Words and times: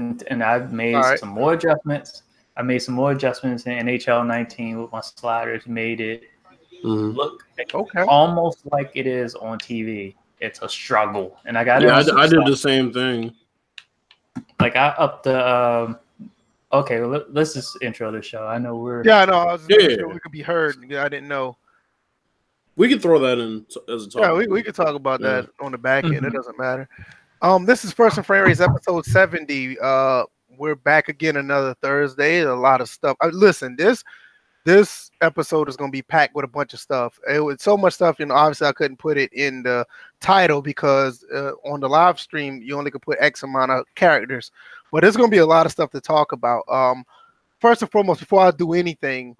and, 0.00 0.22
and 0.28 0.42
I've 0.42 0.72
made 0.72 0.94
right. 0.94 1.18
some 1.18 1.28
more 1.28 1.52
adjustments. 1.52 2.22
I 2.56 2.62
made 2.62 2.80
some 2.80 2.94
more 2.94 3.12
adjustments 3.12 3.64
in 3.66 3.86
NHL 3.86 4.26
19 4.26 4.82
with 4.82 4.92
my 4.92 5.00
sliders. 5.00 5.66
Made 5.66 6.00
it 6.00 6.24
mm-hmm. 6.84 7.16
look 7.16 7.44
okay. 7.72 8.02
almost 8.02 8.66
like 8.72 8.90
it 8.94 9.06
is 9.06 9.34
on 9.36 9.58
TV. 9.58 10.14
It's 10.40 10.60
a 10.62 10.68
struggle, 10.68 11.36
and 11.44 11.56
I 11.56 11.64
got. 11.64 11.82
Yeah, 11.82 11.98
I, 11.98 12.22
I 12.22 12.26
did 12.26 12.44
the 12.46 12.56
same 12.56 12.92
thing. 12.92 13.34
Like 14.58 14.74
I 14.74 14.88
upped 14.88 15.24
the. 15.24 15.48
Um, 15.48 15.98
okay, 16.72 17.00
well, 17.00 17.10
let, 17.10 17.36
us 17.36 17.54
just 17.54 17.76
intro 17.82 18.10
the 18.10 18.22
show. 18.22 18.46
I 18.46 18.58
know 18.58 18.76
we're. 18.76 19.04
Yeah, 19.04 19.26
no, 19.26 19.34
I 19.34 19.52
was 19.52 19.66
yeah. 19.68 19.96
sure 19.96 20.08
we 20.08 20.18
could 20.18 20.32
be 20.32 20.42
heard. 20.42 20.76
I 20.94 21.08
didn't 21.08 21.28
know. 21.28 21.58
We 22.76 22.88
could 22.88 23.02
throw 23.02 23.18
that 23.18 23.38
in 23.38 23.66
as 23.94 24.06
a 24.06 24.10
talk. 24.10 24.22
Yeah, 24.22 24.32
we, 24.32 24.46
we 24.46 24.62
could 24.62 24.74
talk 24.74 24.94
about 24.94 25.20
yeah. 25.20 25.42
that 25.42 25.50
on 25.60 25.72
the 25.72 25.78
back 25.78 26.04
end. 26.04 26.14
Mm-hmm. 26.14 26.26
It 26.26 26.32
doesn't 26.32 26.58
matter. 26.58 26.88
Um, 27.42 27.64
this 27.64 27.86
is 27.86 27.92
First 27.92 28.18
and 28.18 28.26
Frames 28.26 28.60
episode 28.60 29.06
70. 29.06 29.78
Uh, 29.80 30.24
we're 30.58 30.74
back 30.74 31.08
again 31.08 31.38
another 31.38 31.72
Thursday. 31.80 32.40
A 32.40 32.54
lot 32.54 32.82
of 32.82 32.88
stuff. 32.90 33.16
Uh, 33.22 33.30
listen, 33.32 33.76
this 33.76 34.04
this 34.66 35.10
episode 35.22 35.66
is 35.70 35.76
going 35.76 35.90
to 35.90 35.96
be 35.96 36.02
packed 36.02 36.34
with 36.34 36.44
a 36.44 36.48
bunch 36.48 36.74
of 36.74 36.80
stuff. 36.80 37.18
It 37.26 37.40
was 37.40 37.62
so 37.62 37.78
much 37.78 37.94
stuff, 37.94 38.18
you 38.18 38.26
know. 38.26 38.34
Obviously, 38.34 38.66
I 38.66 38.72
couldn't 38.72 38.98
put 38.98 39.16
it 39.16 39.32
in 39.32 39.62
the 39.62 39.86
title 40.20 40.60
because 40.60 41.24
uh, 41.34 41.52
on 41.64 41.80
the 41.80 41.88
live 41.88 42.20
stream 42.20 42.60
you 42.60 42.76
only 42.76 42.90
could 42.90 43.00
put 43.00 43.16
X 43.20 43.42
amount 43.42 43.70
of 43.70 43.86
characters. 43.94 44.52
But 44.92 45.00
there's 45.00 45.16
going 45.16 45.30
to 45.30 45.34
be 45.34 45.38
a 45.38 45.46
lot 45.46 45.64
of 45.64 45.72
stuff 45.72 45.90
to 45.92 46.00
talk 46.00 46.32
about. 46.32 46.64
Um, 46.68 47.06
first 47.58 47.80
and 47.80 47.90
foremost, 47.90 48.20
before 48.20 48.42
I 48.42 48.50
do 48.50 48.74
anything 48.74 49.34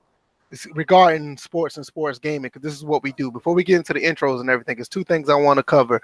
regarding 0.72 1.36
sports 1.36 1.76
and 1.76 1.84
sports 1.84 2.18
gaming, 2.18 2.44
because 2.44 2.62
this 2.62 2.72
is 2.72 2.82
what 2.82 3.02
we 3.02 3.12
do. 3.12 3.30
Before 3.30 3.52
we 3.52 3.62
get 3.62 3.76
into 3.76 3.92
the 3.92 4.00
intros 4.00 4.40
and 4.40 4.48
everything, 4.48 4.76
there's 4.76 4.88
two 4.88 5.04
things 5.04 5.28
I 5.28 5.34
want 5.34 5.58
to 5.58 5.62
cover. 5.62 6.00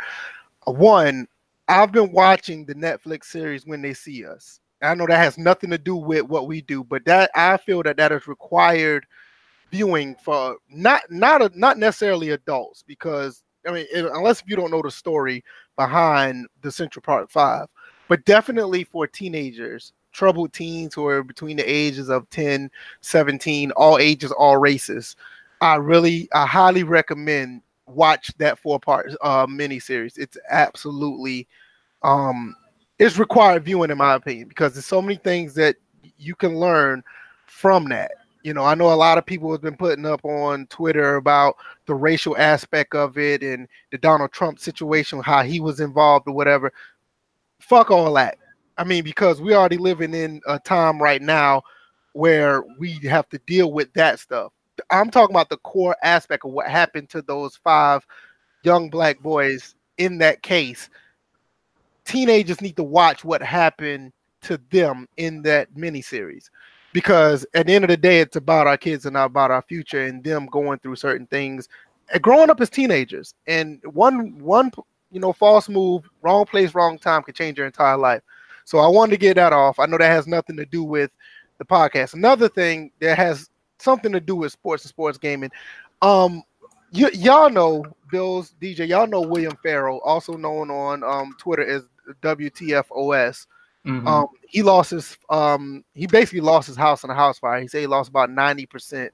One, 0.66 1.26
I've 1.68 1.90
been 1.90 2.12
watching 2.12 2.64
the 2.64 2.74
Netflix 2.74 3.24
series 3.24 3.66
When 3.66 3.82
They 3.82 3.92
See 3.92 4.24
Us. 4.24 4.60
I 4.82 4.94
know 4.94 5.06
that 5.06 5.18
has 5.18 5.38
nothing 5.38 5.70
to 5.70 5.78
do 5.78 5.96
with 5.96 6.22
what 6.24 6.46
we 6.46 6.60
do, 6.60 6.84
but 6.84 7.04
that 7.06 7.30
I 7.34 7.56
feel 7.56 7.82
that 7.82 7.96
that 7.96 8.12
is 8.12 8.28
required 8.28 9.06
viewing 9.72 10.14
for 10.22 10.56
not 10.68 11.02
not 11.10 11.42
a, 11.42 11.50
not 11.58 11.78
necessarily 11.78 12.30
adults 12.30 12.84
because 12.86 13.42
I 13.66 13.72
mean 13.72 13.86
it, 13.92 14.04
unless 14.04 14.42
you 14.46 14.54
don't 14.54 14.70
know 14.70 14.82
the 14.82 14.90
story 14.90 15.42
behind 15.76 16.46
the 16.62 16.70
Central 16.70 17.02
Park 17.02 17.30
Five, 17.30 17.66
but 18.06 18.24
definitely 18.26 18.84
for 18.84 19.06
teenagers, 19.06 19.92
troubled 20.12 20.52
teens 20.52 20.94
who 20.94 21.06
are 21.06 21.24
between 21.24 21.56
the 21.56 21.64
ages 21.64 22.08
of 22.08 22.28
10, 22.30 22.70
17, 23.00 23.70
all 23.72 23.98
ages, 23.98 24.30
all 24.30 24.58
races. 24.58 25.16
I 25.60 25.76
really 25.76 26.28
I 26.32 26.46
highly 26.46 26.84
recommend 26.84 27.62
watch 27.86 28.32
that 28.38 28.58
four 28.58 28.80
part 28.80 29.12
uh 29.22 29.46
mini 29.48 29.78
series. 29.78 30.16
It's 30.16 30.36
absolutely 30.50 31.46
um 32.02 32.54
it's 32.98 33.18
required 33.18 33.64
viewing 33.64 33.90
in 33.90 33.98
my 33.98 34.14
opinion 34.14 34.48
because 34.48 34.72
there's 34.72 34.86
so 34.86 35.02
many 35.02 35.16
things 35.16 35.54
that 35.54 35.76
you 36.18 36.34
can 36.34 36.58
learn 36.58 37.02
from 37.46 37.88
that. 37.88 38.12
You 38.42 38.54
know, 38.54 38.64
I 38.64 38.74
know 38.74 38.92
a 38.92 38.94
lot 38.94 39.18
of 39.18 39.26
people 39.26 39.50
have 39.50 39.60
been 39.60 39.76
putting 39.76 40.06
up 40.06 40.24
on 40.24 40.66
Twitter 40.68 41.16
about 41.16 41.56
the 41.86 41.94
racial 41.94 42.36
aspect 42.36 42.94
of 42.94 43.18
it 43.18 43.42
and 43.42 43.66
the 43.90 43.98
Donald 43.98 44.30
Trump 44.30 44.60
situation, 44.60 45.20
how 45.20 45.42
he 45.42 45.58
was 45.58 45.80
involved 45.80 46.28
or 46.28 46.34
whatever. 46.34 46.72
Fuck 47.58 47.90
all 47.90 48.12
that. 48.14 48.38
I 48.78 48.84
mean, 48.84 49.02
because 49.02 49.40
we're 49.40 49.56
already 49.56 49.78
living 49.78 50.14
in 50.14 50.40
a 50.46 50.58
time 50.60 51.02
right 51.02 51.20
now 51.20 51.62
where 52.12 52.62
we 52.78 52.92
have 53.04 53.28
to 53.30 53.38
deal 53.46 53.72
with 53.72 53.92
that 53.94 54.20
stuff. 54.20 54.52
I'm 54.90 55.10
talking 55.10 55.34
about 55.34 55.48
the 55.48 55.58
core 55.58 55.96
aspect 56.02 56.44
of 56.44 56.52
what 56.52 56.68
happened 56.68 57.08
to 57.10 57.22
those 57.22 57.56
five 57.56 58.06
young 58.62 58.90
black 58.90 59.20
boys 59.20 59.74
in 59.98 60.18
that 60.18 60.42
case. 60.42 60.88
Teenagers 62.04 62.60
need 62.60 62.76
to 62.76 62.84
watch 62.84 63.24
what 63.24 63.42
happened 63.42 64.12
to 64.42 64.60
them 64.70 65.08
in 65.16 65.42
that 65.42 65.74
miniseries 65.74 66.50
because 66.92 67.44
at 67.54 67.66
the 67.66 67.74
end 67.74 67.84
of 67.84 67.90
the 67.90 67.96
day, 67.96 68.20
it's 68.20 68.36
about 68.36 68.66
our 68.66 68.76
kids 68.76 69.06
and 69.06 69.14
not 69.14 69.26
about 69.26 69.50
our 69.50 69.62
future 69.62 70.04
and 70.04 70.22
them 70.22 70.46
going 70.46 70.78
through 70.78 70.96
certain 70.96 71.26
things 71.26 71.68
and 72.12 72.22
growing 72.22 72.50
up 72.50 72.60
as 72.60 72.70
teenagers. 72.70 73.34
And 73.46 73.80
one 73.84 74.38
one 74.38 74.70
you 75.10 75.20
know 75.20 75.32
false 75.32 75.68
move, 75.68 76.08
wrong 76.22 76.46
place, 76.46 76.74
wrong 76.74 76.98
time 76.98 77.22
can 77.22 77.34
change 77.34 77.58
your 77.58 77.66
entire 77.66 77.96
life. 77.96 78.22
So 78.64 78.78
I 78.78 78.88
wanted 78.88 79.12
to 79.12 79.18
get 79.18 79.34
that 79.34 79.52
off. 79.52 79.78
I 79.78 79.86
know 79.86 79.98
that 79.98 80.10
has 80.10 80.26
nothing 80.26 80.56
to 80.56 80.66
do 80.66 80.82
with 80.82 81.10
the 81.58 81.64
podcast. 81.64 82.14
Another 82.14 82.48
thing 82.48 82.90
that 83.00 83.16
has 83.16 83.50
something 83.78 84.12
to 84.12 84.20
do 84.20 84.36
with 84.36 84.52
sports 84.52 84.84
and 84.84 84.88
sports 84.88 85.18
gaming. 85.18 85.50
Um, 86.02 86.42
y- 86.92 87.10
y'all 87.12 87.50
know 87.50 87.84
Bills 88.10 88.54
DJ. 88.60 88.88
Y'all 88.88 89.06
know 89.06 89.20
William 89.20 89.56
Farrell, 89.62 90.00
also 90.04 90.34
known 90.34 90.70
on 90.70 91.02
um, 91.02 91.34
Twitter 91.38 91.66
as 91.66 91.82
WTFOS. 92.22 93.46
Mm-hmm. 93.86 94.06
Um, 94.06 94.26
he 94.48 94.62
lost 94.62 94.90
his 94.90 95.16
um, 95.30 95.84
he 95.94 96.06
basically 96.06 96.40
lost 96.40 96.66
his 96.66 96.76
house 96.76 97.04
in 97.04 97.10
a 97.10 97.14
house 97.14 97.38
fire. 97.38 97.60
He 97.60 97.68
said 97.68 97.80
he 97.80 97.86
lost 97.86 98.10
about 98.10 98.30
ninety 98.30 98.66
percent 98.66 99.12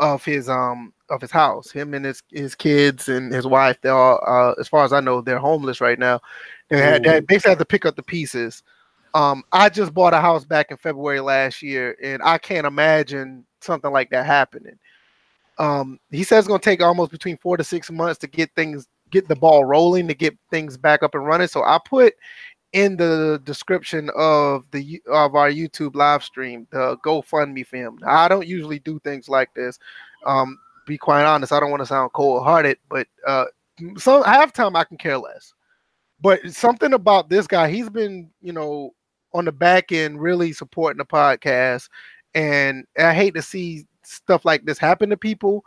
of 0.00 0.24
his 0.24 0.48
um 0.48 0.92
of 1.10 1.20
his 1.20 1.30
house. 1.30 1.70
Him 1.70 1.92
and 1.92 2.04
his 2.04 2.22
his 2.30 2.54
kids 2.54 3.08
and 3.08 3.32
his 3.32 3.46
wife. 3.46 3.78
They're 3.82 3.92
all, 3.92 4.20
uh, 4.26 4.54
as 4.58 4.68
far 4.68 4.84
as 4.84 4.92
I 4.92 5.00
know, 5.00 5.20
they're 5.20 5.38
homeless 5.38 5.80
right 5.80 5.98
now. 5.98 6.20
They, 6.68 6.78
had, 6.78 7.02
they 7.02 7.20
basically 7.20 7.50
had 7.50 7.58
to 7.58 7.64
pick 7.64 7.84
up 7.84 7.96
the 7.96 8.02
pieces. 8.02 8.62
Um, 9.14 9.42
I 9.52 9.68
just 9.68 9.94
bought 9.94 10.14
a 10.14 10.20
house 10.20 10.44
back 10.44 10.70
in 10.70 10.76
February 10.76 11.20
last 11.20 11.62
year, 11.62 11.96
and 12.02 12.22
I 12.22 12.38
can't 12.38 12.66
imagine 12.66 13.44
something 13.60 13.92
like 13.92 14.10
that 14.10 14.26
happening. 14.26 14.78
Um, 15.58 15.98
he 16.10 16.22
says 16.22 16.40
it's 16.40 16.48
going 16.48 16.60
to 16.60 16.64
take 16.64 16.82
almost 16.82 17.10
between 17.10 17.36
four 17.38 17.56
to 17.56 17.64
six 17.64 17.90
months 17.90 18.18
to 18.20 18.26
get 18.26 18.54
things, 18.54 18.86
get 19.10 19.26
the 19.26 19.36
ball 19.36 19.64
rolling, 19.64 20.06
to 20.08 20.14
get 20.14 20.36
things 20.50 20.76
back 20.76 21.02
up 21.02 21.14
and 21.14 21.26
running. 21.26 21.48
So 21.48 21.64
I 21.64 21.78
put 21.84 22.14
in 22.72 22.96
the 22.96 23.40
description 23.44 24.10
of 24.14 24.64
the 24.72 25.00
of 25.08 25.34
our 25.34 25.50
YouTube 25.50 25.94
live 25.94 26.22
stream 26.22 26.66
the 26.70 26.96
GoFundMe 27.04 27.66
film. 27.66 27.98
I 28.06 28.28
don't 28.28 28.46
usually 28.46 28.78
do 28.78 28.98
things 29.00 29.28
like 29.28 29.52
this. 29.54 29.78
Um, 30.26 30.58
be 30.86 30.98
quite 30.98 31.24
honest, 31.24 31.52
I 31.52 31.60
don't 31.60 31.70
want 31.70 31.80
to 31.80 31.86
sound 31.86 32.12
cold 32.12 32.44
hearted, 32.44 32.78
but 32.88 33.06
uh, 33.26 33.46
some 33.96 34.22
half 34.22 34.52
time 34.52 34.76
I 34.76 34.84
can 34.84 34.96
care 34.96 35.18
less. 35.18 35.52
But 36.20 36.50
something 36.50 36.92
about 36.92 37.28
this 37.28 37.46
guy, 37.46 37.70
he's 37.70 37.88
been, 37.88 38.30
you 38.40 38.52
know, 38.52 38.92
on 39.32 39.44
the 39.44 39.52
back 39.52 39.92
end 39.92 40.20
really 40.20 40.52
supporting 40.52 40.98
the 40.98 41.04
podcast. 41.04 41.88
And 42.34 42.84
I 42.98 43.14
hate 43.14 43.34
to 43.34 43.42
see 43.42 43.86
stuff 44.04 44.44
like 44.44 44.64
this 44.64 44.78
happen 44.78 45.10
to 45.10 45.16
people. 45.16 45.64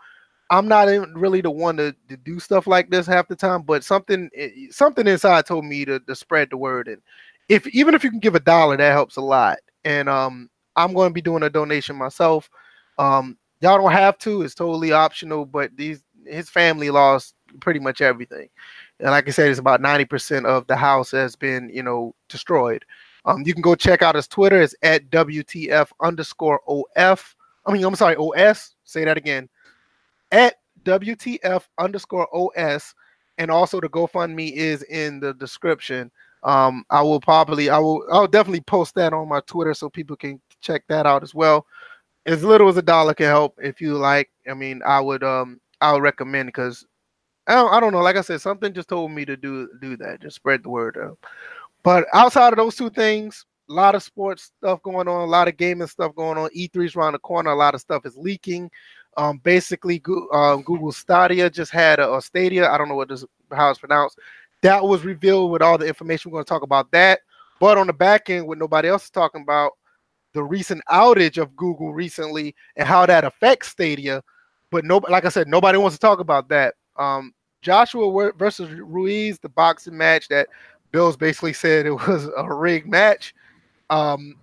I'm 0.50 0.68
not 0.68 0.88
really 1.16 1.42
the 1.42 1.50
one 1.52 1.78
to, 1.78 1.96
to 2.10 2.18
do 2.18 2.40
stuff 2.40 2.68
like 2.68 2.90
this 2.90 3.08
half 3.08 3.30
the 3.30 3.36
time, 3.36 3.62
but 3.64 3.84
something 3.86 4.30
eh, 4.36 4.50
something 4.70 5.08
inside 5.08 5.46
told 5.46 5.64
me 5.66 5.86
to, 5.86 6.00
to 6.02 6.16
spread 6.16 6.50
the 6.50 6.58
word. 6.58 6.90
And 6.90 7.02
if 7.48 7.66
even 7.68 7.96
if 7.96 8.04
you 8.04 8.10
can 8.12 8.20
give 8.20 8.36
a 8.36 8.40
dollar, 8.40 8.76
that 8.78 8.92
helps 8.92 9.16
a 9.16 9.22
lot. 9.22 9.60
And 9.86 10.10
um, 10.10 10.50
I'm 10.76 10.94
going 10.94 11.10
to 11.10 11.14
be 11.14 11.22
doing 11.22 11.44
a 11.44 11.50
donation 11.50 11.96
myself. 11.96 12.50
Um, 12.98 13.38
y'all 13.62 13.78
don't 13.78 13.92
have 13.94 14.18
to; 14.20 14.42
it's 14.42 14.54
totally 14.56 14.92
optional. 14.92 15.46
But 15.46 15.76
these 15.78 16.04
his 16.28 16.50
family 16.50 16.90
lost 16.90 17.34
pretty 17.62 17.80
much 17.80 18.02
everything, 18.02 18.50
and 19.00 19.10
like 19.12 19.28
I 19.28 19.32
said, 19.32 19.50
it's 19.50 19.60
about 19.60 19.82
ninety 19.82 20.06
percent 20.06 20.46
of 20.46 20.68
the 20.68 20.76
house 20.76 21.12
has 21.12 21.36
been 21.38 21.70
you 21.74 21.84
know 21.84 22.14
destroyed. 22.28 22.84
Um, 23.26 23.44
you 23.46 23.54
can 23.54 23.62
go 23.62 23.76
check 23.76 24.02
out 24.02 24.16
his 24.16 24.28
Twitter. 24.28 24.62
It's 24.62 24.76
at 24.82 25.10
WTF 25.10 25.90
underscore 26.02 26.62
OF. 26.68 27.36
I 27.66 27.74
mean, 27.74 27.84
I'm 27.84 27.96
sorry, 27.96 28.16
OS. 28.16 28.76
Say 28.84 29.06
that 29.06 29.18
again. 29.18 29.48
At 30.32 30.56
WTF 30.84 31.64
underscore 31.78 32.28
OS. 32.34 32.94
And 33.38 33.52
also 33.52 33.80
the 33.80 33.90
GoFundMe 33.90 34.52
is 34.52 34.84
in 34.84 35.20
the 35.20 35.34
description. 35.34 36.12
Um, 36.44 36.84
I 36.90 37.02
will 37.02 37.20
probably, 37.20 37.70
I 37.70 37.78
will, 37.78 38.04
I'll 38.12 38.28
definitely 38.28 38.62
post 38.62 38.96
that 38.96 39.14
on 39.14 39.30
my 39.30 39.42
Twitter 39.42 39.74
so 39.74 39.90
people 39.90 40.16
can 40.16 40.42
check 40.60 40.84
that 40.88 41.06
out 41.06 41.24
as 41.24 41.36
well. 41.36 41.68
As 42.26 42.44
little 42.44 42.68
as 42.68 42.78
a 42.78 42.82
dollar 42.82 43.14
can 43.14 43.28
help 43.28 43.58
if 43.62 43.80
you 43.82 43.96
like. 43.96 44.30
I 44.50 44.54
mean, 44.54 44.82
I 44.86 45.00
would, 45.00 45.24
um, 45.24 45.60
I 45.82 45.94
would 45.94 46.04
recommend 46.04 46.48
because 46.48 46.86
I 47.48 47.56
don't, 47.56 47.74
I 47.74 47.80
don't 47.80 47.94
know. 47.94 48.02
Like 48.02 48.16
I 48.16 48.22
said, 48.22 48.42
something 48.42 48.74
just 48.74 48.90
told 48.90 49.12
me 49.12 49.26
to 49.26 49.36
do 49.36 49.68
do 49.82 49.98
that. 49.98 50.22
Just 50.22 50.36
spread 50.36 50.64
the 50.64 50.70
word 50.70 50.98
out. 50.98 51.18
But 51.84 52.06
outside 52.14 52.54
of 52.54 52.58
those 52.58 52.76
two 52.76 52.90
things, 52.90 53.46
a 53.70 53.74
lot 53.74 53.96
of 53.96 54.04
sports 54.04 54.52
stuff 54.58 54.82
going 54.84 55.08
on, 55.08 55.22
a 55.22 55.26
lot 55.26 55.48
of 55.48 55.58
gaming 55.58 55.88
stuff 55.88 56.16
going 56.16 56.38
on. 56.38 56.50
E3's 56.50 56.96
around 56.96 57.14
the 57.14 57.20
corner. 57.20 57.52
A 57.52 57.56
lot 57.56 57.74
of 57.74 57.82
stuff 57.82 58.06
is 58.06 58.16
leaking. 58.18 58.70
Um, 59.18 59.40
basically, 59.40 60.02
um, 60.34 60.62
Google 60.64 60.92
Stadia 60.92 61.50
just 61.50 61.72
had 61.72 62.00
a, 62.00 62.16
a, 62.16 62.22
Stadia. 62.22 62.70
I 62.70 62.78
don't 62.78 62.88
know 62.88 62.96
what 62.96 63.10
this 63.10 63.26
how 63.52 63.70
it's 63.70 63.80
pronounced. 63.80 64.20
That 64.62 64.84
was 64.84 65.04
revealed 65.04 65.52
with 65.52 65.62
all 65.62 65.78
the 65.78 65.88
information. 65.88 66.32
We're 66.32 66.38
going 66.38 66.46
to 66.46 66.50
talk 66.50 66.64
about 66.64 66.92
that. 66.92 67.22
But 67.60 67.78
on 67.78 67.88
the 67.88 67.94
back 67.94 68.30
end, 68.30 68.48
what 68.48 68.58
nobody 68.58 68.88
else 68.88 69.06
is 69.06 69.10
talking 69.10 69.42
about, 69.42 69.74
the 70.34 70.44
recent 70.44 70.82
outage 70.90 71.38
of 71.42 71.56
Google 71.56 71.94
recently 71.94 72.56
and 72.76 72.88
how 72.88 73.06
that 73.06 73.24
affects 73.24 73.68
Stadia. 73.70 74.24
But 74.70 74.86
no, 74.86 74.98
like 75.10 75.26
I 75.26 75.30
said, 75.30 75.48
nobody 75.48 75.78
wants 75.78 75.98
to 75.98 76.00
talk 76.00 76.20
about 76.20 76.48
that. 76.50 76.76
Um, 76.96 77.34
Joshua 77.62 78.32
versus 78.38 78.72
Ruiz, 78.72 79.38
the 79.40 79.50
boxing 79.50 79.98
match 79.98 80.28
that 80.30 80.48
Bills 80.92 81.18
basically 81.18 81.54
said 81.54 81.86
it 81.86 81.92
was 81.92 82.30
a 82.38 82.54
rigged 82.54 82.88
match. 82.88 83.34
Um, 83.90 84.36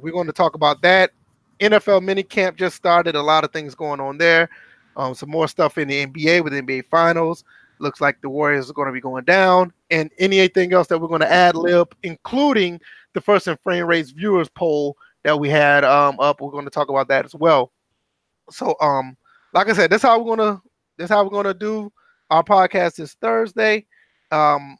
we're 0.00 0.12
going 0.12 0.26
to 0.26 0.32
talk 0.32 0.54
about 0.54 0.82
that. 0.82 1.12
NFL 1.60 2.02
minicamp 2.02 2.56
just 2.56 2.76
started. 2.76 3.14
A 3.14 3.22
lot 3.22 3.44
of 3.44 3.52
things 3.52 3.74
going 3.74 4.00
on 4.00 4.18
there. 4.18 4.48
Um, 4.96 5.14
some 5.14 5.30
more 5.30 5.48
stuff 5.48 5.78
in 5.78 5.88
the 5.88 6.06
NBA 6.06 6.42
with 6.42 6.52
the 6.52 6.62
NBA 6.62 6.86
Finals. 6.86 7.44
Looks 7.78 8.00
like 8.00 8.20
the 8.20 8.28
Warriors 8.28 8.68
are 8.68 8.74
going 8.74 8.86
to 8.86 8.92
be 8.92 9.00
going 9.00 9.24
down, 9.24 9.72
and 9.90 10.10
anything 10.18 10.72
else 10.72 10.88
that 10.88 10.98
we're 10.98 11.08
going 11.08 11.20
to 11.20 11.32
add 11.32 11.54
lib, 11.54 11.94
including 12.02 12.80
the 13.12 13.20
first 13.20 13.46
and 13.46 13.58
frame 13.60 13.86
rates 13.86 14.10
viewers 14.10 14.48
poll 14.48 14.96
that 15.22 15.38
we 15.38 15.48
had 15.48 15.84
um 15.84 16.18
up. 16.18 16.40
We're 16.40 16.50
going 16.50 16.64
to 16.64 16.70
talk 16.70 16.88
about 16.88 17.08
that 17.08 17.24
as 17.24 17.34
well. 17.34 17.70
So 18.50 18.74
um, 18.80 19.16
like 19.52 19.68
I 19.68 19.72
said, 19.72 19.90
that's 19.90 20.02
how 20.02 20.18
we're 20.18 20.36
gonna 20.36 20.60
that's 20.96 21.10
how 21.10 21.22
we're 21.22 21.30
gonna 21.30 21.54
do 21.54 21.92
our 22.30 22.42
podcast 22.42 22.96
this 22.96 23.14
Thursday. 23.14 23.86
Um, 24.30 24.76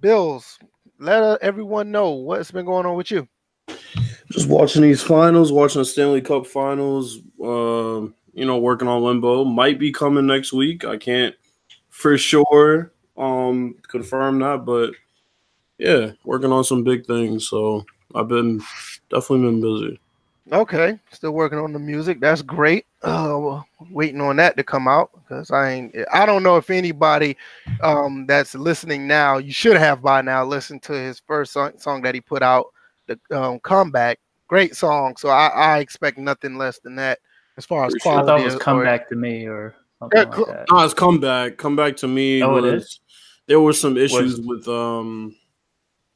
Bills, 0.00 0.58
let 0.98 1.40
everyone 1.42 1.90
know 1.90 2.10
what's 2.10 2.50
been 2.50 2.66
going 2.66 2.86
on 2.86 2.96
with 2.96 3.10
you. 3.10 3.28
Just 4.30 4.48
watching 4.48 4.82
these 4.82 5.02
finals, 5.02 5.52
watching 5.52 5.80
the 5.80 5.84
Stanley 5.84 6.20
Cup 6.20 6.46
finals. 6.46 7.18
Um, 7.42 8.14
you 8.34 8.44
know, 8.44 8.58
working 8.58 8.88
on 8.88 9.02
Limbo 9.02 9.44
might 9.44 9.78
be 9.78 9.92
coming 9.92 10.26
next 10.26 10.52
week. 10.52 10.84
I 10.84 10.96
can't 10.96 11.34
for 11.88 12.18
sure 12.18 12.92
um 13.16 13.74
confirm 13.88 14.38
that, 14.40 14.64
but 14.66 14.90
yeah, 15.78 16.12
working 16.24 16.52
on 16.52 16.64
some 16.64 16.84
big 16.84 17.06
things. 17.06 17.48
So 17.48 17.84
I've 18.14 18.28
been 18.28 18.62
definitely 19.10 19.50
been 19.50 19.60
busy. 19.60 20.00
Okay, 20.52 20.98
still 21.10 21.32
working 21.32 21.58
on 21.58 21.72
the 21.72 21.78
music. 21.78 22.20
That's 22.20 22.40
great. 22.40 22.86
Uh, 23.02 23.62
waiting 23.90 24.20
on 24.20 24.36
that 24.36 24.56
to 24.56 24.62
come 24.62 24.86
out 24.86 25.10
because 25.14 25.50
I 25.50 25.72
ain't. 25.72 25.96
I 26.12 26.24
don't 26.24 26.44
know 26.44 26.56
if 26.56 26.70
anybody 26.70 27.36
um, 27.80 28.26
that's 28.26 28.54
listening 28.54 29.08
now. 29.08 29.38
You 29.38 29.52
should 29.52 29.76
have 29.76 30.02
by 30.02 30.22
now 30.22 30.44
listened 30.44 30.82
to 30.84 30.92
his 30.92 31.20
first 31.26 31.52
song, 31.52 31.72
song 31.78 32.02
that 32.02 32.14
he 32.14 32.20
put 32.20 32.42
out, 32.42 32.66
the 33.08 33.18
um, 33.32 33.58
comeback. 33.60 34.20
Great 34.46 34.76
song. 34.76 35.16
So 35.16 35.28
I, 35.30 35.48
I 35.48 35.78
expect 35.78 36.16
nothing 36.16 36.56
less 36.56 36.78
than 36.78 36.94
that 36.96 37.18
as 37.56 37.66
far 37.66 37.84
as 37.84 37.94
quality. 37.96 38.22
I 38.22 38.26
thought 38.26 38.40
it 38.40 38.44
was 38.44 38.56
come 38.62 38.84
back 38.84 39.08
to 39.08 39.16
me 39.16 39.46
or 39.46 39.74
something 39.98 40.16
yeah, 40.16 40.24
like 40.26 40.46
that. 40.46 40.66
No, 40.70 40.84
it's 40.84 40.94
come 40.94 41.18
back. 41.18 41.56
Come 41.56 41.74
back 41.74 41.96
to 41.96 42.08
me. 42.08 42.42
Oh, 42.42 42.52
was, 42.52 42.64
it 42.64 42.74
is. 42.74 43.00
There 43.48 43.60
were 43.60 43.72
some 43.72 43.96
issues 43.96 44.40
with 44.40 44.68
um 44.68 45.34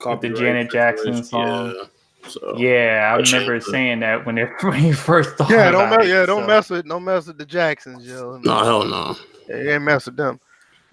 with 0.07 0.21
the 0.21 0.31
Janet 0.31 0.71
Jackson 0.71 1.25
song. 1.25 1.75
Yeah. 1.77 1.85
So 2.29 2.55
yeah, 2.57 3.13
I, 3.15 3.17
remember 3.17 3.61
saying 3.61 4.01
that 4.01 4.27
when, 4.27 4.39
it, 4.39 4.51
when 4.63 4.85
you 4.85 4.95
first 4.95 5.37
thought. 5.37 5.51
Yeah, 5.51 5.71
don't 5.71 5.91
mess, 5.91 6.05
it, 6.05 6.09
yeah, 6.09 6.27
don't 6.27 6.47
mess 6.47 6.71
with 6.71 6.87
don't 6.87 7.05
mess 7.05 7.27
with 7.27 7.39
the 7.39 7.47
Jacksons, 7.47 8.07
yo. 8.07 8.39
No, 8.45 8.65
hell 8.65 8.85
no. 8.85 9.17
Yeah, 9.49 9.75
ain't 9.75 9.83
mess 9.83 10.07
with 10.07 10.17
them. 10.17 10.39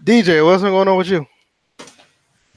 DJ, 0.03 0.45
what's 0.45 0.63
been 0.63 0.71
going 0.71 0.87
on 0.87 0.97
with 0.97 1.09
you? 1.09 1.25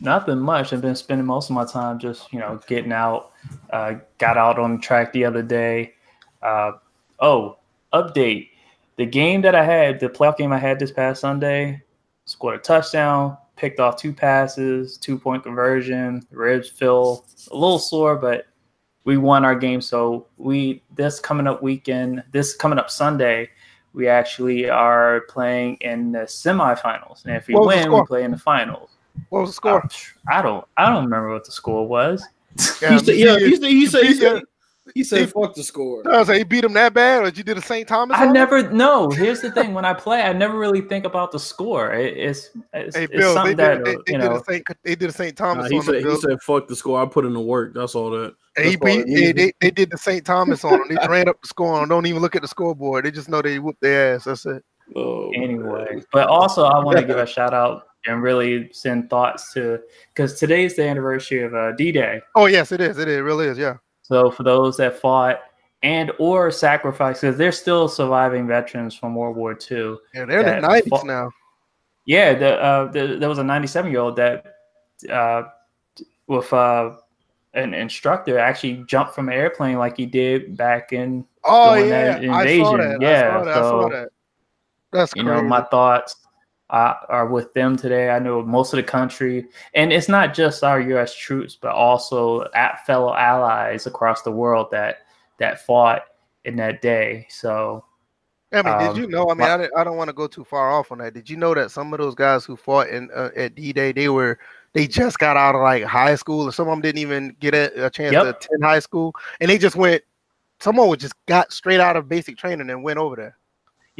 Nothing 0.01 0.39
much. 0.39 0.73
I've 0.73 0.81
been 0.81 0.97
spending 0.97 1.27
most 1.27 1.51
of 1.51 1.55
my 1.55 1.65
time 1.65 1.99
just 1.99 2.33
you 2.33 2.39
know 2.39 2.61
getting 2.67 2.93
out. 2.93 3.33
Uh, 3.71 3.95
got 4.19 4.37
out 4.37 4.59
on 4.59 4.77
the 4.77 4.79
track 4.79 5.13
the 5.13 5.25
other 5.25 5.43
day. 5.43 5.95
Uh, 6.43 6.73
oh, 7.19 7.59
update: 7.93 8.51
the 8.97 9.07
game 9.07 9.43
that 9.43 9.55
I 9.55 9.65
had, 9.65 10.01
the 10.01 10.09
playoff 10.09 10.37
game 10.37 10.53
I 10.53 10.59
had 10.59 10.79
this 10.79 10.91
past 10.91 11.21
Sunday, 11.21 11.83
scored 12.25 12.57
a 12.57 12.59
touchdown, 12.59 13.37
picked 13.57 13.81
off 13.81 13.97
two 13.97 14.13
passes, 14.13 14.97
two 14.97 15.19
point 15.19 15.43
conversion. 15.43 16.23
Ribs 16.31 16.69
feel 16.69 17.27
a 17.51 17.55
little 17.55 17.79
sore, 17.79 18.17
but 18.17 18.47
we 19.11 19.17
won 19.17 19.45
our 19.45 19.57
game. 19.57 19.81
So 19.81 20.29
we 20.39 20.85
this 20.95 21.19
coming 21.19 21.49
up 21.49 21.65
weekend, 21.65 22.23
this 22.31 22.55
coming 22.55 22.79
up 22.79 22.91
Sunday, 22.91 23.51
we 23.93 24.07
actually 24.07 24.71
are 24.71 25.23
playing 25.23 25.79
in 25.81 26.13
the 26.13 26.21
semifinals. 26.21 27.25
And 27.25 27.35
if 27.35 27.49
we 27.49 27.57
win, 27.57 27.91
we 27.91 28.05
play 28.05 28.23
in 28.23 28.31
the 28.31 28.39
finals. 28.39 28.91
What 29.31 29.41
was 29.41 29.51
the 29.51 29.55
score? 29.55 29.83
I, 30.29 30.39
I 30.39 30.43
don't 30.43 30.65
I 30.77 30.89
don't 30.89 31.03
remember 31.03 31.33
what 31.33 31.45
the 31.45 31.51
score 31.51 31.87
was. 31.87 32.25
Yeah, 32.83 32.93
he 32.93 32.99
said, 32.99 33.17
yeah, 33.17 33.39
he 33.39 33.57
said, 33.57 33.65
he 33.65 33.87
said, 33.87 34.03
he 34.05 34.15
said, 34.15 34.43
he 34.95 35.05
said, 35.05 35.21
he, 35.21 35.27
"Fuck 35.27 35.55
the 35.55 35.63
score." 35.63 36.03
I 36.07 36.19
was 36.19 36.29
like, 36.29 36.39
"He 36.39 36.45
beat 36.45 36.65
him 36.65 36.73
that 36.75 36.95
bad, 36.95 37.23
or 37.23 37.25
did 37.27 37.39
you 37.39 37.45
do 37.45 37.55
the 37.55 37.63
St. 37.63 37.87
Thomas?" 37.87 38.17
I 38.19 38.27
never. 38.27 38.71
No, 38.71 39.11
here's 39.11 39.41
the 39.41 39.51
thing: 39.51 39.75
when 39.75 39.85
I 39.85 39.95
play, 39.95 40.23
I 40.23 40.33
never 40.33 40.59
really 40.59 40.81
think 40.81 41.05
about 41.05 41.33
the 41.33 41.39
score. 41.39 41.93
It, 41.93 42.17
it's 42.17 42.51
it's, 42.73 42.97
hey, 42.97 43.07
Bill, 43.07 43.21
it's 43.21 43.35
something 43.35 43.57
they 43.57 43.65
did, 43.65 43.79
that 43.79 43.85
they, 43.85 43.95
they, 43.95 44.13
you 44.13 44.19
know. 44.19 44.35
Did 44.35 44.45
Saint, 44.47 44.67
they 44.85 44.95
did 44.95 45.09
the 45.09 45.15
St. 45.15 45.37
Thomas. 45.37 45.71
Nah, 45.71 45.77
he 45.77 45.83
said, 45.83 46.05
"He 46.05 46.17
said, 46.17 46.43
fuck 46.43 46.69
the 46.69 46.77
score." 46.77 47.03
I 47.03 47.07
put 47.07 47.25
in 47.25 47.33
the 47.33 47.41
work. 47.41 47.75
That's 47.75 47.95
all 47.95 48.11
that. 48.11 48.35
He 48.57 48.77
beat, 48.77 49.07
they, 49.07 49.33
they, 49.33 49.53
they 49.61 49.71
did 49.71 49.91
the 49.91 49.99
St. 49.99 50.25
Thomas 50.25 50.65
on 50.65 50.73
them. 50.73 50.89
They 50.89 51.09
ran 51.09 51.29
up 51.29 51.41
the 51.41 51.49
score 51.49 51.81
on. 51.81 51.89
Don't 51.89 52.07
even 52.07 52.21
look 52.21 52.37
at 52.37 52.43
the 52.43 52.49
scoreboard. 52.49 53.05
They 53.05 53.11
just 53.11 53.29
know 53.29 53.41
they 53.41 53.59
whooped 53.59 53.81
their 53.81 54.15
ass. 54.17 54.25
That's 54.25 54.45
it. 54.47 54.65
Oh, 54.97 55.31
anyway, 55.35 56.03
but 56.13 56.29
also 56.29 56.65
I 56.65 56.83
want 56.83 56.99
to 56.99 57.05
give 57.05 57.17
a 57.17 57.27
shout 57.27 57.55
out 57.55 57.85
and 58.07 58.23
really 58.23 58.73
send 58.73 59.11
thoughts 59.11 59.53
to 59.53 59.81
because 60.15 60.39
today's 60.39 60.77
the 60.77 60.87
anniversary 60.87 61.43
of 61.43 61.55
uh, 61.55 61.73
D-Day. 61.73 62.21
Oh 62.35 62.47
yes, 62.47 62.73
it 62.73 62.81
is. 62.81 62.99
It, 62.99 63.09
is. 63.09 63.19
it 63.19 63.21
really 63.21 63.47
is. 63.47 63.59
Yeah. 63.59 63.77
So 64.11 64.31
for 64.31 64.43
those 64.43 64.77
that 64.79 64.99
fought 64.99 65.41
and 65.83 66.11
or 66.19 66.51
sacrificed, 66.51 67.21
because 67.21 67.39
they're 67.39 67.53
still 67.53 67.89
surviving 67.89 68.47
veterans 68.47 68.95
from 68.95 69.15
World 69.15 69.37
War 69.37 69.53
II. 69.53 69.97
Yeah, 70.13 70.25
they're 70.25 70.41
in 70.41 70.61
the 70.63 70.69
nineties 70.69 71.05
now. 71.05 71.31
Yeah, 72.07 72.35
the, 72.35 72.61
uh, 72.61 72.91
the, 72.91 73.17
there 73.21 73.29
was 73.29 73.39
a 73.39 73.45
97 73.45 73.91
year 73.91 74.01
old 74.01 74.17
that 74.17 74.57
uh, 75.09 75.45
with 76.27 76.53
uh, 76.53 76.97
an 77.55 77.73
instructor 77.73 78.37
actually 78.37 78.85
jumped 78.89 79.15
from 79.15 79.29
an 79.29 79.35
airplane 79.35 79.79
like 79.79 79.97
he 79.97 80.07
did 80.07 80.57
back 80.57 80.93
in 80.93 81.25
oh 81.45 81.75
yeah 81.75 82.17
invasion. 82.17 82.35
I 82.35 82.65
saw 82.65 82.77
that. 82.77 83.01
Yeah, 83.01 83.39
I 83.39 83.39
saw 83.39 83.45
that. 83.45 83.55
so 83.55 83.61
I 83.61 83.63
saw 83.63 83.89
that. 83.91 84.09
that's 84.93 85.13
you 85.15 85.23
know 85.23 85.43
my 85.43 85.63
thoughts 85.63 86.17
uh, 86.71 86.95
are 87.09 87.27
with 87.27 87.53
them 87.53 87.77
today. 87.77 88.11
I 88.11 88.19
know 88.19 88.43
most 88.43 88.73
of 88.73 88.77
the 88.77 88.83
country, 88.85 89.49
and 89.75 89.93
it's 89.93 90.09
not 90.09 90.35
just 90.35 90.63
our 90.63 90.81
U.S. 90.81 91.15
troops, 91.15 91.57
but 91.61 91.73
also 91.73 92.47
at 92.55 92.87
fellow 92.87 93.15
allies 93.15 93.87
across 93.87 94.23
the 94.23 94.31
world 94.31 94.69
that 94.71 94.99
that 95.39 95.65
fought 95.67 96.03
in 96.45 96.57
that 96.57 96.81
day. 96.81 97.27
So, 97.29 97.85
I 98.53 98.63
mean, 98.63 98.75
um, 98.75 98.95
did 98.95 99.03
you 99.03 99.09
know? 99.09 99.29
I 99.31 99.35
mean, 99.35 99.49
I, 99.49 99.69
I 99.77 99.85
don't 99.85 99.97
want 99.97 100.09
to 100.09 100.15
go 100.15 100.29
too 100.29 100.45
far 100.45 100.71
off 100.71 100.93
on 100.93 100.99
that. 100.99 101.13
Did 101.13 101.29
you 101.29 101.37
know 101.37 101.55
that 101.55 101.73
some 101.73 101.93
of 101.93 101.99
those 101.99 102.15
guys 102.15 102.45
who 102.45 102.57
fought 102.57 102.89
in 102.89 103.11
uh, 103.15 103.31
at 103.35 103.57
D 103.57 103.73
Day, 103.73 103.91
they 103.91 104.09
were 104.09 104.39
they 104.73 104.87
just 104.87 105.19
got 105.19 105.37
out 105.37 105.57
of 105.57 105.63
like 105.63 105.83
high 105.83 106.15
school, 106.15 106.49
or 106.49 106.53
some 106.53 106.69
of 106.69 106.73
them 106.73 106.83
didn't 106.83 107.01
even 107.01 107.37
get 107.41 107.55
a, 107.55 107.87
a 107.87 107.91
chance 107.91 108.13
yep. 108.13 108.23
to 108.23 108.31
attend 108.31 108.63
high 108.63 108.79
school, 108.79 109.15
and 109.41 109.51
they 109.51 109.59
just 109.59 109.77
went. 109.77 110.03
Someone 110.61 110.97
just 110.99 111.15
got 111.25 111.53
straight 111.53 111.81
out 111.81 111.97
of 111.97 112.07
basic 112.07 112.37
training 112.37 112.69
and 112.69 112.85
went 112.85 112.99
over 112.99 113.17
there. 113.17 113.37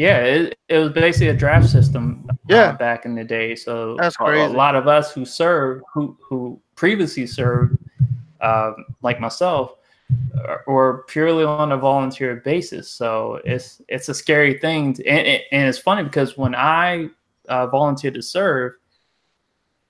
Yeah, 0.01 0.21
it, 0.21 0.59
it 0.71 0.79
was 0.79 0.93
basically 0.93 1.29
a 1.29 1.35
draft 1.35 1.69
system. 1.69 2.25
Uh, 2.31 2.35
yeah, 2.49 2.69
uh, 2.69 2.73
back 2.79 3.05
in 3.05 3.15
the 3.15 3.23
day. 3.23 3.55
So 3.55 3.99
that's 3.99 4.17
crazy. 4.17 4.41
A, 4.41 4.49
a 4.49 4.49
lot 4.49 4.75
of 4.75 4.89
us 4.89 5.13
who 5.13 5.27
served, 5.27 5.85
who 5.93 6.17
who 6.27 6.59
previously 6.75 7.27
served, 7.27 7.77
um, 8.41 8.87
like 9.03 9.21
myself, 9.21 9.75
or 10.67 11.03
purely 11.03 11.45
on 11.45 11.73
a 11.73 11.77
volunteer 11.77 12.37
basis. 12.37 12.91
So 12.91 13.43
it's 13.45 13.83
it's 13.89 14.09
a 14.09 14.15
scary 14.15 14.57
thing, 14.57 14.95
to, 14.95 15.07
and, 15.07 15.43
and 15.53 15.69
it's 15.69 15.77
funny 15.77 16.05
because 16.05 16.35
when 16.35 16.55
I 16.55 17.11
uh, 17.51 17.67
volunteered 17.67 18.15
to 18.15 18.23
serve, 18.23 18.77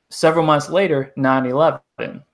several 0.09 0.45
months 0.45 0.69
later, 0.69 1.13
9-11. 1.17 2.25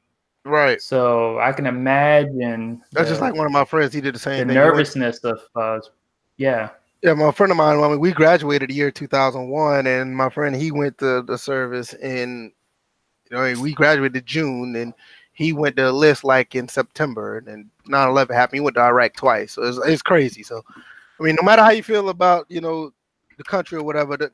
Right. 0.46 0.81
So 0.81 1.38
I 1.40 1.52
can 1.52 1.67
imagine. 1.67 2.81
That's 2.93 3.11
the, 3.11 3.17
just 3.17 3.20
like 3.20 3.34
one 3.34 3.44
of 3.44 3.52
my 3.52 3.67
friends. 3.67 3.93
He 3.93 4.00
did 4.00 4.15
the 4.15 4.19
same. 4.19 4.48
The 4.48 4.55
thing. 4.55 4.62
nervousness 4.62 5.19
of, 5.19 5.41
uh, 5.55 5.81
yeah. 6.39 6.70
Yeah, 7.03 7.15
my 7.15 7.31
friend 7.31 7.50
of 7.50 7.56
mine. 7.58 7.79
I 7.79 7.88
mean, 7.88 8.00
we 8.00 8.12
graduated 8.12 8.70
the 8.70 8.74
year 8.74 8.91
2001, 8.91 9.86
and 9.86 10.17
my 10.17 10.29
friend 10.31 10.56
he 10.56 10.70
went 10.72 10.98
to 10.98 11.22
the 11.22 11.36
service 11.38 11.94
in, 11.94 12.53
you 13.31 13.36
know, 13.36 13.60
we 13.62 13.74
graduated 13.74 14.26
June, 14.26 14.76
and 14.76 14.94
he 15.32 15.53
went 15.53 15.76
to 15.76 15.93
list 15.93 16.24
like 16.24 16.55
in 16.55 16.69
September, 16.69 17.38
and 17.38 17.70
9/11 17.88 18.34
happened. 18.34 18.56
He 18.56 18.60
went 18.60 18.76
to 18.76 18.82
Iraq 18.82 19.15
twice, 19.15 19.53
so 19.53 19.62
it's, 19.65 19.79
it's 19.86 20.03
crazy. 20.03 20.43
So, 20.43 20.62
I 21.20 21.22
mean, 21.24 21.36
no 21.36 21.44
matter 21.44 21.62
how 21.62 21.70
you 21.70 21.82
feel 21.82 22.08
about 22.10 22.46
you 22.50 22.60
know 22.60 22.93
the 23.38 23.44
country 23.44 23.79
or 23.79 23.84
whatever, 23.84 24.17
the, 24.17 24.32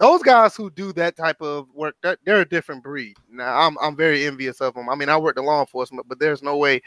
those 0.00 0.22
guys 0.22 0.56
who 0.56 0.70
do 0.70 0.92
that 0.94 1.16
type 1.16 1.40
of 1.42 1.68
work, 1.74 1.96
they're 2.02 2.40
a 2.42 2.48
different 2.48 2.82
breed. 2.82 3.16
Now, 3.30 3.58
I'm 3.60 3.78
I'm 3.80 3.96
very 3.96 4.26
envious 4.26 4.60
of 4.60 4.74
them. 4.74 4.88
I 4.88 4.94
mean, 4.96 5.08
I 5.08 5.16
worked 5.16 5.38
in 5.38 5.44
law 5.46 5.60
enforcement, 5.60 6.08
but 6.08 6.18
there's 6.18 6.42
no 6.42 6.56
way 6.56 6.82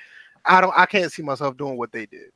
I 0.45 0.61
don't 0.61 0.73
I 0.77 0.85
can't 0.85 1.11
see 1.11 1.23
myself 1.23 1.57
doing 1.57 1.77
what 1.77 1.91
they 1.91 2.05
did. 2.05 2.31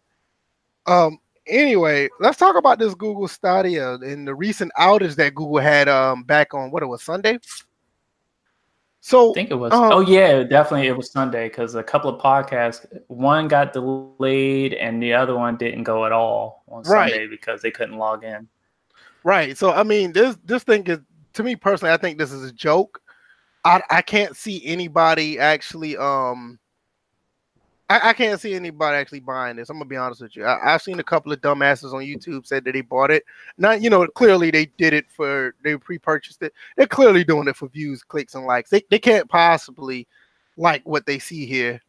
Um. 0.88 1.20
Anyway, 1.50 2.10
let's 2.20 2.38
talk 2.38 2.56
about 2.56 2.80
this 2.80 2.94
Google 2.94 3.28
Stadia 3.28 3.96
and 3.96 4.28
the 4.28 4.36
recent 4.36 4.72
outage 4.78 5.16
that 5.16 5.36
Google 5.36 5.60
had 5.60 5.90
um 5.90 6.24
back 6.24 6.54
on 6.54 6.72
what 6.72 6.84
it 6.84 6.88
was 6.88 7.02
Sunday. 7.04 7.40
So 9.02 9.32
I 9.32 9.34
think 9.34 9.52
it 9.52 9.56
was. 9.56 9.74
Um, 9.74 9.92
oh 9.92 10.00
yeah, 10.02 10.44
definitely 10.44 10.88
it 10.88 10.96
was 10.96 11.12
Sunday 11.12 11.48
because 11.48 11.76
a 11.76 11.84
couple 11.84 12.10
of 12.14 12.22
podcasts, 12.22 12.86
one 13.08 13.48
got 13.48 13.74
delayed 13.74 14.74
and 14.74 15.02
the 15.02 15.14
other 15.14 15.36
one 15.36 15.58
didn't 15.58 15.84
go 15.84 16.06
at 16.06 16.12
all 16.12 16.64
on 16.68 16.84
right. 16.84 17.10
Sunday 17.10 17.28
because 17.28 17.62
they 17.62 17.72
couldn't 17.72 17.98
log 17.98 18.24
in. 18.24 18.48
Right. 19.24 19.58
So 19.58 19.72
I 19.72 19.84
mean, 19.84 20.12
this 20.12 20.38
this 20.44 20.64
thing 20.64 20.86
is 20.88 21.00
to 21.34 21.44
me 21.44 21.56
personally, 21.56 21.94
I 21.94 21.98
think 21.98 22.18
this 22.18 22.32
is 22.32 22.44
a 22.44 22.54
joke. 22.54 23.02
I 23.64 23.82
I 23.90 24.02
can't 24.02 24.36
see 24.36 24.66
anybody 24.66 25.40
actually 25.40 25.96
um 25.98 26.59
I, 27.90 28.10
I, 28.10 28.14
can't 28.14 28.40
see 28.40 28.54
anybody 28.54 28.98
actually 28.98 29.22
buying 29.22 29.56
this. 29.56 29.70
I'm 29.70 29.78
gonna 29.78 29.86
be 29.86 29.98
honest 29.98 30.22
with 30.22 30.36
you. 30.36 30.46
I, 30.46 30.60
have 30.64 30.82
seen 30.82 31.00
a 31.00 31.04
couple 31.04 31.32
of 31.32 31.42
dumbasses 31.42 31.94
on 31.94 32.02
YouTube 32.02 32.46
said 32.46 32.64
that 32.66 32.74
they 32.74 32.82
bought 32.82 33.10
it. 33.10 33.24
Not, 33.58 33.82
you 33.82 33.90
know, 33.90 34.06
clearly 34.08 34.52
they 34.52 34.68
did 34.78 34.94
it 34.94 35.06
for 35.10 35.56
they 35.64 35.76
pre-purchased 35.76 36.44
it. 36.44 36.54
They're 36.78 36.86
clearly 36.86 37.24
doing 37.24 37.48
it 37.48 37.56
for 37.56 37.68
views, 37.68 38.04
clicks, 38.04 38.36
and 38.36 38.46
likes. 38.46 38.70
They 38.70 38.84
they 38.90 39.00
can't 39.00 39.28
possibly 39.28 40.08
like 40.56 40.84
what 40.84 41.06
they 41.06 41.18
see 41.18 41.46
here. 41.46 41.82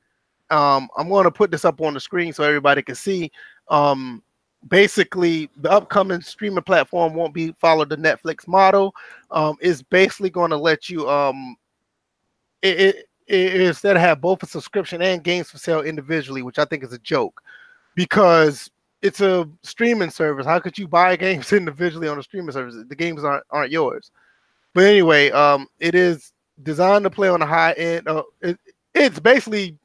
Um, 0.50 0.88
I'm 0.97 1.09
to 1.09 1.30
put 1.30 1.50
this 1.50 1.64
up 1.64 1.80
on 1.80 1.95
the 1.95 2.00
screen 2.00 2.33
so 2.33 2.45
everybody 2.45 2.83
can 2.83 2.95
see. 2.95 3.30
Um, 3.69 4.23
basically, 4.69 5.50
the 5.59 5.71
upcoming 5.71 6.23
streaming 6.23 6.64
platform 6.64 7.14
won't 7.14 7.35
be 7.35 7.52
follow 7.61 7.85
the 7.85 7.97
Netflix 7.97 8.49
model. 8.49 8.95
Um, 9.30 9.57
it's 9.61 9.83
basically 9.83 10.30
going 10.30 10.50
to 10.50 10.57
let 10.57 10.88
you 10.88 11.09
um, 11.09 11.57
it, 12.62 12.80
it 12.80 13.10
instead 13.31 13.97
have 13.97 14.21
both 14.21 14.43
a 14.43 14.47
subscription 14.47 15.03
and 15.03 15.23
games 15.23 15.51
for 15.51 15.59
sale 15.59 15.83
individually, 15.83 16.43
which 16.43 16.59
I 16.59 16.65
think 16.65 16.83
is 16.83 16.93
a 16.93 16.99
joke, 16.99 17.43
because 17.95 18.71
it's 19.03 19.21
a 19.21 19.49
streaming 19.63 20.11
service. 20.11 20.47
How 20.47 20.59
could 20.59 20.79
you 20.79 20.89
buy 20.89 21.17
games 21.29 21.53
individually 21.53 22.09
on 22.09 22.19
a 22.19 22.23
streaming 22.23 22.53
service? 22.53 22.77
The 22.89 22.97
games 22.97 23.25
aren't 23.25 23.45
aren't 23.51 23.73
yours. 23.73 24.11
But 24.75 24.85
anyway, 24.85 25.31
um, 25.31 25.67
it 25.79 25.95
is 25.95 26.33
designed 26.63 27.05
to 27.05 27.11
play 27.11 27.29
on 27.29 27.43
a 27.43 27.47
high 27.47 27.73
end. 27.73 28.09
Uh, 28.09 28.23
it, 28.41 28.59
it's 28.95 29.19
basically 29.19 29.77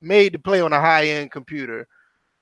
made 0.00 0.32
to 0.32 0.38
play 0.38 0.60
on 0.60 0.72
a 0.72 0.80
high 0.80 1.06
end 1.06 1.30
computer 1.30 1.86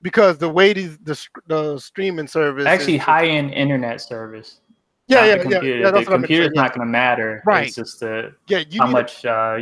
because 0.01 0.37
the 0.37 0.49
way 0.49 0.73
these 0.73 0.97
the, 0.99 1.19
the 1.47 1.79
streaming 1.79 2.27
service 2.27 2.65
actually 2.65 2.97
high 2.97 3.27
end 3.27 3.53
internet 3.53 4.01
service. 4.01 4.61
Yeah, 5.07 5.23
yeah, 5.23 5.43
yeah, 5.47 5.61
yeah. 5.61 5.91
The 5.91 6.03
computer's 6.03 6.51
not 6.53 6.73
going 6.73 6.85
to 6.85 6.91
matter. 6.91 7.41
Right. 7.45 7.67
It's 7.67 7.77
just 7.77 8.01
the 8.01 8.35
yeah, 8.47 8.63
how 8.77 8.87
much 8.87 9.23
uh, 9.25 9.59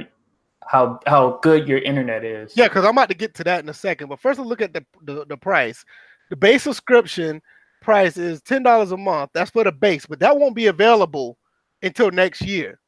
how 0.67 0.99
how 1.05 1.39
good 1.41 1.67
your 1.67 1.79
internet 1.79 2.23
is. 2.23 2.55
Yeah, 2.55 2.67
because 2.67 2.85
I'm 2.85 2.91
about 2.91 3.09
to 3.09 3.15
get 3.15 3.33
to 3.35 3.43
that 3.43 3.63
in 3.63 3.69
a 3.69 3.73
second. 3.73 4.09
But 4.09 4.19
first, 4.19 4.39
let's 4.39 4.49
look 4.49 4.61
at 4.61 4.73
the, 4.73 4.85
the 5.03 5.25
the 5.25 5.37
price. 5.37 5.83
The 6.29 6.35
base 6.35 6.63
subscription 6.63 7.41
price 7.81 8.17
is 8.17 8.41
ten 8.41 8.63
dollars 8.63 8.91
a 8.91 8.97
month. 8.97 9.31
That's 9.33 9.51
for 9.51 9.63
the 9.63 9.71
base, 9.71 10.05
but 10.05 10.19
that 10.19 10.37
won't 10.37 10.55
be 10.55 10.67
available 10.67 11.37
until 11.81 12.11
next 12.11 12.41
year. 12.41 12.79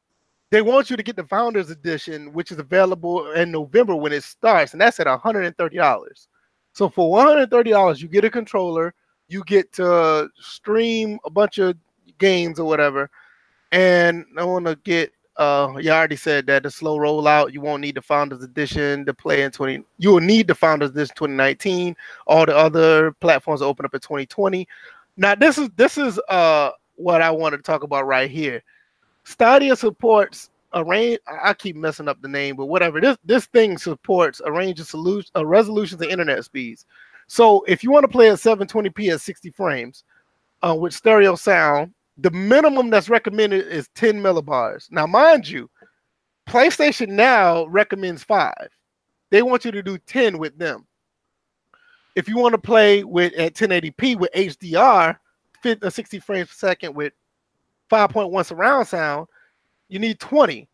They 0.50 0.62
want 0.62 0.88
you 0.88 0.96
to 0.96 1.02
get 1.02 1.16
the 1.16 1.24
Founders 1.24 1.70
Edition, 1.70 2.32
which 2.32 2.50
is 2.50 2.58
available 2.58 3.32
in 3.32 3.50
November 3.50 3.94
when 3.94 4.12
it 4.12 4.24
starts, 4.24 4.72
and 4.72 4.80
that's 4.80 4.98
at 4.98 5.06
$130. 5.06 6.26
So 6.72 6.88
for 6.88 7.18
$130, 7.18 8.00
you 8.00 8.08
get 8.08 8.24
a 8.24 8.30
controller, 8.30 8.94
you 9.28 9.44
get 9.44 9.72
to 9.74 10.28
stream 10.40 11.18
a 11.24 11.30
bunch 11.30 11.58
of 11.58 11.76
games 12.18 12.58
or 12.58 12.66
whatever. 12.66 13.10
And 13.72 14.24
I 14.38 14.44
want 14.44 14.64
to 14.66 14.76
get 14.76 15.12
uh 15.38 15.72
you 15.80 15.90
already 15.90 16.16
said 16.16 16.46
that 16.48 16.64
the 16.64 16.70
slow 16.70 16.98
rollout, 16.98 17.52
you 17.52 17.60
won't 17.60 17.80
need 17.80 17.94
the 17.94 18.02
Founders 18.02 18.42
Edition 18.42 19.06
to 19.06 19.14
play 19.14 19.42
in 19.42 19.50
20. 19.50 19.84
You 19.98 20.10
will 20.10 20.20
need 20.20 20.48
the 20.48 20.54
Founders 20.54 20.90
Edition 20.90 21.14
2019. 21.16 21.96
All 22.26 22.44
the 22.44 22.56
other 22.56 23.12
platforms 23.12 23.62
open 23.62 23.86
up 23.86 23.94
in 23.94 24.00
2020. 24.00 24.66
Now 25.16 25.34
this 25.34 25.58
is 25.58 25.68
this 25.76 25.96
is 25.96 26.20
uh 26.28 26.70
what 26.96 27.22
I 27.22 27.30
want 27.30 27.54
to 27.54 27.62
talk 27.62 27.82
about 27.82 28.06
right 28.06 28.30
here. 28.30 28.62
Stadia 29.24 29.76
supports 29.76 30.50
a 30.72 30.84
range. 30.84 31.18
I 31.26 31.54
keep 31.54 31.76
messing 31.76 32.08
up 32.08 32.20
the 32.20 32.28
name, 32.28 32.56
but 32.56 32.66
whatever. 32.66 33.00
This 33.00 33.16
this 33.24 33.46
thing 33.46 33.78
supports 33.78 34.40
a 34.44 34.52
range 34.52 34.80
of 34.80 34.86
solution, 34.86 35.30
uh, 35.36 35.46
resolutions 35.46 36.00
and 36.02 36.10
internet 36.10 36.44
speeds. 36.44 36.86
So 37.26 37.62
if 37.68 37.84
you 37.84 37.90
want 37.90 38.04
to 38.04 38.08
play 38.08 38.30
at 38.30 38.38
720p 38.38 39.12
at 39.12 39.20
60 39.20 39.50
frames 39.50 40.04
uh, 40.66 40.74
with 40.74 40.94
stereo 40.94 41.34
sound, 41.34 41.92
the 42.18 42.30
minimum 42.32 42.90
that's 42.90 43.08
recommended 43.08 43.66
is 43.68 43.88
10 43.94 44.20
millibars. 44.20 44.90
Now, 44.90 45.06
mind 45.06 45.48
you, 45.48 45.70
PlayStation 46.48 47.08
Now 47.08 47.66
recommends 47.66 48.24
five. 48.24 48.68
They 49.30 49.42
want 49.42 49.64
you 49.64 49.70
to 49.70 49.82
do 49.82 49.98
10 49.98 50.38
with 50.38 50.58
them. 50.58 50.86
If 52.16 52.28
you 52.28 52.36
want 52.36 52.52
to 52.52 52.58
play 52.58 53.04
with 53.04 53.32
at 53.34 53.54
1080p 53.54 54.18
with 54.18 54.30
HDR, 54.34 55.16
50, 55.62 55.86
uh, 55.86 55.90
60 55.90 56.18
frames 56.18 56.48
per 56.48 56.54
second 56.54 56.94
with 56.96 57.12
5.1 57.90 58.46
surround 58.46 58.88
sound, 58.88 59.28
you 59.88 60.00
need 60.00 60.18
20. 60.18 60.68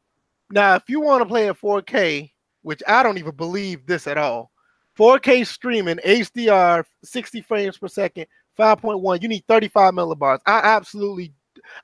Now, 0.51 0.77
if 0.77 0.85
you 0.89 1.01
want 1.01 1.23
to 1.23 1.29
play 1.29 1.49
at 1.49 1.61
4K, 1.61 2.31
which 2.63 2.83
I 2.89 3.03
don't 3.03 3.19
even 3.19 3.35
believe 3.35 3.87
this 3.87 4.07
at 4.07 4.17
all, 4.17 4.51
4K 4.99 5.47
streaming, 5.47 5.97
HDR, 5.97 6.85
60 7.03 7.41
frames 7.43 7.77
per 7.77 7.89
second, 7.89 8.27
5.1, 8.59 9.23
you 9.23 9.29
need 9.29 9.45
35 9.47 9.95
millibars. 9.95 10.41
I 10.47 10.61
absolutely, 10.61 11.33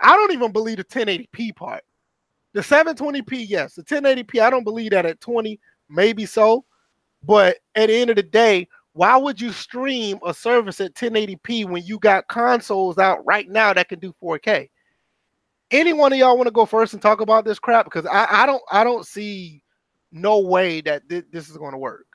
I 0.01 0.17
don't 0.17 0.33
even 0.33 0.53
believe 0.53 0.79
the 0.79 0.85
1080p 0.85 1.55
part. 1.57 1.83
The 2.53 2.61
720p, 2.61 3.47
yes. 3.49 3.75
The 3.75 3.85
1080p, 3.85 4.41
I 4.41 4.51
don't 4.51 4.65
believe 4.65 4.91
that 4.91 5.07
at 5.07 5.21
20, 5.21 5.59
maybe 5.89 6.27
so. 6.27 6.65
But 7.23 7.59
at 7.75 7.87
the 7.87 7.95
end 7.95 8.11
of 8.11 8.17
the 8.17 8.23
day, 8.23 8.67
why 8.93 9.17
would 9.17 9.41
you 9.41 9.53
stream 9.53 10.19
a 10.25 10.35
service 10.35 10.81
at 10.81 10.95
1080p 10.95 11.69
when 11.69 11.85
you 11.85 11.99
got 11.99 12.27
consoles 12.29 12.99
out 12.99 13.25
right 13.25 13.49
now 13.49 13.73
that 13.73 13.89
can 13.89 13.99
do 13.99 14.15
4K? 14.23 14.69
any 15.71 15.93
one 15.93 16.13
of 16.13 16.19
y'all 16.19 16.37
want 16.37 16.47
to 16.47 16.53
go 16.53 16.67
first 16.67 16.93
and 16.93 17.03
talk 17.03 17.21
about 17.21 17.45
this 17.45 17.59
crap? 17.59 17.87
Because 17.87 18.07
I, 18.07 18.27
I 18.31 18.47
don't 18.47 18.63
I 18.71 18.85
don't 18.85 19.07
see 19.07 19.63
no 20.13 20.41
way 20.41 20.81
that 20.83 21.09
th- 21.09 21.27
this 21.31 21.49
is 21.49 21.57
going 21.57 21.73
to 21.73 21.79
work. 21.79 22.07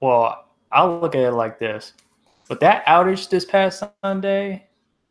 Well, 0.00 0.44
I'll 0.70 1.00
look 1.00 1.14
at 1.14 1.22
it 1.22 1.32
like 1.32 1.58
this: 1.58 1.94
with 2.48 2.60
that 2.60 2.84
outage 2.86 3.28
this 3.28 3.44
past 3.44 3.82
Sunday, 4.02 4.66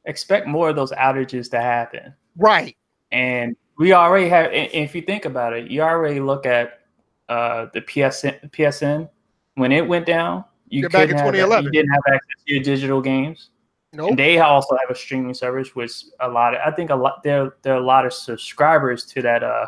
expect 0.05 0.47
more 0.47 0.69
of 0.69 0.75
those 0.75 0.91
outages 0.91 1.49
to 1.51 1.61
happen. 1.61 2.13
Right. 2.37 2.75
And 3.11 3.55
we 3.77 3.93
already 3.93 4.29
have. 4.29 4.51
If 4.53 4.95
you 4.95 5.01
think 5.01 5.25
about 5.25 5.53
it, 5.53 5.69
you 5.69 5.81
already 5.81 6.19
look 6.19 6.45
at 6.45 6.81
uh, 7.29 7.67
the 7.73 7.81
PSN 7.81 8.51
PSN 8.51 9.09
when 9.55 9.71
it 9.71 9.87
went 9.87 10.05
down. 10.05 10.45
You, 10.69 10.89
back 10.89 11.09
in 11.09 11.17
2011. 11.17 11.65
you 11.65 11.71
didn't 11.71 11.91
have 11.91 12.01
access 12.07 12.43
to 12.47 12.53
your 12.53 12.63
digital 12.63 13.01
games. 13.01 13.49
Nope. 13.93 14.09
And 14.09 14.19
they 14.19 14.39
also 14.39 14.75
have 14.75 14.89
a 14.89 14.95
streaming 14.95 15.33
service, 15.33 15.75
which 15.75 16.05
a 16.19 16.27
lot 16.27 16.53
of 16.53 16.61
I 16.65 16.71
think 16.71 16.89
a 16.89 16.95
lot 16.95 17.23
there 17.23 17.55
there 17.61 17.73
are 17.73 17.77
a 17.77 17.85
lot 17.85 18.05
of 18.05 18.13
subscribers 18.13 19.05
to 19.07 19.21
that 19.21 19.43
uh 19.43 19.67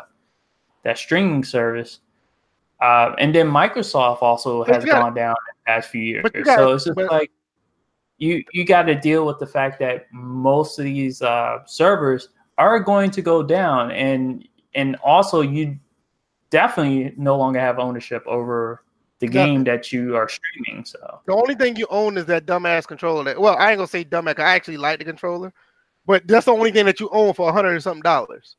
that 0.82 0.98
streaming 0.98 1.44
service. 1.44 2.00
Uh, 2.80 3.12
and 3.18 3.34
then 3.34 3.48
Microsoft 3.48 4.22
also 4.22 4.62
has 4.64 4.84
got, 4.84 5.02
gone 5.02 5.14
down 5.14 5.30
in 5.30 5.54
the 5.56 5.66
past 5.66 5.90
few 5.90 6.00
years. 6.00 6.24
So 6.44 6.74
it's 6.74 6.84
just 6.84 6.94
but, 6.94 7.10
like 7.10 7.30
you 8.18 8.44
you 8.52 8.64
got 8.64 8.82
to 8.82 8.94
deal 8.94 9.24
with 9.24 9.38
the 9.38 9.46
fact 9.46 9.78
that 9.78 10.06
most 10.12 10.78
of 10.78 10.84
these 10.84 11.22
uh, 11.22 11.64
servers 11.66 12.28
are 12.58 12.80
going 12.80 13.10
to 13.12 13.22
go 13.22 13.42
down, 13.42 13.90
and 13.92 14.46
and 14.74 14.96
also 14.96 15.40
you 15.40 15.78
definitely 16.50 17.14
no 17.16 17.36
longer 17.36 17.60
have 17.60 17.78
ownership 17.78 18.26
over 18.26 18.82
the 19.20 19.26
game 19.26 19.64
that 19.64 19.92
you 19.92 20.16
are 20.16 20.28
streaming. 20.28 20.84
So 20.84 21.20
the 21.26 21.34
only 21.34 21.54
thing 21.54 21.76
you 21.76 21.86
own 21.90 22.16
is 22.18 22.26
that 22.26 22.46
dumbass 22.46 22.86
controller. 22.86 23.24
That 23.24 23.40
well, 23.40 23.56
I 23.56 23.70
ain't 23.70 23.78
gonna 23.78 23.88
say 23.88 24.04
dumbass. 24.04 24.38
I 24.38 24.54
actually 24.54 24.76
like 24.76 24.98
the 24.98 25.04
controller, 25.04 25.52
but 26.06 26.26
that's 26.26 26.46
the 26.46 26.52
only 26.52 26.72
thing 26.72 26.86
that 26.86 27.00
you 27.00 27.08
own 27.10 27.34
for 27.34 27.48
a 27.48 27.52
hundred 27.52 27.72
and 27.72 27.82
something 27.82 28.02
dollars. 28.02 28.56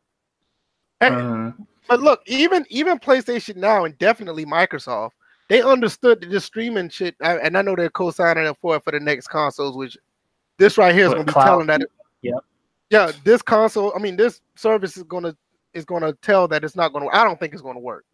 Uh-huh. 1.01 1.51
But 1.87 2.01
look, 2.01 2.21
even 2.27 2.65
even 2.69 2.99
PlayStation 2.99 3.55
now 3.55 3.85
and 3.85 3.97
definitely 3.97 4.45
Microsoft, 4.45 5.11
they 5.49 5.61
understood 5.61 6.21
that 6.21 6.29
this 6.29 6.45
streaming 6.45 6.89
shit, 6.89 7.15
and 7.19 7.57
I 7.57 7.61
know 7.61 7.75
they're 7.75 7.89
co-signing 7.89 8.45
it 8.45 8.57
for 8.61 8.77
it 8.77 8.83
for 8.83 8.91
the 8.91 8.99
next 8.99 9.27
consoles. 9.27 9.75
Which 9.75 9.97
this 10.57 10.77
right 10.77 10.95
here 10.95 11.05
is 11.05 11.13
going 11.13 11.25
to 11.25 11.31
be 11.31 11.33
cloud. 11.33 11.45
telling 11.45 11.67
that. 11.67 11.81
It, 11.81 11.91
yeah, 12.21 12.39
yeah. 12.89 13.11
This 13.23 13.41
console, 13.41 13.93
I 13.95 13.99
mean, 13.99 14.15
this 14.15 14.41
service 14.55 14.95
is 14.95 15.03
going 15.03 15.23
to 15.23 15.35
is 15.73 15.85
going 15.85 16.03
to 16.03 16.13
tell 16.21 16.47
that 16.47 16.63
it's 16.63 16.75
not 16.75 16.93
going 16.93 17.09
to. 17.09 17.15
I 17.15 17.23
don't 17.23 17.39
think 17.39 17.53
it's 17.53 17.61
going 17.61 17.75
to 17.75 17.81
work. 17.81 18.05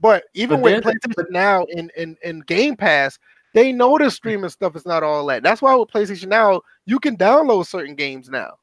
But 0.00 0.24
even 0.34 0.60
but 0.60 0.64
with 0.64 0.84
PlayStation 0.84 1.30
Now 1.30 1.64
in, 1.70 1.90
in, 1.96 2.16
in 2.24 2.40
Game 2.40 2.76
Pass, 2.76 3.18
they 3.54 3.72
know 3.72 3.98
the 3.98 4.10
streaming 4.10 4.50
stuff 4.50 4.74
is 4.76 4.86
not 4.86 5.02
all 5.02 5.26
that. 5.26 5.42
That's 5.42 5.60
why 5.60 5.74
with 5.74 5.90
PlayStation 5.90 6.28
Now, 6.28 6.62
you 6.86 6.98
can 6.98 7.16
download 7.16 7.66
certain 7.66 7.94
games 7.94 8.28
now. 8.28 8.54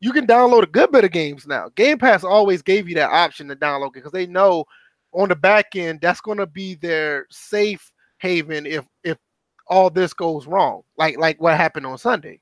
You 0.00 0.12
can 0.12 0.26
download 0.26 0.64
a 0.64 0.66
good 0.66 0.90
bit 0.92 1.04
of 1.04 1.12
games 1.12 1.46
now. 1.46 1.70
Game 1.76 1.96
Pass 1.96 2.24
always 2.24 2.60
gave 2.60 2.88
you 2.88 2.94
that 2.96 3.10
option 3.10 3.48
to 3.48 3.56
download 3.56 3.88
it 3.88 3.92
because 3.94 4.12
they 4.12 4.26
know 4.26 4.64
on 5.12 5.28
the 5.28 5.36
back 5.36 5.76
end 5.76 6.00
that's 6.00 6.20
going 6.20 6.38
to 6.38 6.46
be 6.46 6.74
their 6.74 7.26
safe 7.30 7.92
haven 8.18 8.66
if 8.66 8.86
if 9.04 9.18
all 9.66 9.90
this 9.90 10.12
goes 10.12 10.46
wrong, 10.46 10.82
like 10.96 11.18
like 11.18 11.40
what 11.40 11.56
happened 11.56 11.86
on 11.86 11.98
Sunday. 11.98 12.40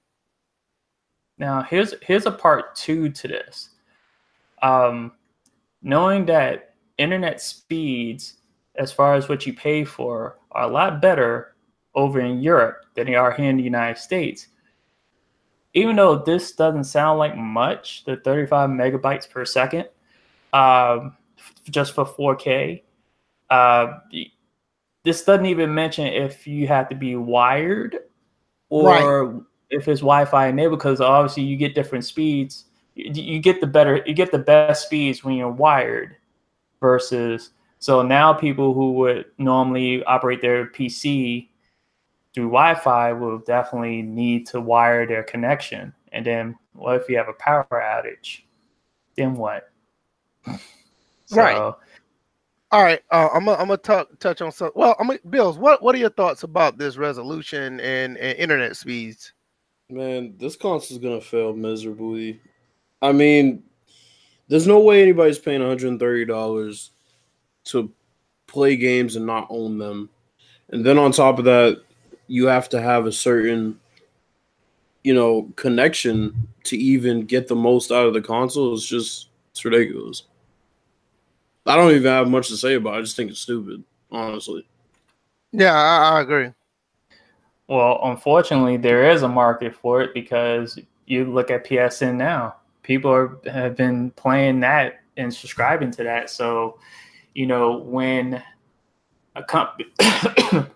Now 1.38 1.62
here's 1.62 1.94
here's 2.02 2.26
a 2.26 2.32
part 2.32 2.74
two 2.76 3.10
to 3.10 3.28
this. 3.28 3.70
Um, 4.62 5.12
knowing 5.82 6.26
that 6.26 6.74
internet 6.98 7.40
speeds 7.40 8.34
as 8.76 8.92
far 8.92 9.14
as 9.14 9.28
what 9.28 9.46
you 9.46 9.54
pay 9.54 9.84
for 9.84 10.38
are 10.52 10.64
a 10.64 10.72
lot 10.72 11.00
better 11.00 11.54
over 11.94 12.20
in 12.20 12.40
Europe 12.40 12.84
than 12.94 13.06
they 13.06 13.14
are 13.14 13.32
here 13.32 13.48
in 13.50 13.56
the 13.56 13.62
United 13.62 13.98
States. 13.98 14.48
Even 15.72 15.96
though 15.96 16.16
this 16.16 16.52
doesn't 16.52 16.84
sound 16.84 17.18
like 17.18 17.36
much, 17.36 18.04
the 18.04 18.16
35 18.16 18.70
megabytes 18.70 19.28
per 19.28 19.44
second, 19.44 19.88
um, 20.52 21.16
just 21.70 21.94
for 21.94 22.04
4K, 22.04 22.82
uh, 23.50 23.98
this 25.04 25.24
doesn't 25.24 25.46
even 25.46 25.74
mention 25.74 26.06
if 26.06 26.46
you 26.46 26.66
have 26.68 26.88
to 26.88 26.94
be 26.94 27.16
wired 27.16 27.98
or 28.68 29.24
right. 29.26 29.42
if 29.70 29.88
it's 29.88 30.00
Wi-Fi 30.00 30.48
enabled, 30.48 30.78
because 30.78 31.00
obviously 31.00 31.42
you 31.42 31.56
get 31.56 31.74
different 31.74 32.04
speeds. 32.04 32.66
You, 32.94 33.10
you 33.10 33.38
get 33.40 33.60
the 33.60 33.66
better, 33.66 34.02
you 34.06 34.14
get 34.14 34.30
the 34.30 34.38
best 34.38 34.84
speeds 34.84 35.24
when 35.24 35.34
you're 35.34 35.50
wired 35.50 36.16
versus 36.80 37.50
so 37.80 38.02
now 38.02 38.34
people 38.34 38.74
who 38.74 38.92
would 38.92 39.24
normally 39.38 40.04
operate 40.04 40.42
their 40.42 40.66
PC 40.66 41.48
through 42.34 42.48
Wi-Fi 42.48 43.14
will 43.14 43.38
definitely 43.38 44.02
need 44.02 44.46
to 44.48 44.60
wire 44.60 45.06
their 45.06 45.22
connection. 45.22 45.94
And 46.12 46.24
then 46.24 46.56
what 46.74 47.00
if 47.00 47.08
you 47.08 47.16
have 47.16 47.28
a 47.28 47.32
power 47.32 47.66
outage? 47.72 48.42
Then 49.16 49.34
what? 49.34 49.70
So, 51.30 51.36
right. 51.36 51.74
All 52.72 52.82
right. 52.82 53.00
Uh, 53.12 53.28
I'm 53.32 53.44
gonna 53.44 53.56
I'm 53.56 53.68
gonna 53.68 53.76
talk 53.76 54.08
touch 54.18 54.42
on 54.42 54.50
some. 54.50 54.72
Well, 54.74 54.96
I'm 54.98 55.06
gonna, 55.06 55.20
Bills. 55.28 55.58
What 55.58 55.80
what 55.80 55.94
are 55.94 55.98
your 55.98 56.10
thoughts 56.10 56.42
about 56.42 56.76
this 56.76 56.96
resolution 56.96 57.78
and, 57.78 58.16
and 58.18 58.36
internet 58.36 58.76
speeds? 58.76 59.32
Man, 59.88 60.34
this 60.38 60.56
console 60.56 60.96
is 60.96 61.02
gonna 61.02 61.20
fail 61.20 61.52
miserably. 61.52 62.40
I 63.00 63.12
mean, 63.12 63.62
there's 64.48 64.66
no 64.66 64.80
way 64.80 65.02
anybody's 65.02 65.38
paying 65.38 65.60
130 65.60 66.24
dollars 66.24 66.90
to 67.66 67.92
play 68.48 68.74
games 68.74 69.14
and 69.14 69.24
not 69.24 69.46
own 69.50 69.78
them. 69.78 70.10
And 70.70 70.84
then 70.84 70.98
on 70.98 71.12
top 71.12 71.38
of 71.38 71.44
that, 71.44 71.80
you 72.26 72.46
have 72.46 72.68
to 72.70 72.82
have 72.82 73.06
a 73.06 73.12
certain 73.12 73.78
you 75.04 75.14
know 75.14 75.48
connection 75.54 76.48
to 76.64 76.76
even 76.76 77.24
get 77.24 77.46
the 77.46 77.54
most 77.54 77.92
out 77.92 78.06
of 78.06 78.14
the 78.14 78.20
console. 78.20 78.74
It's 78.74 78.84
just 78.84 79.28
it's 79.52 79.64
ridiculous. 79.64 80.24
I 81.66 81.76
don't 81.76 81.92
even 81.92 82.10
have 82.10 82.28
much 82.28 82.48
to 82.48 82.56
say 82.56 82.74
about 82.74 82.94
it. 82.94 82.98
I 82.98 83.00
just 83.02 83.16
think 83.16 83.30
it's 83.30 83.40
stupid, 83.40 83.84
honestly. 84.10 84.66
Yeah, 85.52 85.74
I, 85.74 86.16
I 86.16 86.20
agree. 86.20 86.52
Well, 87.68 88.00
unfortunately, 88.02 88.76
there 88.76 89.10
is 89.10 89.22
a 89.22 89.28
market 89.28 89.74
for 89.74 90.00
it 90.02 90.12
because 90.14 90.78
you 91.06 91.24
look 91.24 91.50
at 91.50 91.66
PSN 91.66 92.16
now. 92.16 92.56
People 92.82 93.12
are, 93.12 93.38
have 93.50 93.76
been 93.76 94.10
playing 94.12 94.60
that 94.60 95.00
and 95.16 95.32
subscribing 95.32 95.90
to 95.92 96.04
that. 96.04 96.30
So, 96.30 96.78
you 97.34 97.46
know, 97.46 97.78
when 97.78 98.42
a 99.36 99.42
company 99.44 99.88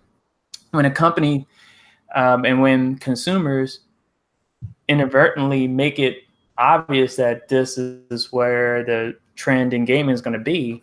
when 0.70 0.84
a 0.84 0.90
company 0.90 1.46
um, 2.14 2.44
and 2.44 2.60
when 2.60 2.96
consumers 2.96 3.80
inadvertently 4.88 5.66
make 5.66 5.98
it 5.98 6.18
obvious 6.58 7.16
that 7.16 7.48
this 7.48 7.78
is 7.78 8.32
where 8.32 8.84
the 8.84 9.16
trend 9.36 9.74
in 9.74 9.84
gaming 9.84 10.14
is 10.14 10.20
going 10.20 10.38
to 10.38 10.44
be, 10.44 10.82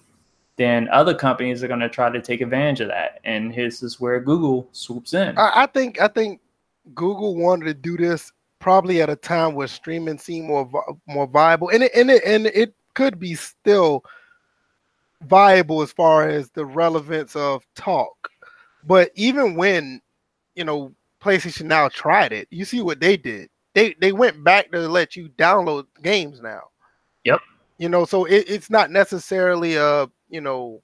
then 0.58 0.90
other 0.90 1.14
companies 1.16 1.64
are 1.64 1.68
going 1.68 1.80
to 1.80 1.90
try 1.90 2.10
to 2.10 2.22
take 2.22 2.42
advantage 2.42 2.82
of 2.82 2.88
that. 2.90 3.20
And 3.24 3.54
this 3.54 3.82
is 3.82 4.00
where 4.00 4.20
Google 4.20 4.68
swoops 4.72 5.14
in. 5.14 5.38
I, 5.38 5.64
I 5.64 5.66
think 5.68 6.00
I 6.02 6.08
think 6.08 6.42
Google 6.94 7.36
wanted 7.36 7.66
to 7.66 7.74
do 7.74 7.98
this 7.98 8.32
probably 8.60 9.02
at 9.02 9.10
a 9.10 9.16
time 9.16 9.56
where 9.56 9.68
streaming 9.68 10.18
seemed 10.18 10.48
more 10.48 10.70
more 11.08 11.28
viable, 11.28 11.70
and 11.70 11.84
it 11.84 11.92
and 11.96 12.10
it 12.10 12.24
and 12.24 12.48
it 12.48 12.74
could 12.94 13.20
be 13.20 13.36
still 13.36 14.04
viable 15.28 15.82
as 15.82 15.92
far 15.92 16.28
as 16.28 16.50
the 16.52 16.66
relevance 16.66 17.36
of 17.36 17.66
talk. 17.76 18.30
But 18.86 19.12
even 19.16 19.56
when 19.56 20.02
you 20.56 20.64
know 20.64 20.94
PlayStation 21.22 21.66
now 21.66 21.90
tried 21.90 22.34
it, 22.34 22.48
you 22.52 22.66
see 22.66 22.82
what 22.82 23.00
they 23.00 23.18
did. 23.18 23.50
They 23.74 23.96
they 24.00 24.12
went 24.12 24.44
back 24.44 24.72
to 24.72 24.88
let 24.88 25.16
you 25.16 25.30
download 25.38 25.86
games 26.02 26.42
now. 26.42 26.62
Yep. 27.24 27.40
You 27.82 27.90
know, 27.90 28.06
so 28.06 28.26
it, 28.26 28.46
it's 28.48 28.70
not 28.70 28.92
necessarily 28.92 29.76
a 29.76 30.08
you 30.30 30.40
know 30.40 30.84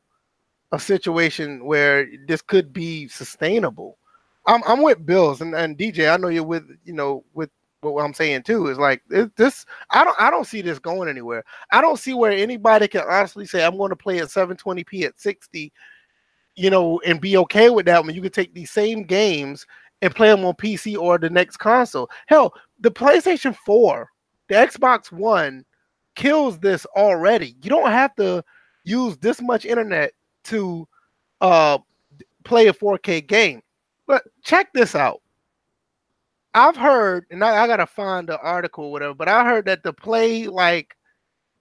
a 0.72 0.80
situation 0.80 1.64
where 1.64 2.08
this 2.28 2.42
could 2.42 2.74
be 2.74 3.08
sustainable. 3.08 4.00
I'm 4.48 4.64
I'm 4.66 4.82
with 4.82 5.06
Bills 5.06 5.42
and, 5.42 5.54
and 5.54 5.78
DJ. 5.78 6.12
I 6.12 6.18
know 6.18 6.30
you're 6.30 6.42
with 6.42 6.68
you 6.86 6.94
know 6.94 7.24
with 7.36 7.52
what 7.82 8.04
I'm 8.04 8.16
saying 8.16 8.42
too 8.44 8.66
is 8.66 8.80
like 8.80 9.04
this. 9.08 9.64
I 9.92 10.04
don't 10.04 10.20
I 10.20 10.32
don't 10.32 10.48
see 10.48 10.64
this 10.64 10.80
going 10.80 11.08
anywhere. 11.08 11.44
I 11.70 11.82
don't 11.82 12.00
see 12.00 12.16
where 12.16 12.32
anybody 12.32 12.88
can 12.88 13.04
honestly 13.08 13.46
say 13.46 13.64
I'm 13.64 13.78
going 13.78 13.92
to 13.92 13.96
play 13.96 14.18
at 14.18 14.30
720p 14.30 15.04
at 15.04 15.20
60, 15.20 15.72
you 16.56 16.70
know, 16.72 17.00
and 17.06 17.22
be 17.22 17.38
okay 17.38 17.70
with 17.70 17.86
that 17.86 18.04
when 18.04 18.16
you 18.16 18.24
can 18.24 18.32
take 18.32 18.56
these 18.56 18.72
same 18.72 19.04
games 19.04 19.68
and 20.02 20.16
play 20.16 20.30
them 20.30 20.44
on 20.46 20.56
PC 20.56 20.98
or 20.98 21.20
the 21.20 21.30
next 21.30 21.58
console. 21.58 22.10
Hell, 22.26 22.56
the 22.80 22.90
PlayStation 22.90 23.56
4, 23.56 24.10
the 24.48 24.56
Xbox 24.56 25.12
One 25.12 25.64
kills 26.18 26.60
this 26.60 26.86
already. 26.98 27.56
You 27.62 27.70
don't 27.70 27.92
have 27.92 28.14
to 28.16 28.44
use 28.84 29.18
this 29.18 29.42
much 29.42 29.66
internet 29.66 30.12
to 30.46 30.86
uh 31.40 31.78
play 32.44 32.68
a 32.68 32.74
4K 32.74 33.26
game. 33.26 33.62
But 34.08 34.24
check 34.44 34.74
this 34.74 34.96
out. 34.96 35.22
I've 36.54 36.78
heard, 36.78 37.26
and 37.30 37.44
I, 37.44 37.64
I, 37.64 37.68
gotta 37.68 37.86
find 37.86 38.28
the 38.28 38.40
article 38.40 38.86
or 38.86 38.92
whatever, 38.92 39.14
but 39.14 39.28
I 39.28 39.46
heard 39.46 39.66
that 39.66 39.84
to 39.84 39.94
play 39.94 40.48
like 40.48 40.96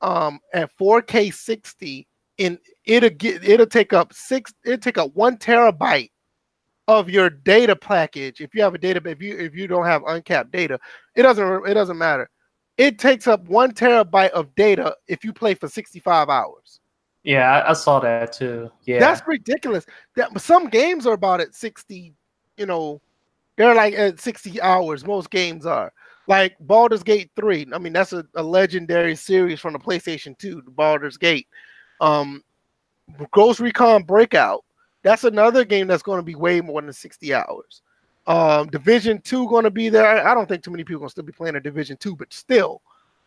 um 0.00 0.40
at 0.54 0.70
4K 0.78 1.32
60 1.32 2.06
and 2.38 2.58
it'll 2.84 3.10
get 3.10 3.44
it'll 3.44 3.66
take 3.66 3.92
up 3.94 4.12
six 4.12 4.52
it'll 4.64 4.78
take 4.78 4.98
up 4.98 5.14
one 5.14 5.38
terabyte 5.38 6.10
of 6.88 7.10
your 7.10 7.28
data 7.30 7.75
package. 7.75 8.40
If 8.40 8.54
you 8.54 8.62
have 8.62 8.75
a 8.75 8.78
data 8.78 9.02
if 9.06 9.20
you 9.20 9.36
if 9.36 9.54
you 9.54 9.66
don't 9.66 9.86
have 9.86 10.02
uncapped 10.06 10.52
data, 10.52 10.78
it 11.14 11.23
doesn't 11.23 11.69
it 11.69 11.75
doesn't 11.75 11.99
matter. 11.99 12.30
It 12.78 12.99
takes 12.99 13.26
up 13.26 13.49
one 13.49 13.73
terabyte 13.73 14.30
of 14.30 14.54
data 14.54 14.95
if 15.08 15.25
you 15.25 15.32
play 15.32 15.54
for 15.54 15.69
65 15.69 16.28
hours. 16.28 16.80
Yeah, 17.25 17.65
I, 17.67 17.73
saw 17.73 17.99
that 18.00 18.32
too. 18.34 18.71
Yeah. 18.84 19.00
That's 19.00 19.26
ridiculous. 19.26 19.84
That 20.15 20.41
some 20.41 20.69
games 20.69 21.06
are 21.06 21.15
about 21.15 21.41
at 21.41 21.54
60, 21.54 22.15
you 22.56 22.67
know, 22.67 23.00
they're 23.56 23.75
like 23.75 23.95
at 23.95 24.21
60 24.21 24.60
hours. 24.60 25.04
Most 25.04 25.30
games 25.30 25.67
are. 25.67 25.93
Like 26.28 26.56
Baldur's 26.60 27.02
Gate 27.02 27.30
3. 27.34 27.69
I 27.73 27.78
mean, 27.78 27.93
that's 27.93 28.12
a, 28.12 28.25
a 28.36 28.43
legendary 28.43 29.17
series 29.17 29.58
from 29.58 29.73
the 29.73 29.78
PlayStation 29.78 30.39
2, 30.39 30.62
Baldur's 30.69 31.17
Gate. 31.17 31.49
Um, 32.00 32.45
Ghost 33.32 33.60
Recon 33.60 34.04
Breakpoint. 34.04 34.60
That's 35.02 35.25
another 35.25 35.65
game 35.65 35.86
that's 35.86 36.02
going 36.02 36.19
to 36.19 36.25
be 36.25 36.34
way 36.34 36.60
more 36.60 36.82
than 36.82 36.93
60 36.93 37.34
hours. 37.34 37.82
Um, 38.26 38.67
Division 38.69 39.21
2 39.21 39.49
going 39.49 39.65
to 39.65 39.71
be 39.71 39.89
there. 39.89 40.26
I 40.26 40.34
don't 40.34 40.49
think 40.49 40.62
too 40.62 40.71
many 40.71 40.84
people 40.84 41.00
going 41.00 41.08
to 41.08 41.12
still 41.12 41.25
be 41.25 41.32
playing 41.32 41.56
a 41.56 41.60
Division 41.60 41.97
2, 41.97 42.17
but 42.17 42.32
still. 42.32 42.82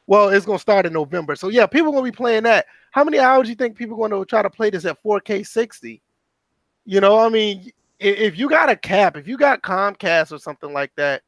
Well, 0.08 0.30
it's 0.30 0.46
going 0.46 0.58
to 0.58 0.62
start 0.62 0.86
in 0.86 0.94
November. 0.94 1.36
So, 1.36 1.50
yeah, 1.50 1.68
people 1.68 1.92
going 1.92 2.04
to 2.04 2.12
be 2.12 2.16
playing 2.16 2.44
that. 2.44 2.66
How 2.92 3.04
many 3.04 3.20
hours 3.20 3.44
do 3.44 3.50
you 3.50 3.56
think 3.56 3.78
people 3.78 3.96
going 3.96 4.12
to 4.12 4.26
try 4.26 4.42
to 4.42 4.50
play 4.50 4.72
this 4.72 4.86
at 4.86 5.02
4K 5.04 5.46
60? 5.46 6.02
You 6.86 7.02
know, 7.02 7.20
I 7.20 7.30
mean, 7.30 7.72
if 8.00 8.38
you 8.38 8.50
got 8.50 8.70
a 8.70 8.76
cap, 8.76 9.18
if 9.18 9.28
you 9.28 9.38
got 9.38 9.62
Comcast 9.62 10.32
or 10.32 10.40
something 10.40 10.74
like 10.74 10.92
that, 10.96 11.22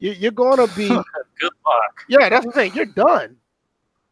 you, 0.00 0.28
are 0.28 0.32
going 0.32 0.66
to 0.66 0.74
be 0.76 0.88
good 1.40 1.52
luck. 1.66 2.04
Yeah, 2.08 2.28
that's 2.28 2.46
the 2.46 2.52
I'm. 2.52 2.74
You're 2.74 2.86
done. 2.86 3.36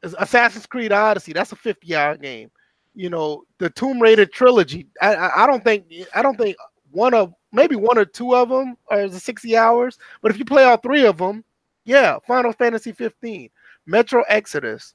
Assassin's 0.02 0.66
Creed 0.66 0.92
Odyssey, 0.92 1.32
that's 1.32 1.52
a 1.52 1.56
50 1.56 1.94
hour 1.94 2.16
game. 2.16 2.50
You 2.94 3.10
know, 3.10 3.44
the 3.58 3.70
Tomb 3.70 4.00
Raider 4.00 4.26
trilogy. 4.26 4.86
I, 5.00 5.14
I, 5.14 5.44
I 5.44 5.46
don't 5.46 5.64
think 5.64 5.84
I 6.14 6.22
don't 6.22 6.36
think 6.36 6.56
one 6.96 7.14
of 7.14 7.34
maybe 7.52 7.76
one 7.76 7.98
or 7.98 8.04
two 8.04 8.34
of 8.34 8.48
them 8.48 8.76
are 8.88 9.08
the 9.08 9.20
60 9.20 9.56
hours. 9.56 9.98
But 10.22 10.30
if 10.30 10.38
you 10.38 10.44
play 10.44 10.64
all 10.64 10.78
three 10.78 11.04
of 11.06 11.18
them, 11.18 11.44
yeah, 11.84 12.18
Final 12.26 12.52
Fantasy 12.52 12.92
15, 12.92 13.50
Metro 13.84 14.22
Exodus. 14.28 14.94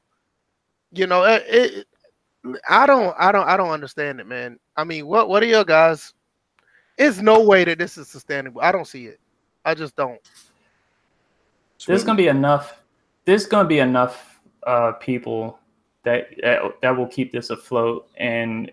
You 0.92 1.08
know, 1.08 1.24
it, 1.24 1.44
it 1.48 1.88
I 2.68 2.86
don't 2.86 3.16
I 3.18 3.32
don't 3.32 3.48
I 3.48 3.56
don't 3.56 3.70
understand 3.70 4.20
it, 4.20 4.28
man. 4.28 4.60
I 4.76 4.84
mean, 4.84 5.06
what 5.08 5.30
what 5.30 5.44
are 5.44 5.48
your 5.48 5.64
guys 5.64 6.14
it's 6.98 7.20
no 7.20 7.42
way 7.42 7.64
that 7.64 7.78
this 7.78 7.98
is 7.98 8.08
sustainable. 8.08 8.62
I 8.62 8.72
don't 8.72 8.86
see 8.86 9.06
it. 9.06 9.20
I 9.66 9.74
just 9.74 9.96
don't. 9.96 10.20
There's 11.86 12.04
gonna 12.04 12.18
be 12.18 12.28
enough. 12.28 12.82
There's 13.26 13.46
gonna 13.46 13.68
be 13.68 13.80
enough 13.80 14.40
uh, 14.68 14.94
people 14.94 15.60
that, 16.04 16.30
that 16.44 16.62
that 16.82 16.96
will 16.96 17.08
keep 17.08 17.32
this 17.32 17.50
afloat, 17.50 18.08
and 18.18 18.72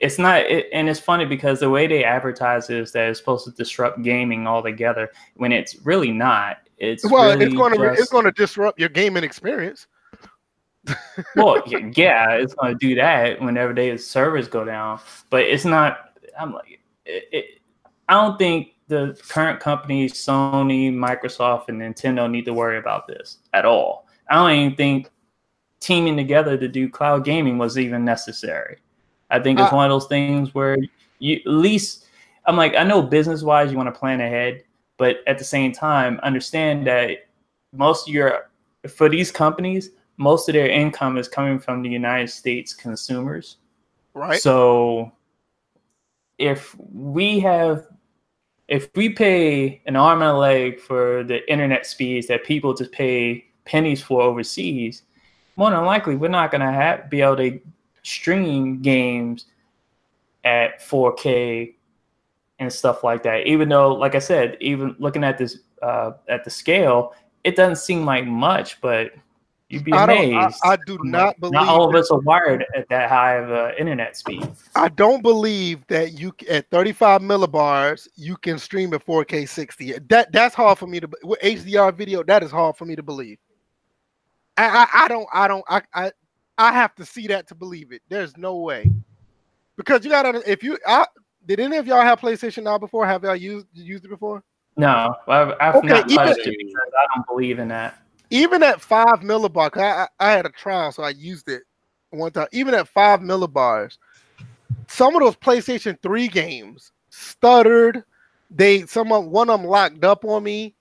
it's 0.00 0.18
not. 0.18 0.40
It, 0.42 0.68
and 0.72 0.88
it's 0.88 1.00
funny 1.00 1.24
because 1.24 1.60
the 1.60 1.70
way 1.70 1.86
they 1.86 2.04
advertise 2.04 2.70
is 2.70 2.92
that 2.92 3.08
it's 3.08 3.18
supposed 3.18 3.44
to 3.46 3.52
disrupt 3.52 4.02
gaming 4.02 4.46
altogether, 4.46 5.10
when 5.36 5.52
it's 5.52 5.76
really 5.84 6.10
not. 6.10 6.58
It's 6.78 7.08
well, 7.08 7.30
really 7.30 7.46
it's 7.46 7.54
going 7.54 7.74
to 7.74 7.92
it's 7.92 8.10
going 8.10 8.24
to 8.24 8.32
disrupt 8.32 8.78
your 8.78 8.88
gaming 8.88 9.24
experience. 9.24 9.86
well, 11.36 11.62
yeah, 11.66 12.32
it's 12.32 12.54
going 12.54 12.76
to 12.76 12.78
do 12.78 12.94
that 12.96 13.40
whenever 13.40 13.72
their 13.72 13.96
servers 13.96 14.48
go 14.48 14.64
down, 14.64 15.00
but 15.30 15.42
it's 15.42 15.64
not. 15.64 16.18
I'm 16.38 16.52
like, 16.52 16.80
it, 17.06 17.24
it, 17.32 17.44
I 18.08 18.14
don't 18.14 18.38
think 18.38 18.74
the 18.88 19.18
current 19.28 19.60
companies, 19.60 20.14
Sony, 20.14 20.92
Microsoft, 20.92 21.68
and 21.68 21.80
Nintendo, 21.80 22.30
need 22.30 22.44
to 22.44 22.52
worry 22.52 22.78
about 22.78 23.06
this 23.06 23.38
at 23.52 23.64
all. 23.64 24.06
I 24.28 24.34
don't 24.34 24.52
even 24.52 24.76
think 24.76 25.10
teaming 25.80 26.16
together 26.16 26.56
to 26.56 26.68
do 26.68 26.88
cloud 26.88 27.24
gaming 27.24 27.58
was 27.58 27.78
even 27.78 28.04
necessary. 28.04 28.78
I 29.30 29.40
think 29.40 29.58
it's 29.58 29.72
uh, 29.72 29.76
one 29.76 29.90
of 29.90 29.90
those 29.90 30.08
things 30.08 30.54
where 30.54 30.76
you 31.18 31.36
at 31.36 31.46
least 31.46 32.06
I'm 32.46 32.56
like, 32.56 32.74
I 32.76 32.84
know 32.84 33.02
business 33.02 33.42
wise 33.42 33.70
you 33.70 33.76
want 33.76 33.92
to 33.92 33.98
plan 33.98 34.20
ahead, 34.20 34.64
but 34.98 35.18
at 35.26 35.38
the 35.38 35.44
same 35.44 35.72
time, 35.72 36.20
understand 36.22 36.86
that 36.86 37.26
most 37.72 38.08
of 38.08 38.14
your 38.14 38.50
for 38.88 39.08
these 39.08 39.30
companies, 39.30 39.90
most 40.16 40.48
of 40.48 40.52
their 40.52 40.68
income 40.68 41.16
is 41.16 41.28
coming 41.28 41.58
from 41.58 41.82
the 41.82 41.88
United 41.88 42.28
States 42.28 42.74
consumers. 42.74 43.56
Right. 44.12 44.40
So 44.40 45.12
if 46.38 46.76
we 46.92 47.40
have 47.40 47.86
if 48.68 48.88
we 48.94 49.10
pay 49.10 49.82
an 49.86 49.96
arm 49.96 50.22
and 50.22 50.30
a 50.30 50.36
leg 50.36 50.80
for 50.80 51.22
the 51.24 51.50
internet 51.50 51.86
speeds 51.86 52.26
that 52.28 52.44
people 52.44 52.72
just 52.74 52.92
pay 52.92 53.44
pennies 53.64 54.02
for 54.02 54.22
overseas, 54.22 55.02
more 55.56 55.70
than 55.70 55.84
likely 55.84 56.16
we're 56.16 56.28
not 56.28 56.50
going 56.50 56.60
to 56.60 56.72
have 56.72 57.10
be 57.10 57.20
able 57.20 57.36
to 57.36 57.60
stream 58.04 58.80
games 58.80 59.46
at 60.44 60.80
4K 60.80 61.74
and 62.60 62.72
stuff 62.72 63.02
like 63.02 63.24
that. 63.24 63.46
Even 63.46 63.68
though, 63.68 63.92
like 63.92 64.14
I 64.14 64.20
said, 64.20 64.56
even 64.60 64.94
looking 64.98 65.24
at 65.24 65.36
this 65.36 65.58
uh, 65.82 66.12
at 66.28 66.44
the 66.44 66.50
scale, 66.50 67.14
it 67.42 67.56
doesn't 67.56 67.76
seem 67.76 68.04
like 68.04 68.26
much, 68.26 68.80
but 68.80 69.12
You'd 69.70 69.82
be 69.82 69.92
amazed. 69.92 70.60
I, 70.62 70.74
I, 70.74 70.78
do 70.86 70.98
not 71.02 71.40
believe 71.40 71.54
not 71.54 71.68
all 71.68 71.88
of 71.88 71.94
us 71.94 72.10
are 72.10 72.20
wired 72.20 72.64
at 72.76 72.88
that 72.90 73.08
high 73.08 73.36
of 73.36 73.50
uh, 73.50 73.72
internet 73.78 74.16
speed. 74.16 74.46
I 74.76 74.88
don't 74.88 75.22
believe 75.22 75.86
that 75.86 76.12
you 76.12 76.32
at 76.48 76.70
35 76.70 77.22
millibars 77.22 78.06
you 78.14 78.36
can 78.36 78.58
stream 78.58 78.92
at 78.92 79.04
4K 79.04 79.48
60. 79.48 79.98
That 80.10 80.30
that's 80.32 80.54
hard 80.54 80.78
for 80.78 80.86
me 80.86 81.00
to 81.00 81.08
with 81.24 81.40
HDR 81.40 81.94
video. 81.94 82.22
That 82.22 82.42
is 82.42 82.50
hard 82.50 82.76
for 82.76 82.84
me 82.84 82.94
to 82.94 83.02
believe. 83.02 83.38
I 84.56 84.66
I, 84.66 85.04
I 85.04 85.08
don't 85.08 85.28
I 85.32 85.48
don't 85.48 85.64
I, 85.68 85.82
I 85.94 86.12
I 86.58 86.72
have 86.72 86.94
to 86.96 87.04
see 87.04 87.26
that 87.28 87.48
to 87.48 87.54
believe 87.54 87.92
it. 87.92 88.02
There's 88.08 88.36
no 88.36 88.56
way. 88.56 88.90
because 89.76 90.04
you 90.04 90.10
gotta 90.10 90.42
if 90.50 90.62
you 90.62 90.78
I, 90.86 91.06
did 91.46 91.60
any 91.60 91.76
of 91.76 91.86
y'all 91.86 92.02
have 92.02 92.20
PlayStation 92.20 92.62
Now 92.64 92.78
before? 92.78 93.06
Have 93.06 93.24
y'all 93.24 93.36
used 93.36 93.66
used 93.74 94.04
it 94.04 94.08
before? 94.08 94.42
No, 94.76 95.14
I've, 95.28 95.54
I've 95.60 95.74
okay, 95.76 95.88
not 95.88 96.08
touched 96.08 96.40
it 96.40 96.58
because 96.58 96.92
I 96.98 97.14
don't 97.14 97.26
believe 97.26 97.58
in 97.58 97.68
that. 97.68 98.00
Even 98.30 98.62
at 98.62 98.80
five 98.80 99.20
millibars, 99.20 99.76
I, 99.76 100.08
I 100.18 100.32
had 100.32 100.46
a 100.46 100.50
trial, 100.50 100.90
so 100.90 101.02
I 101.02 101.10
used 101.10 101.48
it 101.48 101.62
one 102.10 102.32
time. 102.32 102.48
Even 102.52 102.74
at 102.74 102.88
five 102.88 103.20
millibars, 103.20 103.98
some 104.88 105.14
of 105.14 105.22
those 105.22 105.36
PlayStation 105.36 106.00
3 106.02 106.26
games 106.28 106.90
stuttered. 107.10 108.02
They 108.50 108.86
some 108.86 109.12
of 109.12 109.26
one 109.26 109.50
of 109.50 109.60
them 109.60 109.68
locked 109.68 110.04
up 110.04 110.24
on 110.24 110.42
me. 110.42 110.74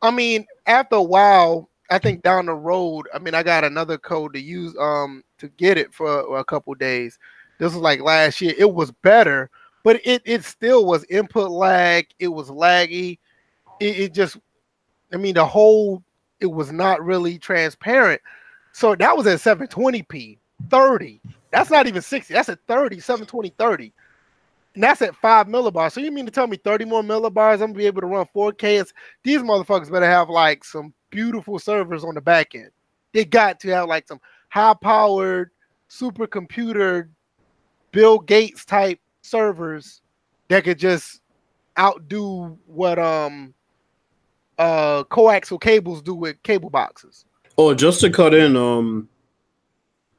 I 0.00 0.10
mean, 0.10 0.46
after 0.66 0.96
a 0.96 1.02
while, 1.02 1.68
I 1.92 1.98
think 1.98 2.22
down 2.22 2.46
the 2.46 2.54
road, 2.54 3.06
I 3.14 3.18
mean, 3.18 3.34
I 3.34 3.42
got 3.42 3.64
another 3.64 3.98
code 3.98 4.32
to 4.34 4.40
use 4.40 4.74
um 4.78 5.22
to 5.38 5.48
get 5.48 5.76
it 5.76 5.92
for 5.92 6.38
a 6.38 6.44
couple 6.44 6.74
days. 6.74 7.18
This 7.58 7.74
was 7.74 7.82
like 7.82 8.00
last 8.00 8.40
year. 8.40 8.54
It 8.56 8.72
was 8.72 8.90
better, 8.90 9.50
but 9.84 10.00
it 10.04 10.22
it 10.24 10.44
still 10.44 10.86
was 10.86 11.04
input 11.04 11.50
lag. 11.50 12.06
It 12.18 12.28
was 12.28 12.48
laggy. 12.48 13.18
It, 13.80 13.98
it 13.98 14.14
just, 14.14 14.38
I 15.12 15.16
mean, 15.16 15.34
the 15.34 15.44
whole 15.44 16.02
it 16.40 16.46
was 16.46 16.72
not 16.72 17.04
really 17.04 17.38
transparent. 17.38 18.20
So 18.72 18.94
that 18.96 19.16
was 19.16 19.26
at 19.26 19.38
720p, 19.38 20.38
30. 20.70 21.20
That's 21.50 21.70
not 21.70 21.86
even 21.86 22.02
60. 22.02 22.32
That's 22.32 22.48
at 22.48 22.58
30, 22.66 23.00
720, 23.00 23.50
30. 23.50 23.92
And 24.74 24.82
that's 24.82 25.02
at 25.02 25.14
five 25.16 25.46
millibars. 25.46 25.92
So 25.92 26.00
you 26.00 26.10
mean 26.10 26.24
to 26.24 26.32
tell 26.32 26.46
me 26.46 26.56
30 26.56 26.86
more 26.86 27.02
millibars, 27.02 27.54
I'm 27.54 27.58
gonna 27.58 27.74
be 27.74 27.86
able 27.86 28.00
to 28.00 28.06
run 28.06 28.26
4K? 28.34 28.80
It's, 28.80 28.94
these 29.22 29.42
motherfuckers 29.42 29.90
better 29.90 30.06
have 30.06 30.30
like 30.30 30.64
some 30.64 30.94
beautiful 31.12 31.60
servers 31.60 32.02
on 32.02 32.16
the 32.16 32.20
back 32.20 32.56
end. 32.56 32.70
They 33.12 33.24
got 33.24 33.60
to 33.60 33.68
have 33.68 33.88
like 33.88 34.08
some 34.08 34.20
high-powered 34.48 35.50
supercomputer 35.88 37.08
Bill 37.92 38.18
Gates 38.18 38.64
type 38.64 38.98
servers 39.20 40.00
that 40.48 40.64
could 40.64 40.78
just 40.78 41.20
outdo 41.78 42.58
what 42.66 42.98
um 42.98 43.54
uh 44.58 45.04
coaxial 45.04 45.60
cables 45.60 46.02
do 46.02 46.14
with 46.14 46.42
cable 46.42 46.70
boxes. 46.70 47.24
Oh, 47.56 47.72
just 47.74 48.00
to 48.00 48.10
cut 48.10 48.34
in, 48.34 48.56
um 48.56 49.08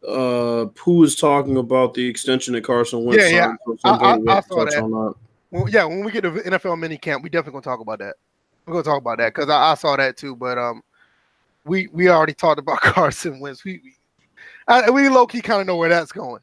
uh 0.07 0.65
Pooh 0.75 1.03
is 1.03 1.15
talking 1.15 1.57
about 1.57 1.93
the 1.93 2.07
extension 2.07 2.53
that 2.53 2.63
Carson 2.63 3.03
Wentz. 3.03 3.23
Yeah, 3.23 3.29
yeah. 3.29 3.75
I, 3.83 3.89
I, 3.89 4.13
I 4.13 4.41
saw 4.41 4.65
that. 4.65 4.71
that. 4.71 5.15
Well, 5.51 5.69
yeah, 5.69 5.85
when 5.85 6.03
we 6.03 6.11
get 6.11 6.21
to 6.21 6.31
NFL 6.31 6.79
mini 6.79 6.97
camp, 6.97 7.23
we 7.23 7.29
definitely 7.29 7.61
gonna 7.61 7.75
talk 7.75 7.79
about 7.79 7.99
that. 7.99 8.15
We're 8.65 8.73
gonna 8.73 8.83
talk 8.83 9.01
about 9.01 9.17
that 9.17 9.33
because 9.33 9.49
I, 9.49 9.71
I, 9.71 9.75
saw 9.75 9.95
that 9.97 10.17
too. 10.17 10.35
But 10.35 10.57
um, 10.57 10.81
we 11.65 11.87
we 11.87 12.09
already 12.09 12.33
talked 12.33 12.59
about 12.59 12.79
Carson 12.81 13.39
Wentz. 13.39 13.63
We 13.63 13.81
we, 13.83 13.95
I, 14.67 14.89
we 14.89 15.09
low 15.09 15.27
key 15.27 15.41
kind 15.41 15.61
of 15.61 15.67
know 15.67 15.77
where 15.77 15.89
that's 15.89 16.11
going. 16.11 16.41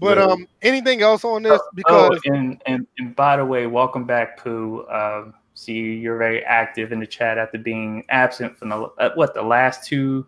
But 0.00 0.18
yeah. 0.18 0.24
um, 0.24 0.48
anything 0.62 1.02
else 1.02 1.24
on 1.24 1.42
this? 1.42 1.60
Oh, 1.60 1.70
because 1.74 2.20
oh, 2.26 2.32
and, 2.32 2.62
and 2.66 2.86
and 2.98 3.16
by 3.16 3.36
the 3.36 3.44
way, 3.44 3.66
welcome 3.66 4.04
back, 4.04 4.38
Pooh. 4.38 4.86
Um, 4.88 5.34
see 5.54 5.94
you're 5.94 6.18
very 6.18 6.44
active 6.44 6.92
in 6.92 7.00
the 7.00 7.06
chat 7.06 7.36
after 7.36 7.58
being 7.58 8.04
absent 8.10 8.56
from 8.56 8.68
the 8.68 8.82
uh, 8.98 9.10
what 9.14 9.34
the 9.34 9.42
last 9.42 9.84
two 9.84 10.26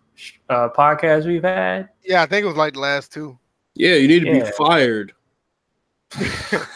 uh, 0.48 0.68
podcasts 0.76 1.26
we've 1.26 1.44
had. 1.44 1.88
Yeah, 2.02 2.22
I 2.22 2.26
think 2.26 2.44
it 2.44 2.48
was 2.48 2.56
like 2.56 2.74
the 2.74 2.80
last 2.80 3.12
two. 3.12 3.38
Yeah, 3.74 3.94
you 3.94 4.08
need 4.08 4.20
to 4.20 4.26
yeah. 4.26 4.44
be 4.44 4.50
fired. 4.52 5.12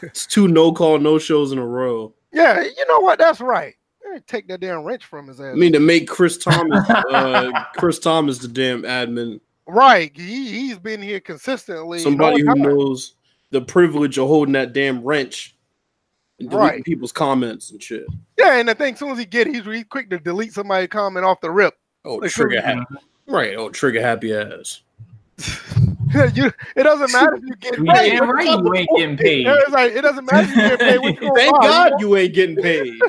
it's 0.02 0.26
two 0.26 0.46
no 0.46 0.70
call 0.70 0.98
no 0.98 1.18
shows 1.18 1.50
in 1.50 1.58
a 1.58 1.66
row. 1.66 2.14
Yeah, 2.32 2.62
you 2.62 2.86
know 2.86 3.00
what? 3.00 3.18
That's 3.18 3.40
right. 3.40 3.74
Take 4.26 4.48
that 4.48 4.60
damn 4.60 4.84
wrench 4.84 5.04
from 5.04 5.28
his 5.28 5.40
ass. 5.40 5.52
I 5.52 5.54
mean, 5.54 5.72
to 5.72 5.80
make 5.80 6.08
Chris 6.08 6.38
Thomas, 6.38 6.88
uh, 6.88 7.50
Chris 7.76 7.98
Thomas, 7.98 8.38
the 8.38 8.48
damn 8.48 8.82
admin. 8.82 9.40
Right, 9.66 10.12
he 10.14 10.48
he's 10.48 10.78
been 10.78 11.00
here 11.00 11.20
consistently. 11.20 11.98
Somebody 11.98 12.42
who 12.42 12.54
knows 12.54 13.14
the 13.50 13.60
privilege 13.60 14.18
of 14.18 14.28
holding 14.28 14.52
that 14.52 14.72
damn 14.72 15.02
wrench 15.02 15.56
and 16.38 16.50
deleting 16.50 16.76
right. 16.76 16.84
people's 16.84 17.12
comments 17.12 17.70
and 17.70 17.82
shit. 17.82 18.04
Yeah, 18.38 18.58
and 18.58 18.68
the 18.68 18.74
thing, 18.74 18.94
as 18.94 18.98
soon 18.98 19.10
as 19.10 19.18
he 19.18 19.24
get, 19.24 19.46
he's 19.46 19.66
really 19.66 19.84
quick 19.84 20.10
to 20.10 20.18
delete 20.18 20.52
somebody's 20.52 20.88
comment 20.88 21.24
off 21.24 21.40
the 21.40 21.50
rip. 21.50 21.74
Oh, 22.04 22.16
like, 22.16 22.30
trigger 22.30 22.60
happy. 22.60 22.84
Right. 23.26 23.54
Oh, 23.56 23.70
trigger 23.70 24.02
happy 24.02 24.34
ass. 24.34 24.82
you, 26.34 26.52
it 26.76 26.82
doesn't 26.82 27.12
matter 27.12 27.36
if 27.36 27.42
you 27.42 27.56
get 27.56 27.74
paid. 27.74 28.18
Damn 28.18 28.30
right, 28.30 28.46
you 28.46 28.74
ain't 28.74 28.88
getting 28.96 29.16
paid. 29.16 29.46
It's 29.46 29.70
like 29.70 29.92
it 29.92 30.02
doesn't 30.02 30.30
matter 30.30 30.48
if 30.48 30.56
you 30.56 30.78
get 30.78 30.80
paid. 30.80 31.34
Thank 31.34 31.62
God 31.62 31.92
you 32.00 32.16
ain't 32.16 32.34
getting 32.34 32.56
paid. 32.56 33.00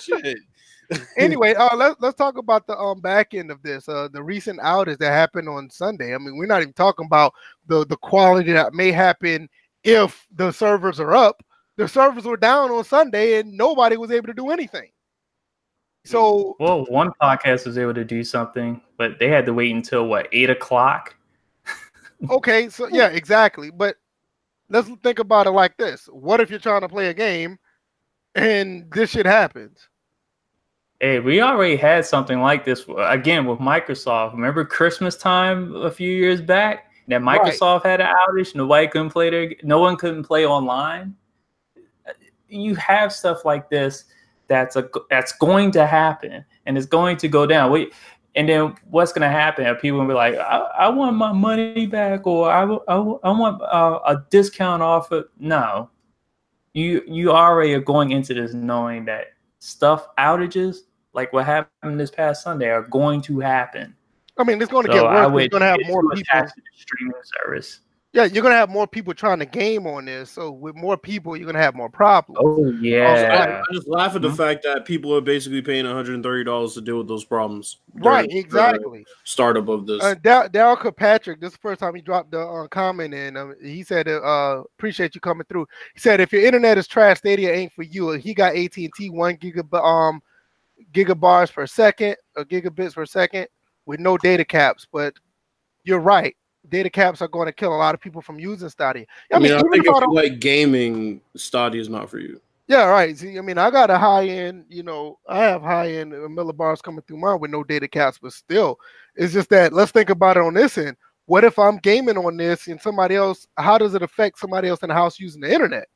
anyway, 1.17 1.53
uh, 1.53 1.75
let's 1.75 1.99
let's 1.99 2.15
talk 2.15 2.37
about 2.37 2.67
the 2.67 2.77
um 2.77 3.01
back 3.01 3.33
end 3.33 3.51
of 3.51 3.61
this. 3.61 3.87
Uh, 3.87 4.07
the 4.11 4.21
recent 4.21 4.59
outage 4.59 4.97
that 4.99 5.11
happened 5.11 5.49
on 5.49 5.69
Sunday. 5.69 6.13
I 6.13 6.17
mean, 6.17 6.37
we're 6.37 6.45
not 6.45 6.61
even 6.61 6.73
talking 6.73 7.05
about 7.05 7.33
the 7.67 7.85
the 7.85 7.97
quality 7.97 8.51
that 8.53 8.73
may 8.73 8.91
happen 8.91 9.49
if 9.83 10.25
the 10.35 10.51
servers 10.51 10.99
are 10.99 11.15
up. 11.15 11.43
The 11.77 11.87
servers 11.87 12.25
were 12.25 12.37
down 12.37 12.71
on 12.71 12.83
Sunday, 12.83 13.39
and 13.39 13.53
nobody 13.53 13.97
was 13.97 14.11
able 14.11 14.27
to 14.27 14.33
do 14.33 14.49
anything. 14.49 14.89
So, 16.05 16.55
well, 16.59 16.85
one 16.85 17.11
podcast 17.19 17.65
was 17.65 17.77
able 17.79 17.95
to 17.95 18.05
do 18.05 18.23
something, 18.23 18.79
but 18.97 19.17
they 19.19 19.27
had 19.27 19.45
to 19.47 19.53
wait 19.53 19.73
until 19.73 20.05
what 20.05 20.27
eight 20.31 20.51
o'clock. 20.51 21.15
okay, 22.29 22.69
so 22.69 22.87
yeah, 22.89 23.07
exactly. 23.07 23.71
But 23.71 23.97
let's 24.69 24.89
think 25.03 25.19
about 25.19 25.47
it 25.47 25.51
like 25.51 25.77
this: 25.77 26.07
What 26.11 26.39
if 26.39 26.49
you're 26.51 26.59
trying 26.59 26.81
to 26.81 26.89
play 26.89 27.07
a 27.07 27.13
game, 27.13 27.57
and 28.35 28.89
this 28.91 29.09
shit 29.09 29.25
happens? 29.25 29.89
Hey, 31.01 31.19
we 31.19 31.41
already 31.41 31.75
had 31.75 32.05
something 32.05 32.39
like 32.39 32.63
this 32.63 32.85
again 32.97 33.45
with 33.45 33.59
Microsoft. 33.59 34.33
Remember 34.33 34.63
Christmas 34.63 35.17
time 35.17 35.75
a 35.75 35.91
few 35.91 36.09
years 36.09 36.41
back 36.41 36.91
that 37.07 37.21
Microsoft 37.21 37.83
right. 37.83 37.99
had 37.99 38.01
an 38.01 38.15
outage. 38.29 38.55
Nobody 38.55 38.87
couldn't 38.87 39.09
play 39.09 39.29
their, 39.29 39.55
no 39.63 39.79
one 39.79 39.97
couldn't 39.97 40.23
play 40.23 40.45
online. 40.45 41.15
You 42.47 42.75
have 42.75 43.11
stuff 43.11 43.43
like 43.43 43.69
this 43.69 44.05
that's 44.47 44.75
a 44.75 44.87
that's 45.09 45.31
going 45.33 45.71
to 45.71 45.85
happen 45.85 46.45
and 46.65 46.77
it's 46.77 46.87
going 46.87 47.17
to 47.17 47.27
go 47.27 47.45
down. 47.45 47.71
We, 47.71 47.91
and 48.35 48.47
then 48.47 48.75
what's 48.89 49.11
going 49.11 49.21
to 49.21 49.29
happen? 49.29 49.73
People 49.75 49.99
will 49.99 50.07
be 50.07 50.13
like, 50.13 50.35
I, 50.35 50.57
I, 50.77 50.89
want 50.89 51.15
my 51.15 51.31
money 51.31 51.85
back, 51.85 52.27
or 52.27 52.51
I, 52.51 52.63
I, 52.63 52.95
I 52.97 53.31
want 53.31 53.61
uh, 53.61 53.99
a 54.05 54.23
discount 54.29 54.83
off 54.83 55.11
it. 55.13 55.25
No, 55.39 55.89
you 56.73 57.01
you 57.07 57.31
already 57.31 57.73
are 57.73 57.81
going 57.81 58.11
into 58.11 58.33
this 58.33 58.53
knowing 58.53 59.05
that 59.05 59.27
stuff 59.65 60.07
outages 60.17 60.81
like 61.13 61.33
what 61.33 61.45
happened 61.45 61.99
this 61.99 62.11
past 62.11 62.43
Sunday 62.43 62.69
are 62.69 62.83
going 62.83 63.21
to 63.23 63.39
happen. 63.39 63.95
I 64.37 64.43
mean, 64.43 64.61
it's 64.61 64.71
going 64.71 64.85
to 64.85 64.91
so 64.91 65.01
get 65.01 65.03
worse. 65.03 65.31
We're 65.31 65.47
going 65.47 65.61
to 65.61 65.67
have 65.67 65.79
more 65.87 66.03
people 66.11 66.47
streaming 66.75 67.21
service. 67.43 67.79
Yeah, 68.15 68.23
you're 68.23 68.43
going 68.43 68.53
to 68.53 68.57
have 68.57 68.69
more 68.69 68.87
people 68.87 69.13
trying 69.13 69.39
to 69.39 69.45
game 69.45 69.85
on 69.85 70.05
this. 70.05 70.31
So 70.31 70.49
with 70.49 70.73
more 70.73 70.95
people, 70.95 71.35
you're 71.35 71.43
going 71.43 71.57
to 71.57 71.61
have 71.61 71.75
more 71.75 71.89
problems. 71.89 72.37
Oh 72.41 72.71
yeah. 72.79 73.09
Also, 73.09 73.25
I, 73.25 73.59
I, 73.59 73.63
just 73.73 73.89
laugh 73.89 74.15
at 74.15 74.21
the 74.21 74.29
mm-hmm. 74.29 74.37
fact 74.37 74.63
that 74.63 74.85
people 74.85 75.13
are 75.13 75.19
basically 75.19 75.61
paying 75.61 75.83
130 75.83 76.43
dollars 76.45 76.75
to 76.75 76.81
deal 76.81 76.97
with 76.97 77.09
those 77.09 77.25
problems. 77.25 77.79
Right. 77.93 78.25
Exactly. 78.31 79.05
Startup 79.25 79.67
of 79.67 79.85
this. 79.85 80.01
Uh, 80.01 80.15
Dal, 80.15 80.47
Dal 80.47 80.77
Kirkpatrick. 80.77 81.41
This 81.41 81.49
is 81.49 81.53
the 81.55 81.59
first 81.59 81.81
time 81.81 81.93
he 81.93 82.01
dropped 82.01 82.31
the 82.31 82.39
uh, 82.39 82.67
comment 82.69 83.13
in. 83.13 83.35
Um, 83.35 83.53
he 83.61 83.83
said, 83.83 84.07
uh, 84.07 84.63
"Appreciate 84.77 85.13
you 85.13 85.19
coming 85.19 85.45
through." 85.49 85.67
He 85.93 85.99
said, 85.99 86.21
"If 86.21 86.31
your 86.31 86.45
internet 86.45 86.77
is 86.77 86.87
trash, 86.87 87.17
Stadia 87.17 87.51
ain't 87.51 87.73
for 87.73 87.83
you." 87.83 88.11
He 88.11 88.33
got 88.33 88.55
AT 88.55 88.77
and 88.77 88.93
T 88.95 89.09
one 89.09 89.35
gigabit 89.35 89.83
um 89.83 90.21
gigabars 90.93 91.51
per 91.51 91.67
second 91.67 92.15
or 92.37 92.45
gigabits 92.45 92.93
per 92.93 93.05
second 93.05 93.47
with 93.85 93.99
no 93.99 94.17
data 94.17 94.45
caps. 94.45 94.87
But 94.89 95.15
you're 95.83 95.99
right. 95.99 96.33
Data 96.69 96.89
caps 96.89 97.21
are 97.21 97.27
going 97.27 97.47
to 97.47 97.53
kill 97.53 97.73
a 97.73 97.77
lot 97.77 97.95
of 97.95 98.01
people 98.01 98.21
from 98.21 98.39
using 98.39 98.69
Stadia. 98.69 99.05
I, 99.31 99.39
mean, 99.39 99.53
I 99.53 99.61
think 99.61 99.85
if 99.85 100.03
like 100.09 100.39
gaming, 100.39 101.21
Stadia 101.35 101.81
is 101.81 101.89
not 101.89 102.09
for 102.09 102.19
you. 102.19 102.41
Yeah, 102.67 102.85
right. 102.85 103.15
See, 103.15 103.37
I 103.37 103.41
mean, 103.41 103.59
I 103.59 103.69
got 103.69 103.91
a 103.91 103.97
high 103.97 104.27
end, 104.27 104.65
you 104.69 104.81
know, 104.81 105.19
I 105.29 105.43
have 105.43 105.61
high 105.61 105.93
end 105.93 106.13
uh, 106.13 106.27
millibars 106.27 106.81
coming 106.81 107.03
through 107.03 107.17
mine 107.17 107.39
with 107.39 107.51
no 107.51 107.63
data 107.63 107.87
caps, 107.87 108.17
but 108.19 108.33
still, 108.33 108.79
it's 109.15 109.33
just 109.33 109.49
that 109.49 109.71
let's 109.71 109.91
think 109.91 110.09
about 110.09 110.37
it 110.37 110.43
on 110.43 110.55
this 110.55 110.77
end. 110.77 110.97
What 111.27 111.43
if 111.43 111.59
I'm 111.59 111.77
gaming 111.77 112.17
on 112.17 112.37
this 112.37 112.67
and 112.67 112.81
somebody 112.81 113.15
else, 113.15 113.47
how 113.57 113.77
does 113.77 113.93
it 113.93 114.01
affect 114.01 114.39
somebody 114.39 114.67
else 114.67 114.81
in 114.81 114.89
the 114.89 114.95
house 114.95 115.19
using 115.19 115.41
the 115.41 115.53
internet? 115.53 115.87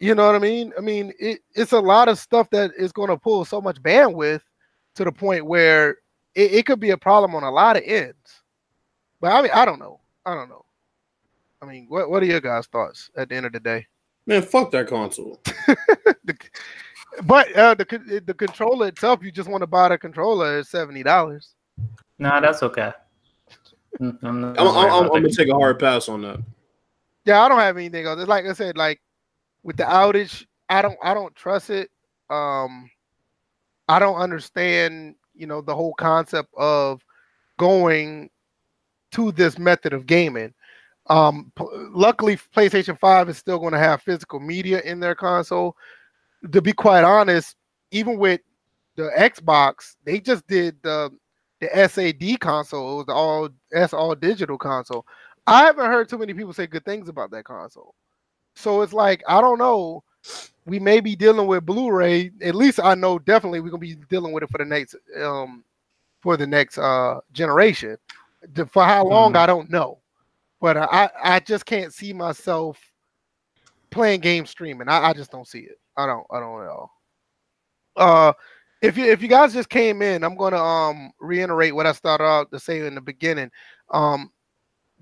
You 0.00 0.14
know 0.14 0.26
what 0.26 0.36
I 0.36 0.40
mean? 0.40 0.72
I 0.76 0.80
mean, 0.80 1.12
it, 1.18 1.40
it's 1.54 1.72
a 1.72 1.80
lot 1.80 2.08
of 2.08 2.18
stuff 2.18 2.48
that 2.50 2.72
is 2.76 2.92
going 2.92 3.08
to 3.08 3.16
pull 3.16 3.44
so 3.44 3.60
much 3.60 3.82
bandwidth 3.82 4.42
to 4.96 5.04
the 5.04 5.12
point 5.12 5.46
where 5.46 5.98
it, 6.34 6.52
it 6.52 6.66
could 6.66 6.80
be 6.80 6.90
a 6.90 6.96
problem 6.96 7.34
on 7.34 7.42
a 7.42 7.50
lot 7.50 7.76
of 7.76 7.82
ends. 7.84 8.37
But 9.20 9.32
I 9.32 9.42
mean, 9.42 9.50
I 9.52 9.64
don't 9.64 9.78
know. 9.78 10.00
I 10.24 10.34
don't 10.34 10.48
know. 10.48 10.64
I 11.60 11.66
mean, 11.66 11.86
what 11.88 12.08
what 12.10 12.22
are 12.22 12.26
your 12.26 12.40
guys' 12.40 12.66
thoughts 12.66 13.10
at 13.16 13.28
the 13.28 13.34
end 13.34 13.46
of 13.46 13.52
the 13.52 13.60
day? 13.60 13.86
Man, 14.26 14.42
fuck 14.42 14.70
that 14.72 14.88
console. 14.88 15.40
the, 16.24 16.36
but 17.24 17.52
uh, 17.56 17.74
the 17.74 18.22
the 18.24 18.34
controller 18.34 18.88
itself, 18.88 19.20
you 19.22 19.32
just 19.32 19.48
want 19.48 19.62
to 19.62 19.66
buy 19.66 19.88
the 19.88 19.98
controller 19.98 20.58
is 20.58 20.68
seventy 20.68 21.02
dollars. 21.02 21.54
Nah, 22.18 22.40
that's 22.40 22.62
okay. 22.62 22.92
I'm, 24.00 24.18
I'm, 24.22 24.44
I'm, 24.44 24.58
I'm 24.58 25.08
gonna 25.08 25.30
take 25.30 25.48
a 25.48 25.54
hard 25.54 25.78
pass 25.78 26.08
on 26.08 26.22
that. 26.22 26.40
Yeah, 27.24 27.42
I 27.42 27.48
don't 27.48 27.58
have 27.58 27.76
anything 27.76 28.06
else. 28.06 28.26
Like 28.26 28.44
I 28.46 28.52
said, 28.52 28.76
like 28.76 29.00
with 29.62 29.76
the 29.76 29.84
outage, 29.84 30.46
I 30.68 30.82
don't 30.82 30.98
I 31.02 31.14
don't 31.14 31.34
trust 31.34 31.70
it. 31.70 31.90
Um 32.30 32.90
I 33.88 33.98
don't 33.98 34.16
understand, 34.16 35.16
you 35.34 35.46
know, 35.46 35.62
the 35.62 35.74
whole 35.74 35.94
concept 35.94 36.50
of 36.56 37.02
going 37.58 38.30
to 39.12 39.32
this 39.32 39.58
method 39.58 39.92
of 39.92 40.06
gaming. 40.06 40.52
Um, 41.08 41.52
p- 41.56 41.64
luckily, 41.92 42.36
PlayStation 42.36 42.98
Five 42.98 43.28
is 43.28 43.38
still 43.38 43.58
going 43.58 43.72
to 43.72 43.78
have 43.78 44.02
physical 44.02 44.40
media 44.40 44.80
in 44.82 45.00
their 45.00 45.14
console. 45.14 45.76
To 46.52 46.60
be 46.60 46.72
quite 46.72 47.04
honest, 47.04 47.56
even 47.90 48.18
with 48.18 48.40
the 48.96 49.10
Xbox, 49.16 49.96
they 50.04 50.20
just 50.20 50.46
did 50.46 50.76
the 50.82 51.10
the 51.60 51.88
SAD 51.88 52.40
console. 52.40 53.00
It 53.00 53.06
was 53.06 53.14
all 53.14 53.48
S 53.72 53.92
all 53.92 54.14
digital 54.14 54.58
console. 54.58 55.06
I 55.46 55.64
haven't 55.64 55.86
heard 55.86 56.08
too 56.08 56.18
many 56.18 56.34
people 56.34 56.52
say 56.52 56.66
good 56.66 56.84
things 56.84 57.08
about 57.08 57.30
that 57.30 57.44
console. 57.44 57.94
So 58.54 58.82
it's 58.82 58.92
like 58.92 59.22
I 59.28 59.40
don't 59.40 59.58
know. 59.58 60.04
We 60.66 60.78
may 60.78 61.00
be 61.00 61.16
dealing 61.16 61.46
with 61.46 61.64
Blu-ray. 61.64 62.32
At 62.42 62.54
least 62.54 62.80
I 62.82 62.94
know 62.94 63.18
definitely 63.18 63.60
we're 63.60 63.70
gonna 63.70 63.80
be 63.80 63.94
dealing 64.10 64.32
with 64.32 64.42
it 64.42 64.50
for 64.50 64.58
the 64.58 64.64
next 64.64 64.94
um 65.20 65.64
for 66.20 66.36
the 66.36 66.46
next 66.46 66.76
uh 66.76 67.20
generation. 67.32 67.96
For 68.70 68.84
how 68.84 69.04
long 69.04 69.32
mm. 69.32 69.36
I 69.36 69.46
don't 69.46 69.70
know, 69.70 69.98
but 70.60 70.76
I 70.76 71.10
I 71.22 71.40
just 71.40 71.66
can't 71.66 71.92
see 71.92 72.12
myself 72.12 72.78
playing 73.90 74.20
game 74.20 74.46
streaming. 74.46 74.88
I, 74.88 75.10
I 75.10 75.12
just 75.12 75.30
don't 75.30 75.46
see 75.46 75.60
it. 75.60 75.78
I 75.96 76.06
don't 76.06 76.26
I 76.30 76.40
don't 76.40 76.64
know. 76.64 76.90
Uh, 77.96 78.32
if 78.80 78.96
you 78.96 79.06
if 79.06 79.20
you 79.20 79.28
guys 79.28 79.52
just 79.52 79.68
came 79.68 80.02
in, 80.02 80.22
I'm 80.22 80.36
gonna 80.36 80.62
um 80.62 81.10
reiterate 81.20 81.74
what 81.74 81.86
I 81.86 81.92
started 81.92 82.24
out 82.24 82.50
to 82.52 82.60
say 82.60 82.86
in 82.86 82.94
the 82.94 83.00
beginning. 83.00 83.50
Um, 83.90 84.30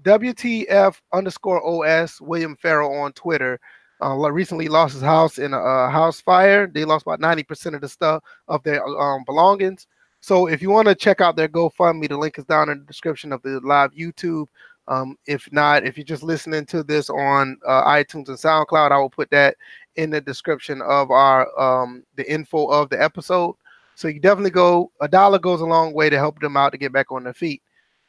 WTF 0.03 1.01
underscore 1.13 1.65
OS 1.65 2.21
William 2.21 2.57
Farrell 2.57 2.95
on 2.95 3.13
Twitter 3.13 3.61
uh, 4.03 4.15
recently 4.31 4.69
lost 4.69 4.95
his 4.95 5.03
house 5.03 5.39
in 5.39 5.55
a, 5.55 5.59
a 5.59 5.91
house 5.91 6.21
fire. 6.21 6.67
They 6.67 6.85
lost 6.85 7.07
about 7.07 7.21
90% 7.21 7.75
of 7.75 7.81
the 7.81 7.89
stuff 7.89 8.23
of 8.49 8.63
their 8.63 8.87
um, 8.87 9.25
belongings. 9.25 9.87
So 10.27 10.49
if 10.49 10.61
you 10.61 10.71
want 10.71 10.89
to 10.89 10.97
check 10.97 11.21
out 11.21 11.37
their 11.37 11.47
GoFundMe, 11.47 12.09
the 12.09 12.17
link 12.17 12.37
is 12.37 12.45
down 12.45 12.69
in 12.69 12.81
the 12.81 12.85
description 12.85 13.31
of 13.31 13.41
the 13.43 13.61
live 13.61 13.93
YouTube. 13.93 14.49
Um, 14.89 15.17
if 15.29 15.49
not, 15.53 15.87
if 15.87 15.97
you're 15.97 16.05
just 16.05 16.25
listening 16.25 16.67
to 16.67 16.83
this 16.83 17.09
on 17.09 17.57
uh, 17.65 17.85
iTunes 17.85 18.27
and 18.27 18.37
SoundCloud, 18.37 18.91
I 18.91 18.99
will 18.99 19.09
put 19.09 19.31
that 19.31 19.55
in 19.95 20.11
the 20.11 20.21
description 20.21 20.83
of 20.83 21.13
our 21.13 21.47
um, 21.57 22.03
the 22.17 22.29
info 22.29 22.67
of 22.67 22.91
the 22.91 23.01
episode. 23.01 23.55
So 23.95 24.09
you 24.09 24.19
definitely 24.19 24.51
go. 24.51 24.91
A 25.01 25.07
dollar 25.07 25.39
goes 25.39 25.61
a 25.61 25.65
long 25.65 25.95
way 25.95 26.11
to 26.11 26.19
help 26.19 26.41
them 26.41 26.57
out 26.57 26.73
to 26.73 26.79
get 26.79 26.93
back 26.93 27.13
on 27.13 27.23
their 27.23 27.33
feet. 27.33 27.63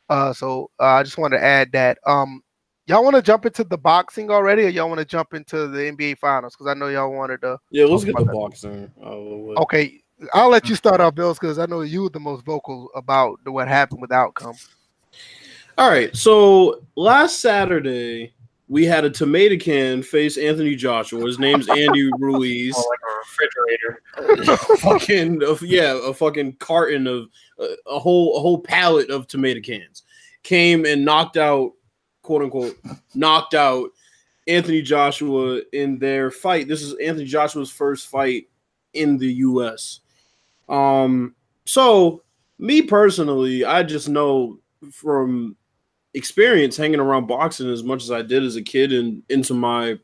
Uh, 0.09 0.33
so 0.33 0.71
uh, 0.79 0.85
I 0.85 1.03
just 1.03 1.19
want 1.19 1.35
to 1.35 1.43
add 1.43 1.71
that. 1.73 1.99
Um, 2.07 2.41
y'all 2.87 3.03
want 3.03 3.15
to 3.15 3.21
jump 3.21 3.45
into 3.45 3.63
the 3.63 3.77
boxing 3.77 4.31
already, 4.31 4.63
or 4.63 4.69
y'all 4.69 4.89
want 4.89 5.01
to 5.01 5.05
jump 5.05 5.35
into 5.35 5.67
the 5.67 5.81
NBA 5.81 6.17
finals? 6.17 6.55
Because 6.55 6.65
I 6.65 6.73
know 6.73 6.87
y'all 6.87 7.13
wanted 7.13 7.41
to. 7.41 7.59
Yeah, 7.69 7.85
let's 7.85 8.05
get 8.05 8.17
the 8.17 8.23
that. 8.23 8.33
boxing. 8.33 8.91
Okay, 8.99 10.01
I'll 10.33 10.49
let 10.49 10.67
you 10.67 10.75
start 10.75 10.99
off, 10.99 11.15
Bills, 11.15 11.37
because 11.39 11.59
I 11.59 11.65
know 11.65 11.81
you 11.81 12.03
were 12.03 12.09
the 12.09 12.19
most 12.19 12.43
vocal 12.43 12.89
about 12.95 13.39
the, 13.43 13.51
what 13.51 13.67
happened 13.67 14.01
with 14.01 14.09
the 14.09 14.15
outcome. 14.15 14.55
All 15.77 15.89
right, 15.89 16.15
so 16.15 16.81
last 16.95 17.39
Saturday 17.39 18.33
we 18.67 18.85
had 18.85 19.05
a 19.05 19.09
tomato 19.09 19.57
can 19.57 20.03
face 20.03 20.37
Anthony 20.37 20.75
Joshua. 20.75 21.25
His 21.25 21.39
name's 21.39 21.69
Andy 21.69 22.09
Ruiz. 22.17 22.75
Oh, 22.77 22.89
like 22.89 22.99
a 23.07 24.35
refrigerator. 24.35 24.57
fucking 24.77 25.41
yeah, 25.61 25.99
a 26.03 26.13
fucking 26.13 26.53
carton 26.53 27.07
of 27.07 27.29
uh, 27.59 27.67
a 27.87 27.99
whole 27.99 28.37
a 28.37 28.39
whole 28.39 28.59
pallet 28.59 29.09
of 29.09 29.27
tomato 29.27 29.61
cans 29.61 30.03
came 30.43 30.85
and 30.85 31.05
knocked 31.05 31.37
out 31.37 31.73
quote 32.23 32.41
unquote 32.41 32.77
knocked 33.13 33.53
out 33.53 33.89
Anthony 34.47 34.81
Joshua 34.81 35.61
in 35.73 35.99
their 35.99 36.31
fight. 36.31 36.67
This 36.67 36.81
is 36.81 36.93
Anthony 36.95 37.25
Joshua's 37.25 37.71
first 37.71 38.07
fight 38.07 38.49
in 38.93 39.17
the 39.17 39.33
US. 39.33 40.01
Um 40.69 41.35
so 41.65 42.23
me 42.59 42.81
personally, 42.81 43.65
I 43.65 43.83
just 43.83 44.09
know 44.09 44.59
from 44.91 45.55
experience 46.13 46.75
hanging 46.75 46.99
around 46.99 47.27
boxing 47.27 47.69
as 47.69 47.83
much 47.83 48.03
as 48.03 48.11
I 48.11 48.21
did 48.21 48.43
as 48.43 48.55
a 48.55 48.61
kid 48.61 48.91
and 48.91 49.21
into 49.29 49.53
my, 49.53 49.99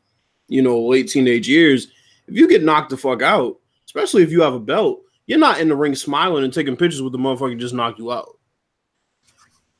you 0.48 0.62
know, 0.62 0.86
late 0.86 1.08
teenage 1.08 1.48
years, 1.48 1.88
if 2.28 2.36
you 2.36 2.48
get 2.48 2.62
knocked 2.62 2.90
the 2.90 2.96
fuck 2.96 3.22
out, 3.22 3.56
especially 3.86 4.22
if 4.22 4.30
you 4.30 4.40
have 4.42 4.54
a 4.54 4.60
belt, 4.60 5.00
you're 5.26 5.38
not 5.38 5.60
in 5.60 5.68
the 5.68 5.76
ring 5.76 5.94
smiling 5.94 6.44
and 6.44 6.52
taking 6.52 6.76
pictures 6.76 7.02
with 7.02 7.12
the 7.12 7.18
motherfucker 7.18 7.58
just 7.58 7.74
knocked 7.74 7.98
you 7.98 8.12
out. 8.12 8.38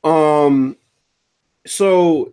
Um, 0.02 0.76
so 1.66 2.32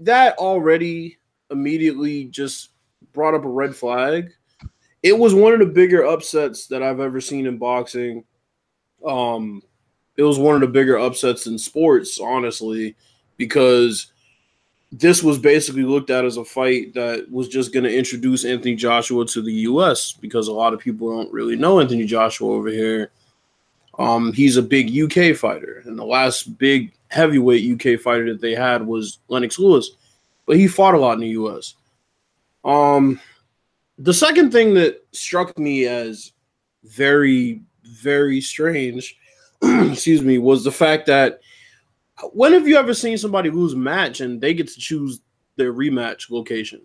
that 0.00 0.38
already 0.38 1.18
immediately 1.50 2.26
just 2.26 2.70
brought 3.12 3.34
up 3.34 3.44
a 3.44 3.48
red 3.48 3.74
flag. 3.74 4.32
It 5.02 5.18
was 5.18 5.34
one 5.34 5.52
of 5.52 5.60
the 5.60 5.66
bigger 5.66 6.04
upsets 6.04 6.66
that 6.68 6.82
I've 6.82 7.00
ever 7.00 7.20
seen 7.20 7.46
in 7.46 7.58
boxing. 7.58 8.24
Um, 9.06 9.62
it 10.16 10.22
was 10.22 10.38
one 10.38 10.54
of 10.54 10.60
the 10.60 10.66
bigger 10.66 10.98
upsets 10.98 11.46
in 11.46 11.58
sports, 11.58 12.20
honestly 12.20 12.94
because 13.40 14.12
this 14.92 15.22
was 15.22 15.38
basically 15.38 15.82
looked 15.82 16.10
at 16.10 16.26
as 16.26 16.36
a 16.36 16.44
fight 16.44 16.92
that 16.92 17.26
was 17.30 17.48
just 17.48 17.72
going 17.72 17.84
to 17.84 17.98
introduce 17.98 18.44
Anthony 18.44 18.74
Joshua 18.74 19.24
to 19.28 19.40
the 19.40 19.52
U.S. 19.70 20.12
because 20.12 20.46
a 20.48 20.52
lot 20.52 20.74
of 20.74 20.78
people 20.78 21.10
don't 21.10 21.32
really 21.32 21.56
know 21.56 21.80
Anthony 21.80 22.04
Joshua 22.04 22.52
over 22.52 22.68
here. 22.68 23.10
Um, 23.98 24.34
he's 24.34 24.58
a 24.58 24.62
big 24.62 24.94
UK 24.94 25.34
fighter, 25.34 25.82
and 25.86 25.98
the 25.98 26.04
last 26.04 26.58
big 26.58 26.92
heavyweight 27.08 27.64
UK 27.64 27.98
fighter 27.98 28.30
that 28.30 28.42
they 28.42 28.54
had 28.54 28.86
was 28.86 29.20
Lennox 29.28 29.58
Lewis, 29.58 29.92
but 30.44 30.58
he 30.58 30.68
fought 30.68 30.94
a 30.94 30.98
lot 30.98 31.14
in 31.14 31.20
the 31.20 31.28
U.S. 31.28 31.76
Um, 32.62 33.18
the 34.00 34.14
second 34.14 34.50
thing 34.50 34.74
that 34.74 35.06
struck 35.12 35.58
me 35.58 35.86
as 35.86 36.32
very, 36.84 37.60
very 37.84 38.40
strange, 38.40 39.16
excuse 39.62 40.22
me, 40.22 40.38
was 40.38 40.64
the 40.64 40.72
fact 40.72 41.06
that 41.06 41.40
when 42.32 42.52
have 42.52 42.66
you 42.66 42.76
ever 42.76 42.94
seen 42.94 43.18
somebody 43.18 43.50
lose 43.50 43.74
a 43.74 43.76
match 43.76 44.20
and 44.20 44.40
they 44.40 44.54
get 44.54 44.68
to 44.68 44.80
choose 44.80 45.20
their 45.56 45.74
rematch 45.74 46.30
location? 46.30 46.80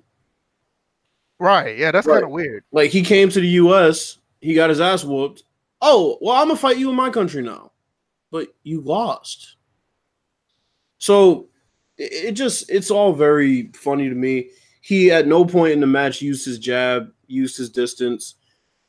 Right. 1.39 1.77
Yeah, 1.77 1.91
that's 1.91 2.05
right. 2.05 2.15
kind 2.15 2.25
of 2.25 2.31
weird. 2.31 2.65
Like 2.73 2.91
he 2.91 3.01
came 3.01 3.29
to 3.29 3.39
the 3.39 3.47
US, 3.47 4.19
he 4.41 4.53
got 4.53 4.69
his 4.69 4.81
ass 4.81 5.05
whooped. 5.05 5.43
Oh, 5.81 6.17
well, 6.21 6.35
I'm 6.35 6.47
gonna 6.47 6.59
fight 6.59 6.77
you 6.77 6.89
in 6.89 6.95
my 6.95 7.09
country 7.09 7.41
now. 7.41 7.71
But 8.29 8.49
you 8.63 8.81
lost. 8.81 9.55
So 10.97 11.47
it, 11.97 12.33
just 12.33 12.69
it's 12.69 12.91
all 12.91 13.13
very 13.13 13.71
funny 13.73 14.09
to 14.09 14.15
me. 14.15 14.49
He 14.85 15.09
at 15.09 15.25
no 15.25 15.43
point 15.43 15.73
in 15.73 15.79
the 15.79 15.87
match 15.87 16.21
used 16.21 16.45
his 16.45 16.59
jab, 16.59 17.11
used 17.25 17.57
his 17.57 17.71
distance. 17.71 18.35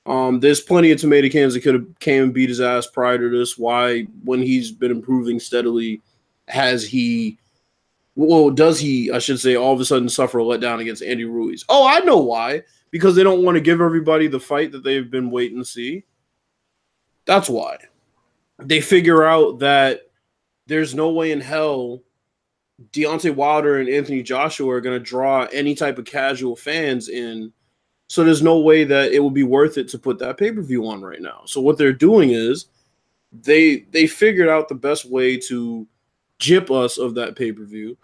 Um, 0.04 0.40
there's 0.40 0.60
plenty 0.60 0.92
of 0.92 1.00
tomato 1.00 1.30
cans 1.30 1.54
that 1.54 1.62
could 1.62 1.72
have 1.72 1.98
came 2.00 2.24
and 2.24 2.34
beat 2.34 2.50
his 2.50 2.60
ass 2.60 2.86
prior 2.86 3.16
to 3.16 3.30
this. 3.30 3.56
Why, 3.56 4.02
when 4.22 4.42
he's 4.42 4.70
been 4.70 4.90
improving 4.90 5.40
steadily, 5.40 6.02
has 6.48 6.84
he 6.84 7.38
well, 8.14 8.50
does 8.50 8.78
he, 8.78 9.10
I 9.10 9.20
should 9.20 9.40
say, 9.40 9.56
all 9.56 9.72
of 9.72 9.80
a 9.80 9.86
sudden 9.86 10.10
suffer 10.10 10.38
a 10.38 10.42
letdown 10.42 10.80
against 10.80 11.02
Andy 11.02 11.24
Ruiz? 11.24 11.64
Oh, 11.70 11.88
I 11.88 12.00
know 12.00 12.18
why. 12.18 12.64
Because 12.90 13.16
they 13.16 13.22
don't 13.22 13.42
want 13.42 13.54
to 13.54 13.62
give 13.62 13.80
everybody 13.80 14.26
the 14.26 14.38
fight 14.38 14.72
that 14.72 14.84
they've 14.84 15.10
been 15.10 15.30
waiting 15.30 15.60
to 15.60 15.64
see. 15.64 16.04
That's 17.24 17.48
why. 17.48 17.78
They 18.58 18.82
figure 18.82 19.24
out 19.24 19.60
that 19.60 20.10
there's 20.66 20.94
no 20.94 21.10
way 21.12 21.32
in 21.32 21.40
hell 21.40 22.02
Deontay 22.92 23.34
Wilder 23.34 23.78
and 23.78 23.88
Anthony 23.88 24.22
Joshua 24.22 24.70
are 24.70 24.80
going 24.80 24.98
to 24.98 25.04
draw 25.04 25.44
any 25.52 25.74
type 25.74 25.98
of 25.98 26.04
casual 26.04 26.56
fans 26.56 27.08
in. 27.08 27.52
So 28.08 28.22
there's 28.22 28.42
no 28.42 28.60
way 28.60 28.84
that 28.84 29.12
it 29.12 29.22
would 29.22 29.34
be 29.34 29.42
worth 29.42 29.78
it 29.78 29.88
to 29.88 29.98
put 29.98 30.18
that 30.18 30.38
pay 30.38 30.52
per 30.52 30.62
view 30.62 30.86
on 30.86 31.02
right 31.02 31.20
now. 31.20 31.42
So 31.46 31.60
what 31.60 31.78
they're 31.78 31.92
doing 31.92 32.30
is 32.30 32.66
they 33.32 33.80
they 33.90 34.06
figured 34.06 34.48
out 34.48 34.68
the 34.68 34.74
best 34.74 35.10
way 35.10 35.36
to 35.38 35.86
jip 36.38 36.70
us 36.70 36.98
of 36.98 37.14
that 37.14 37.36
pay 37.36 37.52
per 37.52 37.64
view, 37.64 37.96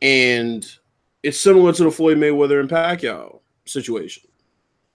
and 0.00 0.66
it's 1.22 1.40
similar 1.40 1.72
to 1.72 1.84
the 1.84 1.90
Floyd 1.90 2.18
Mayweather 2.18 2.60
and 2.60 2.68
Pacquiao 2.68 3.40
situation. 3.66 4.22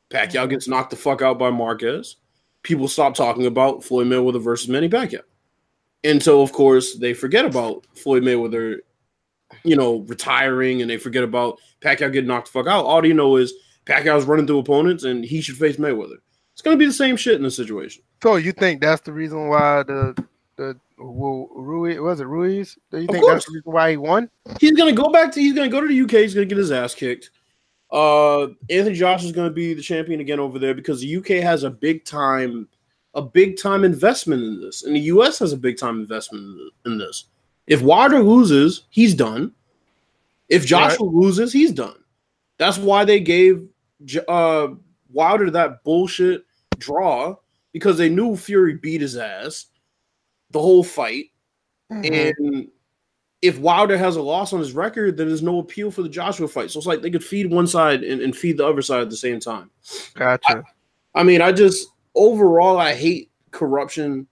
Pacquiao 0.09 0.49
gets 0.49 0.67
knocked 0.67 0.91
the 0.91 0.95
fuck 0.95 1.21
out 1.21 1.37
by 1.37 1.49
Marquez. 1.49 2.17
People 2.63 2.87
stop 2.87 3.15
talking 3.15 3.45
about 3.45 3.83
Floyd 3.83 4.07
Mayweather 4.07 4.41
versus 4.41 4.67
Manny 4.67 4.89
Pacquiao 4.89 5.21
And 6.03 6.21
so, 6.21 6.41
of 6.41 6.51
course, 6.51 6.97
they 6.97 7.13
forget 7.13 7.45
about 7.45 7.85
Floyd 7.95 8.23
Mayweather, 8.23 8.79
you 9.63 9.75
know, 9.75 9.99
retiring, 10.07 10.81
and 10.81 10.89
they 10.89 10.97
forget 10.97 11.23
about 11.23 11.59
Pacquiao 11.81 12.11
getting 12.11 12.27
knocked 12.27 12.47
the 12.47 12.51
fuck 12.51 12.67
out. 12.67 12.85
All 12.85 13.05
you 13.05 13.13
know 13.13 13.35
is 13.37 13.53
Pacquiao's 13.85 14.25
running 14.25 14.47
through 14.47 14.59
opponents, 14.59 15.03
and 15.03 15.23
he 15.23 15.41
should 15.41 15.57
face 15.57 15.77
Mayweather. 15.77 16.17
It's 16.53 16.61
going 16.61 16.77
to 16.77 16.79
be 16.79 16.85
the 16.85 16.93
same 16.93 17.15
shit 17.15 17.35
in 17.35 17.43
this 17.43 17.55
situation. 17.55 18.03
So 18.21 18.35
you 18.35 18.51
think 18.51 18.81
that's 18.81 19.01
the 19.01 19.13
reason 19.13 19.47
why 19.47 19.83
the 19.83 20.25
the 20.57 20.77
well, 20.97 21.47
Ruiz 21.55 21.99
was 21.99 22.19
it 22.19 22.27
Ruiz? 22.27 22.77
Do 22.91 22.99
you 22.99 23.07
think 23.07 23.25
that's 23.25 23.45
the 23.45 23.53
reason 23.53 23.71
why 23.71 23.91
he 23.91 23.97
won? 23.97 24.29
He's 24.59 24.73
gonna 24.73 24.91
go 24.91 25.09
back 25.09 25.31
to 25.31 25.39
he's 25.39 25.53
gonna 25.53 25.69
go 25.69 25.79
to 25.79 25.87
the 25.87 26.01
UK. 26.01 26.11
He's 26.23 26.33
gonna 26.33 26.45
get 26.45 26.57
his 26.57 26.71
ass 26.71 26.93
kicked. 26.93 27.31
Uh, 27.89 28.47
Anthony 28.69 28.95
Josh 28.95 29.23
is 29.23 29.31
gonna 29.31 29.49
be 29.49 29.73
the 29.73 29.81
champion 29.81 30.19
again 30.19 30.39
over 30.39 30.59
there 30.59 30.73
because 30.73 30.99
the 30.99 31.15
UK 31.15 31.41
has 31.41 31.63
a 31.63 31.69
big 31.69 32.03
time, 32.03 32.67
a 33.13 33.21
big 33.21 33.57
time 33.57 33.85
investment 33.85 34.43
in 34.43 34.59
this, 34.59 34.83
and 34.83 34.93
the 34.93 34.99
US 35.01 35.39
has 35.39 35.53
a 35.53 35.57
big 35.57 35.77
time 35.77 36.01
investment 36.01 36.73
in 36.85 36.97
this. 36.97 37.25
If 37.69 37.81
Wilder 37.81 38.19
loses, 38.19 38.83
he's 38.89 39.13
done. 39.13 39.53
If 40.49 40.65
Joshua 40.65 41.05
right. 41.05 41.15
loses, 41.15 41.53
he's 41.53 41.71
done. 41.71 41.95
That's 42.57 42.77
why 42.77 43.05
they 43.05 43.21
gave 43.21 43.65
uh, 44.27 44.69
Wilder 45.13 45.51
that 45.51 45.83
bullshit 45.83 46.43
draw 46.79 47.35
because 47.71 47.97
they 47.97 48.09
knew 48.09 48.35
Fury 48.35 48.75
beat 48.75 49.01
his 49.01 49.15
ass 49.15 49.67
the 50.49 50.59
whole 50.59 50.83
fight. 50.83 51.25
Mm-hmm. 51.91 52.43
And 52.49 52.67
if 53.41 53.59
Wilder 53.59 53.97
has 53.97 54.15
a 54.15 54.21
loss 54.21 54.51
on 54.51 54.59
his 54.59 54.73
record, 54.73 55.15
then 55.15 55.27
there's 55.27 55.43
no 55.43 55.59
appeal 55.59 55.91
for 55.91 56.01
the 56.01 56.09
Joshua 56.09 56.47
fight. 56.47 56.71
So 56.71 56.79
it's 56.79 56.87
like 56.87 57.01
they 57.01 57.11
could 57.11 57.23
feed 57.23 57.51
one 57.51 57.67
side 57.67 58.03
and, 58.03 58.21
and 58.21 58.35
feed 58.35 58.57
the 58.57 58.67
other 58.67 58.81
side 58.81 59.01
at 59.01 59.09
the 59.09 59.15
same 59.15 59.39
time. 59.39 59.69
Gotcha. 60.15 60.63
I, 61.15 61.19
I 61.19 61.23
mean, 61.23 61.41
I 61.41 61.51
just 61.51 61.87
overall 62.15 62.79
I 62.79 62.93
hate 62.93 63.31
corruption, 63.51 64.27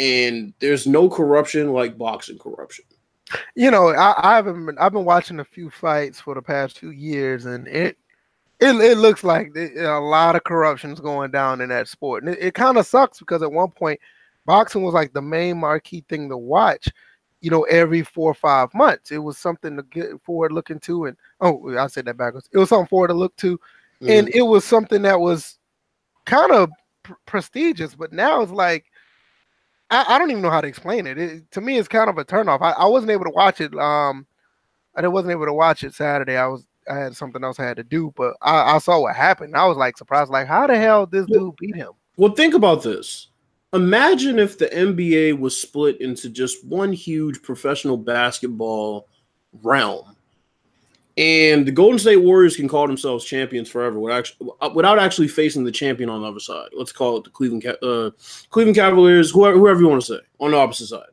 and 0.00 0.52
there's 0.58 0.86
no 0.86 1.08
corruption 1.08 1.72
like 1.72 1.96
boxing 1.96 2.38
corruption. 2.38 2.84
You 3.54 3.70
know, 3.70 3.90
I, 3.90 4.32
I 4.32 4.36
haven't 4.36 4.66
been, 4.66 4.78
I've 4.78 4.92
been 4.92 5.04
watching 5.04 5.38
a 5.38 5.44
few 5.44 5.70
fights 5.70 6.18
for 6.18 6.34
the 6.34 6.42
past 6.42 6.76
two 6.76 6.90
years, 6.90 7.44
and 7.44 7.68
it 7.68 7.96
it, 8.58 8.74
it 8.76 8.98
looks 8.98 9.22
like 9.22 9.52
a 9.56 10.00
lot 10.00 10.34
of 10.34 10.44
corruption's 10.44 10.98
going 10.98 11.30
down 11.30 11.60
in 11.60 11.68
that 11.68 11.86
sport, 11.86 12.24
and 12.24 12.34
it, 12.34 12.40
it 12.40 12.54
kind 12.54 12.76
of 12.76 12.86
sucks 12.86 13.20
because 13.20 13.42
at 13.42 13.52
one 13.52 13.70
point, 13.70 14.00
boxing 14.46 14.82
was 14.82 14.94
like 14.94 15.12
the 15.12 15.22
main 15.22 15.58
marquee 15.58 16.04
thing 16.08 16.28
to 16.28 16.36
watch 16.36 16.88
you 17.40 17.50
know, 17.50 17.62
every 17.64 18.02
four 18.02 18.30
or 18.30 18.34
five 18.34 18.72
months. 18.74 19.10
It 19.10 19.18
was 19.18 19.38
something 19.38 19.76
to 19.76 19.82
get 19.84 20.22
forward 20.22 20.52
looking 20.52 20.78
to. 20.80 21.06
And 21.06 21.16
oh, 21.40 21.76
I 21.76 21.86
said 21.86 22.04
that 22.04 22.16
backwards. 22.16 22.48
It 22.52 22.58
was 22.58 22.68
something 22.68 22.88
forward 22.88 23.08
to 23.08 23.14
look 23.14 23.34
to. 23.36 23.58
Mm. 24.02 24.18
And 24.18 24.28
it 24.34 24.42
was 24.42 24.64
something 24.64 25.02
that 25.02 25.18
was 25.18 25.58
kind 26.26 26.52
of 26.52 26.70
pr- 27.02 27.14
prestigious. 27.26 27.94
But 27.94 28.12
now 28.12 28.42
it's 28.42 28.52
like, 28.52 28.86
I, 29.90 30.04
I, 30.08 30.18
don't 30.18 30.30
even 30.30 30.42
know 30.42 30.50
how 30.50 30.60
to 30.60 30.68
explain 30.68 31.06
it. 31.06 31.18
it. 31.18 31.50
To 31.52 31.60
me, 31.60 31.78
it's 31.78 31.88
kind 31.88 32.08
of 32.08 32.18
a 32.18 32.24
turnoff. 32.24 32.62
I, 32.62 32.72
I 32.72 32.86
wasn't 32.86 33.12
able 33.12 33.24
to 33.24 33.30
watch 33.30 33.60
it. 33.60 33.74
Um, 33.74 34.26
I 34.96 35.06
wasn't 35.08 35.32
able 35.32 35.46
to 35.46 35.52
watch 35.52 35.82
it 35.84 35.94
Saturday. 35.94 36.36
I 36.36 36.46
was 36.46 36.66
I 36.90 36.96
had 36.96 37.16
something 37.16 37.44
else 37.44 37.60
I 37.60 37.64
had 37.64 37.76
to 37.76 37.84
do, 37.84 38.12
but 38.16 38.34
I, 38.42 38.76
I 38.76 38.78
saw 38.78 39.00
what 39.00 39.14
happened. 39.14 39.56
I 39.56 39.66
was 39.66 39.76
like 39.76 39.96
surprised, 39.96 40.30
like 40.30 40.46
how 40.46 40.66
the 40.66 40.76
hell 40.76 41.06
this 41.06 41.26
dude 41.26 41.56
beat 41.56 41.76
him? 41.76 41.92
Well, 42.16 42.32
think 42.32 42.54
about 42.54 42.82
this 42.82 43.28
imagine 43.72 44.38
if 44.38 44.58
the 44.58 44.66
NBA 44.66 45.38
was 45.38 45.56
split 45.56 46.00
into 46.00 46.28
just 46.28 46.64
one 46.64 46.92
huge 46.92 47.42
professional 47.42 47.96
basketball 47.96 49.08
realm, 49.62 50.16
and 51.16 51.66
the 51.66 51.72
Golden 51.72 51.98
State 51.98 52.16
Warriors 52.16 52.56
can 52.56 52.68
call 52.68 52.86
themselves 52.86 53.24
champions 53.24 53.68
forever 53.68 53.98
without 53.98 54.18
actually, 54.18 54.50
uh, 54.60 54.70
without 54.74 54.98
actually 54.98 55.28
facing 55.28 55.64
the 55.64 55.72
champion 55.72 56.08
on 56.08 56.22
the 56.22 56.28
other 56.28 56.40
side. 56.40 56.68
Let's 56.72 56.92
call 56.92 57.18
it 57.18 57.24
the 57.24 57.30
Cleveland 57.30 57.66
uh, 57.66 58.10
Cleveland 58.50 58.76
Cavaliers, 58.76 59.30
whoever, 59.30 59.58
whoever 59.58 59.80
you 59.80 59.88
want 59.88 60.02
to 60.02 60.14
say, 60.14 60.20
on 60.38 60.52
the 60.52 60.56
opposite 60.56 60.86
side. 60.86 61.08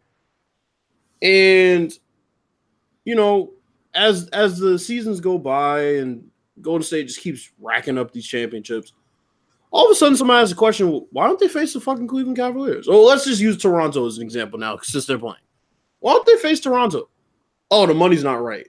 And 1.22 1.92
you 3.06 3.16
know, 3.16 3.54
as 3.94 4.28
as 4.30 4.60
the 4.60 4.78
seasons 4.78 5.20
go 5.20 5.38
by 5.38 5.82
and 5.82 6.30
Golden 6.62 6.84
State 6.84 7.08
just 7.08 7.22
keeps 7.22 7.52
racking 7.60 7.98
up 7.98 8.12
these 8.12 8.28
championships, 8.28 8.94
all 9.72 9.86
of 9.86 9.92
a 9.92 9.96
sudden 9.96 10.16
somebody 10.16 10.42
asks 10.42 10.54
a 10.54 10.56
question, 10.56 11.06
why 11.12 11.28
don't 11.28 11.40
they 11.40 11.48
face 11.48 11.74
the 11.74 11.82
fucking 11.82 12.08
Cleveland 12.08 12.38
Cavaliers? 12.38 12.88
Well, 12.88 13.06
let's 13.06 13.26
just 13.26 13.42
use 13.42 13.58
Toronto 13.58 14.06
as 14.06 14.18
an 14.18 14.24
example 14.24 14.60
now, 14.60 14.78
since 14.82 15.06
they're 15.06 15.20
playing. 15.20 15.38
Why 16.00 16.14
don't 16.14 16.26
they 16.26 16.38
face 16.38 16.60
Toronto? 16.60 17.10
Oh, 17.70 17.86
the 17.86 17.94
money's 17.94 18.24
not 18.24 18.42
right. 18.42 18.68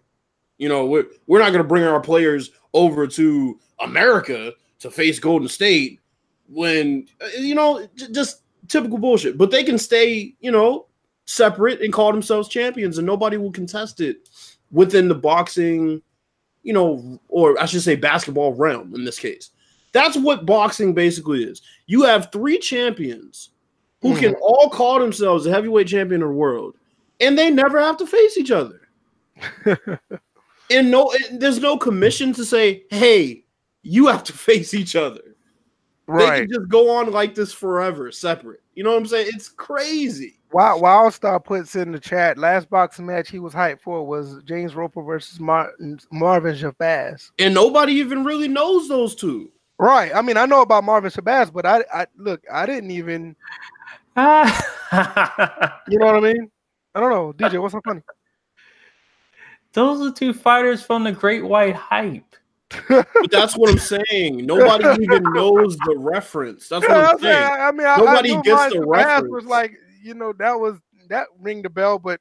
You 0.58 0.68
know, 0.68 0.86
we're, 0.86 1.06
we're 1.26 1.38
not 1.38 1.52
going 1.52 1.62
to 1.62 1.68
bring 1.68 1.84
our 1.84 2.00
players 2.00 2.50
over 2.74 3.06
to 3.06 3.58
America 3.80 4.52
to 4.80 4.90
face 4.90 5.18
Golden 5.18 5.48
State 5.48 6.00
when, 6.48 7.06
uh, 7.20 7.28
you 7.38 7.54
know, 7.54 7.86
just 8.12 8.42
typical 8.68 8.98
bullshit. 8.98 9.38
But 9.38 9.50
they 9.50 9.64
can 9.64 9.78
stay, 9.78 10.34
you 10.40 10.50
know, 10.50 10.86
separate 11.26 11.82
and 11.82 11.92
call 11.92 12.12
themselves 12.12 12.48
champions, 12.48 12.98
and 12.98 13.06
nobody 13.06 13.36
will 13.36 13.52
contest 13.52 14.00
it 14.00 14.28
within 14.70 15.08
the 15.08 15.14
boxing, 15.14 16.02
you 16.62 16.72
know, 16.72 17.20
or 17.28 17.60
I 17.60 17.66
should 17.66 17.82
say 17.82 17.96
basketball 17.96 18.54
realm 18.54 18.94
in 18.94 19.04
this 19.04 19.18
case. 19.18 19.50
That's 19.92 20.16
what 20.16 20.46
boxing 20.46 20.94
basically 20.94 21.44
is. 21.44 21.62
You 21.86 22.02
have 22.02 22.30
three 22.30 22.58
champions 22.58 23.50
who 24.02 24.14
mm. 24.14 24.18
can 24.18 24.32
hmm. 24.34 24.42
all 24.42 24.70
call 24.70 25.00
themselves 25.00 25.46
a 25.46 25.50
heavyweight 25.50 25.88
champion 25.88 26.22
of 26.22 26.28
the 26.28 26.34
world, 26.34 26.76
and 27.20 27.38
they 27.38 27.50
never 27.50 27.80
have 27.80 27.96
to 27.98 28.06
face 28.06 28.36
each 28.36 28.50
other. 28.50 28.80
and 30.70 30.90
no, 30.90 31.12
there's 31.32 31.60
no 31.60 31.76
commission 31.76 32.32
to 32.34 32.44
say, 32.44 32.84
"Hey, 32.90 33.44
you 33.82 34.06
have 34.06 34.24
to 34.24 34.32
face 34.48 34.74
each 34.74 34.96
other." 34.96 35.20
Right. 36.06 36.30
They 36.30 36.40
can 36.40 36.48
just 36.50 36.68
go 36.68 36.90
on 36.90 37.10
like 37.12 37.34
this 37.34 37.52
forever, 37.52 38.10
separate. 38.10 38.60
You 38.74 38.82
know 38.82 38.92
what 38.92 38.98
I'm 38.98 39.06
saying? 39.06 39.30
It's 39.34 39.48
crazy. 39.48 40.38
Wow, 40.52 40.78
Wildstar 40.80 41.44
puts 41.44 41.76
in 41.76 41.92
the 41.92 42.00
chat. 42.00 42.38
Last 42.38 42.70
boxing 42.70 43.04
match 43.04 43.30
he 43.30 43.38
was 43.38 43.52
hyped 43.52 43.80
for 43.80 44.06
was 44.06 44.42
James 44.44 44.74
Roper 44.74 45.02
versus 45.02 45.38
Martin, 45.38 46.00
Marvin 46.10 46.56
Shabazz, 46.56 47.30
and 47.38 47.52
nobody 47.52 47.92
even 47.94 48.24
really 48.24 48.48
knows 48.48 48.88
those 48.88 49.14
two. 49.14 49.50
Right. 49.78 50.10
I 50.14 50.22
mean, 50.22 50.36
I 50.38 50.46
know 50.46 50.62
about 50.62 50.84
Marvin 50.84 51.10
Shabazz, 51.10 51.52
but 51.52 51.66
I, 51.66 51.84
I 51.92 52.06
look, 52.16 52.42
I 52.50 52.64
didn't 52.64 52.90
even. 52.90 53.36
you 54.16 55.98
know 55.98 56.06
what 56.06 56.16
I 56.16 56.20
mean? 56.20 56.50
I 56.94 57.00
don't 57.00 57.10
know, 57.10 57.32
DJ. 57.32 57.60
What's 57.60 57.74
so 57.74 57.80
funny? 57.84 58.00
Those 59.78 60.04
are 60.04 60.12
two 60.12 60.32
fighters 60.34 60.82
from 60.82 61.04
the 61.04 61.12
Great 61.12 61.44
White 61.44 61.76
Hype. 61.76 62.34
but 62.88 63.06
that's 63.30 63.56
what 63.56 63.70
I'm 63.70 63.78
saying. 63.78 64.44
Nobody 64.44 65.04
even 65.04 65.22
knows 65.32 65.76
the 65.86 65.94
reference. 65.96 66.68
That's 66.68 66.82
what 66.82 66.96
yeah, 66.96 67.10
I'm 67.10 67.18
saying. 67.20 67.60
I 67.60 67.70
mean, 67.70 67.86
nobody 67.86 68.32
I, 68.32 68.38
I 68.38 68.42
gets 68.42 68.74
the 68.74 68.84
reference. 68.84 69.32
Was 69.32 69.44
like, 69.44 69.74
you 70.02 70.14
know, 70.14 70.32
that 70.40 70.58
was 70.58 70.80
that 71.10 71.28
ring 71.38 71.62
the 71.62 71.70
bell, 71.70 72.00
but 72.00 72.20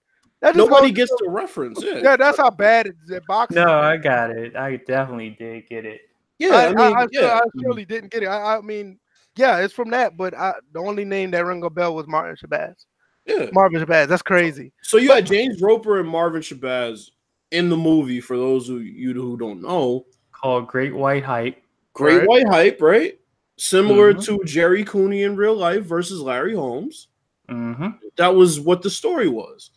nobody 0.54 0.91
gets 0.91 1.12
the 1.17 1.32
reference. 1.32 1.84
Yeah. 1.84 1.98
yeah, 2.04 2.15
that's 2.15 2.38
how 2.38 2.52
bad 2.52 2.86
it's 2.86 3.12
at 3.12 3.26
boxing. 3.26 3.56
No, 3.56 3.80
I 3.80 3.98
got 3.98 4.30
it. 4.30 4.56
I 4.56 4.76
definitely 4.76 5.32
did 5.32 5.67
get 5.67 5.84
it. 5.84 6.02
Yeah, 6.38 6.50
I, 6.50 6.65
I 6.65 6.67
mean, 6.67 6.80
I, 6.80 7.02
I, 7.02 7.08
yeah. 7.12 7.39
I 7.39 7.60
surely 7.60 7.86
didn't 7.86 8.12
get 8.12 8.22
it. 8.22 8.30
I, 8.30 8.62
mean, 8.62 9.00
yeah, 9.36 9.58
it's 9.62 9.74
from 9.74 9.89
that, 9.89 10.15
but 10.15 10.36
the 10.74 10.80
only 10.80 11.06
name 11.06 11.32
that 11.32 11.43
rang 11.43 11.63
a 11.63 11.72
bell 11.72 11.96
was 11.96 12.06
Martin 12.06 12.36
Shabazz. 12.36 12.86
Yeah, 13.26 13.48
Marvin 13.52 13.84
Shabazz. 13.84 14.10
That's 14.10 14.22
crazy. 14.22 14.74
So 14.84 14.98
you 14.98 15.12
had 15.12 15.26
James 15.26 15.60
Roper 15.60 16.00
and 16.00 16.08
Marvin 16.08 16.43
Shabazz 16.43 17.10
in 17.52 17.70
the 17.70 17.78
movie. 17.78 18.22
For 18.22 18.38
those 18.38 18.70
of 18.70 18.84
you 18.84 19.14
who 19.14 19.38
don't 19.38 19.62
know, 19.62 20.06
called 20.32 20.68
Great 20.68 20.96
White 20.96 21.24
Hype. 21.24 21.62
Great 21.94 22.20
right? 22.20 22.28
White 22.28 22.48
Hype, 22.48 22.82
right? 22.82 23.20
Similar 23.58 24.14
mm-hmm. 24.14 24.38
to 24.38 24.44
Gerry 24.46 24.84
Cooney 24.84 25.24
in 25.24 25.36
real 25.36 25.56
life 25.56 25.84
versus 25.84 26.22
Larry 26.22 26.56
Holmes. 26.56 27.08
Mm-hmm. 27.50 27.88
That 28.18 28.36
was 28.36 28.60
what 28.60 28.82
the 28.82 28.90
story 28.90 29.30
was. 29.30 29.72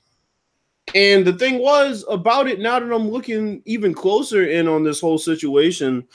And 0.95 1.25
the 1.25 1.33
thing 1.33 1.61
was 1.61 2.05
about 2.09 2.49
it, 2.49 2.59
now 2.59 2.81
that 2.81 2.93
I'm 2.93 3.09
looking 3.09 3.63
even 3.65 3.95
closer 3.95 4.45
in 4.45 4.67
on 4.69 4.83
this 4.83 5.01
whole 5.01 5.19
situation, 5.19 6.07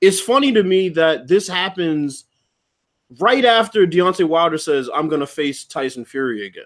it's 0.00 0.20
funny 0.20 0.52
to 0.52 0.62
me 0.62 0.88
that 0.90 1.28
this 1.28 1.46
happens 1.46 2.24
right 3.18 3.44
after 3.44 3.86
Deontay 3.86 4.26
Wilder 4.26 4.58
says, 4.58 4.88
I'm 4.92 5.08
going 5.08 5.20
to 5.20 5.26
face 5.26 5.64
Tyson 5.64 6.04
Fury 6.04 6.46
again. 6.46 6.64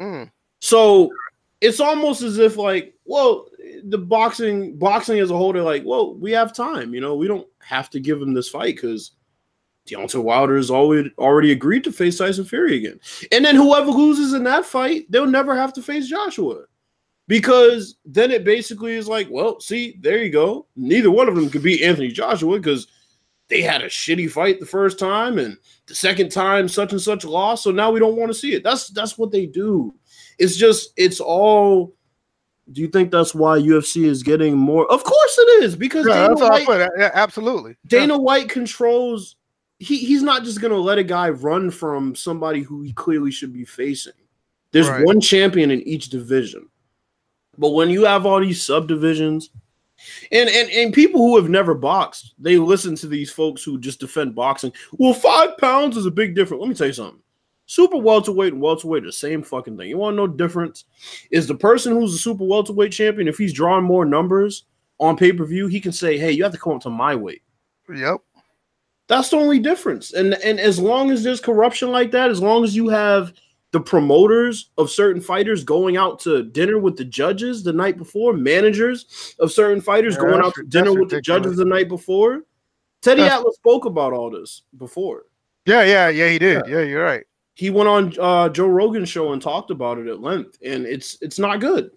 Mm. 0.00 0.30
So 0.60 1.10
it's 1.60 1.80
almost 1.80 2.22
as 2.22 2.38
if, 2.38 2.56
like, 2.56 2.94
well, 3.04 3.48
the 3.84 3.98
boxing, 3.98 4.76
boxing 4.76 5.18
as 5.18 5.30
a 5.30 5.36
whole, 5.36 5.52
they're 5.52 5.62
like, 5.62 5.84
well, 5.84 6.14
we 6.14 6.32
have 6.32 6.54
time. 6.54 6.94
You 6.94 7.00
know, 7.00 7.14
we 7.14 7.28
don't 7.28 7.46
have 7.60 7.90
to 7.90 8.00
give 8.00 8.20
him 8.20 8.34
this 8.34 8.48
fight 8.48 8.76
because 8.76 9.12
Deontay 9.86 10.22
Wilder 10.22 10.56
has 10.56 10.70
already 10.70 11.12
already 11.18 11.52
agreed 11.52 11.84
to 11.84 11.92
face 11.92 12.18
Tyson 12.18 12.44
Fury 12.44 12.76
again. 12.76 13.00
And 13.32 13.44
then 13.44 13.54
whoever 13.54 13.90
loses 13.90 14.32
in 14.32 14.44
that 14.44 14.64
fight, 14.64 15.10
they'll 15.10 15.26
never 15.26 15.56
have 15.56 15.72
to 15.74 15.82
face 15.82 16.08
Joshua 16.08 16.64
because 17.28 17.96
then 18.04 18.30
it 18.30 18.44
basically 18.44 18.94
is 18.94 19.08
like, 19.08 19.28
well, 19.30 19.60
see, 19.60 19.96
there 20.00 20.22
you 20.22 20.30
go. 20.30 20.66
Neither 20.76 21.10
one 21.10 21.28
of 21.28 21.36
them 21.36 21.50
could 21.50 21.62
beat 21.62 21.82
Anthony 21.82 22.08
Joshua 22.08 22.56
because 22.56 22.88
they 23.48 23.62
had 23.62 23.82
a 23.82 23.86
shitty 23.86 24.30
fight 24.30 24.58
the 24.58 24.66
first 24.66 24.98
time, 24.98 25.38
and 25.38 25.56
the 25.86 25.94
second 25.94 26.30
time, 26.30 26.68
such 26.68 26.92
and 26.92 27.00
such 27.00 27.24
loss. 27.24 27.62
So 27.62 27.70
now 27.70 27.92
we 27.92 28.00
don't 28.00 28.16
want 28.16 28.30
to 28.30 28.38
see 28.38 28.54
it. 28.54 28.64
That's 28.64 28.88
that's 28.88 29.16
what 29.16 29.30
they 29.30 29.46
do. 29.46 29.94
It's 30.38 30.56
just 30.56 30.92
it's 30.96 31.20
all. 31.20 31.94
Do 32.72 32.80
you 32.80 32.88
think 32.88 33.12
that's 33.12 33.32
why 33.32 33.58
UFC 33.58 34.04
is 34.04 34.24
getting 34.24 34.56
more? 34.56 34.90
Of 34.90 35.04
course 35.04 35.38
it 35.38 35.64
is 35.64 35.76
because 35.76 36.04
yeah, 36.06 36.28
Dana 36.28 36.34
White, 36.34 36.88
yeah, 36.98 37.10
absolutely. 37.14 37.76
Dana 37.86 38.14
yeah. 38.14 38.18
White 38.18 38.48
controls. 38.48 39.36
He 39.78 39.98
he's 39.98 40.22
not 40.22 40.42
just 40.42 40.60
gonna 40.60 40.76
let 40.76 40.98
a 40.98 41.04
guy 41.04 41.30
run 41.30 41.70
from 41.70 42.16
somebody 42.16 42.62
who 42.62 42.82
he 42.82 42.92
clearly 42.92 43.30
should 43.30 43.52
be 43.52 43.64
facing. 43.64 44.14
There's 44.72 44.88
right. 44.88 45.04
one 45.04 45.20
champion 45.20 45.70
in 45.70 45.80
each 45.82 46.08
division. 46.08 46.68
But 47.56 47.70
when 47.70 47.88
you 47.88 48.04
have 48.04 48.26
all 48.26 48.40
these 48.40 48.62
subdivisions, 48.62 49.50
and, 50.30 50.48
and 50.50 50.70
and 50.70 50.92
people 50.92 51.20
who 51.20 51.36
have 51.36 51.48
never 51.48 51.74
boxed, 51.74 52.34
they 52.38 52.58
listen 52.58 52.96
to 52.96 53.06
these 53.06 53.30
folks 53.30 53.62
who 53.62 53.78
just 53.78 54.00
defend 54.00 54.34
boxing. 54.34 54.72
Well, 54.92 55.14
five 55.14 55.56
pounds 55.58 55.96
is 55.96 56.06
a 56.06 56.10
big 56.10 56.34
difference. 56.34 56.60
Let 56.60 56.68
me 56.68 56.74
tell 56.74 56.88
you 56.88 56.92
something. 56.92 57.22
Super 57.66 57.98
welterweight 57.98 58.52
and 58.52 58.62
welterweight 58.62 59.02
are 59.02 59.06
the 59.06 59.12
same 59.12 59.42
fucking 59.42 59.76
thing. 59.76 59.88
You 59.88 59.98
want 59.98 60.14
to 60.14 60.16
know 60.16 60.26
difference? 60.28 60.84
Is 61.30 61.46
the 61.46 61.54
person 61.54 61.92
who's 61.92 62.14
a 62.14 62.18
super 62.18 62.44
welterweight 62.44 62.92
champion, 62.92 63.28
if 63.28 63.36
he's 63.36 63.52
drawing 63.52 63.84
more 63.84 64.04
numbers 64.04 64.64
on 64.98 65.16
pay 65.16 65.32
per 65.32 65.44
view, 65.44 65.66
he 65.66 65.80
can 65.80 65.92
say, 65.92 66.16
"Hey, 66.16 66.30
you 66.30 66.44
have 66.44 66.52
to 66.52 66.58
come 66.58 66.74
up 66.74 66.82
to 66.82 66.90
my 66.90 67.14
weight." 67.14 67.42
Yep. 67.92 68.20
That's 69.08 69.30
the 69.30 69.36
only 69.36 69.58
difference. 69.58 70.12
And 70.12 70.34
and 70.34 70.60
as 70.60 70.78
long 70.78 71.10
as 71.10 71.22
there's 71.22 71.40
corruption 71.40 71.90
like 71.90 72.12
that, 72.12 72.30
as 72.30 72.40
long 72.40 72.64
as 72.64 72.74
you 72.74 72.88
have 72.88 73.32
the 73.72 73.80
promoters 73.80 74.70
of 74.78 74.90
certain 74.90 75.20
fighters 75.20 75.64
going 75.64 75.96
out 75.96 76.20
to 76.20 76.44
dinner 76.44 76.78
with 76.78 76.96
the 76.96 77.04
judges 77.04 77.62
the 77.62 77.72
night 77.72 77.98
before, 77.98 78.32
managers 78.32 79.34
of 79.40 79.52
certain 79.52 79.80
fighters 79.80 80.14
yeah, 80.14 80.20
going 80.20 80.40
out 80.44 80.54
to 80.54 80.62
dinner 80.62 80.92
with 80.92 81.10
the 81.10 81.20
judges 81.20 81.56
the 81.56 81.64
night 81.64 81.88
before. 81.88 82.42
Teddy 83.02 83.22
that's, 83.22 83.34
Atlas 83.34 83.56
spoke 83.56 83.84
about 83.84 84.12
all 84.12 84.30
this 84.30 84.62
before. 84.78 85.24
Yeah, 85.66 85.82
yeah, 85.82 86.08
yeah, 86.08 86.28
he 86.28 86.38
did. 86.38 86.62
Yeah, 86.66 86.78
yeah 86.78 86.84
you're 86.84 87.04
right. 87.04 87.24
He 87.56 87.70
went 87.70 87.88
on 87.88 88.12
uh, 88.20 88.50
Joe 88.50 88.66
Rogan's 88.66 89.08
show 89.08 89.32
and 89.32 89.40
talked 89.40 89.70
about 89.70 89.98
it 89.98 90.06
at 90.08 90.20
length, 90.20 90.58
and 90.62 90.84
it's 90.84 91.16
it's 91.22 91.38
not 91.38 91.58
good. 91.58 91.90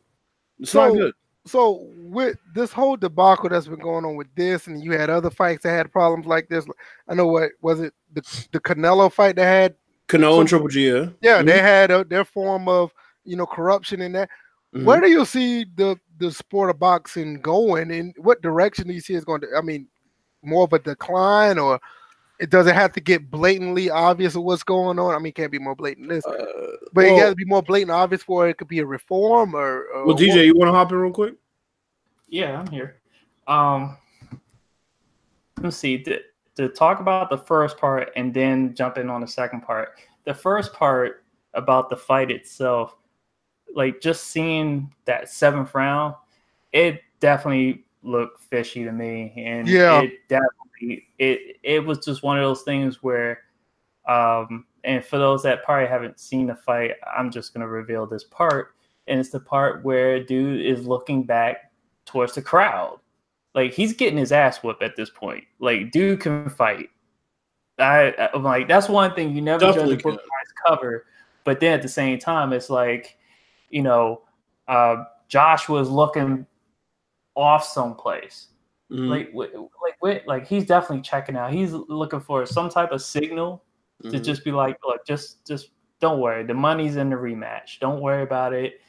It's 0.57 0.71
so, 0.71 0.87
not 0.87 0.93
good. 0.95 1.13
So 1.45 1.85
with 1.97 2.37
this 2.55 2.71
whole 2.71 2.95
debacle 2.95 3.49
that's 3.49 3.67
been 3.67 3.79
going 3.79 4.05
on 4.05 4.15
with 4.15 4.33
this, 4.35 4.67
and 4.67 4.81
you 4.81 4.93
had 4.93 5.09
other 5.09 5.29
fights 5.29 5.63
that 5.63 5.71
had 5.71 5.91
problems 5.91 6.25
like 6.25 6.47
this. 6.47 6.65
I 7.09 7.13
know 7.13 7.27
what 7.27 7.51
was 7.61 7.81
it 7.81 7.93
the 8.13 8.21
the 8.53 8.61
Canelo 8.61 9.11
fight 9.11 9.35
that 9.35 9.43
had 9.43 9.75
Canelo 10.07 10.39
and 10.39 10.47
Triple 10.47 10.69
G. 10.69 10.87
Yeah, 10.87 11.07
yeah 11.21 11.37
mm-hmm. 11.39 11.47
they 11.47 11.59
had 11.59 11.91
a, 11.91 12.05
their 12.05 12.23
form 12.23 12.69
of 12.69 12.93
you 13.25 13.35
know 13.35 13.45
corruption 13.45 14.01
in 14.01 14.13
that. 14.13 14.29
Mm-hmm. 14.73 14.85
Where 14.85 15.01
do 15.01 15.09
you 15.09 15.25
see 15.25 15.65
the 15.75 15.99
the 16.19 16.31
sport 16.31 16.69
of 16.69 16.79
boxing 16.79 17.41
going, 17.41 17.91
and 17.91 18.15
what 18.17 18.41
direction 18.41 18.87
do 18.87 18.93
you 18.93 19.01
see 19.01 19.15
is 19.15 19.25
going 19.25 19.41
to? 19.41 19.47
I 19.57 19.61
mean, 19.61 19.89
more 20.41 20.63
of 20.63 20.71
a 20.71 20.79
decline, 20.79 21.59
or 21.59 21.81
it 22.39 22.49
does 22.49 22.67
it 22.67 22.75
have 22.75 22.93
to 22.93 23.01
get 23.01 23.29
blatantly 23.29 23.89
obvious 23.89 24.35
of 24.35 24.43
what's 24.43 24.63
going 24.63 24.97
on? 24.97 25.13
I 25.13 25.17
mean, 25.17 25.27
it 25.27 25.35
can't 25.35 25.51
be 25.51 25.59
more 25.59 25.75
blatant 25.75 26.09
this, 26.09 26.25
uh, 26.25 26.45
but 26.93 27.05
well, 27.05 27.17
it 27.17 27.19
got 27.19 27.29
to 27.29 27.35
be 27.35 27.45
more 27.45 27.61
blatant 27.61 27.91
obvious 27.91 28.23
for 28.23 28.47
it 28.47 28.57
could 28.57 28.69
be 28.69 28.79
a 28.79 28.85
reform 28.85 29.55
or. 29.55 29.83
or 29.93 30.05
well, 30.05 30.15
DJ, 30.15 30.45
you 30.45 30.55
want 30.55 30.69
to 30.69 30.71
hop 30.71 30.91
in 30.91 30.97
real 30.97 31.11
quick? 31.11 31.35
Yeah, 32.29 32.59
I'm 32.59 32.67
here. 32.67 33.01
Um, 33.47 33.97
let's 35.61 35.77
see. 35.77 36.01
To, 36.03 36.19
to 36.55 36.69
talk 36.69 37.01
about 37.01 37.29
the 37.29 37.37
first 37.37 37.77
part 37.77 38.11
and 38.15 38.33
then 38.33 38.73
jump 38.73 38.97
in 38.97 39.09
on 39.09 39.21
the 39.21 39.27
second 39.27 39.61
part. 39.61 39.99
The 40.25 40.33
first 40.33 40.73
part 40.73 41.23
about 41.53 41.89
the 41.89 41.97
fight 41.97 42.31
itself, 42.31 42.95
like 43.75 43.99
just 43.99 44.25
seeing 44.25 44.93
that 45.05 45.29
seventh 45.29 45.73
round, 45.75 46.15
it 46.71 47.01
definitely 47.19 47.83
looked 48.03 48.41
fishy 48.43 48.83
to 48.83 48.91
me, 48.91 49.33
and 49.35 49.67
yeah, 49.67 50.01
it 50.01 50.27
definitely 50.29 50.68
it 50.79 51.57
it 51.63 51.85
was 51.85 51.99
just 51.99 52.23
one 52.23 52.37
of 52.37 52.43
those 52.43 52.63
things 52.63 53.03
where, 53.03 53.41
um, 54.07 54.65
and 54.83 55.03
for 55.03 55.17
those 55.17 55.43
that 55.43 55.63
probably 55.63 55.87
haven't 55.87 56.19
seen 56.19 56.47
the 56.47 56.55
fight, 56.55 56.91
I'm 57.15 57.31
just 57.31 57.53
gonna 57.53 57.67
reveal 57.67 58.05
this 58.05 58.23
part, 58.23 58.75
and 59.07 59.19
it's 59.19 59.29
the 59.29 59.39
part 59.39 59.83
where 59.83 60.23
dude 60.23 60.65
is 60.65 60.87
looking 60.87 61.23
back 61.23 61.71
towards 62.05 62.35
the 62.35 62.41
crowd. 62.41 62.99
Like 63.55 63.73
he's 63.73 63.93
getting 63.93 64.17
his 64.17 64.31
ass 64.31 64.63
whooped 64.63 64.83
at 64.83 64.95
this 64.95 65.09
point. 65.09 65.43
Like 65.59 65.91
dude 65.91 66.21
can 66.21 66.49
fight. 66.49 66.89
I, 67.77 68.29
I'm 68.33 68.43
like 68.43 68.67
that's 68.67 68.89
one 68.89 69.13
thing 69.13 69.35
you 69.35 69.41
never 69.41 69.59
Definitely 69.59 69.95
judge 69.95 70.05
a 70.05 70.09
book 70.09 70.17
by 70.17 70.41
its 70.41 70.53
cover, 70.65 71.05
but 71.43 71.59
then 71.59 71.73
at 71.73 71.81
the 71.81 71.89
same 71.89 72.19
time 72.19 72.53
it's 72.53 72.69
like, 72.69 73.17
you 73.69 73.81
know, 73.81 74.21
uh, 74.67 75.03
Josh 75.27 75.69
was 75.69 75.89
looking 75.89 76.45
off 77.35 77.63
someplace. 77.63 78.47
Mm-hmm. 78.91 79.07
Like, 79.07 79.31
like, 80.01 80.25
like 80.27 80.47
he's 80.47 80.65
definitely 80.65 81.01
checking 81.01 81.35
out. 81.35 81.53
He's 81.53 81.71
looking 81.71 82.19
for 82.19 82.45
some 82.45 82.69
type 82.69 82.91
of 82.91 83.01
signal 83.01 83.63
mm-hmm. 84.03 84.11
to 84.11 84.19
just 84.19 84.43
be 84.43 84.51
like, 84.51 84.77
look, 84.85 85.05
just, 85.05 85.45
just 85.45 85.69
don't 85.99 86.19
worry. 86.19 86.45
The 86.45 86.53
money's 86.53 86.95
in 86.95 87.09
the 87.09 87.15
rematch. 87.15 87.79
Don't 87.79 88.01
worry 88.01 88.23
about 88.23 88.53
it. 88.53 88.81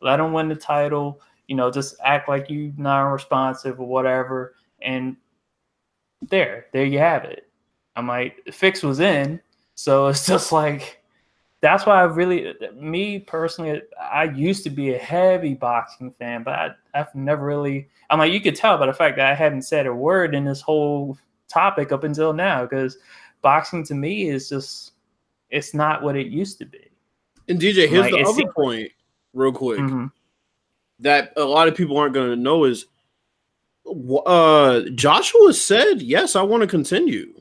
Let 0.00 0.20
him 0.20 0.32
win 0.32 0.48
the 0.48 0.56
title 0.56 1.20
you 1.46 1.56
know, 1.56 1.70
just 1.70 1.96
act 2.02 2.28
like 2.28 2.48
you 2.48 2.72
non-responsive 2.76 3.80
or 3.80 3.86
whatever. 3.86 4.54
And 4.82 5.16
there, 6.22 6.66
there 6.72 6.84
you 6.84 6.98
have 6.98 7.24
it. 7.24 7.48
I'm 7.96 8.06
like, 8.06 8.40
fix 8.52 8.82
was 8.82 9.00
in. 9.00 9.40
So 9.74 10.08
it's 10.08 10.26
just 10.26 10.52
like, 10.52 11.02
that's 11.64 11.86
why 11.86 12.00
I 12.00 12.04
really, 12.04 12.54
me 12.74 13.18
personally, 13.18 13.82
I 14.00 14.24
used 14.24 14.64
to 14.64 14.70
be 14.70 14.94
a 14.94 14.98
heavy 14.98 15.54
boxing 15.54 16.12
fan, 16.18 16.42
but 16.42 16.54
I, 16.54 16.70
I've 16.94 17.14
never 17.14 17.44
really, 17.44 17.88
I'm 18.10 18.18
like, 18.18 18.32
you 18.32 18.40
could 18.40 18.54
tell 18.54 18.78
by 18.78 18.86
the 18.86 18.92
fact 18.92 19.16
that 19.16 19.30
I 19.30 19.34
hadn't 19.34 19.62
said 19.62 19.86
a 19.86 19.94
word 19.94 20.34
in 20.34 20.44
this 20.44 20.60
whole 20.60 21.18
topic 21.48 21.90
up 21.90 22.04
until 22.04 22.32
now, 22.32 22.62
because 22.62 22.98
boxing 23.42 23.84
to 23.86 23.94
me 23.94 24.28
is 24.28 24.48
just, 24.48 24.92
it's 25.50 25.74
not 25.74 26.02
what 26.02 26.16
it 26.16 26.26
used 26.26 26.58
to 26.58 26.66
be. 26.66 26.90
And 27.48 27.60
DJ, 27.60 27.88
here's 27.88 28.02
like, 28.02 28.12
the 28.12 28.24
other 28.24 28.52
point, 28.52 28.90
real 29.32 29.52
quick. 29.52 29.80
Mm-hmm 29.80 30.06
that 31.00 31.32
a 31.36 31.44
lot 31.44 31.68
of 31.68 31.74
people 31.74 31.96
aren't 31.96 32.14
going 32.14 32.30
to 32.30 32.36
know 32.36 32.64
is 32.64 32.86
uh, 34.26 34.80
Joshua 34.94 35.52
said, 35.52 36.02
Yes, 36.02 36.36
I 36.36 36.42
want 36.42 36.62
to 36.62 36.66
continue. 36.66 37.40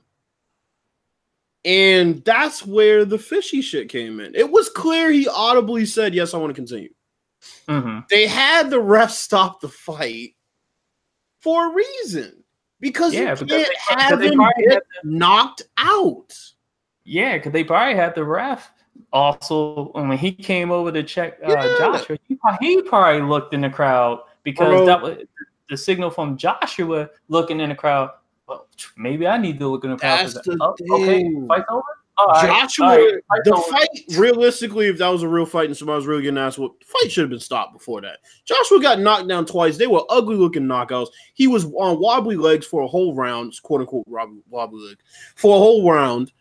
And 1.66 2.24
that's 2.26 2.66
where 2.66 3.06
the 3.06 3.18
fishy 3.18 3.62
shit 3.62 3.90
came 3.90 4.20
in. 4.20 4.36
It 4.36 4.52
was 4.52 4.70
clear 4.70 5.12
he 5.12 5.28
audibly 5.28 5.86
said, 5.86 6.14
Yes, 6.14 6.34
I 6.34 6.38
want 6.38 6.50
to 6.50 6.56
continue. 6.56 6.90
Mm-hmm. 7.68 8.00
They 8.10 8.28
had 8.28 8.70
the 8.70 8.80
ref 8.80 9.12
stop 9.12 9.62
the 9.62 9.70
fight 9.70 10.36
for 11.40 11.72
a 11.72 11.74
reason 11.74 12.44
because 12.80 13.14
yeah, 13.14 13.36
you 13.40 13.46
can't 13.46 14.02
have 14.02 14.22
him 14.22 14.42
get 14.68 14.84
knocked 15.04 15.64
out. 15.78 16.38
Yeah, 17.06 17.38
because 17.38 17.52
they 17.52 17.64
probably 17.64 17.96
had 17.96 18.16
the 18.16 18.24
ref 18.24 18.72
also 19.12 19.92
when 19.94 20.18
he 20.18 20.32
came 20.32 20.72
over 20.72 20.92
to 20.92 21.04
check 21.04 21.38
uh, 21.46 21.52
yeah. 21.52 21.76
Joshua, 21.78 22.18
he, 22.28 22.38
he, 22.62 22.82
probably 22.82 23.22
looked 23.22 23.54
in 23.54 23.62
the 23.62 23.70
crowd 23.70 24.20
because 24.44 24.70
Bro. 24.70 24.86
that 24.86 25.02
was 25.02 25.18
the 25.70 25.78
signal 25.78 26.10
from 26.10 26.38
Joshua 26.38 27.10
looking 27.28 27.60
in 27.60 27.70
the 27.70 27.76
crowd. 27.76 28.12
Well, 28.48 28.68
maybe 28.98 29.28
I 29.28 29.38
need 29.38 29.60
to 29.60 29.68
look 29.68 29.84
in 29.84 29.92
the 29.92 29.98
the 29.98 30.58
oh, 30.62 31.02
okay, 31.02 31.30
fight's 31.48 31.66
over. 31.70 31.84
Joshua, 32.46 32.88
right, 32.88 33.42
the 33.44 33.64
fight 33.72 34.18
realistically, 34.20 34.88
if 34.88 35.00
that 35.00 35.08
was 35.08 35.24
a 35.24 35.28
real 35.28 35.48
fight 35.48 35.66
and 35.66 35.76
somebody 35.76 35.96
was 35.96 36.06
really 36.06 36.22
getting 36.22 36.38
asked, 36.38 36.60
well, 36.60 36.76
the 36.80 36.86
fight 36.86 37.12
should 37.12 37.24
have 37.24 37.32
been 37.32 37.40
stopped 37.40 37.74
before 37.74 38.02
that. 38.02 38.20
Joshua 38.46 38.80
got 38.80 39.00
knocked 39.00 39.28
down 39.28 39.48
twice. 39.48 39.78
They 39.78 39.88
were 39.88 40.04
ugly 40.10 40.36
looking 40.36 40.64
knockouts. 40.64 41.08
He 41.34 41.48
was 41.48 41.66
on 41.66 42.00
wobbly 42.00 42.36
legs 42.36 42.68
for 42.68 42.84
a 42.84 42.88
whole 42.88 43.16
round, 43.16 43.60
quote 43.64 43.82
unquote 43.82 44.06
wobbly 44.08 44.90
leg, 44.90 44.98
for 45.36 45.56
a 45.56 45.60
whole 45.60 45.90
round 45.90 46.32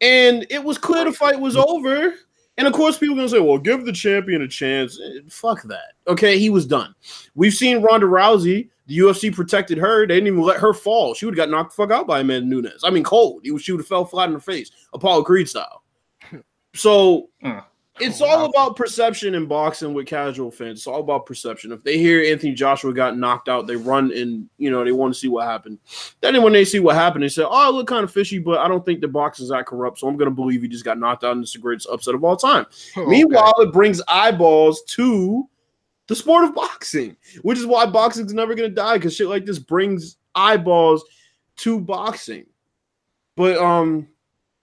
and 0.00 0.46
it 0.50 0.62
was 0.62 0.78
clear 0.78 1.04
the 1.04 1.12
fight 1.12 1.38
was 1.38 1.56
over. 1.56 2.14
And 2.56 2.66
of 2.66 2.72
course, 2.72 2.98
people 2.98 3.14
are 3.14 3.18
gonna 3.18 3.28
say, 3.28 3.40
"Well, 3.40 3.58
give 3.58 3.84
the 3.84 3.92
champion 3.92 4.42
a 4.42 4.48
chance." 4.48 4.98
Eh, 5.00 5.20
fuck 5.28 5.62
that. 5.64 5.94
Okay, 6.06 6.38
he 6.38 6.50
was 6.50 6.66
done. 6.66 6.94
We've 7.34 7.54
seen 7.54 7.82
Ronda 7.82 8.06
Rousey. 8.06 8.68
The 8.90 8.98
UFC 8.98 9.32
protected 9.32 9.78
her. 9.78 10.04
They 10.04 10.14
didn't 10.14 10.26
even 10.26 10.40
let 10.40 10.58
her 10.58 10.74
fall. 10.74 11.14
She 11.14 11.24
would 11.24 11.38
have 11.38 11.46
got 11.46 11.50
knocked 11.50 11.70
the 11.70 11.76
fuck 11.76 11.92
out 11.92 12.08
by 12.08 12.20
Amanda 12.20 12.48
Nunes. 12.48 12.82
I 12.82 12.90
mean, 12.90 13.04
cold. 13.04 13.46
She 13.60 13.70
would 13.70 13.80
have 13.80 13.86
fell 13.86 14.04
flat 14.04 14.28
in 14.28 14.34
her 14.34 14.40
face, 14.40 14.72
Apollo 14.92 15.22
Creed 15.24 15.48
style. 15.48 15.82
So 16.72 17.30
mm 17.42 17.64
it's 18.00 18.20
all 18.20 18.46
about 18.46 18.76
perception 18.76 19.34
in 19.34 19.46
boxing 19.46 19.94
with 19.94 20.06
casual 20.06 20.50
fans. 20.50 20.78
It's 20.78 20.86
all 20.86 21.00
about 21.00 21.26
perception. 21.26 21.72
If 21.72 21.82
they 21.84 21.98
hear 21.98 22.24
Anthony 22.32 22.52
Joshua 22.52 22.92
got 22.92 23.18
knocked 23.18 23.48
out, 23.48 23.66
they 23.66 23.76
run 23.76 24.12
and 24.12 24.48
you 24.58 24.70
know 24.70 24.84
they 24.84 24.92
want 24.92 25.12
to 25.12 25.20
see 25.20 25.28
what 25.28 25.46
happened. 25.46 25.78
Then 26.20 26.42
when 26.42 26.52
they 26.52 26.64
see 26.64 26.80
what 26.80 26.94
happened, 26.94 27.24
they 27.24 27.28
say, 27.28 27.44
"Oh, 27.46 27.68
it 27.68 27.72
looked 27.72 27.88
kind 27.88 28.04
of 28.04 28.12
fishy," 28.12 28.38
but 28.38 28.58
I 28.58 28.68
don't 28.68 28.84
think 28.84 29.00
the 29.00 29.08
box 29.08 29.40
is 29.40 29.50
that 29.50 29.66
corrupt, 29.66 29.98
so 29.98 30.08
I'm 30.08 30.16
going 30.16 30.30
to 30.30 30.34
believe 30.34 30.62
he 30.62 30.68
just 30.68 30.84
got 30.84 30.98
knocked 30.98 31.24
out 31.24 31.32
and 31.32 31.42
it's 31.42 31.52
the 31.52 31.58
greatest 31.58 31.88
upset 31.90 32.14
of 32.14 32.24
all 32.24 32.36
time. 32.36 32.66
Oh, 32.96 33.06
Meanwhile, 33.06 33.54
it 33.58 33.72
brings 33.72 34.02
eyeballs 34.08 34.82
to 34.88 35.48
the 36.10 36.16
sport 36.16 36.42
of 36.42 36.56
boxing, 36.56 37.16
which 37.42 37.56
is 37.56 37.66
why 37.66 37.86
boxing's 37.86 38.34
never 38.34 38.56
going 38.56 38.68
to 38.68 38.74
die 38.74 38.98
because 38.98 39.14
shit 39.14 39.28
like 39.28 39.46
this 39.46 39.60
brings 39.60 40.16
eyeballs 40.34 41.04
to 41.58 41.80
boxing. 41.80 42.46
But 43.36 43.56
um, 43.58 44.08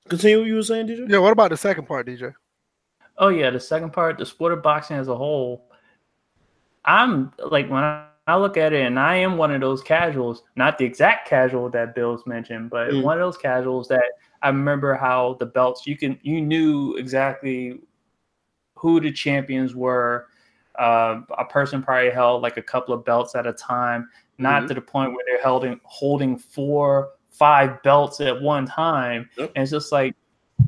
continue 0.10 0.40
what 0.40 0.48
you 0.48 0.56
were 0.56 0.64
saying, 0.64 0.88
DJ. 0.88 1.10
Yeah. 1.10 1.20
What 1.20 1.32
about 1.32 1.52
the 1.52 1.58
second 1.58 1.88
part, 1.88 2.06
DJ? 2.06 2.34
Oh 3.18 3.30
yeah, 3.30 3.50
the 3.50 3.62
second 3.62 3.94
part, 3.94 4.18
the 4.18 4.26
sport 4.26 4.52
of 4.52 4.62
boxing 4.62 4.98
as 4.98 5.08
a 5.08 5.16
whole. 5.16 5.72
I'm 6.84 7.32
like 7.40 7.70
when 7.70 7.82
I, 7.82 8.08
I 8.28 8.36
look 8.36 8.58
at 8.58 8.74
it, 8.74 8.86
and 8.86 9.00
I 9.00 9.16
am 9.16 9.38
one 9.38 9.54
of 9.54 9.62
those 9.62 9.82
casuals, 9.82 10.44
not 10.58 10.78
the 10.78 10.84
exact 10.84 11.30
casual 11.30 11.70
that 11.70 11.96
Bill's 11.96 12.28
mentioned, 12.28 12.70
but 12.70 12.90
mm. 12.90 13.04
one 13.04 13.18
of 13.18 13.26
those 13.26 13.38
casuals 13.38 13.88
that 13.88 14.04
I 14.42 14.50
remember 14.50 14.96
how 14.96 15.38
the 15.40 15.46
belts 15.46 15.88
you 15.88 15.96
can 15.96 16.20
you 16.24 16.42
knew 16.42 16.98
exactly 16.98 17.80
who 18.76 19.00
the 19.00 19.14
champions 19.14 19.76
were. 19.76 20.28
Uh, 20.78 21.22
a 21.38 21.46
person 21.46 21.82
probably 21.82 22.12
held 22.12 22.42
like 22.42 22.58
a 22.58 22.62
couple 22.62 22.94
of 22.94 23.04
belts 23.04 23.36
at 23.36 23.48
a 23.48 23.54
time, 23.54 24.10
not 24.38 24.60
mm-hmm. 24.60 24.68
to 24.68 24.74
the 24.76 24.82
point 24.82 25.12
where 25.14 25.24
they're 25.26 25.42
holding 25.44 25.80
holding 25.84 26.38
four, 26.38 27.10
five 27.30 27.82
belts 27.84 28.22
at 28.22 28.40
one 28.42 28.66
time. 28.66 29.30
Yep. 29.38 29.52
And 29.56 29.64
it's 29.64 29.72
just 29.72 29.92
like, 29.92 30.16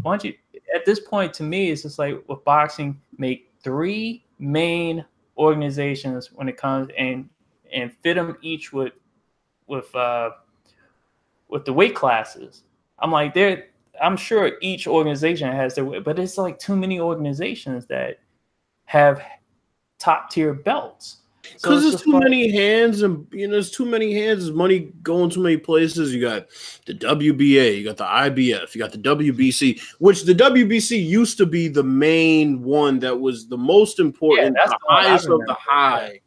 why 0.02 0.14
don't 0.14 0.24
you 0.24 0.34
at 0.76 0.86
this 0.86 1.00
point, 1.00 1.34
to 1.36 1.44
me, 1.44 1.72
it's 1.72 1.84
just 1.84 2.00
like 2.00 2.24
with 2.28 2.44
boxing, 2.44 3.00
make 3.18 3.52
three 3.64 4.26
main 4.40 5.06
organizations 5.38 6.32
when 6.34 6.50
it 6.50 6.58
comes 6.58 6.90
and 6.98 7.30
and 7.72 7.94
fit 8.02 8.16
them 8.16 8.38
each 8.42 8.74
with 8.74 8.94
with 9.68 9.94
uh 9.96 10.32
with 11.48 11.66
the 11.66 11.74
weight 11.74 11.96
classes. 11.96 12.64
I'm 13.00 13.12
like, 13.12 13.34
there. 13.34 13.66
I'm 14.02 14.16
sure 14.16 14.54
each 14.62 14.88
organization 14.88 15.52
has 15.52 15.76
their, 15.76 16.00
but 16.00 16.20
it's 16.20 16.38
like 16.38 16.58
too 16.58 16.78
many 16.78 17.02
organizations 17.02 17.86
that 17.88 18.20
have 18.86 19.22
top 20.00 20.32
tier 20.32 20.54
belts. 20.54 21.18
Because 21.54 21.84
so 21.84 21.90
there's 21.90 22.02
too 22.02 22.20
many 22.20 22.52
hands, 22.52 23.02
and 23.02 23.26
you 23.32 23.48
know, 23.48 23.54
there's 23.54 23.72
too 23.72 23.86
many 23.86 24.14
hands. 24.14 24.44
There's 24.44 24.56
money 24.56 24.92
going 25.02 25.30
too 25.30 25.42
many 25.42 25.58
places. 25.58 26.14
You 26.14 26.22
got 26.22 26.48
the 26.86 26.94
WBA, 26.94 27.78
you 27.78 27.84
got 27.84 27.98
the 27.98 28.06
IBF, 28.06 28.74
you 28.74 28.80
got 28.80 28.92
the 28.92 28.98
WBC, 28.98 29.82
which 30.00 30.24
the 30.24 30.34
WBC 30.34 31.04
used 31.04 31.38
to 31.38 31.46
be 31.46 31.68
the 31.68 31.84
main 31.84 32.62
one 32.62 33.00
that 33.00 33.20
was 33.20 33.48
the 33.48 33.58
most 33.58 34.00
important, 34.00 34.56
yeah, 34.58 34.66
the, 34.66 34.72
the 34.72 34.94
highest 34.94 35.28
of 35.28 35.42
the 35.48 35.54
high. 35.54 36.22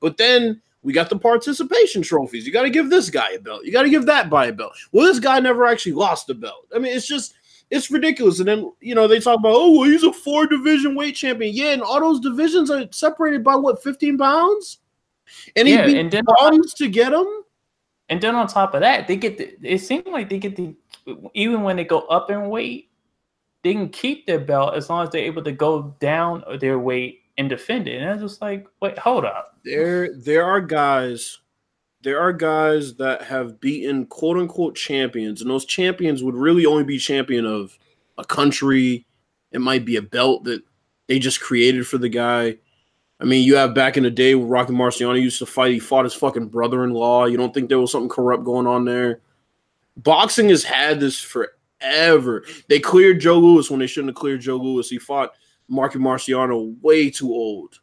But 0.00 0.18
then 0.18 0.60
we 0.82 0.92
got 0.92 1.10
the 1.10 1.18
participation 1.18 2.02
trophies. 2.02 2.46
You 2.46 2.52
got 2.52 2.62
to 2.62 2.70
give 2.70 2.90
this 2.90 3.10
guy 3.10 3.30
a 3.30 3.40
belt. 3.40 3.64
You 3.64 3.72
got 3.72 3.82
to 3.82 3.90
give 3.90 4.06
that 4.06 4.30
guy 4.30 4.46
a 4.46 4.52
belt. 4.52 4.72
Well, 4.92 5.06
this 5.06 5.18
guy 5.18 5.40
never 5.40 5.66
actually 5.66 5.92
lost 5.92 6.30
a 6.30 6.34
belt. 6.34 6.66
I 6.74 6.78
mean, 6.78 6.94
it's 6.94 7.08
just 7.08 7.34
It's 7.70 7.90
ridiculous. 7.90 8.38
And 8.38 8.48
then 8.48 8.72
you 8.80 8.94
know 8.94 9.08
they 9.08 9.20
talk 9.20 9.38
about 9.38 9.54
oh 9.54 9.72
well, 9.72 9.90
he's 9.90 10.04
a 10.04 10.12
four 10.12 10.46
division 10.46 10.94
weight 10.94 11.16
champion. 11.16 11.54
Yeah, 11.54 11.72
and 11.72 11.82
all 11.82 12.00
those 12.00 12.20
divisions 12.20 12.70
are 12.70 12.86
separated 12.90 13.42
by 13.42 13.56
what 13.56 13.82
fifteen 13.82 14.16
pounds, 14.18 14.78
and 15.56 15.66
he 15.66 15.74
yeah, 15.74 15.86
beat 15.86 15.98
and 15.98 16.10
then, 16.10 16.24
to 16.76 16.88
get 16.88 17.10
them. 17.10 17.42
And 18.08 18.20
then 18.20 18.36
on 18.36 18.46
top 18.46 18.74
of 18.74 18.80
that, 18.82 19.08
they 19.08 19.16
get 19.16 19.36
the, 19.36 19.56
it 19.62 19.78
seems 19.78 20.06
like 20.06 20.28
they 20.28 20.38
get 20.38 20.54
the 20.54 20.74
even 21.34 21.62
when 21.62 21.76
they 21.76 21.84
go 21.84 22.00
up 22.02 22.30
in 22.30 22.48
weight, 22.48 22.90
they 23.62 23.72
can 23.72 23.88
keep 23.88 24.26
their 24.26 24.38
belt 24.38 24.74
as 24.74 24.88
long 24.88 25.04
as 25.04 25.10
they're 25.10 25.24
able 25.24 25.42
to 25.42 25.52
go 25.52 25.94
down 25.98 26.44
their 26.60 26.78
weight 26.78 27.22
and 27.38 27.48
defend 27.48 27.88
it. 27.88 28.00
And 28.00 28.10
it's 28.10 28.22
just 28.22 28.40
like, 28.40 28.66
wait, 28.80 28.98
hold 28.98 29.24
up. 29.24 29.58
There, 29.64 30.14
there 30.14 30.44
are 30.44 30.60
guys, 30.60 31.38
there 32.06 32.20
are 32.20 32.32
guys 32.32 32.94
that 32.94 33.20
have 33.22 33.58
beaten 33.58 34.06
quote 34.06 34.36
unquote 34.36 34.76
champions, 34.76 35.40
and 35.40 35.50
those 35.50 35.64
champions 35.64 36.22
would 36.22 36.36
really 36.36 36.64
only 36.64 36.84
be 36.84 36.98
champion 36.98 37.44
of 37.44 37.76
a 38.16 38.24
country. 38.24 39.04
It 39.50 39.60
might 39.60 39.84
be 39.84 39.96
a 39.96 40.02
belt 40.02 40.44
that 40.44 40.62
they 41.08 41.18
just 41.18 41.40
created 41.40 41.84
for 41.84 41.98
the 41.98 42.08
guy. 42.08 42.58
I 43.18 43.24
mean, 43.24 43.44
you 43.44 43.56
have 43.56 43.74
back 43.74 43.96
in 43.96 44.04
the 44.04 44.10
day 44.12 44.36
when 44.36 44.46
Rocky 44.46 44.72
Marciano 44.72 45.20
used 45.20 45.40
to 45.40 45.46
fight, 45.46 45.72
he 45.72 45.80
fought 45.80 46.04
his 46.04 46.14
fucking 46.14 46.46
brother 46.46 46.84
in 46.84 46.92
law. 46.92 47.24
You 47.24 47.38
don't 47.38 47.52
think 47.52 47.68
there 47.68 47.80
was 47.80 47.90
something 47.90 48.08
corrupt 48.08 48.44
going 48.44 48.68
on 48.68 48.84
there? 48.84 49.22
Boxing 49.96 50.48
has 50.50 50.62
had 50.62 51.00
this 51.00 51.20
forever. 51.20 52.44
They 52.68 52.78
cleared 52.78 53.20
Joe 53.20 53.40
Louis 53.40 53.68
when 53.68 53.80
they 53.80 53.88
shouldn't 53.88 54.10
have 54.10 54.20
cleared 54.20 54.42
Joe 54.42 54.58
Louis. 54.58 54.88
He 54.88 55.00
fought 55.00 55.34
Marky 55.66 55.98
Marciano 55.98 56.80
way 56.82 57.10
too 57.10 57.32
old 57.32 57.80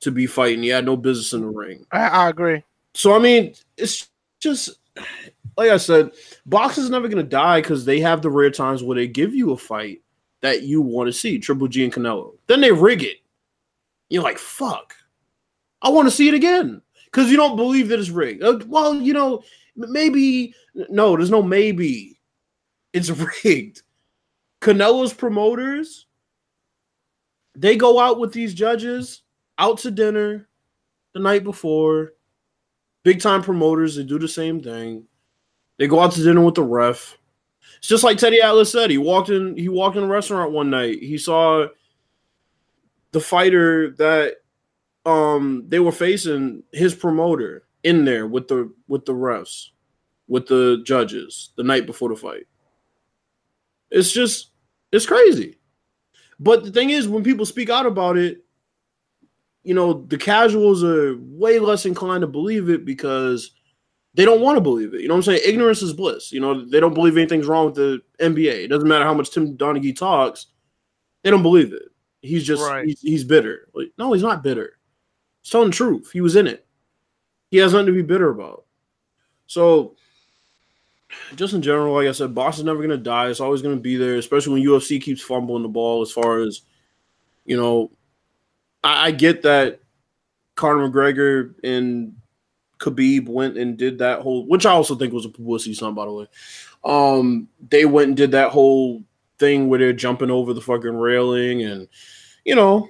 to 0.00 0.10
be 0.10 0.26
fighting. 0.26 0.62
He 0.62 0.68
had 0.68 0.84
no 0.84 0.98
business 0.98 1.32
in 1.32 1.40
the 1.40 1.48
ring. 1.48 1.86
I, 1.90 2.00
I 2.00 2.28
agree. 2.28 2.64
So, 2.94 3.14
I 3.14 3.18
mean, 3.18 3.54
it's 3.76 4.08
just 4.40 4.70
like 5.56 5.70
I 5.70 5.76
said, 5.76 6.12
boxing 6.46 6.84
is 6.84 6.90
never 6.90 7.08
to 7.08 7.22
die 7.22 7.60
because 7.60 7.84
they 7.84 8.00
have 8.00 8.22
the 8.22 8.30
rare 8.30 8.50
times 8.50 8.82
where 8.82 8.96
they 8.96 9.06
give 9.06 9.34
you 9.34 9.52
a 9.52 9.56
fight 9.56 10.00
that 10.40 10.62
you 10.62 10.80
want 10.80 11.08
to 11.08 11.12
see 11.12 11.38
Triple 11.38 11.68
G 11.68 11.84
and 11.84 11.92
Canelo. 11.92 12.36
Then 12.46 12.60
they 12.60 12.72
rig 12.72 13.02
it. 13.02 13.18
You're 14.08 14.22
like, 14.22 14.38
fuck. 14.38 14.94
I 15.82 15.90
want 15.90 16.08
to 16.08 16.14
see 16.14 16.28
it 16.28 16.34
again 16.34 16.82
because 17.04 17.30
you 17.30 17.36
don't 17.36 17.56
believe 17.56 17.88
that 17.88 17.98
it's 17.98 18.10
rigged. 18.10 18.42
Uh, 18.42 18.60
well, 18.66 18.94
you 18.94 19.12
know, 19.12 19.42
maybe. 19.76 20.54
No, 20.74 21.16
there's 21.16 21.30
no 21.30 21.42
maybe. 21.42 22.18
It's 22.92 23.10
rigged. 23.44 23.82
Canelo's 24.60 25.14
promoters, 25.14 26.06
they 27.54 27.76
go 27.76 27.98
out 27.98 28.20
with 28.20 28.32
these 28.32 28.52
judges 28.52 29.22
out 29.58 29.78
to 29.78 29.90
dinner 29.90 30.48
the 31.14 31.20
night 31.20 31.44
before. 31.44 32.12
Big 33.02 33.20
time 33.20 33.42
promoters, 33.42 33.96
they 33.96 34.04
do 34.04 34.18
the 34.18 34.28
same 34.28 34.60
thing. 34.60 35.04
They 35.78 35.86
go 35.86 36.00
out 36.00 36.12
to 36.12 36.22
dinner 36.22 36.44
with 36.44 36.56
the 36.56 36.62
ref. 36.62 37.16
It's 37.78 37.88
just 37.88 38.04
like 38.04 38.18
Teddy 38.18 38.42
Atlas 38.42 38.70
said. 38.70 38.90
He 38.90 38.98
walked 38.98 39.30
in. 39.30 39.56
He 39.56 39.68
walked 39.68 39.96
in 39.96 40.02
a 40.02 40.06
restaurant 40.06 40.52
one 40.52 40.68
night. 40.68 40.98
He 40.98 41.16
saw 41.16 41.66
the 43.12 43.20
fighter 43.20 43.90
that 43.92 44.36
um 45.06 45.64
they 45.68 45.80
were 45.80 45.92
facing 45.92 46.62
his 46.72 46.94
promoter 46.94 47.64
in 47.82 48.04
there 48.04 48.26
with 48.26 48.48
the 48.48 48.72
with 48.88 49.04
the 49.06 49.12
refs 49.12 49.68
with 50.28 50.46
the 50.46 50.82
judges 50.84 51.50
the 51.56 51.62
night 51.62 51.86
before 51.86 52.10
the 52.10 52.16
fight 52.16 52.46
it's 53.90 54.12
just 54.12 54.50
it's 54.92 55.06
crazy 55.06 55.58
but 56.38 56.64
the 56.64 56.70
thing 56.70 56.90
is 56.90 57.08
when 57.08 57.24
people 57.24 57.46
speak 57.46 57.70
out 57.70 57.86
about 57.86 58.18
it 58.18 58.44
you 59.62 59.74
know 59.74 60.04
the 60.08 60.18
casuals 60.18 60.82
are 60.82 61.16
way 61.18 61.58
less 61.58 61.86
inclined 61.86 62.22
to 62.22 62.26
believe 62.26 62.68
it 62.70 62.84
because 62.84 63.52
they 64.14 64.24
don't 64.24 64.40
want 64.40 64.56
to 64.56 64.60
believe 64.60 64.94
it 64.94 65.00
you 65.00 65.08
know 65.08 65.14
what 65.14 65.18
i'm 65.18 65.22
saying 65.34 65.40
ignorance 65.44 65.82
is 65.82 65.92
bliss 65.92 66.32
you 66.32 66.40
know 66.40 66.64
they 66.64 66.80
don't 66.80 66.94
believe 66.94 67.16
anything's 67.16 67.46
wrong 67.46 67.66
with 67.66 67.74
the 67.74 68.00
nba 68.18 68.64
it 68.64 68.68
doesn't 68.68 68.88
matter 68.88 69.04
how 69.04 69.14
much 69.14 69.30
tim 69.30 69.56
donaghy 69.56 69.94
talks 69.94 70.46
they 71.22 71.30
don't 71.30 71.42
believe 71.42 71.72
it 71.72 71.90
He's 72.22 72.44
just 72.44 72.62
right. 72.62 72.86
he's, 72.86 73.00
he's 73.00 73.24
bitter. 73.24 73.68
Like, 73.74 73.92
no, 73.98 74.12
he's 74.12 74.22
not 74.22 74.42
bitter. 74.42 74.78
He's 75.42 75.50
telling 75.50 75.70
the 75.70 75.76
truth. 75.76 76.10
He 76.12 76.20
was 76.20 76.36
in 76.36 76.46
it. 76.46 76.66
He 77.50 77.58
has 77.58 77.72
nothing 77.72 77.86
to 77.86 77.92
be 77.92 78.02
bitter 78.02 78.30
about. 78.30 78.64
So, 79.46 79.96
just 81.34 81.54
in 81.54 81.62
general, 81.62 81.94
like 81.94 82.06
I 82.06 82.12
said, 82.12 82.34
Boston's 82.34 82.66
never 82.66 82.82
gonna 82.82 82.96
die. 82.96 83.28
It's 83.28 83.40
always 83.40 83.62
gonna 83.62 83.76
be 83.76 83.96
there, 83.96 84.16
especially 84.16 84.60
when 84.60 84.68
UFC 84.68 85.00
keeps 85.02 85.22
fumbling 85.22 85.62
the 85.62 85.68
ball. 85.68 86.02
As 86.02 86.12
far 86.12 86.40
as 86.40 86.60
you 87.46 87.56
know, 87.56 87.90
I, 88.82 89.06
I 89.06 89.10
get 89.10 89.42
that 89.42 89.80
Conor 90.56 90.88
McGregor 90.88 91.54
and 91.64 92.14
Khabib 92.78 93.28
went 93.28 93.58
and 93.58 93.76
did 93.76 93.98
that 93.98 94.20
whole, 94.20 94.46
which 94.46 94.66
I 94.66 94.70
also 94.70 94.94
think 94.94 95.12
was 95.12 95.26
a 95.26 95.30
publicity 95.30 95.74
stunt, 95.74 95.96
by 95.96 96.06
the 96.06 96.12
way. 96.12 96.26
Um, 96.84 97.48
they 97.68 97.84
went 97.84 98.08
and 98.08 98.16
did 98.16 98.30
that 98.32 98.50
whole 98.50 99.02
thing 99.38 99.68
where 99.68 99.78
they're 99.78 99.92
jumping 99.92 100.30
over 100.30 100.52
the 100.52 100.60
fucking 100.60 100.94
railing 100.94 101.62
and 101.62 101.88
you 102.44 102.54
know 102.54 102.88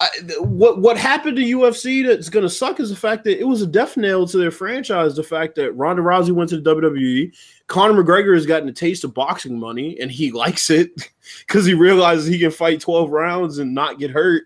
I, 0.00 0.08
what 0.40 0.80
what 0.80 0.98
happened 0.98 1.36
to 1.36 1.42
UFC 1.42 2.04
that's 2.04 2.28
to 2.28 2.48
suck 2.50 2.80
is 2.80 2.90
the 2.90 2.96
fact 2.96 3.22
that 3.24 3.38
it 3.38 3.44
was 3.44 3.62
a 3.62 3.66
death 3.66 3.96
nail 3.96 4.26
to 4.26 4.36
their 4.36 4.50
franchise. 4.50 5.14
The 5.14 5.22
fact 5.22 5.54
that 5.54 5.72
Ronda 5.72 6.02
Rousey 6.02 6.32
went 6.32 6.50
to 6.50 6.60
the 6.60 6.74
WWE, 6.74 7.32
Conor 7.68 8.02
McGregor 8.02 8.34
has 8.34 8.44
gotten 8.44 8.68
a 8.68 8.72
taste 8.72 9.04
of 9.04 9.14
boxing 9.14 9.58
money, 9.58 9.96
and 10.00 10.10
he 10.10 10.32
likes 10.32 10.68
it 10.68 10.90
because 11.46 11.64
he 11.64 11.74
realizes 11.74 12.26
he 12.26 12.40
can 12.40 12.50
fight 12.50 12.80
twelve 12.80 13.10
rounds 13.10 13.58
and 13.58 13.72
not 13.72 14.00
get 14.00 14.10
hurt. 14.10 14.44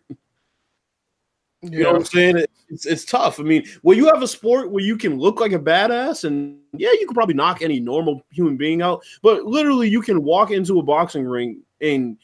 Yeah. 1.62 1.70
You 1.70 1.82
know 1.82 1.92
what 1.92 1.98
I'm 1.98 2.04
saying? 2.04 2.44
It's 2.68 2.86
it's 2.86 3.04
tough. 3.04 3.40
I 3.40 3.42
mean, 3.42 3.64
when 3.82 3.96
you 3.96 4.06
have 4.06 4.22
a 4.22 4.28
sport 4.28 4.70
where 4.70 4.84
you 4.84 4.96
can 4.96 5.18
look 5.18 5.40
like 5.40 5.52
a 5.52 5.58
badass, 5.58 6.24
and 6.24 6.58
yeah, 6.72 6.90
you 6.92 7.06
can 7.06 7.14
probably 7.14 7.34
knock 7.34 7.62
any 7.62 7.80
normal 7.80 8.22
human 8.30 8.56
being 8.56 8.82
out, 8.82 9.02
but 9.22 9.44
literally 9.44 9.88
you 9.88 10.02
can 10.02 10.22
walk 10.22 10.50
into 10.50 10.78
a 10.78 10.82
boxing 10.82 11.24
ring 11.24 11.62
and 11.80 12.16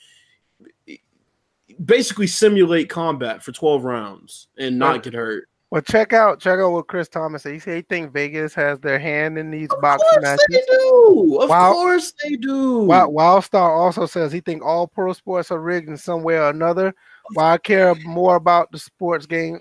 basically 1.84 2.26
simulate 2.26 2.88
combat 2.88 3.42
for 3.42 3.50
12 3.50 3.84
rounds 3.84 4.48
and 4.58 4.78
not 4.78 5.02
get 5.02 5.14
hurt. 5.14 5.48
Well, 5.70 5.82
check 5.82 6.12
out 6.12 6.38
check 6.38 6.60
out 6.60 6.70
what 6.70 6.86
Chris 6.86 7.08
Thomas 7.08 7.42
said. 7.42 7.54
He 7.54 7.58
said 7.58 7.74
he 7.74 7.82
think 7.82 8.12
Vegas 8.12 8.54
has 8.54 8.78
their 8.78 8.98
hand 8.98 9.36
in 9.36 9.50
these 9.50 9.68
of 9.72 9.80
boxing 9.80 10.22
matches. 10.22 10.46
They 10.48 10.62
do. 10.68 11.38
Of 11.40 11.50
Wild, 11.50 11.74
course 11.74 12.12
they 12.22 12.36
do. 12.36 12.84
Wild, 12.84 13.12
Wildstar 13.12 13.76
also 13.76 14.06
says 14.06 14.30
he 14.30 14.38
think 14.38 14.62
all 14.64 14.86
pro 14.86 15.12
sports 15.12 15.50
are 15.50 15.60
rigged 15.60 15.88
in 15.88 15.96
some 15.96 16.22
way 16.22 16.36
or 16.36 16.50
another. 16.50 16.94
Why 17.32 17.54
I 17.54 17.58
care 17.58 17.94
more 18.04 18.36
about 18.36 18.70
the 18.70 18.78
sports 18.78 19.26
game. 19.26 19.60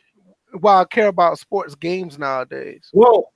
Why 0.60 0.82
I 0.82 0.86
care 0.86 1.08
about 1.08 1.40
sports 1.40 1.76
games 1.76 2.20
nowadays. 2.20 2.90
Well, 2.94 3.32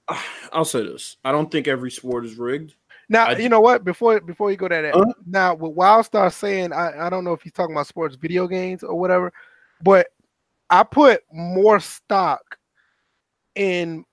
I'll 0.52 0.66
say 0.66 0.84
this: 0.84 1.18
I 1.24 1.32
don't 1.32 1.52
think 1.52 1.68
every 1.68 1.92
sport 1.92 2.26
is 2.26 2.38
rigged. 2.38 2.76
Now 3.10 3.28
I, 3.28 3.38
you 3.38 3.50
know 3.50 3.62
what? 3.62 3.84
Before 3.84 4.20
before 4.20 4.52
you 4.52 4.58
go 4.58 4.68
to 4.68 4.76
that, 4.76 4.96
uh, 4.96 5.14
now 5.26 5.56
with 5.56 5.76
Wildstar 5.76 6.32
saying, 6.32 6.74
I, 6.74 7.08
I 7.08 7.10
don't 7.10 7.24
know 7.24 7.34
if 7.34 7.42
he's 7.42 7.54
talking 7.54 7.74
about 7.74 7.88
sports 7.88 8.16
video 8.16 8.48
games 8.48 8.84
or 8.84 9.00
whatever, 9.00 9.32
but 9.82 10.08
I 10.70 10.84
put 10.84 11.22
more 11.32 11.80
stock 11.80 12.58
in 13.56 14.04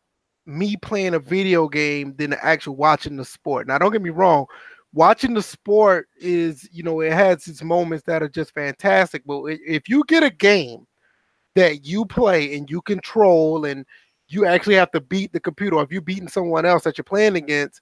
me 0.46 0.76
playing 0.76 1.14
a 1.14 1.18
video 1.18 1.68
game 1.68 2.14
than 2.16 2.34
actually 2.34 2.76
watching 2.76 3.16
the 3.16 3.24
sport. 3.24 3.66
Now, 3.66 3.78
don't 3.78 3.92
get 3.92 4.02
me 4.02 4.10
wrong, 4.10 4.46
watching 4.94 5.34
the 5.34 5.42
sport 5.42 6.08
is, 6.18 6.68
you 6.72 6.82
know, 6.82 7.00
it 7.00 7.12
has 7.12 7.46
its 7.48 7.62
moments 7.62 8.04
that 8.06 8.22
are 8.22 8.28
just 8.28 8.54
fantastic. 8.54 9.22
But 9.26 9.42
if 9.46 9.88
you 9.88 10.04
get 10.06 10.22
a 10.22 10.30
game 10.30 10.86
that 11.56 11.84
you 11.84 12.06
play 12.06 12.56
and 12.56 12.70
you 12.70 12.80
control 12.80 13.64
and 13.64 13.84
you 14.28 14.46
actually 14.46 14.76
have 14.76 14.92
to 14.92 15.00
beat 15.00 15.32
the 15.32 15.40
computer, 15.40 15.76
or 15.76 15.82
if 15.82 15.92
you're 15.92 16.00
beating 16.00 16.28
someone 16.28 16.64
else 16.64 16.84
that 16.84 16.96
you're 16.96 17.04
playing 17.04 17.36
against, 17.36 17.80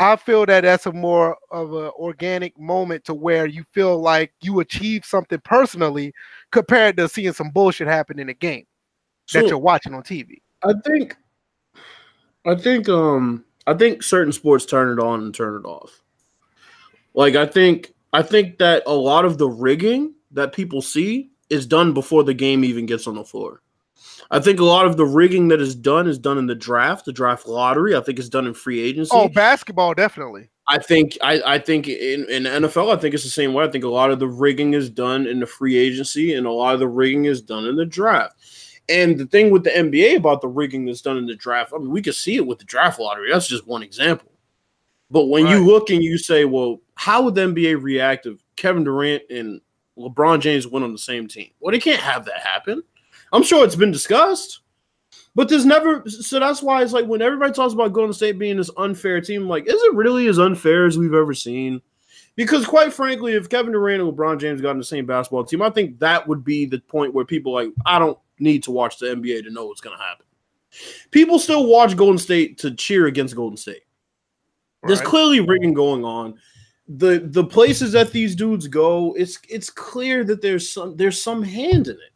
I 0.00 0.16
feel 0.16 0.46
that 0.46 0.62
that's 0.62 0.86
a 0.86 0.92
more 0.92 1.36
of 1.50 1.72
an 1.72 1.90
organic 1.98 2.58
moment 2.58 3.04
to 3.04 3.14
where 3.14 3.46
you 3.46 3.64
feel 3.72 3.98
like 4.00 4.32
you 4.40 4.60
achieved 4.60 5.04
something 5.04 5.40
personally 5.44 6.12
compared 6.50 6.96
to 6.96 7.08
seeing 7.08 7.32
some 7.32 7.50
bullshit 7.50 7.88
happen 7.88 8.18
in 8.18 8.28
a 8.28 8.34
game 8.34 8.64
so, 9.26 9.40
that 9.40 9.48
you're 9.48 9.58
watching 9.58 9.94
on 9.94 10.02
TV. 10.02 10.40
I 10.62 10.72
think, 10.86 11.16
I 12.46 12.54
think, 12.54 12.88
um, 12.88 13.44
I 13.66 13.74
think 13.74 14.02
certain 14.02 14.32
sports 14.32 14.64
turn 14.64 14.96
it 14.96 15.02
on 15.02 15.20
and 15.20 15.34
turn 15.34 15.56
it 15.56 15.66
off. 15.66 16.00
Like 17.18 17.34
I 17.34 17.46
think 17.46 17.92
I 18.12 18.22
think 18.22 18.58
that 18.58 18.84
a 18.86 18.94
lot 18.94 19.24
of 19.24 19.38
the 19.38 19.48
rigging 19.48 20.14
that 20.30 20.52
people 20.52 20.80
see 20.80 21.32
is 21.50 21.66
done 21.66 21.92
before 21.92 22.22
the 22.22 22.32
game 22.32 22.62
even 22.62 22.86
gets 22.86 23.08
on 23.08 23.16
the 23.16 23.24
floor. 23.24 23.60
I 24.30 24.38
think 24.38 24.60
a 24.60 24.64
lot 24.64 24.86
of 24.86 24.96
the 24.96 25.04
rigging 25.04 25.48
that 25.48 25.60
is 25.60 25.74
done 25.74 26.06
is 26.06 26.16
done 26.16 26.38
in 26.38 26.46
the 26.46 26.54
draft, 26.54 27.06
the 27.06 27.12
draft 27.12 27.48
lottery. 27.48 27.96
I 27.96 28.02
think 28.02 28.20
it's 28.20 28.28
done 28.28 28.46
in 28.46 28.54
free 28.54 28.78
agency. 28.78 29.10
Oh, 29.12 29.28
basketball 29.28 29.94
definitely. 29.94 30.48
I 30.68 30.78
think 30.78 31.18
I, 31.20 31.42
I 31.44 31.58
think 31.58 31.88
in, 31.88 32.24
in 32.30 32.44
NFL, 32.44 32.94
I 32.94 33.00
think 33.00 33.14
it's 33.16 33.24
the 33.24 33.30
same 33.30 33.52
way. 33.52 33.64
I 33.64 33.68
think 33.68 33.82
a 33.82 33.88
lot 33.88 34.12
of 34.12 34.20
the 34.20 34.28
rigging 34.28 34.74
is 34.74 34.88
done 34.88 35.26
in 35.26 35.40
the 35.40 35.46
free 35.46 35.76
agency, 35.76 36.34
and 36.34 36.46
a 36.46 36.52
lot 36.52 36.74
of 36.74 36.78
the 36.78 36.86
rigging 36.86 37.24
is 37.24 37.42
done 37.42 37.66
in 37.66 37.74
the 37.74 37.86
draft. 37.86 38.36
And 38.88 39.18
the 39.18 39.26
thing 39.26 39.50
with 39.50 39.64
the 39.64 39.70
NBA 39.70 40.18
about 40.18 40.40
the 40.40 40.48
rigging 40.48 40.84
that's 40.84 41.02
done 41.02 41.16
in 41.16 41.26
the 41.26 41.34
draft, 41.34 41.72
I 41.74 41.78
mean, 41.78 41.90
we 41.90 42.00
can 42.00 42.12
see 42.12 42.36
it 42.36 42.46
with 42.46 42.60
the 42.60 42.64
draft 42.64 43.00
lottery. 43.00 43.32
That's 43.32 43.48
just 43.48 43.66
one 43.66 43.82
example. 43.82 44.30
But 45.10 45.26
when 45.26 45.44
right. 45.44 45.56
you 45.56 45.64
look 45.64 45.90
and 45.90 46.02
you 46.02 46.18
say, 46.18 46.44
well, 46.44 46.80
how 46.98 47.22
would 47.22 47.36
the 47.36 47.42
NBA 47.42 47.80
react 47.80 48.26
if 48.26 48.40
Kevin 48.56 48.82
Durant 48.82 49.22
and 49.30 49.60
LeBron 49.96 50.40
James 50.40 50.66
went 50.66 50.84
on 50.84 50.90
the 50.90 50.98
same 50.98 51.28
team? 51.28 51.50
Well, 51.60 51.70
they 51.70 51.78
can't 51.78 52.00
have 52.00 52.24
that 52.24 52.40
happen. 52.40 52.82
I'm 53.32 53.44
sure 53.44 53.64
it's 53.64 53.76
been 53.76 53.92
discussed, 53.92 54.62
but 55.36 55.48
there's 55.48 55.64
never. 55.64 56.02
So 56.08 56.40
that's 56.40 56.60
why 56.60 56.82
it's 56.82 56.92
like 56.92 57.06
when 57.06 57.22
everybody 57.22 57.52
talks 57.52 57.72
about 57.72 57.92
Golden 57.92 58.12
State 58.12 58.36
being 58.36 58.56
this 58.56 58.72
unfair 58.76 59.20
team, 59.20 59.46
like, 59.46 59.68
is 59.68 59.80
it 59.80 59.94
really 59.94 60.26
as 60.26 60.40
unfair 60.40 60.86
as 60.86 60.98
we've 60.98 61.14
ever 61.14 61.34
seen? 61.34 61.80
Because 62.34 62.66
quite 62.66 62.92
frankly, 62.92 63.34
if 63.34 63.48
Kevin 63.48 63.72
Durant 63.72 64.02
and 64.02 64.12
LeBron 64.12 64.40
James 64.40 64.60
got 64.60 64.70
on 64.70 64.78
the 64.78 64.84
same 64.84 65.06
basketball 65.06 65.44
team, 65.44 65.62
I 65.62 65.70
think 65.70 66.00
that 66.00 66.26
would 66.26 66.42
be 66.42 66.66
the 66.66 66.80
point 66.80 67.14
where 67.14 67.24
people 67.24 67.52
like 67.52 67.68
I 67.86 68.00
don't 68.00 68.18
need 68.40 68.64
to 68.64 68.72
watch 68.72 68.98
the 68.98 69.06
NBA 69.06 69.44
to 69.44 69.50
know 69.52 69.66
what's 69.66 69.80
going 69.80 69.96
to 69.96 70.02
happen. 70.02 70.26
People 71.12 71.38
still 71.38 71.68
watch 71.68 71.96
Golden 71.96 72.18
State 72.18 72.58
to 72.58 72.72
cheer 72.72 73.06
against 73.06 73.36
Golden 73.36 73.56
State. 73.56 73.82
There's 74.82 75.00
clearly 75.00 75.38
rigging 75.38 75.74
going 75.74 76.04
on. 76.04 76.38
The 76.88 77.20
the 77.20 77.44
places 77.44 77.92
that 77.92 78.12
these 78.12 78.34
dudes 78.34 78.66
go, 78.66 79.14
it's 79.14 79.38
it's 79.48 79.68
clear 79.68 80.24
that 80.24 80.40
there's 80.40 80.68
some 80.70 80.96
there's 80.96 81.22
some 81.22 81.42
hand 81.42 81.88
in 81.88 81.96
it. 81.96 82.12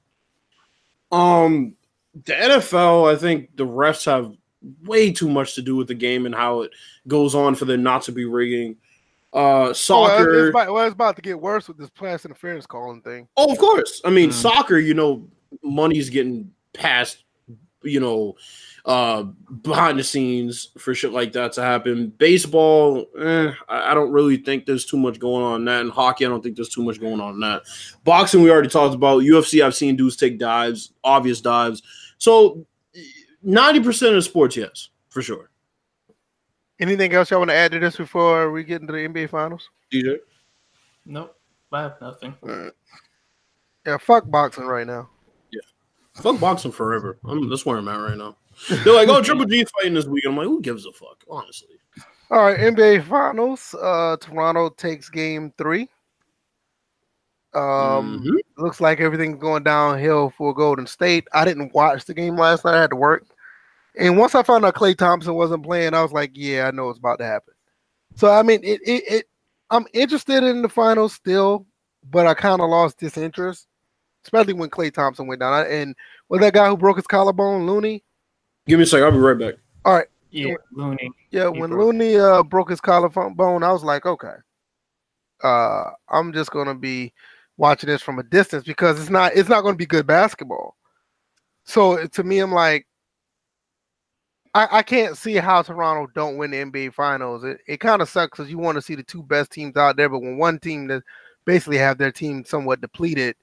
Um 1.10 1.74
the 2.14 2.32
NFL, 2.32 3.12
I 3.12 3.16
think 3.16 3.56
the 3.56 3.66
refs 3.66 4.06
have 4.06 4.34
way 4.84 5.12
too 5.12 5.28
much 5.28 5.54
to 5.54 5.62
do 5.62 5.76
with 5.76 5.88
the 5.88 5.94
game 5.94 6.26
and 6.26 6.34
how 6.34 6.62
it 6.62 6.72
goes 7.08 7.34
on 7.34 7.54
for 7.54 7.64
there 7.64 7.76
not 7.76 8.02
to 8.02 8.12
be 8.12 8.24
rigging. 8.24 8.76
Uh, 9.32 9.72
soccer. 9.72 10.30
Well, 10.30 10.40
it's, 10.40 10.50
about, 10.50 10.72
well, 10.72 10.86
it's 10.86 10.94
about 10.94 11.16
to 11.16 11.22
get 11.22 11.40
worse 11.40 11.66
with 11.66 11.78
this 11.78 11.88
pass 11.90 12.24
interference 12.24 12.66
calling 12.66 13.00
thing. 13.00 13.28
Oh, 13.36 13.50
of 13.50 13.58
course. 13.58 14.02
I 14.04 14.10
mean, 14.10 14.28
mm. 14.28 14.34
soccer. 14.34 14.78
You 14.78 14.94
know, 14.94 15.26
money's 15.62 16.10
getting 16.10 16.52
passed. 16.74 17.24
You 17.82 18.00
know, 18.00 18.36
uh, 18.84 19.22
behind 19.22 19.98
the 19.98 20.04
scenes 20.04 20.70
for 20.76 20.94
shit 20.94 21.12
like 21.12 21.32
that 21.32 21.52
to 21.52 21.62
happen. 21.62 22.08
Baseball, 22.18 23.06
eh, 23.18 23.52
I, 23.68 23.92
I, 23.92 23.94
don't 23.94 24.10
really 24.10 24.36
think 24.36 24.66
there's 24.66 24.84
too 24.84 24.96
much 24.96 25.20
going 25.20 25.44
on 25.44 25.60
in 25.60 25.64
that. 25.66 25.82
And 25.82 25.90
hockey, 25.90 26.26
I 26.26 26.28
don't 26.28 26.42
think 26.42 26.56
there's 26.56 26.68
too 26.68 26.82
much 26.82 27.00
going 27.00 27.20
on 27.20 27.34
in 27.34 27.40
that. 27.40 27.62
Boxing, 28.02 28.42
we 28.42 28.50
already 28.50 28.68
talked 28.68 28.94
about. 28.94 29.22
UFC, 29.22 29.64
I've 29.64 29.76
seen 29.76 29.96
dudes 29.96 30.16
take 30.16 30.38
dives, 30.38 30.92
obvious 31.04 31.40
dives. 31.40 31.82
So, 32.18 32.66
ninety 33.42 33.80
percent 33.80 34.16
of 34.16 34.24
sports, 34.24 34.56
yes, 34.56 34.88
for 35.10 35.22
sure. 35.22 35.50
Anything 36.80 37.12
else 37.14 37.30
y'all 37.30 37.38
want 37.38 37.50
to 37.50 37.56
add 37.56 37.70
to 37.72 37.78
this 37.78 37.96
before 37.96 38.50
we 38.50 38.64
get 38.64 38.80
into 38.80 38.92
the 38.92 38.98
NBA 38.98 39.30
Finals? 39.30 39.70
DJ? 39.92 40.16
Nope, 41.06 41.36
I 41.70 41.82
have 41.82 42.00
nothing. 42.00 42.34
Right. 42.40 42.72
Yeah, 43.86 43.98
fuck 43.98 44.28
boxing 44.28 44.64
right 44.64 44.86
now. 44.86 45.08
Yeah, 45.52 45.60
fuck 46.20 46.40
boxing 46.40 46.72
forever. 46.72 47.18
I'm, 47.24 47.48
that's 47.48 47.64
where 47.64 47.78
I'm 47.78 47.86
at 47.86 47.94
right 47.94 48.16
now. 48.16 48.36
They're 48.68 48.94
like, 48.94 49.08
oh, 49.08 49.22
Triple 49.22 49.46
G 49.46 49.64
fighting 49.64 49.94
this 49.94 50.06
week. 50.06 50.24
I'm 50.26 50.36
like, 50.36 50.46
who 50.46 50.60
gives 50.60 50.86
a 50.86 50.92
fuck? 50.92 51.22
Honestly. 51.28 51.76
All 52.30 52.44
right, 52.44 52.58
NBA 52.58 53.06
Finals. 53.06 53.74
Uh, 53.80 54.16
Toronto 54.20 54.70
takes 54.70 55.08
Game 55.08 55.52
Three. 55.58 55.88
Um, 57.54 58.20
mm-hmm. 58.20 58.62
looks 58.62 58.80
like 58.80 59.00
everything's 59.00 59.38
going 59.38 59.62
downhill 59.62 60.30
for 60.30 60.54
Golden 60.54 60.86
State. 60.86 61.28
I 61.34 61.44
didn't 61.44 61.74
watch 61.74 62.06
the 62.06 62.14
game 62.14 62.36
last 62.36 62.64
night. 62.64 62.74
I 62.74 62.80
had 62.80 62.90
to 62.90 62.96
work. 62.96 63.26
And 63.98 64.16
once 64.16 64.34
I 64.34 64.42
found 64.42 64.64
out 64.64 64.74
Klay 64.74 64.96
Thompson 64.96 65.34
wasn't 65.34 65.64
playing, 65.64 65.92
I 65.92 66.02
was 66.02 66.12
like, 66.12 66.30
yeah, 66.32 66.66
I 66.66 66.70
know 66.70 66.88
it's 66.88 66.98
about 66.98 67.18
to 67.18 67.26
happen. 67.26 67.52
So 68.16 68.30
I 68.30 68.42
mean, 68.42 68.60
it 68.62 68.80
it, 68.86 69.04
it 69.06 69.28
I'm 69.70 69.86
interested 69.92 70.42
in 70.44 70.62
the 70.62 70.68
finals 70.68 71.12
still, 71.12 71.66
but 72.10 72.26
I 72.26 72.34
kind 72.34 72.60
of 72.60 72.70
lost 72.70 72.98
disinterest, 72.98 73.66
especially 74.24 74.54
when 74.54 74.70
Klay 74.70 74.92
Thompson 74.92 75.26
went 75.26 75.40
down. 75.40 75.66
And 75.66 75.94
was 76.28 76.40
that 76.40 76.54
guy 76.54 76.68
who 76.68 76.76
broke 76.76 76.96
his 76.96 77.06
collarbone, 77.06 77.66
Looney? 77.66 78.02
Give 78.66 78.78
me 78.78 78.84
a 78.84 78.86
second. 78.86 79.04
I'll 79.04 79.12
be 79.12 79.18
right 79.18 79.38
back. 79.38 79.54
All 79.84 79.94
right. 79.94 80.06
Yeah, 80.30 80.54
Looney. 80.72 81.10
Yeah, 81.30 81.48
when 81.48 81.70
broke. 81.70 81.86
Looney 81.86 82.16
uh, 82.16 82.42
broke 82.42 82.70
his 82.70 82.80
collarbone, 82.80 83.62
I 83.62 83.70
was 83.70 83.84
like, 83.84 84.06
okay, 84.06 84.34
uh, 85.42 85.90
I'm 86.08 86.32
just 86.32 86.50
gonna 86.50 86.74
be 86.74 87.12
watching 87.56 87.88
this 87.88 88.02
from 88.02 88.18
a 88.18 88.22
distance 88.22 88.64
because 88.64 89.00
it's 89.00 89.10
not 89.10 89.32
it's 89.34 89.48
not 89.48 89.62
going 89.62 89.74
to 89.74 89.78
be 89.78 89.86
good 89.86 90.06
basketball. 90.06 90.76
So 91.64 92.06
to 92.06 92.24
me, 92.24 92.40
I'm 92.40 92.52
like, 92.52 92.86
I, 94.54 94.78
I 94.78 94.82
can't 94.82 95.16
see 95.16 95.36
how 95.36 95.62
Toronto 95.62 96.10
don't 96.14 96.36
win 96.36 96.50
the 96.50 96.58
NBA 96.58 96.94
Finals. 96.94 97.44
It, 97.44 97.60
it 97.66 97.80
kind 97.80 98.02
of 98.02 98.08
sucks 98.08 98.36
because 98.36 98.50
you 98.50 98.58
want 98.58 98.76
to 98.76 98.82
see 98.82 98.94
the 98.94 99.02
two 99.02 99.22
best 99.22 99.52
teams 99.52 99.76
out 99.76 99.96
there, 99.96 100.08
but 100.08 100.20
when 100.20 100.38
one 100.38 100.58
team 100.58 100.88
that 100.88 101.02
basically 101.44 101.78
have 101.78 101.98
their 101.98 102.12
team 102.12 102.44
somewhat 102.44 102.80
depleted, 102.80 103.36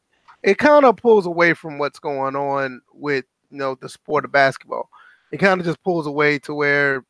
it 0.44 0.58
kind 0.58 0.86
of 0.86 0.98
pulls 0.98 1.26
away 1.26 1.54
from 1.54 1.78
what's 1.78 2.00
going 2.00 2.36
on 2.36 2.82
with 2.94 3.26
you 3.52 3.58
know 3.58 3.76
the 3.76 3.90
sport 3.90 4.26
of 4.26 4.32
basketball. 4.32 4.90
It 5.32 5.38
kind 5.38 5.60
of 5.60 5.66
just 5.66 5.84
pulls 5.84 6.08
away 6.08 6.40
to 6.40 6.54
where 6.54 7.04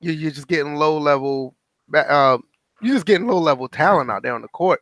you, 0.00 0.12
you're 0.12 0.30
just 0.30 0.48
getting 0.48 0.74
low 0.74 0.98
level, 0.98 1.54
uh, 1.94 2.38
you're 2.80 2.94
just 2.94 3.06
getting 3.06 3.26
low 3.26 3.38
level 3.38 3.68
talent 3.68 4.10
out 4.10 4.22
there 4.22 4.34
on 4.34 4.42
the 4.42 4.48
court. 4.48 4.80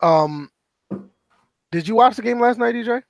Um, 0.00 0.50
did 1.72 1.88
you 1.88 1.94
watch 1.94 2.16
the 2.16 2.22
game 2.22 2.40
last 2.40 2.58
night, 2.58 2.74
DJ? 2.74 3.02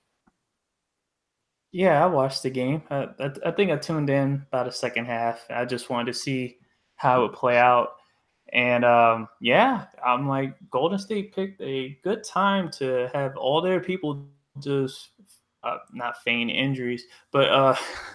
Yeah, 1.72 2.02
I 2.02 2.06
watched 2.06 2.44
the 2.44 2.50
game. 2.50 2.82
I, 2.88 3.08
I, 3.18 3.30
I, 3.46 3.50
think 3.50 3.72
I 3.72 3.76
tuned 3.76 4.08
in 4.08 4.46
about 4.48 4.66
the 4.66 4.72
second 4.72 5.06
half. 5.06 5.44
I 5.50 5.64
just 5.64 5.90
wanted 5.90 6.12
to 6.12 6.18
see 6.18 6.58
how 6.94 7.18
it 7.18 7.22
would 7.22 7.36
play 7.36 7.58
out. 7.58 7.96
And 8.52 8.84
um, 8.84 9.28
yeah, 9.40 9.86
I'm 10.04 10.28
like, 10.28 10.54
Golden 10.70 10.98
State 10.98 11.34
picked 11.34 11.60
a 11.60 11.98
good 12.04 12.22
time 12.22 12.70
to 12.72 13.10
have 13.12 13.36
all 13.36 13.60
their 13.60 13.80
people 13.80 14.24
just 14.60 15.10
uh, 15.64 15.78
not 15.92 16.22
feign 16.22 16.48
injuries, 16.48 17.04
but 17.32 17.48
uh, 17.48 17.76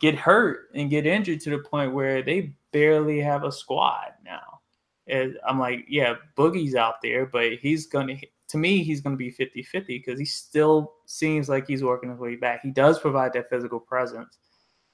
get 0.00 0.14
hurt 0.14 0.68
and 0.74 0.90
get 0.90 1.06
injured 1.06 1.40
to 1.40 1.50
the 1.50 1.58
point 1.58 1.92
where 1.92 2.22
they 2.22 2.54
barely 2.72 3.20
have 3.20 3.44
a 3.44 3.52
squad 3.52 4.12
now. 4.24 4.60
And 5.06 5.38
I'm 5.46 5.58
like, 5.58 5.84
yeah, 5.88 6.14
Boogie's 6.36 6.74
out 6.74 6.96
there, 7.02 7.26
but 7.26 7.52
he's 7.54 7.86
gonna 7.86 8.16
to 8.48 8.58
me, 8.58 8.82
he's 8.82 9.00
going 9.00 9.14
to 9.14 9.18
be 9.18 9.30
50 9.30 9.62
50 9.62 9.98
because 9.98 10.18
he 10.18 10.24
still 10.24 10.94
seems 11.06 11.48
like 11.48 11.66
he's 11.66 11.82
working 11.82 12.10
his 12.10 12.18
way 12.18 12.36
back. 12.36 12.60
He 12.62 12.70
does 12.70 12.98
provide 12.98 13.32
that 13.32 13.48
physical 13.48 13.80
presence. 13.80 14.38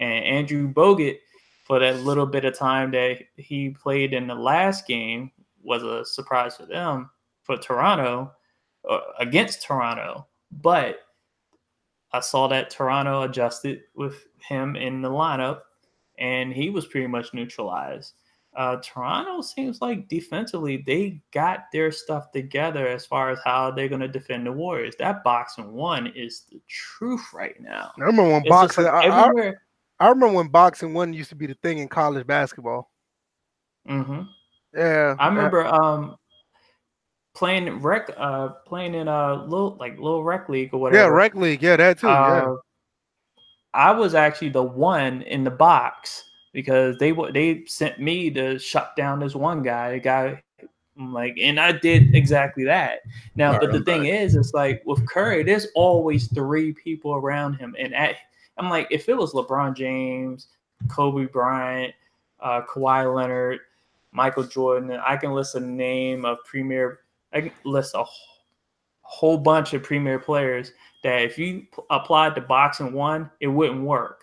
And 0.01 0.25
Andrew 0.25 0.73
Bogut, 0.73 1.19
for 1.65 1.79
that 1.79 2.01
little 2.01 2.27
bit 2.27 2.45
of 2.45 2.57
time 2.57 2.91
that 2.93 3.19
he 3.37 3.71
played 3.71 4.15
in 4.15 4.27
the 4.27 4.35
last 4.35 4.87
game, 4.87 5.31
was 5.63 5.83
a 5.83 6.05
surprise 6.05 6.57
for 6.57 6.67
them, 6.67 7.11
for 7.43 7.57
Toronto, 7.57 8.33
uh, 8.89 9.01
against 9.21 9.63
Toronto. 9.63 10.27
But 10.51 11.01
I 12.13 12.21
saw 12.21 12.47
that 12.49 12.71
Toronto 12.71 13.23
adjusted 13.23 13.83
with 13.95 14.27
him 14.39 14.77
in 14.77 15.03
the 15.03 15.11
lineup, 15.11 15.61
and 16.19 16.53
he 16.53 16.71
was 16.71 16.87
pretty 16.87 17.07
much 17.07 17.33
neutralized 17.33 18.15
uh, 18.55 18.77
Toronto 18.83 19.41
seems 19.41 19.81
like 19.81 20.09
defensively 20.09 20.83
they 20.87 21.21
got 21.33 21.67
their 21.73 21.91
stuff 21.91 22.31
together 22.33 22.87
as 22.87 23.07
far 23.07 23.31
as 23.31 23.39
how 23.45 23.71
they're 23.71 23.89
going 23.89 24.01
to 24.01 24.09
defend 24.09 24.47
the 24.47 24.53
Warriors. 24.53 24.95
That 24.99 25.25
box-and-one 25.25 26.09
is 26.09 26.45
the 26.51 26.61
truth 26.69 27.25
right 27.33 27.59
now. 27.61 27.93
I 27.97 28.01
remember 28.01 28.25
when 28.25 28.43
it's 28.43 28.49
boxing. 28.49 28.87
I, 28.87 29.07
I, 29.07 29.53
I, 30.01 30.09
remember 30.09 30.37
when 30.37 30.49
box-and-one 30.49 31.15
used 31.15 31.31
to 31.31 31.37
be 31.37 31.47
the 31.47 31.55
thing 31.55 31.79
in 31.79 31.89
college 31.89 32.27
basketball. 32.27 32.91
Mm-hmm. 33.89 34.23
Yeah, 34.75 35.17
I 35.19 35.29
remember 35.29 35.67
um 35.67 36.17
playing 37.35 37.81
rec, 37.81 38.11
uh, 38.17 38.49
playing 38.67 38.95
in 38.95 39.09
a 39.09 39.45
little 39.45 39.77
like 39.81 39.97
little 39.99 40.25
rec 40.25 40.49
league 40.49 40.73
or 40.73 40.81
whatever. 40.81 41.03
Yeah, 41.03 41.09
rec 41.09 41.35
league. 41.35 41.63
Yeah, 41.63 41.77
that 41.77 41.99
too. 41.99 42.09
Uh, 42.09 42.45
yeah. 42.47 42.55
I 43.75 43.91
was 43.93 44.15
actually 44.15 44.51
the 44.51 44.63
one 44.63 45.23
in 45.23 45.45
the 45.45 45.51
box 45.51 46.25
because 46.53 46.97
they 46.99 47.13
they 47.33 47.65
sent 47.67 48.01
me 48.01 48.31
to 48.31 48.59
shut 48.59 48.95
down 48.97 49.21
this 49.21 49.35
one 49.35 49.63
guy. 49.63 49.93
A 49.93 50.01
guy 50.01 50.43
I'm 50.99 51.13
like, 51.13 51.37
and 51.41 51.59
I 51.59 51.73
did 51.73 52.15
exactly 52.15 52.65
that. 52.65 53.01
Now, 53.35 53.53
right, 53.53 53.61
but 53.61 53.73
the 53.73 53.79
right. 53.79 53.87
thing 53.87 54.07
is, 54.07 54.35
it's 54.35 54.53
like 54.53 54.83
with 54.85 55.07
Curry, 55.09 55.43
there's 55.43 55.69
always 55.75 56.29
three 56.29 56.73
people 56.73 57.15
around 57.15 57.55
him, 57.55 57.75
and 57.79 57.95
at, 57.95 58.17
I'm 58.59 58.69
like, 58.69 58.89
if 58.91 59.09
it 59.09 59.17
was 59.17 59.33
LeBron 59.33 59.75
James, 59.75 60.49
Kobe 60.89 61.27
Bryant, 61.27 61.95
uh, 62.41 62.63
Kawhi 62.63 63.15
Leonard, 63.15 63.61
Michael 64.13 64.45
Jordan, 64.45 64.91
I 65.05 65.17
can 65.17 65.33
list 65.33 65.55
a 65.55 65.61
name 65.61 66.25
of 66.25 66.39
premier. 66.45 67.01
I 67.33 67.41
can 67.43 67.53
list 67.65 67.95
a 67.95 68.05
whole 69.03 69.39
bunch 69.39 69.75
of 69.75 69.83
premier 69.83 70.19
players 70.19 70.73
that 71.03 71.23
if 71.23 71.39
you 71.39 71.67
applied 71.91 72.35
to 72.35 72.41
box-and-one, 72.41 73.31
it 73.41 73.49
wouldn't 73.49 73.83
work 73.83 74.23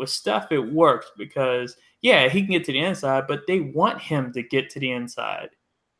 with 0.00 0.08
Steph, 0.08 0.50
it 0.50 0.58
works 0.58 1.12
because 1.16 1.76
yeah, 2.00 2.28
he 2.28 2.40
can 2.40 2.52
get 2.52 2.64
to 2.64 2.72
the 2.72 2.80
inside, 2.80 3.26
but 3.28 3.46
they 3.46 3.60
want 3.60 4.00
him 4.00 4.32
to 4.32 4.42
get 4.42 4.70
to 4.70 4.80
the 4.80 4.90
inside. 4.90 5.50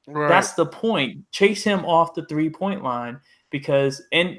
Right. 0.08 0.28
That's 0.28 0.54
the 0.54 0.66
point. 0.66 1.30
Chase 1.30 1.62
him 1.62 1.84
off 1.84 2.14
the 2.14 2.24
three 2.24 2.48
point 2.48 2.82
line 2.82 3.20
because 3.50 4.02
and 4.10 4.38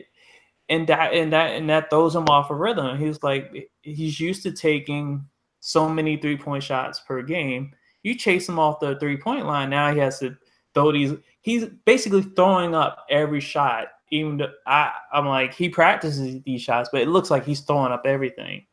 and 0.68 0.88
that 0.88 1.14
and 1.14 1.32
that 1.32 1.52
and 1.52 1.70
that 1.70 1.92
throws 1.92 2.16
him 2.16 2.26
off 2.28 2.50
a 2.50 2.56
rhythm. 2.56 2.98
He's 2.98 3.22
like 3.22 3.70
he's 3.84 4.20
used 4.20 4.42
to 4.44 4.52
taking 4.52 5.24
so 5.60 5.88
many 5.88 6.18
three 6.18 6.38
point 6.38 6.64
shots 6.64 7.00
per 7.00 7.22
game. 7.22 7.72
You 8.02 8.16
chase 8.16 8.50
him 8.50 8.58
off 8.58 8.80
the 8.80 8.98
three 9.00 9.18
point 9.18 9.46
line. 9.46 9.70
Now 9.70 9.94
he 9.94 10.00
has 10.00 10.20
to 10.20 10.36
throw 10.74 10.92
these. 10.92 11.14
He's 11.42 11.66
basically 11.86 12.24
throwing 12.24 12.76
up 12.76 13.06
every 13.10 13.40
shot. 13.40 13.88
Even 14.12 14.38
though 14.38 14.52
I, 14.68 14.92
I'm 15.14 15.26
like 15.26 15.54
he 15.54 15.70
practices 15.70 16.42
these 16.44 16.62
shots, 16.62 16.90
but 16.92 17.02
it 17.02 17.08
looks 17.08 17.32
like 17.32 17.46
he's 17.46 17.62
throwing 17.62 17.92
up 17.92 18.04
everything. 18.06 18.66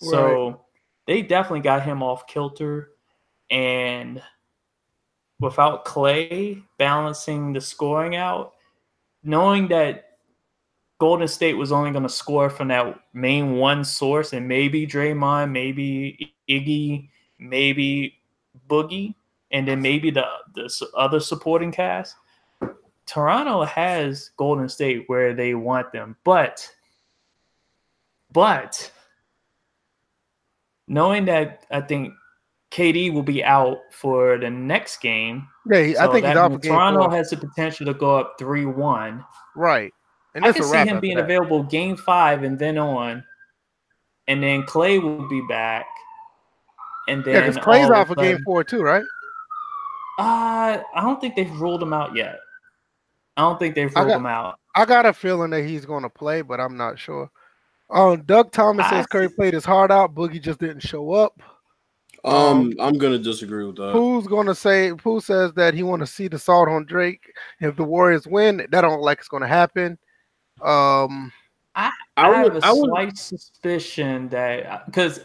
So 0.00 0.66
they 1.06 1.22
definitely 1.22 1.60
got 1.60 1.82
him 1.82 2.02
off 2.02 2.26
kilter. 2.28 2.90
And 3.50 4.22
without 5.40 5.84
Klay 5.84 6.62
balancing 6.78 7.52
the 7.52 7.60
scoring 7.60 8.14
out, 8.14 8.52
knowing 9.24 9.68
that 9.68 10.04
Golden 11.00 11.28
State 11.28 11.54
was 11.54 11.72
only 11.72 11.90
going 11.92 12.02
to 12.02 12.08
score 12.08 12.50
from 12.50 12.68
that 12.68 13.00
main 13.12 13.52
one 13.56 13.84
source, 13.84 14.32
and 14.32 14.46
maybe 14.48 14.86
Draymond, 14.86 15.50
maybe 15.50 16.34
Iggy, 16.48 17.08
maybe 17.38 18.18
Boogie, 18.68 19.14
and 19.50 19.66
then 19.66 19.80
maybe 19.80 20.10
the 20.10 20.24
the 20.54 20.70
other 20.96 21.20
supporting 21.20 21.72
cast. 21.72 22.16
Toronto 23.06 23.64
has 23.64 24.30
Golden 24.36 24.68
State 24.68 25.04
where 25.06 25.32
they 25.32 25.54
want 25.54 25.92
them, 25.92 26.16
but 26.24 26.70
but 28.30 28.92
knowing 30.86 31.24
that 31.26 31.64
I 31.70 31.80
think 31.80 32.12
KD 32.70 33.12
will 33.12 33.22
be 33.22 33.42
out 33.42 33.78
for 33.90 34.36
the 34.38 34.50
next 34.50 34.98
game. 34.98 35.48
Yeah, 35.66 35.94
so 35.94 36.10
I 36.10 36.12
think 36.12 36.62
Toronto 36.62 37.08
has 37.08 37.30
the 37.30 37.38
potential 37.38 37.86
to 37.86 37.94
go 37.94 38.18
up 38.18 38.36
three 38.38 38.66
one. 38.66 39.24
Right, 39.56 39.92
and 40.34 40.44
I 40.44 40.52
can 40.52 40.64
see 40.64 40.76
him 40.76 41.00
being 41.00 41.16
that. 41.16 41.24
available 41.24 41.62
game 41.62 41.96
five 41.96 42.42
and 42.42 42.58
then 42.58 42.76
on, 42.76 43.24
and 44.26 44.42
then 44.42 44.64
Klay 44.64 45.02
will 45.02 45.26
be 45.28 45.40
back, 45.48 45.86
and 47.08 47.24
then 47.24 47.34
yeah, 47.34 47.40
because 47.40 47.56
Klay's 47.56 47.90
out 47.90 48.08
for 48.08 48.16
game 48.16 48.38
four 48.44 48.62
too, 48.64 48.82
right? 48.82 49.04
Uh, 50.18 50.82
I 50.94 51.00
don't 51.00 51.20
think 51.20 51.36
they've 51.36 51.60
ruled 51.60 51.82
him 51.82 51.92
out 51.92 52.14
yet. 52.14 52.38
I 53.36 53.42
don't 53.42 53.58
think 53.58 53.74
they've 53.74 53.94
ruled 53.94 54.08
got, 54.08 54.16
him 54.16 54.26
out. 54.26 54.58
I 54.74 54.84
got 54.84 55.06
a 55.06 55.12
feeling 55.12 55.50
that 55.50 55.62
he's 55.62 55.86
going 55.86 56.02
to 56.02 56.10
play, 56.10 56.42
but 56.42 56.60
I'm 56.60 56.76
not 56.76 56.98
sure. 56.98 57.30
Um, 57.90 58.22
Doug 58.22 58.52
Thomas 58.52 58.86
I 58.86 58.90
says 58.90 59.06
Curry 59.06 59.30
played 59.30 59.54
his 59.54 59.64
heart 59.64 59.90
out. 59.90 60.14
Boogie 60.14 60.42
just 60.42 60.60
didn't 60.60 60.80
show 60.80 61.12
up. 61.12 61.40
Um, 62.24 62.34
um 62.34 62.74
I'm 62.80 62.98
gonna 62.98 63.18
disagree 63.18 63.64
with 63.64 63.76
that. 63.76 63.92
Who's 63.92 64.26
gonna 64.26 64.54
say? 64.54 64.92
Who 65.02 65.20
says 65.20 65.52
that 65.54 65.72
he 65.72 65.82
want 65.82 66.00
to 66.00 66.06
see 66.06 66.28
the 66.28 66.38
salt 66.38 66.68
on 66.68 66.84
Drake? 66.84 67.22
If 67.60 67.76
the 67.76 67.84
Warriors 67.84 68.26
win, 68.26 68.66
that 68.70 68.80
don't 68.80 69.00
like 69.00 69.20
it's 69.20 69.28
gonna 69.28 69.46
happen. 69.46 69.98
Um, 70.60 71.32
I, 71.74 71.92
I, 72.16 72.28
I 72.30 72.36
have 72.38 72.56
a 72.56 72.66
I 72.66 72.72
would, 72.72 72.90
slight 72.90 73.16
suspicion 73.16 74.28
that 74.30 74.84
because 74.86 75.20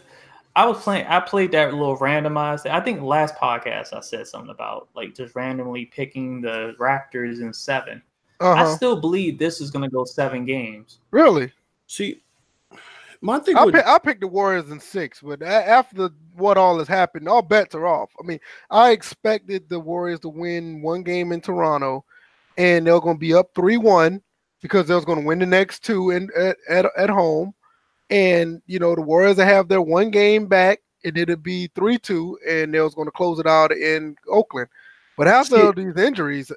I 0.56 0.66
was 0.66 0.80
playing, 0.82 1.06
I 1.06 1.20
played 1.20 1.52
that 1.52 1.72
little 1.74 1.96
randomized. 1.98 2.70
I 2.70 2.80
think 2.80 3.02
last 3.02 3.34
podcast 3.36 3.92
I 3.92 4.00
said 4.00 4.26
something 4.28 4.50
about 4.50 4.88
like 4.94 5.14
just 5.14 5.34
randomly 5.34 5.86
picking 5.86 6.40
the 6.40 6.74
Raptors 6.78 7.40
in 7.40 7.52
7 7.52 8.02
uh-huh. 8.40 8.72
I 8.72 8.74
still 8.76 9.00
believe 9.00 9.38
this 9.38 9.60
is 9.60 9.70
going 9.70 9.84
to 9.84 9.90
go 9.90 10.04
seven 10.04 10.44
games. 10.44 10.98
Really? 11.10 11.52
See, 11.86 12.22
my 13.20 13.38
thing. 13.38 13.56
I, 13.56 13.64
would... 13.64 13.74
pick, 13.74 13.86
I 13.86 13.98
picked 13.98 14.20
the 14.20 14.26
Warriors 14.26 14.70
in 14.70 14.80
six, 14.80 15.20
but 15.20 15.42
after 15.42 16.10
what 16.36 16.58
all 16.58 16.78
has 16.78 16.88
happened, 16.88 17.28
all 17.28 17.42
bets 17.42 17.74
are 17.74 17.86
off. 17.86 18.10
I 18.20 18.26
mean, 18.26 18.40
I 18.70 18.90
expected 18.90 19.68
the 19.68 19.78
Warriors 19.78 20.20
to 20.20 20.28
win 20.28 20.82
one 20.82 21.02
game 21.02 21.32
in 21.32 21.40
Toronto, 21.40 22.04
and 22.58 22.86
they're 22.86 23.00
going 23.00 23.16
to 23.16 23.20
be 23.20 23.34
up 23.34 23.54
three 23.54 23.76
one 23.76 24.20
because 24.60 24.88
they're 24.88 25.00
going 25.00 25.20
to 25.20 25.26
win 25.26 25.38
the 25.38 25.46
next 25.46 25.84
two 25.84 26.10
in 26.10 26.28
at, 26.36 26.56
at, 26.68 26.86
at 26.96 27.10
home 27.10 27.54
and 28.10 28.60
you 28.66 28.78
know 28.78 28.94
the 28.94 29.02
Warriors 29.02 29.38
have 29.38 29.68
their 29.68 29.82
one 29.82 30.10
game 30.10 30.46
back, 30.46 30.80
and 31.04 31.16
it'll 31.16 31.36
be 31.36 31.70
three 31.74 31.98
two, 31.98 32.38
and 32.48 32.74
they 32.74 32.80
was 32.80 32.94
going 32.94 33.06
to 33.06 33.12
close 33.12 33.38
it 33.38 33.46
out 33.46 33.72
in 33.72 34.16
Oakland. 34.28 34.68
But 35.16 35.28
after 35.28 35.72
these 35.72 35.96
injuries, 35.96 36.50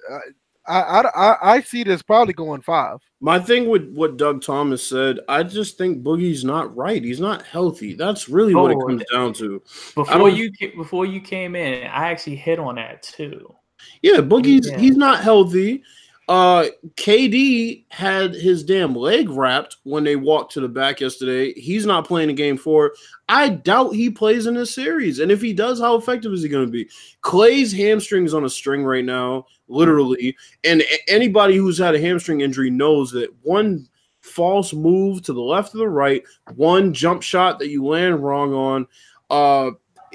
I, 0.67 0.81
I 0.81 1.01
I 1.01 1.37
I 1.55 1.61
see 1.61 1.83
this 1.83 2.01
probably 2.01 2.33
going 2.33 2.61
five. 2.61 2.99
My 3.19 3.39
thing 3.39 3.69
with 3.69 3.91
what 3.93 4.17
Doug 4.17 4.41
Thomas 4.41 4.85
said, 4.85 5.19
I 5.27 5.43
just 5.43 5.77
think 5.77 6.03
Boogie's 6.03 6.43
not 6.43 6.75
right. 6.75 7.03
He's 7.03 7.19
not 7.19 7.43
healthy. 7.43 7.93
That's 7.93 8.29
really 8.29 8.53
oh, 8.53 8.63
what 8.63 8.71
it 8.71 8.77
oh, 8.81 8.87
comes 8.87 9.03
down 9.11 9.33
to. 9.33 9.61
Before 9.95 10.29
you 10.29 10.51
before 10.75 11.05
you 11.05 11.21
came 11.21 11.55
in, 11.55 11.83
I 11.87 12.09
actually 12.09 12.35
hit 12.35 12.59
on 12.59 12.75
that 12.75 13.03
too. 13.03 13.53
Yeah, 14.01 14.17
Boogie's 14.17 14.69
yeah. 14.69 14.77
he's 14.77 14.97
not 14.97 15.21
healthy. 15.21 15.83
Uh, 16.27 16.65
KD 16.95 17.85
had 17.89 18.33
his 18.33 18.61
damn 18.63 18.93
leg 18.93 19.29
wrapped 19.29 19.77
when 19.83 20.03
they 20.03 20.17
walked 20.17 20.51
to 20.53 20.59
the 20.59 20.67
back 20.67 20.99
yesterday. 20.99 21.53
He's 21.53 21.85
not 21.85 22.05
playing 22.05 22.29
in 22.29 22.35
game 22.35 22.57
four. 22.57 22.93
I 23.29 23.49
doubt 23.49 23.95
he 23.95 24.09
plays 24.09 24.45
in 24.45 24.53
this 24.53 24.75
series. 24.75 25.19
And 25.19 25.31
if 25.31 25.41
he 25.41 25.53
does, 25.53 25.79
how 25.79 25.95
effective 25.95 26.33
is 26.33 26.43
he 26.43 26.49
going 26.49 26.65
to 26.65 26.71
be? 26.71 26.89
Clay's 27.21 27.71
hamstring 27.71 28.25
is 28.25 28.33
on 28.33 28.43
a 28.43 28.49
string 28.49 28.83
right 28.83 29.05
now, 29.05 29.45
literally. 29.69 30.35
And 30.65 30.83
anybody 31.07 31.55
who's 31.55 31.77
had 31.77 31.95
a 31.95 32.01
hamstring 32.01 32.41
injury 32.41 32.69
knows 32.69 33.11
that 33.11 33.33
one 33.43 33.87
false 34.19 34.73
move 34.73 35.21
to 35.21 35.33
the 35.33 35.41
left 35.41 35.73
or 35.75 35.77
the 35.77 35.87
right, 35.87 36.23
one 36.55 36.93
jump 36.93 37.23
shot 37.23 37.57
that 37.59 37.69
you 37.69 37.85
land 37.85 38.21
wrong 38.21 38.53
on, 38.53 38.87
uh, 39.29 39.71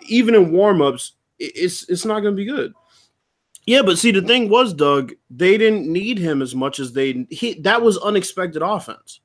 even 0.09 0.35
in 0.35 0.53
warmups, 0.53 1.13
it's 1.39 1.89
it's 1.89 2.05
not 2.05 2.21
going 2.21 2.35
to 2.35 2.37
be 2.37 2.45
good. 2.45 2.75
Yeah, 3.67 3.83
but 3.83 3.99
see, 3.99 4.11
the 4.11 4.23
thing 4.23 4.49
was, 4.49 4.75
Doug, 4.75 5.13
they 5.31 5.57
didn't 5.57 5.87
need 5.87 6.19
him 6.19 6.43
as 6.43 6.55
much 6.55 6.81
as 6.81 6.93
they 6.93 7.27
he, 7.31 7.55
that 7.61 7.81
was 7.81 7.99
unexpected 7.99 8.63
offense. 8.63 9.21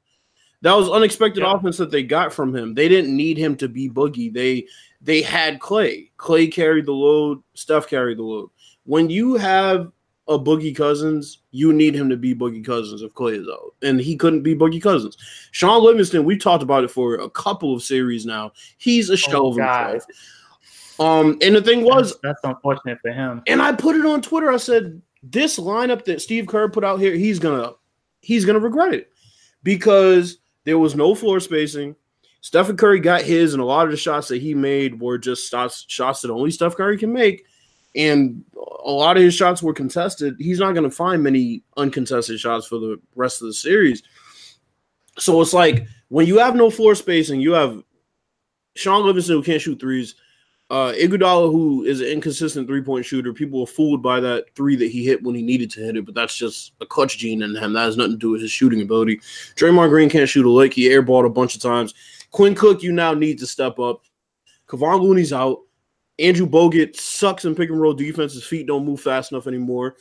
That 0.62 0.74
was 0.74 0.90
unexpected 0.90 1.42
yeah. 1.42 1.54
offense 1.54 1.78
that 1.78 1.92
they 1.92 2.04
got 2.04 2.34
from 2.34 2.56
him. 2.56 2.74
They 2.74 2.88
didn't 2.88 3.16
need 3.16 3.38
him 3.38 3.56
to 3.58 3.68
be 3.68 3.90
boogie. 3.90 4.34
They 4.34 4.68
they 5.02 5.22
had 5.22 5.60
Klay. 5.60 6.12
Klay 6.18 6.52
carried 6.52 6.86
the 6.86 6.94
load. 6.94 7.42
Steph 7.54 7.88
carried 7.88 8.18
the 8.18 8.24
load. 8.24 8.50
When 8.86 9.10
you 9.10 9.36
have 9.36 9.92
a 10.28 10.38
Boogie 10.38 10.76
Cousins, 10.76 11.40
you 11.52 11.72
need 11.72 11.96
him 11.96 12.10
to 12.10 12.18
be 12.18 12.36
Boogie 12.36 12.66
Cousins 12.66 13.02
if 13.02 13.14
Klay 13.14 13.40
is 13.40 13.48
out, 13.48 13.76
and 13.82 14.00
he 14.00 14.16
couldn't 14.16 14.44
be 14.44 14.56
Boogie 14.56 14.82
Cousins. 14.82 15.18
Shaun 15.52 15.84
Livingston, 15.84 16.26
we've 16.26 16.42
talked 16.42 16.64
about 16.64 16.84
it 16.84 16.92
for 16.92 17.16
a 17.16 17.30
couple 17.30 17.74
of 17.74 17.82
series 17.82 18.26
now. 18.26 18.52
He's 18.78 19.10
a 19.10 19.18
shell 19.18 19.46
oh, 19.46 19.50
of 19.50 19.56
himself. 19.56 20.06
Um, 21.00 21.38
and 21.42 21.56
the 21.56 21.62
thing 21.62 21.84
was, 21.84 22.12
that's, 22.24 22.42
that's 22.42 22.56
unfortunate 22.56 22.98
for 23.02 23.12
him. 23.12 23.44
And 23.48 23.62
I 23.62 23.72
put 23.74 23.96
it 23.96 24.06
on 24.06 24.22
Twitter. 24.22 24.52
I 24.52 24.58
said, 24.58 25.02
this 25.24 25.60
lineup 25.60 26.06
that 26.06 26.22
Steve 26.22 26.48
Kerr 26.48 26.70
put 26.70 26.84
out 26.84 27.00
here, 27.00 27.14
he's 27.14 27.40
gonna 27.40 27.74
he's 28.22 28.46
gonna 28.46 28.60
regret 28.60 28.94
it 28.94 29.12
because 29.64 30.38
there 30.64 30.80
was 30.80 30.96
no 30.96 31.16
floor 31.16 31.40
spacing. 31.40 31.96
Stephen 32.42 32.78
Curry 32.78 33.00
got 33.00 33.24
his, 33.24 33.54
and 33.54 33.62
a 33.62 33.66
lot 33.66 33.86
of 33.86 33.92
the 33.92 33.98
shots 33.98 34.28
that 34.30 34.42
he 34.42 34.54
made 34.54 35.02
were 35.02 35.18
just 35.18 35.50
shots, 35.50 35.86
shots 35.88 36.22
that 36.22 36.32
only 36.32 36.52
Steph 36.52 36.76
Curry 36.76 36.98
can 36.98 37.12
make. 37.12 37.46
And 37.96 38.44
a 38.86 38.92
lot 38.92 39.18
of 39.18 39.24
his 39.24 39.34
shots 39.34 39.64
were 39.64 39.74
contested. 39.74 40.36
He's 40.40 40.60
not 40.60 40.74
going 40.74 40.90
to 40.90 40.96
find 40.96 41.24
many 41.24 41.64
uncontested 41.76 42.40
shots 42.40 42.68
for 42.68 42.80
the 42.80 43.02
rest 43.16 43.42
of 43.42 43.48
the 43.48 43.54
series. 43.54 44.04
So 45.18 45.42
it's 45.42 45.54
like 45.54 45.88
when 46.10 46.28
you 46.28 46.38
have 46.38 46.56
no 46.56 46.70
floor 46.70 46.96
spacing, 46.96 47.42
you 47.42 47.54
have 47.54 47.82
Shaun 48.76 49.06
Livingston 49.06 49.36
who 49.36 49.44
can't 49.44 49.62
shoot 49.62 49.80
threes, 49.80 50.16
uh, 50.70 50.92
Iguodala, 50.94 51.50
who 51.50 51.84
is 51.86 52.02
an 52.02 52.08
inconsistent 52.08 52.68
three 52.68 52.82
point 52.82 53.06
shooter, 53.06 53.32
people 53.32 53.62
were 53.62 53.66
fooled 53.66 54.04
by 54.04 54.20
that 54.20 54.54
three 54.56 54.76
that 54.76 54.92
he 54.92 55.06
hit 55.06 55.24
when 55.24 55.34
he 55.34 55.42
needed 55.42 55.72
to 55.72 55.82
hit 55.82 55.96
it, 55.96 56.06
but 56.06 56.14
that's 56.14 56.36
just 56.36 56.74
a 56.82 56.86
clutch 56.86 57.18
gene 57.18 57.42
in 57.42 57.56
him. 57.56 57.74
That 57.74 57.84
has 57.84 57.96
nothing 57.96 58.14
to 58.14 58.18
do 58.18 58.32
with 58.32 58.42
his 58.42 58.52
shooting 58.52 58.82
ability. 58.82 59.18
Draymond 59.56 59.90
Green 59.90 60.10
can't 60.10 60.28
shoot 60.28 60.46
a 60.46 60.50
lick. 60.50 60.74
He 60.74 60.90
airballed 60.90 61.26
a 61.26 61.30
bunch 61.30 61.56
of 61.56 61.62
times. 61.62 61.94
Quinn 62.32 62.54
Cook, 62.54 62.84
you 62.84 62.92
now 62.92 63.14
need 63.14 63.40
to 63.40 63.48
step 63.48 63.80
up. 63.80 64.02
Kevon 64.68 65.02
Looney's 65.02 65.32
out. 65.32 65.62
Andrew 66.20 66.48
Bogut 66.48 66.96
sucks 66.96 67.46
in 67.46 67.56
pick 67.56 67.70
and 67.70 67.80
roll 67.80 67.94
defense. 67.94 68.34
His 68.34 68.44
feet 68.44 68.68
don't 68.68 68.86
move 68.86 69.00
fast 69.00 69.32
enough 69.32 69.48
anymore. 69.48 69.96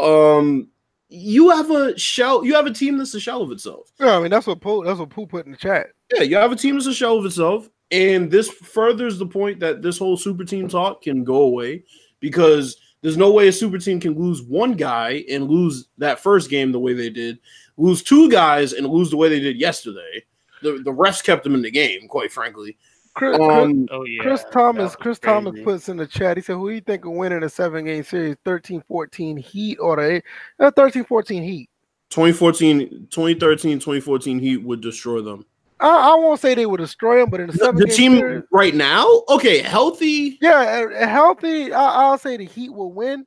Um, 0.00 0.68
you 1.08 1.50
have 1.50 1.70
a 1.70 1.96
shell. 1.96 2.44
You 2.44 2.54
have 2.54 2.66
a 2.66 2.72
team 2.72 2.98
that's 2.98 3.14
a 3.14 3.20
shell 3.20 3.42
of 3.42 3.52
itself. 3.52 3.92
Yeah, 4.00 4.16
I 4.16 4.20
mean 4.20 4.30
that's 4.30 4.46
what 4.46 4.60
Pooh, 4.60 4.84
that's 4.84 4.98
what 4.98 5.10
Pooh 5.10 5.26
put 5.26 5.46
in 5.46 5.52
the 5.52 5.58
chat. 5.58 5.88
Yeah, 6.12 6.22
you 6.22 6.36
have 6.36 6.52
a 6.52 6.56
team 6.56 6.74
that's 6.74 6.86
a 6.86 6.94
shell 6.94 7.18
of 7.18 7.24
itself. 7.24 7.68
And 7.90 8.30
this 8.30 8.50
furthers 8.50 9.18
the 9.18 9.26
point 9.26 9.60
that 9.60 9.82
this 9.82 9.98
whole 9.98 10.16
super 10.16 10.44
team 10.44 10.68
talk 10.68 11.02
can 11.02 11.24
go 11.24 11.42
away 11.42 11.84
because 12.20 12.76
there's 13.00 13.16
no 13.16 13.30
way 13.30 13.48
a 13.48 13.52
super 13.52 13.78
team 13.78 14.00
can 14.00 14.14
lose 14.18 14.42
one 14.42 14.74
guy 14.74 15.24
and 15.30 15.48
lose 15.48 15.88
that 15.98 16.18
first 16.18 16.50
game 16.50 16.72
the 16.72 16.80
way 16.80 16.92
they 16.92 17.10
did, 17.10 17.38
lose 17.76 18.02
two 18.02 18.28
guys 18.30 18.72
and 18.72 18.86
lose 18.86 19.10
the 19.10 19.16
way 19.16 19.28
they 19.28 19.40
did 19.40 19.58
yesterday. 19.58 20.24
The 20.62 20.82
the 20.84 20.92
refs 20.92 21.22
kept 21.22 21.44
them 21.44 21.54
in 21.54 21.62
the 21.62 21.70
game, 21.70 22.08
quite 22.08 22.32
frankly. 22.32 22.76
Chris, 23.14 23.38
um, 23.38 23.86
Chris, 23.86 23.88
oh, 23.90 24.04
yeah. 24.04 24.22
Chris 24.22 24.44
Thomas, 24.52 24.96
Chris 24.96 25.18
crazy. 25.18 25.34
Thomas 25.34 25.60
puts 25.62 25.88
in 25.88 25.96
the 25.96 26.06
chat. 26.06 26.36
He 26.36 26.42
said, 26.42 26.54
"Who 26.54 26.68
do 26.68 26.74
you 26.74 26.80
think 26.80 27.04
will 27.04 27.16
win 27.16 27.32
in 27.32 27.42
a 27.42 27.48
seven 27.48 27.84
game 27.84 28.02
series? 28.02 28.36
13-14 28.44 29.38
Heat 29.38 29.76
or 29.78 29.96
the 29.96 30.22
uh, 30.60 30.70
13-14 30.72 31.42
Heat?" 31.42 31.70
2014, 32.10 33.08
2013, 33.10 33.78
2014 33.78 34.38
Heat 34.38 34.56
would 34.58 34.80
destroy 34.80 35.20
them. 35.20 35.44
I, 35.80 36.12
I, 36.12 36.14
won't 36.16 36.40
say 36.40 36.54
they 36.54 36.66
would 36.66 36.80
destroy 36.80 37.22
him, 37.22 37.30
but 37.30 37.40
in 37.40 37.48
the, 37.48 37.72
the 37.72 37.86
team 37.86 38.18
series, 38.18 38.42
right 38.50 38.74
now, 38.74 39.22
okay, 39.28 39.60
healthy. 39.60 40.38
Yeah, 40.40 41.06
healthy. 41.06 41.72
I, 41.72 42.10
will 42.10 42.18
say 42.18 42.36
the 42.36 42.44
Heat 42.44 42.72
will 42.72 42.92
win. 42.92 43.26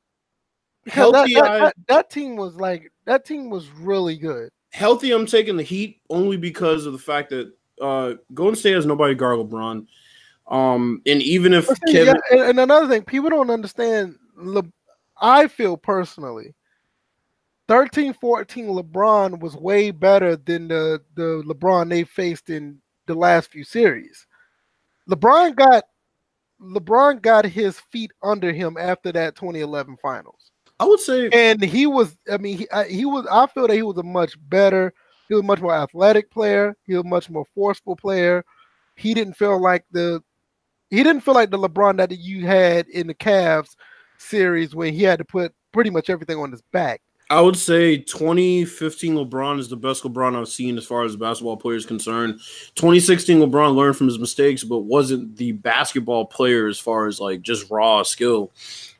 Healthy, 0.86 1.34
that, 1.34 1.42
that, 1.42 1.60
that, 1.60 1.74
that, 1.88 2.10
team 2.10 2.36
was 2.36 2.56
like 2.56 2.90
that 3.06 3.24
team 3.24 3.50
was 3.50 3.70
really 3.70 4.16
good. 4.16 4.50
Healthy, 4.72 5.12
I'm 5.12 5.26
taking 5.26 5.56
the 5.56 5.62
Heat 5.62 6.00
only 6.10 6.36
because 6.36 6.86
of 6.86 6.92
the 6.92 6.98
fact 6.98 7.30
that 7.30 7.52
uh 7.80 8.14
Golden 8.34 8.56
State 8.56 8.74
has 8.74 8.86
nobody 8.86 9.14
guard 9.14 9.38
LeBron. 9.38 9.86
Um, 10.48 11.00
and 11.06 11.22
even 11.22 11.54
if 11.54 11.68
Kevin, 11.86 12.16
yeah, 12.30 12.38
and, 12.38 12.40
and 12.50 12.60
another 12.60 12.88
thing, 12.88 13.04
people 13.04 13.30
don't 13.30 13.50
understand. 13.50 14.16
Le, 14.36 14.64
I 15.20 15.46
feel 15.46 15.76
personally 15.76 16.54
13 17.68 18.12
14 18.14 18.66
LeBron 18.66 19.40
was 19.40 19.56
way 19.56 19.90
better 19.90 20.36
than 20.36 20.68
the, 20.68 21.00
the 21.14 21.42
LeBron 21.46 21.88
they 21.88 22.04
faced 22.04 22.50
in 22.50 22.78
the 23.06 23.14
last 23.14 23.50
few 23.50 23.64
series. 23.64 24.26
LeBron 25.08 25.54
got 25.56 25.84
LeBron 26.60 27.20
got 27.20 27.44
his 27.44 27.80
feet 27.90 28.12
under 28.22 28.52
him 28.52 28.76
after 28.78 29.10
that 29.12 29.34
2011 29.36 29.96
finals. 30.00 30.50
I 30.78 30.84
would 30.84 31.00
say 31.00 31.28
and 31.32 31.62
he 31.62 31.86
was 31.86 32.16
I 32.30 32.38
mean 32.38 32.58
he 32.58 32.66
he 32.88 33.04
was 33.04 33.26
I 33.30 33.46
feel 33.46 33.68
that 33.68 33.74
he 33.74 33.82
was 33.82 33.98
a 33.98 34.02
much 34.02 34.36
better 34.48 34.92
he 35.28 35.34
was 35.34 35.42
a 35.42 35.46
much 35.46 35.60
more 35.60 35.74
athletic 35.74 36.30
player, 36.30 36.76
he 36.84 36.94
was 36.94 37.04
a 37.04 37.08
much 37.08 37.30
more 37.30 37.46
forceful 37.54 37.96
player. 37.96 38.44
He 38.96 39.14
didn't 39.14 39.34
feel 39.34 39.60
like 39.60 39.84
the 39.90 40.22
he 40.90 41.02
didn't 41.02 41.22
feel 41.22 41.34
like 41.34 41.50
the 41.50 41.58
LeBron 41.58 41.96
that 41.96 42.10
you 42.18 42.46
had 42.46 42.86
in 42.88 43.06
the 43.06 43.14
Cavs 43.14 43.76
series 44.18 44.74
when 44.74 44.92
he 44.92 45.02
had 45.02 45.18
to 45.18 45.24
put 45.24 45.54
pretty 45.72 45.88
much 45.88 46.10
everything 46.10 46.38
on 46.38 46.50
his 46.50 46.62
back. 46.72 47.00
I 47.32 47.40
would 47.40 47.56
say 47.56 47.96
2015 47.96 49.14
LeBron 49.14 49.58
is 49.58 49.70
the 49.70 49.76
best 49.76 50.02
LeBron 50.02 50.38
I've 50.38 50.48
seen 50.48 50.76
as 50.76 50.84
far 50.84 51.02
as 51.02 51.16
basketball 51.16 51.56
players 51.56 51.86
concerned. 51.86 52.34
2016 52.74 53.38
LeBron 53.38 53.74
learned 53.74 53.96
from 53.96 54.06
his 54.06 54.18
mistakes, 54.18 54.62
but 54.62 54.80
wasn't 54.80 55.34
the 55.38 55.52
basketball 55.52 56.26
player 56.26 56.66
as 56.66 56.78
far 56.78 57.06
as 57.06 57.20
like 57.20 57.40
just 57.40 57.70
raw 57.70 58.02
skill. 58.02 58.52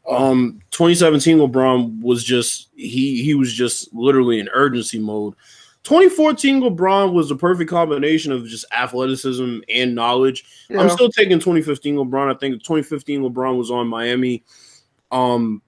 Um, 0.08 0.62
2017 0.70 1.36
LeBron 1.36 2.00
was 2.00 2.24
just 2.24 2.70
he 2.74 3.22
he 3.22 3.34
was 3.34 3.52
just 3.52 3.92
literally 3.92 4.40
in 4.40 4.48
urgency 4.48 4.98
mode. 4.98 5.34
2014 5.82 6.62
LeBron 6.62 7.12
was 7.12 7.28
the 7.28 7.36
perfect 7.36 7.68
combination 7.68 8.32
of 8.32 8.46
just 8.46 8.64
athleticism 8.72 9.58
and 9.68 9.94
knowledge. 9.94 10.46
Yeah. 10.70 10.80
I'm 10.80 10.88
still 10.88 11.10
taking 11.10 11.38
2015 11.38 11.96
LeBron. 11.96 12.34
I 12.34 12.38
think 12.38 12.62
2015 12.62 13.24
LeBron 13.24 13.58
was 13.58 13.70
on 13.70 13.88
Miami. 13.88 14.42
Um, 15.10 15.60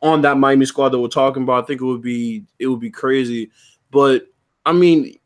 on 0.00 0.22
that 0.22 0.38
Miami 0.38 0.64
squad 0.64 0.90
that 0.90 1.00
we're 1.00 1.08
talking 1.08 1.42
about, 1.42 1.64
I 1.64 1.66
think 1.66 1.80
it 1.80 1.84
would 1.84 2.02
be 2.02 2.44
it 2.58 2.66
would 2.66 2.80
be 2.80 2.90
crazy. 2.90 3.50
But 3.90 4.26
I 4.64 4.72
mean, 4.72 5.18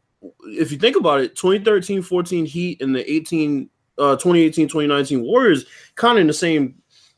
if 0.44 0.72
you 0.72 0.78
think 0.78 0.96
about 0.96 1.20
it, 1.20 1.36
2013, 1.36 2.02
14 2.02 2.46
Heat 2.46 2.80
and 2.80 2.94
the 2.94 3.10
18 3.10 3.68
uh 3.98 4.16
2018, 4.16 4.68
2019 4.68 5.22
Warriors 5.22 5.66
kind 5.94 6.18
of 6.18 6.22
in 6.22 6.26
the 6.26 6.32
same 6.32 6.76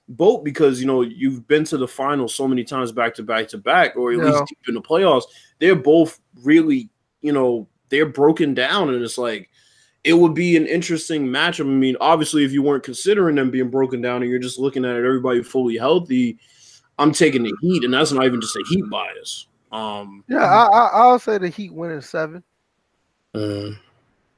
boat 0.08 0.44
because 0.44 0.80
you 0.80 0.86
know 0.86 1.02
you've 1.02 1.46
been 1.48 1.64
to 1.64 1.76
the 1.76 1.88
finals 1.88 2.34
so 2.34 2.46
many 2.46 2.64
times 2.64 2.92
back 2.92 3.14
to 3.14 3.22
back 3.22 3.48
to 3.48 3.58
back, 3.58 3.96
or 3.96 4.12
at 4.12 4.18
yeah. 4.18 4.24
least 4.24 4.54
in 4.68 4.74
the 4.74 4.82
playoffs. 4.82 5.24
They're 5.60 5.76
both 5.76 6.20
really, 6.42 6.90
you 7.22 7.32
know, 7.32 7.68
they're 7.88 8.06
broken 8.06 8.54
down, 8.54 8.92
and 8.92 9.02
it's 9.02 9.18
like 9.18 9.50
it 10.02 10.14
would 10.14 10.34
be 10.34 10.56
an 10.56 10.66
interesting 10.66 11.26
matchup. 11.26 11.60
I 11.60 11.68
mean, 11.68 11.96
obviously, 12.00 12.44
if 12.44 12.52
you 12.52 12.62
weren't 12.62 12.84
considering 12.84 13.36
them 13.36 13.50
being 13.50 13.70
broken 13.70 14.00
down 14.00 14.22
and 14.22 14.30
you're 14.30 14.38
just 14.38 14.58
looking 14.58 14.84
at 14.84 14.96
it, 14.96 15.04
everybody 15.04 15.42
fully 15.42 15.78
healthy, 15.78 16.38
I'm 16.98 17.12
taking 17.12 17.42
the 17.42 17.54
Heat, 17.60 17.84
and 17.84 17.92
that's 17.92 18.12
not 18.12 18.24
even 18.24 18.40
just 18.40 18.56
a 18.56 18.64
Heat 18.68 18.88
bias. 18.88 19.46
Um, 19.72 20.24
yeah, 20.28 20.44
I, 20.44 21.10
will 21.10 21.18
say 21.18 21.38
the 21.38 21.48
Heat 21.48 21.72
winning 21.72 22.00
seven. 22.00 22.44
Uh, 23.34 23.70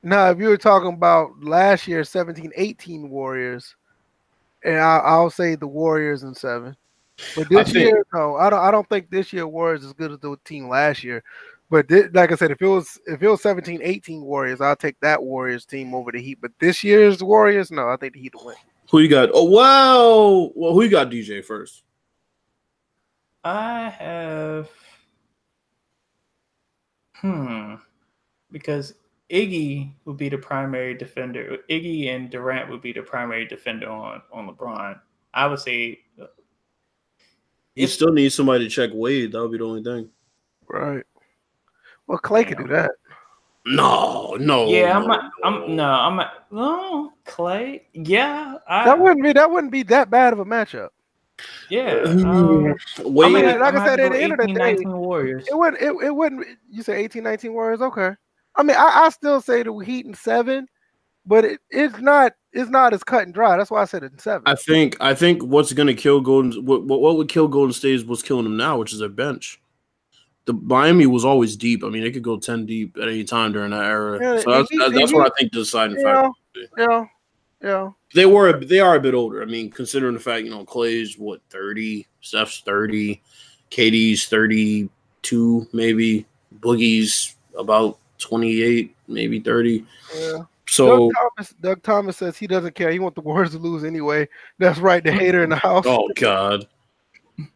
now, 0.03 0.31
if 0.31 0.39
you 0.39 0.49
were 0.49 0.57
talking 0.57 0.95
about 0.95 1.43
last 1.43 1.87
year, 1.87 2.05
17 2.05 2.53
18 2.57 3.11
Warriors, 3.11 3.77
and 4.65 4.79
I, 4.79 5.19
will 5.19 5.31
say 5.31 5.55
the 5.55 5.67
Warriors 5.67 6.23
in 6.23 6.35
seven. 6.35 6.77
But 7.35 7.49
this 7.49 7.73
think, 7.73 7.87
year, 7.87 8.07
no, 8.15 8.37
I 8.37 8.51
don't. 8.51 8.61
I 8.61 8.71
don't 8.71 8.89
think 8.89 9.11
this 9.11 9.33
year 9.33 9.47
Warriors 9.47 9.81
is 9.83 9.89
as 9.89 9.93
good 9.95 10.13
as 10.13 10.19
the 10.19 10.37
team 10.45 10.69
last 10.69 11.03
year. 11.03 11.23
But 11.69 11.89
this, 11.89 12.09
like 12.13 12.31
I 12.31 12.37
said, 12.37 12.51
if 12.51 12.63
it 12.63 12.67
was 12.67 12.99
if 13.07 13.23
it 13.23 13.29
was 13.29 13.43
17, 13.43 13.81
18 13.83 14.23
Warriors, 14.23 14.61
I'll 14.61 14.77
take 14.77 15.01
that 15.01 15.23
Warriors 15.23 15.65
team 15.65 15.95
over 15.95 16.13
the 16.13 16.21
Heat. 16.21 16.39
But 16.41 16.53
this 16.61 16.85
year's 16.85 17.23
Warriors, 17.23 17.71
no, 17.71 17.89
I 17.89 17.97
think 17.97 18.15
the 18.15 18.21
Heat 18.21 18.35
will 18.35 18.47
win. 18.47 18.57
Who 18.91 19.01
you 19.01 19.09
got? 19.09 19.31
Oh 19.33 19.45
wow! 19.45 20.53
Well, 20.55 20.73
who 20.73 20.83
you 20.83 20.91
got? 20.91 21.11
DJ 21.11 21.45
first. 21.45 21.83
I 23.47 23.91
have 23.91 24.69
hmm 27.21 27.75
because 28.51 28.95
Iggy 29.31 29.93
would 30.05 30.17
be 30.17 30.29
the 30.29 30.39
primary 30.39 30.95
defender. 30.95 31.59
Iggy 31.71 32.09
and 32.09 32.29
Durant 32.29 32.69
would 32.71 32.83
be 32.83 32.93
the 32.93 33.03
primary 33.03 33.47
defender 33.47 33.89
on 33.89 34.21
on 34.33 34.49
LeBron. 34.49 34.99
I 35.33 35.47
would 35.47 35.61
say 35.61 36.01
you 36.17 36.27
if, 37.77 37.93
still 37.93 38.13
need 38.13 38.33
somebody 38.33 38.65
to 38.65 38.71
check 38.71 38.91
Wade. 38.93 39.31
That 39.31 39.43
would 39.43 39.53
be 39.53 39.59
the 39.59 39.65
only 39.65 39.85
thing. 39.85 40.09
Right. 40.67 41.05
Well, 42.09 42.19
Klay 42.19 42.49
could 42.49 42.59
do 42.59 42.67
that. 42.69 42.91
No, 43.65 44.37
no. 44.41 44.67
Yeah, 44.67 44.99
I'm. 44.99 45.07
Not, 45.07 45.31
I'm 45.45 45.77
no. 45.77 45.85
I'm. 45.85 46.17
Not, 46.17 46.47
no, 46.51 47.13
Klay. 47.25 47.83
Yeah, 47.93 48.57
I, 48.69 48.87
that 48.87 48.99
wouldn't 48.99 49.23
be. 49.23 49.33
That 49.35 49.51
wouldn't 49.53 49.73
be 49.73 49.85
that 49.85 50.11
bad 50.11 50.33
of 50.33 50.41
a 50.41 50.45
matchup. 50.45 50.89
Yeah. 51.71 52.03
Um, 52.05 52.75
Wait, 53.01 53.27
I 53.27 53.29
mean, 53.29 53.61
like 53.61 53.75
I 53.75 53.87
said, 53.87 54.01
at 54.01 54.13
the 54.13 54.21
end 54.21 54.33
of 54.33 54.39
the 54.39 54.55
day, 54.55 54.77
Warriors. 54.85 55.47
it 55.49 55.57
wouldn't. 55.57 55.83
It, 55.83 56.07
it 56.07 56.15
wouldn't. 56.15 56.47
You 56.71 56.83
say 56.83 57.03
18, 57.05 57.23
19 57.23 57.53
Warriors. 57.53 57.81
Okay. 57.81 58.11
I 58.55 58.63
mean, 58.63 58.77
I, 58.77 59.05
I 59.05 59.09
still 59.11 59.41
say 59.41 59.63
the 59.63 59.75
Heat 59.79 60.07
and 60.07 60.17
seven, 60.17 60.67
but 61.27 61.45
it, 61.45 61.61
it's 61.71 61.99
not. 61.99 62.33
It's 62.53 62.71
not 62.71 62.95
as 62.95 63.05
cut 63.05 63.25
and 63.25 63.35
dry. 63.35 63.57
That's 63.57 63.71
why 63.71 63.83
I 63.83 63.85
said 63.85 64.03
it 64.03 64.13
in 64.13 64.19
seven. 64.19 64.43
I 64.47 64.55
think. 64.55 64.97
I 65.01 65.15
think 65.15 65.43
what's 65.43 65.73
going 65.73 65.89
to 65.89 65.95
kill 65.95 66.21
Golden. 66.21 66.65
What, 66.65 66.85
what 66.85 67.17
would 67.17 67.29
kill 67.29 67.49
Golden 67.49 67.75
State 67.75 67.95
is 67.95 68.05
what's 68.05 68.23
killing 68.23 68.45
them 68.45 68.57
now, 68.57 68.79
which 68.79 68.93
is 68.93 69.01
their 69.01 69.09
bench. 69.09 69.61
The 70.47 70.55
Miami 70.55 71.07
was 71.07 71.25
always 71.25 71.57
deep. 71.57 71.85
I 71.85 71.89
mean, 71.89 72.03
they 72.03 72.13
could 72.13 72.23
go 72.23 72.39
ten 72.39 72.65
deep 72.65 72.97
at 72.97 73.09
any 73.09 73.25
time 73.25 73.53
during 73.53 73.73
that 73.73 73.85
era. 73.85 74.19
Yeah, 74.23 74.41
so 74.41 74.51
that's, 74.53 74.71
he, 74.71 74.79
that's 74.79 75.11
he, 75.11 75.17
what 75.17 75.31
I 75.31 75.35
think 75.37 75.53
the 75.53 75.59
deciding 75.59 76.03
factor. 76.03 76.31
Yeah. 76.79 77.07
Yeah. 77.67 77.91
They 78.15 78.27
were 78.27 78.65
they 78.65 78.79
are 78.79 78.95
a 78.95 79.01
bit 79.01 79.15
older. 79.15 79.43
I 79.43 79.45
mean, 79.45 79.71
considering 79.71 80.15
the 80.15 80.21
fact, 80.21 80.45
you 80.45 80.51
know, 80.51 80.65
Klay's 80.65 81.19
what 81.19 81.41
30, 81.51 82.07
Steph's 82.21 82.61
30, 82.61 83.21
KD's 83.73 84.27
32, 84.27 85.67
maybe, 85.73 86.27
Boogie's 86.61 87.35
about 87.59 87.99
28, 88.19 88.95
maybe 89.09 89.41
30. 89.41 89.85
Yeah. 90.15 90.39
So 90.69 90.87
Doug 90.87 91.11
Thomas, 91.19 91.55
Doug 91.61 91.83
Thomas 91.83 92.17
says 92.19 92.37
he 92.37 92.47
doesn't 92.47 92.77
care. 92.77 92.93
He 92.93 93.01
wants 93.01 93.17
the 93.17 93.23
Warriors 93.23 93.51
to 93.51 93.59
lose 93.59 93.83
anyway. 93.83 94.29
That's 94.59 94.79
right, 94.79 95.03
the 95.03 95.11
hater 95.11 95.43
in 95.43 95.51
the 95.51 95.57
house. 95.57 95.85
Oh 95.89 96.09
God. 96.15 96.69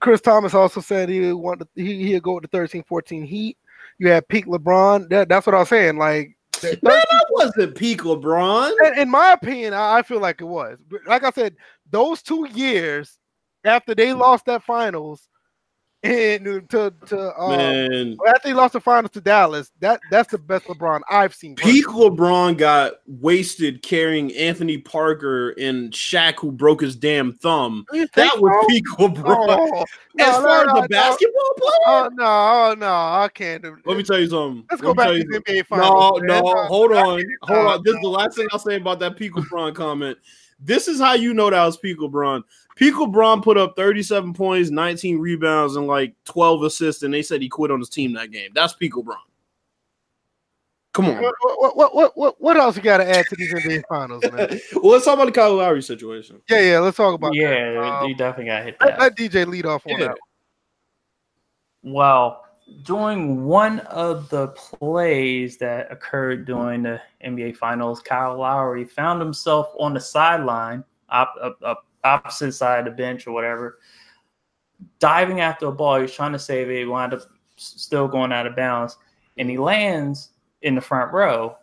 Chris 0.01 0.21
Thomas 0.21 0.55
also 0.55 0.81
said 0.81 1.09
he 1.09 1.33
want 1.33 1.63
he 1.77 2.09
he'd 2.09 2.23
go 2.25 2.35
with 2.35 2.43
the 2.43 2.49
13 2.49 2.83
14 2.83 3.25
Heat. 3.25 3.57
You 3.99 4.09
had 4.09 4.27
peak 4.27 4.47
LeBron. 4.47 5.09
That, 5.11 5.29
that's 5.29 5.47
what 5.47 5.55
I 5.55 5.61
was 5.61 5.69
saying. 5.69 5.99
Like 5.99 6.37
that 6.61 6.83
wasn't 7.31 7.75
peak 7.75 8.03
LeBron. 8.03 8.73
In 8.97 9.11
my 9.11 9.33
opinion, 9.33 9.75
I 9.75 10.03
feel 10.03 10.21
like 10.21 10.41
it 10.41 10.45
was. 10.45 10.79
Like 11.07 11.25
I 11.25 11.31
said, 11.31 11.57
those 11.91 12.23
two 12.23 12.47
years 12.53 13.19
after 13.65 13.95
they 13.95 14.13
lost 14.13 14.47
that 14.47 14.63
finals, 14.63 15.29
and 16.05 16.67
to 16.71 16.95
to 17.07 17.39
um, 17.39 17.51
Man. 17.59 18.17
after 18.27 18.49
he 18.49 18.55
lost 18.55 18.73
the 18.73 18.81
finals 18.81 19.11
to 19.11 19.21
Dallas, 19.21 19.71
that 19.81 20.01
that's 20.11 20.31
the 20.31 20.39
best 20.39 20.65
LeBron 20.65 21.01
I've 21.11 21.35
seen. 21.35 21.57
Peak 21.57 21.85
LeBron 21.89 22.57
got 22.57 22.95
wasted 23.07 23.83
carrying 23.83 24.35
Anthony 24.35 24.79
Parker 24.79 25.51
and 25.51 25.91
Shaq, 25.93 26.39
who 26.39 26.53
broke 26.53 26.81
his 26.81 26.97
damn 26.97 27.35
thumb. 27.35 27.85
That 28.15 28.41
was 28.41 28.63
so? 28.63 28.67
peak 28.69 28.85
LeBron. 28.99 29.47
Oh, 29.47 29.85
no, 30.15 30.25
as 30.25 30.37
far 30.37 30.65
no, 30.65 30.73
as 30.77 30.83
the 30.83 30.89
basketball 30.89 31.55
player, 31.59 31.71
oh, 31.87 32.11
no, 32.15 32.75
no, 32.79 32.93
I 32.93 33.29
can't. 33.35 33.63
Do 33.63 33.77
Let 33.85 33.99
me 33.99 34.03
tell 34.03 34.19
you 34.19 34.29
something. 34.29 34.65
Let's 34.71 34.83
Let 34.83 34.89
go 34.89 34.95
back 34.95 35.09
to 35.09 35.19
the 35.19 35.41
NBA 35.41 35.67
finals. 35.67 36.23
No, 36.23 36.41
no, 36.41 36.65
hold 36.65 36.93
on, 36.93 37.23
hold 37.43 37.67
on. 37.67 37.83
This 37.85 37.95
is 37.95 38.01
the 38.01 38.09
last 38.09 38.37
thing 38.37 38.49
I'll 38.53 38.59
say 38.59 38.77
about 38.77 39.01
that 39.01 39.17
peak 39.17 39.33
LeBron 39.33 39.75
comment. 39.75 40.17
This 40.61 40.89
is 40.89 41.01
how 41.01 41.15
you 41.15 41.33
know 41.33 41.51
that 41.51 41.65
was 41.65 41.77
peak 41.77 41.99
LeBron. 41.99 42.43
Peak 42.77 42.95
LeBron 42.95 43.43
put 43.43 43.57
up 43.59 43.75
37 43.77 44.35
points, 44.35 44.71
19 44.71 45.19
rebounds, 45.19 45.77
and 45.77 45.87
like 45.87 46.15
12 46.25 46.63
assists, 46.65 47.03
and 47.03 47.13
they 47.13 47.23
said 47.23 47.43
he 47.43 47.49
quit 47.49 47.71
on 47.71 47.79
his 47.79 47.89
team 47.89 48.13
that 48.15 48.31
game. 48.31 48.51
That's 48.55 48.75
peak 48.75 48.93
LeBron. 48.93 49.17
Come 50.93 51.07
on. 51.07 51.23
What 51.23 51.35
what 51.77 51.95
what 51.95 52.17
what, 52.17 52.41
what 52.41 52.57
else 52.57 52.77
you 52.77 52.83
got 52.83 52.99
to 52.99 53.09
add 53.09 53.25
to 53.29 53.37
these 53.37 53.55
NBA 53.55 53.85
finals, 53.89 54.25
man? 54.25 54.61
well, 54.75 54.93
let's 54.93 55.05
talk 55.05 55.15
about 55.15 55.27
the 55.27 55.33
Kyle 55.33 55.55
Lowry 55.55 55.83
situation. 55.83 56.41
Yeah, 56.49 56.61
yeah, 56.61 56.79
let's 56.81 56.97
talk 56.97 57.15
about 57.15 57.33
yeah, 57.33 57.49
that. 57.49 58.03
you 58.07 58.13
um, 58.13 58.17
definitely 58.17 58.47
got 58.47 58.65
hit 58.65 58.77
that. 58.81 58.99
Let, 58.99 59.17
DJ 59.17 59.47
lead 59.47 59.67
off 59.67 59.87
on 59.87 60.01
yeah. 60.01 60.09
that. 60.09 60.19
Well, 61.83 62.40
during 62.83 63.45
one 63.45 63.81
of 63.81 64.29
the 64.29 64.49
plays 64.49 65.57
that 65.59 65.91
occurred 65.91 66.47
during 66.47 66.83
the 66.83 67.01
NBA 67.25 67.57
Finals, 67.57 68.01
Kyle 68.01 68.39
Lowry 68.39 68.85
found 68.85 69.21
himself 69.21 69.69
on 69.79 69.95
the 69.95 70.01
sideline, 70.01 70.85
up, 71.09 71.35
up 71.63 71.87
opposite 72.05 72.53
side 72.53 72.81
of 72.81 72.85
the 72.87 72.91
bench 73.03 73.27
or 73.27 73.33
whatever, 73.33 73.79
diving 74.99 75.41
after 75.41 75.67
a 75.67 75.73
ball. 75.73 76.01
He's 76.01 76.13
trying 76.13 76.33
to 76.33 76.39
save 76.39 76.71
it. 76.71 76.79
He 76.79 76.85
wound 76.85 77.15
up 77.15 77.23
still 77.57 78.09
going 78.09 78.33
out 78.33 78.47
of 78.47 78.57
bounds, 78.57 78.97
and 79.37 79.51
he 79.51 79.59
lands 79.59 80.31
in 80.63 80.75
the 80.75 80.81
front 80.81 81.13
row. 81.13 81.57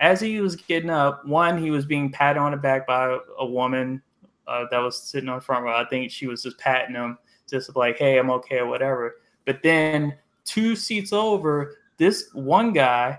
As 0.00 0.20
he 0.20 0.40
was 0.40 0.56
getting 0.56 0.90
up, 0.90 1.26
one, 1.26 1.58
he 1.62 1.70
was 1.70 1.84
being 1.84 2.10
patted 2.10 2.40
on 2.40 2.52
the 2.52 2.56
back 2.56 2.86
by 2.86 3.18
a 3.38 3.46
woman 3.46 4.02
uh, 4.46 4.64
that 4.70 4.78
was 4.78 5.00
sitting 5.00 5.28
on 5.28 5.38
the 5.38 5.44
front 5.44 5.64
row. 5.64 5.76
I 5.76 5.84
think 5.84 6.10
she 6.10 6.26
was 6.26 6.42
just 6.42 6.58
patting 6.58 6.94
him, 6.94 7.18
just 7.48 7.74
like, 7.76 7.98
"Hey, 7.98 8.18
I'm 8.18 8.30
okay" 8.30 8.58
or 8.58 8.66
whatever. 8.66 9.16
But 9.44 9.62
then 9.62 10.16
two 10.50 10.76
seats 10.76 11.12
over, 11.12 11.76
this 11.96 12.30
one 12.32 12.72
guy 12.72 13.18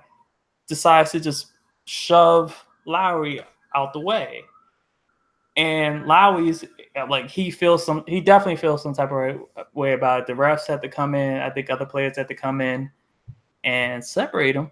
decides 0.67 1.11
to 1.11 1.19
just 1.19 1.47
shove 1.85 2.65
Lowry 2.85 3.41
out 3.75 3.93
the 3.93 3.99
way 3.99 4.43
and 5.57 6.05
Lowry's 6.05 6.63
like 7.09 7.29
he 7.29 7.51
feels 7.51 7.85
some 7.85 8.03
he 8.07 8.21
definitely 8.21 8.55
feels 8.55 8.83
some 8.83 8.93
type 8.93 9.11
of 9.11 9.41
way 9.73 9.93
about 9.93 10.21
it. 10.21 10.27
The 10.27 10.33
refs 10.33 10.67
had 10.67 10.81
to 10.81 10.89
come 10.89 11.15
in. 11.15 11.41
I 11.41 11.49
think 11.49 11.69
other 11.69 11.85
players 11.85 12.17
had 12.17 12.27
to 12.29 12.35
come 12.35 12.61
in 12.61 12.89
and 13.63 14.03
separate 14.03 14.55
him. 14.55 14.71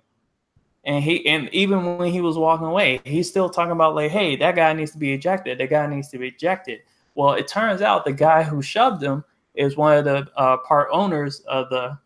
And 0.86 1.04
he 1.04 1.26
and 1.28 1.50
even 1.54 1.98
when 1.98 2.12
he 2.12 2.22
was 2.22 2.38
walking 2.38 2.68
away, 2.68 3.02
he's 3.04 3.30
still 3.30 3.50
talking 3.50 3.72
about 3.72 3.96
like, 3.96 4.12
hey, 4.12 4.36
that 4.38 4.56
guy 4.56 4.72
needs 4.74 4.92
to 4.92 4.98
be 4.98 5.14
ejected. 5.14 5.58
That 5.58 5.70
guy 5.70 5.86
needs 5.88 6.10
to 6.10 6.18
be 6.18 6.30
ejected. 6.30 6.80
Well, 7.16 7.34
it 7.34 7.48
turns 7.48 7.82
out 7.82 8.06
the 8.06 8.14
guy 8.14 8.44
who 8.44 8.62
shoved 8.62 9.04
him 9.04 9.26
is 9.56 9.76
one 9.76 9.98
of 9.98 10.06
the 10.06 10.28
uh, 10.38 10.58
part 10.58 10.88
owners 10.92 11.42
of 11.42 11.70
the 11.70 11.98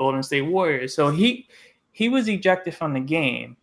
Golden 0.00 0.22
State 0.22 0.42
Warriors. 0.42 0.94
So 0.94 1.10
he 1.10 1.46
he 1.92 2.08
was 2.08 2.26
ejected 2.26 2.74
from 2.74 2.94
the 2.94 3.00
game, 3.00 3.58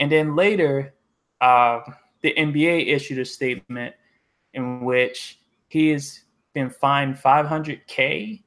and 0.00 0.10
then 0.10 0.34
later, 0.34 0.94
uh, 1.42 1.80
the 2.22 2.32
NBA 2.32 2.88
issued 2.88 3.18
a 3.18 3.24
statement 3.26 3.94
in 4.54 4.80
which 4.80 5.40
he 5.68 5.90
has 5.90 6.24
been 6.54 6.70
fined 6.70 7.16
500k, 7.16 8.42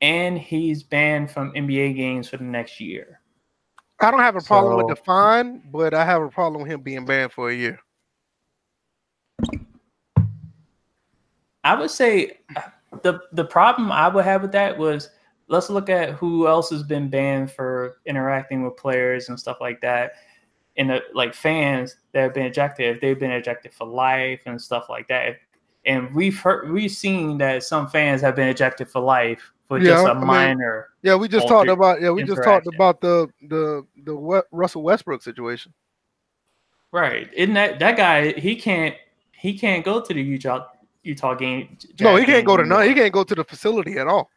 and 0.00 0.38
he's 0.38 0.84
banned 0.84 1.32
from 1.32 1.52
NBA 1.52 1.96
games 1.96 2.28
for 2.28 2.36
the 2.36 2.44
next 2.44 2.80
year. 2.80 3.20
I 3.98 4.12
don't 4.12 4.20
have 4.20 4.36
a 4.36 4.40
problem 4.40 4.74
so, 4.74 4.76
with 4.76 4.96
the 4.96 5.02
fine, 5.02 5.62
but 5.72 5.94
I 5.94 6.04
have 6.04 6.22
a 6.22 6.28
problem 6.28 6.62
with 6.62 6.70
him 6.70 6.80
being 6.80 7.04
banned 7.04 7.32
for 7.32 7.50
a 7.50 7.54
year. 7.54 7.80
I 11.64 11.74
would 11.74 11.90
say 11.90 12.38
the 13.02 13.18
the 13.32 13.44
problem 13.44 13.90
I 13.90 14.06
would 14.06 14.24
have 14.24 14.42
with 14.42 14.52
that 14.52 14.78
was 14.78 15.10
let's 15.48 15.70
look 15.70 15.88
at 15.88 16.10
who 16.10 16.48
else 16.48 16.70
has 16.70 16.82
been 16.82 17.08
banned 17.08 17.50
for 17.50 17.98
interacting 18.06 18.64
with 18.64 18.76
players 18.76 19.28
and 19.28 19.38
stuff 19.38 19.58
like 19.60 19.80
that. 19.80 20.12
And 20.76 20.90
the, 20.90 21.02
like 21.14 21.34
fans 21.34 21.96
that 22.12 22.22
have 22.22 22.34
been 22.34 22.46
ejected, 22.46 22.96
if 22.96 23.00
they've 23.00 23.18
been 23.18 23.30
ejected 23.30 23.72
for 23.72 23.86
life 23.86 24.40
and 24.46 24.60
stuff 24.60 24.88
like 24.88 25.08
that. 25.08 25.36
And 25.86 26.12
we've 26.14 26.38
heard, 26.38 26.70
we've 26.70 26.90
seen 26.90 27.38
that 27.38 27.62
some 27.62 27.88
fans 27.88 28.20
have 28.20 28.36
been 28.36 28.48
ejected 28.48 28.88
for 28.88 29.00
life 29.00 29.52
for 29.68 29.78
yeah, 29.78 29.90
just 29.90 30.06
a 30.06 30.10
I 30.10 30.14
minor. 30.14 30.88
Mean, 31.02 31.10
yeah, 31.10 31.16
we 31.16 31.28
just 31.28 31.48
talked 31.48 31.68
about 31.68 32.00
yeah, 32.00 32.10
we 32.10 32.24
just 32.24 32.42
talked 32.42 32.66
about 32.66 33.00
the 33.00 33.28
the 33.48 33.86
the 34.04 34.42
Russell 34.50 34.82
Westbrook 34.82 35.22
situation. 35.22 35.72
Right, 36.92 37.30
isn't 37.34 37.54
that 37.54 37.78
that 37.80 37.96
guy? 37.96 38.32
He 38.32 38.56
can't 38.56 38.94
he 39.32 39.58
can't 39.58 39.84
go 39.84 40.00
to 40.00 40.14
the 40.14 40.22
Utah 40.22 40.66
Utah 41.02 41.34
game. 41.34 41.76
No, 42.00 42.16
he 42.16 42.24
can't 42.24 42.46
go 42.46 42.56
to 42.56 42.64
no. 42.64 42.80
He 42.80 42.94
can't 42.94 43.12
go 43.12 43.24
to 43.24 43.34
the 43.34 43.44
facility 43.44 43.98
at 43.98 44.06
all. 44.06 44.30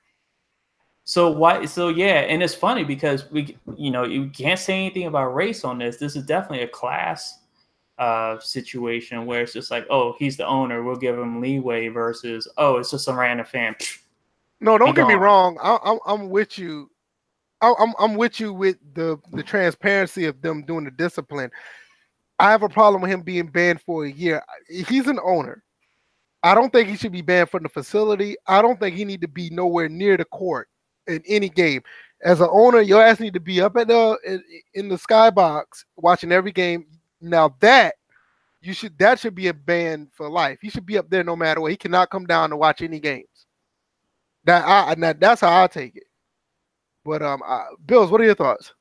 So 1.10 1.32
why? 1.32 1.66
So 1.66 1.90
yeah, 1.90 2.20
and 2.20 2.44
it's 2.44 2.54
funny 2.54 2.84
because 2.84 3.32
we, 3.32 3.58
you 3.76 3.90
know, 3.90 4.04
you 4.04 4.30
can't 4.30 4.60
say 4.60 4.76
anything 4.76 5.08
about 5.08 5.34
race 5.34 5.64
on 5.64 5.80
this. 5.80 5.98
This 5.98 6.16
is 6.16 6.24
definitely 6.24 6.62
a 6.62 6.68
class 6.68 7.40
uh, 7.98 8.38
situation 8.40 9.26
where 9.26 9.42
it's 9.42 9.52
just 9.52 9.72
like, 9.72 9.88
oh, 9.90 10.14
he's 10.20 10.38
the 10.38 10.46
owner, 10.46 10.84
we'll 10.84 10.98
give 10.98 11.18
him 11.18 11.42
leeway 11.42 11.88
versus, 11.88 12.48
oh, 12.58 12.78
it's 12.78 12.92
just 12.92 13.06
some 13.06 13.18
random 13.18 13.48
fan. 13.48 13.76
No, 14.60 14.78
don't 14.78 14.96
get 14.96 15.08
me 15.08 15.16
wrong. 15.16 15.58
I, 15.64 15.98
am 16.06 16.30
with 16.30 16.60
you. 16.60 16.92
I, 17.60 17.74
I'm 17.80 17.96
I'm 17.98 18.14
with 18.14 18.40
you 18.40 18.54
with 18.54 18.78
the 18.94 19.18
the 19.32 19.42
transparency 19.42 20.26
of 20.26 20.40
them 20.44 20.62
doing 20.62 20.86
the 20.86 20.92
discipline. 20.92 21.50
I 22.38 22.52
have 22.52 22.62
a 22.62 22.70
problem 22.70 23.02
with 23.02 23.10
him 23.10 23.24
being 23.24 23.48
banned 23.48 23.82
for 23.82 24.06
a 24.06 24.12
year. 24.12 24.44
He's 24.68 25.08
an 25.08 25.20
owner. 25.24 25.64
I 26.44 26.54
don't 26.54 26.72
think 26.72 26.88
he 26.88 26.98
should 26.98 27.14
be 27.14 27.24
banned 27.24 27.50
from 27.50 27.64
the 27.64 27.70
facility. 27.70 28.36
I 28.46 28.62
don't 28.62 28.80
think 28.80 28.96
he 28.96 29.06
need 29.06 29.22
to 29.22 29.28
be 29.28 29.50
nowhere 29.50 29.90
near 29.90 30.16
the 30.16 30.26
court 30.26 30.70
in 31.10 31.24
any 31.28 31.50
game. 31.50 31.82
As 32.22 32.42
an 32.42 32.50
owner, 32.52 32.82
your 32.82 33.02
ass 33.02 33.20
need 33.20 33.34
to 33.34 33.40
be 33.40 33.62
up 33.62 33.78
at 33.78 33.88
the 33.88 34.18
in, 34.74 34.90
the 34.90 34.96
skybox 34.96 35.86
watching 35.96 36.32
every 36.32 36.52
game. 36.52 36.86
Now 37.22 37.56
that 37.60 37.96
you 38.62 38.74
should 38.74 38.98
that 39.00 39.20
should 39.20 39.36
be 39.36 39.48
a 39.48 39.54
ban 39.54 40.10
for 40.14 40.30
life. 40.30 40.60
He 40.62 40.70
should 40.70 40.86
be 40.86 40.98
up 40.98 41.10
there 41.10 41.24
no 41.24 41.36
matter 41.36 41.62
what. 41.62 41.72
He 41.72 41.78
cannot 41.78 42.10
come 42.10 42.26
down 42.26 42.50
to 42.50 42.58
watch 42.58 42.82
any 42.82 43.00
games. 43.00 43.46
That 44.44 44.66
I 44.66 44.96
that, 44.96 45.20
that's 45.20 45.42
how 45.42 45.64
I 45.64 45.68
take 45.68 45.96
it. 45.96 46.04
But 47.06 47.22
um, 47.22 47.42
I, 47.46 47.68
Bills, 47.86 48.12
what 48.12 48.22
are 48.22 48.26
your 48.26 48.36
thoughts? 48.36 48.74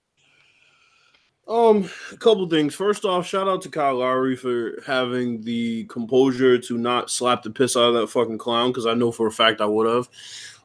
Um, 1.48 1.88
a 2.12 2.16
couple 2.16 2.46
things. 2.48 2.74
First 2.74 3.06
off, 3.06 3.26
shout 3.26 3.48
out 3.48 3.62
to 3.62 3.70
Kyle 3.70 3.96
Lowry 3.96 4.36
for 4.36 4.82
having 4.86 5.40
the 5.40 5.84
composure 5.84 6.58
to 6.58 6.76
not 6.76 7.10
slap 7.10 7.42
the 7.42 7.50
piss 7.50 7.74
out 7.74 7.88
of 7.88 7.94
that 7.94 8.08
fucking 8.08 8.36
clown 8.36 8.70
because 8.70 8.84
I 8.84 8.92
know 8.92 9.10
for 9.10 9.26
a 9.26 9.32
fact 9.32 9.62
I 9.62 9.66
would 9.66 9.86
have. 9.86 10.08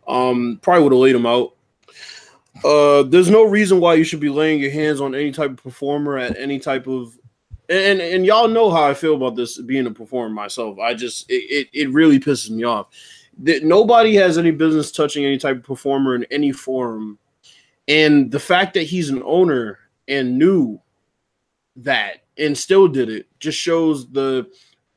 Um, 0.08 0.60
probably 0.62 0.84
would 0.84 0.91
have 0.91 0.99
laid 0.99 1.16
him 1.16 1.26
out. 1.26 1.56
Uh, 2.64 3.04
there's 3.04 3.30
no 3.30 3.43
reason 3.43 3.80
why 3.80 3.95
you 3.95 4.04
should 4.04 4.20
be 4.20 4.30
laying 4.30 4.60
your 4.60 4.72
hands 4.72 5.01
on 5.01 5.16
any 5.16 5.32
type 5.32 5.51
of 5.51 5.58
performer 5.58 6.18
at 6.18 6.38
any 6.38 6.60
type 6.60 6.88
of 6.88 7.18
and 7.70 8.01
and 8.01 8.26
y'all 8.26 8.47
know 8.47 8.70
how 8.70 8.84
I 8.84 8.93
feel 8.93 9.16
about 9.16 9.36
this 9.36 9.60
being 9.62 9.88
a 9.88 9.91
performer 9.91 10.34
myself. 10.34 10.80
I 10.80 10.93
just 10.93 11.30
it, 11.30 11.43
it, 11.49 11.68
it 11.74 11.89
really 11.91 12.20
pisses 12.20 12.49
me 12.49 12.64
off 12.64 12.88
that 13.39 13.64
nobody 13.64 14.16
has 14.16 14.38
any 14.38 14.51
business 14.51 14.91
touching 14.91 15.26
any 15.26 15.38
type 15.38 15.58
of 15.58 15.64
performer 15.64 16.16
in 16.16 16.26
any 16.30 16.51
forum. 16.51 17.18
And 17.88 18.32
the 18.32 18.39
fact 18.39 18.74
that 18.76 18.84
he's 18.84 19.10
an 19.10 19.24
owner 19.26 19.80
and 20.08 20.38
knew 20.38 20.80
that 21.78 22.24
and 22.38 22.58
still 22.58 22.88
did 22.88 23.10
it 23.10 23.28
just 23.39 23.58
shows 23.58 24.10
the 24.12 24.47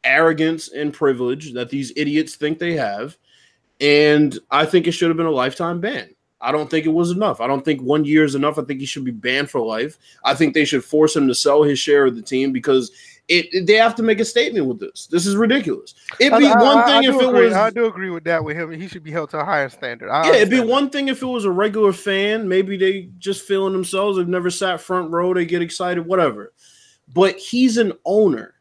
arrogance 0.04 0.68
and 0.68 0.92
privilege 0.92 1.52
that 1.54 1.70
these 1.70 1.92
idiots 1.96 2.36
think 2.36 2.58
they 2.58 2.74
have. 2.74 3.16
And 3.80 4.38
I 4.50 4.64
think 4.64 4.86
it 4.86 4.92
should 4.92 5.08
have 5.08 5.16
been 5.16 5.26
a 5.26 5.30
lifetime 5.30 5.80
ban. 5.80 6.10
I 6.40 6.52
don't 6.52 6.70
think 6.70 6.86
it 6.86 6.90
was 6.90 7.10
enough. 7.10 7.40
I 7.40 7.46
don't 7.46 7.64
think 7.64 7.80
one 7.80 8.04
year 8.04 8.24
is 8.24 8.34
enough. 8.34 8.58
I 8.58 8.62
think 8.62 8.80
he 8.80 8.86
should 8.86 9.04
be 9.04 9.10
banned 9.10 9.50
for 9.50 9.60
life. 9.60 9.98
I 10.22 10.34
think 10.34 10.54
they 10.54 10.64
should 10.64 10.84
force 10.84 11.16
him 11.16 11.28
to 11.28 11.34
sell 11.34 11.62
his 11.62 11.78
share 11.78 12.06
of 12.06 12.14
the 12.14 12.22
team 12.22 12.52
because 12.52 12.90
it, 13.28 13.52
it, 13.52 13.66
they 13.66 13.74
have 13.74 13.94
to 13.96 14.02
make 14.02 14.20
a 14.20 14.24
statement 14.24 14.66
with 14.66 14.78
this. 14.78 15.06
This 15.06 15.26
is 15.26 15.34
ridiculous. 15.34 15.94
It'd 16.20 16.38
be 16.38 16.46
I, 16.46 16.62
one 16.62 16.78
I, 16.78 16.84
thing 16.84 17.10
I, 17.10 17.14
if 17.14 17.20
it 17.20 17.28
agree. 17.28 17.46
was. 17.46 17.54
I 17.54 17.70
do 17.70 17.86
agree 17.86 18.10
with 18.10 18.24
that 18.24 18.44
with 18.44 18.56
him. 18.56 18.70
He 18.70 18.86
should 18.86 19.02
be 19.02 19.10
held 19.10 19.30
to 19.30 19.40
a 19.40 19.44
higher 19.44 19.68
standard. 19.68 20.08
yeah, 20.08 20.34
it'd 20.34 20.50
be 20.50 20.58
that. 20.58 20.66
one 20.66 20.90
thing 20.90 21.08
if 21.08 21.22
it 21.22 21.26
was 21.26 21.44
a 21.44 21.50
regular 21.50 21.92
fan. 21.92 22.48
Maybe 22.48 22.76
they 22.76 23.08
just 23.18 23.46
feeling 23.46 23.72
themselves. 23.72 24.16
They've 24.16 24.28
never 24.28 24.50
sat 24.50 24.80
front 24.80 25.10
row. 25.10 25.34
They 25.34 25.46
get 25.46 25.62
excited, 25.62 26.06
whatever. 26.06 26.52
But 27.12 27.36
he's 27.36 27.78
an 27.78 27.94
owner. 28.04 28.54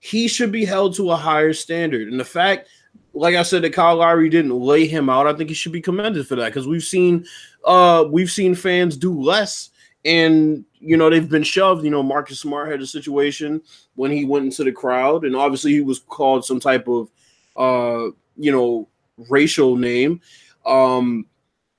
He 0.00 0.28
should 0.28 0.52
be 0.52 0.64
held 0.64 0.94
to 0.96 1.10
a 1.10 1.16
higher 1.16 1.52
standard. 1.52 2.08
And 2.08 2.20
the 2.20 2.24
fact, 2.24 2.68
like 3.16 3.34
I 3.34 3.42
said, 3.42 3.62
that 3.62 3.72
Kyle 3.72 3.96
Lowry 3.96 4.28
didn't 4.28 4.58
lay 4.58 4.86
him 4.86 5.08
out, 5.08 5.26
I 5.26 5.32
think 5.32 5.48
he 5.48 5.54
should 5.54 5.72
be 5.72 5.80
commended 5.80 6.26
for 6.28 6.36
that 6.36 6.46
because 6.46 6.68
we've 6.68 6.84
seen, 6.84 7.26
uh, 7.64 8.04
we've 8.10 8.30
seen 8.30 8.54
fans 8.54 8.96
do 8.96 9.20
less 9.20 9.70
and 10.06 10.64
you 10.78 10.96
know 10.96 11.10
they've 11.10 11.28
been 11.28 11.42
shoved. 11.42 11.84
You 11.84 11.90
know, 11.90 12.02
Marcus 12.02 12.40
Smart 12.40 12.70
had 12.70 12.80
a 12.80 12.86
situation 12.86 13.60
when 13.96 14.10
he 14.10 14.24
went 14.24 14.46
into 14.46 14.64
the 14.64 14.72
crowd, 14.72 15.24
and 15.24 15.36
obviously 15.36 15.72
he 15.72 15.80
was 15.80 15.98
called 15.98 16.44
some 16.44 16.60
type 16.60 16.88
of 16.88 17.10
uh, 17.56 18.12
you 18.36 18.52
know 18.52 18.88
racial 19.28 19.76
name. 19.76 20.20
Um, 20.64 21.26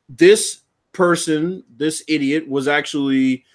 this 0.10 0.62
person, 0.92 1.64
this 1.76 2.04
idiot, 2.08 2.48
was 2.48 2.68
actually 2.68 3.46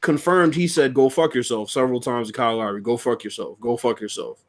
confirmed. 0.00 0.54
He 0.54 0.68
said, 0.68 0.94
"Go 0.94 1.08
fuck 1.08 1.34
yourself" 1.34 1.70
several 1.70 2.00
times 2.00 2.28
to 2.28 2.32
Kyle 2.32 2.58
Lowry. 2.58 2.80
Go 2.80 2.96
fuck 2.96 3.24
yourself. 3.24 3.58
Go 3.60 3.76
fuck 3.76 4.00
yourself. 4.00 4.44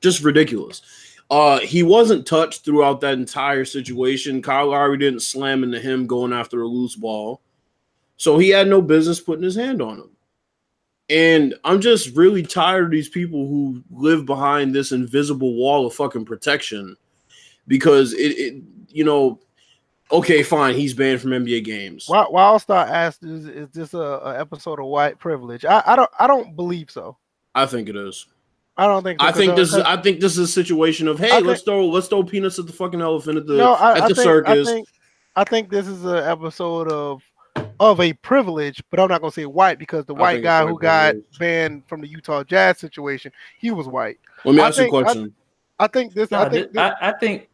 Just 0.00 0.22
ridiculous. 0.22 0.82
Uh, 1.30 1.60
he 1.60 1.82
wasn't 1.84 2.26
touched 2.26 2.64
throughout 2.64 3.00
that 3.00 3.14
entire 3.14 3.64
situation. 3.64 4.42
Kyle 4.42 4.68
Lowry 4.68 4.98
didn't 4.98 5.20
slam 5.20 5.62
into 5.62 5.78
him 5.78 6.06
going 6.08 6.32
after 6.32 6.62
a 6.62 6.66
loose 6.66 6.96
ball. 6.96 7.40
So 8.16 8.36
he 8.36 8.50
had 8.50 8.68
no 8.68 8.82
business 8.82 9.20
putting 9.20 9.44
his 9.44 9.54
hand 9.54 9.80
on 9.80 9.98
him. 9.98 10.10
And 11.08 11.54
I'm 11.64 11.80
just 11.80 12.14
really 12.16 12.42
tired 12.42 12.84
of 12.86 12.90
these 12.90 13.08
people 13.08 13.46
who 13.48 13.82
live 13.90 14.26
behind 14.26 14.74
this 14.74 14.92
invisible 14.92 15.54
wall 15.54 15.86
of 15.86 15.94
fucking 15.94 16.24
protection 16.24 16.96
because 17.66 18.12
it, 18.12 18.32
it 18.38 18.62
you 18.88 19.04
know, 19.04 19.40
okay, 20.12 20.42
fine, 20.42 20.74
he's 20.74 20.94
banned 20.94 21.20
from 21.20 21.30
NBA 21.30 21.64
games. 21.64 22.06
Wildstar 22.08 22.88
asked, 22.88 23.24
"Is, 23.24 23.46
is 23.46 23.70
this 23.70 23.94
a, 23.94 23.98
a, 23.98 24.38
episode 24.38 24.78
of 24.78 24.86
white 24.86 25.18
privilege?" 25.18 25.64
I, 25.64 25.82
I 25.84 25.96
don't, 25.96 26.10
I 26.18 26.26
don't 26.26 26.54
believe 26.54 26.90
so. 26.90 27.16
I 27.54 27.66
think 27.66 27.88
it 27.88 27.96
is. 27.96 28.26
I 28.76 28.86
don't 28.86 29.02
think. 29.02 29.22
I 29.22 29.32
think 29.32 29.56
this 29.56 29.74
is. 29.74 29.80
I 29.80 30.00
think 30.00 30.20
this 30.20 30.32
is 30.32 30.38
a 30.38 30.48
situation 30.48 31.08
of 31.08 31.18
hey, 31.18 31.40
let's 31.40 31.62
throw 31.62 31.86
let's 31.86 32.08
throw 32.08 32.22
peanuts 32.22 32.58
at 32.58 32.66
the 32.66 32.72
fucking 32.72 33.00
elephant 33.00 33.38
at 33.38 33.46
the 33.46 33.56
no, 33.56 33.74
I, 33.74 33.98
at 33.98 34.08
the 34.08 34.14
think, 34.14 34.24
circus. 34.24 34.68
I 34.68 34.72
think, 34.72 34.88
I 35.36 35.44
think 35.44 35.70
this 35.70 35.86
is 35.86 36.04
an 36.04 36.16
episode 36.16 36.88
of 36.90 37.22
of 37.78 38.00
a 38.00 38.12
privilege, 38.14 38.82
but 38.90 39.00
I'm 39.00 39.08
not 39.08 39.20
gonna 39.20 39.32
say 39.32 39.46
white 39.46 39.78
because 39.78 40.04
the 40.06 40.14
white 40.14 40.42
guy 40.42 40.66
who 40.66 40.78
got 40.78 41.12
privilege. 41.12 41.38
banned 41.38 41.86
from 41.88 42.00
the 42.00 42.08
Utah 42.08 42.44
Jazz 42.44 42.78
situation, 42.78 43.32
he 43.58 43.70
was 43.70 43.86
white. 43.86 44.18
Let 44.44 44.54
me 44.54 44.62
I 44.62 44.68
ask 44.68 44.78
think, 44.78 44.92
you 44.92 44.98
a 44.98 45.02
question. 45.02 45.34
I, 45.78 45.84
I 45.84 45.88
think 45.88 46.14
this. 46.14 46.30
No, 46.30 46.40
I 46.40 46.48
think. 46.48 46.72
This, 46.72 46.80
I, 46.80 46.94
I, 47.00 47.12
think. 47.12 47.48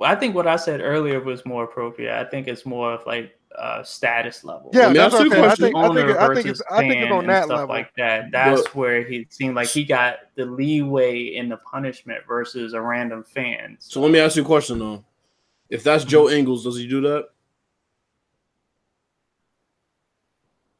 I 0.00 0.14
think 0.14 0.34
what 0.34 0.46
I 0.46 0.56
said 0.56 0.80
earlier 0.80 1.20
was 1.20 1.44
more 1.44 1.64
appropriate. 1.64 2.18
I 2.18 2.24
think 2.24 2.48
it's 2.48 2.66
more 2.66 2.92
of 2.92 3.06
like 3.06 3.38
uh, 3.58 3.82
status 3.82 4.44
level. 4.44 4.70
Yeah, 4.72 4.92
that's 4.92 5.14
what 5.14 5.32
I 5.32 5.54
think. 5.54 5.76
I 5.76 5.88
think, 5.88 6.10
I 6.10 6.34
think 6.34 6.46
it's. 6.46 6.62
I 6.70 6.80
think 6.80 6.94
it's 7.02 7.12
on 7.12 7.26
that 7.26 7.48
level. 7.48 7.68
Like 7.68 7.94
that. 7.96 8.30
That's 8.30 8.62
but, 8.62 8.74
where 8.74 9.02
he 9.02 9.26
seemed 9.30 9.54
like 9.54 9.68
he 9.68 9.84
got 9.84 10.16
the 10.36 10.44
leeway 10.44 11.34
in 11.34 11.48
the 11.48 11.58
punishment 11.58 12.24
versus 12.26 12.72
a 12.72 12.80
random 12.80 13.24
fan. 13.24 13.76
So, 13.78 13.94
so 13.94 14.00
let 14.00 14.10
me 14.10 14.18
ask 14.18 14.36
you 14.36 14.42
a 14.42 14.46
question 14.46 14.78
though. 14.78 15.04
If 15.68 15.82
that's 15.82 16.04
Joe 16.04 16.28
Ingles, 16.28 16.64
does 16.64 16.76
he 16.76 16.86
do 16.86 17.00
that? 17.02 17.28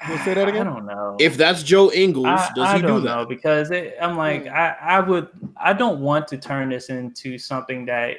We'll 0.09 0.19
say 0.25 0.35
that 0.35 0.49
again. 0.49 0.67
I 0.67 0.73
don't 0.75 0.87
know. 0.87 1.17
If 1.19 1.37
that's 1.37 1.63
Joe 1.63 1.91
Ingles, 1.93 2.27
I, 2.27 2.51
does 2.55 2.69
I 2.69 2.77
he 2.77 2.83
do 2.83 3.01
that? 3.01 3.29
because 3.29 3.71
it, 3.71 3.97
I'm 4.01 4.17
like, 4.17 4.47
I, 4.47 4.77
I 4.81 5.01
would, 5.01 5.29
I 5.57 5.73
don't 5.73 6.01
want 6.01 6.29
to 6.29 6.37
turn 6.37 6.69
this 6.71 6.89
into 6.91 7.39
something 7.39 7.87
that 7.87 8.17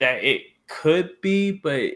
that 0.00 0.24
it 0.24 0.42
could 0.68 1.20
be, 1.20 1.52
but 1.52 1.92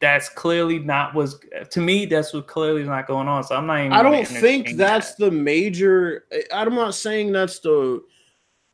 that's 0.00 0.28
clearly 0.30 0.78
not 0.78 1.14
was 1.14 1.38
to 1.70 1.80
me. 1.80 2.06
That's 2.06 2.32
what 2.32 2.46
clearly 2.46 2.82
is 2.82 2.88
not 2.88 3.06
going 3.06 3.28
on. 3.28 3.44
So 3.44 3.54
I'm 3.54 3.66
not 3.66 3.80
even. 3.80 3.92
I 3.92 4.02
don't 4.02 4.26
think 4.26 4.76
that's 4.76 5.14
that. 5.14 5.24
the 5.26 5.30
major. 5.30 6.24
I'm 6.52 6.74
not 6.74 6.94
saying 6.94 7.32
that's 7.32 7.58
the 7.60 8.02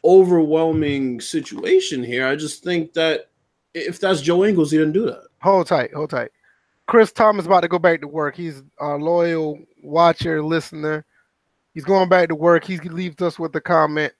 overwhelming 0.05 1.21
situation 1.21 2.03
here. 2.03 2.27
I 2.27 2.37
just 2.37 2.63
think 2.63 2.93
that 2.95 3.31
if 3.75 3.99
that's 4.01 4.21
Joe 4.21 4.45
Ingles, 4.45 4.71
he 4.71 4.79
didn't 4.79 4.93
do 4.93 5.07
that. 5.07 5.25
Hold 5.43 5.67
tight, 5.67 5.93
hold 5.93 6.11
tight. 6.11 6.31
Chris 6.87 7.11
Thomas 7.11 7.47
about 7.47 7.63
to 7.63 7.69
go 7.69 7.81
back 7.81 8.01
to 8.01 8.09
work. 8.09 8.37
He's 8.37 8.63
a 8.79 8.95
loyal 8.95 9.59
watcher, 9.83 10.43
listener. 10.43 11.05
He's 11.75 11.85
going 11.85 12.09
back 12.09 12.29
to 12.29 12.35
work. 12.37 12.65
He 12.65 12.79
leaves 12.79 13.21
us 13.21 13.39
with 13.39 13.55
a 13.57 13.61
comment. 13.61 14.13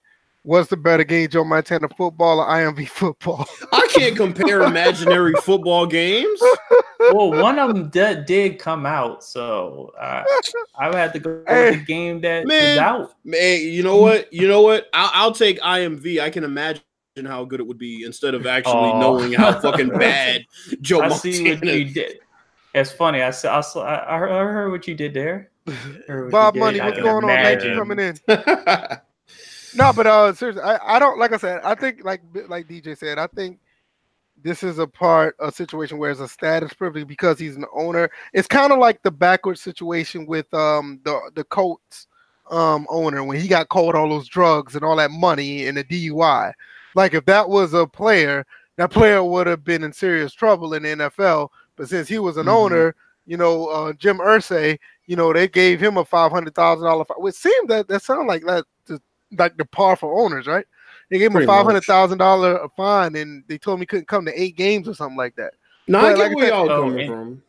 What's 0.47 0.69
the 0.69 0.77
better 0.77 1.03
game, 1.03 1.27
Joe 1.27 1.43
Montana 1.43 1.89
football 1.89 2.39
or 2.39 2.47
IMV 2.47 2.87
football? 2.87 3.45
I 3.73 3.85
can't 3.91 4.15
compare 4.15 4.61
imaginary 4.61 5.33
football 5.41 5.85
games. 5.85 6.41
Well, 7.11 7.31
one 7.31 7.59
of 7.59 7.67
them 7.67 7.89
did, 7.89 8.25
did 8.25 8.57
come 8.57 8.85
out, 8.85 9.25
so 9.25 9.91
uh, 9.99 10.23
I 10.79 10.95
had 10.95 11.11
to 11.11 11.19
go 11.19 11.43
hey, 11.45 11.71
with 11.71 11.79
the 11.79 11.85
game 11.85 12.21
that 12.21 12.47
man, 12.47 12.63
is 12.63 12.77
out. 12.77 13.13
Man, 13.25 13.59
you 13.59 13.83
know 13.83 13.97
what? 13.97 14.31
You 14.31 14.47
know 14.47 14.61
what? 14.61 14.87
I'll, 14.93 15.11
I'll, 15.13 15.31
take 15.33 15.59
IMV. 15.59 16.21
I 16.21 16.29
can 16.29 16.45
imagine 16.45 16.81
how 17.25 17.43
good 17.43 17.59
it 17.59 17.67
would 17.67 17.77
be 17.77 18.05
instead 18.05 18.33
of 18.33 18.47
actually 18.47 18.91
oh. 18.91 19.01
knowing 19.01 19.33
how 19.33 19.51
fucking 19.59 19.89
bad 19.89 20.45
Joe 20.79 21.01
I 21.01 21.09
Montana. 21.09 21.33
See 21.33 21.55
what 21.55 21.65
you 21.65 21.93
did. 21.93 22.19
It's 22.73 22.93
funny. 22.93 23.21
I 23.21 23.31
saw. 23.31 23.57
I, 23.57 23.61
saw, 23.61 23.85
I 23.85 24.17
heard 24.17 24.71
what 24.71 24.87
you 24.87 24.95
did 24.95 25.13
there. 25.13 25.51
Bob 26.31 26.55
Money, 26.55 26.79
what's 26.79 27.01
going 27.01 27.25
on? 27.25 27.29
Thanks 27.29 27.65
for 27.65 27.75
coming 27.75 27.99
in. 27.99 28.97
No, 29.77 29.93
but 29.93 30.07
uh, 30.07 30.33
seriously, 30.33 30.63
I, 30.63 30.95
I 30.95 30.99
don't 30.99 31.19
like 31.19 31.33
I 31.33 31.37
said. 31.37 31.61
I 31.63 31.75
think 31.75 32.03
like 32.03 32.21
like 32.47 32.67
DJ 32.67 32.97
said, 32.97 33.19
I 33.19 33.27
think 33.27 33.59
this 34.43 34.63
is 34.63 34.79
a 34.79 34.87
part 34.87 35.35
a 35.39 35.51
situation 35.51 35.97
where 35.97 36.09
it's 36.09 36.19
a 36.19 36.27
status 36.27 36.73
privilege 36.73 37.07
because 37.07 37.37
he's 37.37 37.55
an 37.55 37.65
owner. 37.73 38.09
It's 38.33 38.47
kind 38.47 38.73
of 38.73 38.79
like 38.79 39.03
the 39.03 39.11
backward 39.11 39.59
situation 39.59 40.25
with 40.25 40.51
um 40.53 40.99
the 41.03 41.31
the 41.35 41.43
Colts 41.43 42.07
um 42.49 42.87
owner 42.89 43.23
when 43.23 43.39
he 43.39 43.47
got 43.47 43.69
caught 43.69 43.93
all 43.93 44.09
those 44.09 44.27
drugs 44.27 44.75
and 44.75 44.83
all 44.83 44.95
that 44.95 45.11
money 45.11 45.67
and 45.67 45.77
the 45.77 45.83
DUI. 45.83 46.53
Like 46.95 47.13
if 47.13 47.25
that 47.25 47.47
was 47.47 47.73
a 47.75 47.85
player, 47.85 48.45
that 48.77 48.89
player 48.89 49.23
would 49.23 49.45
have 49.45 49.63
been 49.63 49.83
in 49.83 49.93
serious 49.93 50.33
trouble 50.33 50.73
in 50.73 50.83
the 50.83 50.89
NFL. 50.89 51.49
But 51.75 51.89
since 51.89 52.07
he 52.07 52.17
was 52.17 52.37
an 52.37 52.47
mm-hmm. 52.47 52.49
owner, 52.49 52.95
you 53.27 53.37
know, 53.37 53.67
uh, 53.67 53.93
Jim 53.93 54.17
Irsay, 54.17 54.79
you 55.05 55.15
know, 55.15 55.33
they 55.33 55.47
gave 55.47 55.79
him 55.79 55.97
a 55.97 56.05
five 56.05 56.31
hundred 56.31 56.55
thousand 56.55 56.85
dollar. 56.87 57.05
It 57.27 57.35
seemed 57.35 57.69
that 57.69 57.87
that 57.89 58.01
sounded 58.01 58.27
like 58.27 58.43
that, 58.45 58.65
like 59.37 59.57
the 59.57 59.65
par 59.65 59.95
for 59.95 60.23
owners, 60.23 60.47
right? 60.47 60.65
They 61.09 61.19
gave 61.19 61.27
him 61.27 61.33
Pretty 61.33 61.45
a 61.45 61.47
five 61.47 61.65
hundred 61.65 61.83
thousand 61.83 62.17
dollar 62.17 62.67
fine, 62.75 63.15
and 63.15 63.43
they 63.47 63.57
told 63.57 63.75
him 63.75 63.81
he 63.81 63.85
couldn't 63.85 64.07
come 64.07 64.25
to 64.25 64.41
eight 64.41 64.57
games 64.57 64.87
or 64.87 64.93
something 64.93 65.17
like 65.17 65.35
that. 65.37 65.53
No, 65.87 66.01
but 66.01 66.05
I 66.05 66.09
get 66.09 66.19
like 66.19 66.35
where 66.35 66.47
y'all 66.49 66.67
coming 66.67 67.07
from. 67.07 67.43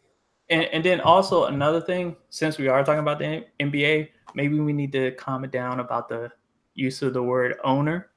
And, 0.50 0.64
and 0.64 0.84
then 0.84 1.00
also 1.00 1.44
another 1.44 1.80
thing, 1.80 2.16
since 2.30 2.56
we 2.56 2.68
are 2.68 2.82
talking 2.82 3.00
about 3.00 3.18
the 3.18 3.44
NBA, 3.60 4.08
maybe 4.34 4.58
we 4.58 4.72
need 4.72 4.92
to 4.92 5.10
calm 5.12 5.44
it 5.44 5.50
down 5.50 5.80
about 5.80 6.08
the 6.08 6.30
use 6.74 7.02
of 7.02 7.12
the 7.12 7.22
word 7.22 7.56
owner. 7.64 8.08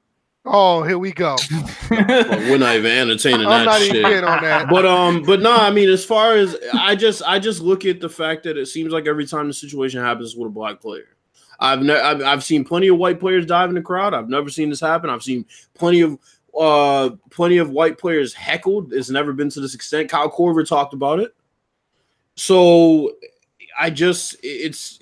Oh, 0.44 0.82
here 0.82 0.98
we 0.98 1.12
go. 1.12 1.36
well, 1.90 2.28
we're 2.28 2.58
not 2.58 2.76
even 2.76 2.90
entertaining 2.90 3.46
I'm 3.46 3.66
that 3.66 3.80
shit. 3.82 4.02
That. 4.02 4.68
But 4.68 4.86
um, 4.86 5.22
but 5.22 5.40
no, 5.40 5.54
I 5.54 5.70
mean, 5.70 5.88
as 5.88 6.04
far 6.04 6.34
as 6.34 6.56
I 6.74 6.96
just 6.96 7.22
I 7.24 7.38
just 7.38 7.60
look 7.60 7.84
at 7.84 8.00
the 8.00 8.08
fact 8.08 8.42
that 8.44 8.56
it 8.56 8.66
seems 8.66 8.92
like 8.92 9.06
every 9.06 9.26
time 9.26 9.46
the 9.46 9.54
situation 9.54 10.00
happens 10.00 10.34
with 10.34 10.48
a 10.48 10.50
black 10.50 10.80
player, 10.80 11.11
I've 11.62 11.80
never 11.80 12.02
I've, 12.02 12.22
I've 12.22 12.44
seen 12.44 12.64
plenty 12.64 12.88
of 12.88 12.98
white 12.98 13.20
players 13.20 13.46
dive 13.46 13.68
in 13.68 13.76
the 13.76 13.82
crowd. 13.82 14.14
I've 14.14 14.28
never 14.28 14.50
seen 14.50 14.68
this 14.68 14.80
happen. 14.80 15.08
I've 15.08 15.22
seen 15.22 15.46
plenty 15.74 16.00
of 16.00 16.18
uh 16.58 17.10
plenty 17.30 17.58
of 17.58 17.70
white 17.70 17.98
players 17.98 18.34
heckled. 18.34 18.92
It's 18.92 19.10
never 19.10 19.32
been 19.32 19.48
to 19.50 19.60
this 19.60 19.74
extent. 19.74 20.10
Kyle 20.10 20.30
Korver 20.30 20.66
talked 20.66 20.92
about 20.92 21.20
it. 21.20 21.34
So 22.34 23.12
I 23.78 23.90
just 23.90 24.36
it's 24.42 24.98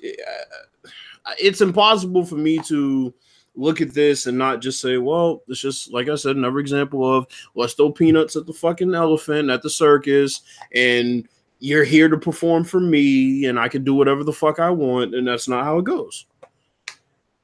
it's 1.39 1.61
impossible 1.61 2.23
for 2.25 2.35
me 2.35 2.59
to 2.59 3.11
look 3.55 3.81
at 3.81 3.93
this 3.93 4.27
and 4.27 4.37
not 4.37 4.61
just 4.61 4.79
say, 4.79 4.97
well, 4.97 5.41
it's 5.47 5.59
just 5.59 5.91
like 5.91 6.09
I 6.09 6.15
said, 6.15 6.35
another 6.35 6.59
example 6.59 7.11
of 7.11 7.25
let's 7.55 7.73
throw 7.73 7.91
peanuts 7.91 8.35
at 8.35 8.45
the 8.45 8.53
fucking 8.53 8.93
elephant 8.93 9.49
at 9.49 9.63
the 9.63 9.69
circus 9.69 10.41
and 10.75 11.27
you're 11.59 11.83
here 11.83 12.07
to 12.07 12.17
perform 12.17 12.63
for 12.63 12.79
me 12.79 13.45
and 13.45 13.59
I 13.59 13.67
can 13.67 13.83
do 13.83 13.95
whatever 13.95 14.23
the 14.23 14.31
fuck 14.31 14.59
I 14.59 14.69
want, 14.69 15.15
and 15.15 15.27
that's 15.27 15.47
not 15.47 15.63
how 15.63 15.79
it 15.79 15.85
goes. 15.85 16.27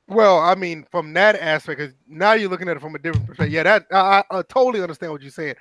Well, 0.07 0.39
I 0.39 0.55
mean, 0.55 0.85
from 0.89 1.13
that 1.13 1.35
aspect, 1.35 1.79
because 1.79 1.93
now 2.07 2.33
you're 2.33 2.49
looking 2.49 2.69
at 2.69 2.77
it 2.77 2.79
from 2.79 2.95
a 2.95 2.99
different 2.99 3.27
perspective. 3.27 3.53
Yeah, 3.53 3.63
that 3.63 3.87
I, 3.91 4.23
I, 4.31 4.41
totally 4.43 4.81
understand 4.81 5.11
what 5.11 5.21
you're 5.21 5.31
saying. 5.31 5.55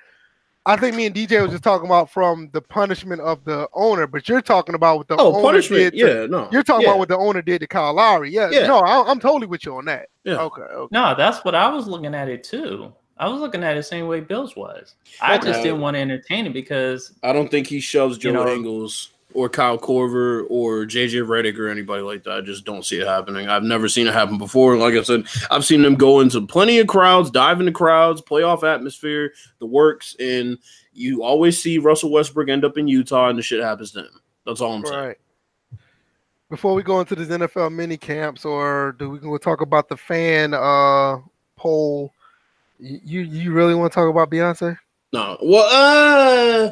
I 0.65 0.77
think 0.77 0.95
me 0.95 1.05
and 1.05 1.15
DJ 1.15 1.41
was 1.41 1.51
just 1.51 1.63
talking 1.63 1.85
about 1.85 2.09
from 2.09 2.49
the 2.53 2.61
punishment 2.61 3.21
of 3.21 3.43
the 3.45 3.69
owner, 3.73 4.07
but 4.07 4.27
you're 4.27 4.41
talking 4.41 4.75
about 4.75 4.97
what 4.97 5.07
the 5.07 5.15
oh, 5.17 5.35
owner 5.35 5.41
punishment. 5.41 5.79
did. 5.79 5.91
To, 5.91 5.97
yeah, 5.97 6.25
no, 6.27 6.49
you're 6.51 6.63
talking 6.63 6.85
yeah. 6.85 6.91
about 6.91 6.99
what 6.99 7.09
the 7.09 7.17
owner 7.17 7.41
did 7.41 7.59
to 7.59 7.67
Kyle 7.67 7.93
Lowry. 7.93 8.31
Yeah, 8.31 8.49
yeah. 8.49 8.67
no, 8.67 8.79
I, 8.79 9.09
am 9.09 9.19
totally 9.19 9.47
with 9.47 9.65
you 9.65 9.75
on 9.75 9.85
that. 9.85 10.09
Yeah. 10.23 10.39
Okay, 10.39 10.61
okay. 10.61 10.93
No, 10.93 11.13
that's 11.15 11.43
what 11.43 11.55
I 11.55 11.69
was 11.69 11.87
looking 11.87 12.15
at 12.15 12.29
it 12.29 12.43
too. 12.43 12.93
I 13.17 13.27
was 13.27 13.41
looking 13.41 13.63
at 13.63 13.73
it 13.73 13.79
the 13.79 13.83
same 13.83 14.07
way 14.07 14.19
Bills 14.19 14.55
was. 14.55 14.95
I 15.21 15.37
just 15.37 15.63
didn't 15.63 15.81
want 15.81 15.95
to 15.95 16.01
entertain 16.01 16.45
it 16.45 16.53
because 16.53 17.13
I 17.23 17.33
don't 17.33 17.49
think 17.49 17.67
he 17.67 17.79
shoves 17.79 18.17
Joe 18.17 18.29
you 18.29 18.35
know, 18.35 18.47
Ingles 18.47 19.11
or 19.33 19.49
Kyle 19.49 19.77
Korver 19.77 20.45
or 20.49 20.85
JJ 20.85 21.25
Redick 21.27 21.59
or 21.59 21.67
anybody 21.67 22.01
like 22.01 22.23
that. 22.23 22.37
I 22.37 22.41
just 22.41 22.65
don't 22.65 22.85
see 22.85 22.99
it 22.99 23.07
happening. 23.07 23.49
I've 23.49 23.63
never 23.63 23.89
seen 23.89 24.07
it 24.07 24.13
happen 24.13 24.37
before. 24.37 24.77
Like 24.77 24.93
I 24.93 25.03
said, 25.03 25.25
I've 25.51 25.65
seen 25.65 25.81
them 25.81 25.95
go 25.95 26.21
into 26.21 26.45
plenty 26.45 26.79
of 26.79 26.87
crowds, 26.87 27.29
dive 27.29 27.59
into 27.59 27.71
crowds, 27.71 28.21
playoff 28.21 28.63
atmosphere, 28.63 29.33
the 29.59 29.65
works, 29.65 30.15
and 30.19 30.57
you 30.93 31.23
always 31.23 31.61
see 31.61 31.77
Russell 31.77 32.11
Westbrook 32.11 32.49
end 32.49 32.65
up 32.65 32.77
in 32.77 32.87
Utah 32.87 33.29
and 33.29 33.37
the 33.37 33.43
shit 33.43 33.61
happens 33.61 33.91
to 33.91 33.99
him. 33.99 34.21
That's 34.45 34.61
all 34.61 34.73
I'm 34.73 34.85
saying. 34.85 34.99
Right. 35.07 35.17
Before 36.49 36.73
we 36.73 36.81
go 36.81 37.01
into 37.01 37.13
these 37.13 37.27
NFL 37.27 37.73
mini 37.73 37.97
camps, 37.97 38.45
or 38.45 38.95
do 38.97 39.09
we 39.09 39.19
go 39.19 39.37
talk 39.37 39.59
about 39.59 39.89
the 39.89 39.97
fan 39.97 40.53
uh 40.53 41.17
poll? 41.57 42.13
You 42.79 43.21
you 43.21 43.51
really 43.51 43.75
want 43.75 43.91
to 43.91 43.95
talk 43.95 44.09
about 44.09 44.29
Beyonce? 44.29 44.77
No. 45.13 45.37
Well, 45.41 45.67
uh, 45.71 46.71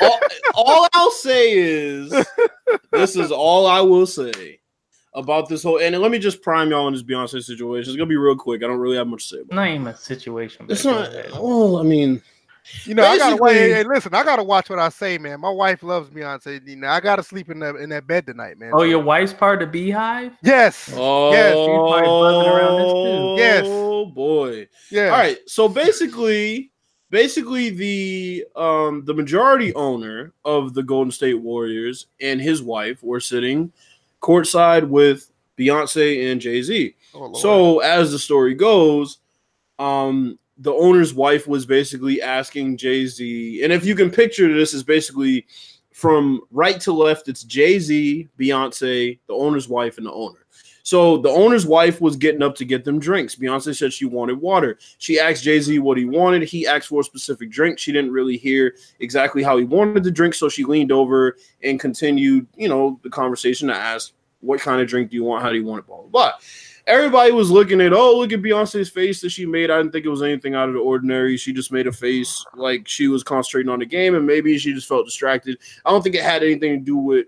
all, 0.00 0.20
all 0.54 0.88
I'll 0.92 1.10
say 1.10 1.52
is 1.52 2.10
this 2.92 3.16
is 3.16 3.32
all 3.32 3.66
I 3.66 3.80
will 3.80 4.06
say 4.06 4.60
about 5.14 5.48
this 5.48 5.62
whole. 5.62 5.80
And 5.80 5.96
let 5.98 6.10
me 6.10 6.18
just 6.18 6.42
prime 6.42 6.70
y'all 6.70 6.86
on 6.86 6.92
this 6.92 7.02
Beyonce 7.02 7.42
situation. 7.42 7.90
It's 7.90 7.96
gonna 7.96 8.06
be 8.06 8.16
real 8.16 8.36
quick. 8.36 8.62
I 8.62 8.66
don't 8.66 8.78
really 8.78 8.96
have 8.96 9.08
much 9.08 9.28
to 9.28 9.36
say. 9.36 9.40
About 9.42 9.54
not 9.56 9.68
even 9.68 9.86
a 9.88 9.96
situation. 9.96 10.66
It's 10.68 10.84
not. 10.84 11.10
Well, 11.32 11.78
I 11.78 11.82
mean, 11.82 12.22
you 12.84 12.94
know, 12.94 13.04
I 13.04 13.18
gotta 13.18 13.36
wait. 13.36 13.72
Hey, 13.72 13.82
listen, 13.82 14.14
I 14.14 14.22
gotta 14.22 14.44
watch 14.44 14.70
what 14.70 14.78
I 14.78 14.88
say, 14.88 15.18
man. 15.18 15.40
My 15.40 15.50
wife 15.50 15.82
loves 15.82 16.08
Beyonce. 16.08 16.66
You 16.66 16.76
know, 16.76 16.88
I 16.88 17.00
gotta 17.00 17.22
sleep 17.22 17.50
in 17.50 17.58
that 17.58 17.76
in 17.76 17.90
that 17.90 18.06
bed 18.06 18.26
tonight, 18.26 18.58
man. 18.58 18.70
Oh, 18.72 18.82
your 18.82 19.02
wife's 19.02 19.32
part 19.32 19.60
of 19.60 19.72
the 19.72 19.90
BeyHive? 19.90 20.36
Yes. 20.42 20.92
Oh, 20.94 21.32
yes. 21.32 21.52
She's 21.52 21.66
probably 21.66 22.02
buzzing 22.06 22.52
around 22.52 22.78
this 22.78 22.92
too. 22.92 23.34
Yes. 23.38 23.64
Oh 23.66 24.06
boy. 24.06 24.68
Yeah. 24.90 25.06
All 25.06 25.18
right. 25.18 25.38
So 25.46 25.68
basically 25.68 26.71
basically 27.12 27.68
the 27.68 28.44
um 28.56 29.04
the 29.04 29.14
majority 29.14 29.72
owner 29.74 30.32
of 30.44 30.74
the 30.74 30.82
Golden 30.82 31.12
State 31.12 31.34
Warriors 31.40 32.06
and 32.20 32.40
his 32.40 32.60
wife 32.62 33.00
were 33.04 33.20
sitting 33.20 33.70
courtside 34.20 34.88
with 34.88 35.30
Beyonce 35.56 36.32
and 36.32 36.40
Jay 36.40 36.62
Z. 36.62 36.96
Oh, 37.14 37.34
so 37.34 37.78
as 37.80 38.10
the 38.10 38.18
story 38.18 38.54
goes, 38.54 39.18
um 39.78 40.38
the 40.58 40.72
owner's 40.72 41.12
wife 41.14 41.46
was 41.46 41.66
basically 41.66 42.20
asking 42.22 42.78
Jay 42.78 43.06
Z, 43.06 43.62
and 43.62 43.72
if 43.72 43.84
you 43.84 43.94
can 43.94 44.10
picture 44.10 44.52
this, 44.52 44.74
is 44.74 44.82
basically 44.82 45.46
from 45.92 46.40
right 46.50 46.80
to 46.80 46.92
left. 46.92 47.28
It's 47.28 47.44
Jay 47.44 47.78
Z, 47.78 48.28
Beyonce, 48.38 49.18
the 49.28 49.34
owner's 49.34 49.68
wife, 49.68 49.98
and 49.98 50.06
the 50.06 50.12
owner. 50.12 50.41
So 50.82 51.16
the 51.16 51.28
owner's 51.30 51.66
wife 51.66 52.00
was 52.00 52.16
getting 52.16 52.42
up 52.42 52.56
to 52.56 52.64
get 52.64 52.84
them 52.84 52.98
drinks. 52.98 53.36
Beyonce 53.36 53.76
said 53.76 53.92
she 53.92 54.04
wanted 54.04 54.40
water. 54.40 54.78
She 54.98 55.20
asked 55.20 55.44
Jay 55.44 55.60
Z 55.60 55.78
what 55.78 55.96
he 55.96 56.04
wanted. 56.04 56.42
He 56.42 56.66
asked 56.66 56.88
for 56.88 57.00
a 57.00 57.04
specific 57.04 57.50
drink. 57.50 57.78
She 57.78 57.92
didn't 57.92 58.10
really 58.10 58.36
hear 58.36 58.74
exactly 58.98 59.42
how 59.42 59.56
he 59.58 59.64
wanted 59.64 60.02
the 60.02 60.10
drink, 60.10 60.34
so 60.34 60.48
she 60.48 60.64
leaned 60.64 60.92
over 60.92 61.36
and 61.62 61.78
continued, 61.78 62.46
you 62.56 62.68
know, 62.68 62.98
the 63.02 63.10
conversation 63.10 63.68
to 63.68 63.74
ask, 63.74 64.12
"What 64.40 64.60
kind 64.60 64.80
of 64.80 64.88
drink 64.88 65.10
do 65.10 65.16
you 65.16 65.24
want? 65.24 65.42
How 65.42 65.50
do 65.50 65.56
you 65.56 65.64
want 65.64 65.80
it?" 65.80 65.86
Blah 65.86 65.98
blah 65.98 66.08
blah. 66.08 66.32
Everybody 66.88 67.30
was 67.30 67.48
looking 67.48 67.80
at, 67.80 67.92
oh, 67.92 68.18
look 68.18 68.32
at 68.32 68.42
Beyonce's 68.42 68.90
face 68.90 69.20
that 69.20 69.30
she 69.30 69.46
made. 69.46 69.70
I 69.70 69.76
didn't 69.76 69.92
think 69.92 70.04
it 70.04 70.08
was 70.08 70.20
anything 70.20 70.56
out 70.56 70.68
of 70.68 70.74
the 70.74 70.80
ordinary. 70.80 71.36
She 71.36 71.52
just 71.52 71.70
made 71.70 71.86
a 71.86 71.92
face 71.92 72.44
like 72.56 72.88
she 72.88 73.06
was 73.06 73.22
concentrating 73.22 73.70
on 73.70 73.78
the 73.78 73.86
game, 73.86 74.16
and 74.16 74.26
maybe 74.26 74.58
she 74.58 74.74
just 74.74 74.88
felt 74.88 75.06
distracted. 75.06 75.58
I 75.84 75.90
don't 75.90 76.02
think 76.02 76.16
it 76.16 76.24
had 76.24 76.42
anything 76.42 76.80
to 76.80 76.84
do 76.84 76.96
with 76.96 77.26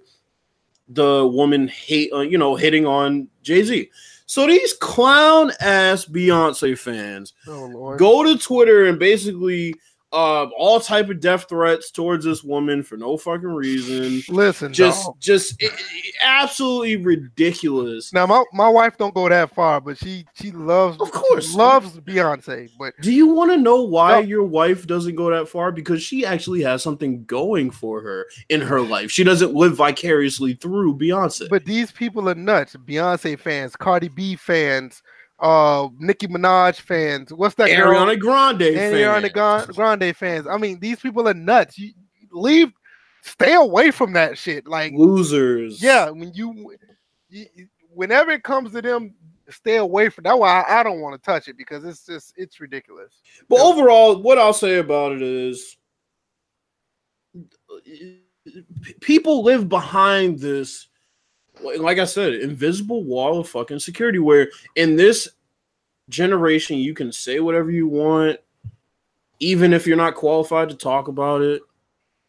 the 0.89 1.27
woman 1.27 1.69
hate, 1.69 2.12
uh, 2.12 2.20
you 2.20 2.39
know, 2.39 2.56
hitting 2.56 2.86
on 2.86 3.28
Jay 3.43 3.62
Z. 3.62 3.90
So 4.27 4.47
these 4.47 4.73
clown 4.74 5.52
ass 5.61 6.06
Beyonce 6.06 6.78
fans 6.78 7.35
oh, 7.47 7.97
go 7.97 8.23
to 8.24 8.39
Twitter 8.39 8.86
and 8.86 8.98
basically 8.98 9.74
uh, 10.15 10.49
all 10.57 10.78
type 10.78 11.09
of 11.09 11.19
death 11.19 11.49
threats 11.49 11.91
towards 11.91 12.24
this 12.24 12.45
woman 12.45 12.85
for 12.85 12.97
no 12.97 13.16
fucking 13.16 13.49
reason. 13.49 14.23
Listen, 14.28 14.73
just 14.73 15.07
dog. 15.07 15.20
just 15.20 15.61
it, 15.61 15.73
it, 15.73 16.15
absolutely 16.23 16.97
ridiculous. 16.97 18.12
Now 18.12 18.27
my, 18.27 18.45
my 18.53 18.69
wife 18.69 18.97
don't 18.97 19.12
go 19.12 19.28
that 19.28 19.53
far, 19.53 19.81
but 19.81 19.99
she 19.99 20.24
she 20.35 20.53
loves 20.53 21.01
of 21.01 21.11
course 21.11 21.53
loves 21.55 21.99
Beyonce. 21.99 22.70
But 22.78 22.95
do 23.01 23.12
you 23.12 23.27
want 23.27 23.51
to 23.51 23.57
know 23.57 23.82
why 23.82 24.12
no. 24.12 24.19
your 24.20 24.45
wife 24.45 24.86
doesn't 24.86 25.16
go 25.16 25.31
that 25.31 25.49
far? 25.49 25.73
Because 25.73 26.01
she 26.01 26.24
actually 26.24 26.62
has 26.62 26.81
something 26.81 27.24
going 27.24 27.73
for 27.73 28.01
her 28.01 28.27
in 28.49 28.61
her 28.61 28.81
life. 28.81 29.11
She 29.11 29.24
doesn't 29.24 29.53
live 29.53 29.77
vicariously 29.77 30.55
through 30.55 30.97
Beyonce. 30.97 31.49
But 31.49 31.65
these 31.65 31.91
people 31.91 32.28
are 32.28 32.36
nuts. 32.36 32.77
Beyonce 32.77 33.36
fans, 33.36 33.74
Cardi 33.74 34.09
B 34.09 34.36
fans 34.36 35.03
uh 35.39 35.89
Nicki 35.98 36.28
Minaj 36.28 36.81
fans. 36.81 37.32
What's 37.32 37.55
that? 37.56 37.69
Ariana 37.69 38.19
Grande 38.19 38.61
Ariana 38.61 39.32
fans. 39.32 39.77
Grande 39.77 40.16
fans. 40.16 40.47
I 40.47 40.56
mean, 40.56 40.78
these 40.81 41.01
people 41.01 41.28
are 41.28 41.35
nuts. 41.35 41.78
You 41.78 41.93
leave, 42.31 42.73
stay 43.23 43.55
away 43.55 43.90
from 43.90 44.12
that 44.15 44.39
shit. 44.39 44.66
Like 44.66 44.93
losers. 44.94 45.82
Yeah, 45.82 46.11
when 46.11 46.32
you, 46.35 46.74
you 47.28 47.47
whenever 47.90 48.31
it 48.31 48.43
comes 48.43 48.73
to 48.73 48.82
them 48.82 49.15
stay 49.51 49.77
away 49.77 50.09
from. 50.09 50.24
That's 50.24 50.39
why 50.39 50.62
I, 50.62 50.81
I 50.81 50.82
don't 50.82 51.01
want 51.01 51.20
to 51.20 51.24
touch 51.24 51.48
it 51.48 51.56
because 51.56 51.85
it's 51.85 52.06
just 52.06 52.35
it's 52.36 52.61
ridiculous. 52.61 53.12
But 53.48 53.56
yeah. 53.56 53.65
overall, 53.65 54.23
what 54.23 54.39
I'll 54.39 54.52
say 54.52 54.78
about 54.78 55.12
it 55.12 55.23
is, 55.23 55.77
people 59.01 59.43
live 59.43 59.69
behind 59.69 60.39
this. 60.39 60.89
Like 61.65 61.99
I 61.99 62.05
said, 62.05 62.35
invisible 62.35 63.05
wall 63.05 63.39
of 63.41 63.49
fucking 63.49 63.81
security. 63.81 64.19
Where 64.19 64.51
in 64.77 64.97
this 64.97 65.28
generation, 66.09 66.78
you 66.78 66.95
can 66.95 67.12
say 67.12 67.41
whatever 67.41 67.70
you 67.70 67.89
want, 67.89 68.39
even 69.41 69.73
if 69.73 69.86
you're 69.86 69.97
not 69.97 70.15
qualified 70.15 70.69
to 70.69 70.77
talk 70.77 71.09
about 71.09 71.43
it 71.43 71.62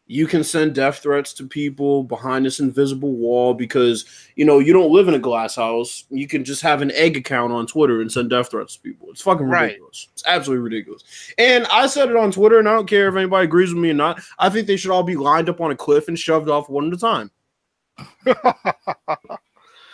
you 0.08 0.26
can 0.26 0.44
send 0.44 0.74
death 0.74 0.98
threats 0.98 1.32
to 1.32 1.46
people 1.46 2.04
behind 2.04 2.46
this 2.46 2.60
invisible 2.60 3.12
wall 3.12 3.54
because 3.54 4.04
you 4.36 4.44
know 4.44 4.60
you 4.60 4.72
don't 4.72 4.92
live 4.92 5.08
in 5.08 5.14
a 5.14 5.18
glass 5.18 5.56
house. 5.56 6.04
You 6.10 6.28
can 6.28 6.44
just 6.44 6.62
have 6.62 6.80
an 6.80 6.92
egg 6.92 7.16
account 7.16 7.52
on 7.52 7.66
Twitter 7.66 8.00
and 8.00 8.10
send 8.10 8.30
death 8.30 8.50
threats 8.50 8.76
to 8.76 8.82
people. 8.82 9.08
It's 9.10 9.22
fucking 9.22 9.46
ridiculous. 9.46 10.06
Right. 10.06 10.12
It's 10.12 10.22
absolutely 10.26 10.62
ridiculous. 10.62 11.02
And 11.38 11.66
I 11.66 11.88
said 11.88 12.08
it 12.08 12.16
on 12.16 12.30
Twitter, 12.30 12.58
and 12.58 12.68
I 12.68 12.74
don't 12.74 12.88
care 12.88 13.08
if 13.08 13.16
anybody 13.16 13.44
agrees 13.44 13.74
with 13.74 13.82
me 13.82 13.90
or 13.90 13.94
not. 13.94 14.20
I 14.38 14.48
think 14.48 14.66
they 14.66 14.76
should 14.76 14.92
all 14.92 15.02
be 15.02 15.16
lined 15.16 15.48
up 15.48 15.60
on 15.60 15.72
a 15.72 15.76
cliff 15.76 16.08
and 16.08 16.18
shoved 16.18 16.48
off 16.48 16.68
one 16.68 16.86
at 16.86 16.94
a 16.94 16.98
time. 16.98 17.30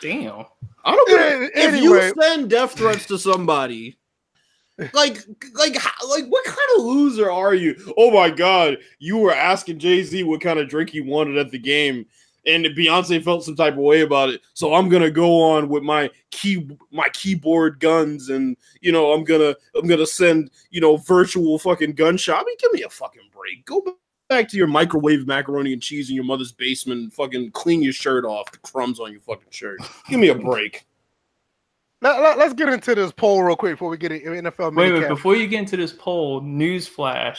Damn. 0.01 0.45
I 0.85 0.97
don't 0.97 1.09
care. 1.09 1.43
Anyway. 1.43 1.51
If 1.55 1.83
you 1.83 2.13
send 2.21 2.51
death 2.51 2.73
threats 2.73 3.07
to 3.07 3.19
somebody 3.19 3.99
like, 4.93 5.19
like, 5.55 5.75
like, 6.09 6.27
what 6.29 6.45
kind 6.45 6.59
of 6.77 6.85
loser 6.85 7.31
are 7.31 7.55
you? 7.55 7.77
Oh 7.97 8.11
my 8.11 8.31
god, 8.31 8.79
you 8.99 9.19
were 9.19 9.35
asking 9.35 9.79
Jay 9.79 10.03
Z 10.03 10.23
what 10.25 10.41
kind 10.41 10.59
of 10.59 10.69
drink 10.69 10.91
he 10.91 11.01
wanted 11.01 11.37
at 11.37 11.51
the 11.51 11.59
game, 11.59 12.07
and 12.47 12.65
Beyonce 12.67 13.23
felt 13.23 13.45
some 13.45 13.57
type 13.57 13.75
of 13.75 13.81
way 13.81 14.01
about 14.01 14.31
it. 14.31 14.41
So 14.55 14.75
I'm 14.75 14.89
gonna 14.89 15.11
go 15.11 15.41
on 15.43 15.69
with 15.69 15.83
my 15.83 16.11
key, 16.31 16.69
my 16.91 17.09
keyboard 17.11 17.81
guns, 17.81 18.31
and 18.31 18.57
you 18.81 18.93
know, 18.93 19.13
I'm 19.13 19.25
gonna, 19.25 19.55
I'm 19.77 19.87
gonna 19.87 20.07
send, 20.07 20.51
you 20.71 20.81
know, 20.81 20.97
virtual 20.97 21.59
fucking 21.59 21.93
gunshot. 21.93 22.41
I 22.41 22.45
mean, 22.45 22.57
give 22.59 22.73
me 22.73 22.83
a 22.83 22.89
fucking 22.89 23.31
break. 23.33 23.65
Go 23.67 23.97
back 24.33 24.49
to 24.49 24.57
your 24.57 24.67
microwave 24.67 25.27
macaroni 25.27 25.73
and 25.73 25.83
cheese 25.83 26.09
in 26.09 26.17
your 26.17 26.25
mother's 26.25 26.53
basement 26.53 27.01
and 27.01 27.13
fucking 27.13 27.51
clean 27.53 27.83
your 27.83 27.93
shirt 27.93 28.25
off, 28.25 28.51
the 28.51 28.59
crumbs 28.59 28.99
on 28.99 29.13
your 29.13 29.21
fucking 29.21 29.51
shirt. 29.51 29.81
Give 30.09 30.19
me 30.19 30.29
a 30.29 30.35
break. 30.35 30.87
Let, 32.03 32.39
us 32.39 32.53
get 32.55 32.69
into 32.69 32.95
this 32.95 33.13
poll 33.13 33.43
real 33.43 33.55
quick 33.55 33.75
before 33.75 33.91
we 33.91 33.97
get 33.97 34.11
into 34.11 34.31
NFL. 34.31 34.75
Wait, 34.75 34.93
wait, 34.93 35.09
before 35.09 35.37
you 35.37 35.47
get 35.47 35.61
into 35.61 35.77
this 35.77 35.93
poll, 35.93 36.41
newsflash: 36.41 37.39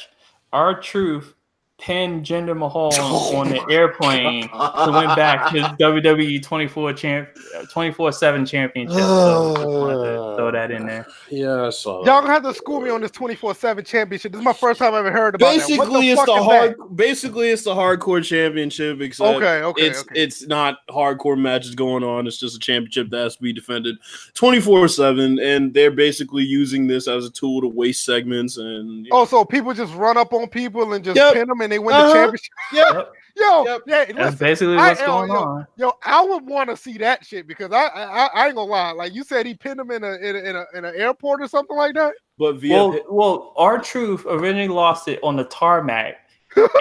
R-Truth 0.54 1.34
pinned 1.80 2.26
Jinder 2.26 2.58
Mahal 2.58 2.92
oh 2.94 3.36
on 3.38 3.50
the 3.50 3.66
airplane 3.70 4.48
to 4.50 4.92
win 4.94 5.16
back 5.16 5.52
his 5.52 5.64
WWE 5.80 6.42
24 6.42 6.94
champ 6.94 7.30
24/7 7.56 8.48
championship. 8.48 8.98
So 8.98 9.56
just 9.56 9.68
wanted 9.68 9.94
to 9.96 10.36
throw 10.38 10.52
that 10.52 10.72
in 10.72 10.86
there. 10.86 11.06
Yeah, 11.30 11.70
so 11.70 12.06
y'all 12.06 12.22
gonna 12.22 12.34
have 12.34 12.44
to 12.44 12.54
school 12.54 12.80
me 12.80 12.90
on 12.90 13.02
this 13.02 13.12
24/7 13.12 13.86
championship. 13.86 14.32
This 14.32 14.40
is 14.40 14.46
my 14.46 14.54
first 14.54 14.80
time 14.80 14.94
I 14.94 15.00
ever 15.00 15.12
heard 15.12 15.36
about 15.36 15.54
basically 15.54 16.12
it's 16.12 16.26
the 16.26 16.44
hard 16.44 16.78
that? 16.78 16.96
basically 16.96 17.50
it's 17.50 17.64
the 17.64 17.74
hardcore 17.74 18.24
championship 18.24 19.02
except 19.02 19.36
okay, 19.38 19.64
okay, 19.64 19.88
it's 19.88 20.02
okay. 20.02 20.22
it's 20.22 20.46
not 20.48 20.88
hardcore 20.90 21.40
matches 21.40 21.76
going 21.76 22.04
on. 22.04 22.28
It's 22.28 22.38
just 22.38 22.56
a 22.56 22.60
championship 22.60 23.10
that 23.10 23.18
has 23.18 23.36
to 23.38 23.42
be 23.42 23.52
defended 23.52 23.98
24/7 24.36 25.42
and 25.44 25.74
they're 25.74 25.92
basically 25.92 26.44
using 26.44 26.88
this 26.88 27.08
as 27.08 27.26
a 27.26 27.32
tool 27.32 27.62
to 27.62 27.68
waste 27.68 28.06
segments 28.06 28.58
and 28.58 29.08
Oh, 29.12 29.26
so 29.26 29.44
people 29.44 29.74
just 29.74 29.94
run 29.96 30.18
up 30.18 30.34
on 30.34 30.48
people 30.48 30.94
and 30.94 31.04
just 31.04 31.16
yep. 31.16 31.34
pin 31.34 31.48
them 31.48 31.62
and 31.64 31.72
they 31.72 31.80
win 31.80 31.96
uh-huh. 31.96 32.08
the 32.08 32.14
championship. 32.14 32.52
Yep. 32.74 33.14
Yo, 33.36 33.66
yep. 33.66 33.82
yeah, 33.88 34.00
listen, 34.00 34.16
that's 34.16 34.36
basically 34.36 34.76
what's 34.76 35.02
I, 35.02 35.06
going 35.08 35.32
yo, 35.32 35.36
on. 35.36 35.68
Yo, 35.76 35.94
I 36.04 36.24
would 36.24 36.46
want 36.46 36.70
to 36.70 36.78
see 36.78 37.00
that 37.00 37.26
shit 37.26 37.48
because 37.48 37.72
I, 37.72 37.86
I, 37.88 38.30
I 38.32 38.46
ain't 38.46 38.56
gonna 38.56 38.70
lie. 38.70 38.92
Like 38.92 39.16
you 39.16 39.24
said, 39.24 39.48
he 39.48 39.56
pinned 39.56 39.80
him 39.80 39.90
in 39.90 40.04
a 40.04 40.14
in 40.18 40.36
a, 40.36 40.40
in, 40.40 40.56
a, 40.56 40.66
in 40.76 40.86
an 40.86 40.94
airport 40.96 41.42
or 41.42 41.48
something 41.48 41.76
like 41.76 41.96
that. 41.96 42.14
But 42.38 42.58
via 42.58 42.76
well, 42.76 43.00
well, 43.10 43.54
R-Truth 43.58 44.26
originally 44.28 44.68
lost 44.68 45.08
it 45.08 45.20
on 45.24 45.36
the 45.36 45.46
tarmac, 45.46 46.18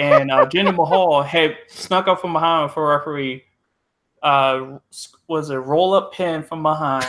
and 0.00 0.30
uh, 0.30 0.44
Jinder 0.46 0.76
Mahal 0.76 1.22
had 1.22 1.56
snuck 1.68 2.06
up 2.06 2.20
from 2.20 2.34
behind 2.34 2.70
for 2.70 2.86
referee 2.86 3.44
uh, 4.22 4.78
was 5.28 5.50
a 5.50 5.58
roll 5.58 5.94
up 5.94 6.12
pin 6.12 6.42
from 6.42 6.62
behind. 6.62 7.06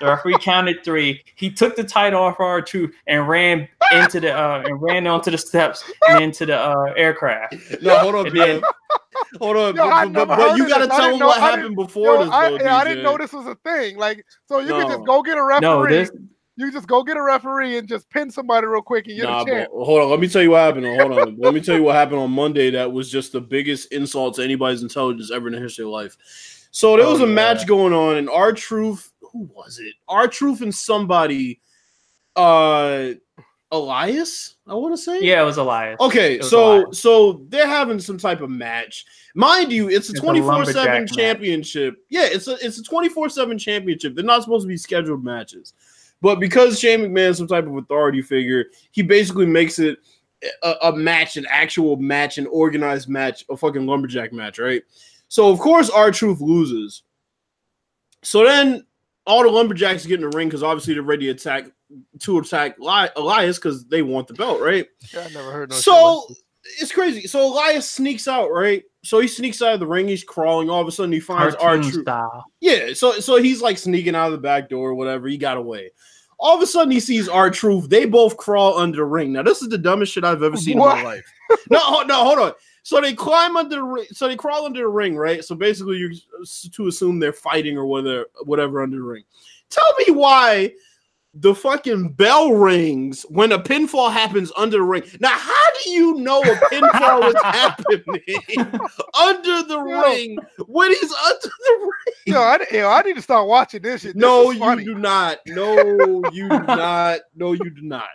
the 0.00 0.06
referee 0.06 0.38
counted 0.40 0.84
three. 0.84 1.22
He 1.34 1.50
took 1.50 1.76
the 1.76 1.84
title 1.84 2.22
off 2.22 2.40
R 2.40 2.62
two 2.62 2.92
and 3.06 3.28
ran 3.28 3.68
into 3.92 4.20
the 4.20 4.32
uh, 4.36 4.62
and 4.64 4.80
ran 4.80 5.06
onto 5.06 5.30
the 5.30 5.38
steps 5.38 5.84
and 6.08 6.24
into 6.24 6.46
the 6.46 6.58
uh, 6.58 6.94
aircraft. 6.96 7.56
No, 7.82 7.98
hold 7.98 8.14
on, 8.14 8.34
then, 8.34 8.62
hold 9.38 9.56
on. 9.56 9.76
Yo, 9.76 9.88
but, 9.88 10.12
but, 10.12 10.36
but 10.36 10.56
you 10.56 10.68
got 10.68 10.78
to 10.78 10.88
tell 10.88 11.10
them 11.10 11.20
what 11.20 11.40
happened 11.40 11.76
before 11.76 12.14
yo, 12.14 12.24
this. 12.24 12.32
I, 12.32 12.50
though, 12.50 12.56
yeah, 12.56 12.76
I 12.76 12.84
didn't 12.84 13.04
know 13.04 13.18
this 13.18 13.32
was 13.32 13.46
a 13.46 13.54
thing. 13.56 13.96
Like, 13.96 14.24
so 14.46 14.60
you 14.60 14.68
no. 14.68 14.80
can 14.80 14.88
just 14.88 15.06
go 15.06 15.22
get 15.22 15.36
a 15.36 15.42
referee. 15.42 15.60
No, 15.60 15.86
this, 15.86 16.10
you 16.56 16.72
just 16.72 16.88
go 16.88 17.02
get 17.02 17.16
a 17.16 17.22
referee 17.22 17.76
and 17.78 17.86
just 17.86 18.08
pin 18.10 18.30
somebody 18.30 18.66
real 18.66 18.82
quick 18.82 19.06
and 19.06 19.16
you're 19.16 19.26
nah, 19.26 19.44
the 19.44 19.50
champ. 19.50 19.70
Hold 19.72 20.02
on, 20.02 20.10
let 20.10 20.20
me 20.20 20.28
tell 20.28 20.42
you 20.42 20.50
what 20.50 20.60
happened. 20.60 20.86
Hold 20.86 21.18
on, 21.18 21.36
let 21.38 21.54
me 21.54 21.60
tell 21.60 21.76
you 21.76 21.82
what 21.82 21.94
happened 21.94 22.18
on 22.18 22.30
Monday. 22.30 22.70
That 22.70 22.90
was 22.90 23.10
just 23.10 23.32
the 23.32 23.40
biggest 23.40 23.92
insult 23.92 24.36
to 24.36 24.42
anybody's 24.42 24.82
intelligence 24.82 25.30
ever 25.30 25.48
in 25.48 25.54
the 25.54 25.60
history 25.60 25.84
of 25.84 25.90
life. 25.90 26.16
So 26.70 26.96
there 26.96 27.06
was 27.06 27.20
oh, 27.20 27.24
a 27.24 27.28
yeah. 27.28 27.34
match 27.34 27.66
going 27.66 27.92
on, 27.92 28.16
and 28.16 28.28
R-Truth, 28.28 29.12
who 29.20 29.48
was 29.54 29.78
it? 29.78 29.94
R-Truth 30.08 30.60
and 30.60 30.74
somebody, 30.74 31.60
uh, 32.36 33.12
Elias, 33.72 34.56
I 34.66 34.74
want 34.74 34.94
to 34.94 35.02
say. 35.02 35.20
Yeah, 35.22 35.42
it 35.42 35.44
was 35.44 35.56
Elias. 35.58 35.96
Okay, 36.00 36.38
was 36.38 36.50
so 36.50 36.80
Elias. 36.80 36.98
so 36.98 37.44
they're 37.48 37.66
having 37.66 37.98
some 37.98 38.18
type 38.18 38.40
of 38.40 38.50
match. 38.50 39.04
Mind 39.34 39.72
you, 39.72 39.90
it's 39.90 40.08
a 40.08 40.12
twenty 40.12 40.40
four 40.40 40.64
seven 40.64 41.06
championship. 41.06 41.94
Match. 41.94 42.02
Yeah, 42.08 42.28
it's 42.30 42.46
a 42.46 42.56
it's 42.64 42.78
a 42.78 42.82
twenty 42.82 43.08
four 43.08 43.28
seven 43.28 43.58
championship. 43.58 44.14
They're 44.14 44.24
not 44.24 44.42
supposed 44.42 44.64
to 44.64 44.68
be 44.68 44.76
scheduled 44.76 45.24
matches. 45.24 45.74
But 46.26 46.40
because 46.40 46.80
Shane 46.80 47.02
McMahon 47.02 47.30
is 47.30 47.38
some 47.38 47.46
type 47.46 47.68
of 47.68 47.76
authority 47.76 48.20
figure, 48.20 48.64
he 48.90 49.00
basically 49.00 49.46
makes 49.46 49.78
it 49.78 50.00
a, 50.64 50.74
a, 50.82 50.92
match, 50.92 51.36
an 51.36 51.46
actual 51.48 51.94
match, 51.98 52.36
an 52.36 52.48
organized 52.48 53.08
match, 53.08 53.44
a 53.48 53.56
fucking 53.56 53.86
lumberjack 53.86 54.32
match, 54.32 54.58
right? 54.58 54.82
So 55.28 55.48
of 55.50 55.60
course 55.60 55.88
R-Truth 55.88 56.40
loses. 56.40 57.04
So 58.24 58.44
then 58.44 58.84
all 59.24 59.44
the 59.44 59.50
lumberjacks 59.50 60.04
get 60.04 60.20
in 60.20 60.28
the 60.28 60.36
ring 60.36 60.48
because 60.48 60.64
obviously 60.64 60.94
they're 60.94 61.04
ready 61.04 61.26
to 61.26 61.30
attack 61.30 61.66
to 62.18 62.38
attack 62.38 62.76
Elias 62.80 63.58
because 63.58 63.84
they 63.84 64.02
want 64.02 64.26
the 64.26 64.34
belt, 64.34 64.60
right? 64.60 64.88
Yeah, 65.14 65.20
I 65.20 65.32
never 65.32 65.52
heard 65.52 65.70
no. 65.70 65.76
So 65.76 66.26
it's 66.80 66.90
crazy. 66.90 67.28
So 67.28 67.52
Elias 67.52 67.88
sneaks 67.88 68.26
out, 68.26 68.48
right? 68.48 68.82
So 69.04 69.20
he 69.20 69.28
sneaks 69.28 69.62
out 69.62 69.74
of 69.74 69.78
the 69.78 69.86
ring. 69.86 70.08
He's 70.08 70.24
crawling. 70.24 70.70
All 70.70 70.80
of 70.80 70.88
a 70.88 70.90
sudden, 70.90 71.12
he 71.12 71.20
finds 71.20 71.54
R-Truth. 71.54 72.04
Yeah. 72.60 72.94
So 72.94 73.20
so 73.20 73.36
he's 73.36 73.62
like 73.62 73.78
sneaking 73.78 74.16
out 74.16 74.26
of 74.26 74.32
the 74.32 74.38
back 74.38 74.68
door, 74.68 74.90
or 74.90 74.94
whatever. 74.96 75.28
He 75.28 75.38
got 75.38 75.56
away. 75.56 75.92
All 76.38 76.56
of 76.56 76.62
a 76.62 76.66
sudden, 76.66 76.90
he 76.90 77.00
sees 77.00 77.28
R-Truth. 77.28 77.88
They 77.88 78.04
both 78.04 78.36
crawl 78.36 78.76
under 78.76 78.98
the 78.98 79.04
ring. 79.04 79.32
Now, 79.32 79.42
this 79.42 79.62
is 79.62 79.68
the 79.68 79.78
dumbest 79.78 80.12
shit 80.12 80.24
I've 80.24 80.42
ever 80.42 80.56
seen 80.56 80.78
what? 80.78 80.98
in 80.98 81.04
my 81.04 81.10
life. 81.10 81.32
no, 81.70 82.02
no, 82.02 82.24
hold 82.24 82.38
on. 82.38 82.52
So 82.82 83.00
they 83.00 83.14
climb 83.14 83.56
under 83.56 83.76
the 83.76 83.82
ring. 83.82 84.06
So 84.12 84.28
they 84.28 84.36
crawl 84.36 84.66
under 84.66 84.80
the 84.80 84.88
ring, 84.88 85.16
right? 85.16 85.44
So 85.44 85.54
basically, 85.54 85.96
you're 85.96 86.12
to 86.72 86.86
assume 86.88 87.18
they're 87.18 87.32
fighting 87.32 87.76
or 87.76 87.86
whatever, 87.86 88.26
whatever 88.44 88.82
under 88.82 88.98
the 88.98 89.02
ring. 89.02 89.24
Tell 89.70 89.92
me 90.06 90.14
why 90.14 90.72
the 91.40 91.54
fucking 91.54 92.10
bell 92.12 92.52
rings 92.52 93.26
when 93.28 93.52
a 93.52 93.58
pinfall 93.58 94.10
happens 94.10 94.50
under 94.56 94.78
the 94.78 94.82
ring. 94.82 95.02
Now, 95.20 95.36
how 95.36 95.64
do 95.82 95.90
you 95.90 96.14
know 96.14 96.40
a 96.40 96.56
pinfall 96.72 97.28
is 97.28 97.34
happening 97.42 98.22
under 99.20 99.62
the 99.62 99.84
yo, 99.86 100.02
ring 100.02 100.38
when 100.66 100.90
he's 100.92 101.12
under 101.12 101.40
the 101.42 101.78
ring? 101.80 102.14
Yo, 102.26 102.40
I, 102.40 102.58
yo, 102.72 102.88
I 102.88 103.02
need 103.02 103.16
to 103.16 103.22
start 103.22 103.46
watching 103.48 103.82
this 103.82 104.02
shit. 104.02 104.14
This 104.14 104.20
no, 104.20 104.50
you 104.50 104.84
do 104.84 104.94
not. 104.94 105.38
No, 105.46 106.22
you 106.32 106.48
do 106.48 106.58
not. 106.66 107.20
No, 107.34 107.52
you 107.52 107.70
do 107.70 107.82
not. 107.82 108.08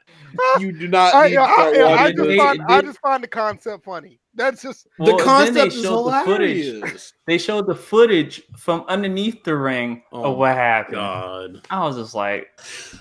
You 0.59 0.71
do 0.71 0.87
not. 0.87 1.13
I, 1.13 1.27
yo, 1.27 1.43
I, 1.43 2.05
I, 2.05 2.11
just 2.11 2.37
find, 2.37 2.61
I 2.67 2.81
just 2.81 2.99
find 2.99 3.23
the 3.23 3.27
concept 3.27 3.85
funny. 3.85 4.20
That's 4.33 4.61
just 4.61 4.87
well, 4.97 5.17
the 5.17 5.23
concept 5.23 5.73
is 5.73 5.83
hilarious. 5.83 6.67
The 6.67 6.81
footage. 6.81 7.13
They 7.27 7.37
showed 7.37 7.67
the 7.67 7.75
footage 7.75 8.41
from 8.55 8.85
underneath 8.87 9.43
the 9.43 9.57
ring 9.57 10.03
oh, 10.13 10.31
of 10.31 10.37
what 10.37 10.55
happened. 10.55 10.95
God. 10.95 11.67
I 11.69 11.85
was 11.85 11.97
just 11.97 12.15
like, 12.15 12.47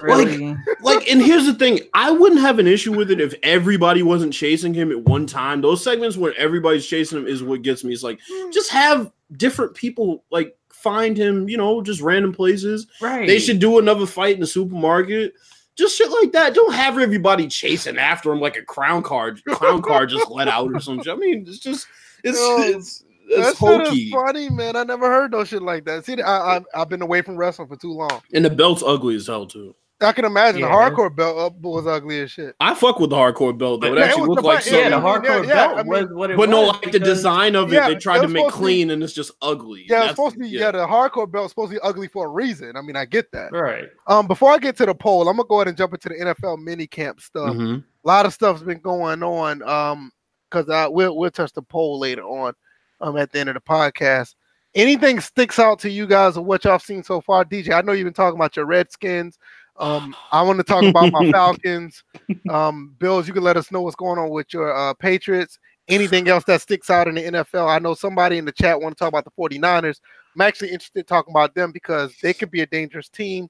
really? 0.00 0.48
Like, 0.48 0.56
like, 0.82 1.08
and 1.08 1.22
here's 1.22 1.46
the 1.46 1.54
thing: 1.54 1.80
I 1.94 2.10
wouldn't 2.10 2.40
have 2.40 2.58
an 2.58 2.66
issue 2.66 2.96
with 2.96 3.12
it 3.12 3.20
if 3.20 3.34
everybody 3.44 4.02
wasn't 4.02 4.32
chasing 4.32 4.74
him 4.74 4.90
at 4.90 5.04
one 5.04 5.26
time. 5.26 5.60
Those 5.60 5.84
segments 5.84 6.16
where 6.16 6.34
everybody's 6.36 6.86
chasing 6.86 7.18
him 7.18 7.26
is 7.28 7.44
what 7.44 7.62
gets 7.62 7.84
me. 7.84 7.92
It's 7.92 8.02
like 8.02 8.18
hmm. 8.28 8.50
just 8.50 8.70
have 8.72 9.12
different 9.36 9.74
people 9.74 10.24
like 10.32 10.56
find 10.70 11.16
him. 11.16 11.48
You 11.48 11.58
know, 11.58 11.80
just 11.80 12.00
random 12.00 12.32
places. 12.32 12.88
Right. 13.00 13.28
They 13.28 13.38
should 13.38 13.60
do 13.60 13.78
another 13.78 14.06
fight 14.06 14.34
in 14.34 14.40
the 14.40 14.48
supermarket 14.48 15.34
just 15.76 15.96
shit 15.96 16.10
like 16.10 16.32
that. 16.32 16.54
Don't 16.54 16.74
have 16.74 16.98
everybody 16.98 17.46
chasing 17.48 17.98
after 17.98 18.32
him 18.32 18.40
like 18.40 18.56
a 18.56 18.62
crown 18.62 19.02
card, 19.02 19.42
crown 19.48 19.82
card 19.82 20.10
just 20.10 20.30
let 20.30 20.48
out 20.48 20.72
or 20.74 20.80
something. 20.80 21.10
I 21.10 21.16
mean, 21.16 21.44
it's 21.46 21.58
just 21.58 21.86
it's 22.24 22.38
Yo, 22.38 22.56
it's, 22.60 23.04
it's 23.28 23.58
hokey. 23.58 24.10
funny, 24.10 24.50
man. 24.50 24.76
I 24.76 24.84
never 24.84 25.10
heard 25.10 25.32
no 25.32 25.44
shit 25.44 25.62
like 25.62 25.84
that. 25.86 26.04
See, 26.04 26.20
I, 26.20 26.56
I 26.56 26.60
have 26.74 26.88
been 26.88 27.02
away 27.02 27.22
from 27.22 27.36
wrestling 27.36 27.68
for 27.68 27.76
too 27.76 27.92
long, 27.92 28.20
and 28.32 28.44
the 28.44 28.50
belt's 28.50 28.82
ugly 28.84 29.14
as 29.16 29.26
hell 29.26 29.46
too. 29.46 29.74
I 30.02 30.12
can 30.12 30.24
imagine 30.24 30.60
yeah. 30.60 30.68
the 30.68 30.72
hardcore 30.72 31.14
belt 31.14 31.38
up 31.38 31.60
was 31.60 31.86
ugly 31.86 32.20
as 32.20 32.30
shit. 32.30 32.56
I 32.58 32.74
fuck 32.74 32.98
with 32.98 33.10
the 33.10 33.16
hardcore 33.16 33.56
belt 33.56 33.82
though. 33.82 33.94
It 33.94 33.98
actually 33.98 34.28
looked 34.28 34.42
like 34.42 34.62
something. 34.62 34.80
Yeah, 34.80 34.88
the 34.90 34.96
hardcore 34.96 35.46
yeah, 35.46 35.54
belt 35.54 35.78
I 35.78 35.82
mean, 35.82 35.88
was 35.88 36.06
what 36.12 36.30
it 36.30 36.36
but 36.36 36.48
was. 36.48 36.48
But 36.48 36.50
no, 36.50 36.62
like 36.62 36.92
the 36.92 36.98
design 36.98 37.54
of 37.54 37.72
it, 37.72 37.86
they 37.86 37.94
tried 37.96 38.22
to 38.22 38.28
make 38.28 38.48
clean, 38.48 38.88
be, 38.88 38.94
and 38.94 39.02
it's 39.02 39.12
just 39.12 39.32
ugly. 39.42 39.86
Yeah, 39.88 40.04
it's 40.04 40.10
supposed 40.10 40.34
to 40.34 40.40
be. 40.40 40.48
Yeah. 40.48 40.70
the 40.70 40.86
hardcore 40.86 41.30
belt 41.30 41.50
supposed 41.50 41.72
to 41.72 41.76
be 41.76 41.80
ugly 41.82 42.08
for 42.08 42.26
a 42.26 42.30
reason. 42.30 42.76
I 42.76 42.82
mean, 42.82 42.96
I 42.96 43.04
get 43.04 43.30
that. 43.32 43.52
Right. 43.52 43.88
Um, 44.06 44.26
before 44.26 44.52
I 44.52 44.58
get 44.58 44.76
to 44.78 44.86
the 44.86 44.94
poll, 44.94 45.28
I'm 45.28 45.36
gonna 45.36 45.48
go 45.48 45.56
ahead 45.56 45.68
and 45.68 45.76
jump 45.76 45.92
into 45.94 46.08
the 46.08 46.14
NFL 46.14 46.62
mini 46.62 46.86
camp 46.86 47.20
stuff. 47.20 47.54
Mm-hmm. 47.54 47.80
A 47.80 48.08
lot 48.08 48.26
of 48.26 48.32
stuff's 48.32 48.62
been 48.62 48.80
going 48.80 49.22
on. 49.22 49.62
Um, 49.62 50.12
because 50.50 50.68
I 50.68 50.88
we'll 50.88 51.16
we'll 51.16 51.30
touch 51.30 51.52
the 51.52 51.62
poll 51.62 51.98
later 51.98 52.22
on. 52.22 52.54
Um, 53.00 53.16
at 53.16 53.32
the 53.32 53.38
end 53.38 53.48
of 53.48 53.54
the 53.54 53.60
podcast. 53.60 54.34
Anything 54.74 55.20
sticks 55.20 55.58
out 55.58 55.78
to 55.80 55.90
you 55.90 56.06
guys 56.06 56.36
of 56.36 56.44
what 56.44 56.64
y'all 56.64 56.78
seen 56.78 57.02
so 57.02 57.20
far, 57.20 57.44
DJ? 57.44 57.72
I 57.72 57.80
know 57.80 57.92
you've 57.92 58.04
been 58.04 58.12
talking 58.12 58.38
about 58.38 58.54
your 58.56 58.66
Redskins. 58.66 59.38
Um, 59.80 60.14
I 60.30 60.42
want 60.42 60.58
to 60.58 60.62
talk 60.62 60.84
about 60.84 61.10
my 61.10 61.30
Falcons. 61.32 62.04
Um, 62.50 62.94
Bills, 62.98 63.26
you 63.26 63.32
can 63.32 63.42
let 63.42 63.56
us 63.56 63.72
know 63.72 63.80
what's 63.80 63.96
going 63.96 64.18
on 64.18 64.28
with 64.28 64.52
your 64.52 64.76
uh, 64.76 64.92
Patriots. 64.94 65.58
Anything 65.88 66.28
else 66.28 66.44
that 66.44 66.60
sticks 66.60 66.90
out 66.90 67.08
in 67.08 67.14
the 67.14 67.22
NFL? 67.22 67.66
I 67.66 67.78
know 67.78 67.94
somebody 67.94 68.36
in 68.36 68.44
the 68.44 68.52
chat 68.52 68.80
want 68.80 68.96
to 68.96 68.98
talk 68.98 69.08
about 69.08 69.24
the 69.24 69.30
49ers. 69.30 70.00
I'm 70.34 70.42
actually 70.42 70.68
interested 70.68 71.00
in 71.00 71.06
talking 71.06 71.32
about 71.32 71.54
them 71.54 71.72
because 71.72 72.14
they 72.22 72.34
could 72.34 72.50
be 72.50 72.60
a 72.60 72.66
dangerous 72.66 73.08
team. 73.08 73.48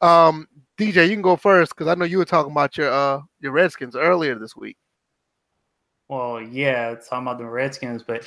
Um, 0.00 0.48
DJ, 0.78 1.08
you 1.08 1.14
can 1.14 1.22
go 1.22 1.36
first 1.36 1.76
because 1.76 1.88
I 1.88 1.94
know 1.94 2.06
you 2.06 2.18
were 2.18 2.24
talking 2.24 2.52
about 2.52 2.76
your 2.76 2.90
uh, 2.90 3.20
your 3.40 3.52
Redskins 3.52 3.94
earlier 3.94 4.34
this 4.38 4.56
week. 4.56 4.76
Well, 6.08 6.40
yeah, 6.40 6.94
talking 6.94 7.26
about 7.26 7.38
the 7.38 7.46
Redskins, 7.46 8.02
but 8.02 8.26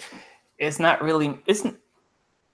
it's 0.57 0.79
not 0.79 1.01
really 1.01 1.37
it's 1.45 1.65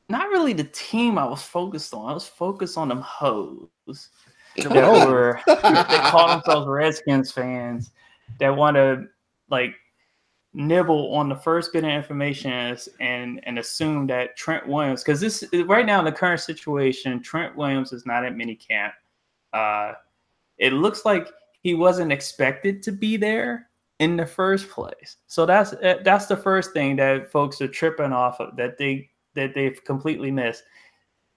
not 0.10 0.30
really 0.30 0.54
the 0.54 0.66
team 0.66 1.18
I 1.18 1.26
was 1.26 1.44
focused 1.44 1.94
on. 1.94 2.10
I 2.10 2.14
was 2.14 2.28
focused 2.28 2.78
on 2.78 2.88
them 2.88 3.02
hoes 3.02 4.10
that 4.58 5.08
were 5.08 5.40
they 5.46 5.56
call 6.10 6.28
themselves 6.28 6.68
Redskins 6.68 7.32
fans 7.32 7.92
that 8.40 8.56
want 8.56 8.76
to 8.76 9.06
like 9.50 9.76
nibble 10.54 11.14
on 11.14 11.28
the 11.28 11.36
first 11.36 11.74
bit 11.74 11.84
of 11.84 11.90
information 11.90 12.78
and 13.00 13.42
and 13.44 13.60
assume 13.60 14.08
that 14.08 14.38
Trent 14.38 14.68
Williams 14.68 15.04
because 15.04 15.20
this 15.20 15.44
right 15.66 15.86
now 15.86 16.00
in 16.00 16.06
the 16.06 16.12
current 16.12 16.42
situation 16.42 17.22
Trent 17.22 17.56
Williams 17.56 17.92
is 17.92 18.06
not 18.06 18.26
at 18.26 18.34
minicamp. 18.34 18.94
Uh, 19.54 19.94
it 20.58 20.74
looks 20.74 21.06
like 21.06 21.30
he 21.62 21.74
wasn't 21.74 22.12
expected 22.12 22.84
to 22.84 22.92
be 22.92 23.18
there 23.18 23.70
in 24.00 24.18
the 24.18 24.26
first 24.26 24.70
place. 24.70 25.18
So 25.28 25.46
that's 25.46 25.74
that's 26.04 26.28
the 26.28 26.38
first 26.38 26.74
thing 26.74 26.96
that 26.98 27.32
folks 27.32 27.62
are 27.62 27.68
tripping 27.68 28.14
off 28.14 28.40
of 28.40 28.56
that 28.58 28.78
they 28.78 29.10
that 29.36 29.54
they've 29.54 29.84
completely 29.84 30.32
missed. 30.32 30.64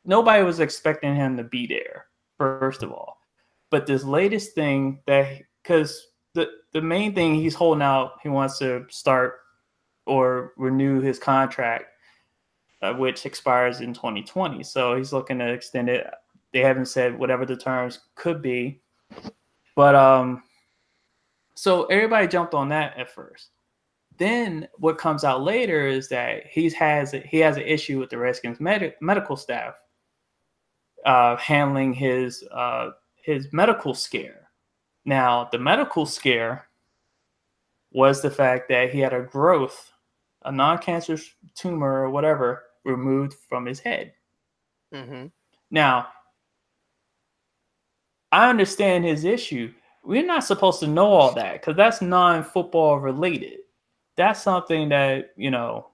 Nobody 0.05 0.43
was 0.43 0.61
expecting 0.61 1.15
him 1.15 1.37
to 1.37 1.45
be 1.45 1.67
there, 1.67 2.07
first 2.39 2.83
of 2.83 2.93
all. 2.93 3.19
But 3.71 3.87
this 3.87 4.05
latest 4.05 4.55
thing 4.55 5.01
that 5.07 5.43
because 5.63 6.07
the 6.35 6.49
the 6.73 6.81
main 6.81 7.15
thing 7.15 7.35
he's 7.35 7.55
holding 7.55 7.83
out, 7.83 8.13
he 8.23 8.29
wants 8.29 8.59
to 8.61 8.87
start 8.89 9.41
or 10.07 10.53
renew 10.57 11.01
his 11.01 11.19
contract, 11.19 11.85
uh, 12.81 12.95
which 12.95 13.27
expires 13.27 13.81
in 13.81 13.93
2020. 13.93 14.63
So 14.63 14.97
he's 14.97 15.13
looking 15.13 15.39
to 15.39 15.49
extend 15.49 15.91
it. 15.91 16.07
They 16.53 16.61
haven't 16.61 16.87
said 16.87 17.19
whatever 17.19 17.45
the 17.45 17.57
terms 17.57 18.01
could 18.15 18.41
be, 18.41 18.81
but 19.77 19.95
um, 19.95 20.43
so 21.55 21.85
everybody 21.87 22.27
jumped 22.27 22.55
on 22.55 22.71
that 22.71 22.97
at 22.97 23.11
first. 23.11 23.51
Then 24.17 24.67
what 24.79 24.97
comes 24.97 25.25
out 25.25 25.43
later 25.43 25.87
is 25.87 26.09
that 26.09 26.47
he 26.47 26.71
has 26.71 27.13
he 27.13 27.39
has 27.39 27.57
an 27.59 27.65
issue 27.65 27.99
with 28.01 28.09
the 28.09 28.17
Redskins 28.17 28.61
med- 28.61 28.95
medical 29.01 29.37
staff 29.37 29.75
uh, 31.05 31.37
handling 31.37 31.93
his 31.93 32.45
uh, 32.51 32.91
his 33.17 33.49
medical 33.53 33.95
scare. 33.95 34.51
Now 35.05 35.49
the 35.51 35.59
medical 35.59 36.07
scare 36.07 36.69
was 37.91 38.21
the 38.21 38.31
fact 38.31 38.69
that 38.69 38.93
he 38.93 39.01
had 39.01 39.13
a 39.13 39.23
growth, 39.23 39.93
a 40.45 40.53
non-cancerous 40.53 41.31
tumor 41.55 42.03
or 42.03 42.11
whatever, 42.11 42.65
removed 42.85 43.35
from 43.49 43.65
his 43.65 43.81
head. 43.81 44.13
Mm-hmm. 44.95 45.27
Now 45.71 46.09
I 48.31 48.51
understand 48.51 49.05
his 49.05 49.25
issue. 49.25 49.73
We're 50.05 50.27
not 50.27 50.45
supposed 50.45 50.81
to 50.81 50.87
know 50.87 51.07
all 51.07 51.33
that 51.35 51.55
because 51.55 51.77
that's 51.77 52.01
non-football 52.01 52.99
related 52.99 53.59
that's 54.19 54.43
something 54.43 54.91
that 54.91 55.31
you 55.37 55.51
know 55.51 55.87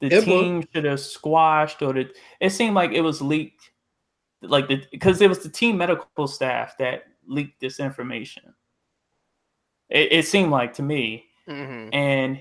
the 0.00 0.06
it 0.06 0.24
team 0.24 0.64
should 0.72 0.84
have 0.84 1.00
squashed 1.00 1.82
or 1.82 1.92
the, 1.92 2.08
it 2.40 2.50
seemed 2.50 2.74
like 2.74 2.92
it 2.92 3.02
was 3.02 3.20
leaked 3.20 3.71
like 4.42 4.68
the 4.68 4.84
because 4.90 5.20
it 5.20 5.28
was 5.28 5.40
the 5.40 5.48
team 5.48 5.78
medical 5.78 6.26
staff 6.26 6.76
that 6.78 7.04
leaked 7.26 7.60
this 7.60 7.80
information. 7.80 8.54
It, 9.88 10.12
it 10.12 10.26
seemed 10.26 10.50
like 10.50 10.74
to 10.74 10.82
me. 10.82 11.26
Mm-hmm. 11.48 11.88
and 11.92 12.40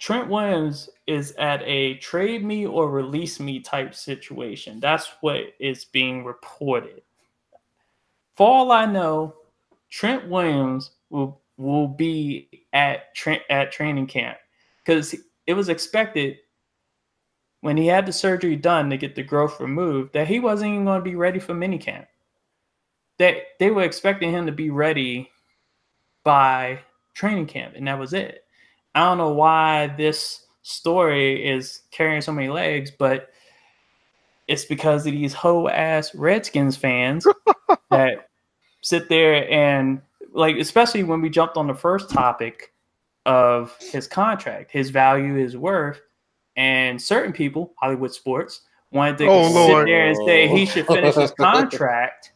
trent 0.00 0.28
williams 0.28 0.90
is 1.06 1.30
at 1.38 1.62
a 1.62 1.94
trade 1.98 2.44
me 2.44 2.66
or 2.66 2.90
release 2.90 3.38
me 3.38 3.60
type 3.60 3.94
situation. 3.94 4.80
That's 4.80 5.08
what 5.20 5.42
is 5.60 5.84
being 5.84 6.24
reported. 6.24 7.02
For 8.34 8.48
all 8.48 8.72
i 8.72 8.84
know 8.84 9.36
trent 9.90 10.28
williams 10.28 10.90
will 11.08 11.40
will 11.56 11.86
be 11.86 12.48
at 12.72 13.14
tra- 13.14 13.48
at 13.48 13.70
training 13.70 14.08
camp 14.08 14.38
because 14.84 15.14
it 15.46 15.54
was 15.54 15.68
expected 15.68 16.38
when 17.62 17.76
he 17.76 17.86
had 17.86 18.04
the 18.06 18.12
surgery 18.12 18.56
done 18.56 18.90
to 18.90 18.96
get 18.96 19.14
the 19.14 19.22
growth 19.22 19.60
removed 19.60 20.12
that 20.12 20.28
he 20.28 20.40
wasn't 20.40 20.68
even 20.70 20.84
going 20.84 20.98
to 20.98 21.04
be 21.04 21.14
ready 21.14 21.38
for 21.38 21.54
minicamp. 21.54 22.06
That 23.18 23.36
they 23.58 23.70
were 23.70 23.84
expecting 23.84 24.32
him 24.32 24.46
to 24.46 24.52
be 24.52 24.70
ready 24.70 25.30
by 26.24 26.80
training 27.14 27.46
camp, 27.46 27.74
and 27.76 27.86
that 27.86 27.98
was 27.98 28.12
it. 28.12 28.44
I 28.94 29.00
don't 29.00 29.18
know 29.18 29.32
why 29.32 29.86
this 29.96 30.44
story 30.62 31.48
is 31.48 31.82
carrying 31.92 32.20
so 32.20 32.32
many 32.32 32.48
legs, 32.48 32.90
but 32.90 33.28
it's 34.48 34.64
because 34.64 35.06
of 35.06 35.12
these 35.12 35.32
hoe 35.32 35.68
ass 35.68 36.14
Redskins 36.16 36.76
fans 36.76 37.26
that 37.90 38.28
sit 38.80 39.08
there 39.08 39.48
and 39.50 40.02
like 40.32 40.56
especially 40.56 41.04
when 41.04 41.20
we 41.20 41.30
jumped 41.30 41.56
on 41.56 41.68
the 41.68 41.74
first 41.74 42.10
topic 42.10 42.72
of 43.24 43.76
his 43.78 44.08
contract, 44.08 44.72
his 44.72 44.90
value, 44.90 45.34
his 45.34 45.56
worth, 45.56 46.00
and 46.56 47.00
certain 47.00 47.32
people, 47.32 47.74
Hollywood 47.76 48.12
sports, 48.12 48.62
wanted 48.90 49.18
to 49.18 49.26
oh, 49.26 49.48
sit 49.48 49.54
Lord. 49.54 49.88
there 49.88 50.06
and 50.08 50.16
say 50.26 50.48
he 50.48 50.66
should 50.66 50.86
finish 50.86 51.14
his 51.14 51.30
contract 51.38 52.32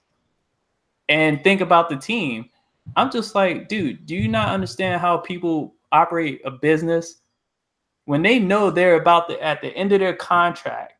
and 1.08 1.42
think 1.44 1.60
about 1.60 1.88
the 1.88 1.96
team. 1.96 2.50
I'm 2.96 3.10
just 3.10 3.34
like, 3.34 3.68
dude, 3.68 4.06
do 4.06 4.14
you 4.14 4.28
not 4.28 4.48
understand 4.48 5.00
how 5.00 5.18
people 5.18 5.74
operate 5.92 6.40
a 6.44 6.50
business 6.50 7.20
when 8.06 8.22
they 8.22 8.38
know 8.38 8.70
they're 8.70 9.00
about 9.00 9.28
to 9.28 9.42
at 9.42 9.60
the 9.60 9.68
end 9.76 9.92
of 9.92 10.00
their 10.00 10.14
contract 10.14 10.94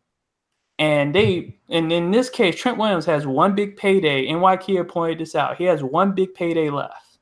and 0.79 1.15
they, 1.15 1.57
and 1.71 1.91
in 1.91 2.11
this 2.11 2.29
case, 2.29 2.57
Trent 2.57 2.77
Williams 2.77 3.07
has 3.07 3.27
one 3.27 3.55
big 3.55 3.77
payday. 3.77 4.31
NY 4.31 4.57
pointed 4.89 5.19
this 5.19 5.35
out. 5.35 5.57
He 5.57 5.65
has 5.65 5.83
one 5.83 6.15
big 6.15 6.35
payday 6.35 6.69
left. 6.69 7.19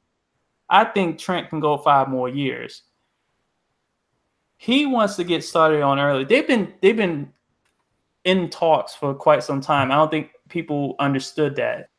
I 0.68 0.84
think 0.84 1.18
Trent 1.18 1.50
can 1.50 1.60
go 1.60 1.78
five 1.78 2.08
more 2.08 2.28
years. 2.28 2.82
He 4.56 4.86
wants 4.86 5.16
to 5.16 5.24
get 5.24 5.44
started 5.44 5.82
on 5.82 5.98
early. 5.98 6.24
They've 6.24 6.46
been 6.46 6.72
they've 6.80 6.96
been 6.96 7.32
in 8.24 8.48
talks 8.50 8.94
for 8.94 9.14
quite 9.14 9.44
some 9.44 9.60
time. 9.60 9.92
I 9.92 9.96
don't 9.96 10.10
think 10.10 10.30
people 10.48 10.96
understood 10.98 11.56
that. 11.56 11.90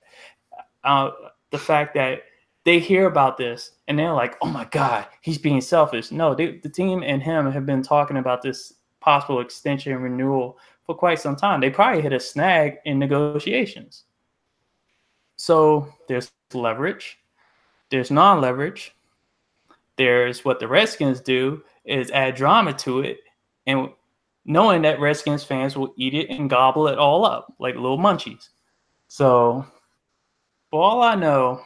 Uh, 0.84 1.11
the 1.52 1.57
fact 1.57 1.94
that 1.95 2.23
they 2.64 2.80
hear 2.80 3.06
about 3.06 3.38
this 3.38 3.72
and 3.88 3.98
they're 3.98 4.14
like, 4.14 4.36
"Oh 4.41 4.48
my 4.48 4.65
God, 4.65 5.06
he's 5.22 5.38
being 5.38 5.61
selfish." 5.61 6.11
No, 6.11 6.34
they, 6.34 6.57
the 6.57 6.69
team 6.69 7.03
and 7.03 7.22
him 7.22 7.52
have 7.52 7.65
been 7.65 7.84
talking 7.84 8.18
about 8.18 8.41
this 8.41 8.73
possible 8.99 9.40
extension 9.40 9.94
and 9.94 10.03
renewal 10.03 10.57
for 10.86 10.95
quite 10.95 11.19
some 11.19 11.36
time. 11.36 11.61
They 11.61 11.69
probably 11.69 12.02
hit 12.02 12.14
a 12.14 12.19
snag 12.19 12.77
in 12.86 12.98
negotiations. 12.99 14.06
So 15.38 15.94
there's 16.07 16.32
leverage, 16.53 17.19
there's 17.90 18.10
non 18.10 18.41
leverage, 18.41 18.95
there's 19.98 20.44
what 20.44 20.60
the 20.60 20.68
Redskins 20.68 21.22
do 21.22 21.64
is 21.86 22.12
add 22.12 22.36
drama 22.36 22.74
to 22.74 23.02
it, 23.02 23.20
and 23.68 23.90
knowing 24.46 24.82
that 24.84 25.00
Redskins 25.00 25.44
fans 25.44 25.78
will 25.78 25.94
eat 25.98 26.14
it 26.14 26.30
and 26.30 26.50
gobble 26.50 26.88
it 26.88 26.98
all 26.98 27.26
up 27.26 27.54
like 27.60 27.76
little 27.76 27.98
munchies. 27.98 28.50
So, 29.08 29.66
for 30.70 30.82
all 30.82 31.02
I 31.02 31.16
know, 31.16 31.62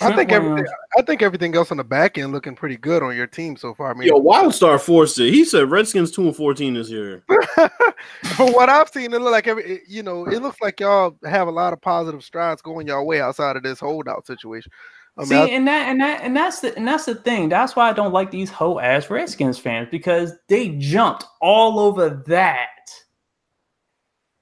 I 0.00 0.14
think 0.16 0.32
everything. 0.32 0.66
I 0.98 1.02
think 1.02 1.22
everything 1.22 1.54
else 1.54 1.70
on 1.70 1.76
the 1.76 1.84
back 1.84 2.18
end 2.18 2.32
looking 2.32 2.54
pretty 2.54 2.76
good 2.76 3.02
on 3.02 3.16
your 3.16 3.26
team 3.26 3.56
so 3.56 3.74
far. 3.74 3.90
I 3.90 3.94
mean, 3.94 4.08
yo, 4.08 4.20
Wildstar 4.20 4.80
forced 4.80 5.18
it. 5.20 5.32
He 5.32 5.44
said 5.44 5.70
Redskins 5.70 6.10
two 6.10 6.26
and 6.26 6.36
fourteen 6.36 6.74
this 6.74 6.90
year. 6.90 7.24
From 8.36 8.52
what 8.52 8.68
I've 8.68 8.88
seen, 8.88 9.12
it 9.12 9.20
look 9.20 9.32
like 9.32 9.46
every. 9.46 9.82
You 9.88 10.02
know, 10.02 10.26
it 10.26 10.42
looks 10.42 10.60
like 10.60 10.80
y'all 10.80 11.16
have 11.24 11.48
a 11.48 11.52
lot 11.52 11.72
of 11.72 11.80
positive 11.80 12.24
strides 12.24 12.60
going 12.60 12.86
your 12.86 13.04
way 13.04 13.20
outside 13.20 13.56
of 13.56 13.62
this 13.62 13.80
holdout 13.80 14.26
situation. 14.26 14.70
I 15.16 15.20
mean, 15.20 15.28
See, 15.28 15.36
I, 15.36 15.46
and 15.46 15.68
that 15.68 15.88
and 15.88 16.00
that 16.00 16.22
and 16.22 16.36
that's 16.36 16.60
the 16.60 16.76
and 16.76 16.88
that's 16.88 17.04
the 17.04 17.14
thing. 17.14 17.48
That's 17.48 17.76
why 17.76 17.88
I 17.88 17.92
don't 17.92 18.12
like 18.12 18.30
these 18.30 18.50
whole 18.50 18.80
ass 18.80 19.08
Redskins 19.08 19.58
fans 19.58 19.88
because 19.90 20.32
they 20.48 20.70
jumped 20.70 21.24
all 21.40 21.78
over 21.78 22.22
that. 22.26 22.68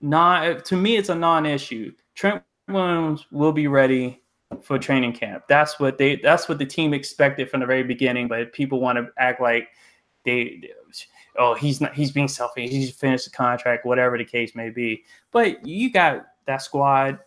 Not 0.00 0.44
eh, 0.44 0.54
to 0.54 0.76
me, 0.76 0.96
it's 0.96 1.10
a 1.10 1.14
non-issue. 1.14 1.92
Trent 2.14 2.42
Williams 2.68 3.26
will 3.30 3.52
be 3.52 3.66
ready 3.66 4.22
for 4.62 4.78
training 4.78 5.12
camp. 5.12 5.44
That's 5.46 5.78
what 5.78 5.98
they 5.98 6.16
that's 6.16 6.48
what 6.48 6.58
the 6.58 6.66
team 6.66 6.94
expected 6.94 7.50
from 7.50 7.60
the 7.60 7.66
very 7.66 7.82
beginning, 7.82 8.28
but 8.28 8.52
people 8.52 8.80
want 8.80 8.96
to 8.96 9.08
act 9.18 9.40
like 9.40 9.68
they 10.24 10.70
oh 11.36 11.54
he's 11.54 11.80
not 11.80 11.94
he's 11.94 12.12
being 12.12 12.28
selfish, 12.28 12.70
he's 12.70 12.90
finished 12.90 13.24
the 13.26 13.30
contract, 13.30 13.84
whatever 13.84 14.16
the 14.16 14.24
case 14.24 14.54
may 14.54 14.70
be. 14.70 15.04
But 15.32 15.66
you 15.66 15.90
got 15.90 16.26
that 16.46 16.62
squad, 16.62 17.18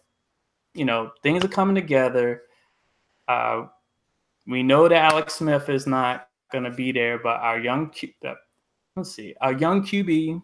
you 0.73 0.85
know, 0.85 1.11
things 1.23 1.43
are 1.43 1.49
coming 1.49 1.75
together. 1.75 2.41
Uh, 3.27 3.65
we 4.47 4.63
know 4.63 4.87
that 4.87 5.13
Alex 5.13 5.35
Smith 5.35 5.69
is 5.69 5.87
not 5.87 6.27
going 6.51 6.63
to 6.63 6.71
be 6.71 6.91
there, 6.91 7.17
but 7.17 7.39
our 7.41 7.59
young 7.59 7.89
Q, 7.89 8.09
uh, 8.25 8.33
let's 8.95 9.11
see, 9.11 9.33
our 9.41 9.53
young 9.53 9.83
QB 9.83 10.41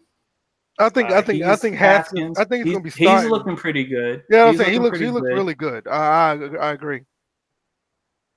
I 0.79 0.89
think 0.89 1.11
uh, 1.11 1.15
I 1.15 1.21
think 1.21 1.43
I 1.43 1.55
think 1.55 1.75
Haskins. 1.75 2.39
I 2.39 2.43
think 2.43 2.65
he's, 2.65 2.73
gonna 2.73 2.83
be. 2.83 2.89
Starting. 2.89 3.23
He's 3.23 3.31
looking 3.31 3.55
pretty 3.55 3.83
good. 3.83 4.23
Yeah, 4.29 4.45
I'm 4.45 4.57
saying 4.57 4.71
he 4.71 4.79
looks 4.79 4.99
he 4.99 5.09
looks 5.09 5.27
good. 5.27 5.33
really 5.33 5.53
good. 5.53 5.87
I, 5.87 6.33
I 6.33 6.33
I 6.33 6.71
agree. 6.71 7.01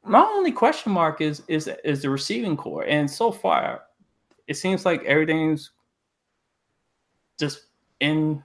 My 0.05 0.21
only 0.21 0.53
question 0.53 0.93
mark 0.93 1.21
is 1.21 1.43
is 1.49 1.71
is 1.85 2.03
the 2.03 2.11
receiving 2.11 2.57
core, 2.57 2.85
and 2.87 3.11
so 3.11 3.31
far, 3.31 3.83
it 4.47 4.55
seems 4.55 4.85
like 4.85 5.03
everything's 5.05 5.71
just 7.39 7.67
in. 8.01 8.43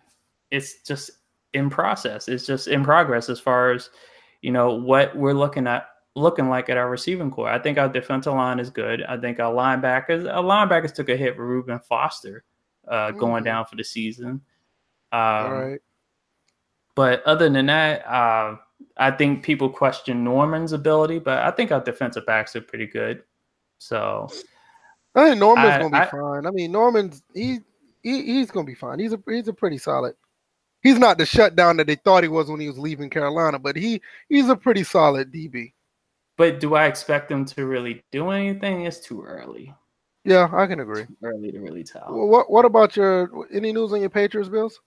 It's 0.52 0.82
just 0.84 1.12
in 1.54 1.70
process. 1.70 2.28
It's 2.28 2.46
just 2.46 2.68
in 2.68 2.84
progress 2.84 3.30
as 3.30 3.40
far 3.40 3.72
as 3.72 3.90
you 4.42 4.52
know 4.52 4.74
what 4.74 5.16
we're 5.16 5.34
looking 5.34 5.68
at 5.68 5.88
looking 6.16 6.50
like 6.50 6.70
at 6.70 6.78
our 6.78 6.90
receiving 6.90 7.32
core. 7.32 7.50
I 7.50 7.60
think 7.60 7.78
our 7.78 7.90
defensive 7.90 8.34
line 8.34 8.60
is 8.60 8.70
good. 8.70 9.04
I 9.04 9.18
think 9.18 9.40
our 9.40 9.54
linebackers 9.54 10.32
our 10.32 10.44
linebackers 10.44 10.94
took 10.94 11.10
a 11.10 11.18
hit 11.18 11.36
for 11.36 11.46
Reuben 11.46 11.80
Foster 11.80 12.44
uh, 12.88 13.12
going 13.12 13.44
mm-hmm. 13.44 13.46
down 13.46 13.66
for 13.66 13.76
the 13.76 13.84
season. 13.84 14.42
Um, 15.12 15.20
All 15.22 15.54
right. 15.54 15.82
But 16.96 17.24
other 17.24 17.50
than 17.50 17.68
that, 17.68 18.06
uh, 18.06 18.58
I 18.98 19.12
think 19.12 19.44
people 19.44 19.70
question 19.70 20.24
Norman's 20.24 20.74
ability, 20.74 21.20
but 21.20 21.40
I 21.40 21.52
think 21.52 21.72
our 21.72 21.82
defensive 21.82 22.26
backs 22.26 22.56
are 22.56 22.62
pretty 22.62 22.88
good. 22.88 23.24
So 23.78 24.28
I 25.16 25.30
think 25.30 25.40
Norman's 25.40 25.70
I, 25.70 25.78
gonna 25.78 25.90
be 25.92 25.98
I, 25.98 26.06
fine. 26.06 26.46
I 26.46 26.52
mean, 26.52 26.72
Norman's 26.72 27.24
he, 27.34 27.60
he 28.04 28.24
he's 28.24 28.52
gonna 28.52 28.66
be 28.66 28.76
fine. 28.76 29.00
He's 29.00 29.14
a 29.14 29.20
he's 29.28 29.48
a 29.48 29.54
pretty 29.54 29.78
solid. 29.78 30.16
He's 30.82 31.00
not 31.00 31.18
the 31.18 31.26
shutdown 31.26 31.78
that 31.78 31.88
they 31.88 31.96
thought 31.96 32.24
he 32.24 32.30
was 32.30 32.50
when 32.50 32.60
he 32.60 32.68
was 32.68 32.80
leaving 32.80 33.10
Carolina, 33.10 33.60
but 33.60 33.76
he 33.76 34.02
he's 34.30 34.50
a 34.50 34.56
pretty 34.56 34.84
solid 34.84 35.32
DB. 35.32 35.74
But 36.38 36.60
do 36.60 36.76
I 36.76 36.86
expect 36.86 37.30
him 37.30 37.44
to 37.46 37.66
really 37.66 38.02
do 38.12 38.30
anything? 38.30 38.86
It's 38.86 39.00
too 39.00 39.22
early. 39.24 39.74
Yeah, 40.24 40.50
I 40.54 40.68
can 40.68 40.80
agree. 40.80 41.06
early 41.24 41.52
to 41.52 41.60
really 41.60 41.84
tell. 41.84 42.08
Well, 42.10 42.28
what 42.28 42.50
What 42.50 42.66
about 42.66 42.96
your 42.96 43.48
any 43.52 43.74
news 43.74 43.92
on 43.92 44.00
your 44.00 44.10
Patriots, 44.10 44.50
Bills? 44.50 44.80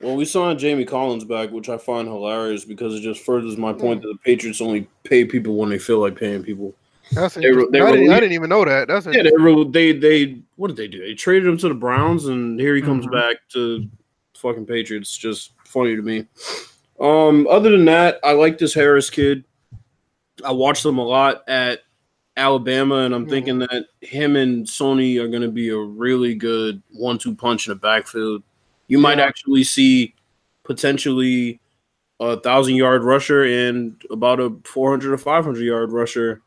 Well, 0.00 0.16
we 0.16 0.24
saw 0.24 0.52
Jamie 0.54 0.84
Collins 0.84 1.24
back, 1.24 1.50
which 1.50 1.68
I 1.68 1.78
find 1.78 2.08
hilarious 2.08 2.64
because 2.64 2.94
it 2.94 3.00
just 3.00 3.24
furthers 3.24 3.56
my 3.56 3.72
point 3.72 4.02
that 4.02 4.08
the 4.08 4.18
Patriots 4.24 4.60
only 4.60 4.88
pay 5.04 5.24
people 5.24 5.54
when 5.54 5.70
they 5.70 5.78
feel 5.78 6.00
like 6.00 6.16
paying 6.16 6.42
people. 6.42 6.74
That's 7.12 7.34
they, 7.34 7.42
they 7.42 7.80
I, 7.80 7.92
didn't, 7.92 8.10
I, 8.10 8.20
didn't, 8.20 8.32
even 8.32 8.48
know 8.48 8.64
that. 8.64 8.88
That's 8.88 9.06
yeah. 9.06 9.22
They, 9.22 9.64
they 9.64 9.92
they 9.92 10.38
what 10.56 10.68
did 10.68 10.76
they 10.76 10.88
do? 10.88 11.00
They 11.00 11.14
traded 11.14 11.48
him 11.48 11.58
to 11.58 11.68
the 11.68 11.74
Browns, 11.74 12.26
and 12.26 12.58
here 12.58 12.74
he 12.74 12.82
comes 12.82 13.04
mm-hmm. 13.04 13.14
back 13.14 13.36
to 13.50 13.88
fucking 14.42 14.66
Patriots. 14.66 15.16
Just 15.16 15.52
funny 15.64 15.96
to 15.96 16.02
me. 16.02 16.26
Um, 17.00 17.46
other 17.48 17.70
than 17.70 17.84
that, 17.86 18.20
I 18.22 18.32
like 18.32 18.58
this 18.58 18.74
Harris 18.74 19.08
kid. 19.08 19.44
I 20.44 20.52
watched 20.52 20.82
them 20.82 20.98
a 20.98 21.04
lot 21.04 21.48
at 21.48 21.80
Alabama, 22.36 22.96
and 22.96 23.14
I'm 23.14 23.22
mm-hmm. 23.22 23.30
thinking 23.30 23.58
that 23.60 23.86
him 24.00 24.36
and 24.36 24.66
Sony 24.66 25.18
are 25.18 25.28
going 25.28 25.42
to 25.42 25.50
be 25.50 25.70
a 25.70 25.78
really 25.78 26.34
good 26.34 26.82
one-two 26.90 27.34
punch 27.34 27.66
in 27.66 27.72
the 27.72 27.76
backfield. 27.76 28.42
You 28.88 28.98
yeah. 28.98 29.02
might 29.02 29.20
actually 29.20 29.64
see 29.64 30.14
potentially 30.64 31.60
a 32.20 32.38
thousand 32.40 32.76
yard 32.76 33.02
rusher 33.02 33.42
and 33.44 34.00
about 34.10 34.40
a 34.40 34.54
400 34.64 35.12
or 35.12 35.18
500 35.18 35.60
yard 35.60 35.92
rusher. 35.92 36.42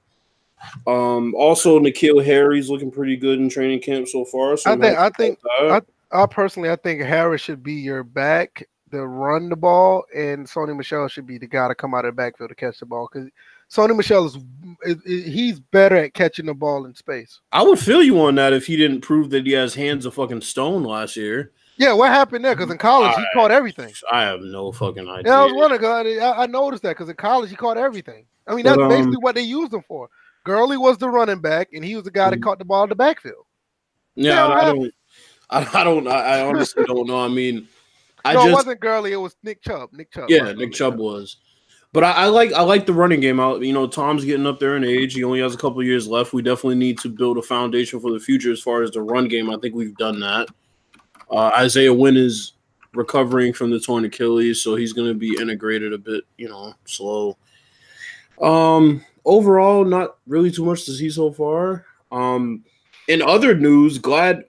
Um, 0.88 1.36
also, 1.36 1.80
N'Keal 1.80 2.24
Harry's 2.26 2.70
looking 2.70 2.92
pretty 2.92 3.18
good 3.18 3.40
in 3.40 3.50
training 3.50 3.82
camp 3.82 4.08
so 4.08 4.26
far. 4.26 4.58
So 4.58 4.72
I 4.72 4.78
think, 4.78 4.98
I 4.98 5.10
think, 5.10 5.40
I, 5.60 5.82
I 6.16 6.26
personally, 6.26 6.70
I 6.70 6.76
think 6.76 7.02
Harris 7.02 7.42
should 7.42 7.64
be 7.64 7.74
your 7.74 8.04
back 8.04 8.68
to 8.92 9.06
run 9.06 9.50
the 9.50 9.56
ball, 9.56 10.06
and 10.16 10.46
Sony 10.48 10.76
Michel 10.76 11.08
should 11.08 11.28
be 11.28 11.38
the 11.38 11.48
guy 11.48 11.68
to 11.68 11.76
come 11.76 11.94
out 11.94 12.06
of 12.06 12.16
the 12.16 12.16
backfield 12.16 12.50
to 12.50 12.56
catch 12.56 12.80
the 12.80 12.86
ball 12.86 13.10
because 13.12 13.30
Sony 13.70 13.96
Michel 13.96 14.26
is, 14.84 14.98
he's 15.06 15.60
better 15.60 15.98
at 15.98 16.14
catching 16.14 16.46
the 16.46 16.54
ball 16.54 16.86
in 16.86 16.96
space. 16.96 17.40
I 17.52 17.64
would 17.64 17.80
feel 17.80 18.04
you 18.04 18.22
on 18.22 18.36
that 18.36 18.54
if 18.54 18.68
he 18.68 18.78
didn't 18.78 19.02
prove 19.02 19.30
that 19.32 19.46
he 19.46 19.54
has 19.54 19.76
hands 19.76 20.06
of 20.06 20.14
fucking 20.14 20.42
stone 20.42 20.84
last 20.84 21.18
year. 21.18 21.52
Yeah, 21.78 21.94
what 21.94 22.10
happened 22.10 22.46
there? 22.46 22.56
Because 22.56 22.72
in 22.72 22.78
college 22.78 23.12
I, 23.18 23.20
he 23.20 23.26
caught 23.34 23.52
everything. 23.52 23.94
I 24.12 24.22
have 24.22 24.40
no 24.40 24.72
fucking 24.72 25.10
idea. 25.10 25.32
Yeah, 25.32 25.42
I 25.42 25.46
was 25.46 25.54
wondering. 25.54 26.22
I, 26.22 26.32
I 26.32 26.46
noticed 26.46 26.84
that 26.84 26.92
because 26.92 27.10
in 27.10 27.16
college 27.16 27.50
he 27.50 27.56
caught 27.56 27.78
everything. 27.78 28.26
I 28.48 28.56
mean, 28.56 28.64
that's 28.64 28.78
but, 28.78 28.84
um, 28.84 28.90
basically 28.90 29.18
what 29.18 29.36
they 29.36 29.42
used 29.42 29.74
him 29.74 29.84
for. 29.88 30.10
Gurley 30.46 30.78
was 30.78 30.98
the 31.00 31.10
running 31.10 31.42
back, 31.42 31.70
and 31.74 31.84
he 31.84 31.96
was 31.96 32.06
the 32.06 32.12
guy 32.12 32.30
that 32.30 32.40
mm. 32.40 32.44
caught 32.44 32.60
the 32.60 32.66
ball 32.66 32.84
in 32.84 32.90
the 32.90 32.96
backfield. 32.96 33.46
Yeah, 34.16 34.46
I, 34.46 34.62
I 34.62 34.66
don't. 34.66 34.94
I, 35.50 35.68
I 35.74 35.84
don't. 35.84 36.08
I, 36.08 36.42
honestly 36.42 36.84
don't 36.86 37.08
know. 37.08 37.20
I 37.20 37.28
mean, 37.28 37.68
I 38.24 38.34
no, 38.34 38.40
just, 38.40 38.50
it 38.50 38.54
wasn't 38.54 38.80
Gurley. 38.80 39.12
It 39.14 39.18
was 39.18 39.36
Nick 39.44 39.62
Chubb. 39.62 39.90
Nick 39.94 40.12
Chubb. 40.12 40.30
Yeah, 40.30 40.52
Nick 40.54 40.74
Chubb 40.74 40.98
was. 40.98 41.38
But 41.94 42.04
I, 42.04 42.12
I, 42.12 42.26
like 42.26 42.52
I 42.52 42.62
like 42.62 42.86
the 42.86 42.94
running 42.94 43.22
game 43.22 43.40
out. 43.40 43.62
You 43.62 43.72
know, 43.72 43.88
Tom's 43.88 44.26
getting 44.26 44.46
up 44.48 44.60
there 44.60 44.76
in 44.76 44.84
age. 44.84 45.14
He 45.14 45.24
only 45.24 45.40
has 45.40 45.54
a 45.54 45.58
couple 45.58 45.82
years 45.84 46.08
left. 46.08 46.34
We 46.34 46.42
definitely 46.42 46.76
need 46.76 47.00
to 47.00 47.10
build 47.10 47.38
a 47.38 47.42
foundation 47.42 48.00
for 48.02 48.12
the 48.12 48.20
future 48.20 48.52
as 48.52 48.62
far 48.62 48.82
as 48.84 48.92
the 48.92 49.02
run 49.02 49.28
game. 49.28 49.50
I 49.50 49.58
think 49.58 49.76
we've 49.76 49.96
done 49.96 50.20
that. 50.20 50.50
Uh, 51.32 51.52
Isaiah 51.58 51.94
Wynn 51.94 52.18
is 52.18 52.54
recovering 52.94 53.54
from 53.54 53.72
the 53.72 53.80
torn 53.80 54.06
Achilles, 54.06 54.62
so 54.62 54.76
he's 54.76 54.94
going 54.94 55.08
to 55.08 55.14
be 55.14 55.38
integrated 55.40 55.94
a 55.94 55.98
bit, 55.98 56.24
you 56.38 56.50
know, 56.50 56.74
slow. 56.86 57.38
Um, 58.42 59.04
overall, 59.24 59.86
not 59.86 60.18
really 60.28 60.52
too 60.52 60.66
much 60.66 60.86
to 60.86 60.92
see 60.92 61.10
so 61.10 61.32
far. 61.32 61.86
Um, 62.12 62.64
in 63.08 63.22
other 63.22 63.56
news, 63.56 64.00
glad 64.00 64.44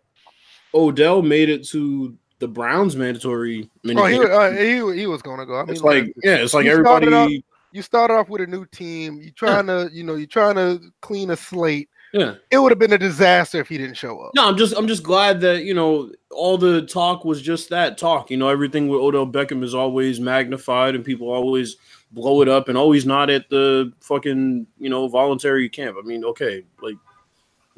Odell 0.77 1.23
made 1.23 1.48
it 1.48 1.65
to 1.69 2.16
the 2.39 2.48
Browns 2.48 2.97
mandatory. 2.97 3.70
Oh, 3.86 4.07
he, 4.07 4.19
uh, 4.19 4.51
he 4.53 5.01
he 5.01 5.07
was 5.07 5.23
going 5.23 5.39
to 5.39 5.47
go. 5.47 5.57
I 5.57 5.62
mean, 5.62 5.70
it's 5.70 5.82
like, 5.82 6.05
like 6.05 6.15
yeah, 6.23 6.36
it's 6.36 6.55
like 6.55 6.66
everybody. 6.66 7.12
Off, 7.12 7.31
you 7.73 7.82
start 7.82 8.11
off 8.11 8.28
with 8.28 8.40
a 8.43 8.47
new 8.47 8.66
team. 8.66 9.20
You 9.20 9.31
trying 9.31 9.69
yeah. 9.69 9.85
to 9.85 9.90
you 9.93 10.05
know 10.05 10.15
you 10.15 10.27
trying 10.27 10.57
to 10.57 10.81
clean 11.01 11.31
a 11.31 11.36
slate. 11.36 11.89
Yeah, 12.12 12.35
it 12.51 12.59
would 12.59 12.73
have 12.73 12.78
been 12.78 12.93
a 12.93 12.98
disaster 12.98 13.61
if 13.61 13.69
he 13.69 13.78
didn't 13.78 13.97
show 13.97 14.20
up. 14.20 14.32
No, 14.35 14.48
I'm 14.48 14.57
just 14.57 14.74
I'm 14.77 14.86
just 14.86 15.03
glad 15.03 15.40
that 15.40 15.65
you 15.65 15.74
know 15.74 16.12
all 16.31 16.57
the 16.59 16.82
talk 16.82 17.24
was 17.24 17.43
just 17.43 17.70
that 17.70 17.98
talk. 17.98 18.31
You 18.31 18.36
know, 18.36 18.48
everything 18.48 18.89
with 18.89 19.01
Odell 19.01 19.27
Beckham 19.27 19.65
is 19.65 19.74
always 19.74 20.20
magnified, 20.20 20.94
and 20.94 21.05
people 21.05 21.31
always 21.31 21.77
blow 22.12 22.43
it 22.43 22.48
up, 22.48 22.69
and 22.69 22.78
always 22.78 23.05
not 23.05 23.28
at 23.31 23.48
the 23.51 23.93
fucking 24.01 24.66
you 24.78 24.89
know 24.89 25.09
voluntary 25.09 25.69
camp. 25.69 25.97
I 25.98 26.07
mean, 26.07 26.24
okay, 26.24 26.65
like 26.81 26.97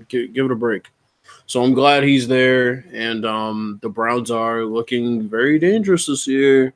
give, 0.08 0.32
give 0.32 0.44
it 0.46 0.52
a 0.52 0.56
break. 0.56 0.88
So 1.48 1.64
I'm 1.64 1.72
glad 1.72 2.04
he's 2.04 2.28
there, 2.28 2.84
and 2.92 3.24
um, 3.24 3.78
the 3.80 3.88
Browns 3.88 4.30
are 4.30 4.64
looking 4.64 5.30
very 5.30 5.58
dangerous 5.58 6.04
this 6.04 6.26
year 6.26 6.74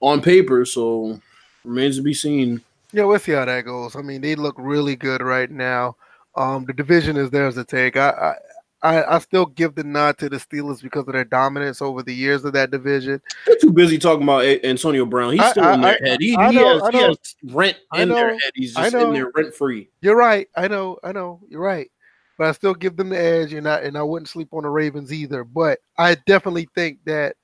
on 0.00 0.20
paper. 0.20 0.66
So 0.66 1.18
remains 1.64 1.96
to 1.96 2.02
be 2.02 2.12
seen. 2.12 2.60
Yeah, 2.92 3.04
we'll 3.04 3.18
see 3.18 3.32
how 3.32 3.46
that 3.46 3.64
goes. 3.64 3.96
I 3.96 4.02
mean, 4.02 4.20
they 4.20 4.34
look 4.34 4.56
really 4.58 4.96
good 4.96 5.22
right 5.22 5.50
now. 5.50 5.96
Um, 6.36 6.66
the 6.66 6.74
division 6.74 7.16
is 7.16 7.30
theirs 7.30 7.54
to 7.54 7.64
take. 7.64 7.96
I, 7.96 8.34
I, 8.82 9.16
I 9.16 9.18
still 9.18 9.46
give 9.46 9.74
the 9.74 9.84
nod 9.84 10.18
to 10.18 10.28
the 10.28 10.36
Steelers 10.36 10.82
because 10.82 11.06
of 11.06 11.14
their 11.14 11.24
dominance 11.24 11.80
over 11.80 12.02
the 12.02 12.14
years 12.14 12.44
of 12.44 12.52
that 12.52 12.70
division. 12.70 13.22
They're 13.46 13.56
too 13.56 13.72
busy 13.72 13.96
talking 13.96 14.24
about 14.24 14.44
Antonio 14.44 15.06
Brown. 15.06 15.32
He's 15.32 15.50
still 15.50 15.64
I, 15.64 15.74
in 15.74 15.80
their 15.80 15.98
I, 16.04 16.08
head. 16.08 16.20
He, 16.20 16.30
he, 16.30 16.36
know, 16.36 16.80
has, 16.80 16.88
he, 16.90 16.98
has, 16.98 17.36
rent 17.44 17.78
in 17.94 18.08
know, 18.10 18.14
their 18.14 18.30
head. 18.30 18.52
He's 18.54 18.74
just 18.74 18.94
in 18.94 19.12
there 19.14 19.30
rent 19.34 19.54
free. 19.54 19.88
You're 20.02 20.16
right. 20.16 20.48
I 20.54 20.68
know. 20.68 20.98
I 21.02 21.12
know. 21.12 21.40
You're 21.48 21.62
right 21.62 21.90
but 22.40 22.48
I 22.48 22.52
still 22.52 22.72
give 22.72 22.96
them 22.96 23.10
the 23.10 23.20
edge, 23.20 23.52
and 23.52 23.68
I 23.68 23.80
and 23.80 23.98
I 23.98 24.02
wouldn't 24.02 24.30
sleep 24.30 24.48
on 24.52 24.62
the 24.62 24.70
Ravens 24.70 25.12
either. 25.12 25.44
But 25.44 25.78
I 25.98 26.14
definitely 26.26 26.70
think 26.74 26.98
that 27.04 27.36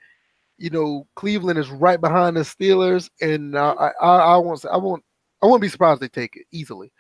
you 0.57 0.71
know 0.71 1.07
Cleveland 1.17 1.59
is 1.59 1.69
right 1.69 2.01
behind 2.01 2.35
the 2.35 2.41
Steelers, 2.41 3.11
and 3.21 3.57
uh, 3.57 3.75
I, 3.79 3.91
I 4.01 4.17
I 4.17 4.37
won't 4.39 4.65
I 4.65 4.79
won't 4.79 5.05
I 5.43 5.47
won't 5.47 5.61
be 5.61 5.69
surprised 5.69 6.01
they 6.01 6.09
take 6.09 6.37
it 6.37 6.47
easily. 6.51 6.91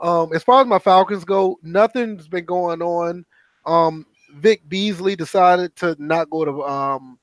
Um, 0.00 0.32
as 0.32 0.44
far 0.44 0.60
as 0.60 0.68
my 0.68 0.78
Falcons 0.78 1.24
go, 1.24 1.58
nothing's 1.64 2.28
been 2.28 2.44
going 2.44 2.82
on. 2.82 3.26
Um, 3.66 4.06
Vic 4.36 4.62
Beasley 4.68 5.16
decided 5.16 5.74
to 5.74 5.96
not 5.98 6.30
go 6.30 6.44
to 6.44 6.62
um 6.62 7.18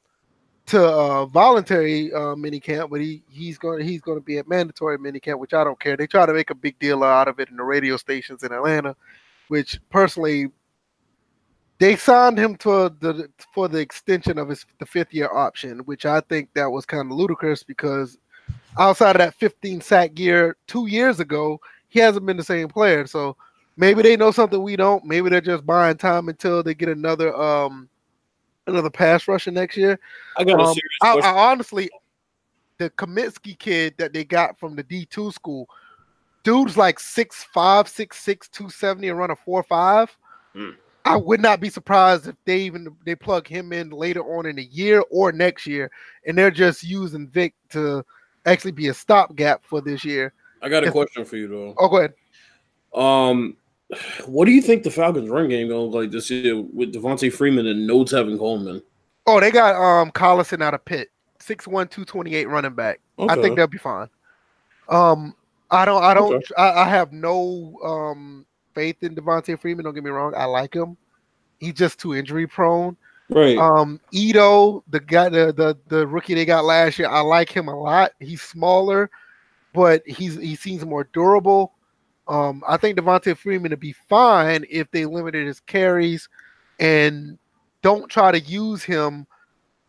to 0.66 0.86
uh, 0.86 1.26
voluntary 1.28 2.12
uh, 2.12 2.36
mini 2.36 2.60
camp, 2.60 2.92
but 2.92 3.00
he 3.00 3.24
he's 3.30 3.58
going 3.58 3.82
he's 3.88 4.02
going 4.02 4.18
to 4.18 4.26
be 4.26 4.40
at 4.40 4.50
mandatory 4.50 4.98
mini 4.98 5.22
camp, 5.22 5.40
which 5.40 5.54
I 5.54 5.64
don't 5.64 5.80
care. 5.80 5.96
They 5.96 6.06
try 6.06 6.26
to 6.26 6.34
make 6.34 6.50
a 6.50 6.56
big 6.56 6.78
deal 6.80 7.06
out 7.06 7.30
of 7.30 7.40
it 7.40 7.48
in 7.48 7.56
the 7.56 7.64
radio 7.64 7.96
stations 7.96 8.44
in 8.44 8.52
Atlanta, 8.52 8.94
which 9.50 9.80
personally 9.90 10.52
they 11.80 11.96
signed 11.96 12.38
him 12.38 12.56
to 12.58 12.94
the 13.00 13.30
for 13.54 13.68
the 13.68 13.80
extension 13.80 14.38
of 14.38 14.50
his 14.50 14.66
the 14.80 14.86
fifth 14.86 15.14
year 15.14 15.30
option, 15.32 15.80
which 15.80 16.06
I 16.06 16.22
think 16.22 16.50
that 16.54 16.72
was 16.72 16.86
kind 16.86 17.12
of 17.12 17.18
ludicrous 17.18 17.64
because 17.64 18.18
outside 18.78 19.16
of 19.16 19.20
that 19.20 19.36
15 19.36 19.82
sack 19.82 20.18
year 20.18 20.58
two 20.68 20.88
years 20.88 21.20
ago, 21.20 21.60
he 21.90 22.00
hasn't 22.00 22.26
been 22.26 22.38
the 22.38 22.44
same 22.44 22.68
player. 22.68 23.06
So 23.06 23.36
maybe 23.76 24.02
they 24.02 24.18
know 24.18 24.32
something 24.32 24.62
we 24.62 24.76
don't. 24.76 25.06
Maybe 25.06 25.30
they're 25.30 25.42
just 25.42 25.66
buying 25.66 25.98
time 25.98 26.30
until 26.30 26.64
they 26.64 26.74
get 26.74 26.90
another 26.90 27.36
um 27.36 27.90
another 28.66 28.90
pass 28.90 29.28
rusher 29.28 29.52
next 29.52 29.78
year. 29.78 30.00
I 30.38 30.44
got 30.44 30.60
a 30.60 30.64
um, 30.64 30.74
serious 30.74 31.26
I, 31.26 31.30
I 31.30 31.52
honestly 31.52 31.90
the 32.78 32.90
Cominsky 32.92 33.58
kid 33.58 33.96
that 33.98 34.14
they 34.14 34.24
got 34.24 34.60
from 34.60 34.76
the 34.76 34.84
D2 34.84 35.34
school, 35.34 35.68
dude's 36.48 36.78
like 36.78 36.98
six 36.98 37.44
five, 37.44 37.90
six 37.90 38.18
six, 38.20 38.48
two 38.48 38.70
seventy, 38.70 39.10
and 39.10 39.20
run 39.20 39.32
a 39.32 39.36
four 39.36 39.64
five. 39.64 40.16
Mm. 40.56 40.76
I 41.04 41.18
would 41.18 41.42
not 41.42 41.60
be 41.60 41.70
surprised 41.70 42.28
if 42.28 42.36
they 42.46 42.60
even 42.60 42.96
they 43.06 43.16
plug 43.16 43.48
him 43.48 43.74
in 43.74 43.90
later 43.90 44.22
on 44.22 44.46
in 44.46 44.56
the 44.56 44.64
year 44.64 45.04
or 45.12 45.34
next 45.34 45.68
year, 45.68 45.92
and 46.26 46.38
they're 46.38 46.50
just 46.50 46.84
using 46.84 47.28
Vic 47.28 47.54
to 47.72 48.04
actually 48.46 48.72
be 48.72 48.88
a 48.88 48.94
stopgap 48.94 49.66
for 49.66 49.82
this 49.82 50.06
year. 50.06 50.34
I 50.62 50.70
got 50.70 50.86
a 50.86 50.92
question 50.92 51.26
for 51.26 51.36
you 51.36 51.50
though. 51.50 51.74
Oh, 51.78 51.90
go 51.90 51.98
ahead. 51.98 52.14
Um, 52.94 53.58
what 54.26 54.46
do 54.46 54.52
you 54.52 54.62
think 54.62 54.84
the 54.84 54.92
Falcons' 54.92 55.30
run 55.30 55.50
game 55.50 55.68
look 55.68 55.94
like 55.94 56.12
this 56.12 56.30
year 56.30 56.62
with 56.62 56.94
Devonta 56.94 57.32
Freeman 57.32 57.68
and 57.68 57.86
no 57.86 58.06
Tevin 58.06 58.40
Coleman? 58.40 58.82
Oh, 59.26 59.42
they 59.42 59.52
got 59.52 59.76
um 59.76 60.12
Collison 60.12 60.64
out 60.64 60.74
of 60.74 60.86
Pitt, 60.86 61.10
6'1", 61.40 61.90
228 61.90 62.48
running 62.48 62.74
back. 62.74 63.02
Okay. 63.20 63.34
I 63.34 63.42
think 63.42 63.58
they'll 63.58 63.68
be 63.68 63.78
fine. 63.78 64.08
Um, 64.88 65.36
I 65.70 65.86
don't, 65.86 66.04
I 66.04 66.14
don't, 66.14 66.36
okay. 66.36 66.46
I, 66.58 66.84
I, 66.84 66.90
have 66.90 67.12
no 67.12 67.78
um 67.84 68.46
faith 68.74 68.98
in 69.02 69.16
Devonta 69.16 69.60
Freeman. 69.60 69.86
Don't 69.86 69.94
get 69.94 70.04
me 70.04 70.10
wrong, 70.10 70.34
I 70.36 70.46
like 70.46 70.74
him. 70.74 70.96
He's 71.60 71.74
just 71.74 72.00
too 72.00 72.16
injury 72.16 72.48
prone. 72.48 72.96
Right. 73.30 73.58
Um, 73.58 74.00
Ito, 74.12 74.84
the 74.88 75.02
guy, 75.02 75.30
the, 75.30 75.52
the 75.52 75.78
the 75.88 76.08
rookie 76.08 76.34
they 76.34 76.46
got 76.46 76.64
last 76.64 76.98
year, 76.98 77.10
I 77.10 77.20
like 77.20 77.52
him 77.52 77.68
a 77.68 77.78
lot. 77.78 78.12
He's 78.20 78.42
smaller, 78.42 79.10
but 79.74 80.02
he's 80.06 80.38
he 80.38 80.56
seems 80.56 80.86
more 80.86 81.10
durable. 81.12 81.74
Um, 82.28 82.64
I 82.68 82.78
think 82.78 82.98
Devonta 82.98 83.36
Freeman 83.38 83.72
would 83.72 83.80
be 83.80 83.94
fine 83.94 84.66
if 84.70 84.90
they 84.92 85.06
limited 85.06 85.46
his 85.48 85.60
carries 85.62 86.28
and 86.80 87.38
don't 87.82 88.10
try 88.10 88.32
to 88.32 88.40
use 88.40 88.84
him 88.84 89.28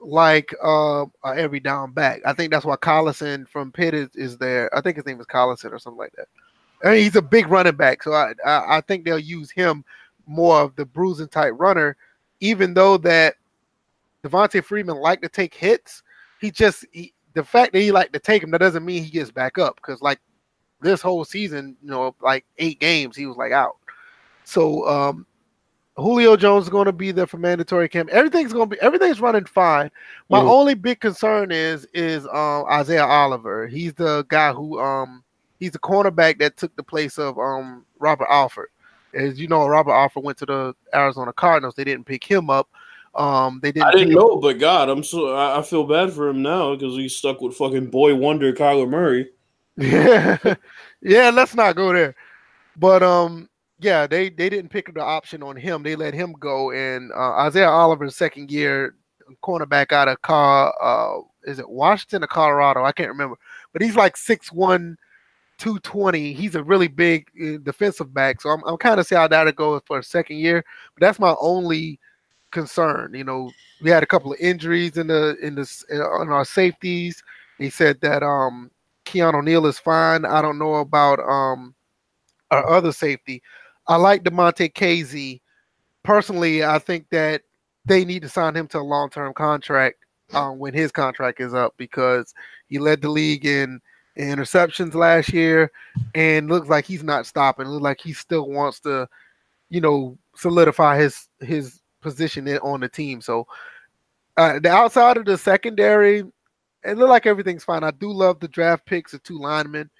like 0.00 0.54
uh, 0.62 1.06
every 1.24 1.60
down 1.60 1.92
back. 1.92 2.20
I 2.24 2.32
think 2.32 2.52
that's 2.52 2.64
why 2.64 2.76
Collison 2.76 3.48
from 3.48 3.72
Pitt 3.72 3.94
is, 3.94 4.08
is 4.14 4.38
there. 4.38 4.74
I 4.76 4.80
think 4.80 4.96
his 4.96 5.06
name 5.06 5.20
is 5.20 5.26
Collison 5.26 5.72
or 5.72 5.78
something 5.78 5.98
like 5.98 6.12
that. 6.16 6.28
I 6.84 6.92
mean, 6.92 7.02
he's 7.02 7.16
a 7.16 7.22
big 7.22 7.48
running 7.48 7.76
back, 7.76 8.02
so 8.02 8.12
I, 8.12 8.32
I, 8.44 8.76
I 8.76 8.80
think 8.82 9.04
they'll 9.04 9.18
use 9.18 9.50
him 9.50 9.84
more 10.26 10.60
of 10.60 10.76
the 10.76 10.84
bruising 10.84 11.28
type 11.28 11.54
runner. 11.56 11.96
Even 12.40 12.72
though 12.72 12.96
that 12.98 13.34
Devonta 14.22 14.62
Freeman 14.62 14.96
like 14.96 15.20
to 15.22 15.28
take 15.28 15.54
hits, 15.54 16.02
he 16.40 16.52
just 16.52 16.86
he, 16.92 17.12
the 17.34 17.42
fact 17.42 17.72
that 17.72 17.80
he 17.80 17.90
like 17.90 18.12
to 18.12 18.20
take 18.20 18.42
them 18.42 18.52
that 18.52 18.58
doesn't 18.58 18.84
mean 18.84 19.02
he 19.02 19.10
gets 19.10 19.30
back 19.30 19.58
up 19.58 19.76
because 19.76 20.00
like 20.00 20.20
this 20.80 21.02
whole 21.02 21.24
season, 21.24 21.76
you 21.82 21.90
know, 21.90 22.14
like 22.20 22.44
eight 22.58 22.78
games, 22.78 23.16
he 23.16 23.26
was 23.26 23.36
like 23.36 23.52
out. 23.52 23.76
So 24.44 24.86
um, 24.88 25.26
Julio 25.98 26.36
Jones 26.36 26.64
is 26.64 26.70
going 26.70 26.86
to 26.86 26.92
be 26.92 27.10
there 27.10 27.26
for 27.26 27.38
mandatory 27.38 27.88
camp. 27.88 28.08
Everything's 28.10 28.52
going 28.52 28.70
to 28.70 28.76
be 28.76 28.80
everything's 28.80 29.20
running 29.20 29.44
fine. 29.44 29.90
My 30.28 30.38
mm-hmm. 30.38 30.48
only 30.48 30.74
big 30.74 31.00
concern 31.00 31.50
is 31.50 31.86
is 31.92 32.24
um, 32.26 32.64
Isaiah 32.70 33.04
Oliver. 33.04 33.66
He's 33.66 33.94
the 33.94 34.24
guy 34.28 34.52
who 34.52 34.78
um 34.80 35.24
he's 35.58 35.72
the 35.72 35.78
cornerback 35.78 36.38
that 36.38 36.56
took 36.56 36.74
the 36.76 36.82
place 36.82 37.18
of 37.18 37.38
um 37.38 37.84
Robert 37.98 38.28
Alford. 38.30 38.68
As 39.12 39.40
you 39.40 39.48
know, 39.48 39.66
Robert 39.66 39.92
Alford 39.92 40.22
went 40.22 40.38
to 40.38 40.46
the 40.46 40.74
Arizona 40.94 41.32
Cardinals. 41.32 41.74
They 41.74 41.84
didn't 41.84 42.04
pick 42.04 42.22
him 42.22 42.48
up. 42.48 42.68
Um, 43.14 43.58
they 43.62 43.72
didn't. 43.72 43.88
I 43.88 43.92
didn't 43.92 44.14
know, 44.14 44.36
but 44.36 44.58
God, 44.58 44.88
I'm 44.88 45.02
so 45.02 45.34
I, 45.34 45.58
I 45.58 45.62
feel 45.62 45.84
bad 45.84 46.12
for 46.12 46.28
him 46.28 46.42
now 46.42 46.76
because 46.76 46.94
he's 46.94 47.16
stuck 47.16 47.40
with 47.40 47.56
fucking 47.56 47.90
boy 47.90 48.14
wonder 48.14 48.52
Kyler 48.52 48.88
Murray. 48.88 49.30
Yeah, 49.76 50.38
yeah. 51.02 51.30
Let's 51.30 51.56
not 51.56 51.74
go 51.74 51.92
there. 51.92 52.14
But 52.76 53.02
um, 53.02 53.48
yeah, 53.80 54.06
they 54.06 54.30
they 54.30 54.48
didn't 54.48 54.70
pick 54.70 54.88
up 54.88 54.94
the 54.94 55.02
option 55.02 55.42
on 55.42 55.56
him. 55.56 55.82
They 55.82 55.96
let 55.96 56.14
him 56.14 56.32
go. 56.38 56.72
And 56.72 57.12
uh, 57.12 57.32
Isaiah 57.46 57.68
Oliver's 57.68 58.16
second 58.16 58.50
year 58.50 58.94
cornerback 59.42 59.92
out 59.92 60.08
of 60.08 60.20
car 60.22 60.74
uh 60.82 61.20
is 61.44 61.58
it 61.58 61.68
Washington 61.68 62.24
or 62.24 62.26
Colorado? 62.26 62.84
I 62.84 62.92
can't 62.92 63.10
remember. 63.10 63.36
But 63.72 63.82
he's 63.82 63.96
like 63.96 64.16
6'1, 64.16 64.96
220. 65.58 66.32
He's 66.32 66.54
a 66.54 66.62
really 66.62 66.88
big 66.88 67.26
uh, 67.42 67.58
defensive 67.62 68.12
back. 68.12 68.40
So 68.40 68.50
I'm 68.50 68.62
I'm 68.66 68.76
kind 68.76 68.98
of 69.00 69.06
see 69.06 69.14
how 69.14 69.28
that 69.28 69.56
goes 69.56 69.82
for 69.86 69.98
a 69.98 70.02
second 70.02 70.38
year. 70.38 70.64
But 70.94 71.06
that's 71.06 71.18
my 71.18 71.34
only 71.40 72.00
concern. 72.50 73.14
You 73.14 73.24
know, 73.24 73.50
we 73.82 73.90
had 73.90 74.02
a 74.02 74.06
couple 74.06 74.32
of 74.32 74.38
injuries 74.40 74.96
in 74.96 75.06
the 75.06 75.36
in 75.42 75.54
the 75.54 75.84
in 75.90 76.00
our 76.00 76.44
safeties. 76.44 77.22
He 77.58 77.70
said 77.70 78.00
that 78.02 78.22
um 78.22 78.70
Keanu 79.04 79.42
Neal 79.44 79.66
is 79.66 79.78
fine. 79.78 80.24
I 80.24 80.42
don't 80.42 80.58
know 80.58 80.76
about 80.76 81.20
um 81.20 81.74
our 82.50 82.68
other 82.68 82.92
safety. 82.92 83.42
I 83.88 83.96
like 83.96 84.22
Damontae 84.22 84.72
Kazee. 84.72 85.40
Personally, 86.04 86.62
I 86.64 86.78
think 86.78 87.06
that 87.10 87.42
they 87.86 88.04
need 88.04 88.22
to 88.22 88.28
sign 88.28 88.54
him 88.54 88.68
to 88.68 88.78
a 88.78 88.80
long 88.80 89.10
term 89.10 89.32
contract 89.32 90.04
um, 90.34 90.58
when 90.58 90.74
his 90.74 90.92
contract 90.92 91.40
is 91.40 91.54
up 91.54 91.74
because 91.78 92.34
he 92.68 92.78
led 92.78 93.00
the 93.00 93.08
league 93.08 93.46
in, 93.46 93.80
in 94.16 94.38
interceptions 94.38 94.94
last 94.94 95.32
year 95.32 95.70
and 96.14 96.48
looks 96.48 96.68
like 96.68 96.84
he's 96.84 97.02
not 97.02 97.26
stopping. 97.26 97.66
Looks 97.66 97.82
like 97.82 98.00
he 98.00 98.12
still 98.12 98.48
wants 98.48 98.80
to, 98.80 99.08
you 99.70 99.80
know, 99.80 100.18
solidify 100.36 100.98
his 100.98 101.28
his 101.40 101.80
position 102.00 102.48
on 102.58 102.80
the 102.80 102.88
team. 102.88 103.20
So 103.20 103.46
uh, 104.36 104.60
the 104.60 104.70
outside 104.70 105.16
of 105.16 105.24
the 105.24 105.36
secondary, 105.36 106.24
it 106.84 106.96
looked 106.96 107.10
like 107.10 107.26
everything's 107.26 107.64
fine. 107.64 107.82
I 107.82 107.90
do 107.90 108.12
love 108.12 108.38
the 108.38 108.48
draft 108.48 108.86
picks 108.86 109.14
of 109.14 109.22
two 109.22 109.38
linemen. 109.38 109.90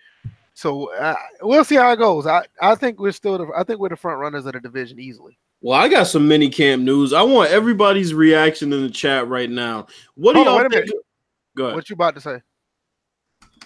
So 0.59 0.93
uh, 0.93 1.15
we'll 1.41 1.65
see 1.65 1.77
how 1.77 1.93
it 1.93 1.99
goes. 1.99 2.27
I, 2.27 2.45
I 2.61 2.75
think 2.75 2.99
we're 2.99 3.13
still 3.13 3.39
the, 3.39 3.49
I 3.57 3.63
think 3.63 3.79
we're 3.79 3.91
the 3.91 3.97
front 3.97 4.19
runners 4.19 4.45
of 4.45 4.55
the 4.55 4.61
division 4.61 4.99
easily. 4.99 5.39
Well, 5.61 5.79
I 5.79 5.87
got 5.87 6.09
some 6.09 6.27
mini 6.27 6.49
camp 6.49 6.83
news. 6.83 7.13
I 7.13 7.23
want 7.23 7.53
everybody's 7.53 8.13
reaction 8.13 8.73
in 8.73 8.83
the 8.83 8.91
chat 8.91 9.29
right 9.29 9.49
now. 9.49 9.87
What 10.17 10.33
do 10.33 10.41
y'all 10.41 10.69
think? 10.69 10.91
Go 11.57 11.67
ahead. 11.67 11.77
What 11.77 11.89
you 11.89 11.95
about 11.95 12.17
to 12.17 12.21
say? 12.21 12.43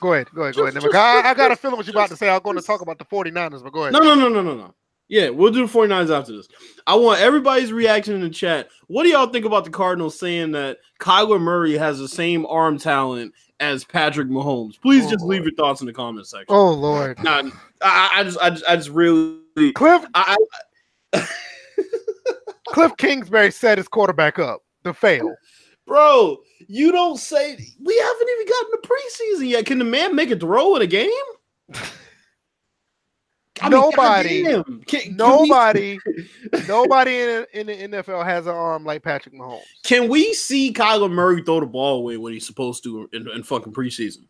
Go 0.01 0.13
ahead. 0.13 0.29
Go 0.35 0.43
ahead. 0.43 0.55
Go 0.55 0.67
ahead. 0.67 0.95
I, 0.95 1.31
I, 1.31 1.35
got 1.35 1.51
a 1.51 1.57
feeling 1.57 1.79
what 1.79 1.87
you're 1.87 1.97
about 1.97 2.11
to 2.11 2.17
say. 2.17 2.29
I'm 2.29 2.43
going 2.43 2.57
to 2.57 2.63
talk 2.63 2.83
about 2.83 2.99
the 2.99 3.07
49ers, 3.07 3.63
but 3.63 3.73
go 3.73 3.85
ahead. 3.85 3.95
No, 3.95 4.01
no, 4.01 4.15
no, 4.15 4.29
no, 4.29 4.43
no, 4.43 4.55
no. 4.55 4.75
Yeah, 5.09 5.31
we'll 5.31 5.51
do 5.51 5.67
the 5.67 5.73
49ers 5.73 6.15
after 6.15 6.33
this. 6.33 6.49
I 6.87 6.95
want 6.97 7.23
everybody's 7.23 7.73
reaction 7.73 8.15
in 8.15 8.21
the 8.21 8.29
chat. 8.29 8.69
What 8.89 9.05
do 9.05 9.09
y'all 9.09 9.29
think 9.29 9.47
about 9.47 9.65
the 9.65 9.71
Cardinals 9.71 10.19
saying 10.19 10.53
that 10.53 10.77
Kyler 11.01 11.41
Murray 11.41 11.79
has 11.79 11.99
the 11.99 12.09
same 12.09 12.45
arm 12.45 12.79
talent 12.79 13.33
as 13.63 13.85
Patrick 13.85 14.29
Mahomes? 14.29 14.79
Please 14.81 15.07
oh, 15.07 15.11
just 15.11 15.25
leave 15.25 15.45
your 15.45 15.55
thoughts 15.55 15.81
in 15.81 15.87
the 15.87 15.93
comment 15.93 16.27
section. 16.27 16.47
Oh 16.49 16.73
Lord. 16.73 17.23
Nah, 17.23 17.45
I, 17.81 18.11
I 18.17 18.25
just 18.25 18.39
I 18.39 18.51
just 18.51 18.65
I 18.69 18.77
just 18.77 18.91
really 18.91 19.73
Cliff 19.73 20.05
I, 20.15 20.37
I 21.13 21.27
Cliff 22.69 22.93
Kingsbury 22.99 23.51
set 23.51 23.79
his 23.79 23.89
quarterback 23.89 24.39
up 24.39 24.63
to 24.85 24.93
fail. 24.93 25.35
Bro, 25.87 26.39
you 26.69 26.93
don't 26.93 27.19
say 27.19 27.57
we 27.81 27.99
haven't 27.99 28.29
even 28.29 28.47
gotten 28.47 28.71
the 28.73 28.89
preseason 28.89 29.49
yet. 29.49 29.67
Can 29.67 29.79
the 29.79 29.85
man 29.85 30.15
make 30.17 30.31
a 30.31 30.37
throw 30.37 30.77
in 30.77 30.83
a 30.83 30.87
game? 30.87 31.11
I 33.63 33.69
nobody, 33.69 34.43
can, 34.43 34.83
can 34.87 35.17
nobody, 35.17 35.99
nobody 36.69 37.21
in, 37.21 37.47
in 37.53 37.67
the 37.67 38.03
NFL 38.03 38.25
has 38.25 38.47
an 38.47 38.55
arm 38.55 38.85
like 38.85 39.03
Patrick 39.03 39.35
Mahomes. 39.35 39.63
Can 39.85 40.09
we 40.09 40.35
see 40.35 40.73
Kyler 40.73 41.11
Murray 41.11 41.43
throw 41.43 41.61
the 41.61 41.67
ball 41.67 41.99
away 41.99 42.17
when 42.17 42.33
he's 42.33 42.47
supposed 42.47 42.83
to 42.85 43.09
in, 43.13 43.29
in 43.31 43.43
fucking 43.43 43.73
preseason? 43.73 44.25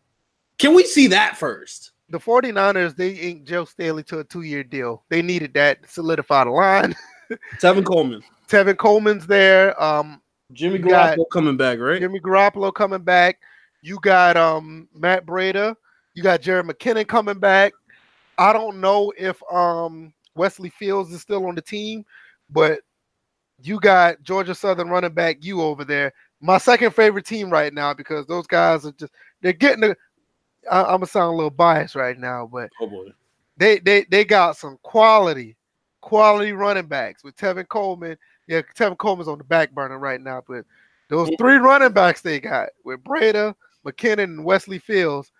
Can 0.59 0.75
we 0.75 0.85
see 0.85 1.07
that 1.07 1.37
first? 1.37 1.91
The 2.09 2.19
49ers, 2.19 2.95
they 2.95 3.11
inked 3.11 3.47
Joe 3.47 3.65
Staley 3.65 4.03
to 4.03 4.19
a 4.19 4.23
two-year 4.23 4.63
deal. 4.63 5.03
They 5.09 5.21
needed 5.21 5.53
that 5.55 5.81
to 5.83 5.89
solidify 5.89 6.43
the 6.43 6.51
line. 6.51 6.95
Tevin 7.59 7.85
Coleman. 7.85 8.21
Tevin 8.47 8.77
Coleman's 8.77 9.25
there. 9.25 9.81
Um, 9.81 10.21
Jimmy 10.51 10.79
Garoppolo 10.79 11.25
coming 11.31 11.57
back, 11.57 11.79
right? 11.79 11.99
Jimmy 11.99 12.19
Garoppolo 12.19 12.73
coming 12.73 13.01
back. 13.01 13.39
You 13.81 13.99
got 13.99 14.37
um 14.37 14.87
Matt 14.93 15.25
Breida. 15.25 15.75
You 16.13 16.23
got 16.23 16.41
Jerick 16.41 16.69
McKinnon 16.69 17.07
coming 17.07 17.39
back. 17.39 17.73
I 18.37 18.53
don't 18.53 18.79
know 18.79 19.13
if 19.17 19.41
um 19.51 20.13
Wesley 20.35 20.69
Fields 20.69 21.11
is 21.11 21.21
still 21.21 21.45
on 21.45 21.55
the 21.55 21.61
team, 21.61 22.05
but 22.49 22.79
you 23.61 23.79
got 23.79 24.21
Georgia 24.23 24.55
Southern 24.55 24.89
running 24.89 25.13
back 25.13 25.37
you 25.41 25.61
over 25.61 25.85
there. 25.85 26.13
My 26.41 26.57
second 26.57 26.91
favorite 26.91 27.25
team 27.25 27.49
right 27.49 27.73
now 27.73 27.93
because 27.93 28.25
those 28.27 28.47
guys 28.47 28.85
are 28.85 28.91
just 28.93 29.13
they're 29.41 29.53
getting 29.53 29.81
the 29.81 29.97
I, 30.69 30.79
am 30.81 30.85
gonna 30.85 31.07
sound 31.07 31.33
a 31.33 31.35
little 31.35 31.49
biased 31.49 31.95
right 31.95 32.17
now, 32.17 32.49
but 32.51 32.69
oh 32.81 32.87
boy. 32.87 33.13
They 33.57 33.79
they 33.79 34.05
they 34.05 34.25
got 34.25 34.57
some 34.57 34.79
quality, 34.81 35.55
quality 36.01 36.53
running 36.53 36.87
backs 36.87 37.23
with 37.23 37.35
Tevin 37.35 37.67
Coleman. 37.67 38.17
Yeah, 38.47 38.61
Tevin 38.75 38.97
Coleman's 38.97 39.27
on 39.27 39.37
the 39.37 39.43
back 39.43 39.71
burner 39.71 39.99
right 39.99 40.19
now, 40.19 40.43
but 40.47 40.65
those 41.09 41.29
three 41.37 41.57
running 41.57 41.91
backs 41.91 42.21
they 42.21 42.39
got 42.39 42.69
with 42.83 43.03
Breida, 43.03 43.53
McKinnon, 43.85 44.23
and 44.23 44.45
Wesley 44.45 44.79
Fields, 44.79 45.31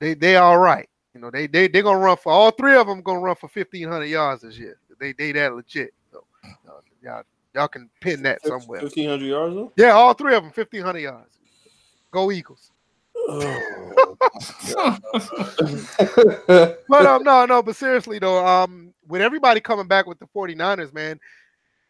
they 0.00 0.14
they 0.14 0.36
all 0.36 0.58
right. 0.58 0.88
You 1.18 1.22
know, 1.22 1.30
they 1.32 1.48
they 1.48 1.66
they're 1.66 1.82
gonna 1.82 1.98
run 1.98 2.16
for 2.16 2.30
all 2.30 2.52
three 2.52 2.76
of 2.76 2.86
them 2.86 3.02
gonna 3.02 3.18
run 3.18 3.34
for 3.34 3.48
fifteen 3.48 3.88
hundred 3.88 4.04
yards 4.04 4.42
this 4.42 4.56
year. 4.56 4.78
They 5.00 5.12
they 5.12 5.32
that 5.32 5.52
legit. 5.52 5.92
So 6.12 6.22
uh, 6.44 6.74
y'all 7.02 7.24
y'all 7.52 7.66
can 7.66 7.90
pin 8.00 8.22
that 8.22 8.40
somewhere. 8.46 8.82
Fifteen 8.82 9.08
hundred 9.08 9.26
yards 9.26 9.56
though. 9.56 9.72
Yeah, 9.76 9.94
all 9.94 10.14
three 10.14 10.36
of 10.36 10.44
them 10.44 10.52
fifteen 10.52 10.82
hundred 10.82 11.00
yards. 11.00 11.36
Go 12.12 12.30
Eagles. 12.30 12.70
Oh. 13.16 14.16
but 16.88 17.04
um 17.04 17.24
no 17.24 17.46
no 17.46 17.62
but 17.64 17.74
seriously 17.74 18.20
though 18.20 18.46
um 18.46 18.94
with 19.08 19.20
everybody 19.20 19.60
coming 19.60 19.88
back 19.88 20.06
with 20.06 20.20
the 20.20 20.26
49ers 20.26 20.94
man 20.94 21.18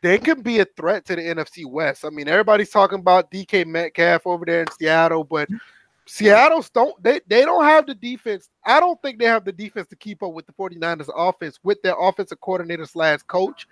they 0.00 0.16
can 0.16 0.40
be 0.40 0.60
a 0.60 0.64
threat 0.64 1.04
to 1.04 1.16
the 1.16 1.22
NFC 1.22 1.66
West. 1.66 2.04
I 2.04 2.08
mean 2.08 2.28
everybody's 2.28 2.70
talking 2.70 2.98
about 2.98 3.30
DK 3.30 3.66
Metcalf 3.66 4.26
over 4.26 4.46
there 4.46 4.62
in 4.62 4.70
Seattle 4.72 5.22
but 5.22 5.48
Seattle's 6.08 6.70
don't 6.70 7.00
they, 7.02 7.20
they 7.26 7.44
don't 7.44 7.64
have 7.64 7.86
the 7.86 7.94
defense. 7.94 8.48
I 8.64 8.80
don't 8.80 9.00
think 9.02 9.18
they 9.18 9.26
have 9.26 9.44
the 9.44 9.52
defense 9.52 9.88
to 9.88 9.96
keep 9.96 10.22
up 10.22 10.32
with 10.32 10.46
the 10.46 10.54
49ers 10.54 11.10
offense 11.14 11.58
with 11.62 11.80
their 11.82 11.94
offensive 12.00 12.40
coordinator 12.40 12.86
slash 12.86 13.20
coach. 13.22 13.68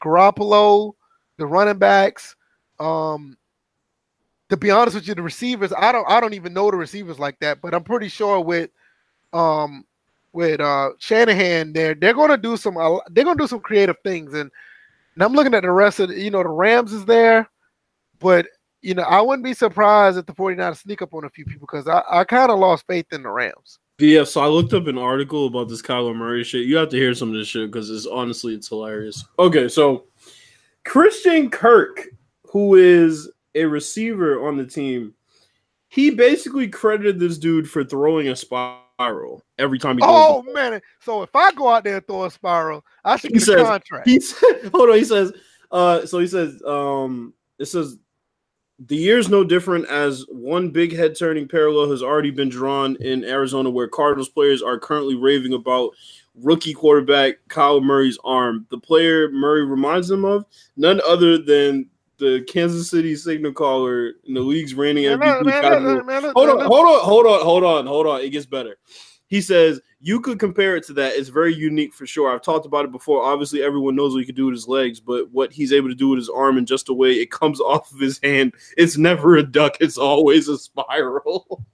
Garoppolo, 0.00 0.94
the 1.38 1.46
running 1.46 1.78
backs, 1.78 2.36
um, 2.78 3.36
to 4.48 4.56
be 4.56 4.70
honest 4.70 4.94
with 4.94 5.08
you, 5.08 5.14
the 5.14 5.22
receivers, 5.22 5.72
I 5.76 5.90
don't 5.90 6.08
I 6.08 6.20
don't 6.20 6.34
even 6.34 6.52
know 6.52 6.70
the 6.70 6.76
receivers 6.76 7.18
like 7.18 7.38
that, 7.40 7.60
but 7.60 7.74
I'm 7.74 7.84
pretty 7.84 8.08
sure 8.08 8.40
with 8.40 8.70
um 9.32 9.84
with 10.32 10.60
uh 10.60 10.90
Shanahan 10.98 11.72
there, 11.72 11.94
they're 11.94 12.14
gonna 12.14 12.36
do 12.38 12.56
some 12.56 12.76
uh, 12.76 12.98
they're 13.10 13.24
gonna 13.24 13.38
do 13.38 13.48
some 13.48 13.60
creative 13.60 13.96
things. 14.04 14.34
And, 14.34 14.52
and 15.14 15.22
I'm 15.22 15.32
looking 15.32 15.54
at 15.54 15.62
the 15.62 15.70
rest 15.70 15.98
of 15.98 16.10
the, 16.10 16.20
you 16.20 16.30
know, 16.30 16.44
the 16.44 16.48
Rams 16.48 16.92
is 16.92 17.04
there, 17.06 17.48
but 18.20 18.46
you 18.82 18.94
know, 18.94 19.02
I 19.02 19.20
wouldn't 19.20 19.44
be 19.44 19.54
surprised 19.54 20.18
if 20.18 20.26
the 20.26 20.34
49ers 20.34 20.82
sneak 20.82 21.02
up 21.02 21.14
on 21.14 21.24
a 21.24 21.30
few 21.30 21.44
people 21.44 21.66
because 21.70 21.86
I, 21.86 22.02
I 22.10 22.24
kind 22.24 22.50
of 22.50 22.58
lost 22.58 22.84
faith 22.86 23.06
in 23.12 23.22
the 23.22 23.30
Rams. 23.30 23.78
Yeah, 23.98 24.24
so 24.24 24.40
I 24.40 24.48
looked 24.48 24.72
up 24.72 24.88
an 24.88 24.98
article 24.98 25.46
about 25.46 25.68
this 25.68 25.80
Kyler 25.80 26.14
Murray 26.14 26.42
shit. 26.42 26.66
You 26.66 26.76
have 26.76 26.88
to 26.88 26.96
hear 26.96 27.14
some 27.14 27.28
of 27.28 27.34
this 27.34 27.46
shit 27.46 27.70
because 27.70 27.88
it's 27.88 28.06
honestly 28.06 28.54
it's 28.54 28.68
hilarious. 28.68 29.24
Okay, 29.38 29.68
so 29.68 30.06
Christian 30.84 31.50
Kirk, 31.50 32.08
who 32.50 32.74
is 32.74 33.30
a 33.54 33.64
receiver 33.64 34.46
on 34.46 34.56
the 34.56 34.66
team, 34.66 35.14
he 35.88 36.10
basically 36.10 36.66
credited 36.68 37.20
this 37.20 37.38
dude 37.38 37.70
for 37.70 37.84
throwing 37.84 38.28
a 38.28 38.34
spiral 38.34 39.44
every 39.58 39.78
time 39.78 39.98
he. 39.98 40.04
Oh 40.04 40.42
man! 40.52 40.80
So 41.00 41.22
if 41.22 41.36
I 41.36 41.52
go 41.52 41.68
out 41.68 41.84
there 41.84 41.98
and 41.98 42.06
throw 42.06 42.24
a 42.24 42.30
spiral, 42.30 42.84
I 43.04 43.16
should 43.16 43.30
he 43.30 43.38
get 43.38 43.44
says, 43.44 43.62
contract. 43.62 44.08
He 44.08 44.18
said, 44.20 44.70
"Hold 44.74 44.90
on." 44.90 44.96
He 44.96 45.04
says, 45.04 45.32
"Uh, 45.70 46.06
so 46.06 46.18
he 46.18 46.26
says, 46.26 46.60
um, 46.66 47.34
it 47.58 47.66
says." 47.66 47.98
The 48.86 48.96
year's 48.96 49.28
no 49.28 49.44
different 49.44 49.86
as 49.88 50.24
one 50.28 50.70
big 50.70 50.94
head 50.94 51.16
turning 51.16 51.46
parallel 51.46 51.90
has 51.90 52.02
already 52.02 52.30
been 52.30 52.48
drawn 52.48 52.96
in 52.96 53.24
Arizona, 53.24 53.70
where 53.70 53.86
Cardinals 53.86 54.28
players 54.28 54.62
are 54.62 54.78
currently 54.78 55.14
raving 55.14 55.52
about 55.52 55.90
rookie 56.34 56.74
quarterback 56.74 57.34
Kyler 57.48 57.82
Murray's 57.82 58.18
arm. 58.24 58.66
The 58.70 58.78
player 58.78 59.30
Murray 59.30 59.64
reminds 59.64 60.08
them 60.08 60.24
of 60.24 60.46
none 60.76 61.00
other 61.06 61.38
than 61.38 61.90
the 62.18 62.44
Kansas 62.48 62.88
City 62.88 63.16
signal 63.16 63.52
caller 63.52 64.12
in 64.24 64.34
the 64.34 64.40
league's 64.40 64.74
reigning 64.74 65.04
MVP. 65.04 66.32
hold 66.34 66.48
on, 66.48 66.60
hold 66.66 66.88
on, 66.88 67.00
hold 67.00 67.26
on, 67.26 67.40
hold 67.42 67.64
on, 67.64 67.86
hold 67.86 68.06
on. 68.06 68.20
It 68.20 68.30
gets 68.30 68.46
better. 68.46 68.76
He 69.32 69.40
says 69.40 69.80
you 69.98 70.20
could 70.20 70.38
compare 70.38 70.76
it 70.76 70.84
to 70.88 70.92
that. 70.92 71.14
It's 71.14 71.30
very 71.30 71.54
unique 71.54 71.94
for 71.94 72.06
sure. 72.06 72.30
I've 72.30 72.42
talked 72.42 72.66
about 72.66 72.84
it 72.84 72.92
before. 72.92 73.24
Obviously, 73.24 73.62
everyone 73.62 73.96
knows 73.96 74.12
what 74.12 74.18
he 74.18 74.26
can 74.26 74.34
do 74.34 74.44
with 74.44 74.54
his 74.54 74.68
legs, 74.68 75.00
but 75.00 75.30
what 75.30 75.50
he's 75.50 75.72
able 75.72 75.88
to 75.88 75.94
do 75.94 76.10
with 76.10 76.18
his 76.18 76.28
arm 76.28 76.58
and 76.58 76.66
just 76.66 76.84
the 76.84 76.92
way 76.92 77.12
it 77.12 77.30
comes 77.30 77.58
off 77.60 77.90
of 77.90 77.98
his 77.98 78.20
hand, 78.22 78.52
it's 78.76 78.98
never 78.98 79.38
a 79.38 79.42
duck. 79.42 79.78
It's 79.80 79.96
always 79.96 80.48
a 80.48 80.58
spiral. 80.58 81.64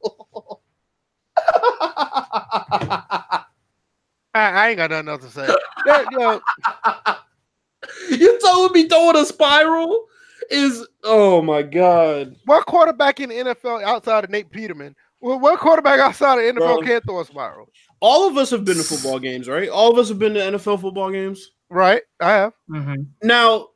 I, 1.36 3.42
I, 4.34 4.68
ain't 4.68 4.76
got 4.76 4.90
nothing 4.90 5.08
else 5.08 5.24
to 5.24 5.30
say. 5.30 5.48
that, 5.86 6.06
you, 6.12 6.18
know, 6.18 6.40
you 8.16 8.38
told 8.38 8.70
me 8.70 8.88
throwing 8.88 9.16
a 9.16 9.26
spiral 9.26 10.06
is 10.48 10.86
oh 11.02 11.42
my 11.42 11.62
god. 11.62 12.36
What 12.44 12.66
quarterback 12.66 13.18
in 13.18 13.30
the 13.30 13.34
NFL 13.34 13.82
outside 13.82 14.22
of 14.22 14.30
Nate 14.30 14.48
Peterman? 14.48 14.94
Well, 15.20 15.40
what 15.40 15.58
quarterback 15.58 15.98
outside 15.98 16.38
of 16.38 16.54
NFL 16.54 16.58
Bro, 16.58 16.82
can't 16.82 17.04
throw 17.04 17.20
a 17.20 17.24
spiral? 17.24 17.68
All 18.00 18.28
of 18.28 18.36
us 18.36 18.50
have 18.50 18.64
been 18.64 18.76
to 18.76 18.84
football 18.84 19.18
games, 19.18 19.48
right? 19.48 19.68
All 19.68 19.90
of 19.90 19.98
us 19.98 20.08
have 20.08 20.18
been 20.18 20.34
to 20.34 20.40
NFL 20.40 20.80
football 20.80 21.10
games. 21.10 21.50
Right, 21.70 22.02
I 22.20 22.30
have. 22.32 22.52
Mm-hmm. 22.70 23.02
Now, 23.24 23.68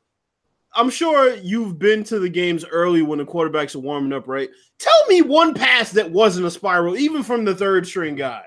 I'm 0.75 0.89
sure 0.89 1.35
you've 1.35 1.77
been 1.77 2.03
to 2.05 2.19
the 2.19 2.29
games 2.29 2.65
early 2.65 3.01
when 3.01 3.19
the 3.19 3.25
quarterbacks 3.25 3.75
are 3.75 3.79
warming 3.79 4.13
up, 4.13 4.27
right? 4.27 4.49
Tell 4.79 5.07
me 5.07 5.21
one 5.21 5.53
pass 5.53 5.91
that 5.91 6.09
wasn't 6.09 6.47
a 6.47 6.51
spiral, 6.51 6.97
even 6.97 7.23
from 7.23 7.45
the 7.45 7.55
third 7.55 7.85
string 7.85 8.15
guy. 8.15 8.43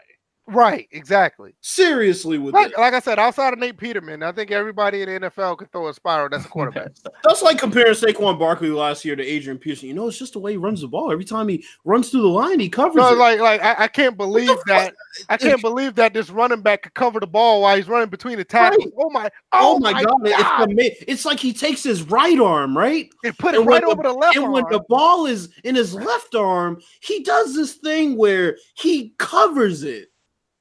Right, 0.49 0.87
exactly. 0.93 1.57
Seriously, 1.61 2.39
with 2.39 2.55
like, 2.55 2.79
like, 2.79 2.95
I 2.95 3.01
said, 3.01 3.19
outside 3.19 3.53
of 3.53 3.59
Nate 3.59 3.77
Peterman, 3.77 4.23
I 4.23 4.31
think 4.31 4.53
everybody 4.53 5.03
in 5.03 5.09
the 5.09 5.29
NFL 5.29 5.59
could 5.59 5.73
throw 5.73 5.89
a 5.89 5.95
spiral. 5.95 6.29
That's 6.29 6.45
a 6.45 6.49
quarterback. 6.49 6.93
That's 7.25 7.43
like 7.43 7.59
comparing 7.59 7.95
Saquon 7.95 8.39
Barkley 8.39 8.71
last 8.71 9.05
year 9.05 9.17
to 9.17 9.25
Adrian 9.25 9.59
Peterson. 9.59 9.89
You 9.89 9.95
know, 9.95 10.07
it's 10.07 10.19
just 10.19 10.35
the 10.35 10.39
way 10.39 10.53
he 10.53 10.57
runs 10.57 10.83
the 10.83 10.87
ball. 10.89 11.11
Every 11.11 11.25
time 11.25 11.49
he 11.49 11.65
runs 11.85 12.11
through 12.11 12.23
the 12.23 12.29
line, 12.29 12.61
he 12.61 12.69
covers 12.69 12.95
no, 12.95 13.13
it. 13.13 13.19
Like, 13.19 13.41
like 13.41 13.61
I, 13.61 13.85
I 13.85 13.89
can't 13.89 14.17
believe 14.17 14.57
that. 14.67 14.95
I 15.29 15.37
can't 15.37 15.61
believe 15.61 15.97
that 15.97 16.15
this 16.15 16.31
running 16.31 16.61
back 16.61 16.83
could 16.83 16.95
cover 16.95 17.19
the 17.19 17.27
ball 17.27 17.63
while 17.63 17.77
he's 17.77 17.89
running 17.89 18.09
between 18.09 18.39
the 18.39 18.45
tackles. 18.45 18.85
Right. 18.85 18.93
Oh 18.99 19.11
my! 19.11 19.31
Oh, 19.51 19.77
oh 19.77 19.79
my, 19.81 19.95
my 19.95 20.03
God! 20.05 20.23
God. 20.23 20.73
It's, 20.79 21.05
it's 21.09 21.25
like 21.25 21.41
he 21.41 21.53
takes 21.53 21.83
his 21.83 22.05
right 22.05 22.39
arm, 22.39 22.79
right, 22.79 23.11
and 23.25 23.37
put 23.37 23.55
it 23.55 23.61
and 23.61 23.67
right 23.67 23.83
over 23.83 24.01
the, 24.01 24.11
the 24.11 24.15
left. 24.15 24.37
And 24.37 24.45
arm. 24.45 24.53
when 24.53 24.65
the 24.71 24.85
ball 24.89 25.27
is 25.27 25.49
in 25.65 25.75
his 25.75 25.93
left 25.93 26.37
arm, 26.37 26.81
he 27.01 27.25
does 27.25 27.53
this 27.53 27.75
thing 27.75 28.17
where 28.17 28.59
he 28.77 29.13
covers 29.19 29.83
it. 29.83 30.09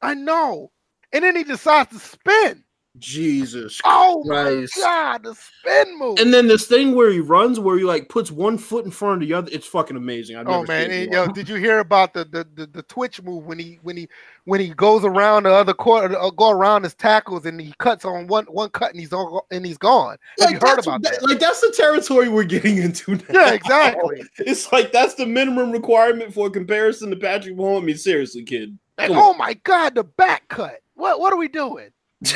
I 0.06 0.14
know. 0.14 0.72
And 1.12 1.24
then 1.24 1.36
he 1.36 1.44
decides 1.44 1.92
to 1.92 2.00
spin. 2.00 2.66
Jesus. 2.98 3.82
Oh 3.84 4.24
Christ. 4.26 4.74
my 4.78 4.84
god, 4.84 5.24
the 5.24 5.36
spin 5.36 6.00
move. 6.00 6.20
And 6.20 6.34
then 6.34 6.48
this 6.48 6.68
thing 6.68 6.96
where 6.96 7.12
he 7.12 7.20
runs, 7.20 7.60
where 7.60 7.78
he 7.78 7.84
like 7.84 8.10
puts 8.10 8.32
one 8.32 8.58
foot 8.58 8.86
in 8.86 8.92
front 8.92 9.22
of 9.22 9.28
the 9.28 9.34
other, 9.34 9.50
it's 9.52 9.68
fucking 9.68 9.98
amazing. 9.98 10.38
I've 10.38 10.48
oh 10.48 10.64
man, 10.64 10.92
and, 10.92 11.12
yo, 11.12 11.28
did 11.28 11.50
you 11.50 11.56
hear 11.56 11.80
about 11.80 12.14
the, 12.14 12.24
the 12.26 12.48
the, 12.54 12.68
the 12.68 12.84
twitch 12.84 13.22
move 13.22 13.46
when 13.46 13.60
he 13.60 13.80
when 13.82 13.98
he 13.98 14.08
when 14.46 14.62
he 14.62 14.70
goes 14.70 15.04
around 15.04 15.44
the 15.44 15.52
other 15.52 15.74
court, 15.74 16.14
uh, 16.14 16.30
go 16.32 16.52
around 16.52 16.84
his 16.84 16.94
tackles 16.94 17.46
and 17.46 17.60
he 17.60 17.74
cuts 17.80 18.06
on 18.06 18.28
one 18.28 18.46
one 18.46 18.70
cut 18.70 18.92
and 18.92 19.00
he's 19.00 19.12
all 19.12 19.46
and 19.52 19.66
he's 19.66 19.78
gone. 19.78 20.18
Have 20.40 20.52
like 20.52 20.62
you 20.62 20.68
heard 20.68 20.80
about 20.80 21.02
that? 21.02 21.22
Like 21.22 21.40
that's 21.40 21.62
the 21.62 21.74
territory 21.76 22.30
we're 22.30 22.44
getting 22.44 22.78
into. 22.78 23.16
Now. 23.16 23.24
Yeah, 23.30 23.54
exactly. 23.54 24.24
it's 24.38 24.72
like 24.72 24.92
that's 24.92 25.16
the 25.16 25.26
minimum 25.26 25.72
requirement 25.72 26.34
for 26.34 26.48
a 26.48 26.52
comparison 26.52 27.10
to 27.10 27.18
Patrick 27.18 27.58
Mahomes. 27.58 27.82
I 27.82 27.86
mean, 27.86 27.98
seriously, 27.98 28.44
kid. 28.44 28.78
And, 28.98 29.14
oh 29.14 29.34
my 29.34 29.54
God, 29.56 29.96
the 29.96 30.04
back 30.04 30.48
cut. 30.48 30.82
What 30.96 31.20
what 31.20 31.34
are 31.34 31.38
we 31.38 31.48
doing? 31.48 31.90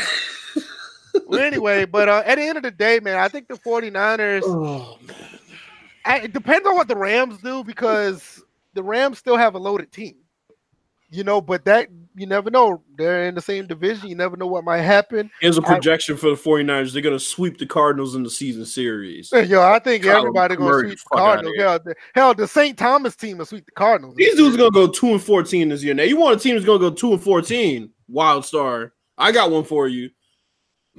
well, 1.27 1.39
anyway, 1.39 1.85
but 1.85 2.09
uh, 2.09 2.23
at 2.25 2.35
the 2.35 2.43
end 2.43 2.57
of 2.57 2.63
the 2.63 2.71
day, 2.71 2.99
man, 2.99 3.17
I 3.17 3.27
think 3.29 3.47
the 3.47 3.55
49ers. 3.55 4.41
Oh, 4.43 4.99
I, 6.05 6.19
it 6.21 6.33
depends 6.33 6.67
on 6.67 6.75
what 6.75 6.87
the 6.87 6.95
Rams 6.95 7.37
do 7.41 7.63
because 7.63 8.41
the 8.73 8.83
Rams 8.83 9.17
still 9.17 9.37
have 9.37 9.55
a 9.55 9.59
loaded 9.59 9.91
team. 9.91 10.15
You 11.11 11.23
know, 11.23 11.41
but 11.41 11.65
that 11.65 11.89
you 12.19 12.27
never 12.27 12.49
know. 12.49 12.81
They're 12.97 13.23
in 13.23 13.35
the 13.35 13.41
same 13.41 13.65
division. 13.65 14.09
You 14.09 14.15
never 14.15 14.35
know 14.35 14.47
what 14.47 14.63
might 14.63 14.81
happen. 14.81 15.31
Here's 15.39 15.57
a 15.57 15.61
projection 15.61 16.15
I, 16.15 16.17
for 16.17 16.29
the 16.31 16.35
49ers. 16.35 16.93
They're 16.93 17.01
gonna 17.01 17.19
sweep 17.19 17.57
the 17.57 17.65
Cardinals 17.65 18.15
in 18.15 18.23
the 18.23 18.29
season 18.29 18.65
series. 18.65 19.31
Yo, 19.47 19.61
I 19.61 19.79
think 19.79 20.03
Kyler 20.03 20.17
everybody 20.19 20.55
gonna 20.55 20.79
sweep 20.79 20.99
the 20.99 21.17
Cardinals. 21.17 21.55
Hell 21.57 21.79
the, 21.83 21.95
hell, 22.13 22.33
the 22.33 22.47
St. 22.47 22.77
Thomas 22.77 23.15
team 23.15 23.37
will 23.37 23.45
sweep 23.45 23.65
the 23.65 23.71
Cardinals. 23.71 24.15
These 24.15 24.35
dudes 24.35 24.55
are 24.55 24.57
gonna 24.57 24.71
go 24.71 24.87
two 24.87 25.11
and 25.11 25.23
fourteen 25.23 25.69
this 25.69 25.83
year. 25.83 25.93
Now 25.93 26.03
you 26.03 26.17
want 26.17 26.35
a 26.35 26.39
team 26.39 26.55
that's 26.55 26.65
gonna 26.65 26.79
go 26.79 26.91
two 26.91 27.13
and 27.13 27.21
fourteen. 27.21 27.91
Wild 28.07 28.45
star. 28.45 28.93
I 29.17 29.31
got 29.31 29.51
one 29.51 29.63
for 29.63 29.87
you 29.87 30.09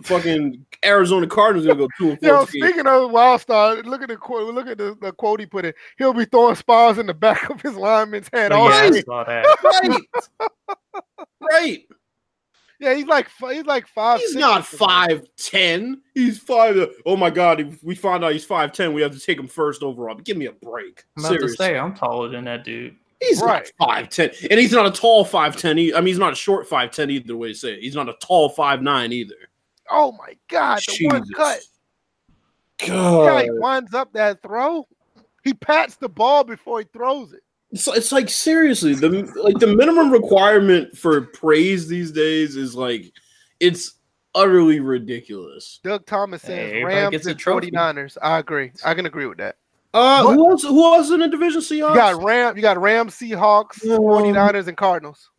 fucking 0.02 0.66
Arizona 0.84 1.26
Cardinals 1.26 1.66
gonna 1.66 1.78
go 1.78 1.88
two 1.98 2.10
and 2.10 2.20
four. 2.20 2.28
Yo, 2.28 2.44
speaking 2.46 2.86
of 2.86 3.10
wild 3.10 3.40
star, 3.40 3.76
look 3.82 4.02
at 4.02 4.08
the 4.08 4.16
quote. 4.16 4.54
Look 4.54 4.66
at 4.66 4.78
the, 4.78 4.96
the, 5.00 5.12
quote 5.12 5.40
he 5.40 5.46
put 5.46 5.64
in. 5.64 5.72
He'll 5.98 6.12
be 6.12 6.24
throwing 6.24 6.54
spars 6.54 6.98
in 6.98 7.06
the 7.06 7.14
back 7.14 7.48
of 7.50 7.60
his 7.60 7.74
lineman's 7.74 8.28
head. 8.32 8.52
Oh, 8.52 8.68
yeah, 8.68 8.90
right, 8.90 10.00
right. 11.40 11.86
Yeah, 12.80 12.94
he's 12.94 13.06
like 13.06 13.28
he's 13.50 13.66
like 13.66 13.86
five. 13.86 14.20
He's 14.20 14.34
not 14.34 14.66
five 14.66 15.26
ten. 15.36 16.00
He's 16.14 16.38
five. 16.38 16.88
Oh 17.04 17.16
my 17.16 17.28
god! 17.28 17.60
If 17.60 17.84
we 17.84 17.94
find 17.94 18.24
out 18.24 18.32
he's 18.32 18.44
five 18.44 18.72
ten, 18.72 18.94
we 18.94 19.02
have 19.02 19.12
to 19.12 19.20
take 19.20 19.38
him 19.38 19.48
first 19.48 19.82
overall. 19.82 20.14
But 20.14 20.24
give 20.24 20.38
me 20.38 20.46
a 20.46 20.52
break. 20.52 21.04
I'm 21.18 21.26
about 21.26 21.40
to 21.40 21.48
say 21.50 21.78
I'm 21.78 21.94
taller 21.94 22.30
than 22.30 22.44
that 22.44 22.64
dude. 22.64 22.96
He's 23.20 23.42
right. 23.42 23.70
not 23.78 23.88
five 23.88 24.08
ten, 24.08 24.30
and 24.50 24.58
he's 24.58 24.72
not 24.72 24.86
a 24.86 24.90
tall 24.90 25.26
five 25.26 25.58
ten. 25.58 25.72
I 25.72 26.00
mean, 26.00 26.06
he's 26.06 26.18
not 26.18 26.32
a 26.32 26.36
short 26.36 26.66
five 26.66 26.90
ten 26.90 27.10
either. 27.10 27.36
Way 27.36 27.48
to 27.48 27.54
say 27.54 27.74
it, 27.74 27.82
he's 27.82 27.94
not 27.94 28.08
a 28.08 28.14
tall 28.14 28.48
five 28.48 28.80
nine 28.80 29.12
either. 29.12 29.36
Oh 29.90 30.12
my 30.12 30.34
god, 30.48 30.78
the 30.78 30.92
Jesus. 30.92 31.12
one 31.12 31.28
cut. 31.36 31.60
God. 32.86 33.44
he 33.44 33.50
winds 33.50 33.92
up 33.92 34.10
that 34.14 34.40
throw. 34.40 34.86
He 35.44 35.52
pats 35.52 35.96
the 35.96 36.08
ball 36.08 36.44
before 36.44 36.80
he 36.80 36.86
throws 36.94 37.34
it. 37.34 37.42
It's, 37.72 37.86
it's 37.88 38.12
like 38.12 38.28
seriously, 38.28 38.94
the 38.94 39.08
like 39.42 39.58
the 39.58 39.68
minimum 39.68 40.10
requirement 40.10 40.96
for 40.96 41.20
praise 41.22 41.88
these 41.88 42.10
days 42.10 42.56
is 42.56 42.74
like 42.74 43.12
it's 43.60 43.94
utterly 44.34 44.80
ridiculous. 44.80 45.80
Doug 45.84 46.06
Thomas 46.06 46.42
says 46.42 46.72
hey, 46.72 46.84
Rams 46.84 47.26
and 47.26 47.38
49ers. 47.38 48.16
I 48.22 48.38
agree. 48.38 48.72
I 48.84 48.94
can 48.94 49.06
agree 49.06 49.26
with 49.26 49.38
that. 49.38 49.56
Uh, 49.92 50.24
but, 50.24 50.34
who 50.34 50.50
else? 50.50 50.62
Who 50.62 50.84
else 50.84 51.10
in 51.10 51.20
the 51.20 51.28
division? 51.28 51.60
Seahawks. 51.60 51.90
You 51.90 51.94
got 51.94 52.22
Ram. 52.22 52.56
You 52.56 52.62
got 52.62 52.80
Rams, 52.80 53.14
Seahawks, 53.14 53.84
um, 53.88 54.00
49ers, 54.00 54.68
and 54.68 54.76
Cardinals. 54.76 55.30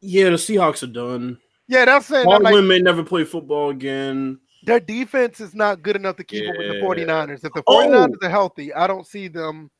Yeah, 0.00 0.30
the 0.30 0.36
Seahawks 0.36 0.82
are 0.82 0.86
done. 0.86 1.38
Yeah, 1.68 1.84
that's 1.84 2.06
saying 2.06 2.24
Baldwin 2.24 2.52
like, 2.52 2.64
may 2.64 2.78
never 2.80 3.02
play 3.02 3.24
football 3.24 3.70
again. 3.70 4.40
Their 4.64 4.80
defense 4.80 5.40
is 5.40 5.54
not 5.54 5.82
good 5.82 5.96
enough 5.96 6.16
to 6.16 6.24
keep 6.24 6.42
yeah. 6.44 6.50
up 6.50 6.56
with 6.58 6.68
the 6.68 6.80
49ers. 6.80 7.44
If 7.44 7.52
the 7.52 7.62
49ers 7.62 8.16
oh. 8.22 8.26
are 8.26 8.30
healthy, 8.30 8.74
I 8.74 8.86
don't 8.86 9.06
see 9.06 9.28
them 9.28 9.70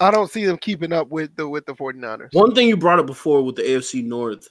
I 0.00 0.10
don't 0.10 0.30
see 0.30 0.44
them 0.44 0.58
keeping 0.58 0.92
up 0.92 1.08
with 1.08 1.34
the 1.36 1.48
with 1.48 1.66
the 1.66 1.74
49ers. 1.74 2.32
One 2.32 2.54
thing 2.54 2.68
you 2.68 2.76
brought 2.76 2.98
up 2.98 3.06
before 3.06 3.42
with 3.42 3.56
the 3.56 3.62
AFC 3.62 4.04
North. 4.04 4.48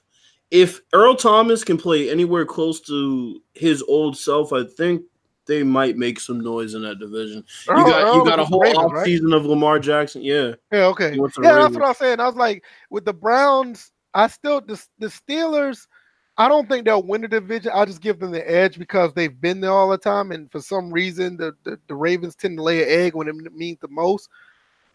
If 0.52 0.82
Earl 0.94 1.16
Thomas 1.16 1.64
can 1.64 1.78
play 1.78 2.10
anywhere 2.10 2.46
close 2.46 2.80
to 2.82 3.42
his 3.54 3.82
old 3.84 4.18
self, 4.18 4.54
I 4.54 4.64
think 4.64 5.02
they 5.48 5.64
might 5.64 5.98
make 5.98 6.20
some 6.20 6.40
noise 6.40 6.74
in 6.74 6.82
that 6.84 7.00
division. 7.00 7.44
You 7.68 7.76
got 7.76 8.04
oh, 8.04 8.18
you 8.18 8.26
got 8.26 8.40
a 8.40 8.46
whole 8.46 8.62
Ravens, 8.62 8.78
off 8.78 8.92
right? 8.94 9.06
season 9.06 9.34
of 9.34 9.46
Lamar 9.46 9.80
Jackson. 9.80 10.24
Yeah. 10.24 10.54
Yeah. 10.72 10.86
Okay. 10.86 11.16
Yeah, 11.16 11.54
that's 11.54 11.76
what 11.76 11.84
I 11.84 11.90
was 11.90 11.98
saying. 11.98 12.20
I 12.20 12.26
was 12.26 12.36
like, 12.36 12.64
with 12.90 13.06
the 13.06 13.14
Browns, 13.14 13.92
I 14.14 14.28
still 14.28 14.62
the, 14.62 14.84
the 15.00 15.08
Steelers. 15.08 15.88
I 16.38 16.50
don't 16.50 16.68
think 16.68 16.86
they'll 16.86 17.04
win 17.04 17.22
the 17.22 17.30
division. 17.30 17.72
I'll 17.74 17.86
just 17.86 18.02
give 18.02 18.20
them 18.20 18.32
the 18.32 18.50
edge 18.50 18.78
because 18.78 19.14
they've 19.14 19.40
been 19.40 19.62
there 19.62 19.72
all 19.72 19.90
the 19.90 19.98
time, 19.98 20.32
and 20.32 20.52
for 20.52 20.60
some 20.60 20.92
reason, 20.92 21.38
the, 21.38 21.54
the, 21.64 21.80
the 21.88 21.96
Ravens 21.96 22.36
tend 22.36 22.58
to 22.58 22.64
lay 22.64 22.84
an 22.84 22.90
egg 22.90 23.16
when 23.16 23.30
it 23.30 23.54
means 23.54 23.78
the 23.80 23.88
most. 23.88 24.28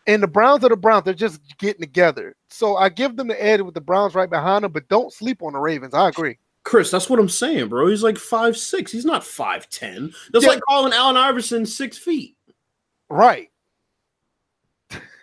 And 0.06 0.22
the 0.22 0.28
Browns 0.28 0.64
are 0.64 0.68
the 0.68 0.76
Browns; 0.76 1.04
they're 1.04 1.14
just 1.14 1.40
getting 1.58 1.82
together. 1.82 2.34
So 2.48 2.76
I 2.76 2.88
give 2.88 3.16
them 3.16 3.28
the 3.28 3.42
edge 3.42 3.60
with 3.60 3.74
the 3.74 3.80
Browns 3.80 4.14
right 4.14 4.30
behind 4.30 4.64
them, 4.64 4.72
but 4.72 4.88
don't 4.88 5.12
sleep 5.12 5.42
on 5.42 5.52
the 5.52 5.58
Ravens. 5.58 5.94
I 5.94 6.08
agree. 6.08 6.38
Chris, 6.64 6.90
that's 6.90 7.08
what 7.08 7.18
I'm 7.18 7.28
saying, 7.28 7.68
bro. 7.68 7.86
He's 7.88 8.02
like 8.02 8.18
five 8.18 8.56
six. 8.56 8.92
He's 8.92 9.04
not 9.04 9.24
five 9.24 9.68
ten. 9.70 10.12
That's 10.32 10.44
yeah. 10.44 10.52
like 10.52 10.60
calling 10.68 10.92
Allen 10.92 11.16
Iverson 11.16 11.66
six 11.66 11.96
feet. 11.96 12.36
Right. 13.08 13.50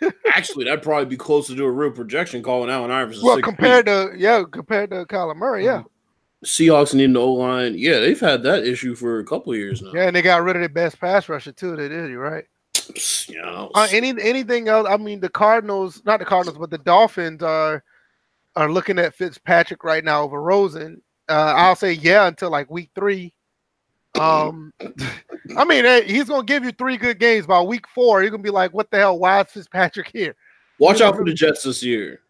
Actually, 0.33 0.65
that'd 0.65 0.83
probably 0.83 1.05
be 1.05 1.17
closer 1.17 1.55
to 1.55 1.63
a 1.63 1.71
real 1.71 1.91
projection 1.91 2.43
calling 2.43 2.69
Allen 2.69 2.91
Iverson. 2.91 3.23
Well, 3.23 3.41
compared 3.41 3.85
feet. 3.85 4.11
to 4.11 4.17
yeah, 4.17 4.43
compared 4.49 4.91
to 4.91 5.05
Kyler 5.05 5.35
Murray, 5.35 5.65
yeah. 5.65 5.79
Mm-hmm. 5.79 5.87
Seahawks 6.45 6.93
need 6.93 7.13
the 7.13 7.19
O 7.19 7.33
line. 7.33 7.75
Yeah, 7.77 7.99
they've 7.99 8.19
had 8.19 8.43
that 8.43 8.63
issue 8.63 8.93
for 8.93 9.19
a 9.19 9.25
couple 9.25 9.55
years 9.55 9.81
now. 9.81 9.91
Yeah, 9.93 10.07
and 10.07 10.15
they 10.15 10.21
got 10.21 10.43
rid 10.43 10.55
of 10.55 10.61
their 10.61 10.69
best 10.69 10.99
pass 10.99 11.27
rusher 11.27 11.51
too. 11.51 11.75
They 11.75 11.89
did, 11.89 12.09
you 12.09 12.19
right? 12.19 12.45
Yeah. 13.27 13.67
Uh, 13.73 13.87
any 13.91 14.09
anything 14.09 14.67
else? 14.67 14.87
I 14.89 14.97
mean, 14.97 15.19
the 15.19 15.29
Cardinals, 15.29 16.01
not 16.05 16.19
the 16.19 16.25
Cardinals, 16.25 16.57
but 16.57 16.69
the 16.69 16.77
Dolphins 16.77 17.43
are 17.43 17.83
are 18.55 18.71
looking 18.71 18.99
at 18.99 19.15
Fitzpatrick 19.15 19.83
right 19.83 20.03
now 20.03 20.23
over 20.23 20.41
Rosen. 20.41 21.01
Uh, 21.29 21.53
I'll 21.55 21.75
say 21.75 21.93
yeah 21.93 22.27
until 22.27 22.49
like 22.49 22.69
week 22.71 22.89
three. 22.95 23.33
Um, 24.19 24.73
I 25.57 25.65
mean, 25.65 26.05
he's 26.05 26.25
gonna 26.25 26.43
give 26.43 26.63
you 26.63 26.71
three 26.71 26.97
good 26.97 27.19
games. 27.19 27.45
By 27.45 27.61
week 27.61 27.87
four, 27.87 28.21
you're 28.21 28.31
gonna 28.31 28.43
be 28.43 28.49
like, 28.49 28.73
"What 28.73 28.89
the 28.89 28.97
hell? 28.97 29.19
Why 29.19 29.41
is 29.41 29.47
Fitzpatrick 29.47 30.09
here?" 30.11 30.35
Watch 30.79 31.01
out 31.01 31.15
for 31.15 31.25
the 31.25 31.33
Jets 31.33 31.63
this 31.63 31.83
year. 31.83 32.21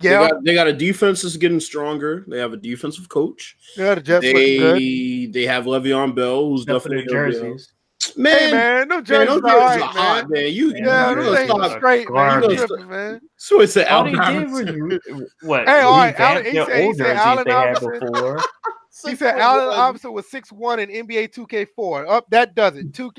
Yeah, 0.00 0.22
they 0.22 0.28
got, 0.28 0.44
they 0.44 0.54
got, 0.54 0.66
a 0.66 0.72
defense 0.72 1.22
that's 1.22 1.36
getting 1.36 1.60
stronger. 1.60 2.24
They 2.26 2.38
have 2.38 2.52
a 2.52 2.56
defensive 2.56 3.08
coach. 3.08 3.56
Yeah, 3.76 3.94
the 3.94 4.00
Jets 4.00 4.22
they 4.22 5.26
they 5.26 5.44
have 5.44 5.64
Le'Veon 5.66 6.14
Bell, 6.14 6.48
who's 6.48 6.64
definitely 6.64 7.06
jerseys. 7.06 7.72
Man, 8.16 8.38
hey, 8.38 8.52
man, 8.52 8.88
no 8.88 9.00
jerseys, 9.00 9.42
man, 9.42 9.56
right, 9.56 9.80
man. 9.80 9.88
Hot, 9.88 10.30
man. 10.30 10.52
You, 10.52 10.74
yeah, 10.76 11.10
you, 11.10 11.22
you 11.22 11.44
stop 11.46 11.76
straight, 11.76 12.10
man. 12.10 12.42
You 12.42 12.56
tripping, 12.56 12.88
man. 12.88 13.20
So 13.36 13.60
it's 13.60 13.76
an 13.76 13.84
Al 13.84 14.04
What? 15.42 15.66
Hey, 15.68 15.80
all 15.80 15.96
right, 15.96 16.18
Allen, 16.20 16.44
he 16.44 16.52
said, 16.52 16.84
he 16.84 16.94
said 16.94 17.16
Allen 17.16 17.50
Iverson. 17.50 18.38
He 19.04 19.16
said 19.16 19.38
Allen 19.38 19.76
Iverson 19.76 20.12
was 20.12 20.30
six 20.30 20.52
one 20.52 20.78
in 20.78 20.88
NBA 20.88 21.34
2K4. 21.34 22.08
Up, 22.08 22.30
that 22.30 22.54
does 22.54 22.76
it. 22.76 22.94
Two 22.94 23.10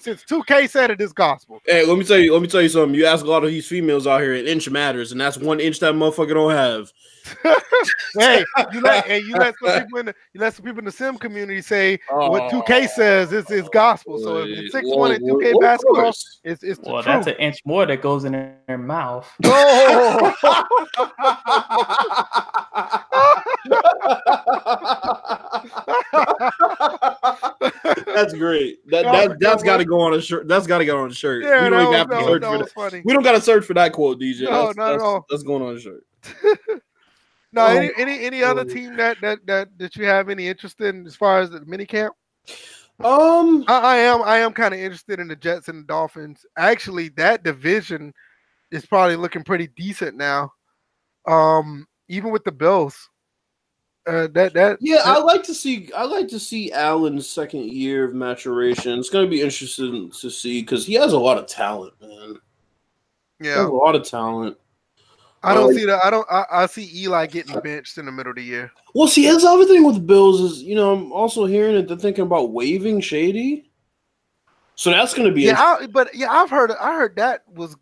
since 0.00 0.24
2K 0.24 0.68
said 0.68 0.90
it 0.90 1.00
is 1.00 1.12
gospel. 1.12 1.60
Hey, 1.66 1.84
let 1.84 1.98
me 1.98 2.04
tell 2.04 2.18
you. 2.18 2.32
Let 2.32 2.42
me 2.42 2.48
tell 2.48 2.62
you 2.62 2.68
something. 2.68 2.94
You 2.94 3.04
ask 3.06 3.24
a 3.24 3.28
lot 3.28 3.44
of 3.44 3.50
these 3.50 3.68
females 3.68 4.06
out 4.06 4.22
here, 4.22 4.34
an 4.34 4.46
inch 4.46 4.70
matters, 4.70 5.12
and 5.12 5.20
that's 5.20 5.36
one 5.36 5.60
inch 5.60 5.80
that 5.80 5.94
motherfucker 5.94 6.34
don't 6.34 6.52
have. 6.52 6.90
Hey, 8.14 8.44
you 8.72 8.80
let 8.80 9.06
hey, 9.06 9.20
you 9.20 9.34
let 9.34 9.54
some 9.58 9.82
people 9.82 9.98
in 9.98 10.06
the 10.06 10.14
you 10.32 10.40
let 10.40 10.54
some 10.54 10.64
people 10.64 10.78
in 10.78 10.84
the 10.84 10.92
sim 10.92 11.18
community 11.18 11.60
say 11.60 11.98
oh, 12.10 12.30
what 12.30 12.50
2K 12.50 12.88
says 12.88 13.32
is 13.32 13.50
is 13.50 13.68
gospel. 13.70 14.18
So 14.18 14.38
if 14.38 14.58
it's 14.58 14.72
six 14.72 14.86
well, 14.86 14.98
one 14.98 15.12
in 15.12 15.22
2K 15.22 15.54
well, 15.54 15.60
basketball, 15.60 16.12
it's 16.44 16.62
it's 16.62 16.80
well, 16.82 17.02
that's 17.02 17.26
an 17.26 17.34
inch 17.34 17.60
more 17.64 17.86
that 17.86 18.02
goes 18.02 18.24
in 18.24 18.32
their 18.32 18.78
mouth. 18.78 19.28
Oh. 19.44 20.34
that's 28.06 28.32
great. 28.34 28.88
That 28.90 29.04
that 29.04 29.36
that's 29.40 29.62
got 29.62 29.78
to 29.78 29.84
go 29.84 30.00
on 30.00 30.14
a 30.14 30.20
shirt. 30.20 30.48
That's 30.48 30.66
got 30.66 30.78
to 30.78 30.84
go 30.84 31.02
on 31.02 31.10
a 31.10 31.14
shirt. 31.14 31.44
Yeah, 31.44 31.64
we 31.64 31.70
don't 31.70 31.84
no, 31.84 31.92
have 31.92 32.10
to 32.10 32.20
no, 32.20 32.26
search 32.26 32.42
no, 32.42 32.52
for 32.52 32.58
that. 32.58 32.72
Funny. 32.72 33.02
We 33.04 33.12
don't 33.12 33.22
got 33.22 33.32
to 33.32 33.40
search 33.40 33.64
for 33.64 33.74
that 33.74 33.92
quote, 33.92 34.20
DJ. 34.20 34.42
No, 34.42 34.66
that's, 34.66 34.76
not 34.76 34.90
that's, 34.90 35.02
at 35.02 35.06
all. 35.06 35.26
That's 35.28 35.42
going 35.42 35.62
on 35.62 35.76
a 35.76 35.80
shirt. 35.80 36.04
No, 37.52 37.62
oh, 37.62 37.68
any 37.68 37.90
any 37.96 38.24
any 38.24 38.42
other 38.42 38.64
team 38.64 38.96
that 38.96 39.18
that 39.22 39.38
that 39.46 39.68
that 39.78 39.96
you 39.96 40.04
have 40.04 40.28
any 40.28 40.48
interest 40.48 40.80
in 40.80 41.06
as 41.06 41.16
far 41.16 41.40
as 41.40 41.50
the 41.50 41.64
mini 41.64 41.86
camp? 41.86 42.14
Um, 43.00 43.64
I, 43.68 43.80
I 43.80 43.96
am 43.98 44.22
I 44.22 44.38
am 44.38 44.52
kind 44.52 44.74
of 44.74 44.80
interested 44.80 45.20
in 45.20 45.28
the 45.28 45.36
Jets 45.36 45.68
and 45.68 45.82
the 45.82 45.86
Dolphins. 45.86 46.44
Actually, 46.56 47.10
that 47.10 47.44
division 47.44 48.12
is 48.70 48.84
probably 48.84 49.16
looking 49.16 49.44
pretty 49.44 49.68
decent 49.68 50.16
now. 50.16 50.52
Um, 51.26 51.86
even 52.08 52.30
with 52.30 52.44
the 52.44 52.52
Bills. 52.52 53.08
Uh, 54.06 54.26
that 54.28 54.54
that 54.54 54.78
yeah, 54.80 55.02
I 55.04 55.18
like 55.18 55.42
to 55.44 55.54
see 55.54 55.90
I 55.94 56.04
like 56.04 56.28
to 56.28 56.38
see 56.40 56.72
Allen's 56.72 57.28
second 57.28 57.70
year 57.70 58.04
of 58.04 58.14
maturation. 58.14 58.98
It's 58.98 59.10
going 59.10 59.26
to 59.26 59.30
be 59.30 59.42
interesting 59.42 60.10
to 60.10 60.30
see 60.30 60.62
because 60.62 60.86
he 60.86 60.94
has 60.94 61.12
a 61.12 61.18
lot 61.18 61.36
of 61.36 61.46
talent, 61.46 61.92
man. 62.00 62.36
Yeah, 63.38 63.66
a 63.66 63.68
lot 63.68 63.94
of 63.94 64.04
talent. 64.04 64.56
I 65.42 65.54
don't 65.54 65.74
see 65.74 65.84
that. 65.84 66.04
I 66.04 66.10
don't. 66.10 66.26
I, 66.30 66.44
I, 66.50 66.66
see 66.66 66.90
Eli 67.02 67.26
getting 67.26 67.58
benched 67.60 67.98
in 67.98 68.06
the 68.06 68.12
middle 68.12 68.30
of 68.30 68.36
the 68.36 68.42
year. 68.42 68.72
Well, 68.94 69.06
see, 69.06 69.26
that's 69.26 69.44
the 69.44 69.50
other 69.50 69.66
thing 69.66 69.84
with 69.84 69.94
the 69.94 70.00
Bills 70.00 70.40
is 70.40 70.62
you 70.62 70.74
know 70.74 70.92
I'm 70.92 71.12
also 71.12 71.44
hearing 71.44 71.76
that 71.76 71.86
they're 71.86 71.96
thinking 71.96 72.24
about 72.24 72.50
waiving 72.50 73.00
Shady. 73.00 73.70
So 74.74 74.90
that's 74.90 75.14
going 75.14 75.28
to 75.28 75.34
be 75.34 75.42
yeah. 75.42 75.60
I, 75.60 75.86
but 75.86 76.14
yeah, 76.14 76.30
I've 76.30 76.50
heard 76.50 76.72
I 76.72 76.94
heard 76.94 77.16
that 77.16 77.42
was 77.52 77.76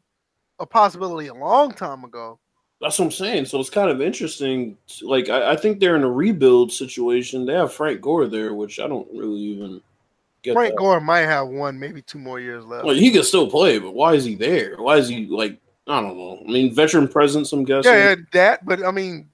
a 0.58 0.66
possibility 0.66 1.28
a 1.28 1.34
long 1.34 1.72
time 1.72 2.04
ago. 2.04 2.38
That's 2.80 2.98
what 2.98 3.06
I'm 3.06 3.10
saying. 3.10 3.46
So 3.46 3.58
it's 3.58 3.70
kind 3.70 3.90
of 3.90 4.02
interesting. 4.02 4.76
Like 5.02 5.28
I, 5.28 5.52
I, 5.52 5.56
think 5.56 5.80
they're 5.80 5.96
in 5.96 6.04
a 6.04 6.10
rebuild 6.10 6.72
situation. 6.72 7.46
They 7.46 7.54
have 7.54 7.72
Frank 7.72 8.02
Gore 8.02 8.26
there, 8.26 8.54
which 8.54 8.78
I 8.80 8.86
don't 8.86 9.08
really 9.12 9.40
even 9.40 9.80
get. 10.42 10.54
Frank 10.54 10.72
that. 10.72 10.78
Gore 10.78 11.00
might 11.00 11.20
have 11.20 11.48
one, 11.48 11.78
maybe 11.78 12.02
two 12.02 12.18
more 12.18 12.38
years 12.38 12.64
left. 12.64 12.84
Well, 12.84 12.94
he 12.94 13.10
can 13.10 13.22
still 13.22 13.50
play, 13.50 13.78
but 13.78 13.94
why 13.94 14.14
is 14.14 14.24
he 14.24 14.34
there? 14.34 14.76
Why 14.76 14.96
is 14.96 15.08
he 15.08 15.26
like? 15.26 15.58
I 15.86 16.00
don't 16.00 16.16
know. 16.16 16.42
I 16.46 16.50
mean, 16.50 16.74
veteran 16.74 17.08
presence. 17.08 17.52
I'm 17.52 17.64
guessing. 17.64 17.92
Yeah, 17.92 18.16
that. 18.32 18.64
But 18.66 18.84
I 18.84 18.90
mean, 18.90 19.28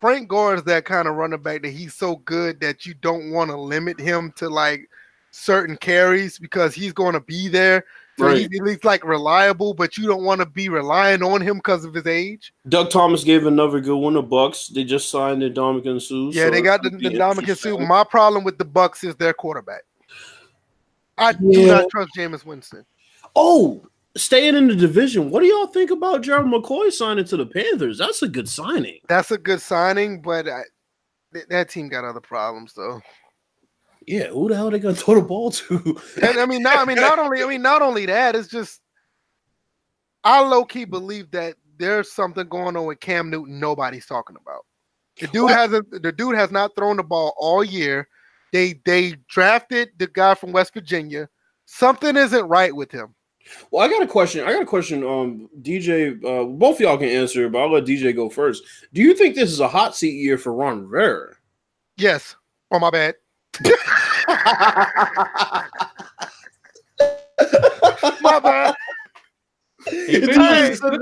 Frank 0.00 0.28
Gore 0.28 0.54
is 0.54 0.64
that 0.64 0.84
kind 0.84 1.08
of 1.08 1.14
running 1.14 1.40
back 1.40 1.62
that 1.62 1.70
he's 1.70 1.94
so 1.94 2.16
good 2.16 2.60
that 2.60 2.84
you 2.84 2.94
don't 2.94 3.30
want 3.30 3.50
to 3.50 3.56
limit 3.56 3.98
him 3.98 4.32
to 4.36 4.48
like 4.48 4.88
certain 5.30 5.76
carries 5.76 6.38
because 6.38 6.74
he's 6.74 6.92
going 6.92 7.14
to 7.14 7.20
be 7.20 7.48
there. 7.48 7.84
So 8.18 8.26
right. 8.26 8.36
he's, 8.36 8.48
he's 8.62 8.84
like 8.84 9.04
reliable, 9.04 9.72
but 9.72 9.96
you 9.96 10.06
don't 10.06 10.24
want 10.24 10.40
to 10.40 10.46
be 10.46 10.68
relying 10.68 11.22
on 11.22 11.40
him 11.40 11.56
because 11.56 11.86
of 11.86 11.94
his 11.94 12.06
age. 12.06 12.52
Doug 12.68 12.90
Thomas 12.90 13.24
gave 13.24 13.46
another 13.46 13.80
good 13.80 13.96
one. 13.96 14.12
The 14.12 14.22
Bucs 14.22 14.68
they 14.68 14.84
just 14.84 15.08
signed 15.08 15.40
the 15.40 15.48
Ndamukong 15.48 16.02
Suh. 16.02 16.38
Yeah, 16.38 16.46
so 16.46 16.50
they 16.50 16.60
got 16.60 16.82
the, 16.82 16.90
the 16.90 17.08
Ndamukong 17.08 17.56
Suh. 17.56 17.78
My 17.78 18.04
problem 18.04 18.44
with 18.44 18.58
the 18.58 18.66
Bucs 18.66 19.02
is 19.02 19.16
their 19.16 19.32
quarterback. 19.32 19.82
I 21.16 21.30
yeah. 21.30 21.52
do 21.52 21.66
not 21.66 21.88
trust 21.90 22.10
Jameis 22.16 22.44
Winston. 22.44 22.84
Oh, 23.34 23.82
staying 24.16 24.56
in 24.56 24.68
the 24.68 24.76
division. 24.76 25.30
What 25.30 25.40
do 25.40 25.46
y'all 25.46 25.66
think 25.66 25.90
about 25.90 26.22
Gerald 26.22 26.46
McCoy 26.46 26.92
signing 26.92 27.24
to 27.26 27.36
the 27.36 27.46
Panthers? 27.46 27.98
That's 27.98 28.22
a 28.22 28.28
good 28.28 28.48
signing. 28.48 28.98
That's 29.08 29.30
a 29.30 29.38
good 29.38 29.60
signing, 29.60 30.20
but 30.22 30.48
I, 30.48 30.62
that 31.48 31.70
team 31.70 31.88
got 31.88 32.04
other 32.04 32.20
problems 32.20 32.74
though. 32.74 33.00
Yeah, 34.06 34.28
who 34.28 34.48
the 34.48 34.56
hell 34.56 34.68
are 34.68 34.70
they 34.70 34.78
gonna 34.78 34.94
throw 34.96 35.14
the 35.14 35.22
ball 35.22 35.50
to? 35.52 36.00
and 36.22 36.38
I 36.38 36.46
mean, 36.46 36.62
not 36.62 36.78
I 36.78 36.84
mean, 36.84 36.96
not 36.96 37.18
only 37.18 37.42
I 37.42 37.46
mean, 37.46 37.62
not 37.62 37.82
only 37.82 38.06
that, 38.06 38.34
it's 38.36 38.48
just 38.48 38.80
I 40.24 40.40
low 40.40 40.64
key 40.64 40.84
believe 40.84 41.30
that 41.32 41.54
there's 41.78 42.12
something 42.12 42.48
going 42.48 42.76
on 42.76 42.86
with 42.86 43.00
Cam 43.00 43.30
Newton 43.30 43.58
nobody's 43.58 44.06
talking 44.06 44.36
about. 44.40 44.66
The 45.20 45.26
dude 45.28 45.42
what? 45.44 45.52
hasn't 45.52 46.02
the 46.02 46.12
dude 46.12 46.36
has 46.36 46.50
not 46.50 46.74
thrown 46.76 46.96
the 46.96 47.02
ball 47.02 47.34
all 47.36 47.64
year. 47.64 48.08
They 48.52 48.80
they 48.84 49.16
drafted 49.28 49.90
the 49.98 50.06
guy 50.06 50.34
from 50.34 50.52
West 50.52 50.74
Virginia. 50.74 51.28
Something 51.64 52.16
isn't 52.16 52.48
right 52.48 52.74
with 52.74 52.90
him. 52.90 53.14
Well, 53.70 53.84
I 53.84 53.88
got 53.88 54.02
a 54.02 54.06
question. 54.06 54.44
I 54.44 54.52
got 54.52 54.62
a 54.62 54.66
question. 54.66 55.04
Um, 55.04 55.48
DJ, 55.62 56.22
uh, 56.24 56.44
both 56.44 56.80
y'all 56.80 56.98
can 56.98 57.08
answer, 57.08 57.48
but 57.48 57.60
I'll 57.60 57.72
let 57.72 57.84
DJ 57.84 58.14
go 58.14 58.28
first. 58.28 58.62
Do 58.92 59.02
you 59.02 59.14
think 59.14 59.34
this 59.34 59.50
is 59.50 59.60
a 59.60 59.68
hot 59.68 59.96
seat 59.96 60.14
year 60.14 60.38
for 60.38 60.52
Ron 60.52 60.82
Rivera? 60.82 61.34
Yes. 61.96 62.36
Oh 62.70 62.78
my 62.78 62.90
bad. 62.90 63.14
my 68.22 68.40
bad. 68.40 68.74
He 69.90 70.20
took 70.20 70.36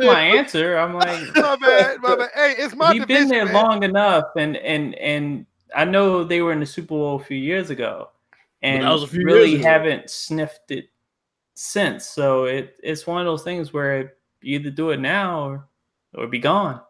my 0.01 0.21
answer. 0.21 0.79
I'm 0.79 0.95
like, 0.95 1.21
my 1.37 1.57
bad, 1.57 2.01
my 2.01 2.17
bad. 2.17 2.31
Hey, 2.35 2.55
it's 2.59 2.75
my. 2.75 2.95
He's 2.95 3.05
been 3.05 3.29
there 3.29 3.45
man. 3.45 3.55
long 3.55 3.83
enough, 3.83 4.25
and 4.37 4.57
and 4.57 4.95
and 4.97 5.47
I 5.75 5.85
know 5.85 6.25
they 6.25 6.41
were 6.41 6.53
in 6.53 6.61
the 6.61 6.67
Super 6.67 6.89
Bowl 6.89 7.17
a 7.17 7.25
few 7.25 7.37
years 7.37 7.71
ago, 7.71 8.11
and 8.63 8.85
really 9.13 9.59
haven't 9.59 10.11
sniffed 10.11 10.71
it 10.71 10.89
since. 11.61 12.07
So 12.07 12.45
it 12.45 12.77
it's 12.83 13.07
one 13.07 13.21
of 13.21 13.27
those 13.27 13.43
things 13.43 13.73
where 13.73 14.15
you 14.41 14.59
either 14.59 14.71
do 14.71 14.91
it 14.91 15.01
now 15.01 15.47
or 15.47 15.69
or 16.15 16.27
be 16.27 16.39
gone. 16.39 16.81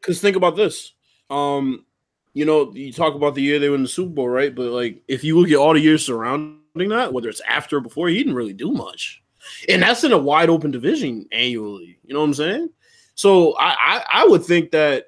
Because 0.00 0.20
think 0.20 0.36
about 0.36 0.56
this. 0.56 0.92
Um, 1.28 1.84
you 2.32 2.44
know, 2.44 2.72
you 2.72 2.92
talk 2.92 3.14
about 3.14 3.34
the 3.34 3.42
year 3.42 3.58
they 3.58 3.68
were 3.68 3.74
in 3.74 3.82
the 3.82 3.88
Super 3.88 4.12
Bowl, 4.12 4.28
right? 4.28 4.54
But 4.54 4.70
like, 4.70 5.02
if 5.08 5.24
you 5.24 5.38
look 5.38 5.50
at 5.50 5.56
all 5.56 5.74
the 5.74 5.80
years 5.80 6.06
surrounding 6.06 6.88
that, 6.88 7.12
whether 7.12 7.28
it's 7.28 7.42
after 7.48 7.78
or 7.78 7.80
before, 7.80 8.08
he 8.08 8.18
didn't 8.18 8.34
really 8.34 8.52
do 8.52 8.70
much, 8.70 9.22
and 9.68 9.82
that's 9.82 10.04
in 10.04 10.12
a 10.12 10.18
wide 10.18 10.50
open 10.50 10.70
division 10.70 11.26
annually. 11.32 11.98
You 12.04 12.14
know 12.14 12.20
what 12.20 12.26
I'm 12.26 12.34
saying? 12.34 12.70
So 13.14 13.56
I 13.56 13.74
I, 13.78 14.04
I 14.22 14.26
would 14.26 14.44
think 14.44 14.70
that 14.70 15.06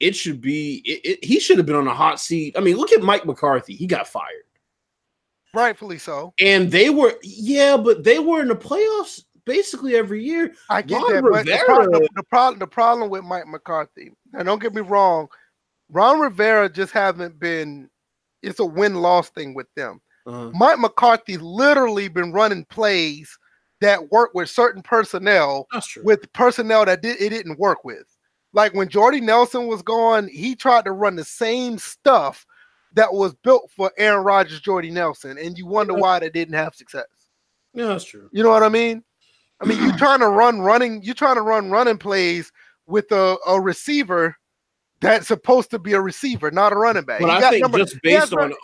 it 0.00 0.16
should 0.16 0.40
be 0.40 0.82
it, 0.86 1.00
it, 1.04 1.24
he 1.24 1.40
should 1.40 1.58
have 1.58 1.66
been 1.66 1.76
on 1.76 1.88
a 1.88 1.94
hot 1.94 2.20
seat. 2.20 2.56
I 2.56 2.60
mean, 2.60 2.76
look 2.76 2.92
at 2.92 3.02
Mike 3.02 3.26
McCarthy; 3.26 3.74
he 3.74 3.86
got 3.86 4.08
fired. 4.08 4.45
Rightfully 5.56 5.96
so. 5.96 6.34
And 6.38 6.70
they 6.70 6.90
were, 6.90 7.14
yeah, 7.22 7.78
but 7.78 8.04
they 8.04 8.18
were 8.18 8.42
in 8.42 8.48
the 8.48 8.54
playoffs 8.54 9.24
basically 9.46 9.96
every 9.96 10.22
year. 10.22 10.52
I 10.68 10.82
get 10.82 11.00
Ron 11.00 11.14
that, 11.14 11.22
Rivera, 11.22 11.42
but 11.44 11.46
the 11.46 11.64
problem, 11.64 12.08
the, 12.14 12.22
problem, 12.24 12.58
the 12.58 12.66
problem 12.66 13.10
with 13.10 13.24
Mike 13.24 13.46
McCarthy, 13.46 14.12
and 14.34 14.44
don't 14.44 14.60
get 14.60 14.74
me 14.74 14.82
wrong, 14.82 15.28
Ron 15.88 16.20
Rivera 16.20 16.68
just 16.68 16.92
haven't 16.92 17.38
been. 17.38 17.88
It's 18.42 18.60
a 18.60 18.66
win 18.66 18.96
loss 18.96 19.30
thing 19.30 19.54
with 19.54 19.66
them. 19.76 20.02
Uh-huh. 20.26 20.50
Mike 20.52 20.78
McCarthy 20.78 21.38
literally 21.38 22.08
been 22.08 22.32
running 22.32 22.66
plays 22.66 23.34
that 23.80 24.12
work 24.12 24.32
with 24.34 24.50
certain 24.50 24.82
personnel 24.82 25.66
with 26.02 26.30
personnel 26.34 26.84
that 26.84 27.00
did, 27.00 27.20
it 27.20 27.30
didn't 27.30 27.58
work 27.58 27.82
with. 27.82 28.04
Like 28.52 28.74
when 28.74 28.88
Jordy 28.88 29.22
Nelson 29.22 29.68
was 29.68 29.80
gone, 29.80 30.28
he 30.28 30.54
tried 30.54 30.84
to 30.84 30.92
run 30.92 31.16
the 31.16 31.24
same 31.24 31.78
stuff 31.78 32.44
that 32.94 33.12
was 33.12 33.34
built 33.34 33.70
for 33.70 33.92
Aaron 33.98 34.24
Rodgers, 34.24 34.60
Jordy 34.60 34.90
Nelson, 34.90 35.38
and 35.38 35.58
you 35.58 35.66
wonder 35.66 35.94
why 35.94 36.18
they 36.18 36.30
didn't 36.30 36.54
have 36.54 36.74
success. 36.74 37.06
Yeah, 37.74 37.86
that's 37.86 38.04
true. 38.04 38.28
You 38.32 38.42
know 38.42 38.50
what 38.50 38.62
I 38.62 38.68
mean? 38.68 39.04
I 39.60 39.66
mean, 39.66 39.82
you're 39.82 39.96
trying 39.98 40.20
to 40.20 40.28
run 40.28 40.60
running, 40.60 41.02
you're 41.02 41.14
trying 41.14 41.36
to 41.36 41.42
run 41.42 41.70
running 41.70 41.98
plays 41.98 42.50
with 42.86 43.10
a, 43.12 43.36
a 43.46 43.60
receiver 43.60 44.36
that's 45.00 45.28
supposed 45.28 45.70
to 45.70 45.78
be 45.78 45.92
a 45.92 46.00
receiver, 46.00 46.50
not 46.50 46.72
a 46.72 46.76
running 46.76 47.04
back. 47.04 47.20
But 47.20 47.30
I 47.30 47.50
think 47.50 47.62
number, 47.62 47.78
just 47.78 48.00
based 48.02 48.30
he 48.30 48.36
on 48.36 48.54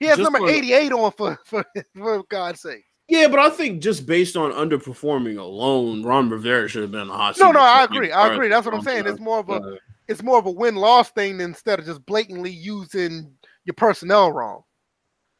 he 0.00 0.06
has 0.06 0.18
number 0.18 0.40
uh, 0.40 0.48
88 0.48 0.92
on 0.92 1.12
for, 1.12 1.38
for 1.44 1.64
for 1.94 2.22
God's 2.28 2.60
sake. 2.60 2.84
Yeah, 3.08 3.28
but 3.28 3.38
I 3.38 3.48
think 3.48 3.80
just 3.80 4.06
based 4.06 4.36
on 4.36 4.52
underperforming 4.52 5.38
alone, 5.38 6.02
Ron 6.02 6.28
Rivera 6.28 6.68
should 6.68 6.82
have 6.82 6.90
been 6.90 7.08
a 7.08 7.12
hot. 7.12 7.38
No, 7.38 7.52
no, 7.52 7.60
I 7.60 7.84
agree. 7.84 8.12
I 8.12 8.32
agree. 8.34 8.48
That's 8.48 8.66
what 8.66 8.74
I'm 8.74 8.82
saying. 8.82 9.06
It's 9.06 9.20
more 9.20 9.38
of 9.38 9.48
a 9.48 9.78
it's 10.08 10.22
more 10.22 10.38
of 10.38 10.46
a 10.46 10.50
win 10.50 10.76
loss 10.76 11.10
thing 11.10 11.40
instead 11.40 11.78
of 11.78 11.86
just 11.86 12.04
blatantly 12.04 12.50
using 12.50 13.32
your 13.68 13.74
personnel 13.74 14.32
wrong. 14.32 14.62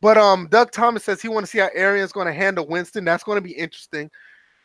But 0.01 0.17
um, 0.17 0.47
Doug 0.51 0.71
Thomas 0.71 1.03
says 1.03 1.21
he 1.21 1.29
want 1.29 1.45
to 1.45 1.51
see 1.51 1.59
how 1.59 1.71
Arians 1.75 2.13
going 2.13 2.29
to 2.29 2.33
handle 2.33 2.69
Winston. 2.69 3.05
That's 3.05 3.25
going 3.25 3.37
to 3.37 3.43
be 3.43 3.53
interesting. 3.53 4.09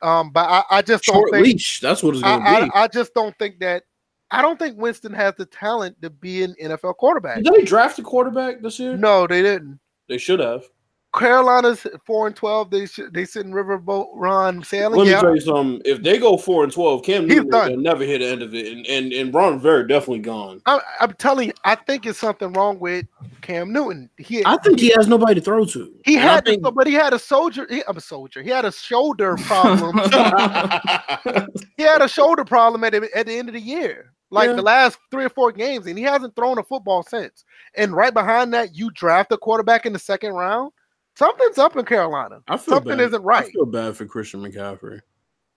Um, 0.04 0.32
but 0.32 0.48
I, 0.48 0.64
I 0.70 0.82
just 0.82 1.06
don't 1.06 1.32
think 1.32 1.46
leash. 1.46 1.80
That's 1.80 2.04
what 2.04 2.14
it's 2.14 2.24
going 2.24 2.40
to 2.40 2.46
be. 2.46 2.72
I, 2.74 2.84
I 2.84 2.88
just 2.88 3.14
don't 3.16 3.36
think 3.40 3.60
that. 3.60 3.84
I 4.30 4.42
don't 4.42 4.60
think 4.60 4.78
Winston 4.78 5.14
has 5.14 5.34
the 5.38 5.46
talent 5.46 6.02
to 6.02 6.10
be 6.10 6.44
an 6.44 6.56
NFL 6.62 6.98
quarterback. 6.98 7.42
Did 7.42 7.54
they 7.54 7.64
draft 7.64 8.00
a 8.00 8.04
quarterback 8.04 8.62
this 8.62 8.80
year? 8.80 8.98
No, 8.98 9.28
they 9.28 9.42
didn't. 9.42 9.80
They 10.10 10.18
should 10.18 10.40
have. 10.40 10.66
Carolina's 11.14 11.86
four 12.06 12.28
and 12.28 12.36
twelve. 12.36 12.72
They 12.72 12.88
should 12.88 13.14
they 13.14 13.26
sit 13.26 13.46
in 13.46 13.54
Riverboat 13.54 14.08
Ron 14.14 14.64
sailing. 14.64 14.98
Let 15.00 15.06
me 15.06 15.12
yeah. 15.12 15.22
tell 15.22 15.36
you 15.36 15.42
something. 15.42 15.82
If 15.86 16.02
they 16.02 16.18
go 16.18 16.38
four 16.38 16.64
and 16.64 16.74
twelve, 16.74 17.04
Cam 17.04 17.28
Newton 17.28 17.50
will 17.50 17.78
never 17.78 18.04
hit 18.04 18.20
the 18.20 18.28
end 18.28 18.42
of 18.42 18.54
it, 18.56 18.72
and 18.72 18.86
and, 18.88 19.14
and 19.14 19.34
Ron 19.34 19.54
Rivera 19.54 19.88
definitely 19.88 20.20
gone. 20.20 20.62
I, 20.66 20.80
am 21.02 21.14
telling 21.14 21.50
you, 21.50 21.54
I 21.64 21.76
think 21.76 22.06
it's 22.06 22.20
something 22.20 22.52
wrong 22.54 22.80
with 22.80 23.06
Cam 23.42 23.72
Newton. 23.72 24.10
He, 24.18 24.44
I 24.46 24.58
think 24.58 24.80
he 24.80 24.92
has 24.96 25.08
nobody 25.08 25.36
to 25.36 25.42
throw 25.42 25.66
to. 25.66 25.94
He 26.04 26.16
and 26.16 26.24
had, 26.24 26.46
think, 26.46 26.64
but 26.74 26.88
he 26.88 26.94
had 26.94 27.14
a 27.14 27.20
soldier. 27.20 27.68
He, 27.70 27.84
I'm 27.88 27.98
a 27.98 28.02
soldier. 28.02 28.42
He 28.42 28.50
had 28.50 28.66
a 28.66 28.72
shoulder 28.72 29.38
problem. 29.42 29.98
he 31.78 31.84
had 31.84 32.02
a 32.02 32.08
shoulder 32.08 32.44
problem 32.44 32.84
at 32.84 32.94
the, 32.94 33.10
at 33.16 33.28
the 33.28 33.38
end 33.38 33.50
of 33.50 33.54
the 33.54 33.62
year 33.62 34.14
like 34.32 34.50
yeah. 34.50 34.56
the 34.56 34.64
last 34.64 34.98
three 35.12 35.26
or 35.26 35.30
four 35.30 35.52
games, 35.52 35.86
and 35.86 35.96
he 35.96 36.04
hasn't 36.04 36.36
thrown 36.36 36.58
a 36.58 36.64
football 36.64 37.04
since. 37.04 37.46
And 37.76 37.94
right 37.94 38.14
behind 38.14 38.52
that, 38.56 38.76
you 38.76 38.90
draft 38.90 39.32
a 39.32 39.38
quarterback 39.38 39.86
in 39.86 39.94
the 39.94 40.00
second 40.00 40.34
round. 40.34 40.72
Something's 41.16 41.58
up 41.58 41.76
in 41.76 41.86
Carolina. 41.86 42.42
I 42.48 42.58
feel 42.58 42.76
Something 42.76 42.98
bad. 42.98 43.08
isn't 43.08 43.22
right. 43.24 43.46
I 43.46 43.50
feel 43.52 43.66
bad 43.66 43.96
for 43.96 44.06
Christian 44.06 44.42
McCaffrey. 44.42 45.00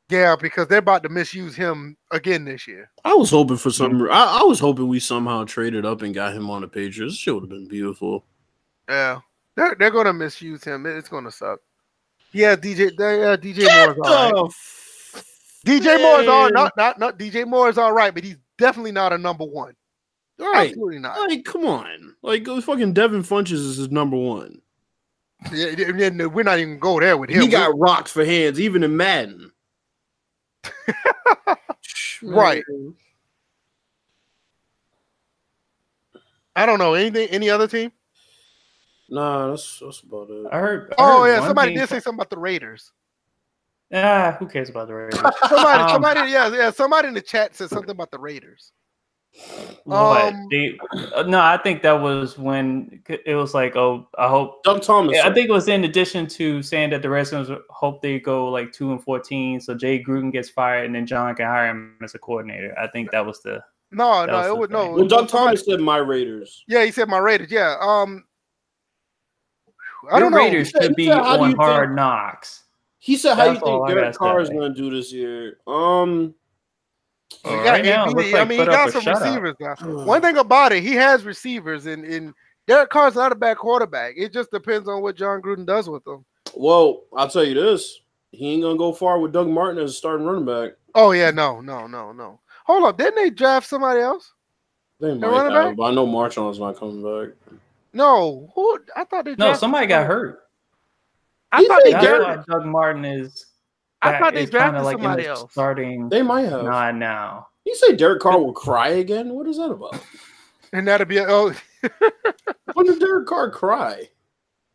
Yeah, 0.08 0.36
because 0.40 0.68
they're 0.68 0.78
about 0.78 1.02
to 1.02 1.08
misuse 1.08 1.56
him 1.56 1.96
again 2.12 2.44
this 2.44 2.68
year. 2.68 2.90
I 3.04 3.14
was 3.14 3.30
hoping 3.30 3.56
for 3.56 3.70
some. 3.70 4.02
I, 4.10 4.38
I 4.40 4.42
was 4.44 4.60
hoping 4.60 4.86
we 4.86 5.00
somehow 5.00 5.44
traded 5.44 5.84
up 5.84 6.02
and 6.02 6.14
got 6.14 6.32
him 6.34 6.48
on 6.48 6.60
the 6.60 6.68
Patriots. 6.68 7.22
It 7.26 7.32
would 7.32 7.42
have 7.42 7.50
been 7.50 7.66
beautiful. 7.66 8.24
Yeah, 8.88 9.18
they're 9.56 9.74
they're 9.78 9.90
gonna 9.90 10.12
misuse 10.12 10.62
him. 10.62 10.86
It's 10.86 11.08
gonna 11.08 11.32
suck. 11.32 11.58
Yeah, 12.32 12.54
DJ. 12.54 12.92
Yeah, 12.98 13.36
DJ 13.36 13.66
Moore's 13.86 13.98
all 14.04 14.32
right. 14.32 14.50
F- 14.50 15.24
DJ 15.66 16.00
Moore's 16.00 16.28
all 16.28 16.50
not 16.50 16.72
not 16.76 17.00
not 17.00 17.18
DJ 17.18 17.44
Moore's 17.44 17.78
all 17.78 17.92
right, 17.92 18.14
but 18.14 18.22
he's 18.22 18.36
definitely 18.58 18.92
not 18.92 19.12
a 19.12 19.18
number 19.18 19.44
one. 19.44 19.74
Right. 20.38 20.68
Absolutely 20.68 20.98
not. 21.00 21.18
Like, 21.18 21.44
come 21.44 21.66
on. 21.66 22.14
Like, 22.22 22.46
fucking 22.46 22.92
Devin 22.92 23.22
Funchess 23.22 23.52
is 23.54 23.78
his 23.78 23.90
number 23.90 24.16
one. 24.18 24.60
Yeah, 25.52 26.26
we're 26.26 26.42
not 26.42 26.58
even 26.58 26.78
go 26.78 26.98
there 26.98 27.16
with 27.16 27.30
him. 27.30 27.42
He 27.42 27.48
got 27.48 27.74
we're... 27.74 27.86
rocks 27.86 28.10
for 28.12 28.24
hands, 28.24 28.60
even 28.60 28.82
in 28.82 28.96
Madden. 28.96 29.52
right. 32.22 32.62
I 36.54 36.64
don't 36.64 36.78
know 36.78 36.94
anything. 36.94 37.28
Any 37.28 37.50
other 37.50 37.68
team? 37.68 37.92
Nah, 39.08 39.50
that's 39.50 39.78
that's 39.78 40.00
about 40.00 40.30
it. 40.30 40.46
I 40.50 40.58
heard. 40.58 40.92
I 40.92 40.94
oh 40.98 41.24
yeah, 41.26 41.40
somebody 41.40 41.74
did 41.74 41.88
say 41.88 42.00
something 42.00 42.18
about 42.18 42.30
the 42.30 42.38
Raiders. 42.38 42.92
Ah, 43.92 44.34
who 44.38 44.48
cares 44.48 44.68
about 44.68 44.88
the 44.88 44.94
Raiders? 44.94 45.20
somebody, 45.48 45.82
um, 45.82 45.88
somebody, 45.90 46.30
yeah, 46.30 46.52
yeah. 46.52 46.70
Somebody 46.70 47.08
in 47.08 47.14
the 47.14 47.20
chat 47.20 47.54
said 47.54 47.70
something 47.70 47.90
about 47.90 48.10
the 48.10 48.18
Raiders. 48.18 48.72
What? 49.84 50.34
Um, 50.34 50.48
they, 50.50 50.78
uh, 51.14 51.22
no, 51.22 51.40
I 51.40 51.58
think 51.58 51.82
that 51.82 51.92
was 51.92 52.38
when 52.38 53.02
it 53.06 53.34
was 53.34 53.54
like, 53.54 53.76
oh, 53.76 54.08
I 54.18 54.28
hope. 54.28 54.64
Doug 54.64 54.82
Thomas. 54.82 55.18
I 55.20 55.32
think 55.32 55.48
it 55.48 55.52
was 55.52 55.68
in 55.68 55.84
addition 55.84 56.26
to 56.28 56.62
saying 56.62 56.90
that 56.90 57.02
the 57.02 57.10
Redskins 57.10 57.50
hope 57.70 58.02
they 58.02 58.18
go 58.18 58.48
like 58.48 58.72
two 58.72 58.90
and 58.92 59.02
fourteen, 59.02 59.60
so 59.60 59.74
Jay 59.74 60.02
Gruden 60.02 60.32
gets 60.32 60.48
fired 60.48 60.86
and 60.86 60.94
then 60.94 61.06
Jon 61.06 61.34
can 61.34 61.46
hire 61.46 61.68
him 61.68 61.96
as 62.02 62.14
a 62.14 62.18
coordinator. 62.18 62.76
I 62.78 62.88
think 62.88 63.10
that 63.12 63.24
was 63.24 63.40
the. 63.42 63.62
No, 63.92 64.24
no, 64.26 64.46
it 64.46 64.58
would 64.58 64.70
no. 64.70 64.90
Well, 64.90 65.06
Doug 65.06 65.28
Thomas 65.28 65.64
said 65.64 65.80
my 65.80 65.98
Raiders. 65.98 66.64
Yeah, 66.66 66.84
he 66.84 66.90
said 66.90 67.08
my 67.08 67.18
Raiders. 67.18 67.50
Yeah. 67.50 67.76
Um. 67.80 68.24
I 70.10 70.18
don't 70.18 70.32
know. 70.32 70.38
Raiders 70.38 70.70
should 70.70 70.96
be 70.96 71.10
on 71.10 71.54
hard 71.54 71.88
think, 71.88 71.96
knocks. 71.96 72.64
He 72.98 73.16
said, 73.16 73.36
"How 73.36 73.44
do 73.44 73.52
you 73.52 73.60
think 73.60 73.88
Derek 73.88 74.14
Carr 74.16 74.40
is 74.40 74.48
going 74.48 74.74
to 74.74 74.76
do 74.76 74.90
this 74.90 75.12
year?" 75.12 75.58
Um. 75.68 76.34
Well, 77.44 77.60
uh, 77.60 77.64
right 77.64 77.84
now, 77.84 78.06
he, 78.14 78.34
I 78.34 78.44
mean, 78.44 78.60
he 78.60 78.66
got 78.66 78.90
some 78.90 79.04
receivers 79.04 79.54
now. 79.60 79.74
Hmm. 79.76 80.04
One 80.04 80.20
thing 80.20 80.36
about 80.36 80.72
it, 80.72 80.82
he 80.82 80.92
has 80.92 81.24
receivers, 81.24 81.86
and, 81.86 82.04
and 82.04 82.34
Derek 82.66 82.90
Carr's 82.90 83.14
not 83.14 83.32
a 83.32 83.36
bad 83.36 83.56
quarterback. 83.56 84.14
It 84.16 84.32
just 84.32 84.50
depends 84.50 84.88
on 84.88 85.02
what 85.02 85.16
Jon 85.16 85.40
Gruden 85.42 85.66
does 85.66 85.88
with 85.88 86.04
them. 86.04 86.24
Well, 86.54 87.02
I'll 87.16 87.28
tell 87.28 87.44
you 87.44 87.54
this: 87.54 88.00
he 88.30 88.52
ain't 88.52 88.62
gonna 88.62 88.78
go 88.78 88.92
far 88.92 89.18
with 89.18 89.32
Doug 89.32 89.48
Martin 89.48 89.82
as 89.82 89.90
a 89.90 89.94
starting 89.94 90.26
running 90.26 90.44
back. 90.44 90.76
Oh 90.94 91.12
yeah, 91.12 91.30
no, 91.30 91.60
no, 91.60 91.86
no, 91.86 92.12
no. 92.12 92.40
Hold 92.64 92.84
up, 92.84 92.98
didn't 92.98 93.16
they 93.16 93.30
draft 93.30 93.68
somebody 93.68 94.00
else? 94.00 94.32
They 94.98 95.14
might 95.14 95.52
have, 95.52 95.76
but 95.76 95.84
I 95.84 95.94
know 95.94 96.06
Marshall's 96.06 96.58
not 96.58 96.78
coming 96.78 97.02
back. 97.02 97.36
No, 97.92 98.50
who? 98.54 98.78
I 98.94 99.04
thought 99.04 99.24
they. 99.24 99.36
No, 99.36 99.54
somebody 99.54 99.86
got 99.86 100.06
hurt. 100.06 100.42
I 101.52 101.66
thought 101.66 101.82
they 101.84 101.92
drafted 101.92 102.46
Doug 102.46 102.66
Martin 102.66 103.04
is 103.04 103.46
I 104.02 104.18
thought 104.18 104.34
they 104.34 104.46
drafted 104.46 104.84
like 104.84 104.94
somebody 104.94 105.26
else. 105.26 105.50
Starting, 105.50 106.08
they 106.08 106.22
might 106.22 106.48
have. 106.48 106.64
Not 106.64 106.94
now. 106.96 107.48
You 107.64 107.74
say 107.74 107.96
Derek 107.96 108.20
Carr 108.20 108.38
will 108.38 108.52
cry 108.52 108.88
again? 108.88 109.30
What 109.30 109.46
is 109.48 109.56
that 109.56 109.70
about? 109.70 110.00
and 110.72 110.86
that'll 110.86 111.06
be 111.06 111.18
a, 111.18 111.26
oh. 111.26 111.52
when 112.74 112.86
did 112.86 113.00
Derek 113.00 113.26
Carr 113.26 113.50
cry? 113.50 114.08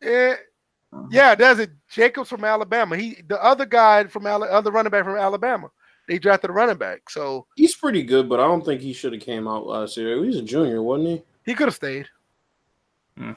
Yeah, 0.02 0.34
yeah, 1.10 1.34
there's 1.34 1.60
a 1.60 1.68
Jacobs 1.88 2.28
from 2.28 2.44
Alabama. 2.44 2.96
He 2.96 3.22
the 3.26 3.42
other 3.42 3.64
guy 3.64 4.04
from 4.04 4.26
Al, 4.26 4.44
other 4.44 4.70
running 4.70 4.90
back 4.90 5.04
from 5.04 5.16
Alabama. 5.16 5.70
They 6.08 6.18
drafted 6.18 6.50
a 6.50 6.52
running 6.52 6.76
back, 6.76 7.08
so 7.08 7.46
he's 7.54 7.76
pretty 7.76 8.02
good, 8.02 8.28
but 8.28 8.40
I 8.40 8.44
don't 8.44 8.64
think 8.64 8.80
he 8.80 8.92
should 8.92 9.12
have 9.12 9.22
came 9.22 9.46
out 9.46 9.66
last 9.66 9.96
year. 9.96 10.22
He's 10.24 10.36
a 10.36 10.42
junior, 10.42 10.82
wasn't 10.82 11.08
he? 11.08 11.22
He 11.46 11.54
could 11.54 11.68
have 11.68 11.76
stayed. 11.76 12.08
Hmm. 13.16 13.32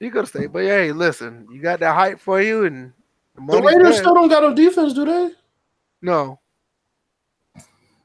He 0.00 0.10
could 0.10 0.20
have 0.20 0.28
stayed, 0.28 0.52
but 0.52 0.62
hey, 0.62 0.92
listen, 0.92 1.46
you 1.52 1.60
got 1.60 1.80
that 1.80 1.94
hype 1.94 2.18
for 2.18 2.40
you, 2.40 2.64
and 2.64 2.92
the, 3.46 3.52
the 3.52 3.62
Raiders 3.62 3.98
still 3.98 4.14
don't 4.14 4.28
got 4.28 4.42
no 4.42 4.54
defense, 4.54 4.92
do 4.92 5.04
they? 5.04 5.30
No. 6.02 6.40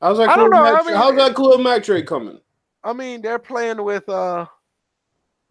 How's 0.01 0.18
that? 0.18 0.30
I 0.30 0.35
don't 0.35 0.49
know. 0.49 0.64
I 0.64 0.84
mean, 0.84 0.95
how's 0.95 1.15
that 1.15 1.35
Khalil 1.35 1.60
Mack 1.60 1.84
trade 1.84 2.05
coming? 2.05 2.39
I 2.84 2.93
mean, 2.93 3.22
they're 3.22 3.39
playing 3.39 3.81
with 3.84 4.07
uh 4.10 4.45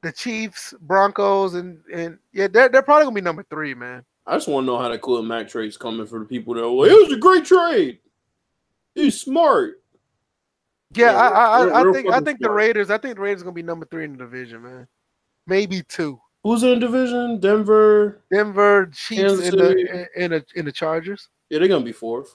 the 0.02 0.12
Chiefs, 0.12 0.74
Broncos, 0.80 1.54
and 1.54 1.80
and 1.92 2.18
yeah, 2.32 2.48
they're 2.48 2.68
they're 2.68 2.82
probably 2.82 3.04
gonna 3.04 3.14
be 3.14 3.20
number 3.20 3.46
three, 3.48 3.74
man. 3.74 4.04
I 4.26 4.36
just 4.36 4.48
want 4.48 4.64
to 4.64 4.66
know 4.66 4.78
how 4.78 4.88
that 4.88 5.02
Khalil 5.02 5.22
Mack 5.22 5.48
trade's 5.48 5.76
coming 5.76 6.06
for 6.06 6.18
the 6.18 6.24
people 6.24 6.54
that. 6.54 6.70
Well, 6.70 6.88
it 6.88 7.08
was 7.08 7.12
a 7.12 7.18
great 7.18 7.44
trade. 7.44 8.00
He's 8.94 9.18
smart. 9.18 9.80
Yeah, 10.94 11.12
yeah 11.12 11.18
I 11.18 11.28
I, 11.28 11.64
I, 11.64 11.80
I 11.80 11.92
think 11.92 12.08
I 12.10 12.20
think 12.20 12.38
smart. 12.38 12.40
the 12.40 12.50
Raiders. 12.50 12.90
I 12.90 12.98
think 12.98 13.16
the 13.16 13.22
Raiders 13.22 13.42
gonna 13.42 13.54
be 13.54 13.62
number 13.62 13.86
three 13.86 14.04
in 14.04 14.12
the 14.12 14.18
division, 14.18 14.62
man. 14.62 14.86
Maybe 15.46 15.82
two. 15.82 16.20
Who's 16.44 16.62
in 16.62 16.70
the 16.70 16.76
division? 16.76 17.38
Denver, 17.38 18.22
Denver, 18.32 18.90
Chiefs, 18.92 19.48
in 19.48 19.56
the 19.56 20.08
in 20.16 20.30
the 20.32 20.44
in 20.56 20.64
the 20.64 20.72
Chargers. 20.72 21.28
Yeah, 21.50 21.60
they're 21.60 21.68
gonna 21.68 21.84
be 21.84 21.92
fourth. 21.92 22.34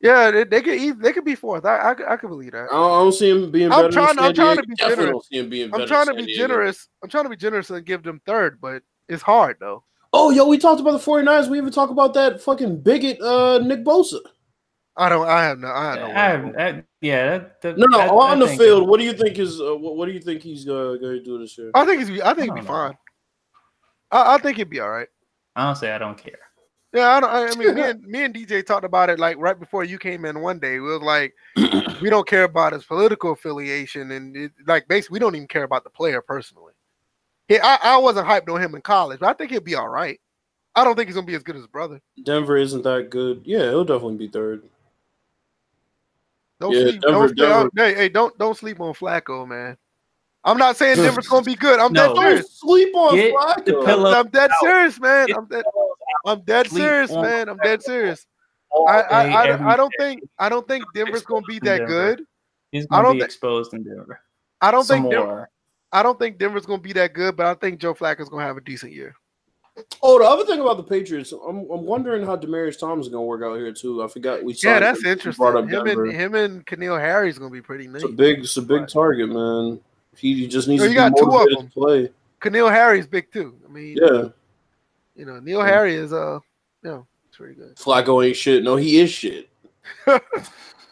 Yeah, 0.00 0.30
they, 0.30 0.44
they 0.44 0.60
could 0.60 1.00
they 1.00 1.12
could 1.12 1.24
be 1.24 1.34
fourth. 1.34 1.64
I 1.64 1.76
I, 1.76 2.12
I 2.12 2.16
could 2.16 2.30
believe 2.30 2.52
that. 2.52 2.68
I 2.70 2.76
don't, 2.76 3.12
see 3.12 3.30
him 3.30 3.50
being. 3.50 3.72
I'm 3.72 3.90
trying. 3.92 4.18
I'm 4.18 4.34
trying 4.34 4.56
to 4.56 4.62
be 4.64 4.74
generous. 4.74 5.28
I'm 5.32 5.86
trying 5.86 6.06
to 6.06 6.14
be 6.14 6.34
generous. 6.34 6.88
I'm 7.02 7.08
trying 7.08 7.24
to 7.24 7.30
be 7.30 7.36
generous 7.36 7.70
and 7.70 7.86
give 7.86 8.02
them 8.02 8.20
third, 8.26 8.60
but 8.60 8.82
it's 9.08 9.22
hard 9.22 9.56
though. 9.60 9.84
Oh, 10.16 10.30
yo, 10.30 10.46
we 10.46 10.58
talked 10.58 10.80
about 10.80 10.92
the 10.92 11.10
49ers. 11.10 11.48
We 11.48 11.58
even 11.58 11.72
talk 11.72 11.90
about 11.90 12.14
that 12.14 12.40
fucking 12.40 12.82
bigot, 12.82 13.20
uh, 13.20 13.58
Nick 13.58 13.82
Bosa. 13.84 14.20
I 14.96 15.08
don't. 15.08 15.26
I 15.26 15.42
have 15.42 15.58
no. 15.58 15.68
I 15.68 15.84
have 15.90 15.98
no. 15.98 16.06
I 16.06 16.10
have, 16.10 16.56
I, 16.56 16.84
yeah. 17.00 17.38
That, 17.38 17.62
that, 17.62 17.78
no, 17.78 17.86
no. 17.86 18.20
on 18.20 18.38
the 18.38 18.46
field, 18.46 18.88
what 18.88 19.00
do 19.00 19.04
you 19.04 19.12
think 19.12 19.38
is? 19.40 19.60
Uh, 19.60 19.74
what, 19.74 19.96
what, 19.96 20.06
do 20.06 20.12
you 20.12 20.20
think 20.20 20.42
he's 20.42 20.68
uh, 20.68 20.96
going 21.00 21.18
to 21.18 21.22
do 21.24 21.36
this 21.38 21.58
year? 21.58 21.72
I 21.74 21.84
think 21.84 22.08
he's. 22.08 22.20
I 22.20 22.32
think 22.32 22.46
he'll 22.46 22.54
be 22.54 22.60
fine. 22.60 22.96
I, 24.14 24.36
I 24.36 24.38
think 24.38 24.56
he'd 24.56 24.70
be 24.70 24.80
all 24.80 24.90
right. 24.90 25.08
Honestly, 25.56 25.88
I 25.88 25.98
don't 25.98 26.16
care. 26.16 26.38
Yeah, 26.92 27.08
I, 27.08 27.20
don't, 27.20 27.30
I 27.30 27.54
mean, 27.56 27.74
me 27.74 27.82
and, 27.82 28.02
me 28.06 28.22
and 28.22 28.34
DJ 28.34 28.64
talked 28.64 28.84
about 28.84 29.10
it 29.10 29.18
like 29.18 29.36
right 29.38 29.58
before 29.58 29.82
you 29.82 29.98
came 29.98 30.24
in 30.24 30.40
one 30.40 30.60
day. 30.60 30.78
We 30.78 30.92
was 30.92 31.02
like, 31.02 31.34
we 32.00 32.08
don't 32.08 32.26
care 32.26 32.44
about 32.44 32.72
his 32.72 32.84
political 32.84 33.32
affiliation, 33.32 34.12
and 34.12 34.36
it, 34.36 34.52
like 34.66 34.86
basically, 34.86 35.16
we 35.16 35.18
don't 35.18 35.34
even 35.34 35.48
care 35.48 35.64
about 35.64 35.82
the 35.82 35.90
player 35.90 36.22
personally. 36.22 36.72
He, 37.48 37.58
I, 37.58 37.78
I 37.82 37.96
wasn't 37.98 38.26
hyped 38.26 38.48
on 38.48 38.62
him 38.62 38.74
in 38.74 38.80
college, 38.80 39.18
but 39.18 39.28
I 39.28 39.32
think 39.34 39.50
he'll 39.50 39.60
be 39.60 39.74
all 39.74 39.88
right. 39.88 40.20
I 40.76 40.84
don't 40.84 40.96
think 40.96 41.08
he's 41.08 41.16
gonna 41.16 41.26
be 41.26 41.34
as 41.34 41.42
good 41.42 41.56
as 41.56 41.62
his 41.62 41.68
brother. 41.68 42.00
Denver 42.24 42.56
isn't 42.56 42.82
that 42.82 43.10
good. 43.10 43.42
Yeah, 43.44 43.70
he'll 43.70 43.84
definitely 43.84 44.16
be 44.16 44.28
third. 44.28 44.62
Don't 46.60 46.72
yeah, 46.72 46.82
sleep, 46.82 47.02
Denver, 47.02 47.28
don't, 47.34 47.36
Denver. 47.36 47.70
Hey, 47.76 47.94
hey, 47.94 48.08
don't 48.08 48.36
don't 48.38 48.56
sleep 48.56 48.80
on 48.80 48.94
Flacco, 48.94 49.46
man. 49.46 49.76
I'm 50.44 50.58
not 50.58 50.76
saying 50.76 50.96
Denver's 50.96 51.26
gonna 51.26 51.44
be 51.44 51.54
good. 51.54 51.80
I'm 51.80 51.92
no, 51.92 52.14
dead 52.14 52.20
serious. 52.20 52.60
Sleep 52.60 52.94
on 52.94 53.14
Get 53.14 53.34
Flacco. 53.34 54.14
I'm 54.14 54.28
dead 54.28 54.50
out. 54.50 54.56
serious, 54.60 55.00
man. 55.00 55.28
I'm 55.34 55.46
dead. 55.46 55.64
I'm 56.26 56.40
dead 56.42 56.70
serious, 56.70 57.10
man. 57.10 57.48
I'm 57.48 57.56
dead 57.58 57.82
serious. 57.82 58.26
I, 58.88 59.00
I, 59.00 59.24
I, 59.28 59.72
I, 59.72 59.76
don't 59.76 59.92
think 59.98 60.22
I 60.38 60.48
don't 60.48 60.66
think 60.66 60.84
Denver's 60.94 61.22
gonna 61.22 61.46
be 61.46 61.60
that 61.60 61.86
good. 61.86 62.22
He's 62.72 62.86
gonna 62.86 63.00
I 63.00 63.04
don't 63.04 63.18
be 63.18 63.24
exposed 63.24 63.72
in 63.72 63.84
Denver. 63.84 64.20
I 64.60 64.70
don't 64.70 64.86
think 64.86 65.10
Denver, 65.10 65.48
I 65.92 66.02
don't 66.02 66.18
think 66.18 66.38
Denver's 66.38 66.66
gonna 66.66 66.82
be 66.82 66.92
that 66.94 67.14
good, 67.14 67.36
but 67.36 67.46
I 67.46 67.54
think 67.54 67.80
Joe 67.80 67.94
Flacco's 67.94 68.28
gonna 68.28 68.42
have 68.42 68.56
a 68.56 68.60
decent 68.60 68.92
year. 68.92 69.14
Oh, 70.02 70.18
the 70.18 70.24
other 70.24 70.44
thing 70.44 70.60
about 70.60 70.76
the 70.76 70.84
Patriots, 70.84 71.32
I'm, 71.32 71.68
I'm 71.70 71.84
wondering 71.84 72.24
how 72.24 72.36
Demaryius 72.36 72.78
Thomas 72.78 73.06
is 73.06 73.12
gonna 73.12 73.24
work 73.24 73.42
out 73.42 73.56
here 73.56 73.72
too. 73.72 74.02
I 74.02 74.08
forgot 74.08 74.42
we 74.42 74.54
saw. 74.54 74.70
Yeah, 74.70 74.80
that's 74.80 75.04
interesting. 75.04 75.46
Him 75.46 75.68
Denver. 75.68 76.04
and 76.04 76.12
him 76.12 76.34
and 76.34 76.66
N'Keal 76.66 77.00
Harry's 77.00 77.38
gonna 77.38 77.50
be 77.50 77.62
pretty 77.62 77.86
nice. 77.86 78.02
It's 78.02 78.12
a 78.12 78.14
big, 78.14 78.40
it's 78.40 78.56
a 78.56 78.62
big 78.62 78.80
right. 78.80 78.88
target, 78.88 79.28
man. 79.28 79.80
He 80.16 80.46
just 80.46 80.68
needs 80.68 80.82
so 80.82 80.88
to 80.88 80.94
got 80.94 81.16
two 81.16 81.30
of 81.30 81.48
them. 81.50 81.68
play. 81.68 82.10
N'Keal 82.40 82.70
Harry's 82.70 83.06
big 83.06 83.32
too. 83.32 83.56
I 83.66 83.72
mean, 83.72 83.96
yeah, 84.00 84.28
you 85.16 85.24
know, 85.24 85.40
Neil 85.40 85.60
yeah. 85.60 85.66
Harry 85.66 85.94
is 85.94 86.12
uh, 86.12 86.38
you 86.82 86.90
know, 86.90 87.06
it's 87.28 87.36
pretty 87.36 87.54
good. 87.54 87.76
Flacco 87.76 88.26
ain't 88.26 88.36
shit. 88.36 88.62
No, 88.62 88.76
he 88.76 88.98
is 88.98 89.10
shit. 89.10 89.48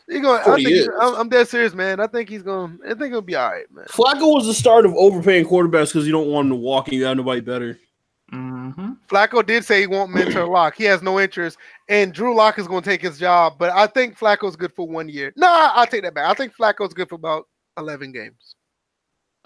He 0.09 0.21
going. 0.21 0.43
I 0.45 0.63
think 0.63 0.89
I'm, 1.01 1.15
I'm, 1.15 1.29
dead 1.29 1.49
serious, 1.49 1.75
man. 1.75 2.01
I 2.01 2.07
think 2.07 2.29
he's 2.29 2.43
going. 2.43 2.79
I 2.85 2.95
think 2.95 3.13
he'll 3.13 3.23
be 3.23 3.37
all 3.37 3.51
right, 3.51 3.71
man. 3.73 3.87
Flacco 3.87 4.35
was 4.35 4.47
the 4.47 4.55
start 4.55 4.85
of 4.85 4.95
overpaying 4.95 5.47
quarterbacks 5.47 5.89
because 5.89 6.07
you 6.07 6.13
don't 6.13 6.29
want 6.29 6.47
him 6.47 6.51
to 6.51 6.57
walk 6.57 6.89
and 6.89 6.97
you 6.97 7.05
have 7.05 7.17
nobody 7.17 7.41
better. 7.41 7.79
Mm-hmm. 8.33 8.93
Flacco 9.09 9.45
did 9.47 9.65
say 9.65 9.81
he 9.81 9.87
won't 9.87 10.13
mentor 10.13 10.47
Lock. 10.47 10.75
He 10.75 10.85
has 10.85 11.03
no 11.03 11.21
interest, 11.21 11.59
and 11.89 12.13
Drew 12.13 12.35
Lock 12.35 12.59
is 12.59 12.67
going 12.67 12.83
to 12.83 12.89
take 12.89 13.03
his 13.03 13.19
job. 13.19 13.55
But 13.59 13.71
I 13.71 13.87
think 13.87 14.19
Flacco's 14.19 14.57
good 14.57 14.73
for 14.75 14.89
one 14.89 15.09
year. 15.09 15.33
No, 15.37 15.47
nah, 15.47 15.73
I'll 15.75 15.87
take 15.87 16.03
that 16.03 16.15
back. 16.15 16.29
I 16.29 16.35
think 16.35 16.55
Flacco's 16.57 16.95
good 16.95 17.09
for 17.09 17.15
about 17.15 17.47
eleven 17.79 18.13
games. 18.13 18.57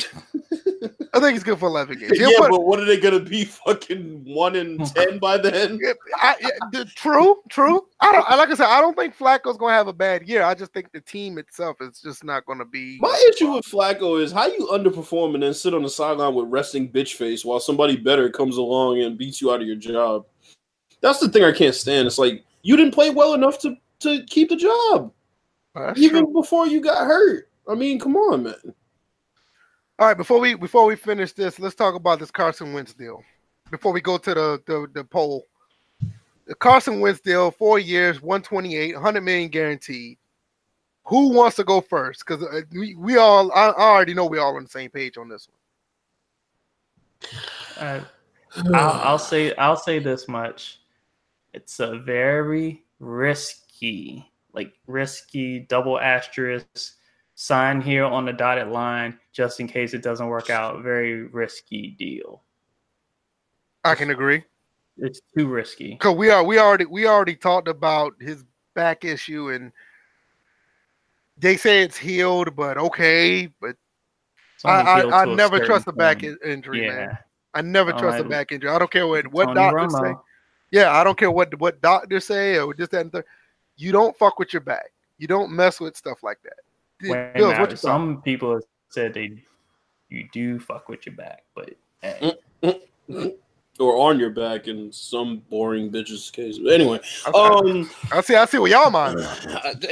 I 0.02 1.20
think 1.20 1.32
he's 1.32 1.43
good 1.43 1.59
for 1.59 1.66
eleven 1.66 1.98
games. 1.98 2.18
He'll 2.18 2.31
yeah, 2.31 2.39
put, 2.39 2.51
but 2.51 2.64
what 2.66 2.78
are 2.78 2.85
they 2.85 2.98
gonna 2.98 3.20
be? 3.20 3.44
Fucking 3.66 4.23
one 4.27 4.55
in 4.55 4.77
hmm. 4.77 4.85
ten 4.85 5.18
by 5.18 5.39
then? 5.39 5.81
I, 6.16 6.36
yeah, 6.73 6.85
true, 6.94 7.43
true. 7.48 7.86
I 8.01 8.12
don't. 8.12 8.28
Like 8.31 8.51
I 8.51 8.55
said, 8.55 8.66
I 8.66 8.81
don't 8.81 8.97
think 8.97 9.16
Flacco's 9.16 9.56
gonna 9.56 9.73
have 9.73 9.89
a 9.89 9.93
bad 9.93 10.28
year. 10.28 10.43
I 10.43 10.55
just 10.55 10.73
think 10.73 10.93
the 10.93 11.01
team 11.01 11.39
itself 11.39 11.78
is 11.81 12.01
just 12.01 12.24
not 12.24 12.44
gonna 12.44 12.66
be. 12.66 12.98
My 13.01 13.31
issue 13.31 13.52
with 13.52 13.64
Flacco 13.64 14.20
is 14.20 14.32
how 14.32 14.47
you 14.47 14.68
underperform 14.70 15.35
and 15.35 15.43
then 15.43 15.55
sit 15.55 15.73
on 15.73 15.82
the 15.82 15.90
sideline 15.90 16.35
with 16.35 16.48
resting 16.48 16.90
bitch 16.90 17.14
face 17.14 17.44
while 17.44 17.60
somebody 17.60 17.97
better 17.97 18.28
comes 18.28 18.59
along 18.59 19.01
and 19.01 19.16
beats 19.16 19.40
you 19.40 19.51
out 19.51 19.62
of 19.62 19.66
your 19.66 19.77
job. 19.77 20.27
That's 21.01 21.20
the 21.20 21.28
thing 21.31 21.44
I 21.44 21.52
can't 21.52 21.74
stand. 21.74 22.06
It's 22.06 22.18
like 22.18 22.44
you 22.62 22.77
didn't 22.77 22.94
play 22.94 23.10
well 23.10 23.32
enough 23.32 23.59
to 23.60 23.77
to 24.01 24.23
keep 24.27 24.51
the 24.51 24.56
job, 24.56 25.12
even 25.97 26.24
true. 26.24 26.32
before 26.35 26.66
you 26.66 26.82
got 26.82 27.06
hurt. 27.06 27.48
I 27.68 27.74
mean, 27.74 27.98
come 27.98 28.16
on, 28.16 28.44
man. 28.44 28.74
All 29.98 30.06
right, 30.06 30.16
before 30.16 30.40
we 30.40 30.55
before 30.55 30.85
we 30.85 30.94
finish 30.94 31.32
this, 31.32 31.59
let's 31.59 31.74
talk 31.74 31.94
about 31.94 32.18
this 32.18 32.31
Carson 32.31 32.74
Wentz 32.74 32.93
deal. 32.93 33.23
Before 33.70 33.93
we 33.93 34.02
go 34.02 34.18
to 34.18 34.35
the 34.35 34.62
the, 34.66 34.86
the 34.93 35.05
poll, 35.05 35.47
the 36.47 36.55
Carson 36.55 37.01
Wentz 37.01 37.20
deal, 37.20 37.51
four 37.51 37.78
years, 37.78 38.20
128, 38.20 38.94
100 38.94 39.20
million 39.23 39.48
guaranteed. 39.48 40.18
Who 41.05 41.31
wants 41.31 41.56
to 41.56 41.64
go 41.64 41.81
first? 41.81 42.24
Because 42.27 42.43
uh, 42.43 42.60
we, 42.73 42.94
we 42.97 43.16
all, 43.16 43.51
I, 43.52 43.68
I, 43.68 43.90
already 43.90 44.12
know 44.12 44.27
we 44.27 44.39
all 44.39 44.56
on 44.56 44.64
the 44.64 44.68
same 44.68 44.90
page 44.90 45.16
on 45.16 45.28
this 45.28 45.48
one. 47.78 47.89
Uh, 47.89 48.05
I'll, 48.74 49.01
I'll 49.01 49.18
say 49.18 49.55
I'll 49.55 49.78
say 49.78 49.98
this 49.98 50.28
much: 50.28 50.81
it's 51.55 51.81
a 51.81 52.01
very 52.01 52.85
risky, 53.01 54.31
like 54.52 54.74
risky 54.86 55.60
double 55.60 55.98
asterisk 55.98 56.97
sign 57.35 57.81
here 57.81 58.05
on 58.05 58.27
the 58.27 58.32
dotted 58.32 58.68
line 58.68 59.18
just 59.36 59.60
in 59.60 59.68
case 59.68 59.92
it 59.92 60.02
doesn't 60.02 60.28
work 60.28 60.48
out. 60.48 60.82
Very 60.82 61.24
risky 61.24 61.94
deal. 61.98 62.42
I 63.84 63.94
can 63.94 64.10
agree. 64.10 64.42
It's 64.96 65.20
too 65.36 65.46
risky. 65.46 65.96
Cause 65.96 66.16
we 66.16 66.30
are 66.30 66.42
we 66.42 66.58
already 66.58 66.86
we 66.86 67.06
already 67.06 67.36
talked 67.36 67.68
about 67.68 68.14
his 68.18 68.44
back 68.74 69.04
issue 69.04 69.50
and 69.50 69.70
they 71.36 71.58
say 71.58 71.82
it's 71.82 71.98
healed, 71.98 72.56
but 72.56 72.78
okay, 72.78 73.48
but 73.60 73.76
I, 74.64 75.02
I, 75.02 75.22
I 75.22 75.24
never 75.26 75.62
trust 75.66 75.86
a 75.86 75.92
back 75.92 76.22
injury, 76.22 76.86
yeah. 76.86 76.96
man. 76.96 77.18
I 77.52 77.60
never 77.60 77.92
All 77.92 77.98
trust 77.98 78.16
right. 78.16 78.26
a 78.26 78.28
back 78.28 78.52
injury. 78.52 78.70
I 78.70 78.78
don't 78.78 78.90
care 78.90 79.06
what 79.06 79.30
what 79.30 79.46
Tony 79.46 79.56
doctors 79.56 79.92
Romo. 79.92 80.14
say. 80.14 80.18
Yeah, 80.70 80.92
I 80.92 81.04
don't 81.04 81.18
care 81.18 81.30
what 81.30 81.54
what 81.60 81.82
doctors 81.82 82.24
say 82.24 82.58
or 82.58 82.72
just 82.72 82.90
that 82.92 83.02
and 83.02 83.12
third. 83.12 83.26
You 83.76 83.92
don't 83.92 84.16
fuck 84.16 84.38
with 84.38 84.54
your 84.54 84.62
back. 84.62 84.92
You 85.18 85.26
don't 85.26 85.50
mess 85.50 85.78
with 85.78 85.94
stuff 85.94 86.22
like 86.22 86.38
that. 86.42 87.34
Bills, 87.34 87.78
some 87.78 88.22
people 88.22 88.58
said 88.97 89.12
they 89.12 89.31
you 90.09 90.27
do 90.32 90.59
fuck 90.59 90.89
with 90.89 91.05
your 91.05 91.14
back, 91.14 91.43
but 91.55 91.74
hey. 92.01 92.32
or 93.78 93.98
on 93.98 94.18
your 94.18 94.31
back 94.31 94.68
in 94.68 94.90
some 94.90 95.43
boring 95.51 95.90
bitch's 95.90 96.31
case. 96.31 96.59
But 96.59 96.73
anyway, 96.73 96.98
okay. 97.28 97.39
um, 97.39 97.90
I 98.10 98.23
see, 98.23 98.36
I 98.36 98.47
see 98.47 98.56
what 98.56 98.70
y'all 98.70 98.90
mind. 98.90 99.18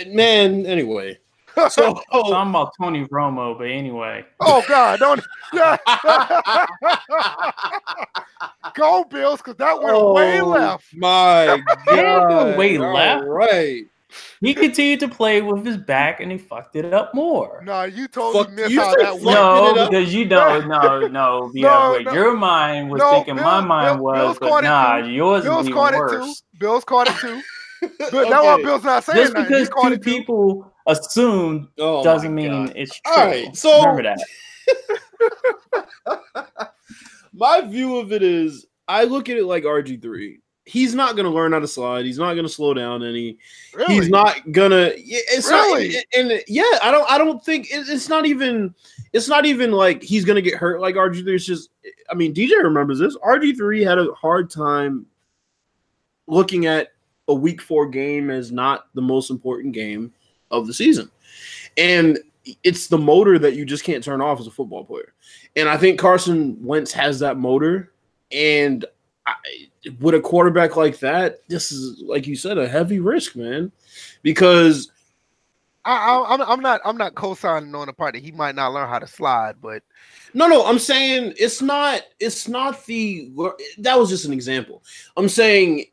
Man, 0.08 0.66
anyway. 0.66 1.18
So 1.70 2.02
oh. 2.10 2.32
talking 2.32 2.50
about 2.50 2.72
Tony 2.80 3.06
Romo, 3.06 3.56
but 3.56 3.68
anyway. 3.68 4.24
Oh 4.40 4.64
God, 4.66 4.98
don't 4.98 5.20
go 8.74 9.04
Bills 9.04 9.38
because 9.38 9.54
that 9.58 9.80
went 9.80 9.94
oh, 9.94 10.14
way 10.14 10.40
left. 10.40 10.86
My 10.96 11.62
God, 11.86 12.58
way 12.58 12.76
left. 12.76 13.28
Right 13.28 13.84
he 14.40 14.54
continued 14.54 15.00
to 15.00 15.08
play 15.08 15.42
with 15.42 15.64
his 15.64 15.76
back 15.76 16.20
and 16.20 16.30
he 16.30 16.38
fucked 16.38 16.76
it 16.76 16.92
up 16.92 17.14
more. 17.14 17.62
No, 17.64 17.84
you 17.84 18.08
totally 18.08 18.44
Fuck, 18.44 18.52
missed 18.52 18.70
you 18.70 18.80
how 18.80 18.94
that 18.96 19.22
No, 19.22 19.88
because 19.88 20.14
you 20.14 20.24
don't. 20.24 20.68
No, 20.74 21.06
no, 21.06 21.50
yeah, 21.54 21.68
no, 21.68 21.98
no, 21.98 22.12
Your 22.12 22.36
mind 22.36 22.90
was 22.90 23.00
no, 23.00 23.10
thinking 23.12 23.36
Bill, 23.36 23.44
my 23.44 23.60
mind 23.60 23.96
Bill, 23.96 24.04
was, 24.04 24.38
Bill's 24.38 24.52
but 24.52 24.64
nah, 24.64 24.96
yours 24.96 25.44
Bill's 25.44 25.62
is 25.62 25.68
even 25.68 25.78
worse. 25.80 26.12
It 26.12 26.24
too. 26.24 26.34
Bill's 26.58 26.84
caught 26.84 27.08
it 27.08 27.16
too. 27.16 27.40
But 27.98 28.14
okay. 28.14 28.30
now 28.30 28.56
Bill's 28.56 28.82
not 28.82 29.04
saying 29.04 29.18
Just 29.18 29.34
because 29.34 29.68
two 29.68 29.98
people 29.98 30.72
assume 30.86 31.68
oh 31.78 32.02
doesn't 32.02 32.34
mean 32.34 32.72
it's 32.74 32.98
true. 33.00 33.14
All 33.14 33.26
right, 33.26 33.54
so 33.54 33.80
remember 33.80 34.02
that. 34.04 34.18
my 37.34 37.60
view 37.62 37.98
of 37.98 38.12
it 38.12 38.22
is 38.22 38.66
I 38.88 39.04
look 39.04 39.28
at 39.28 39.36
it 39.36 39.44
like 39.44 39.64
RG3 39.64 40.36
he's 40.64 40.94
not 40.94 41.14
going 41.16 41.24
to 41.24 41.30
learn 41.30 41.52
how 41.52 41.58
to 41.58 41.68
slide. 41.68 42.04
He's 42.04 42.18
not 42.18 42.34
going 42.34 42.46
to 42.46 42.52
slow 42.52 42.74
down 42.74 43.02
any. 43.02 43.38
Really? 43.74 43.94
He's 43.94 44.08
not 44.08 44.50
gonna. 44.52 44.92
It's 44.94 45.50
really? 45.50 45.94
not. 45.94 46.04
And 46.16 46.42
yeah, 46.48 46.78
I 46.82 46.90
don't. 46.90 47.10
I 47.10 47.18
don't 47.18 47.44
think 47.44 47.68
it's 47.70 48.08
not 48.08 48.26
even. 48.26 48.74
It's 49.12 49.28
not 49.28 49.46
even 49.46 49.72
like 49.72 50.02
he's 50.02 50.24
going 50.24 50.36
to 50.36 50.42
get 50.42 50.58
hurt 50.58 50.80
like 50.80 50.94
RG 50.94 51.22
three. 51.22 51.36
It's 51.36 51.44
just. 51.44 51.70
I 52.10 52.14
mean, 52.14 52.34
DJ 52.34 52.62
remembers 52.62 52.98
this. 52.98 53.16
RG 53.18 53.56
three 53.56 53.82
had 53.82 53.98
a 53.98 54.12
hard 54.14 54.50
time 54.50 55.06
looking 56.26 56.66
at 56.66 56.88
a 57.28 57.34
week 57.34 57.60
four 57.60 57.88
game 57.88 58.30
as 58.30 58.52
not 58.52 58.86
the 58.94 59.02
most 59.02 59.30
important 59.30 59.74
game 59.74 60.12
of 60.50 60.66
the 60.66 60.74
season, 60.74 61.10
and 61.76 62.18
it's 62.62 62.88
the 62.88 62.98
motor 62.98 63.38
that 63.38 63.54
you 63.54 63.64
just 63.64 63.84
can't 63.84 64.04
turn 64.04 64.20
off 64.20 64.38
as 64.38 64.46
a 64.46 64.50
football 64.50 64.84
player. 64.84 65.14
And 65.56 65.66
I 65.66 65.78
think 65.78 65.98
Carson 65.98 66.62
Wentz 66.62 66.92
has 66.92 67.18
that 67.20 67.38
motor, 67.38 67.92
and 68.30 68.84
I, 69.26 69.34
with 70.00 70.14
a 70.14 70.20
quarterback 70.20 70.76
like 70.76 70.98
that, 71.00 71.38
this 71.48 71.72
is 71.72 72.02
like 72.02 72.26
you 72.26 72.36
said, 72.36 72.58
a 72.58 72.68
heavy 72.68 72.98
risk, 72.98 73.36
man. 73.36 73.72
Because 74.22 74.90
I, 75.84 76.16
am 76.16 76.40
I'm, 76.40 76.50
I'm 76.50 76.60
not 76.60 76.80
I'm 76.84 76.96
not 76.96 77.14
co-signing 77.14 77.74
on 77.74 77.86
the 77.86 77.92
part 77.92 78.14
that 78.14 78.22
he 78.22 78.32
might 78.32 78.54
not 78.54 78.72
learn 78.72 78.88
how 78.88 78.98
to 78.98 79.06
slide, 79.06 79.56
but 79.60 79.82
no, 80.32 80.46
no, 80.46 80.66
I'm 80.66 80.78
saying 80.78 81.34
it's 81.38 81.60
not 81.60 82.02
it's 82.18 82.48
not 82.48 82.84
the 82.86 83.30
that 83.78 83.98
was 83.98 84.08
just 84.08 84.24
an 84.24 84.32
example. 84.32 84.82
I'm 85.16 85.28
saying 85.28 85.86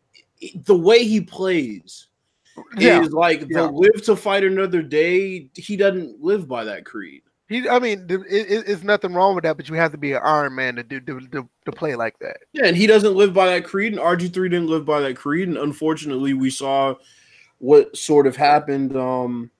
the 0.55 0.77
way 0.77 1.03
he 1.03 1.21
plays 1.21 2.07
yeah. 2.77 3.01
is 3.01 3.11
like 3.11 3.41
yeah. 3.41 3.61
the 3.61 3.71
live 3.71 4.03
to 4.03 4.15
fight 4.15 4.43
another 4.43 4.81
day. 4.81 5.49
He 5.55 5.75
doesn't 5.75 6.21
live 6.21 6.47
by 6.47 6.63
that 6.65 6.85
creed. 6.85 7.23
He, 7.51 7.67
I 7.67 7.79
mean, 7.79 8.05
it, 8.07 8.21
it, 8.29 8.63
it's 8.65 8.81
nothing 8.81 9.13
wrong 9.13 9.35
with 9.35 9.43
that, 9.43 9.57
but 9.57 9.67
you 9.67 9.75
have 9.75 9.91
to 9.91 9.97
be 9.97 10.13
an 10.13 10.21
Iron 10.23 10.55
Man 10.55 10.77
to 10.77 10.83
do 10.83 11.01
to, 11.01 11.19
to, 11.19 11.49
to 11.65 11.71
play 11.73 11.95
like 11.95 12.17
that. 12.19 12.37
Yeah, 12.53 12.65
and 12.67 12.77
he 12.77 12.87
doesn't 12.87 13.13
live 13.13 13.33
by 13.33 13.47
that 13.47 13.65
creed, 13.65 13.91
and 13.91 14.01
RG 14.01 14.33
three 14.33 14.47
didn't 14.47 14.69
live 14.69 14.85
by 14.85 15.01
that 15.01 15.17
creed, 15.17 15.49
and 15.49 15.57
unfortunately, 15.57 16.33
we 16.33 16.49
saw 16.49 16.95
what 17.57 17.97
sort 17.97 18.25
of 18.25 18.37
happened. 18.37 18.95
Um, 18.95 19.51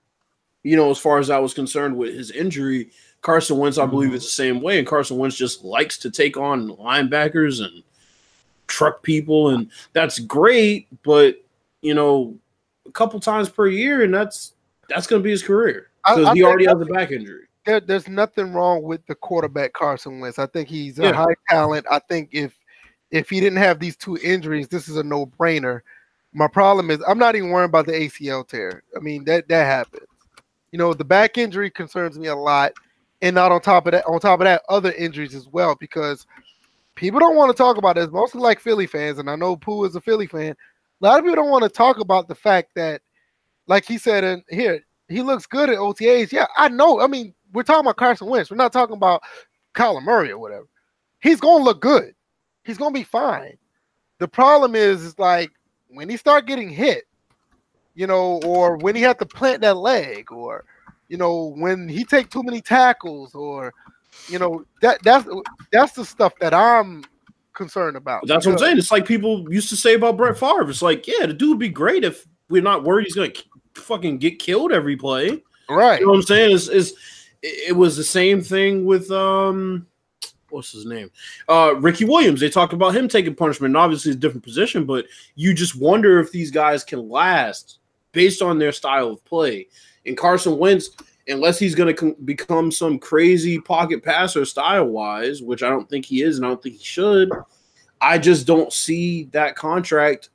you 0.62 0.74
know, 0.74 0.90
as 0.90 0.96
far 0.96 1.18
as 1.18 1.28
I 1.28 1.38
was 1.38 1.52
concerned 1.52 1.94
with 1.94 2.14
his 2.14 2.30
injury, 2.30 2.92
Carson 3.20 3.58
Wentz, 3.58 3.76
I 3.76 3.84
believe, 3.84 4.08
mm-hmm. 4.08 4.16
is 4.16 4.24
the 4.24 4.30
same 4.30 4.62
way, 4.62 4.78
and 4.78 4.88
Carson 4.88 5.18
Wentz 5.18 5.36
just 5.36 5.62
likes 5.62 5.98
to 5.98 6.10
take 6.10 6.38
on 6.38 6.70
linebackers 6.70 7.62
and 7.62 7.82
truck 8.68 9.02
people, 9.02 9.50
and 9.50 9.70
that's 9.92 10.18
great. 10.18 10.88
But 11.02 11.44
you 11.82 11.92
know, 11.92 12.38
a 12.86 12.90
couple 12.90 13.20
times 13.20 13.50
per 13.50 13.68
year, 13.68 14.02
and 14.02 14.14
that's 14.14 14.54
that's 14.88 15.06
going 15.06 15.20
to 15.20 15.24
be 15.24 15.30
his 15.30 15.42
career 15.42 15.90
because 16.08 16.32
he 16.32 16.42
already 16.42 16.64
has 16.64 16.80
a 16.80 16.86
back 16.86 17.10
injury. 17.10 17.48
There, 17.64 17.80
there's 17.80 18.08
nothing 18.08 18.52
wrong 18.52 18.82
with 18.82 19.06
the 19.06 19.14
quarterback 19.14 19.72
Carson 19.72 20.20
Wentz. 20.20 20.38
I 20.38 20.46
think 20.46 20.68
he's 20.68 20.98
a 20.98 21.04
yeah. 21.04 21.12
high 21.12 21.36
talent. 21.48 21.86
I 21.90 22.00
think 22.00 22.30
if 22.32 22.58
if 23.10 23.28
he 23.28 23.40
didn't 23.40 23.58
have 23.58 23.78
these 23.78 23.96
two 23.96 24.16
injuries, 24.18 24.68
this 24.68 24.88
is 24.88 24.96
a 24.96 25.02
no 25.02 25.26
brainer. 25.26 25.82
My 26.32 26.48
problem 26.48 26.90
is 26.90 27.02
I'm 27.06 27.18
not 27.18 27.36
even 27.36 27.50
worried 27.50 27.66
about 27.66 27.86
the 27.86 27.92
ACL 27.92 28.46
tear. 28.46 28.82
I 28.96 29.00
mean 29.00 29.24
that 29.24 29.48
that 29.48 29.64
happens. 29.64 30.06
You 30.72 30.78
know 30.78 30.94
the 30.94 31.04
back 31.04 31.38
injury 31.38 31.70
concerns 31.70 32.18
me 32.18 32.28
a 32.28 32.34
lot, 32.34 32.72
and 33.20 33.34
not 33.34 33.52
on 33.52 33.60
top 33.60 33.86
of 33.86 33.92
that, 33.92 34.06
on 34.06 34.18
top 34.18 34.40
of 34.40 34.44
that, 34.44 34.62
other 34.68 34.92
injuries 34.92 35.34
as 35.34 35.46
well 35.48 35.76
because 35.78 36.26
people 36.94 37.20
don't 37.20 37.36
want 37.36 37.50
to 37.50 37.56
talk 37.56 37.76
about 37.76 37.96
this. 37.96 38.10
Mostly 38.10 38.40
like 38.40 38.60
Philly 38.60 38.86
fans, 38.86 39.18
and 39.18 39.30
I 39.30 39.36
know 39.36 39.56
Pooh 39.56 39.84
is 39.84 39.94
a 39.94 40.00
Philly 40.00 40.26
fan. 40.26 40.56
A 41.00 41.04
lot 41.04 41.18
of 41.18 41.24
people 41.24 41.36
don't 41.36 41.50
want 41.50 41.64
to 41.64 41.68
talk 41.68 42.00
about 42.00 42.28
the 42.28 42.34
fact 42.34 42.70
that, 42.74 43.02
like 43.66 43.84
he 43.84 43.98
said 43.98 44.24
and 44.24 44.42
here, 44.48 44.80
he 45.08 45.22
looks 45.22 45.46
good 45.46 45.68
at 45.68 45.78
OTAs. 45.78 46.32
Yeah, 46.32 46.46
I 46.56 46.68
know. 46.68 47.00
I 47.00 47.06
mean, 47.06 47.34
we're 47.52 47.62
talking 47.62 47.80
about 47.80 47.96
Carson 47.96 48.28
Wentz. 48.28 48.50
We're 48.50 48.56
not 48.56 48.72
talking 48.72 48.96
about 48.96 49.22
Kyler 49.74 50.02
Murray 50.02 50.30
or 50.30 50.38
whatever. 50.38 50.66
He's 51.20 51.40
gonna 51.40 51.64
look 51.64 51.80
good. 51.80 52.14
He's 52.64 52.78
gonna 52.78 52.92
be 52.92 53.04
fine. 53.04 53.56
The 54.18 54.28
problem 54.28 54.74
is, 54.74 55.02
is 55.02 55.18
like 55.18 55.50
when 55.88 56.08
he 56.08 56.16
start 56.16 56.46
getting 56.46 56.68
hit, 56.68 57.04
you 57.94 58.06
know, 58.06 58.40
or 58.44 58.76
when 58.76 58.96
he 58.96 59.02
had 59.02 59.18
to 59.18 59.26
plant 59.26 59.60
that 59.62 59.76
leg, 59.76 60.32
or 60.32 60.64
you 61.08 61.16
know, 61.16 61.54
when 61.56 61.88
he 61.88 62.04
take 62.04 62.30
too 62.30 62.42
many 62.42 62.60
tackles, 62.60 63.34
or 63.34 63.72
you 64.28 64.38
know, 64.38 64.64
that 64.80 65.02
that's 65.02 65.28
that's 65.70 65.92
the 65.92 66.04
stuff 66.04 66.32
that 66.40 66.54
I'm 66.54 67.04
concerned 67.52 67.96
about. 67.96 68.26
That's 68.26 68.46
what 68.46 68.52
I'm 68.52 68.58
saying. 68.58 68.78
It's 68.78 68.90
like 68.90 69.06
people 69.06 69.52
used 69.52 69.68
to 69.70 69.76
say 69.76 69.94
about 69.94 70.16
Brett 70.16 70.38
Favre. 70.38 70.68
It's 70.68 70.82
like, 70.82 71.06
yeah, 71.06 71.26
the 71.26 71.34
dude 71.34 71.50
would 71.50 71.58
be 71.58 71.68
great 71.68 72.04
if 72.04 72.26
we're 72.48 72.62
not 72.62 72.84
worried 72.84 73.04
he's 73.04 73.14
gonna 73.14 73.32
fucking 73.74 74.18
get 74.18 74.38
killed 74.38 74.72
every 74.72 74.96
play. 74.96 75.42
Right. 75.68 76.00
You 76.00 76.06
know 76.06 76.12
what 76.12 76.18
I'm 76.18 76.22
saying? 76.22 76.52
Is 76.52 76.68
is 76.68 76.94
it 77.42 77.76
was 77.76 77.96
the 77.96 78.04
same 78.04 78.40
thing 78.40 78.84
with 78.84 79.10
um 79.10 79.86
what's 80.50 80.72
his 80.72 80.86
name? 80.86 81.10
Uh 81.48 81.74
Ricky 81.78 82.04
Williams. 82.04 82.40
They 82.40 82.48
talked 82.48 82.72
about 82.72 82.94
him 82.94 83.08
taking 83.08 83.34
punishment. 83.34 83.70
And 83.70 83.76
obviously, 83.76 84.10
it's 84.10 84.16
a 84.16 84.20
different 84.20 84.44
position, 84.44 84.84
but 84.84 85.06
you 85.34 85.54
just 85.54 85.76
wonder 85.76 86.20
if 86.20 86.30
these 86.30 86.50
guys 86.50 86.84
can 86.84 87.08
last 87.08 87.78
based 88.12 88.42
on 88.42 88.58
their 88.58 88.72
style 88.72 89.08
of 89.08 89.24
play. 89.24 89.66
And 90.06 90.16
Carson 90.16 90.58
Wentz, 90.58 90.90
unless 91.28 91.58
he's 91.58 91.74
going 91.74 91.94
to 91.94 92.16
become 92.24 92.70
some 92.70 92.98
crazy 92.98 93.58
pocket 93.58 94.02
passer 94.02 94.44
style 94.44 94.86
wise, 94.86 95.42
which 95.42 95.62
I 95.62 95.68
don't 95.68 95.88
think 95.88 96.04
he 96.04 96.22
is, 96.22 96.36
and 96.36 96.46
I 96.46 96.50
don't 96.50 96.62
think 96.62 96.76
he 96.76 96.84
should. 96.84 97.30
I 98.00 98.18
just 98.18 98.46
don't 98.46 98.72
see 98.72 99.24
that 99.32 99.54
contract 99.54 100.30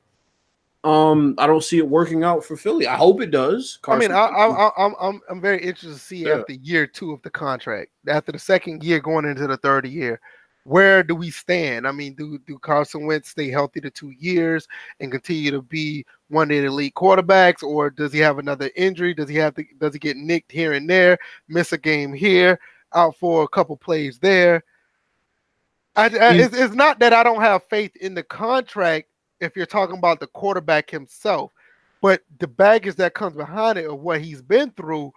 um, 0.83 1.35
I 1.37 1.47
don't 1.47 1.63
see 1.63 1.79
it 1.79 1.87
working 1.87 2.23
out 2.23 2.43
for 2.43 2.55
Philly. 2.55 2.87
I 2.87 2.95
hope 2.95 3.21
it 3.21 3.31
does. 3.31 3.79
Carson. 3.81 4.11
I 4.11 4.15
mean, 4.15 4.17
I, 4.17 4.25
I, 4.25 4.71
I'm 4.77 4.95
I'm 4.99 5.21
I'm 5.29 5.41
very 5.41 5.57
interested 5.57 5.93
to 5.93 5.99
see 5.99 6.25
yeah. 6.25 6.35
after 6.35 6.53
year 6.53 6.87
two 6.87 7.11
of 7.11 7.21
the 7.23 7.29
contract, 7.29 7.91
after 8.07 8.31
the 8.31 8.39
second 8.39 8.83
year 8.83 8.99
going 8.99 9.25
into 9.25 9.47
the 9.47 9.57
third 9.57 9.87
year, 9.87 10.21
where 10.63 11.01
do 11.01 11.15
we 11.15 11.31
stand? 11.31 11.87
I 11.87 11.91
mean, 11.91 12.13
do 12.13 12.37
do 12.45 12.59
Carson 12.59 13.05
Wentz 13.05 13.29
stay 13.29 13.49
healthy 13.49 13.81
to 13.81 13.89
two 13.89 14.11
years 14.11 14.67
and 14.99 15.11
continue 15.11 15.49
to 15.51 15.61
be 15.61 16.05
one 16.29 16.51
of 16.51 16.57
the 16.57 16.65
elite 16.65 16.93
quarterbacks, 16.93 17.63
or 17.63 17.89
does 17.89 18.13
he 18.13 18.19
have 18.19 18.37
another 18.37 18.69
injury? 18.75 19.13
Does 19.13 19.29
he 19.29 19.35
have 19.37 19.55
to? 19.55 19.65
Does 19.79 19.93
he 19.93 19.99
get 19.99 20.15
nicked 20.15 20.51
here 20.51 20.73
and 20.73 20.89
there? 20.89 21.17
Miss 21.47 21.73
a 21.73 21.77
game 21.77 22.13
here, 22.13 22.59
out 22.93 23.15
for 23.17 23.43
a 23.43 23.47
couple 23.47 23.75
plays 23.77 24.19
there. 24.19 24.63
I, 25.95 26.05
I, 26.05 26.33
it's, 26.33 26.55
it's 26.55 26.75
not 26.75 26.99
that 26.99 27.11
I 27.11 27.23
don't 27.23 27.41
have 27.41 27.63
faith 27.63 27.95
in 27.95 28.13
the 28.13 28.21
contract 28.21 29.09
if 29.39 29.55
you're 29.55 29.65
talking 29.65 29.97
about 29.97 30.19
the 30.19 30.27
quarterback 30.27 30.89
himself. 30.89 31.51
But 32.01 32.21
the 32.39 32.47
baggage 32.47 32.95
that 32.95 33.13
comes 33.13 33.35
behind 33.35 33.77
it 33.77 33.89
of 33.89 33.99
what 33.99 34.21
he's 34.21 34.41
been 34.41 34.71
through, 34.71 35.13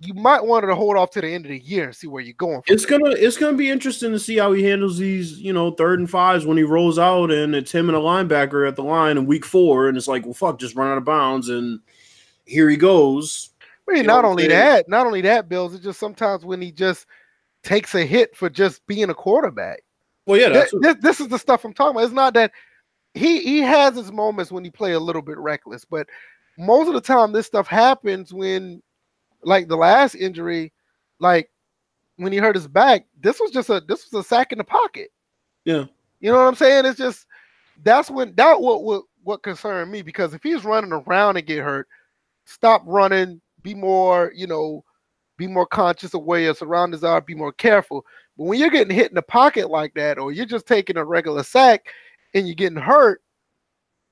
you 0.00 0.14
might 0.14 0.44
want 0.44 0.64
to 0.64 0.74
hold 0.74 0.96
off 0.96 1.10
to 1.10 1.20
the 1.20 1.28
end 1.28 1.44
of 1.44 1.50
the 1.50 1.58
year 1.58 1.84
and 1.84 1.96
see 1.96 2.06
where 2.06 2.22
you're 2.22 2.32
going. 2.34 2.62
It's 2.66 2.86
gonna 2.86 3.10
it's 3.10 3.36
gonna 3.36 3.56
be 3.56 3.70
interesting 3.70 4.10
to 4.12 4.18
see 4.18 4.38
how 4.38 4.52
he 4.52 4.64
handles 4.64 4.98
these, 4.98 5.38
you 5.38 5.52
know, 5.52 5.70
third 5.70 6.00
and 6.00 6.10
fives 6.10 6.46
when 6.46 6.56
he 6.56 6.62
rolls 6.62 6.98
out 6.98 7.30
and 7.30 7.54
it's 7.54 7.72
him 7.72 7.88
and 7.88 7.96
a 7.96 8.00
linebacker 8.00 8.66
at 8.66 8.76
the 8.76 8.82
line 8.82 9.18
in 9.18 9.26
week 9.26 9.44
four, 9.44 9.88
and 9.88 9.96
it's 9.96 10.08
like, 10.08 10.24
well, 10.24 10.34
fuck, 10.34 10.58
just 10.58 10.76
run 10.76 10.90
out 10.90 10.98
of 10.98 11.04
bounds, 11.04 11.48
and 11.50 11.80
here 12.46 12.68
he 12.68 12.76
goes. 12.76 13.50
I 13.88 13.92
mean, 13.92 14.06
not 14.06 14.24
only 14.24 14.46
that, 14.48 14.88
not 14.88 15.06
only 15.06 15.20
that, 15.22 15.48
Bills. 15.48 15.74
It's 15.74 15.84
just 15.84 16.00
sometimes 16.00 16.44
when 16.44 16.62
he 16.62 16.72
just 16.72 17.06
takes 17.62 17.94
a 17.94 18.04
hit 18.04 18.34
for 18.34 18.48
just 18.48 18.86
being 18.86 19.10
a 19.10 19.14
quarterback. 19.14 19.82
Well, 20.24 20.38
yeah, 20.38 20.48
this, 20.48 20.96
this 21.00 21.20
is 21.20 21.28
the 21.28 21.38
stuff 21.38 21.64
I'm 21.64 21.74
talking 21.74 21.96
about. 21.96 22.04
It's 22.04 22.14
not 22.14 22.34
that 22.34 22.52
he 23.14 23.40
he 23.42 23.60
has 23.60 23.96
his 23.96 24.10
moments 24.10 24.50
when 24.50 24.64
he 24.64 24.70
play 24.70 24.92
a 24.92 25.00
little 25.00 25.22
bit 25.22 25.38
reckless, 25.38 25.84
but 25.84 26.06
most 26.58 26.88
of 26.88 26.94
the 26.94 27.00
time 27.00 27.32
this 27.32 27.46
stuff 27.46 27.66
happens 27.66 28.32
when 28.32 28.82
like 29.42 29.68
the 29.68 29.76
last 29.76 30.14
injury, 30.14 30.72
like 31.18 31.50
when 32.16 32.32
he 32.32 32.38
hurt 32.38 32.54
his 32.54 32.68
back, 32.68 33.06
this 33.20 33.40
was 33.40 33.50
just 33.50 33.70
a 33.70 33.82
this 33.86 34.10
was 34.10 34.24
a 34.24 34.28
sack 34.28 34.52
in 34.52 34.58
the 34.58 34.64
pocket. 34.64 35.10
Yeah. 35.64 35.84
You 36.20 36.30
know 36.30 36.38
what 36.38 36.48
I'm 36.48 36.54
saying? 36.54 36.86
It's 36.86 36.98
just 36.98 37.26
that's 37.82 38.10
when 38.10 38.34
that 38.36 38.60
what 38.60 38.82
what 38.82 39.04
what 39.24 39.42
concerned 39.42 39.90
me 39.90 40.02
because 40.02 40.34
if 40.34 40.42
he's 40.42 40.64
running 40.64 40.92
around 40.92 41.36
and 41.36 41.46
get 41.46 41.62
hurt, 41.62 41.88
stop 42.44 42.82
running, 42.86 43.40
be 43.62 43.74
more, 43.74 44.32
you 44.34 44.46
know, 44.46 44.84
be 45.36 45.46
more 45.46 45.66
conscious 45.66 46.14
of 46.14 46.22
where 46.22 46.40
your 46.40 46.54
surroundings 46.54 47.04
are, 47.04 47.20
be 47.20 47.34
more 47.34 47.52
careful. 47.52 48.04
But 48.36 48.44
when 48.44 48.58
you're 48.58 48.70
getting 48.70 48.94
hit 48.94 49.10
in 49.10 49.14
the 49.14 49.22
pocket 49.22 49.70
like 49.70 49.94
that, 49.94 50.18
or 50.18 50.32
you're 50.32 50.46
just 50.46 50.66
taking 50.66 50.96
a 50.96 51.04
regular 51.04 51.42
sack 51.42 51.86
and 52.34 52.46
you're 52.46 52.54
getting 52.54 52.78
hurt, 52.78 53.22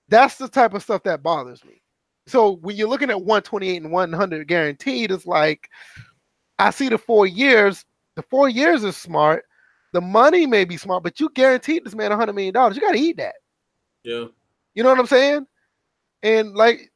that's 0.09 0.37
the 0.37 0.49
type 0.49 0.75
of 0.75 0.83
stuff 0.83 1.03
that 1.05 1.23
bothers 1.23 1.65
me. 1.65 1.81
So 2.27 2.57
when 2.57 2.77
you're 2.77 2.89
looking 2.89 3.11
at 3.11 3.21
128 3.21 3.83
and 3.83 3.93
100 3.93 4.49
guaranteed, 4.49 5.11
it's 5.11 5.27
like 5.27 5.69
I 6.59 6.71
see 6.71 6.89
the 6.89 6.99
four 6.99 7.27
years. 7.27 7.85
The 8.17 8.23
four 8.23 8.49
years 8.49 8.85
is 8.85 8.97
smart. 8.97 9.45
The 9.93 10.01
money 10.01 10.47
may 10.47 10.65
be 10.65 10.77
smart, 10.77 11.03
but 11.03 11.19
you 11.19 11.31
guaranteed 11.35 11.85
this 11.85 11.95
man 11.95 12.11
100 12.11 12.33
million 12.33 12.55
dollars. 12.55 12.77
You 12.77 12.83
got 12.83 12.93
to 12.93 12.99
eat 12.99 13.17
that. 13.17 13.35
Yeah. 14.05 14.27
You 14.75 14.83
know 14.83 14.91
what 14.91 15.01
I'm 15.01 15.07
saying? 15.07 15.47
And 16.23 16.55
like, 16.55 16.93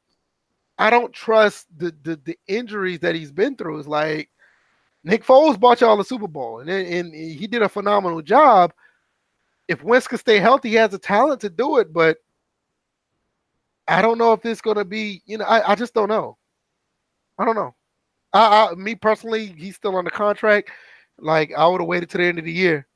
I 0.77 0.89
don't 0.89 1.13
trust 1.13 1.67
the 1.77 1.93
the, 2.03 2.17
the 2.23 2.37
injuries 2.47 2.99
that 2.99 3.15
he's 3.15 3.31
been 3.31 3.55
through. 3.55 3.79
It's 3.79 3.87
like 3.87 4.29
Nick 5.03 5.25
Foles 5.25 5.59
bought 5.59 5.81
y'all 5.81 5.97
the 5.97 6.03
Super 6.03 6.27
Bowl, 6.27 6.59
and 6.59 6.69
and 6.69 7.13
he 7.13 7.47
did 7.47 7.61
a 7.61 7.69
phenomenal 7.69 8.21
job 8.21 8.73
if 9.67 9.83
Wentz 9.83 10.07
can 10.07 10.17
stay 10.17 10.39
healthy, 10.39 10.69
he 10.69 10.75
has 10.75 10.91
the 10.91 10.99
talent 10.99 11.41
to 11.41 11.49
do 11.49 11.77
it, 11.77 11.91
but 11.91 12.17
I 13.87 14.01
don't 14.01 14.17
know 14.17 14.33
if 14.33 14.45
it's 14.45 14.61
going 14.61 14.77
to 14.77 14.85
be, 14.85 15.21
you 15.25 15.37
know, 15.37 15.45
I, 15.45 15.71
I 15.71 15.75
just 15.75 15.93
don't 15.93 16.09
know. 16.09 16.37
I 17.37 17.45
don't 17.45 17.55
know. 17.55 17.75
I, 18.33 18.69
I, 18.71 18.75
me 18.75 18.95
personally, 18.95 19.53
he's 19.57 19.75
still 19.75 19.95
on 19.95 20.05
the 20.05 20.11
contract. 20.11 20.71
Like 21.19 21.53
I 21.57 21.67
would 21.67 21.81
have 21.81 21.87
waited 21.87 22.09
to 22.11 22.17
the 22.17 22.25
end 22.25 22.39
of 22.39 22.45
the 22.45 22.51
year. 22.51 22.87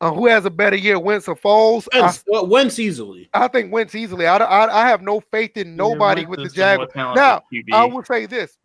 Uh, 0.00 0.12
who 0.12 0.26
has 0.26 0.44
a 0.44 0.50
better 0.50 0.74
year, 0.74 0.98
Wentz 0.98 1.28
or 1.28 1.36
Foles? 1.36 1.86
Wentz, 1.94 2.18
I, 2.18 2.22
well, 2.26 2.46
Wentz 2.48 2.78
easily. 2.80 3.28
I 3.34 3.46
think 3.46 3.72
Wentz 3.72 3.94
easily. 3.94 4.26
I, 4.26 4.36
I, 4.36 4.82
I 4.84 4.88
have 4.88 5.00
no 5.00 5.20
faith 5.20 5.56
in 5.56 5.76
nobody 5.76 6.22
yeah, 6.22 6.28
with 6.28 6.42
the 6.42 6.48
Jaguars. 6.48 6.90
Now, 6.96 7.42
I 7.72 7.84
would 7.84 8.06
say 8.06 8.26
this: 8.26 8.58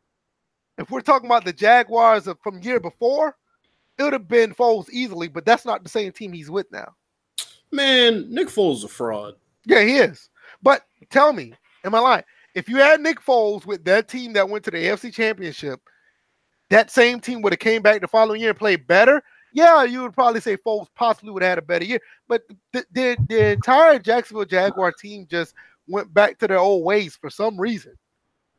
if 0.80 0.90
we're 0.90 1.02
talking 1.02 1.28
about 1.28 1.46
the 1.46 1.54
Jaguars 1.54 2.28
from 2.42 2.62
year 2.64 2.80
before, 2.80 3.36
it 3.98 4.04
would 4.04 4.14
have 4.14 4.28
been 4.28 4.54
Foles 4.54 4.90
easily, 4.92 5.28
but 5.28 5.46
that's 5.46 5.66
not 5.66 5.84
the 5.84 5.90
same 5.90 6.12
team 6.12 6.32
he's 6.32 6.50
with 6.52 6.72
now. 6.72 6.94
Man, 7.72 8.26
Nick 8.30 8.48
Foles 8.48 8.78
is 8.78 8.84
a 8.84 8.88
fraud. 8.88 9.36
Yeah, 9.66 9.82
he 9.82 9.98
is. 9.98 10.30
But 10.62 10.84
tell 11.10 11.34
me, 11.34 11.54
am 11.84 11.96
I 11.96 12.00
lying? 12.00 12.24
If 12.56 12.70
you 12.70 12.78
had 12.78 13.02
Nick 13.02 13.22
Foles 13.22 13.66
with 13.66 13.84
that 13.86 14.08
team 14.08 14.34
that 14.34 14.50
went 14.50 14.64
to 14.66 14.72
the 14.72 14.78
AFC 14.78 15.14
Championship, 15.14 15.80
that 16.70 16.92
same 16.92 17.20
team 17.20 17.42
would 17.42 17.54
have 17.54 17.60
came 17.60 17.82
back 17.82 18.02
the 18.02 18.08
following 18.08 18.42
year 18.42 18.52
and 18.52 18.60
played 18.60 18.88
better. 18.88 19.22
Yeah, 19.54 19.84
you 19.84 20.04
would 20.04 20.14
probably 20.14 20.42
say 20.42 20.58
Foles 20.58 20.88
possibly 20.96 21.32
would 21.32 21.44
have 21.44 21.52
had 21.52 21.58
a 21.58 21.64
better 21.64 21.86
year. 21.86 22.00
But 22.28 22.44
the, 22.74 22.86
the, 22.92 23.18
the 23.28 23.52
entire 23.52 24.00
Jacksonville 24.00 24.46
Jaguar 24.46 24.92
team 24.92 25.28
just 25.30 25.54
went 25.88 26.14
back 26.14 26.38
to 26.40 26.48
their 26.48 26.60
old 26.60 26.84
ways 26.84 27.16
for 27.16 27.30
some 27.30 27.60
reason 27.60 27.94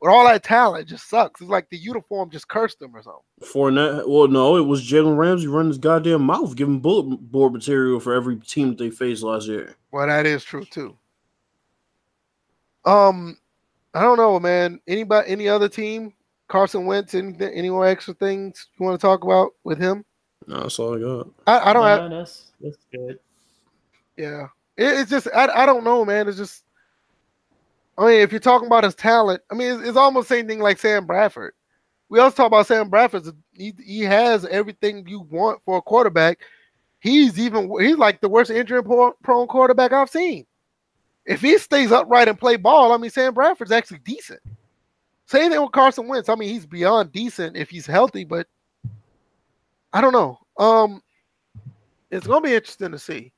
with 0.00 0.10
all 0.10 0.26
that 0.26 0.44
talent, 0.44 0.88
just 0.88 1.08
sucks. 1.08 1.40
It's 1.40 1.50
like 1.50 1.68
the 1.70 1.76
uniform 1.76 2.30
just 2.30 2.48
cursed 2.48 2.80
him 2.80 2.94
or 2.94 3.02
something. 3.02 3.22
Fournette, 3.42 4.08
well, 4.08 4.28
no, 4.28 4.56
it 4.56 4.62
was 4.62 4.88
Jalen 4.88 5.16
Ramsey 5.16 5.46
running 5.46 5.70
his 5.70 5.78
goddamn 5.78 6.22
mouth, 6.22 6.54
giving 6.54 6.80
bullet 6.80 7.16
board 7.16 7.52
material 7.52 8.00
for 8.00 8.14
every 8.14 8.36
team 8.36 8.68
that 8.68 8.78
they 8.78 8.90
faced 8.90 9.22
last 9.22 9.48
year. 9.48 9.76
Well, 9.90 10.06
that 10.06 10.26
is 10.26 10.44
true 10.44 10.64
too. 10.64 10.96
Um, 12.84 13.36
I 13.94 14.02
don't 14.02 14.16
know, 14.16 14.38
man. 14.38 14.80
Anybody, 14.86 15.30
any 15.30 15.48
other 15.48 15.68
team? 15.68 16.14
Carson 16.48 16.86
Wentz, 16.86 17.14
any 17.14 17.36
any 17.40 17.68
more 17.68 17.86
extra 17.86 18.14
things 18.14 18.68
you 18.78 18.86
want 18.86 18.98
to 18.98 19.06
talk 19.06 19.22
about 19.22 19.50
with 19.64 19.78
him? 19.78 20.04
No, 20.46 20.62
that's 20.62 20.78
all 20.78 20.96
I 20.96 21.00
got. 21.00 21.28
I, 21.46 21.70
I 21.70 21.72
don't 21.74 21.82
no, 21.82 21.88
have. 21.88 22.10
That's, 22.10 22.52
that's 22.60 22.78
good. 22.90 23.18
Yeah, 24.16 24.46
it, 24.78 25.00
it's 25.00 25.10
just 25.10 25.28
I, 25.34 25.48
I 25.48 25.66
don't 25.66 25.84
know, 25.84 26.06
man. 26.06 26.26
It's 26.26 26.38
just 26.38 26.64
I 27.98 28.06
mean, 28.06 28.20
if 28.20 28.30
you're 28.30 28.40
talking 28.40 28.68
about 28.68 28.84
his 28.84 28.94
talent, 28.94 29.42
I 29.50 29.54
mean, 29.54 29.72
it's, 29.72 29.88
it's 29.88 29.96
almost 29.96 30.28
the 30.28 30.36
same 30.36 30.46
thing 30.46 30.60
like 30.60 30.78
Sam 30.78 31.04
Bradford. 31.04 31.52
We 32.08 32.20
also 32.20 32.36
talk 32.36 32.46
about 32.46 32.66
Sam 32.66 32.88
Bradford. 32.88 33.26
He, 33.52 33.74
he 33.84 34.00
has 34.02 34.46
everything 34.46 35.06
you 35.06 35.20
want 35.20 35.60
for 35.64 35.78
a 35.78 35.82
quarterback. 35.82 36.38
he's 37.00 37.38
even 37.38 37.70
he's 37.80 37.96
like 37.98 38.20
the 38.20 38.28
worst 38.28 38.50
injury 38.50 38.82
prone 38.82 39.46
quarterback 39.48 39.92
I've 39.92 40.10
seen. 40.10 40.46
If 41.26 41.42
he 41.42 41.58
stays 41.58 41.92
upright 41.92 42.28
and 42.28 42.38
play 42.38 42.56
ball, 42.56 42.92
I 42.92 42.96
mean 42.96 43.10
Sam 43.10 43.34
Bradford's 43.34 43.72
actually 43.72 43.98
decent. 43.98 44.40
Same 45.26 45.50
thing 45.50 45.60
with 45.60 45.72
Carson 45.72 46.08
Wentz. 46.08 46.28
I 46.28 46.34
mean 46.36 46.48
he's 46.48 46.66
beyond 46.66 47.12
decent 47.12 47.56
if 47.56 47.68
he's 47.68 47.86
healthy, 47.86 48.24
but 48.24 48.46
I 49.92 50.00
don't 50.00 50.12
know. 50.12 50.38
Um, 50.56 51.02
it's 52.10 52.26
gonna 52.26 52.40
be 52.40 52.54
interesting 52.54 52.92
to 52.92 52.98
see. 52.98 53.32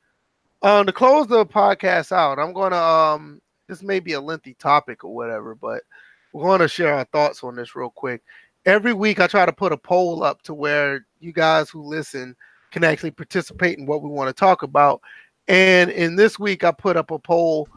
Um, 0.62 0.86
to 0.86 0.92
close 0.92 1.26
the 1.26 1.46
podcast 1.46 2.12
out, 2.12 2.38
I'm 2.38 2.52
gonna 2.52 2.76
um, 2.76 3.40
this 3.70 3.82
may 3.84 4.00
be 4.00 4.14
a 4.14 4.20
lengthy 4.20 4.54
topic 4.54 5.04
or 5.04 5.14
whatever, 5.14 5.54
but 5.54 5.84
we're 6.32 6.42
going 6.42 6.58
to 6.58 6.66
share 6.66 6.92
our 6.92 7.04
thoughts 7.04 7.44
on 7.44 7.54
this 7.54 7.76
real 7.76 7.88
quick. 7.88 8.20
Every 8.66 8.92
week, 8.92 9.20
I 9.20 9.28
try 9.28 9.46
to 9.46 9.52
put 9.52 9.72
a 9.72 9.76
poll 9.76 10.24
up 10.24 10.42
to 10.42 10.54
where 10.54 11.06
you 11.20 11.32
guys 11.32 11.70
who 11.70 11.80
listen 11.82 12.34
can 12.72 12.82
actually 12.82 13.12
participate 13.12 13.78
in 13.78 13.86
what 13.86 14.02
we 14.02 14.08
want 14.08 14.28
to 14.28 14.38
talk 14.38 14.64
about. 14.64 15.00
And 15.46 15.88
in 15.88 16.16
this 16.16 16.36
week, 16.36 16.64
I 16.64 16.72
put 16.72 16.96
up 16.96 17.12
a 17.12 17.18
poll 17.18 17.68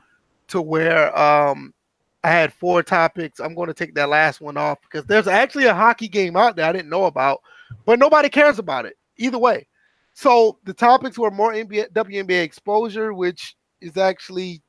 to 0.47 0.61
where 0.61 1.15
um, 1.17 1.75
I 2.23 2.31
had 2.31 2.51
four 2.51 2.81
topics. 2.81 3.39
I'm 3.39 3.53
going 3.53 3.67
to 3.67 3.73
take 3.73 3.93
that 3.93 4.09
last 4.09 4.41
one 4.41 4.57
off 4.57 4.79
because 4.81 5.05
there's 5.05 5.27
actually 5.27 5.65
a 5.65 5.75
hockey 5.75 6.07
game 6.07 6.35
out 6.35 6.55
there 6.55 6.65
I 6.65 6.73
didn't 6.73 6.89
know 6.89 7.05
about, 7.05 7.41
but 7.85 7.99
nobody 7.99 8.29
cares 8.29 8.57
about 8.57 8.87
it 8.87 8.97
either 9.17 9.37
way. 9.37 9.67
So 10.15 10.57
the 10.63 10.73
topics 10.73 11.19
were 11.19 11.31
more 11.31 11.53
NBA, 11.53 11.91
WNBA 11.91 12.41
exposure, 12.41 13.13
which 13.13 13.55
is 13.79 13.95
actually 13.95 14.62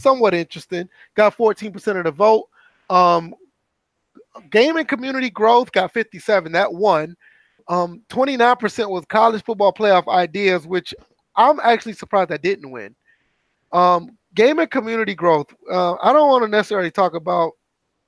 somewhat 0.00 0.34
interesting. 0.34 0.88
Got 1.14 1.36
14% 1.36 1.98
of 1.98 2.04
the 2.04 2.10
vote. 2.10 2.48
Um, 2.90 3.34
gaming 4.50 4.86
community 4.86 5.30
growth 5.30 5.72
got 5.72 5.92
57. 5.92 6.52
That 6.52 6.72
won. 6.72 7.16
Um, 7.68 8.02
29% 8.08 8.88
was 8.88 9.04
college 9.06 9.44
football 9.44 9.72
playoff 9.72 10.08
ideas, 10.08 10.66
which 10.66 10.94
I'm 11.36 11.60
actually 11.60 11.92
surprised 11.92 12.30
that 12.30 12.42
didn't 12.42 12.70
win. 12.70 12.94
Um, 13.72 14.16
gaming 14.34 14.68
community 14.68 15.14
growth. 15.14 15.54
Uh, 15.70 15.94
I 16.02 16.12
don't 16.12 16.28
want 16.28 16.44
to 16.44 16.48
necessarily 16.48 16.90
talk 16.90 17.14
about 17.14 17.52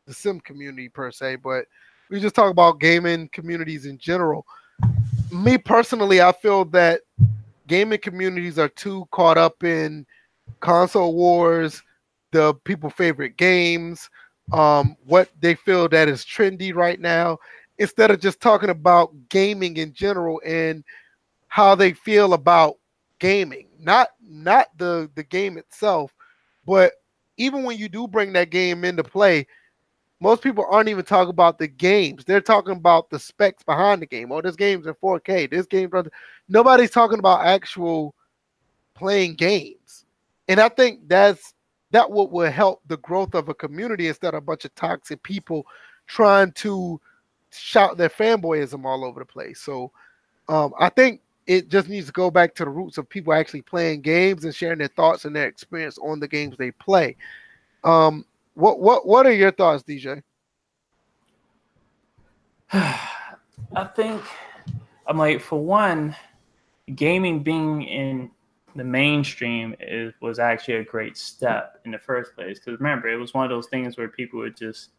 the 0.07 0.15
sim 0.15 0.41
community 0.41 0.89
per 0.89 1.11
se, 1.11 1.37
but 1.37 1.67
we 2.09 2.21
just 2.21 2.35
talk 2.35 2.51
about 2.51 2.81
gaming 2.81 3.29
communities 3.33 3.87
in 3.87 3.99
general. 3.99 4.47
Me 5.31 5.59
personally, 5.59 6.21
I 6.21 6.33
feel 6.33 6.65
that 6.67 7.03
gaming 7.67 8.01
communities 8.01 8.59
are 8.59 8.69
too 8.69 9.07
caught 9.13 9.39
up 9.39 9.63
in 9.63 10.07
console 10.61 11.15
wars, 11.15 11.83
the 12.33 12.55
people 12.65 12.91
favorite 12.91 13.37
games, 13.37 14.09
um, 14.53 14.97
what 15.05 15.29
they 15.41 15.55
feel 15.55 15.89
that 15.89 16.09
is 16.09 16.25
trendy 16.25 16.75
right 16.75 17.01
now, 17.01 17.39
instead 17.79 18.11
of 18.11 18.21
just 18.21 18.41
talking 18.41 18.71
about 18.71 19.13
gaming 19.29 19.77
in 19.77 19.93
general 19.93 20.41
and 20.45 20.85
how 21.49 21.75
they 21.75 21.93
feel 21.93 22.35
about 22.35 22.77
gaming, 23.19 23.69
not 23.79 24.09
not 24.23 24.69
the 24.79 25.11
the 25.15 25.25
game 25.25 25.59
itself, 25.59 26.15
but 26.67 26.93
even 27.37 27.65
when 27.65 27.79
you 27.79 27.89
do 27.89 28.07
bring 28.07 28.33
that 28.35 28.51
game 28.51 28.85
into 28.85 29.03
play, 29.03 29.47
most 30.21 30.43
people 30.43 30.67
aren't 30.71 30.91
even 30.91 31.05
talking 31.05 31.31
about 31.31 31.59
the 31.59 31.67
games. 31.67 32.25
They're 32.25 32.43
talking 32.43 32.77
about 32.77 33.09
the 33.09 33.19
specs 33.19 33.63
behind 33.63 34.03
the 34.03 34.07
game. 34.07 34.31
Oh, 34.31 34.43
this 34.43 34.57
game's 34.57 34.87
in 34.87 34.95
4K. 34.95 35.47
This 35.47 35.67
game, 35.67 35.91
nobody's 36.49 36.91
talking 36.91 37.19
about 37.19 37.47
actual 37.47 38.15
playing 38.95 39.35
games. 39.35 40.05
And 40.51 40.59
I 40.59 40.69
think 40.69 41.07
that's 41.07 41.55
that 41.93 42.11
what 42.11 42.33
will 42.33 42.51
help 42.51 42.83
the 42.89 42.97
growth 42.97 43.37
of 43.37 43.49
a 43.49 43.55
community 43.55 44.09
instead 44.09 44.35
of 44.35 44.39
a 44.39 44.41
bunch 44.41 44.65
of 44.65 44.75
toxic 44.75 45.23
people 45.23 45.65
trying 46.09 46.51
to 46.53 47.01
shout 47.53 47.97
their 47.97 48.09
fanboyism 48.09 48.85
all 48.85 49.05
over 49.05 49.21
the 49.21 49.27
place. 49.27 49.61
So 49.61 49.93
um, 50.49 50.73
I 50.77 50.89
think 50.89 51.21
it 51.47 51.69
just 51.69 51.89
needs 51.89 52.07
to 52.07 52.13
go 52.13 52.33
back 52.33 52.57
to 52.57 52.65
the 52.65 52.71
roots 52.71 52.99
of 52.99 53.09
people 53.09 53.33
actually 53.33 53.63
playing 53.63 54.01
games 54.01 54.45
and 54.45 54.53
sharing 54.53 54.81
their 54.81 54.89
thoughts 54.89 55.25
and 55.25 55.37
their 55.37 55.47
experience 55.47 55.99
on 55.99 56.19
the 56.19 56.27
games 56.27 56.57
they 56.59 56.73
play. 56.73 57.17
Um, 57.85 58.25
what 58.55 58.81
what 58.81 59.07
what 59.07 59.27
are 59.27 59.33
your 59.33 59.53
thoughts, 59.53 59.85
DJ? 59.85 60.21
I 62.73 63.85
think 63.95 64.21
I'm 65.07 65.17
like 65.17 65.41
for 65.41 65.65
one, 65.65 66.17
gaming 66.97 67.45
being 67.45 67.83
in 67.85 68.33
the 68.77 68.85
mainstream 68.85 69.75
is 69.81 70.13
was 70.21 70.39
actually 70.39 70.75
a 70.75 70.85
great 70.85 71.17
step 71.17 71.81
in 71.85 71.91
the 71.91 71.99
first 71.99 72.35
place. 72.35 72.59
Because 72.59 72.79
remember, 72.79 73.09
it 73.09 73.17
was 73.17 73.35
one 73.35 73.45
of 73.45 73.51
those 73.51 73.69
things 73.69 73.97
where 73.97 74.09
people 74.09 74.41
would 74.41 74.57
just, 74.57 74.91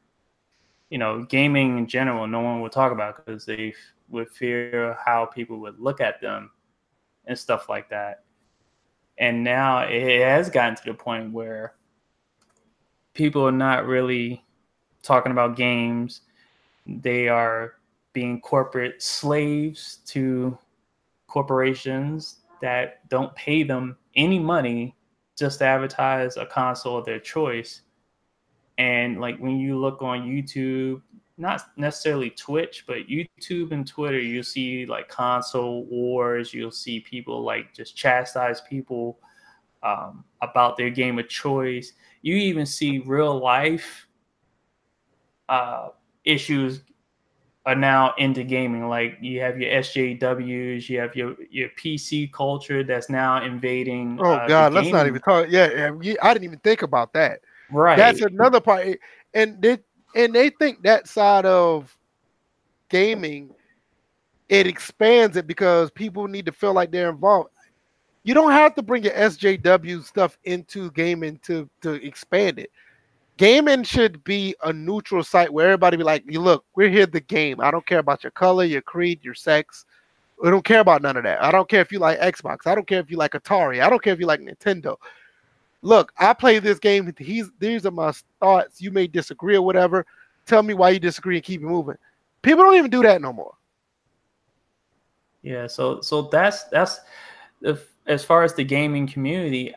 you 0.89 0.97
know, 0.97 1.23
gaming 1.23 1.77
in 1.77 1.87
general, 1.87 2.27
no 2.27 2.41
one 2.41 2.61
would 2.61 2.71
talk 2.71 2.91
about 2.91 3.25
because 3.25 3.45
they 3.45 3.73
would 4.09 4.29
fear 4.29 4.97
how 5.03 5.25
people 5.25 5.57
would 5.59 5.79
look 5.79 6.01
at 6.01 6.21
them 6.21 6.51
and 7.25 7.37
stuff 7.37 7.69
like 7.69 7.89
that. 7.89 8.23
And 9.17 9.43
now 9.43 9.79
it 9.79 10.21
has 10.21 10.49
gotten 10.49 10.75
to 10.75 10.83
the 10.85 10.93
point 10.93 11.31
where 11.31 11.75
people 13.13 13.47
are 13.47 13.51
not 13.51 13.85
really 13.85 14.43
talking 15.03 15.31
about 15.31 15.55
games. 15.55 16.21
They 16.85 17.29
are 17.29 17.75
being 18.13 18.41
corporate 18.41 19.01
slaves 19.01 19.99
to 20.07 20.57
corporations 21.27 22.40
that 22.61 23.07
don't 23.09 23.33
pay 23.35 23.63
them 23.63 23.97
any 24.15 24.39
money 24.39 24.95
just 25.37 25.59
to 25.59 25.65
advertise 25.65 26.37
a 26.37 26.45
console 26.45 26.97
of 26.97 27.05
their 27.05 27.19
choice. 27.19 27.81
And 28.77 29.19
like 29.19 29.37
when 29.39 29.57
you 29.57 29.77
look 29.79 30.01
on 30.01 30.21
YouTube, 30.21 31.01
not 31.37 31.61
necessarily 31.75 32.29
Twitch, 32.29 32.85
but 32.87 33.07
YouTube 33.07 33.71
and 33.71 33.87
Twitter, 33.87 34.19
you'll 34.19 34.43
see 34.43 34.85
like 34.85 35.09
console 35.09 35.85
wars. 35.85 36.53
You'll 36.53 36.71
see 36.71 36.99
people 36.99 37.43
like 37.43 37.73
just 37.73 37.95
chastise 37.95 38.61
people 38.61 39.19
um, 39.83 40.23
about 40.41 40.77
their 40.77 40.89
game 40.89 41.17
of 41.19 41.27
choice. 41.27 41.93
You 42.21 42.35
even 42.35 42.65
see 42.65 42.99
real 42.99 43.39
life 43.39 44.07
uh, 45.49 45.89
issues 46.23 46.81
are 47.65 47.75
now 47.75 48.13
into 48.17 48.43
gaming. 48.43 48.87
Like 48.87 49.17
you 49.21 49.41
have 49.41 49.59
your 49.59 49.71
SJWs, 49.71 50.89
you 50.89 50.99
have 50.99 51.15
your 51.15 51.35
your 51.49 51.69
PC 51.81 52.31
culture 52.31 52.83
that's 52.83 53.09
now 53.09 53.43
invading. 53.43 54.19
Oh 54.21 54.33
uh, 54.33 54.47
God, 54.47 54.73
let's 54.73 54.91
not 54.91 55.07
even 55.07 55.21
talk. 55.21 55.47
Yeah, 55.49 55.91
I 56.21 56.33
didn't 56.33 56.45
even 56.45 56.59
think 56.59 56.81
about 56.81 57.13
that. 57.13 57.41
Right, 57.69 57.97
that's 57.97 58.21
another 58.21 58.59
part, 58.59 58.99
and 59.33 59.61
they 59.61 59.79
and 60.15 60.33
they 60.33 60.49
think 60.49 60.83
that 60.83 61.07
side 61.07 61.45
of 61.45 61.95
gaming 62.89 63.53
it 64.49 64.67
expands 64.67 65.37
it 65.37 65.47
because 65.47 65.89
people 65.91 66.27
need 66.27 66.45
to 66.45 66.51
feel 66.51 66.73
like 66.73 66.91
they're 66.91 67.09
involved. 67.09 67.49
You 68.23 68.33
don't 68.33 68.51
have 68.51 68.75
to 68.75 68.83
bring 68.83 69.03
your 69.03 69.13
SJW 69.13 70.03
stuff 70.03 70.37
into 70.43 70.91
gaming 70.91 71.39
to 71.43 71.69
to 71.81 71.93
expand 72.05 72.59
it 72.59 72.69
gaming 73.41 73.81
should 73.81 74.23
be 74.23 74.53
a 74.63 74.71
neutral 74.71 75.23
site 75.23 75.51
where 75.51 75.65
everybody 75.65 75.97
be 75.97 76.03
like, 76.03 76.23
"You 76.27 76.39
look, 76.39 76.63
we're 76.75 76.89
here 76.89 77.07
the 77.07 77.19
game. 77.19 77.59
I 77.59 77.71
don't 77.71 77.83
care 77.87 77.97
about 77.97 78.23
your 78.23 78.29
color, 78.29 78.63
your 78.63 78.83
creed, 78.83 79.19
your 79.23 79.33
sex. 79.33 79.83
We 80.43 80.51
don't 80.51 80.63
care 80.63 80.81
about 80.81 81.01
none 81.01 81.17
of 81.17 81.23
that. 81.23 81.43
I 81.43 81.51
don't 81.51 81.67
care 81.67 81.81
if 81.81 81.91
you 81.91 81.97
like 81.97 82.19
Xbox. 82.19 82.67
I 82.67 82.75
don't 82.75 82.85
care 82.85 82.99
if 82.99 83.09
you 83.09 83.17
like 83.17 83.31
Atari. 83.31 83.81
I 83.81 83.89
don't 83.89 83.99
care 83.99 84.13
if 84.13 84.19
you 84.19 84.27
like 84.27 84.41
Nintendo. 84.41 84.95
Look, 85.81 86.13
I 86.19 86.35
play 86.35 86.59
this 86.59 86.77
game. 86.77 87.11
He's 87.17 87.49
these 87.57 87.83
are 87.87 87.91
my 87.91 88.13
thoughts. 88.39 88.79
You 88.79 88.91
may 88.91 89.07
disagree 89.07 89.55
or 89.55 89.63
whatever. 89.63 90.05
Tell 90.45 90.61
me 90.61 90.75
why 90.75 90.91
you 90.91 90.99
disagree 90.99 91.37
and 91.37 91.43
keep 91.43 91.61
it 91.61 91.65
moving. 91.65 91.97
People 92.43 92.63
don't 92.63 92.75
even 92.75 92.91
do 92.91 93.01
that 93.01 93.23
no 93.23 93.33
more. 93.33 93.55
Yeah, 95.41 95.65
so 95.65 95.99
so 96.01 96.21
that's 96.23 96.65
that's 96.65 96.99
if, 97.63 97.87
as 98.05 98.23
far 98.23 98.43
as 98.43 98.53
the 98.53 98.63
gaming 98.63 99.07
community 99.07 99.73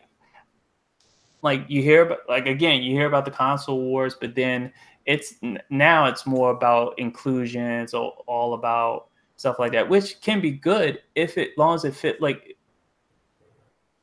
like 1.45 1.63
you 1.69 1.81
hear 1.81 2.01
about 2.01 2.19
like 2.27 2.47
again 2.47 2.81
you 2.81 2.93
hear 2.93 3.05
about 3.05 3.23
the 3.23 3.31
console 3.31 3.79
wars 3.79 4.17
but 4.19 4.33
then 4.33 4.73
it's 5.05 5.35
now 5.69 6.07
it's 6.07 6.25
more 6.25 6.49
about 6.49 6.97
inclusion 6.97 7.61
it's 7.61 7.93
all, 7.93 8.23
all 8.25 8.55
about 8.55 9.09
stuff 9.37 9.59
like 9.59 9.71
that 9.71 9.87
which 9.87 10.19
can 10.21 10.41
be 10.41 10.51
good 10.51 11.01
if 11.13 11.37
it 11.37 11.51
long 11.57 11.75
as 11.75 11.85
it 11.85 11.95
fit 11.95 12.19
like 12.19 12.57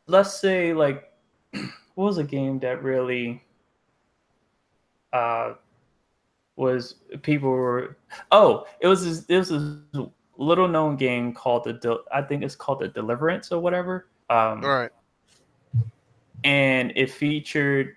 let's 0.07 0.41
say 0.41 0.73
like 0.73 1.11
what 1.97 2.05
was 2.05 2.19
a 2.19 2.25
game 2.25 2.61
that 2.61 2.81
really 2.83 3.43
uh 5.13 5.55
was 6.55 6.95
people 7.23 7.51
were 7.51 7.97
oh 8.31 8.65
it 8.81 8.87
was 8.87 9.05
this, 9.05 9.21
this 9.25 9.51
was 9.51 9.79
little 10.37 10.69
known 10.69 10.97
game 10.97 11.33
called 11.35 11.65
the 11.65 11.99
I 12.13 12.23
think 12.23 12.45
it's 12.45 12.55
called 12.55 12.79
the 12.81 12.89
Deliverance 12.89 13.51
or 13.51 13.59
whatever 13.59 14.07
um 14.31 14.63
all 14.65 14.71
right 14.71 14.91
and 16.45 16.93
it 16.97 17.11
featured 17.11 17.97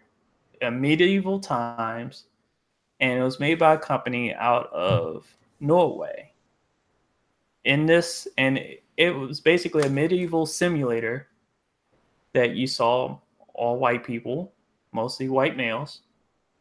medieval 0.72 1.40
times, 1.40 2.26
and 3.00 3.20
it 3.20 3.24
was 3.24 3.40
made 3.40 3.60
by 3.60 3.74
a 3.74 3.78
company 3.78 4.34
out 4.34 4.72
of 4.74 5.26
Norway. 5.60 6.32
In 7.64 7.86
this, 7.86 8.28
and 8.38 8.60
it 8.98 9.10
was 9.12 9.42
basically 9.42 9.84
a 9.84 9.90
medieval 9.90 10.46
simulator 10.46 11.28
that 12.34 12.56
you 12.56 12.68
saw 12.68 13.18
all 13.54 13.78
white 13.78 14.04
people, 14.04 14.54
mostly 14.92 15.30
white 15.30 15.58
males, 15.58 16.02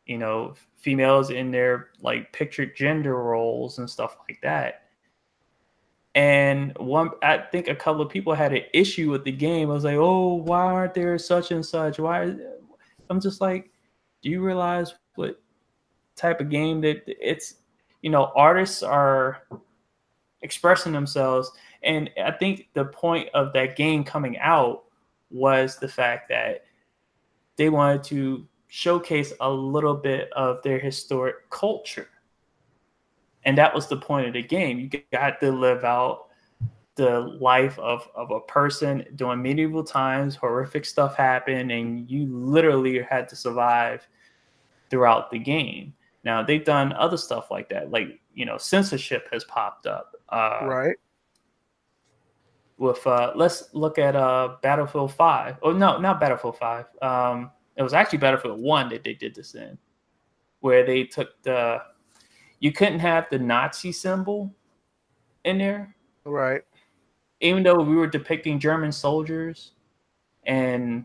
you 0.07 0.19
know, 0.19 0.55
females 0.79 1.31
in 1.31 1.51
their 1.51 1.89
like 2.01 2.33
pictured 2.33 2.77
gender 2.77 3.17
roles 3.17 3.79
and 3.79 3.89
stuff 3.89 4.17
like 4.29 4.41
that. 4.43 4.84
And 6.15 6.77
one, 6.79 7.11
I 7.23 7.39
think 7.39 7.69
a 7.69 7.75
couple 7.75 8.01
of 8.01 8.09
people 8.09 8.35
had 8.35 8.53
an 8.53 8.63
issue 8.73 9.11
with 9.11 9.25
the 9.25 9.33
game. 9.33 9.71
I 9.71 9.75
was 9.75 9.85
like, 9.85 9.97
"Oh, 9.97 10.35
why 10.35 10.63
aren't 10.63 10.95
there 10.95 11.19
such 11.19 11.51
and 11.51 11.65
such? 11.65 11.99
Why?" 11.99 12.35
I'm 13.11 13.21
just 13.21 13.41
like, 13.41 13.71
"Do 14.23 14.31
you 14.31 14.41
realize 14.41 14.95
what 15.17 15.41
type 16.17 16.41
of 16.41 16.51
game 16.51 16.81
that 16.83 17.03
it's?" 17.07 17.57
You 18.03 18.11
know, 18.11 18.31
artists 18.37 18.83
are 18.83 19.43
expressing 20.43 20.93
themselves, 20.93 21.51
and 21.83 22.11
I 22.23 22.31
think 22.33 22.69
the 22.75 22.85
point 22.85 23.31
of 23.35 23.53
that 23.55 23.77
game 23.77 24.05
coming 24.05 24.39
out 24.39 24.85
was 25.31 25.79
the 25.79 25.89
fact 25.89 26.29
that 26.29 26.65
they 27.57 27.71
wanted 27.71 28.05
to 28.05 28.47
showcase 28.69 29.33
a 29.41 29.51
little 29.51 29.95
bit 29.95 30.33
of 30.33 30.63
their 30.63 30.79
historic 30.79 31.51
culture. 31.51 32.09
And 33.45 33.59
that 33.59 33.75
was 33.75 33.89
the 33.89 33.97
point 33.97 34.27
of 34.27 34.33
the 34.33 34.43
game. 34.43 34.79
You 34.79 35.03
got 35.13 35.41
to 35.41 35.53
live 35.53 35.85
out 35.85 36.29
the 36.97 37.21
life 37.41 37.79
of, 37.79 38.09
of 38.15 38.31
a 38.31 38.41
person 38.41 39.05
during 39.17 39.43
medieval 39.43 39.83
times, 39.83 40.37
horrific 40.37 40.85
stuff 40.85 41.17
happened, 41.17 41.73
and 41.73 42.09
you 42.09 42.27
literally 42.27 43.03
had 43.03 43.29
to 43.29 43.37
survive 43.37 44.07
throughout 44.91 45.31
the 45.31 45.39
game. 45.39 45.93
Now 46.25 46.43
they've 46.43 46.65
done 46.65 46.93
other 46.93 47.17
stuff 47.17 47.51
like 47.51 47.69
that, 47.71 47.91
like 47.91 48.21
you 48.33 48.47
know, 48.47 48.57
censorship 48.59 49.29
has 49.33 49.45
popped 49.45 49.87
up. 49.87 50.13
Uh, 50.29 50.61
right 50.63 50.97
with 52.79 53.07
uh 53.07 53.33
let's 53.35 53.73
look 53.73 53.99
at 53.99 54.17
uh 54.17 54.57
Battlefield 54.63 55.13
5. 55.13 55.59
Oh 55.63 55.73
no, 55.73 55.99
not 55.99 56.21
Battlefield 56.21 56.59
5. 56.59 56.87
Um 57.03 57.51
it 57.77 57.83
was 57.83 57.93
actually 57.93 58.19
Battlefield 58.19 58.61
1 58.61 58.89
that 58.91 59.05
they 59.05 59.15
did 59.15 59.35
this 59.35 59.55
in 59.55 59.79
where 60.61 60.85
they 60.85 61.05
took 61.05 61.43
the 61.43 61.79
you 62.65 62.73
couldn't 62.73 63.01
have 63.01 63.27
the 63.31 63.39
Nazi 63.39 63.93
symbol 63.93 64.51
in 65.45 65.59
there. 65.59 65.95
Right. 66.25 66.63
Even 67.43 67.63
though 67.63 67.83
we 67.83 67.95
were 67.95 68.07
depicting 68.07 68.59
German 68.59 68.91
soldiers 68.91 69.73
and 70.47 71.05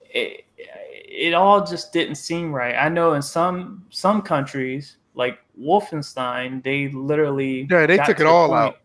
it 0.00 0.44
it 0.58 1.34
all 1.34 1.64
just 1.64 1.92
didn't 1.92 2.16
seem 2.16 2.52
right. 2.52 2.74
I 2.74 2.88
know 2.88 3.12
in 3.12 3.22
some 3.22 3.86
some 3.90 4.20
countries 4.20 4.96
like 5.14 5.38
Wolfenstein, 5.56 6.64
they 6.64 6.88
literally 6.88 7.68
Yeah, 7.70 7.86
they 7.86 7.98
took 7.98 8.18
it 8.18 8.26
all 8.26 8.48
point, 8.48 8.60
out 8.60 8.76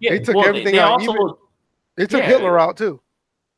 yeah, 0.00 0.10
they 0.10 0.18
took 0.18 0.36
well, 0.36 0.48
everything 0.48 0.74
they 0.74 0.80
out. 0.80 1.00
Also, 1.00 1.12
Even, 1.12 1.34
they 1.96 2.04
took 2.04 2.20
yeah, 2.20 2.28
Hitler 2.28 2.58
out 2.58 2.76
too. 2.76 3.00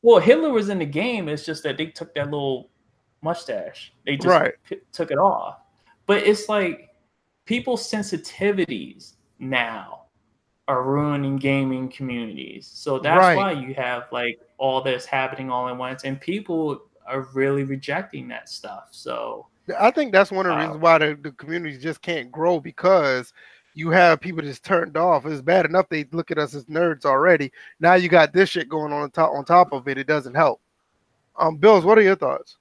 Well, 0.01 0.21
Hitler 0.21 0.51
was 0.51 0.69
in 0.69 0.79
the 0.79 0.85
game. 0.85 1.27
It's 1.27 1.45
just 1.45 1.61
that 1.63 1.75
they 1.75 1.87
took 1.87 2.15
that 2.15 2.31
little 2.31 2.69
mustache. 3.21 3.91
They 4.05 4.15
just 4.15 4.27
right. 4.27 4.53
p- 4.63 4.79
took 4.93 5.11
it 5.11 5.17
off. 5.17 5.57
But 6.05 6.23
it's 6.23 6.47
like 6.47 6.84
people's 7.45 7.89
sensitivities 7.89 9.13
now 9.39 10.05
are 10.67 10.83
ruining 10.83 11.37
gaming 11.37 11.89
communities. 11.89 12.69
So 12.73 12.99
that's 12.99 13.19
right. 13.19 13.35
why 13.35 13.51
you 13.51 13.73
have 13.75 14.05
like 14.11 14.39
all 14.57 14.81
this 14.81 15.05
happening 15.05 15.49
all 15.49 15.69
at 15.69 15.77
once, 15.77 16.03
and 16.03 16.19
people 16.19 16.81
are 17.05 17.21
really 17.33 17.63
rejecting 17.63 18.27
that 18.29 18.49
stuff. 18.49 18.87
So 18.91 19.47
I 19.79 19.91
think 19.91 20.11
that's 20.11 20.31
one 20.31 20.45
of 20.45 20.51
the 20.51 20.55
uh, 20.55 20.61
reasons 20.61 20.81
why 20.81 20.97
the, 20.97 21.19
the 21.21 21.31
communities 21.31 21.81
just 21.81 22.01
can't 22.01 22.31
grow 22.31 22.59
because 22.59 23.31
you 23.75 23.89
have 23.89 24.21
people 24.21 24.41
just 24.41 24.63
turned 24.63 24.97
off. 24.97 25.25
It's 25.25 25.41
bad 25.41 25.65
enough 25.65 25.89
they 25.89 26.05
look 26.11 26.31
at 26.31 26.37
us 26.37 26.55
as 26.55 26.65
nerds 26.65 27.05
already. 27.05 27.51
Now 27.79 27.95
you 27.95 28.09
got 28.09 28.33
this 28.33 28.49
shit 28.49 28.69
going 28.69 28.93
on 28.93 29.11
top 29.11 29.31
on 29.31 29.45
top 29.45 29.71
of 29.71 29.87
it. 29.87 29.97
It 29.97 30.07
doesn't 30.07 30.35
help. 30.35 30.61
Um, 31.37 31.57
Bills, 31.57 31.83
what 31.83 31.97
are 31.97 32.01
your 32.01 32.15
thoughts? 32.15 32.57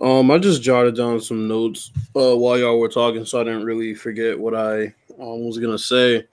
Um, 0.00 0.30
I 0.30 0.38
just 0.38 0.62
jotted 0.62 0.96
down 0.96 1.20
some 1.20 1.46
notes 1.46 1.90
uh, 2.16 2.34
while 2.36 2.58
y'all 2.58 2.78
were 2.78 2.88
talking, 2.88 3.24
so 3.24 3.40
I 3.40 3.44
didn't 3.44 3.64
really 3.64 3.94
forget 3.94 4.38
what 4.38 4.54
I 4.54 4.94
um, 5.18 5.44
was 5.44 5.58
gonna 5.58 5.78
say. 5.78 6.26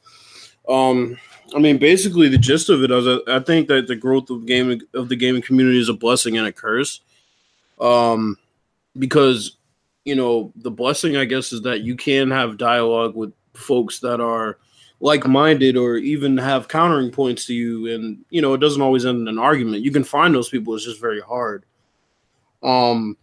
Um, 0.70 1.18
I 1.56 1.60
mean, 1.60 1.78
basically, 1.78 2.30
the 2.30 2.38
gist 2.38 2.70
of 2.70 2.84
it 2.84 2.92
is, 2.92 3.22
I 3.28 3.40
think 3.40 3.68
that 3.68 3.88
the 3.88 3.96
growth 3.96 4.30
of 4.30 4.46
gaming 4.46 4.82
of 4.94 5.10
the 5.10 5.16
gaming 5.16 5.42
community 5.42 5.80
is 5.80 5.90
a 5.90 5.94
blessing 5.94 6.38
and 6.38 6.48
a 6.48 6.52
curse. 6.52 7.02
Um, 7.80 8.38
because 8.98 9.58
you 10.06 10.16
know 10.16 10.54
the 10.56 10.72
blessing, 10.72 11.18
I 11.18 11.26
guess, 11.26 11.52
is 11.52 11.62
that 11.64 11.82
you 11.82 11.96
can 11.96 12.32
have 12.32 12.58
dialogue 12.58 13.16
with 13.16 13.34
folks 13.54 14.00
that 14.00 14.22
are 14.22 14.60
like-minded 15.00 15.78
or 15.78 15.98
even 15.98 16.38
have 16.38 16.68
countering 16.68 17.12
points 17.12 17.46
to 17.46 17.54
you 17.54 17.94
and 17.94 18.26
you 18.32 18.42
know 18.42 18.54
it 18.56 18.60
doesn't 18.60 18.82
always 18.82 19.06
end 19.06 19.20
in 19.20 19.28
an 19.28 19.38
argument 19.38 19.84
you 19.84 19.92
can 19.92 20.04
find 20.04 20.34
those 20.34 20.50
people 20.50 20.74
it's 20.74 20.86
just 20.86 21.00
very 21.00 21.22
hard 21.22 21.66
um 22.64 23.16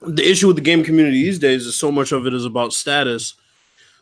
the 0.00 0.28
issue 0.28 0.46
with 0.46 0.56
the 0.56 0.62
game 0.62 0.84
community 0.84 1.22
these 1.22 1.38
days 1.38 1.66
is 1.66 1.76
so 1.76 1.90
much 1.90 2.12
of 2.12 2.26
it 2.26 2.34
is 2.34 2.44
about 2.44 2.72
status. 2.72 3.34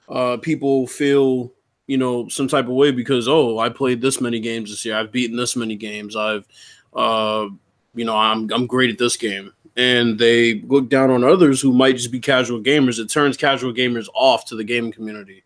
Uh 0.08 0.36
people 0.36 0.86
feel 0.86 1.52
you 1.86 1.96
know 1.96 2.28
some 2.28 2.48
type 2.48 2.66
of 2.66 2.72
way 2.72 2.90
because 2.90 3.28
oh 3.28 3.58
i 3.58 3.68
played 3.68 4.00
this 4.00 4.20
many 4.20 4.40
games 4.40 4.70
this 4.70 4.84
year. 4.84 4.96
I've 4.96 5.12
beaten 5.12 5.36
this 5.36 5.56
many 5.56 5.76
games. 5.76 6.16
I've 6.16 6.46
uh 6.94 7.48
you 7.94 8.04
know 8.04 8.16
i'm 8.16 8.50
i'm 8.52 8.66
great 8.66 8.90
at 8.90 8.98
this 8.98 9.16
game. 9.16 9.52
And 9.76 10.18
they 10.18 10.60
look 10.62 10.88
down 10.88 11.10
on 11.10 11.22
others 11.22 11.60
who 11.60 11.72
might 11.72 11.96
just 11.96 12.10
be 12.10 12.18
casual 12.18 12.62
gamers. 12.62 12.98
It 12.98 13.10
turns 13.10 13.36
casual 13.36 13.74
gamers 13.74 14.08
off 14.14 14.46
to 14.46 14.56
the 14.56 14.64
gaming 14.64 14.90
community. 14.90 15.44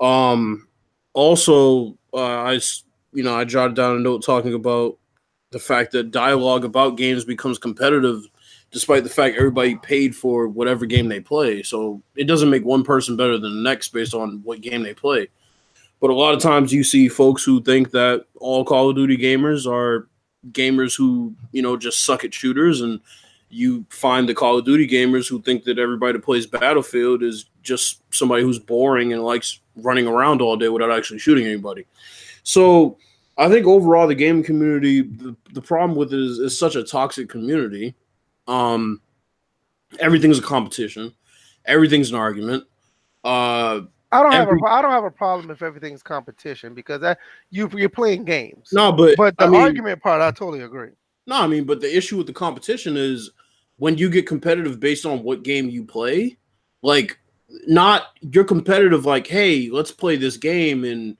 Um, 0.00 0.68
also, 1.12 1.96
uh, 2.12 2.42
I 2.42 2.60
you 3.12 3.22
know 3.22 3.34
I 3.34 3.44
jotted 3.44 3.76
down 3.76 3.96
a 3.96 4.00
note 4.00 4.24
talking 4.24 4.54
about 4.54 4.96
the 5.50 5.58
fact 5.58 5.92
that 5.92 6.10
dialogue 6.10 6.64
about 6.64 6.96
games 6.96 7.24
becomes 7.24 7.58
competitive, 7.58 8.22
despite 8.76 9.04
the 9.04 9.08
fact 9.08 9.38
everybody 9.38 9.74
paid 9.76 10.14
for 10.14 10.48
whatever 10.48 10.84
game 10.84 11.08
they 11.08 11.18
play. 11.18 11.62
So 11.62 12.02
it 12.14 12.24
doesn't 12.24 12.50
make 12.50 12.62
one 12.62 12.84
person 12.84 13.16
better 13.16 13.38
than 13.38 13.56
the 13.56 13.70
next 13.70 13.88
based 13.88 14.12
on 14.12 14.42
what 14.44 14.60
game 14.60 14.82
they 14.82 14.92
play. 14.92 15.28
But 15.98 16.10
a 16.10 16.14
lot 16.14 16.34
of 16.34 16.42
times 16.42 16.74
you 16.74 16.84
see 16.84 17.08
folks 17.08 17.42
who 17.42 17.62
think 17.62 17.92
that 17.92 18.26
all 18.34 18.66
Call 18.66 18.90
of 18.90 18.96
Duty 18.96 19.16
gamers 19.16 19.66
are 19.66 20.08
gamers 20.52 20.94
who 20.94 21.34
you 21.52 21.62
know 21.62 21.78
just 21.78 22.04
suck 22.04 22.22
at 22.22 22.34
shooters 22.34 22.82
and 22.82 23.00
you 23.48 23.86
find 23.88 24.28
the 24.28 24.34
Call 24.34 24.58
of 24.58 24.66
Duty 24.66 24.86
gamers 24.86 25.26
who 25.26 25.40
think 25.40 25.64
that 25.64 25.78
everybody 25.78 26.12
that 26.12 26.22
plays 26.22 26.46
Battlefield 26.46 27.22
is 27.22 27.46
just 27.62 28.02
somebody 28.12 28.42
who's 28.42 28.58
boring 28.58 29.14
and 29.14 29.24
likes 29.24 29.60
running 29.76 30.06
around 30.06 30.42
all 30.42 30.58
day 30.58 30.68
without 30.68 30.92
actually 30.92 31.18
shooting 31.18 31.46
anybody. 31.46 31.86
So 32.42 32.98
I 33.38 33.48
think 33.48 33.66
overall 33.66 34.06
the 34.06 34.14
gaming 34.14 34.44
community, 34.44 35.00
the, 35.00 35.34
the 35.54 35.62
problem 35.62 35.96
with 35.96 36.12
it 36.12 36.20
is, 36.20 36.38
is 36.40 36.58
such 36.58 36.76
a 36.76 36.84
toxic 36.84 37.30
community. 37.30 37.94
Um, 38.46 39.00
everything's 39.98 40.38
a 40.38 40.42
competition, 40.42 41.14
everything's 41.64 42.10
an 42.10 42.16
argument. 42.16 42.64
Uh, 43.24 43.82
I 44.12 44.22
don't 44.22 44.32
Every, 44.32 44.58
have 44.60 44.62
a 44.62 44.66
I 44.68 44.82
don't 44.82 44.92
have 44.92 45.04
a 45.04 45.10
problem 45.10 45.50
if 45.50 45.62
everything's 45.62 46.02
competition 46.02 46.74
because 46.74 47.00
that 47.00 47.18
you 47.50 47.68
you're 47.74 47.88
playing 47.88 48.24
games. 48.24 48.70
No, 48.72 48.92
but 48.92 49.16
but 49.16 49.36
the 49.36 49.44
I 49.44 49.48
mean, 49.48 49.60
argument 49.60 50.00
part, 50.00 50.22
I 50.22 50.30
totally 50.30 50.62
agree. 50.62 50.90
No, 51.26 51.36
I 51.36 51.46
mean, 51.46 51.64
but 51.64 51.80
the 51.80 51.94
issue 51.94 52.16
with 52.16 52.28
the 52.28 52.32
competition 52.32 52.96
is 52.96 53.32
when 53.78 53.98
you 53.98 54.08
get 54.08 54.26
competitive 54.26 54.78
based 54.78 55.04
on 55.04 55.22
what 55.22 55.42
game 55.42 55.68
you 55.68 55.84
play, 55.84 56.38
like 56.82 57.18
not 57.66 58.04
you're 58.20 58.44
competitive 58.44 59.04
like, 59.06 59.26
hey, 59.26 59.70
let's 59.70 59.90
play 59.90 60.16
this 60.16 60.36
game 60.36 60.84
and 60.84 61.16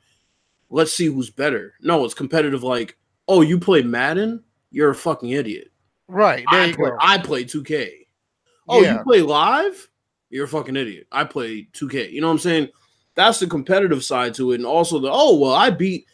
let's 0.71 0.93
see 0.93 1.07
who's 1.07 1.31
better. 1.31 1.75
No, 1.81 2.05
it's 2.05 2.15
competitive 2.15 2.63
like, 2.63 2.97
oh, 3.27 3.41
you 3.41 3.59
play 3.59 3.83
Madden, 3.83 4.45
you're 4.71 4.91
a 4.91 4.95
fucking 4.95 5.31
idiot. 5.31 5.73
Right. 6.09 6.45
There 6.51 6.61
I 6.61 6.67
you 6.67 6.75
play, 6.75 6.91
go. 6.91 6.97
I 7.01 7.19
play 7.19 7.45
2K. 7.45 7.91
Oh, 8.69 8.83
yeah. 8.83 8.99
you 8.99 9.03
play 9.05 9.23
live? 9.23 9.89
You're 10.31 10.45
a 10.45 10.49
fucking 10.49 10.77
idiot. 10.77 11.07
I 11.13 11.25
play 11.25 11.69
2K. 11.73 12.13
You 12.13 12.21
know 12.21 12.29
what 12.29 12.35
I'm 12.35 12.39
saying? 12.39 12.69
That's 13.15 13.41
the 13.41 13.47
competitive 13.47 14.05
side 14.05 14.35
to 14.35 14.53
it. 14.53 14.57
And 14.57 14.67
also 14.67 14.99
the 14.99 15.11
oh 15.11 15.39
well, 15.39 15.55
I 15.55 15.71
beat 15.71 16.07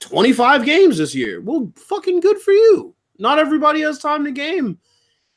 25 0.00 0.64
games 0.64 0.98
this 0.98 1.14
year. 1.14 1.40
Well, 1.40 1.72
fucking 1.76 2.20
good 2.20 2.38
for 2.40 2.52
you. 2.52 2.94
Not 3.18 3.38
everybody 3.38 3.80
has 3.82 3.98
time 3.98 4.24
to 4.24 4.32
game 4.32 4.78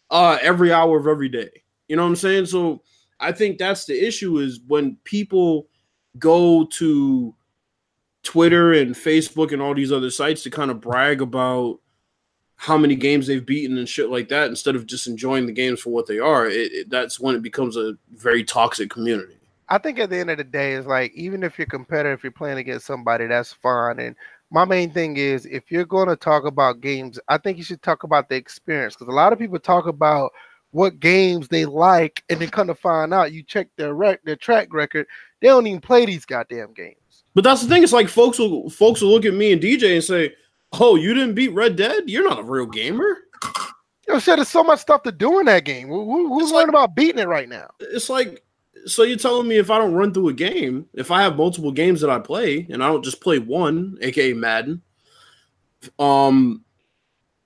uh 0.10 0.38
every 0.42 0.74
hour 0.74 0.98
of 0.98 1.08
every 1.08 1.30
day. 1.30 1.64
You 1.88 1.96
know 1.96 2.04
what 2.04 2.10
I'm 2.10 2.16
saying? 2.16 2.48
So 2.48 2.82
I 3.20 3.32
think 3.32 3.58
that's 3.58 3.86
the 3.86 4.08
issue 4.08 4.40
is 4.40 4.62
when 4.68 4.98
people 5.04 5.68
go 6.18 6.66
to 6.66 7.36
Twitter 8.24 8.74
and 8.74 8.96
Facebook 8.96 9.52
and 9.52 9.62
all 9.62 9.76
these 9.76 9.92
other 9.92 10.10
sites 10.10 10.44
to 10.44 10.50
kind 10.50 10.72
of 10.72 10.82
brag 10.82 11.22
about 11.22 11.80
how 12.62 12.78
many 12.78 12.96
games 12.96 13.26
they've 13.26 13.44
beaten 13.44 13.76
and 13.80 13.90
shit 13.90 14.12
like 14.12 14.30
that 14.30 14.48
instead 14.48 14.76
of 14.76 14.86
just 14.86 15.08
enjoying 15.08 15.48
the 15.48 15.52
games 15.52 15.80
for 15.80 15.90
what 15.90 16.06
they 16.06 16.20
are. 16.20 16.46
It, 16.46 16.72
it, 16.72 16.90
that's 16.92 17.20
when 17.20 17.34
it 17.34 17.42
becomes 17.42 17.76
a 17.76 17.98
very 18.12 18.44
toxic 18.44 18.92
community. 18.92 19.36
I 19.70 19.80
think 19.80 19.98
at 19.98 20.12
the 20.12 20.20
end 20.20 20.30
of 20.30 20.38
the 20.38 20.44
day, 20.44 20.74
it's 20.74 20.86
like 20.86 21.12
even 21.16 21.42
if 21.42 21.58
you're 21.58 21.66
competitive, 21.66 22.20
if 22.20 22.24
you're 22.24 22.32
playing 22.32 22.60
against 22.60 22.86
somebody, 22.86 23.26
that's 23.26 23.52
fine. 23.52 23.98
And 23.98 24.16
my 24.52 24.64
main 24.64 24.92
thing 24.92 25.18
is 25.18 25.48
if 25.48 25.72
you're 25.72 25.86
going 25.86 26.08
to 26.10 26.16
talk 26.16 26.46
about 26.46 26.82
games, 26.82 27.20
I 27.28 27.40
think 27.40 27.58
you 27.58 27.64
should 27.64 27.82
talk 27.82 28.04
about 28.04 28.30
the 28.30 28.36
experience 28.36 28.94
because 28.94 29.12
a 29.12 29.16
lot 29.16 29.34
of 29.34 29.40
people 29.40 29.58
talk 29.58 29.88
about 29.88 30.32
what 30.70 31.00
games 31.00 31.48
they 31.48 31.66
like, 31.66 32.24
and 32.30 32.40
then 32.40 32.50
come 32.50 32.68
to 32.68 32.76
find 32.76 33.12
out, 33.12 33.34
you 33.34 33.42
check 33.42 33.70
their 33.76 33.96
rec- 33.96 34.24
their 34.24 34.36
track 34.36 34.72
record, 34.72 35.08
they 35.42 35.48
don't 35.48 35.66
even 35.66 35.82
play 35.82 36.06
these 36.06 36.26
goddamn 36.26 36.74
games. 36.74 37.24
But 37.34 37.44
that's 37.44 37.64
the 37.64 37.68
thing. 37.68 37.82
It's 37.82 37.92
like 37.92 38.08
folks 38.08 38.38
will 38.38 38.70
folks 38.70 39.02
will 39.02 39.10
look 39.10 39.26
at 39.26 39.34
me 39.34 39.52
and 39.52 39.60
DJ 39.60 39.96
and 39.96 40.04
say, 40.04 40.36
"Oh, 40.74 40.96
you 40.96 41.14
didn't 41.14 41.36
beat 41.36 41.54
Red 41.54 41.76
Dead? 41.76 42.04
You're 42.08 42.28
not 42.28 42.40
a 42.40 42.44
real 42.44 42.66
gamer." 42.66 43.18
Yo, 44.08 44.20
shit, 44.20 44.38
there's 44.38 44.50
so 44.50 44.64
much 44.64 44.80
stuff 44.80 45.04
to 45.04 45.12
do 45.12 45.40
in 45.40 45.46
that 45.46 45.64
game. 45.64 45.88
Who, 45.88 46.28
who's 46.28 46.52
learning 46.52 46.74
like, 46.74 46.86
about 46.86 46.96
beating 46.96 47.20
it 47.20 47.28
right 47.28 47.48
now? 47.48 47.70
It's 47.80 48.10
like 48.10 48.44
so 48.86 49.04
you're 49.04 49.18
telling 49.18 49.48
me 49.48 49.58
if 49.58 49.70
I 49.70 49.78
don't 49.78 49.94
run 49.94 50.14
through 50.14 50.30
a 50.30 50.34
game, 50.34 50.88
if 50.94 51.12
I 51.12 51.22
have 51.22 51.38
multiple 51.38 51.72
games 51.72 52.02
that 52.02 52.10
I 52.10 52.20
play 52.20 52.68
and 52.70 52.84
I 52.84 52.88
don't 52.88 53.04
just 53.04 53.22
play 53.22 53.40
one, 53.40 53.98
aka 54.02 54.34
Madden, 54.34 54.82
um, 56.00 56.64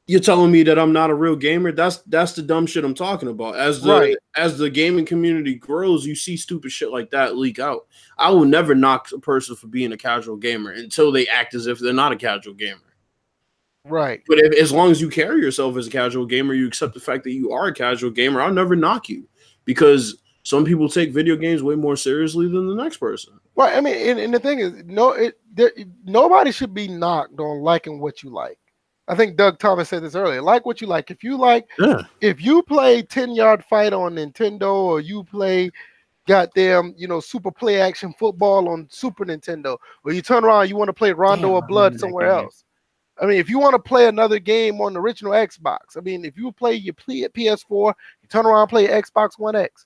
you're 0.07 0.19
telling 0.19 0.51
me 0.51 0.61
that 0.63 0.77
I'm 0.77 0.93
not 0.93 1.09
a 1.09 1.15
real 1.15 1.35
gamer. 1.35 1.71
That's 1.71 1.97
that's 2.03 2.33
the 2.33 2.43
dumb 2.43 2.67
shit 2.67 2.85
I'm 2.85 2.93
talking 2.93 3.29
about. 3.29 3.55
As 3.55 3.81
the 3.81 3.99
right. 3.99 4.17
as 4.35 4.57
the 4.57 4.69
gaming 4.69 5.05
community 5.05 5.55
grows, 5.55 6.05
you 6.05 6.15
see 6.15 6.37
stupid 6.37 6.71
shit 6.71 6.91
like 6.91 7.09
that 7.11 7.37
leak 7.37 7.59
out. 7.59 7.87
I 8.17 8.29
will 8.29 8.45
never 8.45 8.75
knock 8.75 9.09
a 9.11 9.19
person 9.19 9.55
for 9.55 9.67
being 9.67 9.93
a 9.93 9.97
casual 9.97 10.37
gamer 10.37 10.71
until 10.71 11.11
they 11.11 11.27
act 11.27 11.55
as 11.55 11.65
if 11.65 11.79
they're 11.79 11.91
not 11.91 12.11
a 12.11 12.17
casual 12.17 12.53
gamer. 12.53 12.81
Right. 13.85 14.21
But 14.27 14.39
if, 14.39 14.53
as 14.59 14.71
long 14.71 14.89
as 14.91 14.99
you 14.99 15.09
carry 15.09 15.39
yourself 15.41 15.77
as 15.77 15.87
a 15.87 15.91
casual 15.91 16.25
gamer, 16.25 16.53
you 16.53 16.67
accept 16.67 16.93
the 16.93 16.99
fact 16.99 17.23
that 17.23 17.33
you 17.33 17.51
are 17.51 17.67
a 17.67 17.73
casual 17.73 18.09
gamer. 18.09 18.41
I'll 18.41 18.53
never 18.53 18.75
knock 18.75 19.09
you 19.09 19.27
because 19.63 20.21
some 20.43 20.65
people 20.65 20.89
take 20.89 21.11
video 21.11 21.35
games 21.35 21.61
way 21.61 21.75
more 21.75 21.95
seriously 21.95 22.47
than 22.47 22.67
the 22.67 22.75
next 22.75 22.97
person. 22.97 23.39
Right. 23.55 23.75
I 23.75 23.81
mean, 23.81 23.95
and, 23.95 24.19
and 24.19 24.33
the 24.33 24.39
thing 24.39 24.59
is, 24.59 24.83
no, 24.85 25.11
it 25.11 25.39
there, 25.53 25.71
nobody 26.03 26.51
should 26.51 26.73
be 26.73 26.87
knocked 26.87 27.39
on 27.39 27.61
liking 27.61 27.99
what 27.99 28.23
you 28.23 28.31
like. 28.31 28.57
I 29.07 29.15
think 29.15 29.37
Doug 29.37 29.59
Thomas 29.59 29.89
said 29.89 30.03
this 30.03 30.15
earlier. 30.15 30.41
Like 30.41 30.65
what 30.65 30.81
you 30.81 30.87
like. 30.87 31.11
If 31.11 31.23
you 31.23 31.37
like, 31.37 31.67
yeah. 31.77 32.01
if 32.21 32.41
you 32.41 32.63
play 32.63 33.03
10 33.03 33.35
yard 33.35 33.63
fight 33.63 33.93
on 33.93 34.15
Nintendo 34.15 34.73
or 34.73 34.99
you 34.99 35.23
play 35.23 35.69
goddamn, 36.27 36.95
you 36.97 37.07
know, 37.07 37.19
super 37.19 37.51
play 37.51 37.79
action 37.79 38.13
football 38.17 38.67
on 38.69 38.87
Super 38.89 39.25
Nintendo, 39.25 39.77
or 40.03 40.11
you 40.11 40.23
turn 40.23 40.43
around, 40.43 40.69
you 40.69 40.75
want 40.75 40.89
to 40.89 40.93
play 40.93 41.11
Rondo 41.11 41.49
Damn, 41.49 41.57
of 41.57 41.67
Blood 41.67 41.99
somewhere 41.99 42.27
else. 42.27 42.64
I 43.21 43.25
mean, 43.25 43.37
if 43.37 43.49
you 43.49 43.59
want 43.59 43.73
to 43.73 43.79
play 43.79 44.07
another 44.07 44.39
game 44.39 44.81
on 44.81 44.93
the 44.93 44.99
original 44.99 45.31
Xbox, 45.31 45.97
I 45.97 46.01
mean, 46.01 46.25
if 46.25 46.37
you 46.37 46.51
play 46.51 46.73
you 46.73 46.93
play 46.93 47.23
at 47.23 47.33
PS4, 47.33 47.93
you 48.21 48.27
turn 48.29 48.45
around 48.45 48.67
play 48.67 48.87
Xbox 48.87 49.39
One 49.39 49.55
X. 49.55 49.85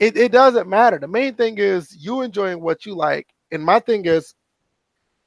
It, 0.00 0.16
it 0.16 0.32
doesn't 0.32 0.68
matter. 0.68 0.98
The 0.98 1.08
main 1.08 1.34
thing 1.34 1.58
is 1.58 1.96
you 1.96 2.22
enjoying 2.22 2.60
what 2.60 2.84
you 2.84 2.94
like. 2.94 3.28
And 3.52 3.62
my 3.62 3.78
thing 3.78 4.06
is 4.06 4.34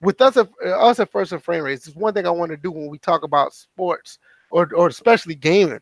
with 0.01 0.19
us, 0.21 0.37
at, 0.37 0.49
us 0.63 0.99
at 0.99 1.11
First 1.11 1.31
and 1.31 1.41
Frame 1.41 1.63
Rates, 1.63 1.87
is 1.87 1.95
one 1.95 2.13
thing 2.13 2.27
I 2.27 2.31
want 2.31 2.51
to 2.51 2.57
do 2.57 2.71
when 2.71 2.89
we 2.89 2.97
talk 2.97 3.23
about 3.23 3.53
sports 3.53 4.19
or, 4.51 4.69
or 4.75 4.87
especially 4.87 5.35
gaming. 5.35 5.79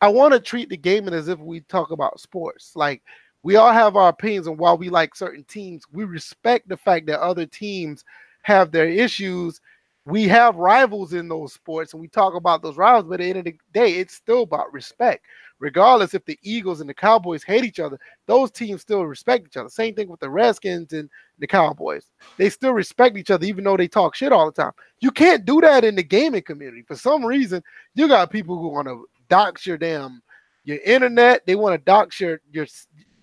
I 0.00 0.08
want 0.08 0.32
to 0.34 0.40
treat 0.40 0.68
the 0.68 0.76
gaming 0.76 1.14
as 1.14 1.28
if 1.28 1.38
we 1.38 1.60
talk 1.60 1.90
about 1.90 2.20
sports. 2.20 2.72
Like 2.74 3.02
we 3.42 3.56
all 3.56 3.72
have 3.72 3.96
our 3.96 4.08
opinions 4.08 4.46
and 4.46 4.58
while 4.58 4.76
we 4.76 4.88
like 4.88 5.14
certain 5.14 5.44
teams. 5.44 5.84
We 5.92 6.04
respect 6.04 6.68
the 6.68 6.76
fact 6.76 7.06
that 7.06 7.20
other 7.20 7.46
teams 7.46 8.04
have 8.42 8.70
their 8.70 8.88
issues. 8.88 9.60
We 10.08 10.26
have 10.28 10.56
rivals 10.56 11.12
in 11.12 11.28
those 11.28 11.52
sports 11.52 11.92
and 11.92 12.00
we 12.00 12.08
talk 12.08 12.34
about 12.34 12.62
those 12.62 12.76
rivals, 12.76 13.04
but 13.04 13.20
at 13.20 13.24
the 13.24 13.28
end 13.28 13.38
of 13.38 13.44
the 13.44 13.58
day, 13.72 13.94
it's 13.94 14.14
still 14.14 14.42
about 14.42 14.72
respect 14.72 15.24
regardless 15.60 16.14
if 16.14 16.24
the 16.24 16.38
Eagles 16.42 16.80
and 16.80 16.88
the 16.88 16.94
Cowboys 16.94 17.42
hate 17.42 17.64
each 17.64 17.80
other, 17.80 17.98
those 18.26 18.50
teams 18.50 18.80
still 18.80 19.04
respect 19.04 19.46
each 19.46 19.56
other. 19.56 19.68
Same 19.68 19.94
thing 19.94 20.08
with 20.08 20.20
the 20.20 20.30
Redskins 20.30 20.92
and 20.92 21.10
the 21.38 21.46
Cowboys. 21.46 22.06
They 22.36 22.50
still 22.50 22.72
respect 22.72 23.16
each 23.16 23.30
other, 23.30 23.46
even 23.46 23.64
though 23.64 23.76
they 23.76 23.88
talk 23.88 24.14
shit 24.14 24.32
all 24.32 24.46
the 24.46 24.62
time. 24.62 24.72
You 25.00 25.10
can't 25.10 25.44
do 25.44 25.60
that 25.60 25.84
in 25.84 25.94
the 25.94 26.02
gaming 26.02 26.42
community. 26.42 26.82
For 26.82 26.96
some 26.96 27.24
reason, 27.24 27.62
you 27.94 28.08
got 28.08 28.30
people 28.30 28.58
who 28.58 28.68
want 28.68 28.88
to 28.88 29.06
dox 29.28 29.66
your 29.66 29.78
damn 29.78 30.22
your 30.64 30.78
internet. 30.84 31.46
They 31.46 31.54
want 31.54 31.74
to 31.74 31.84
dox 31.84 32.20
your 32.20 32.40
your 32.52 32.66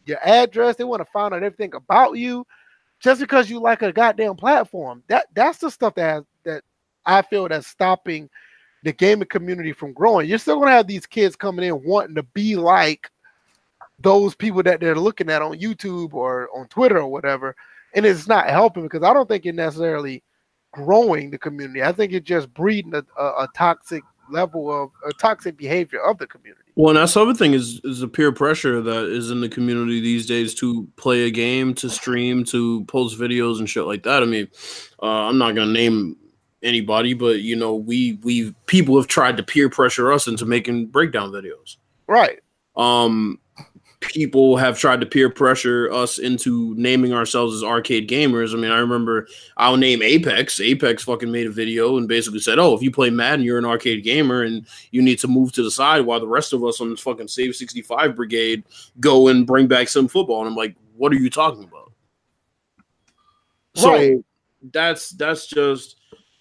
your 0.06 0.20
address. 0.24 0.76
They 0.76 0.84
want 0.84 1.02
to 1.02 1.12
find 1.12 1.34
out 1.34 1.44
everything 1.44 1.74
about 1.74 2.18
you 2.18 2.46
just 3.00 3.20
because 3.20 3.50
you 3.50 3.60
like 3.60 3.82
a 3.82 3.92
goddamn 3.92 4.36
platform. 4.36 5.04
That 5.08 5.28
that's 5.34 5.60
the 5.60 5.70
stuff 5.70 5.96
that 5.96 6.14
has, 6.14 6.24
I 7.06 7.22
feel 7.22 7.48
that's 7.48 7.68
stopping– 7.68 8.30
the 8.86 8.94
gaming 8.94 9.28
community 9.28 9.74
from 9.74 9.92
growing. 9.94 10.30
You're 10.30 10.38
still 10.38 10.60
gonna 10.60 10.72
have 10.72 10.88
these 10.88 11.08
kids 11.08 11.36
coming 11.36 11.66
in 11.66 11.84
wanting 11.84 12.16
to 12.16 12.24
be 12.24 12.56
like 12.56 13.10
those 14.00 14.36
people 14.36 14.62
that 14.62 14.80
they're 14.80 14.96
looking 14.96 15.30
at 15.30 15.42
on 15.42 15.60
YouTube 15.60 16.14
or 16.14 16.50
on 16.56 16.68
Twitter 16.68 17.00
or 17.00 17.08
whatever, 17.08 17.56
and 17.96 18.06
it's 18.06 18.28
not 18.28 18.48
helping 18.48 18.84
because 18.84 19.02
I 19.02 19.12
don't 19.12 19.28
think 19.28 19.46
it 19.48 19.56
necessarily 19.56 20.22
growing 20.72 21.32
the 21.32 21.38
community. 21.40 21.82
I 21.82 21.94
think 21.94 22.14
it's 22.14 22.28
just 22.28 22.54
breeding 22.54 22.94
a, 22.94 23.04
a, 23.20 23.26
a 23.26 23.50
toxic 23.56 24.04
level 24.30 24.72
of 24.72 24.92
a 25.08 25.14
toxic 25.14 25.58
behavior 25.58 26.02
of 26.02 26.20
the 26.20 26.28
community. 26.28 26.72
Well, 26.76 26.90
and 26.90 26.98
that's 26.98 27.16
the 27.16 27.22
other 27.22 27.34
thing 27.34 27.54
is 27.54 27.82
is 27.84 28.02
the 28.02 28.08
peer 28.08 28.32
pressure 28.32 28.82
that 28.82 29.06
is 29.06 29.32
in 29.32 29.42
the 29.42 29.50
community 29.50 30.00
these 30.00 30.28
days 30.28 30.54
to 30.56 30.88
play 30.96 31.24
a 31.24 31.32
game, 31.32 31.74
to 31.76 31.90
stream, 31.90 32.44
to 32.46 32.86
post 32.86 33.18
videos 33.20 33.58
and 33.58 33.68
shit 33.68 33.86
like 33.86 34.04
that. 34.04 34.22
I 34.22 34.28
mean, 34.28 34.48
uh, 35.02 35.08
I'm 35.28 35.40
not 35.40 35.56
gonna 35.56 35.72
name 35.72 36.18
anybody, 36.66 37.14
but 37.14 37.42
you 37.42 37.56
know, 37.56 37.76
we 37.76 38.20
we 38.24 38.54
people 38.66 38.98
have 38.98 39.08
tried 39.08 39.38
to 39.38 39.44
peer 39.44 39.70
pressure 39.70 40.12
us 40.12 40.28
into 40.28 40.46
making 40.46 40.88
breakdown 40.88 41.32
videos. 41.32 41.78
Right. 42.08 42.40
Um 42.76 43.40
people 44.02 44.56
have 44.58 44.78
tried 44.78 45.00
to 45.00 45.06
peer 45.06 45.30
pressure 45.30 45.92
us 45.92 46.20
into 46.20 46.76
naming 46.76 47.14
ourselves 47.14 47.56
as 47.56 47.64
arcade 47.64 48.10
gamers. 48.10 48.54
I 48.54 48.58
mean, 48.58 48.72
I 48.72 48.78
remember 48.78 49.28
I'll 49.58 49.78
name 49.78 50.02
Apex. 50.02 50.60
Apex 50.60 51.04
fucking 51.04 51.32
made 51.32 51.48
a 51.48 51.52
video 51.52 51.98
and 51.98 52.08
basically 52.08 52.40
said, 52.40 52.60
"Oh, 52.60 52.76
if 52.76 52.82
you 52.82 52.92
play 52.92 53.10
Madden, 53.10 53.44
you're 53.46 53.58
an 53.58 53.66
arcade 53.66 54.04
gamer 54.04 54.44
and 54.44 54.66
you 54.92 55.02
need 55.02 55.20
to 55.20 55.28
move 55.28 55.52
to 55.54 55.64
the 55.64 55.72
side 55.72 56.06
while 56.06 56.20
the 56.20 56.28
rest 56.28 56.54
of 56.54 56.64
us 56.64 56.82
on 56.82 56.90
this 56.90 57.00
fucking 57.00 57.28
Save 57.28 57.56
65 57.56 58.16
brigade 58.16 58.64
go 59.00 59.28
and 59.28 59.48
bring 59.48 59.68
back 59.68 59.88
some 59.88 60.08
football." 60.08 60.42
And 60.42 60.50
I'm 60.50 60.56
like, 60.56 60.76
"What 60.96 61.12
are 61.12 61.18
you 61.18 61.30
talking 61.30 61.64
about?" 61.64 61.92
Right. 63.78 64.18
So 64.18 64.24
that's 64.72 65.10
that's 65.12 65.48
just 65.48 65.98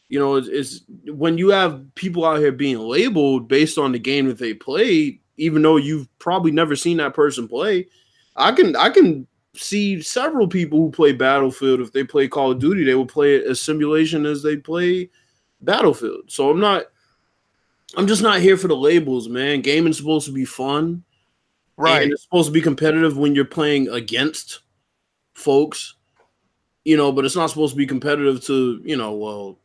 you 0.08 0.18
know, 0.18 0.36
is 0.36 0.84
when 1.06 1.38
you 1.38 1.50
have 1.50 1.82
people 1.94 2.24
out 2.24 2.38
here 2.38 2.52
being 2.52 2.78
labeled 2.78 3.48
based 3.48 3.78
on 3.78 3.92
the 3.92 3.98
game 3.98 4.26
that 4.28 4.38
they 4.38 4.54
played, 4.54 5.20
even 5.36 5.62
though 5.62 5.76
you've 5.76 6.08
probably 6.18 6.52
never 6.52 6.76
seen 6.76 6.98
that 6.98 7.14
person 7.14 7.48
play. 7.48 7.86
I 8.36 8.52
can 8.52 8.76
I 8.76 8.90
can 8.90 9.26
see 9.54 10.02
several 10.02 10.48
people 10.48 10.78
who 10.78 10.90
play 10.90 11.12
Battlefield. 11.12 11.80
If 11.80 11.92
they 11.92 12.04
play 12.04 12.28
Call 12.28 12.52
of 12.52 12.58
Duty, 12.58 12.84
they 12.84 12.94
will 12.94 13.06
play 13.06 13.36
it 13.36 13.46
as 13.46 13.60
simulation 13.60 14.26
as 14.26 14.42
they 14.42 14.56
play 14.56 15.10
Battlefield. 15.60 16.30
So 16.30 16.50
I'm 16.50 16.60
not 16.60 16.84
I'm 17.96 18.06
just 18.06 18.22
not 18.22 18.40
here 18.40 18.56
for 18.56 18.68
the 18.68 18.76
labels, 18.76 19.28
man. 19.28 19.60
Gaming's 19.60 19.96
supposed 19.96 20.26
to 20.26 20.32
be 20.32 20.44
fun. 20.44 21.04
Right. 21.76 22.10
It's 22.10 22.22
supposed 22.22 22.48
to 22.48 22.52
be 22.52 22.60
competitive 22.60 23.16
when 23.16 23.34
you're 23.34 23.44
playing 23.44 23.88
against 23.88 24.60
folks. 25.34 25.94
You 26.84 26.96
know, 26.96 27.12
but 27.12 27.24
it's 27.24 27.36
not 27.36 27.48
supposed 27.48 27.72
to 27.72 27.78
be 27.78 27.86
competitive 27.86 28.44
to, 28.44 28.82
you 28.84 28.96
know, 28.96 29.14
well, 29.14 29.58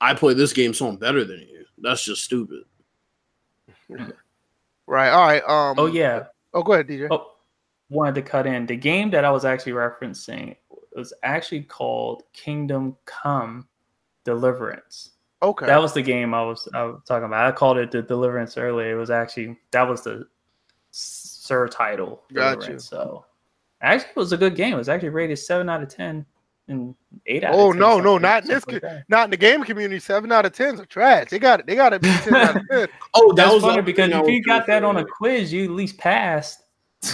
I 0.00 0.14
play 0.14 0.34
this 0.34 0.52
game 0.52 0.74
so 0.74 0.88
I'm 0.88 0.96
better 0.96 1.24
than 1.24 1.40
you. 1.40 1.64
That's 1.78 2.04
just 2.04 2.24
stupid. 2.24 2.64
Right. 4.88 5.10
All 5.10 5.26
right. 5.26 5.42
Um. 5.42 5.74
Oh 5.78 5.86
yeah. 5.86 6.26
Oh, 6.54 6.62
go 6.62 6.74
ahead, 6.74 6.86
DJ. 6.86 7.08
Oh, 7.10 7.32
wanted 7.90 8.14
to 8.14 8.22
cut 8.22 8.46
in. 8.46 8.66
The 8.66 8.76
game 8.76 9.10
that 9.10 9.24
I 9.24 9.30
was 9.30 9.44
actually 9.44 9.72
referencing 9.72 10.56
was 10.94 11.12
actually 11.22 11.62
called 11.62 12.22
Kingdom 12.32 12.96
Come 13.04 13.66
Deliverance. 14.24 15.10
Okay. 15.42 15.66
That 15.66 15.80
was 15.80 15.92
the 15.92 16.02
game 16.02 16.34
I 16.34 16.42
was 16.42 16.68
I 16.72 16.84
was 16.84 17.00
talking 17.04 17.26
about. 17.26 17.46
I 17.46 17.52
called 17.52 17.78
it 17.78 17.90
the 17.90 18.02
Deliverance 18.02 18.56
earlier. 18.56 18.92
It 18.92 18.98
was 18.98 19.10
actually 19.10 19.58
that 19.72 19.82
was 19.82 20.02
the 20.02 20.26
Sir 20.92 21.68
title. 21.68 22.22
Got 22.32 22.60
Gotcha. 22.60 22.80
So 22.80 23.24
actually, 23.82 24.10
it 24.10 24.16
was 24.16 24.32
a 24.32 24.36
good 24.36 24.56
game. 24.56 24.74
It 24.74 24.78
was 24.78 24.88
actually 24.88 25.10
rated 25.10 25.38
seven 25.38 25.68
out 25.68 25.82
of 25.82 25.88
ten 25.88 26.24
and 26.68 26.94
eight 27.26 27.44
out. 27.44 27.54
Oh 27.54 27.72
no, 27.72 28.00
no, 28.00 28.18
not 28.18 28.42
in 28.42 28.48
this, 28.48 28.66
like 28.66 28.82
not 29.08 29.24
in 29.24 29.30
the 29.30 29.36
game 29.36 29.64
community. 29.64 30.00
Seven 30.00 30.32
out 30.32 30.46
of 30.46 30.52
tens 30.52 30.80
are 30.80 30.86
trash. 30.86 31.28
They 31.30 31.38
got 31.38 31.60
it. 31.60 31.66
They 31.66 31.74
got 31.74 31.92
it. 31.92 32.02
be 32.02 32.08
ten 32.08 32.34
out 32.34 32.56
of 32.56 32.62
ten. 32.70 32.88
oh, 33.14 33.32
that 33.32 33.36
That's 33.36 33.54
was 33.54 33.62
funny 33.62 33.82
because 33.82 34.10
if 34.10 34.28
you 34.28 34.42
got 34.42 34.66
that 34.66 34.84
on 34.84 34.96
a 34.96 35.04
quiz, 35.04 35.52
you 35.52 35.64
at 35.64 35.70
least 35.70 35.98
passed. 35.98 36.62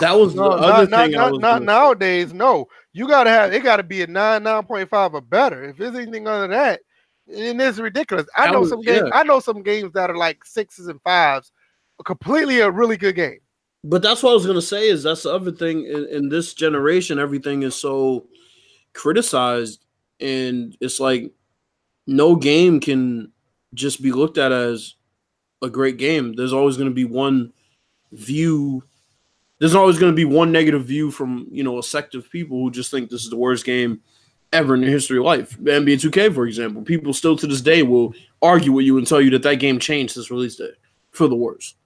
That 0.01 0.13
was 0.13 0.35
no, 0.35 0.57
the 0.57 0.63
other 0.63 0.87
not, 0.89 1.05
thing. 1.05 1.13
Not, 1.13 1.41
not 1.41 1.63
nowadays. 1.63 2.33
No, 2.33 2.69
you 2.93 3.09
got 3.09 3.25
to 3.25 3.31
have. 3.31 3.53
It 3.53 3.63
got 3.63 3.77
to 3.77 3.83
be 3.83 4.03
a 4.03 4.07
nine, 4.07 4.45
nine 4.45 4.65
point 4.65 4.89
five 4.89 5.15
or 5.15 5.21
better. 5.21 5.65
If 5.65 5.77
there's 5.77 5.95
anything 5.95 6.27
under 6.27 6.49
that, 6.55 6.81
and 7.29 7.61
it's 7.61 7.79
ridiculous. 7.79 8.27
I 8.37 8.47
that 8.47 8.53
know 8.53 8.61
was, 8.61 8.71
some 8.71 8.81
games. 8.81 9.09
Yeah. 9.13 9.19
I 9.19 9.23
know 9.25 9.41
some 9.41 9.63
games 9.63 9.93
that 9.93 10.11
are 10.11 10.17
like 10.17 10.45
sixes 10.45 10.89
and 10.89 11.01
fives. 11.03 11.53
Completely 12.05 12.61
a 12.61 12.71
really 12.71 12.97
good 12.97 13.15
game. 13.15 13.39
But 13.85 14.03
that's 14.03 14.23
what 14.23 14.31
I 14.31 14.35
was 14.35 14.47
gonna 14.47 14.63
say. 14.63 14.89
Is 14.89 15.03
that's 15.03 15.25
the 15.25 15.35
other 15.35 15.53
thing 15.53 15.85
in, 15.87 16.07
in 16.09 16.29
this 16.29 16.55
generation? 16.55 17.19
Everything 17.19 17.63
is 17.63 17.75
so 17.75 18.27
criticized 18.95 19.85
and 20.21 20.77
it's 20.81 21.01
like 21.01 21.33
no 22.07 22.37
game 22.37 22.81
can 22.81 23.33
just 23.75 24.03
be 24.03 24.13
looked 24.13 24.39
at 24.39 24.53
as 24.53 24.95
a 25.63 25.71
great 25.71 25.97
game. 25.97 26.35
There's 26.35 26.53
always 26.53 26.77
going 26.77 26.89
to 26.89 26.95
be 26.95 27.05
one 27.05 27.53
view. 28.13 28.83
There's 29.59 29.75
always 29.75 29.99
going 29.99 30.13
to 30.13 30.17
be 30.17 30.25
one 30.25 30.53
negative 30.53 30.85
view 30.85 31.11
from 31.11 31.47
you 31.51 31.63
know 31.63 31.79
a 31.79 31.83
sect 31.83 32.15
of 32.15 32.31
people 32.31 32.59
who 32.59 32.71
just 32.71 32.91
think 32.91 33.11
this 33.11 33.25
is 33.25 33.31
the 33.31 33.37
worst 33.37 33.65
game 33.65 34.01
ever 34.53 34.75
in 34.75 34.83
the 34.83 34.87
history 34.89 35.19
of 35.19 35.25
life. 35.25 35.59
NBA 35.59 36.11
2K, 36.11 36.35
for 36.35 36.47
example, 36.47 36.83
people 36.83 37.15
still 37.15 37.37
to 37.37 37.47
this 37.47 37.63
day 37.63 37.83
will 37.83 38.15
argue 38.43 38.73
with 38.73 38.85
you 38.85 38.99
and 38.99 39.07
tell 39.07 39.21
you 39.21 39.31
that 39.31 39.43
that 39.43 39.57
game 39.57 39.79
changed 39.79 40.15
since 40.15 40.31
release 40.31 40.57
day 40.57 40.73
for 41.11 41.27
the 41.27 41.37
worst. 41.37 41.77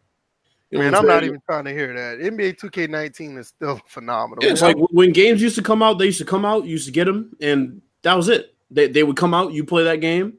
You 0.71 0.79
Man, 0.79 0.95
I'm, 0.95 1.03
I'm 1.03 1.07
not 1.07 1.25
even 1.25 1.41
trying 1.49 1.65
to 1.65 1.73
hear 1.73 1.95
that. 1.95 2.19
NBA 2.19 2.59
2K19 2.59 3.39
is 3.39 3.49
still 3.49 3.81
phenomenal. 3.87 4.45
Yeah, 4.45 4.51
it's 4.51 4.63
like 4.63 4.77
when 4.77 5.13
games 5.13 5.41
used 5.41 5.57
to 5.57 5.63
come 5.63 5.83
out, 5.83 5.99
they 5.99 6.07
used 6.07 6.19
to 6.19 6.25
come 6.25 6.45
out, 6.45 6.65
you 6.65 6.71
used 6.71 6.87
to 6.87 6.93
get 6.93 7.05
them, 7.05 7.37
and 7.41 7.81
that 8.03 8.15
was 8.15 8.29
it. 8.29 8.55
They, 8.71 8.89
they 8.89 9.05
would 9.05 9.17
come 9.17 9.33
out, 9.33 9.53
you 9.53 9.65
play 9.65 9.85
that 9.85 10.01
game, 10.01 10.39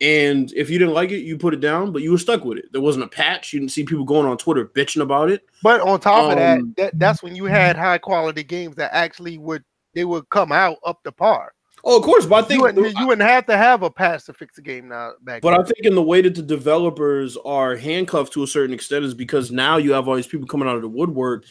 And 0.00 0.50
if 0.54 0.70
you 0.70 0.78
didn't 0.78 0.94
like 0.94 1.10
it, 1.10 1.20
you 1.20 1.36
put 1.36 1.52
it 1.52 1.60
down, 1.60 1.92
but 1.92 2.00
you 2.02 2.12
were 2.12 2.18
stuck 2.18 2.44
with 2.44 2.58
it. 2.58 2.72
There 2.72 2.80
wasn't 2.80 3.04
a 3.04 3.08
patch. 3.08 3.52
You 3.52 3.60
didn't 3.60 3.72
see 3.72 3.84
people 3.84 4.04
going 4.04 4.26
on 4.26 4.38
Twitter 4.38 4.66
bitching 4.66 5.02
about 5.02 5.30
it. 5.30 5.42
But 5.62 5.82
on 5.82 6.00
top 6.00 6.24
um, 6.24 6.30
of 6.30 6.36
that, 6.36 6.58
um, 6.60 6.74
that, 6.78 6.98
that's 6.98 7.22
when 7.22 7.36
you 7.36 7.44
had 7.44 7.76
high 7.76 7.98
quality 7.98 8.44
games 8.44 8.76
that 8.76 8.94
actually 8.94 9.36
would 9.38 9.64
they 9.94 10.04
would 10.04 10.28
come 10.30 10.52
out 10.52 10.78
up 10.84 11.02
to 11.02 11.12
par. 11.12 11.52
Oh, 11.84 11.96
of 11.96 12.02
course, 12.02 12.26
but 12.26 12.44
I 12.44 12.46
think 12.48 12.58
you 12.58 12.62
wouldn't, 12.62 12.98
you 12.98 13.06
wouldn't 13.06 13.28
have 13.28 13.46
to 13.46 13.56
have 13.56 13.82
a 13.82 13.90
pass 13.90 14.24
to 14.24 14.32
fix 14.32 14.56
the 14.56 14.62
game 14.62 14.88
now. 14.88 15.12
Back 15.22 15.42
but 15.42 15.52
then. 15.52 15.60
I 15.60 15.64
think 15.64 15.84
in 15.84 15.94
the 15.94 16.02
way 16.02 16.20
that 16.20 16.34
the 16.34 16.42
developers 16.42 17.36
are 17.44 17.76
handcuffed 17.76 18.32
to 18.34 18.42
a 18.42 18.46
certain 18.46 18.74
extent 18.74 19.04
is 19.04 19.14
because 19.14 19.50
now 19.50 19.76
you 19.76 19.92
have 19.92 20.08
all 20.08 20.16
these 20.16 20.26
people 20.26 20.46
coming 20.46 20.68
out 20.68 20.76
of 20.76 20.82
the 20.82 20.88
woodwork 20.88 21.44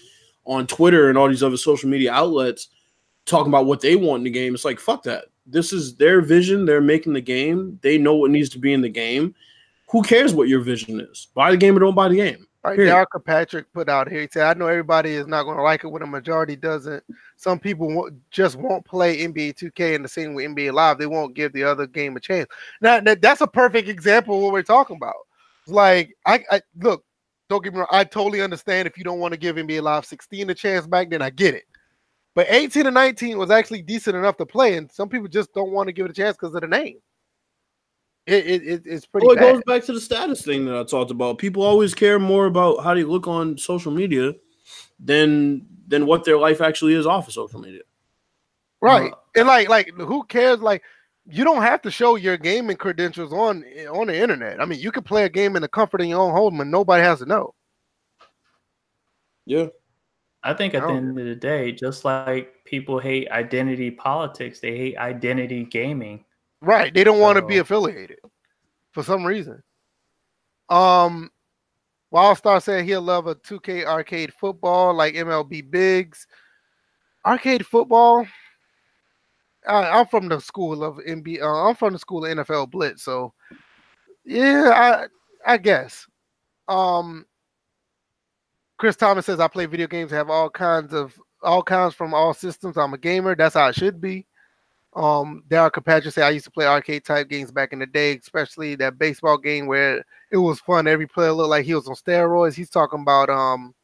on 0.45 0.67
Twitter 0.67 1.09
and 1.09 1.17
all 1.17 1.27
these 1.27 1.43
other 1.43 1.57
social 1.57 1.89
media 1.89 2.11
outlets 2.11 2.69
talking 3.25 3.51
about 3.51 3.65
what 3.65 3.81
they 3.81 3.95
want 3.95 4.21
in 4.21 4.23
the 4.23 4.29
game. 4.29 4.53
It's 4.53 4.65
like 4.65 4.79
fuck 4.79 5.03
that. 5.03 5.25
This 5.45 5.71
is 5.71 5.95
their 5.95 6.21
vision. 6.21 6.65
They're 6.65 6.81
making 6.81 7.13
the 7.13 7.21
game. 7.21 7.79
They 7.81 7.97
know 7.97 8.15
what 8.15 8.31
needs 8.31 8.49
to 8.49 8.59
be 8.59 8.73
in 8.73 8.81
the 8.81 8.89
game. 8.89 9.33
Who 9.89 10.03
cares 10.03 10.33
what 10.33 10.49
your 10.49 10.59
vision 10.59 10.99
is? 10.99 11.27
Buy 11.33 11.51
the 11.51 11.57
game 11.57 11.77
or 11.77 11.79
don't 11.79 11.95
buy 11.95 12.09
the 12.09 12.15
game. 12.15 12.47
Right, 12.76 13.07
Patrick 13.26 13.72
put 13.73 13.88
out 13.88 14.10
here. 14.10 14.22
He 14.22 14.27
said, 14.31 14.44
"I 14.44 14.53
know 14.57 14.68
everybody 14.68 15.11
is 15.11 15.27
not 15.27 15.44
going 15.44 15.57
to 15.57 15.64
like 15.64 15.84
it 15.84 15.88
when 15.88 16.02
a 16.02 16.07
majority 16.07 16.56
doesn't. 16.56 17.03
Some 17.35 17.60
people 17.60 17.88
won't, 17.88 18.15
just 18.30 18.57
won't 18.57 18.85
play 18.85 19.18
NBA 19.19 19.56
2K 19.56 19.95
in 19.95 20.02
the 20.02 20.10
same 20.10 20.34
way 20.34 20.45
NBA 20.45 20.73
Live. 20.73 20.98
They 20.98 21.06
won't 21.06 21.35
give 21.35 21.53
the 21.53 21.64
other 21.64 21.88
game 21.88 22.18
a 22.18 22.19
chance. 22.19 22.48
Now, 22.81 22.99
that's 22.99 23.41
a 23.41 23.48
perfect 23.48 23.88
example 23.88 24.38
of 24.38 24.44
what 24.44 24.53
we're 24.53 24.64
talking 24.64 24.98
about. 24.98 25.15
Like, 25.68 26.15
I, 26.26 26.44
I 26.52 26.61
look, 26.81 27.03
don't 27.49 27.64
get 27.64 27.73
me 27.73 27.80
wrong. 27.80 27.88
I 27.91 28.03
totally 28.03 28.41
understand 28.41 28.88
if 28.88 28.98
you 28.98 29.03
don't 29.03 29.19
want 29.19 29.34
to 29.34 29.39
give 29.39 29.56
NBA 29.56 29.81
Live 29.81 30.06
16 30.06 30.49
a 30.49 30.53
chance 30.53 30.88
back 30.88 31.10
then. 31.10 31.22
I 31.22 31.30
get 31.30 31.56
it. 31.56 31.64
But 32.35 32.48
18 32.49 32.85
and 32.85 32.94
19 32.94 33.38
was 33.38 33.49
actually 33.49 33.81
decent 33.81 34.15
enough 34.15 34.38
to 34.38 34.45
play, 34.45 34.77
and 34.77 34.91
some 34.91 35.10
people 35.10 35.27
just 35.27 35.53
don't 35.53 35.72
want 35.72 35.88
to 35.88 35.94
give 35.94 36.06
it 36.06 36.11
a 36.11 36.14
chance 36.14 36.38
because 36.38 36.53
of 36.53 36.61
the 36.61 36.68
name. 36.68 36.99
It, 38.27 38.63
it, 38.63 38.81
it's 38.85 39.05
pretty. 39.05 39.25
Well, 39.25 39.37
it 39.37 39.39
bad. 39.39 39.53
goes 39.53 39.63
back 39.65 39.85
to 39.85 39.93
the 39.93 40.01
status 40.01 40.41
thing 40.41 40.65
that 40.65 40.77
I 40.77 40.83
talked 40.83 41.11
about. 41.11 41.37
People 41.37 41.63
always 41.63 41.95
care 41.95 42.19
more 42.19 42.45
about 42.45 42.83
how 42.83 42.93
they 42.93 43.05
look 43.05 43.25
on 43.25 43.57
social 43.57 43.91
media 43.91 44.33
than 44.99 45.65
than 45.87 46.05
what 46.05 46.25
their 46.25 46.37
life 46.37 46.59
actually 46.59 46.93
is 46.93 47.07
off 47.07 47.27
of 47.27 47.33
social 47.33 47.61
media. 47.61 47.83
Right, 48.81 49.13
uh, 49.13 49.15
and 49.37 49.47
like 49.47 49.69
like 49.69 49.91
who 49.95 50.25
cares? 50.25 50.59
Like 50.59 50.83
you 51.25 51.45
don't 51.45 51.61
have 51.61 51.81
to 51.83 51.91
show 51.91 52.17
your 52.17 52.35
gaming 52.35 52.75
credentials 52.75 53.31
on 53.31 53.63
on 53.89 54.07
the 54.07 54.17
internet. 54.17 54.61
I 54.61 54.65
mean, 54.65 54.79
you 54.79 54.91
can 54.91 55.03
play 55.03 55.23
a 55.23 55.29
game 55.29 55.55
in 55.55 55.61
the 55.61 55.69
comfort 55.69 56.01
of 56.01 56.07
your 56.07 56.19
own 56.19 56.33
home, 56.33 56.59
and 56.59 56.69
nobody 56.69 57.03
has 57.03 57.19
to 57.19 57.25
know. 57.25 57.55
Yeah. 59.45 59.67
I 60.43 60.53
think 60.53 60.75
at 60.75 60.81
the 60.83 60.89
end 60.89 61.17
of 61.17 61.25
the 61.25 61.35
day, 61.35 61.71
just 61.71 62.05
like 62.05 62.63
people 62.63 62.99
hate 62.99 63.29
identity 63.31 63.89
politics, 63.91 64.59
they 64.59 64.77
hate 64.77 64.97
identity 64.97 65.65
gaming. 65.65 66.23
Right. 66.61 66.93
They 66.93 67.03
don't 67.03 67.19
want 67.19 67.38
to 67.38 67.45
be 67.45 67.57
affiliated 67.57 68.19
for 68.91 69.03
some 69.03 69.25
reason. 69.25 69.61
Um 70.69 71.29
Wildstar 72.13 72.61
said 72.61 72.85
he'll 72.85 73.01
love 73.01 73.27
a 73.27 73.35
2K 73.35 73.85
arcade 73.85 74.34
football 74.34 74.93
like 74.93 75.13
MLB 75.15 75.69
Bigs. 75.69 76.25
Arcade 77.25 77.65
football. 77.65 78.25
I, 79.67 79.99
am 79.99 80.07
from 80.07 80.29
the 80.29 80.39
school 80.39 80.84
of 80.84 80.97
NBA. 80.97 81.41
Uh, 81.41 81.67
I'm 81.67 81.75
from 81.75 81.93
the 81.93 81.99
school 81.99 82.25
of 82.25 82.38
NFL 82.38 82.71
Blitz, 82.71 83.03
so 83.03 83.34
yeah, 84.25 84.71
I 85.45 85.53
I 85.53 85.57
guess. 85.57 86.07
Um, 86.67 87.25
Chris 88.77 88.95
Thomas 88.95 89.25
says 89.25 89.39
I 89.39 89.47
play 89.47 89.65
video 89.65 89.88
games, 89.88 90.11
have 90.11 90.29
all 90.29 90.49
kinds 90.49 90.93
of 90.93 91.19
all 91.43 91.63
kinds 91.63 91.93
from 91.93 92.13
all 92.13 92.34
systems. 92.34 92.77
I'm 92.77 92.93
a 92.93 92.97
gamer. 92.97 93.35
That's 93.35 93.55
how 93.55 93.67
it 93.67 93.75
should 93.75 93.99
be. 93.99 94.25
Um, 94.98 95.44
Daryl 95.48 95.72
Kirkpatrick 95.72 96.11
said 96.11 96.24
I 96.24 96.32
used 96.32 96.45
to 96.45 96.52
play 96.52 96.65
arcade 96.65 97.06
type 97.06 97.30
games 97.30 97.52
back 97.52 97.72
in 97.72 97.78
the 97.78 97.86
day, 97.86 98.18
especially 98.18 98.74
that 98.76 98.98
baseball 98.98 99.38
game 99.38 99.68
where 99.68 100.03
it 100.32 100.38
was 100.38 100.60
fun. 100.60 100.88
Every 100.88 101.06
player 101.06 101.32
looked 101.32 101.52
like 101.52 101.65
he 101.65 101.76
was 101.76 101.88
on 101.88 101.94
steroids. 101.94 102.56
He's 102.56 102.72
talking 102.72 103.02
about 103.02 103.30
um 103.30 103.76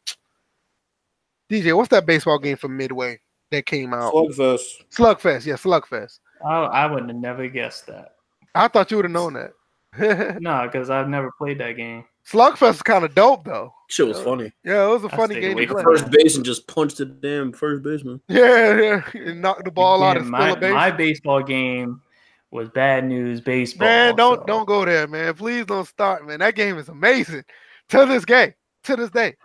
DJ. 1.51 1.77
What's 1.77 1.89
that 1.89 2.07
baseball 2.07 2.39
game 2.39 2.57
from 2.57 2.75
Midway 2.75 3.19
that 3.51 3.67
came 3.67 3.93
out? 3.93 4.11
Slugfest. 4.11 4.85
Slugfest. 4.91 5.45
Yeah, 5.45 5.53
Slugfest. 5.53 6.19
Oh, 6.43 6.63
I 6.63 6.87
would 6.87 7.07
have 7.07 7.15
never 7.15 7.47
guessed 7.47 7.85
that. 7.87 8.15
I 8.55 8.67
thought 8.67 8.89
you 8.89 8.97
would 8.97 9.05
have 9.05 9.11
known 9.11 9.33
that. 9.33 9.51
no, 10.41 10.63
because 10.65 10.89
I've 10.89 11.09
never 11.09 11.31
played 11.37 11.59
that 11.59 11.73
game. 11.73 12.05
Slugfest 12.29 12.75
is 12.75 12.81
kind 12.81 13.03
of 13.03 13.13
dope 13.13 13.43
though. 13.43 13.73
Shit 13.89 14.07
was 14.07 14.19
funny. 14.19 14.51
Yeah, 14.63 14.85
it 14.85 14.89
was 14.89 15.03
a 15.03 15.09
funny 15.09 15.39
game. 15.39 15.57
To. 15.57 15.67
First 15.67 16.09
base 16.09 16.35
and 16.35 16.45
just 16.45 16.67
punched 16.67 16.97
the 16.97 17.05
damn 17.05 17.51
first 17.51 17.83
baseman. 17.83 18.21
Yeah, 18.29 18.79
yeah, 18.79 19.01
and 19.13 19.41
knocked 19.41 19.65
the 19.65 19.71
ball 19.71 19.97
Again, 19.97 20.09
out 20.09 20.17
of 20.17 20.27
my, 20.27 20.55
my 20.55 20.91
baseball 20.91 21.43
game 21.43 22.01
was 22.49 22.69
bad 22.69 23.05
news 23.05 23.41
baseball. 23.41 23.87
Man, 23.87 24.15
don't 24.15 24.39
so. 24.39 24.45
don't 24.45 24.65
go 24.65 24.85
there, 24.85 25.07
man. 25.07 25.33
Please 25.33 25.65
don't 25.65 25.87
start, 25.87 26.25
man. 26.25 26.39
That 26.39 26.55
game 26.55 26.77
is 26.77 26.89
amazing. 26.89 27.43
To 27.89 28.05
this 28.05 28.23
game, 28.23 28.53
to 28.83 28.95
this 28.95 29.09
day. 29.09 29.35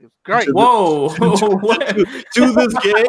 It's 0.00 0.14
great. 0.24 0.48
Whoa. 0.52 1.08
to, 1.14 2.24
to 2.34 2.52
this 2.52 2.74
game. 2.82 3.06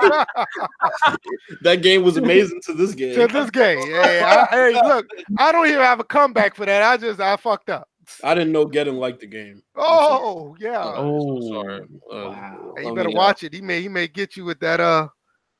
that 1.61 1.81
game 1.81 2.03
was 2.03 2.17
amazing 2.17 2.61
to 2.65 2.73
this 2.73 2.93
game. 2.93 3.15
To 3.15 3.27
this 3.27 3.49
game. 3.49 3.79
Hey, 3.79 4.21
I, 4.21 4.45
hey, 4.51 4.73
look, 4.73 5.07
I 5.37 5.51
don't 5.51 5.67
even 5.67 5.79
have 5.79 5.99
a 5.99 6.03
comeback 6.03 6.55
for 6.55 6.65
that. 6.65 6.83
I 6.83 6.97
just 6.97 7.19
I 7.19 7.35
fucked 7.37 7.69
up. 7.69 7.89
I 8.23 8.35
didn't 8.35 8.51
know 8.51 8.65
Getting 8.65 8.97
liked 8.97 9.21
the 9.21 9.27
game. 9.27 9.61
Oh 9.75 10.55
yeah. 10.59 10.83
Oh, 10.83 11.41
sorry. 11.49 11.81
Uh, 12.11 12.29
wow. 12.29 12.73
Hey, 12.77 12.85
you 12.85 12.95
better 12.95 13.09
watch 13.09 13.43
it. 13.43 13.53
He 13.53 13.61
may 13.61 13.81
he 13.81 13.87
may 13.87 14.07
get 14.07 14.35
you 14.35 14.45
with 14.45 14.59
that 14.59 14.79
uh 14.79 15.07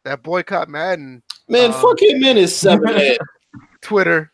that 0.04 0.24
boycott 0.24 0.70
Madden. 0.70 1.22
Man, 1.48 1.72
um, 1.72 1.82
fuck 1.82 2.02
him 2.02 2.24
in 2.24 2.38
his 2.38 2.56
seven 2.56 2.88
head. 2.96 3.18
Twitter. 3.82 4.32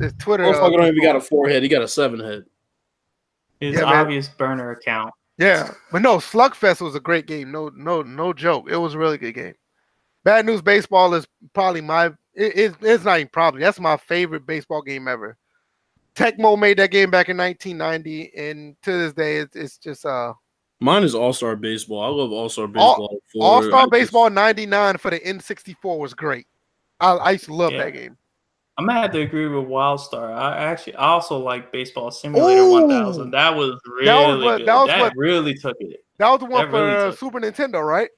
His 0.00 0.12
Twitter. 0.18 0.44
Motherfucker 0.44 0.74
uh, 0.74 0.76
don't 0.76 0.86
even 0.86 1.02
got 1.02 1.16
a 1.16 1.20
four 1.20 1.48
head. 1.48 1.62
He 1.62 1.68
got 1.68 1.82
a 1.82 1.88
seven 1.88 2.20
head. 2.20 2.44
His 3.60 3.76
yeah, 3.76 3.84
obvious 3.84 4.28
man. 4.28 4.34
burner 4.38 4.70
account. 4.72 5.14
Yeah, 5.38 5.72
but 5.90 6.02
no, 6.02 6.18
Slugfest 6.18 6.80
was 6.80 6.94
a 6.94 7.00
great 7.00 7.26
game. 7.26 7.50
No, 7.50 7.70
no, 7.74 8.02
no 8.02 8.32
joke. 8.32 8.66
It 8.70 8.76
was 8.76 8.94
a 8.94 8.98
really 8.98 9.18
good 9.18 9.32
game. 9.32 9.54
Bad 10.24 10.46
News 10.46 10.62
Baseball 10.62 11.14
is 11.14 11.26
probably 11.52 11.80
my. 11.80 12.06
It, 12.34 12.56
it, 12.56 12.74
it's 12.80 13.04
not 13.04 13.18
even 13.18 13.30
probably. 13.32 13.60
That's 13.60 13.80
my 13.80 13.96
favorite 13.96 14.46
baseball 14.46 14.82
game 14.82 15.08
ever. 15.08 15.36
Tecmo 16.14 16.58
made 16.58 16.78
that 16.78 16.90
game 16.90 17.10
back 17.10 17.28
in 17.28 17.36
1990, 17.36 18.32
and 18.36 18.76
to 18.82 18.92
this 18.92 19.12
day, 19.12 19.38
it's, 19.38 19.56
it's 19.56 19.78
just 19.78 20.04
uh. 20.04 20.34
Mine 20.80 21.04
is 21.04 21.14
All 21.14 21.32
Star 21.32 21.56
Baseball. 21.56 22.02
I 22.02 22.08
love 22.08 22.32
All 22.32 22.48
Star 22.48 22.66
Baseball. 22.66 23.20
All 23.40 23.62
Star 23.62 23.88
Baseball 23.88 24.30
'99 24.30 24.98
for 24.98 25.10
the 25.10 25.20
N64 25.20 25.98
was 25.98 26.12
great. 26.12 26.46
I, 27.00 27.12
I 27.12 27.30
used 27.32 27.46
to 27.46 27.54
love 27.54 27.72
yeah. 27.72 27.84
that 27.84 27.90
game. 27.90 28.16
I'm 28.78 28.86
gonna 28.86 29.00
have 29.00 29.12
to 29.12 29.20
agree 29.20 29.48
with 29.48 29.68
Wildstar. 29.68 30.34
I 30.34 30.56
actually 30.56 30.94
I 30.96 31.08
also 31.08 31.38
like 31.38 31.70
Baseball 31.72 32.10
Simulator 32.10 32.62
Ooh, 32.62 32.86
1000. 32.88 33.30
That 33.30 33.54
was 33.54 33.78
really 33.86 34.06
that, 34.06 34.26
was 34.26 34.44
what, 34.44 34.58
good. 34.58 34.68
that, 34.68 34.74
was 34.74 34.88
that 34.88 35.00
what, 35.00 35.16
really 35.16 35.54
took 35.54 35.76
it. 35.80 36.04
That 36.18 36.30
was 36.30 36.40
the 36.40 36.46
one 36.46 36.64
that 36.64 36.70
for 36.70 36.86
really 36.86 37.08
uh, 37.08 37.12
Super 37.12 37.40
Nintendo, 37.40 37.86
right? 37.86 38.08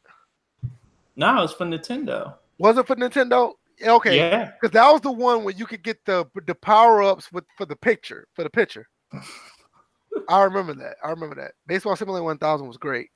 No, 1.17 1.39
it 1.39 1.43
was 1.43 1.53
for 1.53 1.67
Nintendo. 1.67 2.35
Was 2.59 2.79
it 2.79 2.87
for 2.87 2.95
Nintendo? 2.97 3.55
Okay. 3.83 4.17
Yeah. 4.17 4.53
Because 4.61 4.73
that 4.73 4.91
was 4.91 5.01
the 5.01 5.13
one 5.13 5.45
where 5.45 5.55
you 5.55 5.67
could 5.67 5.83
get 5.83 6.05
the 6.05 6.27
the 6.47 6.55
power 6.55 7.03
ups 7.03 7.33
with 7.33 7.45
for 7.57 7.67
the 7.67 7.77
picture 7.77 8.27
for 8.35 8.43
the 8.45 8.51
picture. 8.51 8.87
I 10.29 10.43
remember 10.43 10.75
that. 10.75 10.97
I 11.03 11.11
remember 11.11 11.35
that. 11.37 11.53
Baseball 11.67 11.97
Simulator 11.97 12.25
1000 12.25 12.67
was 12.67 12.77
great. 12.77 13.11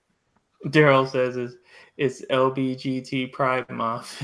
Daryl 0.66 1.08
says 1.08 1.36
it's 1.36 1.54
it's 1.96 2.24
LBGT 2.26 3.32
Pride 3.32 3.68
Month. 3.70 4.20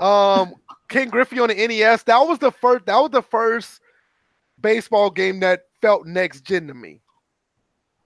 um, 0.00 0.54
Ken 0.88 1.08
Griffey 1.08 1.40
on 1.40 1.48
the 1.48 1.54
NES. 1.54 2.02
That 2.04 2.18
was 2.18 2.38
the 2.38 2.50
first. 2.50 2.86
That 2.86 2.98
was 2.98 3.10
the 3.10 3.22
first 3.22 3.80
baseball 4.60 5.10
game 5.10 5.40
that 5.40 5.62
felt 5.80 6.06
next 6.06 6.42
gen 6.42 6.66
to 6.68 6.74
me. 6.74 7.00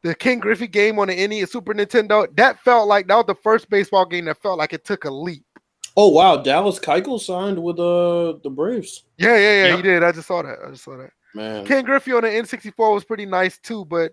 The 0.02 0.15
Ken 0.15 0.39
Griffey 0.39 0.69
game 0.69 0.98
on 0.98 1.09
the 1.09 1.27
NES 1.27 1.51
Super 1.51 1.74
Nintendo. 1.74 2.27
That 2.36 2.60
felt 2.60 2.86
like 2.86 3.09
that 3.09 3.16
was 3.16 3.27
the 3.27 3.35
first 3.35 3.69
baseball 3.69 4.06
game 4.06 4.27
that 4.27 4.40
felt 4.40 4.59
like 4.59 4.73
it 4.73 4.85
took 4.85 5.05
a 5.05 5.10
leap. 5.10 5.44
Oh 6.01 6.07
wow, 6.07 6.37
Dallas 6.37 6.79
Keuchel 6.79 7.19
signed 7.19 7.61
with 7.61 7.81
uh 7.81 8.39
the 8.45 8.51
Braves. 8.51 9.03
Yeah, 9.16 9.35
yeah, 9.35 9.41
yeah, 9.41 9.66
yep. 9.66 9.77
he 9.79 9.83
did. 9.83 10.05
I 10.05 10.12
just 10.12 10.29
saw 10.29 10.43
that. 10.43 10.59
I 10.65 10.70
just 10.70 10.85
saw 10.85 10.97
that. 10.97 11.11
Man, 11.35 11.66
Ken 11.66 11.85
Griffey 11.85 12.12
on 12.12 12.23
the 12.23 12.29
N64 12.29 12.95
was 12.95 13.05
pretty 13.05 13.27
nice 13.27 13.59
too, 13.59 13.85
but 13.85 14.12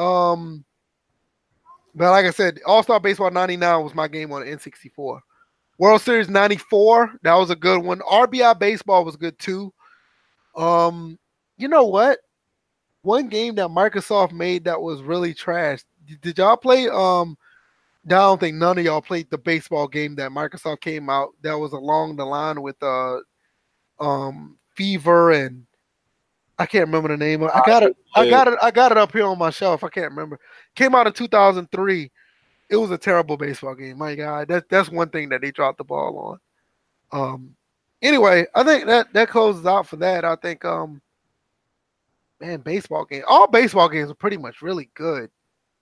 um, 0.00 0.64
but 1.96 2.12
like 2.12 2.26
I 2.26 2.30
said, 2.30 2.60
All 2.64 2.84
Star 2.84 3.00
Baseball 3.00 3.32
'99 3.32 3.82
was 3.82 3.92
my 3.92 4.06
game 4.06 4.32
on 4.32 4.42
the 4.42 4.52
N64. 4.52 5.18
World 5.78 6.00
Series 6.00 6.28
'94, 6.28 7.18
that 7.24 7.34
was 7.34 7.50
a 7.50 7.56
good 7.56 7.82
one. 7.82 7.98
RBI 8.08 8.56
Baseball 8.60 9.04
was 9.04 9.16
good 9.16 9.36
too. 9.36 9.74
Um, 10.56 11.18
you 11.58 11.66
know 11.66 11.86
what? 11.86 12.20
One 13.02 13.26
game 13.26 13.56
that 13.56 13.70
Microsoft 13.70 14.30
made 14.30 14.62
that 14.66 14.80
was 14.80 15.02
really 15.02 15.34
trash. 15.34 15.80
Did 16.20 16.38
y'all 16.38 16.56
play 16.56 16.88
um 16.88 17.36
I 18.06 18.10
don't 18.10 18.38
think 18.38 18.56
none 18.56 18.78
of 18.78 18.84
y'all 18.84 19.02
played 19.02 19.28
the 19.30 19.38
baseball 19.38 19.88
game 19.88 20.14
that 20.16 20.30
Microsoft 20.30 20.80
came 20.80 21.10
out 21.10 21.30
that 21.42 21.58
was 21.58 21.72
along 21.72 22.16
the 22.16 22.24
line 22.24 22.62
with 22.62 22.80
uh 22.82 23.18
um 23.98 24.58
Fever 24.76 25.32
and 25.32 25.66
I 26.58 26.66
can't 26.66 26.86
remember 26.86 27.08
the 27.08 27.16
name. 27.16 27.42
I 27.44 27.62
got 27.66 27.82
it. 27.82 27.96
I 28.14 28.30
got 28.30 28.48
it. 28.48 28.58
I 28.62 28.70
got 28.70 28.92
it 28.92 28.98
up 28.98 29.12
here 29.12 29.26
on 29.26 29.38
my 29.38 29.50
shelf. 29.50 29.84
I 29.84 29.88
can't 29.88 30.10
remember. 30.10 30.38
Came 30.74 30.94
out 30.94 31.06
in 31.06 31.12
2003. 31.12 32.10
It 32.68 32.76
was 32.76 32.90
a 32.90 32.98
terrible 32.98 33.36
baseball 33.36 33.74
game. 33.74 33.98
My 33.98 34.14
God, 34.14 34.48
that's 34.48 34.66
that's 34.70 34.88
one 34.88 35.10
thing 35.10 35.28
that 35.30 35.42
they 35.42 35.50
dropped 35.50 35.78
the 35.78 35.84
ball 35.84 36.40
on. 37.12 37.20
Um, 37.20 37.56
anyway, 38.02 38.46
I 38.54 38.64
think 38.64 38.86
that 38.86 39.12
that 39.12 39.28
closes 39.28 39.66
out 39.66 39.86
for 39.86 39.96
that. 39.96 40.24
I 40.24 40.36
think 40.36 40.64
um 40.64 41.02
man, 42.40 42.60
baseball 42.60 43.04
game. 43.04 43.22
All 43.26 43.46
baseball 43.46 43.88
games 43.88 44.10
are 44.10 44.14
pretty 44.14 44.38
much 44.38 44.62
really 44.62 44.90
good, 44.94 45.30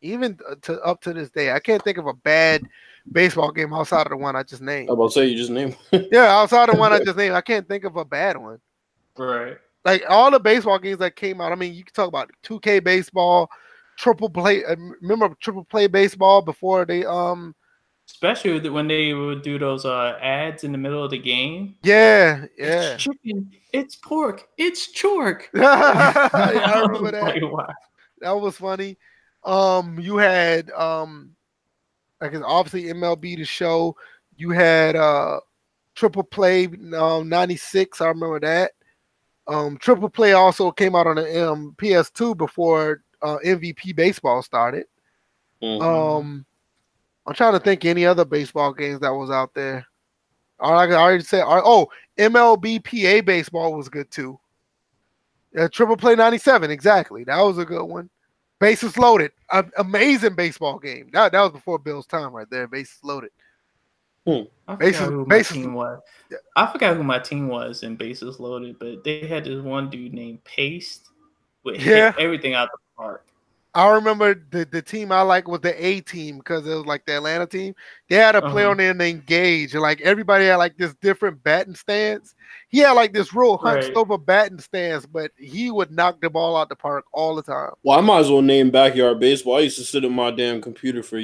even 0.05 0.39
to 0.63 0.81
up 0.83 1.01
to 1.03 1.13
this 1.13 1.31
day. 1.31 1.53
I 1.53 1.59
can't 1.59 1.83
think 1.83 1.99
of 1.99 2.07
a 2.07 2.13
bad 2.13 2.63
baseball 3.11 3.51
game 3.51 3.73
outside 3.73 4.07
of 4.07 4.11
the 4.11 4.17
one 4.17 4.37
I 4.37 4.43
just 4.43 4.63
named. 4.63 4.91
I'm 4.91 4.95
about 4.95 5.09
to 5.09 5.13
say 5.13 5.27
you 5.27 5.37
just 5.37 5.51
named. 5.51 5.77
yeah, 6.13 6.37
outside 6.37 6.69
of 6.69 6.75
the 6.75 6.81
one 6.81 6.93
I 6.93 7.03
just 7.03 7.17
named, 7.17 7.35
I 7.35 7.41
can't 7.41 7.67
think 7.67 7.85
of 7.85 7.97
a 7.97 8.05
bad 8.05 8.37
one. 8.37 8.61
Right. 9.17 9.57
Like 9.85 10.05
all 10.09 10.31
the 10.31 10.41
baseball 10.41 10.79
games 10.79 10.99
that 10.99 11.17
came 11.17 11.41
out. 11.41 11.53
I 11.53 11.57
mean, 11.57 11.75
you 11.75 11.85
can 11.85 11.95
talk 11.95 12.09
about 12.09 12.31
2K 12.45 12.85
baseball, 12.85 13.51
triple 13.97 14.31
play. 14.31 14.65
Uh, 14.65 14.77
remember 15.01 15.35
triple 15.41 15.65
play 15.65 15.87
baseball 15.87 16.43
before 16.43 16.85
they 16.85 17.05
um 17.05 17.55
Especially 18.07 18.69
when 18.69 18.87
they 18.87 19.15
would 19.15 19.41
do 19.41 19.59
those 19.59 19.87
uh, 19.87 20.19
ads 20.21 20.63
in 20.63 20.73
the 20.73 20.79
middle 20.79 21.03
of 21.03 21.11
the 21.11 21.19
game. 21.19 21.75
Yeah, 21.83 22.45
yeah. 22.59 22.93
It's 22.93 23.03
chicken. 23.03 23.51
It's 23.73 23.97
pork. 23.97 24.47
It's 24.59 24.93
chork. 24.93 25.45
I 25.55 26.83
remember 26.87 27.11
that. 27.13 27.75
that 28.21 28.33
was 28.33 28.59
funny. 28.59 28.99
Um, 29.45 29.99
you 29.99 30.17
had 30.17 30.71
um, 30.71 31.31
I 32.21 32.29
guess 32.29 32.43
obviously 32.45 32.93
MLB 32.93 33.37
the 33.37 33.45
show. 33.45 33.97
You 34.37 34.51
had 34.51 34.97
uh, 34.97 35.41
triple 35.95 36.23
play 36.25 36.69
um, 36.97 37.29
'96. 37.29 38.01
I 38.01 38.09
remember 38.09 38.41
that. 38.41 38.73
Um, 39.47 39.77
triple 39.77 40.09
play 40.09 40.33
also 40.33 40.71
came 40.71 40.95
out 40.95 41.07
on 41.07 41.17
the 41.17 41.51
um, 41.51 41.75
PS2 41.77 42.37
before 42.37 43.03
uh, 43.23 43.37
MVP 43.45 43.95
baseball 43.95 44.43
started. 44.43 44.87
Mm-hmm. 45.63 45.83
Um 45.83 46.47
I'm 47.27 47.35
trying 47.35 47.55
to 47.55 47.61
think 47.61 47.85
any 47.85 48.05
other 48.05 48.25
baseball 48.25 48.73
games 48.73 49.01
that 49.01 49.15
was 49.15 49.31
out 49.31 49.55
there. 49.55 49.87
I 50.61 50.67
already 50.67 51.25
said, 51.25 51.45
oh, 51.47 51.89
MLB 52.19 52.85
PA 52.85 53.25
baseball 53.25 53.75
was 53.75 53.89
good 53.89 54.11
too. 54.11 54.39
Yeah, 55.53 55.69
Triple 55.69 55.97
Play 55.97 56.17
97, 56.17 56.71
exactly. 56.71 57.25
That 57.25 57.41
was 57.41 57.59
a 57.59 57.65
good 57.65 57.85
one. 57.85 58.11
Bases 58.61 58.97
loaded, 58.97 59.33
a- 59.51 59.65
amazing 59.79 60.35
baseball 60.35 60.79
game. 60.79 61.11
That 61.13 61.33
that 61.33 61.41
was 61.41 61.53
before 61.53 61.79
Bill's 61.79 62.07
time, 62.07 62.33
right 62.33 62.49
there. 62.51 62.67
Bases 62.67 62.99
loaded. 63.03 63.31
Hmm. 64.27 64.43
I 64.67 64.75
bases, 64.77 65.07
who 65.07 65.27
my 65.27 65.37
bases, 65.37 65.53
team 65.53 65.75
was. 65.75 66.01
I 66.57 66.67
forgot 66.73 66.97
who 66.97 67.03
my 67.03 67.19
team 67.19 67.49
was 67.49 67.83
in 67.83 67.97
bases 67.97 68.41
loaded, 68.41 68.79
but 68.79 69.05
they 69.05 69.27
had 69.27 69.45
this 69.45 69.63
one 69.63 69.91
dude 69.91 70.15
named 70.15 70.43
Paste 70.45 71.09
with 71.63 71.81
yeah. 71.83 72.15
everything 72.19 72.55
out 72.55 72.71
the 72.73 72.79
park. 72.97 73.27
I 73.77 73.89
remember 73.91 74.35
the, 74.51 74.65
the 74.65 74.81
team 74.81 75.11
I 75.11 75.23
like 75.23 75.49
was 75.49 75.61
the 75.61 75.85
A 75.85 76.01
team 76.01 76.39
because 76.39 76.65
it 76.65 76.75
was 76.75 76.87
like 76.87 77.07
the 77.07 77.17
Atlanta 77.17 77.47
team. 77.47 77.75
They 78.09 78.17
had 78.17 78.37
a 78.37 78.43
player 78.43 78.67
uh-huh. 78.67 78.71
on 78.73 78.77
there 78.77 78.95
named 78.95 79.27
Gage, 79.27 79.73
and 79.73 79.83
like 79.83 80.01
everybody 80.03 80.45
had 80.45 80.57
like 80.57 80.77
this 80.77 80.95
different 80.95 81.43
batting 81.43 81.75
stance. 81.75 82.37
He 82.69 82.79
had 82.79 82.93
like 82.93 83.13
this 83.13 83.35
real 83.35 83.57
hunched 83.57 83.89
right. 83.89 83.97
over 83.97 84.17
batting 84.17 84.61
stance, 84.61 85.07
but 85.07 85.33
he 85.37 85.73
would 85.73 85.91
knock 85.91 86.21
the 86.21 86.31
ball 86.31 86.57
out 86.57 86.69
the 86.69 86.77
park 86.77 87.05
all 87.13 87.35
the 87.35 87.43
time. 87.43 87.73
Well, 87.83 87.99
I 87.99 88.01
might 88.01 88.21
as 88.21 88.31
well 88.31 88.43
name 88.43 88.71
backyard 88.71 89.19
baseball. 89.19 89.57
I 89.57 89.61
used 89.61 89.79
to 89.79 89.85
sit 89.85 90.05
at 90.05 90.11
my 90.11 90.31
damn 90.31 90.61
computer 90.61 91.03
for 91.03 91.21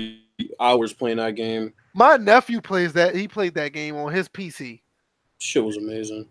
hours 0.59 0.93
playing 0.93 1.18
that 1.18 1.36
game. 1.36 1.72
My 1.94 2.16
nephew 2.16 2.60
plays 2.60 2.93
that. 2.94 3.14
He 3.14 3.28
played 3.28 3.55
that 3.55 3.72
game 3.72 3.94
on 3.94 4.12
his 4.12 4.28
PC. 4.28 4.81
Shit 5.39 5.64
was 5.64 5.77
amazing. 5.77 6.27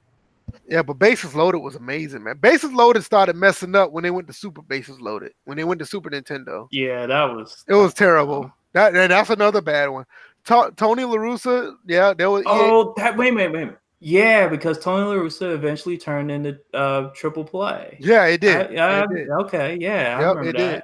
Yeah, 0.68 0.84
but 0.84 1.00
Bases 1.00 1.34
Loaded 1.34 1.60
was 1.60 1.76
amazing, 1.76 2.24
man. 2.24 2.38
Bases 2.38 2.72
Loaded 2.72 3.04
started 3.04 3.36
messing 3.36 3.76
up 3.76 3.92
when 3.92 4.04
they 4.04 4.12
went 4.12 4.28
to 4.28 4.34
Super 4.34 4.62
Bases 4.62 5.00
Loaded. 5.02 5.32
When 5.46 5.58
they 5.58 5.64
went 5.64 5.80
to 5.80 5.86
Super 5.86 6.10
Nintendo. 6.10 6.68
Yeah, 6.72 7.08
that 7.08 7.24
was. 7.26 7.64
It 7.68 7.74
was 7.74 7.94
terrible. 7.94 8.52
That 8.74 8.96
and 8.96 9.12
that's 9.12 9.32
another 9.32 9.62
bad 9.62 9.88
one. 9.88 10.06
Tony 10.46 11.04
La 11.04 11.16
Russa, 11.16 11.76
yeah, 11.88 12.14
there 12.14 12.30
was. 12.30 12.44
Oh, 12.46 12.94
that 12.98 13.18
wait, 13.18 13.34
wait, 13.34 13.52
wait. 13.52 13.70
Yeah, 14.00 14.48
because 14.48 14.80
Tony 14.80 15.04
La 15.04 15.16
Russa 15.16 15.54
eventually 15.54 15.98
turned 15.98 16.32
into 16.32 16.58
uh, 16.74 17.10
triple 17.14 17.44
play. 17.44 17.98
Yeah, 18.00 18.26
it 18.26 18.42
did. 18.42 18.78
I, 18.78 19.00
I, 19.00 19.04
it 19.04 19.10
did. 19.10 19.30
Okay, 19.30 19.78
yeah, 19.80 20.20
yep, 20.20 20.46
it 20.46 20.58
that. 20.58 20.84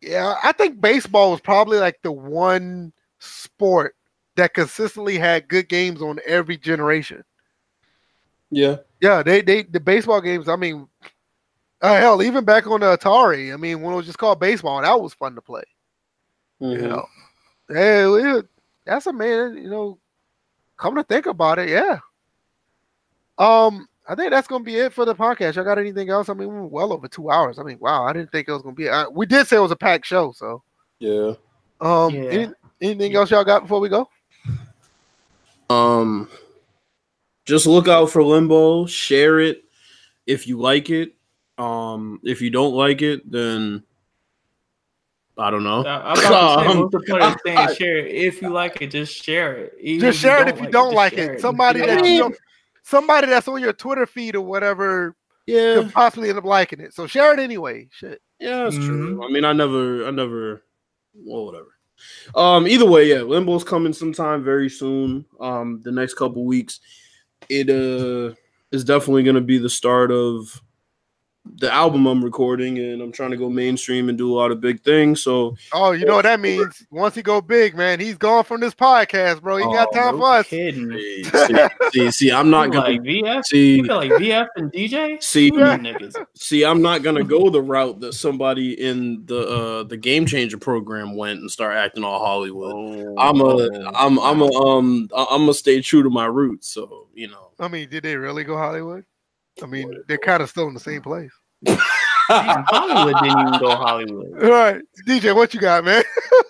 did. 0.00 0.10
Yeah, 0.10 0.34
I 0.42 0.52
think 0.52 0.80
baseball 0.80 1.30
was 1.30 1.40
probably 1.40 1.78
like 1.78 2.00
the 2.02 2.12
one 2.12 2.92
sport 3.18 3.94
that 4.36 4.54
consistently 4.54 5.18
had 5.18 5.48
good 5.48 5.68
games 5.68 6.02
on 6.02 6.18
every 6.26 6.56
generation. 6.56 7.22
Yeah. 8.50 8.76
Yeah, 9.00 9.22
they 9.22 9.40
they 9.40 9.62
the 9.62 9.80
baseball 9.80 10.20
games, 10.20 10.48
I 10.48 10.56
mean, 10.56 10.86
uh, 11.80 11.98
hell, 11.98 12.22
even 12.22 12.44
back 12.44 12.66
on 12.66 12.80
the 12.80 12.96
Atari, 12.96 13.52
I 13.52 13.56
mean, 13.56 13.80
when 13.80 13.94
it 13.94 13.96
was 13.96 14.06
just 14.06 14.18
called 14.18 14.40
baseball, 14.40 14.82
that 14.82 15.00
was 15.00 15.14
fun 15.14 15.34
to 15.34 15.40
play. 15.40 15.62
Mm-hmm. 16.60 16.82
You 16.82 16.88
know, 16.88 17.06
hey, 17.68 18.04
it, 18.04 18.46
that's 18.84 19.06
a 19.06 19.12
man. 19.12 19.56
You 19.56 19.70
know, 19.70 19.98
come 20.76 20.94
to 20.96 21.02
think 21.02 21.26
about 21.26 21.58
it, 21.58 21.70
yeah. 21.70 21.98
Um, 23.38 23.88
I 24.06 24.14
think 24.14 24.30
that's 24.30 24.48
gonna 24.48 24.64
be 24.64 24.76
it 24.76 24.92
for 24.92 25.06
the 25.06 25.14
podcast. 25.14 25.56
I 25.56 25.64
got 25.64 25.78
anything 25.78 26.10
else? 26.10 26.28
I 26.28 26.34
mean, 26.34 26.48
we 26.48 26.66
well 26.66 26.92
over 26.92 27.08
two 27.08 27.30
hours. 27.30 27.58
I 27.58 27.62
mean, 27.62 27.78
wow, 27.80 28.04
I 28.04 28.12
didn't 28.12 28.30
think 28.30 28.48
it 28.48 28.52
was 28.52 28.62
gonna 28.62 28.74
be. 28.74 28.88
Uh, 28.88 29.08
we 29.08 29.24
did 29.24 29.46
say 29.46 29.56
it 29.56 29.60
was 29.60 29.70
a 29.70 29.76
packed 29.76 30.04
show, 30.04 30.32
so 30.32 30.62
yeah. 30.98 31.32
Um, 31.80 32.14
yeah. 32.14 32.30
Any, 32.30 32.48
anything 32.82 33.16
else 33.16 33.30
y'all 33.30 33.44
got 33.44 33.62
before 33.62 33.80
we 33.80 33.88
go? 33.88 34.10
Um, 35.70 36.28
just 37.50 37.66
look 37.66 37.88
out 37.88 38.10
for 38.10 38.22
Limbo. 38.22 38.86
Share 38.86 39.40
it 39.40 39.64
if 40.24 40.46
you 40.46 40.58
like 40.58 40.88
it. 40.88 41.16
Um, 41.58 42.20
if 42.22 42.40
you 42.40 42.48
don't 42.48 42.74
like 42.74 43.02
it, 43.02 43.28
then 43.30 43.82
I 45.36 45.50
don't 45.50 45.64
know. 45.64 45.84
I'm 45.84 46.16
about 46.16 46.16
to 46.16 46.20
say, 46.22 46.78
what's 46.78 46.92
the 46.92 47.04
point 47.08 47.38
saying 47.44 47.74
share 47.74 47.96
it? 47.98 48.14
If 48.14 48.40
you 48.40 48.50
like 48.50 48.80
it, 48.80 48.92
just 48.92 49.12
share 49.12 49.56
it. 49.56 49.74
Even 49.80 50.00
just 50.00 50.20
share 50.20 50.46
it 50.46 50.48
if 50.48 50.60
you 50.60 50.70
don't 50.70 50.94
like 50.94 51.14
it. 51.14 51.40
Somebody 51.40 51.80
that 51.80 52.06
you 52.06 52.18
don't, 52.18 52.36
somebody 52.84 53.26
that's 53.26 53.48
on 53.48 53.60
your 53.60 53.72
Twitter 53.72 54.06
feed 54.06 54.36
or 54.36 54.42
whatever, 54.42 55.16
yeah, 55.46 55.74
could 55.74 55.92
possibly 55.92 56.28
end 56.28 56.38
up 56.38 56.44
liking 56.44 56.80
it. 56.80 56.94
So 56.94 57.08
share 57.08 57.34
it 57.34 57.40
anyway. 57.40 57.88
Shit. 57.90 58.22
Yeah, 58.38 58.62
that's 58.62 58.76
mm-hmm. 58.76 58.86
true. 58.86 59.26
I 59.26 59.30
mean, 59.32 59.44
I 59.44 59.52
never, 59.52 60.06
I 60.06 60.12
never, 60.12 60.62
well, 61.14 61.46
whatever. 61.46 61.74
Um, 62.34 62.68
either 62.68 62.88
way, 62.88 63.08
yeah, 63.08 63.22
Limbo's 63.22 63.64
coming 63.64 63.92
sometime 63.92 64.44
very 64.44 64.70
soon. 64.70 65.26
Um, 65.40 65.80
the 65.82 65.92
next 65.92 66.14
couple 66.14 66.44
weeks 66.44 66.80
it 67.50 67.68
uh 67.68 68.34
is 68.72 68.84
definitely 68.84 69.24
going 69.24 69.34
to 69.34 69.40
be 69.40 69.58
the 69.58 69.68
start 69.68 70.10
of 70.12 70.62
the 71.46 71.72
album 71.72 72.06
I'm 72.06 72.22
recording, 72.22 72.78
and 72.78 73.00
I'm 73.00 73.12
trying 73.12 73.30
to 73.30 73.36
go 73.36 73.48
mainstream 73.48 74.08
and 74.08 74.18
do 74.18 74.32
a 74.32 74.36
lot 74.36 74.50
of 74.50 74.60
big 74.60 74.82
things. 74.82 75.22
So, 75.22 75.56
oh, 75.72 75.92
you 75.92 76.04
know 76.04 76.16
what 76.16 76.22
that 76.22 76.40
means? 76.40 76.86
Once 76.90 77.14
he 77.14 77.22
go 77.22 77.40
big, 77.40 77.74
man, 77.76 77.98
he's 77.98 78.16
gone 78.16 78.44
from 78.44 78.60
this 78.60 78.74
podcast, 78.74 79.40
bro. 79.40 79.56
He 79.56 79.64
oh, 79.64 79.72
got 79.72 79.92
time 79.92 80.16
no 80.16 80.20
for 80.20 80.32
us. 80.38 80.46
See, 80.50 81.64
see, 81.92 82.10
see, 82.10 82.32
I'm 82.32 82.50
not 82.50 82.70
gonna 82.72 82.90
like 82.90 83.00
VF. 83.02 83.44
See, 83.44 83.82
like 83.82 84.10
VF 84.12 84.48
and 84.56 84.72
DJ. 84.72 85.22
See, 85.22 85.50
see, 86.34 86.64
I'm 86.64 86.82
not 86.82 87.02
gonna 87.02 87.24
go 87.24 87.50
the 87.50 87.62
route 87.62 88.00
that 88.00 88.14
somebody 88.14 88.80
in 88.80 89.24
the 89.26 89.48
uh 89.48 89.82
the 89.84 89.96
Game 89.96 90.26
Changer 90.26 90.58
program 90.58 91.14
went 91.16 91.40
and 91.40 91.50
start 91.50 91.76
acting 91.76 92.04
all 92.04 92.24
Hollywood. 92.24 92.72
Oh, 92.74 93.14
I'm 93.18 93.40
a, 93.40 93.90
I'm, 93.94 94.18
I'm 94.18 94.40
a, 94.42 94.52
um, 94.52 95.08
I'm 95.16 95.42
gonna 95.42 95.54
stay 95.54 95.80
true 95.80 96.02
to 96.02 96.10
my 96.10 96.26
roots. 96.26 96.68
So, 96.68 97.08
you 97.14 97.28
know. 97.28 97.50
I 97.58 97.68
mean, 97.68 97.88
did 97.88 98.02
they 98.02 98.16
really 98.16 98.44
go 98.44 98.56
Hollywood? 98.56 99.04
I 99.62 99.66
mean, 99.66 99.92
they're 100.08 100.18
kind 100.18 100.42
of 100.42 100.48
still 100.48 100.68
in 100.68 100.74
the 100.74 100.80
same 100.80 101.02
place. 101.02 101.32
Hollywood 102.28 103.22
didn't 103.22 103.38
even 103.38 103.60
go 103.60 103.70
Hollywood. 103.76 104.42
All 104.42 104.50
right, 104.50 104.82
DJ, 105.06 105.34
what 105.34 105.52
you 105.52 105.60
got, 105.60 105.84
man? 105.84 106.02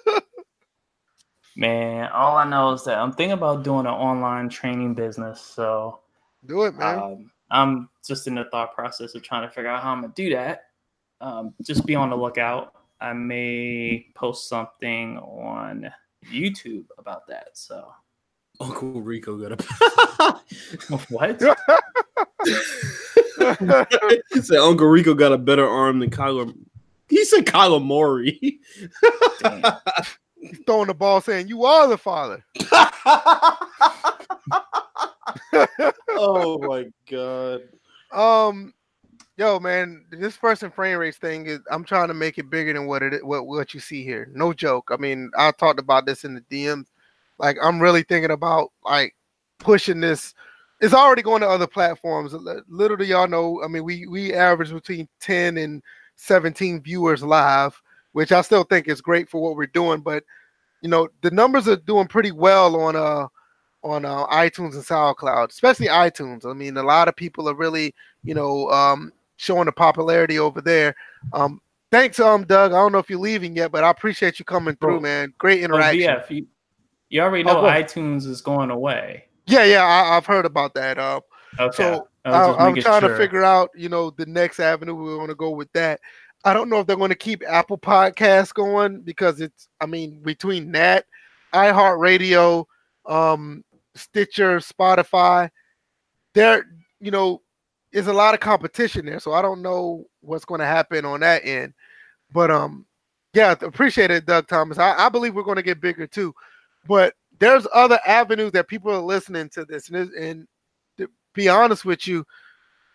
man, 1.56 2.10
all 2.12 2.36
I 2.36 2.48
know 2.48 2.72
is 2.72 2.84
that 2.84 2.98
I'm 2.98 3.12
thinking 3.12 3.32
about 3.32 3.64
doing 3.64 3.86
an 3.86 3.92
online 3.92 4.48
training 4.48 4.94
business. 4.94 5.40
So 5.40 6.00
do 6.46 6.64
it, 6.64 6.74
man. 6.76 6.98
Um, 6.98 7.30
I'm 7.50 7.88
just 8.06 8.26
in 8.26 8.34
the 8.36 8.44
thought 8.44 8.74
process 8.74 9.14
of 9.14 9.22
trying 9.22 9.48
to 9.48 9.54
figure 9.54 9.70
out 9.70 9.82
how 9.82 9.92
I'm 9.92 10.02
gonna 10.02 10.12
do 10.14 10.30
that. 10.30 10.64
Um, 11.20 11.54
just 11.62 11.84
be 11.86 11.94
on 11.94 12.10
the 12.10 12.16
lookout. 12.16 12.74
I 13.00 13.12
may 13.12 14.06
post 14.14 14.48
something 14.48 15.18
on 15.18 15.90
YouTube 16.30 16.84
about 16.98 17.26
that. 17.28 17.48
So 17.54 17.92
Uncle 18.60 19.00
Rico 19.00 19.36
got 19.36 19.52
a 19.52 19.56
what? 21.08 21.40
he 24.32 24.42
said 24.42 24.58
Uncle 24.58 24.86
Rico 24.86 25.14
got 25.14 25.32
a 25.32 25.39
better 25.39 25.66
arm 25.66 25.98
than 25.98 26.10
Kyler. 26.10 26.55
He 27.08 27.24
said 27.24 27.47
Kyler 27.47 27.82
Murray. 27.84 28.60
He's 30.40 30.60
throwing 30.66 30.86
the 30.89 30.94
ball, 30.94 31.20
saying, 31.20 31.48
"You 31.48 31.64
are 31.64 31.89
the 31.89 31.98
father." 31.98 32.44
oh 36.10 36.58
my 36.60 36.86
god. 37.10 37.62
Um, 38.12 38.72
yo, 39.36 39.58
man, 39.58 40.05
this 40.10 40.36
first 40.36 40.62
and 40.62 40.72
frame 40.72 40.98
rates 40.98 41.18
thing 41.18 41.47
is. 41.47 41.58
I'm 41.70 41.84
trying 41.84 42.08
to 42.08 42.14
make 42.14 42.39
it 42.39 42.48
bigger 42.50 42.74
than 42.74 42.86
what 42.86 43.02
it 43.02 43.24
what 43.24 43.47
what 43.47 43.74
you 43.74 43.80
see 43.80 44.05
here. 44.05 44.30
No 44.34 44.52
joke. 44.52 44.90
I 44.92 44.98
mean, 44.98 45.30
I 45.36 45.50
talked 45.52 45.80
about 45.80 46.06
this 46.06 46.24
in 46.24 46.34
the 46.34 46.42
DMs 46.42 46.86
like 47.41 47.57
I'm 47.60 47.81
really 47.81 48.02
thinking 48.02 48.31
about 48.31 48.70
like 48.85 49.17
pushing 49.59 50.01
this. 50.01 50.35
It's 50.81 50.94
already 50.94 51.23
going 51.23 51.41
to 51.41 51.49
other 51.49 51.67
platforms. 51.67 52.35
Little 52.69 52.97
do 52.97 53.05
y'all 53.05 53.28
know, 53.28 53.62
I 53.65 53.69
mean, 53.69 53.85
we 53.85 54.07
we 54.07 54.33
average 54.33 54.70
between 54.70 55.09
10 55.20 55.59
and 55.59 55.83
17 56.17 56.83
viewers 56.83 57.23
live, 57.23 57.81
which 58.12 58.31
I 58.31 58.43
still 58.43 58.65
think 58.65 58.89
is 58.89 59.01
great 59.01 59.28
for 59.28 59.43
what 59.43 59.57
we're 59.57 59.67
doing. 59.67 60.01
But 60.01 60.23
you 60.83 60.89
know, 60.89 61.09
the 61.23 61.31
numbers 61.31 61.67
are 61.67 61.77
doing 61.77 62.07
pretty 62.07 62.31
well 62.31 62.77
on 62.77 62.94
uh 62.94 63.27
on 63.83 64.05
uh, 64.05 64.27
iTunes 64.27 64.75
and 64.75 64.85
SoundCloud, 64.85 65.49
especially 65.49 65.86
iTunes. 65.86 66.44
I 66.44 66.52
mean, 66.52 66.77
a 66.77 66.83
lot 66.83 67.09
of 67.09 67.17
people 67.17 67.49
are 67.49 67.55
really, 67.55 67.94
you 68.23 68.35
know, 68.35 68.69
um, 68.70 69.10
showing 69.36 69.65
the 69.65 69.73
popularity 69.73 70.39
over 70.39 70.60
there. 70.60 70.94
Um, 71.33 71.62
thanks, 71.91 72.20
um, 72.20 72.44
Doug. 72.44 72.73
I 72.73 72.77
don't 72.77 72.93
know 72.93 72.99
if 72.99 73.09
you're 73.09 73.19
leaving 73.19 73.57
yet, 73.57 73.73
but 73.73 73.83
I 73.83 73.91
appreciate 73.91 74.39
you 74.39 74.44
coming 74.44 74.77
through, 74.77 75.01
man. 75.01 75.33
Great 75.39 75.62
interaction. 75.62 76.10
Oh, 76.10 76.25
you, 76.28 76.47
you, 77.10 77.20
already 77.20 77.44
oh, 77.44 77.52
know 77.52 77.60
oh, 77.60 77.70
iTunes 77.70 78.26
is 78.26 78.40
going 78.40 78.70
away. 78.70 79.24
Yeah, 79.47 79.64
yeah, 79.64 79.84
I, 79.84 80.14
have 80.14 80.26
heard 80.26 80.47
about 80.47 80.74
that. 80.74 80.98
Uh, 80.98 81.20
okay. 81.58 81.76
So 81.76 82.08
I 82.24 82.68
am 82.68 82.74
trying 82.76 83.00
sure. 83.00 83.10
to 83.10 83.16
figure 83.16 83.44
out, 83.44 83.70
you 83.74 83.89
know, 83.89 84.10
the 84.10 84.26
next 84.26 84.60
avenue 84.60 84.94
we 84.94 85.16
want 85.16 85.30
to 85.30 85.34
go 85.34 85.50
with 85.50 85.72
that. 85.72 86.00
I 86.44 86.55
don't 86.55 86.70
know 86.70 86.80
if 86.80 86.86
they're 86.86 86.97
going 86.97 87.10
to 87.10 87.16
keep 87.16 87.42
Apple 87.47 87.78
Podcasts 87.78 88.55
going 88.55 89.02
because 89.02 89.40
it's, 89.40 89.68
I 89.80 89.86
mean, 89.86 90.20
between 90.22 90.72
that, 90.72 91.05
iHeartRadio, 91.52 92.64
um, 93.06 93.64
Stitcher, 93.94 94.58
Spotify, 94.58 95.50
there, 96.34 96.64
you 97.00 97.10
know, 97.10 97.42
is 97.92 98.06
a 98.06 98.12
lot 98.12 98.34
of 98.34 98.40
competition 98.40 99.05
there. 99.06 99.20
So 99.20 99.32
I 99.32 99.42
don't 99.42 99.62
know 99.62 100.06
what's 100.20 100.44
going 100.44 100.60
to 100.60 100.66
happen 100.66 101.05
on 101.05 101.20
that 101.20 101.44
end. 101.44 101.74
But 102.32 102.50
um, 102.50 102.86
yeah, 103.34 103.55
appreciate 103.60 104.10
it, 104.10 104.26
Doug 104.26 104.47
Thomas. 104.47 104.78
I, 104.78 105.06
I 105.06 105.08
believe 105.08 105.34
we're 105.34 105.42
going 105.42 105.56
to 105.56 105.62
get 105.62 105.80
bigger 105.80 106.06
too. 106.06 106.34
But 106.86 107.15
there's 107.39 107.67
other 107.75 107.99
avenues 108.07 108.52
that 108.52 108.68
people 108.68 108.92
are 108.92 109.00
listening 109.00 109.49
to 109.50 109.65
this, 109.65 109.89
and, 109.91 110.10
and 110.12 110.49
to 110.99 111.09
be 111.34 111.49
honest 111.49 111.84
with 111.84 112.07
you, 112.07 112.25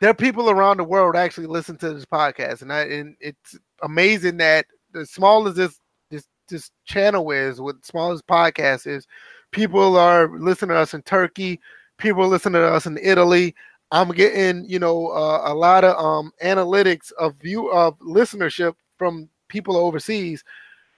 there 0.02 0.10
are 0.10 0.16
people 0.16 0.50
around 0.50 0.78
the 0.78 0.84
world 0.84 1.16
actually 1.16 1.48
listen 1.48 1.78
to 1.78 1.94
this 1.94 2.06
podcast, 2.06 2.62
and 2.62 2.72
I, 2.72 2.82
and 2.82 3.16
it's 3.20 3.58
amazing 3.82 4.38
that 4.38 4.66
as 4.96 5.12
small 5.12 5.48
as 5.48 5.56
this 5.56 5.80
this 6.10 6.28
this 6.50 6.72
channel 6.86 7.32
is, 7.32 7.62
what 7.62 7.86
small 7.86 8.12
as 8.12 8.22
podcast 8.22 8.88
is, 8.88 9.08
people 9.52 9.98
are 9.98 10.30
listening 10.38 10.76
to 10.76 10.80
us 10.80 10.94
in 10.94 11.02
Turkey, 11.04 11.60
people 11.98 12.28
listening 12.28 12.62
to 12.62 12.68
us 12.68 12.86
in 12.86 12.98
Italy. 13.02 13.56
I'm 13.92 14.10
getting 14.12 14.66
you 14.66 14.80
know 14.80 15.08
uh, 15.08 15.44
a 15.46 15.54
lot 15.54 15.84
of 15.84 15.98
um, 15.98 16.32
analytics 16.44 17.12
of 17.14 17.36
view 17.38 17.72
of 17.72 17.98
listenership 18.00 18.76
from 18.98 19.30
people 19.48 19.78
overseas, 19.78 20.44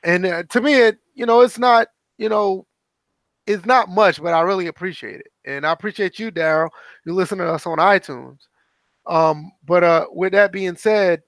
and 0.03 0.25
uh, 0.25 0.43
to 0.49 0.61
me, 0.61 0.74
it 0.75 0.98
you 1.14 1.25
know 1.25 1.41
it's 1.41 1.59
not 1.59 1.90
you 2.17 2.30
know 2.30 2.66
it's 3.48 3.66
not 3.66 3.90
much, 3.90 4.22
but 4.22 4.34
I 4.34 4.42
really 4.42 4.67
appreciate 4.67 5.22
it, 5.22 5.32
and 5.45 5.66
I 5.66 5.72
appreciate 5.72 6.19
you, 6.19 6.32
Daryl. 6.32 6.69
You 7.06 7.14
listen 7.14 7.38
to 7.40 7.48
us 7.48 7.66
on 7.66 7.77
iTunes. 7.77 8.40
Um, 9.08 9.51
but 9.66 9.84
uh, 9.84 10.08
with 10.11 10.34
that 10.34 10.51
being 10.51 10.76
said, 10.76 11.24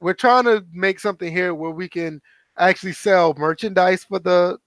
we're 0.00 0.14
trying 0.14 0.44
to 0.44 0.64
make 0.72 0.98
something 0.98 1.32
here 1.32 1.54
where 1.54 1.70
we 1.70 1.88
can 1.88 2.20
actually 2.58 2.92
sell 2.92 3.34
merchandise 3.38 4.04
for 4.04 4.18
the 4.18 4.58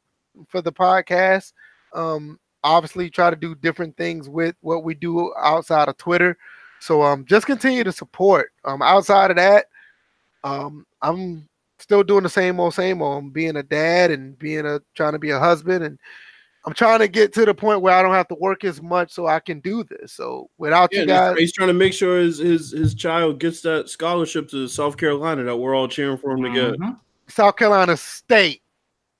for 0.47 0.61
the 0.61 0.71
podcast. 0.71 1.51
Um, 1.93 2.39
obviously, 2.63 3.09
try 3.09 3.29
to 3.29 3.35
do 3.35 3.53
different 3.55 3.97
things 3.97 4.29
with 4.29 4.55
what 4.61 4.83
we 4.83 4.95
do 4.95 5.33
outside 5.37 5.89
of 5.89 5.97
Twitter. 5.97 6.37
So 6.79 7.03
um, 7.03 7.25
just 7.25 7.47
continue 7.47 7.83
to 7.83 7.91
support. 7.91 8.51
Um, 8.63 8.81
outside 8.81 9.29
of 9.31 9.37
that, 9.37 9.65
um, 10.43 10.85
I'm 11.01 11.49
still 11.79 12.03
doing 12.03 12.23
the 12.23 12.29
same 12.29 12.59
old 12.59 12.73
same 12.73 13.01
old. 13.01 13.33
being 13.33 13.57
a 13.57 13.63
dad 13.63 14.11
and 14.11 14.39
being 14.39 14.65
a 14.65 14.79
trying 14.93 15.13
to 15.13 15.19
be 15.19 15.31
a 15.31 15.39
husband 15.39 15.83
and 15.83 15.99
I'm 16.65 16.73
trying 16.73 16.99
to 16.99 17.07
get 17.07 17.31
to 17.33 17.45
the 17.45 17.53
point 17.53 17.81
where 17.81 17.93
I 17.93 18.01
don't 18.01 18.13
have 18.13 18.27
to 18.29 18.35
work 18.35 18.63
as 18.63 18.81
much 18.81 19.11
so 19.11 19.27
I 19.27 19.39
can 19.39 19.59
do 19.59 19.83
this. 19.83 20.13
So 20.13 20.49
without 20.57 20.91
yeah, 20.91 21.01
you 21.01 21.05
guys, 21.05 21.37
he's 21.37 21.53
trying 21.53 21.67
to 21.67 21.73
make 21.73 21.93
sure 21.93 22.19
his 22.19 22.39
his 22.39 22.71
his 22.71 22.95
child 22.95 23.39
gets 23.39 23.61
that 23.61 23.87
scholarship 23.87 24.49
to 24.49 24.67
South 24.67 24.97
Carolina 24.97 25.43
that 25.43 25.55
we're 25.55 25.75
all 25.75 25.87
cheering 25.87 26.17
for 26.17 26.31
him 26.31 26.43
to 26.43 26.49
get. 26.49 26.79
Mm-hmm. 26.79 26.93
South 27.27 27.55
Carolina 27.55 27.95
State. 27.95 28.61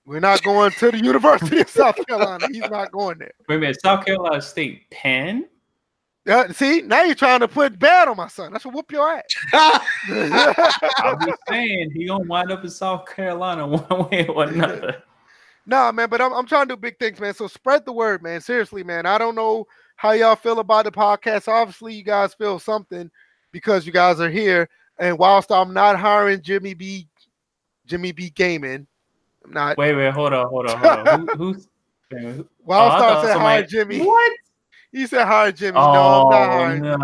We're 0.06 0.19
not 0.19 0.43
going 0.43 0.72
to 0.72 0.91
the 0.91 0.98
University 1.03 1.61
of 1.61 1.69
South 1.69 1.98
Carolina. 2.07 2.48
He's 2.51 2.69
not 2.69 2.91
going 2.91 3.19
there. 3.19 3.33
Wait 3.48 3.56
a 3.56 3.59
minute, 3.59 3.82
South 3.82 4.06
Carolina 4.06 4.41
State 4.41 4.90
Penn. 4.90 5.45
Yeah, 6.25 6.51
see, 6.51 6.82
now 6.82 7.03
you're 7.03 7.14
trying 7.14 7.41
to 7.41 7.48
put 7.48 7.77
bad 7.77 8.07
on 8.07 8.17
my 8.17 8.27
son. 8.27 8.51
That's 8.51 8.65
what 8.65 8.74
whoop 8.74 8.91
your 8.91 9.07
ass. 9.07 9.24
I'm 10.98 11.19
just 11.19 11.40
saying 11.48 11.91
he 11.93 12.07
gonna 12.07 12.25
wind 12.25 12.51
up 12.51 12.64
in 12.64 12.69
South 12.72 13.06
Carolina 13.06 13.67
one 13.67 14.09
way 14.09 14.25
or 14.25 14.45
another. 14.45 15.03
Nah, 15.66 15.92
man, 15.92 16.10
but 16.10 16.22
I'm, 16.22 16.34
I'm 16.34 16.45
trying 16.45 16.68
to 16.68 16.76
do 16.76 16.80
big 16.80 17.00
things, 17.00 17.19
man. 17.19 17.34
So 17.34 17.48
spread 17.48 17.85
the 17.85 17.94
word, 17.94 18.22
man. 18.22 18.40
Seriously, 18.42 18.84
man. 18.84 19.06
I 19.06 19.18
don't 19.18 19.35
know 19.35 19.66
how 19.95 20.11
y'all 20.11 20.35
feel 20.35 20.60
about 20.60 20.85
the 20.85 20.92
podcast. 20.92 21.48
Obviously, 21.48 21.94
you 21.94 22.03
guys 22.03 22.34
feel 22.34 22.60
something 22.60 23.10
because 23.52 23.85
you 23.85 23.92
guys 23.92 24.19
are 24.19 24.30
here. 24.30 24.69
And 25.00 25.18
whilst 25.18 25.52
I'm 25.52 25.74
not 25.74 26.00
hiring 26.00 26.42
Jimmy 26.42 26.74
B, 26.74 27.08
Jimmy 27.85 28.11
B 28.11 28.30
Gaming, 28.30 28.88
I'm 29.44 29.52
not. 29.52 29.77
Wait, 29.77 29.95
wait, 29.95 30.14
hold 30.14 30.34
on, 30.34 30.48
hold 30.48 30.68
on, 30.68 30.77
hold 30.80 31.08
on. 31.08 31.27
Who, 31.38 31.53
who's? 31.53 31.68
Whilst 32.64 33.03
oh, 33.03 33.08
I 33.08 33.24
said 33.24 33.38
hi, 33.38 33.61
Jimmy. 33.64 34.00
What? 34.00 34.32
He 34.95 35.07
said 35.07 35.25
hi, 35.25 35.51
Jimmy. 35.51 35.77
Oh, 35.77 35.91
no, 35.91 36.30
I'm 36.30 36.30
not 36.30 36.32
oh, 36.32 36.57
hiring. 36.57 36.82
No, 36.82 36.98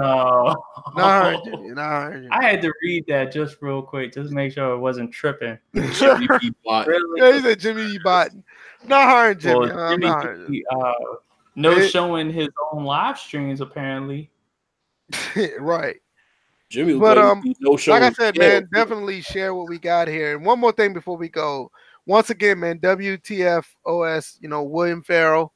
not 0.96 0.96
hiring 0.96 1.42
Jimmy. 1.44 1.70
Not 1.72 1.90
hiring 1.90 2.24
Jimmy. 2.24 2.30
I 2.32 2.44
had 2.46 2.62
to 2.62 2.72
read 2.84 3.06
that 3.10 3.34
just 3.34 3.58
real 3.60 3.82
quick, 3.82 4.14
just 4.14 4.32
make 4.32 4.54
sure 4.54 4.72
it 4.72 4.78
wasn't 4.78 5.12
tripping. 5.12 5.60
Jimmy 5.76 6.26
B. 6.40 6.54
Really? 6.66 7.22
Yeah, 7.22 7.34
he 7.34 7.42
said 7.42 7.60
Jimmy 7.60 7.88
B. 7.88 8.00
Bot. 8.02 8.30
Not 8.88 9.10
hiring 9.10 9.40
Jimmy. 9.40 9.60
Well, 9.60 9.90
Jimmy 9.90 10.08
not 10.08 10.24
hiring. 10.24 10.64
Uh, 10.74 10.94
no 11.56 11.72
it, 11.72 11.90
showing 11.90 12.32
his 12.32 12.48
own 12.72 12.86
live 12.86 13.20
streams 13.20 13.60
apparently. 13.60 14.32
right. 15.60 15.98
Jimmy, 16.70 16.98
but 16.98 17.18
um, 17.18 17.44
no 17.60 17.76
show. 17.76 17.92
like 17.92 18.04
I 18.04 18.12
said, 18.14 18.38
man, 18.38 18.70
definitely 18.74 19.20
share 19.20 19.54
what 19.54 19.68
we 19.68 19.78
got 19.78 20.08
here. 20.08 20.38
And 20.38 20.46
one 20.46 20.60
more 20.60 20.72
thing 20.72 20.94
before 20.94 21.18
we 21.18 21.28
go. 21.28 21.70
Once 22.06 22.30
again, 22.30 22.62
man, 22.62 22.80
WTF 22.80 23.66
OS, 23.86 24.38
you 24.40 24.48
know, 24.48 24.64
William 24.64 25.04
Farrell 25.04 25.52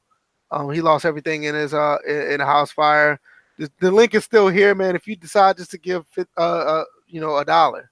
um, 0.50 0.70
he 0.70 0.80
lost 0.80 1.04
everything 1.04 1.44
in 1.44 1.54
his 1.54 1.74
uh 1.74 1.98
in, 2.06 2.40
a 2.40 2.46
house 2.46 2.70
fire. 2.70 3.20
The, 3.58 3.70
the, 3.80 3.90
link 3.90 4.14
is 4.14 4.24
still 4.24 4.48
here, 4.48 4.74
man. 4.74 4.96
If 4.96 5.06
you 5.06 5.16
decide 5.16 5.56
just 5.56 5.70
to 5.72 5.78
give 5.78 6.04
uh, 6.18 6.40
uh 6.40 6.84
you 7.06 7.20
know 7.20 7.36
a 7.36 7.44
dollar, 7.44 7.90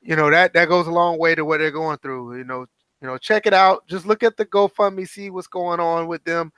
you 0.00 0.16
know 0.16 0.30
that 0.30 0.52
that 0.54 0.68
goes 0.68 0.86
a 0.86 0.92
long 0.92 1.18
way 1.18 1.34
to 1.34 1.44
what 1.44 1.58
they're 1.58 1.70
going 1.70 1.98
through. 1.98 2.38
You 2.38 2.44
know, 2.44 2.66
you 3.00 3.06
know, 3.06 3.18
check 3.18 3.46
it 3.46 3.54
out. 3.54 3.86
Just 3.86 4.06
look 4.06 4.22
at 4.22 4.36
the 4.36 4.46
GoFundMe, 4.46 5.08
see 5.08 5.30
what's 5.30 5.46
going 5.46 5.80
on 5.80 6.08
with 6.08 6.24
them. 6.24 6.52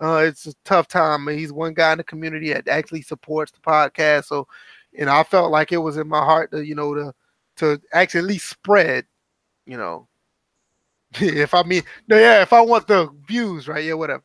Uh, 0.00 0.24
it's 0.26 0.46
a 0.46 0.54
tough 0.64 0.88
time. 0.88 1.26
He's 1.28 1.52
one 1.52 1.74
guy 1.74 1.92
in 1.92 1.98
the 1.98 2.04
community 2.04 2.52
that 2.52 2.68
actually 2.68 3.02
supports 3.02 3.52
the 3.52 3.60
podcast. 3.60 4.26
So, 4.26 4.48
know, 4.96 5.12
I 5.12 5.22
felt 5.24 5.50
like 5.50 5.72
it 5.72 5.78
was 5.78 5.98
in 5.98 6.08
my 6.08 6.24
heart 6.24 6.50
to, 6.52 6.64
you 6.64 6.74
know, 6.74 6.94
to 6.94 7.12
to 7.56 7.80
actually 7.92 8.20
at 8.20 8.26
least 8.26 8.48
spread, 8.48 9.04
you 9.66 9.76
know, 9.76 10.08
if 11.20 11.54
I 11.54 11.62
mean, 11.64 11.82
no, 12.08 12.16
yeah, 12.16 12.42
if 12.42 12.52
I 12.52 12.60
want 12.60 12.86
the 12.86 13.10
views, 13.26 13.68
right? 13.68 13.84
Yeah, 13.84 13.94
whatever. 13.94 14.22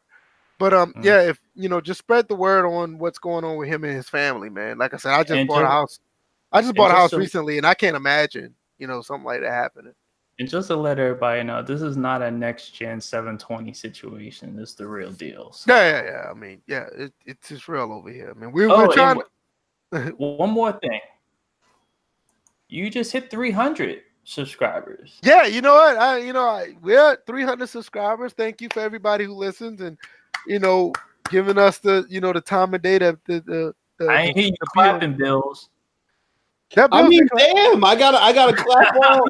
But 0.58 0.74
um, 0.74 0.94
mm. 0.94 1.04
yeah, 1.04 1.22
if 1.22 1.40
you 1.54 1.70
know, 1.70 1.82
just 1.82 2.00
spread 2.00 2.28
the 2.28 2.36
word 2.36 2.66
on 2.66 2.98
what's 2.98 3.20
going 3.20 3.44
on 3.44 3.58
with 3.58 3.68
him 3.68 3.84
and 3.84 3.94
his 3.94 4.10
family, 4.10 4.50
man. 4.50 4.78
Like 4.78 4.94
I 4.94 4.98
said, 4.98 5.14
I 5.14 5.24
just 5.24 5.32
and 5.34 5.48
bought 5.48 5.62
just, 5.62 5.66
a 5.66 5.72
house. 5.72 6.00
I 6.52 6.62
just 6.62 6.76
bought 6.76 6.92
a 6.92 6.96
house 6.96 7.14
recently, 7.14 7.58
and 7.58 7.68
I 7.68 7.74
can't 7.74 7.96
imagine, 7.96 8.56
you 8.78 8.88
know, 8.88 9.02
something 9.02 9.26
like 9.26 9.42
that 9.42 9.52
happening. 9.52 9.94
And 10.38 10.50
just 10.50 10.68
to 10.68 10.76
let 10.76 11.00
everybody 11.00 11.44
know, 11.44 11.62
this 11.62 11.82
is 11.82 11.96
not 11.96 12.22
a 12.22 12.30
next 12.30 12.72
gen 12.72 13.00
720 13.00 13.74
situation. 13.74 14.56
This 14.56 14.72
is 14.72 14.76
the 14.76 14.88
real 14.88 15.12
deal. 15.12 15.52
So. 15.54 15.74
Yeah, 15.74 15.92
yeah, 15.92 16.04
yeah. 16.04 16.30
I 16.30 16.34
mean, 16.34 16.62
yeah, 16.68 16.88
it, 16.94 17.14
it's 17.26 17.50
just 17.50 17.68
real 17.70 17.92
over 17.94 18.12
here. 18.12 18.34
I 18.36 18.40
mean, 18.40 18.52
we, 18.52 18.66
oh, 18.66 18.88
we're 18.88 18.94
trying. 18.94 19.22
To... 19.94 20.14
one 20.18 20.50
more 20.50 20.74
thing. 20.74 21.00
You 22.68 22.90
just 22.90 23.14
hit 23.14 23.32
300 23.32 24.02
subscribers. 24.26 25.20
Yeah, 25.24 25.46
you 25.46 25.62
know 25.62 25.76
what? 25.76 25.98
I, 25.98 26.18
you 26.18 26.34
know, 26.34 26.48
I, 26.48 26.76
we're 26.82 27.12
at 27.12 27.26
300 27.26 27.68
subscribers. 27.68 28.34
Thank 28.34 28.60
you 28.60 28.68
for 28.74 28.82
everybody 28.82 29.24
who 29.24 29.34
listens 29.34 29.80
and 29.80 29.98
you 30.48 30.60
know, 30.60 30.94
giving 31.30 31.58
us 31.58 31.80
the 31.80 32.06
you 32.10 32.22
know 32.22 32.34
the 32.34 32.42
time 32.42 32.74
of 32.74 32.82
day 32.82 32.98
that 32.98 33.24
the 33.26 33.40
the, 33.42 33.74
the 33.98 34.12
I 34.12 34.22
ain't 34.24 34.38
hear 34.38 34.48
you 34.48 34.56
clapping 34.74 35.18
bills. 35.18 35.70
That 36.76 36.90
I 36.92 37.08
mean, 37.08 37.28
damn, 37.38 37.84
I 37.84 37.96
gotta 37.96 38.18
I 38.18 38.34
gotta 38.34 38.54
clap 38.54 38.96
on. 38.96 39.22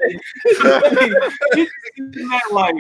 like 2.52 2.76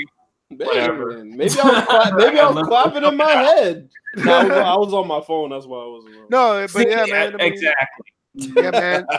whatever. 0.49 1.23
maybe 1.23 1.59
I 1.59 1.65
was 1.65 1.85
clap, 1.85 2.13
maybe 2.17 2.39
I 2.39 2.49
was 2.49 2.67
clapping 2.67 3.03
in 3.03 3.17
my 3.17 3.31
head. 3.31 3.89
No, 4.15 4.33
I, 4.33 4.43
was, 4.43 4.51
I 4.51 4.75
was 4.75 4.93
on 4.93 5.07
my 5.07 5.21
phone. 5.21 5.49
That's 5.49 5.65
why 5.65 5.77
I 5.77 5.85
was. 5.85 6.05
No, 6.29 6.65
but 6.73 6.89
yeah, 6.89 7.05
man. 7.09 7.33
I 7.33 7.37
mean, 7.37 7.53
exactly. 7.53 8.05
Yeah, 8.33 8.71
man. 8.71 9.05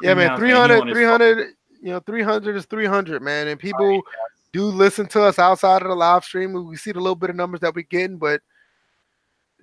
Yeah, 0.00 0.14
man. 0.14 0.34
300, 0.38 0.88
300, 0.88 1.48
you 1.82 1.90
know, 1.90 2.00
300 2.00 2.56
is 2.56 2.64
300, 2.64 3.20
man. 3.20 3.48
And 3.48 3.58
oh, 3.58 3.60
people 3.60 4.02
do 4.52 4.64
listen 4.64 5.06
to 5.08 5.22
us 5.22 5.38
outside 5.38 5.82
of 5.82 5.88
the 5.88 5.94
live 5.94 6.24
stream. 6.24 6.52
We 6.66 6.76
see 6.76 6.92
the 6.92 7.00
little 7.00 7.14
bit 7.14 7.30
of 7.30 7.36
numbers 7.36 7.60
that 7.60 7.74
we're 7.74 7.82
getting, 7.82 8.18
but 8.18 8.40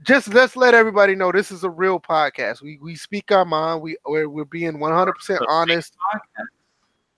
just 0.04 0.34
let's 0.34 0.56
let 0.56 0.74
everybody 0.74 1.16
know 1.16 1.32
this 1.32 1.52
is 1.52 1.64
a 1.64 1.70
real 1.70 2.00
podcast. 2.00 2.62
We 2.62 2.78
we 2.82 2.96
speak 2.96 3.32
our 3.32 3.46
mind. 3.46 3.82
We 3.82 3.98
we're, 4.06 4.30
we're 4.30 4.46
being 4.46 4.80
100 4.80 5.14
percent 5.14 5.42
honest. 5.50 5.96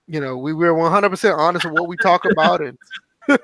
You 0.06 0.20
know, 0.20 0.38
we 0.38 0.54
we're 0.54 0.74
100 0.74 1.10
percent 1.10 1.38
honest 1.38 1.66
in 1.66 1.72
what 1.72 1.88
we 1.88 1.96
talk 1.96 2.24
about, 2.24 2.62
and 2.62 2.78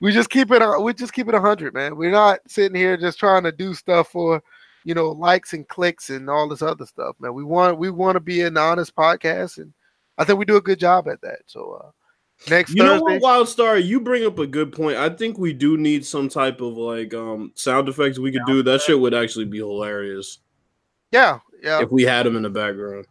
we 0.00 0.12
just 0.12 0.30
keep 0.30 0.50
it. 0.50 0.82
We 0.82 0.94
just 0.94 1.12
keep 1.12 1.28
it 1.28 1.34
100, 1.34 1.74
man. 1.74 1.96
We're 1.96 2.10
not 2.10 2.40
sitting 2.48 2.76
here 2.76 2.96
just 2.96 3.18
trying 3.18 3.44
to 3.44 3.52
do 3.52 3.74
stuff 3.74 4.08
for 4.08 4.42
you 4.84 4.94
know 4.94 5.10
likes 5.10 5.52
and 5.52 5.68
clicks 5.68 6.10
and 6.10 6.28
all 6.28 6.48
this 6.48 6.62
other 6.62 6.86
stuff, 6.86 7.14
man. 7.20 7.34
We 7.34 7.44
want 7.44 7.78
we 7.78 7.90
want 7.90 8.16
to 8.16 8.20
be 8.20 8.40
an 8.40 8.56
honest 8.56 8.96
podcast, 8.96 9.58
and 9.58 9.72
I 10.18 10.24
think 10.24 10.38
we 10.38 10.44
do 10.44 10.56
a 10.56 10.62
good 10.62 10.80
job 10.80 11.08
at 11.08 11.20
that. 11.20 11.40
So. 11.46 11.80
uh 11.84 11.90
Next 12.48 12.74
you 12.74 12.82
Thursday. 12.82 12.96
know 12.96 13.18
what, 13.18 13.22
Wildstar, 13.22 13.82
you 13.84 14.00
bring 14.00 14.24
up 14.24 14.38
a 14.38 14.46
good 14.46 14.72
point. 14.72 14.96
I 14.96 15.08
think 15.08 15.38
we 15.38 15.52
do 15.52 15.76
need 15.76 16.04
some 16.06 16.28
type 16.28 16.60
of 16.60 16.76
like 16.76 17.12
um 17.14 17.52
sound 17.54 17.88
effects 17.88 18.18
we 18.18 18.30
could 18.30 18.44
do. 18.46 18.62
That 18.62 18.82
shit 18.82 18.98
would 18.98 19.14
actually 19.14 19.46
be 19.46 19.58
hilarious. 19.58 20.38
Yeah, 21.10 21.40
yeah. 21.62 21.80
If 21.80 21.90
we 21.90 22.02
had 22.02 22.26
them 22.26 22.36
in 22.36 22.42
the 22.42 22.50
background. 22.50 23.06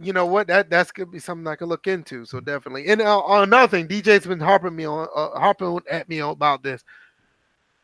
You 0.00 0.12
know 0.12 0.26
what? 0.26 0.46
That 0.46 0.70
that's 0.70 0.92
gonna 0.92 1.10
be 1.10 1.18
something 1.18 1.46
I 1.46 1.56
could 1.56 1.68
look 1.68 1.86
into. 1.86 2.24
So 2.24 2.40
definitely. 2.40 2.86
And 2.88 3.02
uh, 3.02 3.18
on 3.18 3.42
another 3.42 3.68
thing, 3.68 3.88
DJ's 3.88 4.26
been 4.26 4.40
harping 4.40 4.76
me 4.76 4.84
on 4.84 5.08
uh, 5.14 5.38
harping 5.38 5.80
at 5.90 6.08
me 6.08 6.20
about 6.20 6.62
this. 6.62 6.84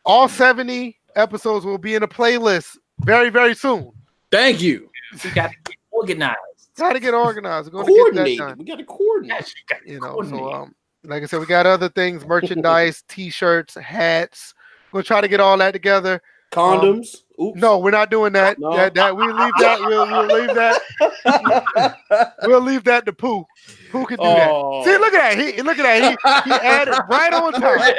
All 0.05 0.29
seventy 0.29 0.97
episodes 1.15 1.65
will 1.65 1.77
be 1.77 1.93
in 1.93 2.03
a 2.03 2.07
playlist 2.07 2.77
very 3.01 3.29
very 3.29 3.53
soon. 3.53 3.91
Thank 4.31 4.61
you. 4.61 4.89
We 5.23 5.29
got 5.31 5.51
to 5.51 5.57
get 5.65 5.75
organized. 5.91 6.54
Got 6.77 6.93
to 6.93 6.99
get 6.99 7.13
organized. 7.13 7.71
We're 7.71 7.83
going 7.83 8.15
to 8.15 8.23
get 8.23 8.37
that 8.37 8.47
done. 8.47 8.57
We 8.57 8.65
got 8.65 8.77
to 8.77 8.85
coordinate. 8.85 9.53
You 9.85 9.99
know, 9.99 10.21
so 10.23 10.51
um, 10.51 10.75
like 11.03 11.23
I 11.23 11.25
said, 11.25 11.39
we 11.39 11.45
got 11.45 11.65
other 11.65 11.89
things: 11.89 12.25
merchandise, 12.27 13.03
T-shirts, 13.07 13.75
hats. 13.75 14.53
We'll 14.91 15.03
try 15.03 15.21
to 15.21 15.27
get 15.27 15.39
all 15.39 15.57
that 15.57 15.71
together. 15.71 16.21
Condoms. 16.51 17.23
Um, 17.39 17.51
no, 17.55 17.79
we're 17.79 17.91
not 17.91 18.09
doing 18.09 18.31
that. 18.33 18.57
No. 18.59 18.75
That, 18.75 18.93
that 18.93 19.15
we 19.15 19.25
leave 19.25 19.51
that. 19.59 19.79
We'll, 19.81 20.07
we'll 20.07 20.39
leave 20.39 20.55
that. 20.55 21.97
we'll 22.43 22.61
leave 22.61 22.83
that 22.85 23.05
to 23.05 23.13
Pooh. 23.13 23.45
Who 23.91 24.05
can 24.05 24.17
do 24.17 24.23
oh. 24.25 24.83
that? 24.83 24.91
See, 24.91 24.97
look 24.97 25.13
at 25.13 25.35
that. 25.35 25.55
He 25.55 25.61
look 25.61 25.79
at 25.79 25.83
that. 25.83 26.43
He, 26.43 26.49
he 26.49 26.55
added 26.55 26.95
right 27.09 27.33
on 27.33 27.53
time, 27.61 27.95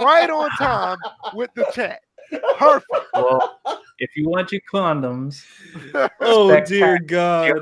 right 0.00 0.30
on 0.30 0.50
time 0.50 0.98
with 1.34 1.50
the 1.54 1.64
chat. 1.72 2.02
Perfect. 2.56 3.06
Well, 3.14 3.60
if 3.98 4.16
you 4.16 4.28
want 4.28 4.52
your 4.52 4.60
condoms, 4.72 5.44
oh 6.20 6.60
dear 6.64 6.98
God, 6.98 7.58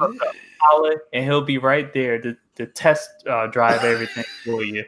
and 1.12 1.24
he'll 1.24 1.42
be 1.42 1.58
right 1.58 1.92
there 1.92 2.20
to, 2.20 2.36
to 2.56 2.66
test 2.66 3.10
uh, 3.28 3.46
drive 3.46 3.84
everything 3.84 4.24
for 4.44 4.64
you. 4.64 4.84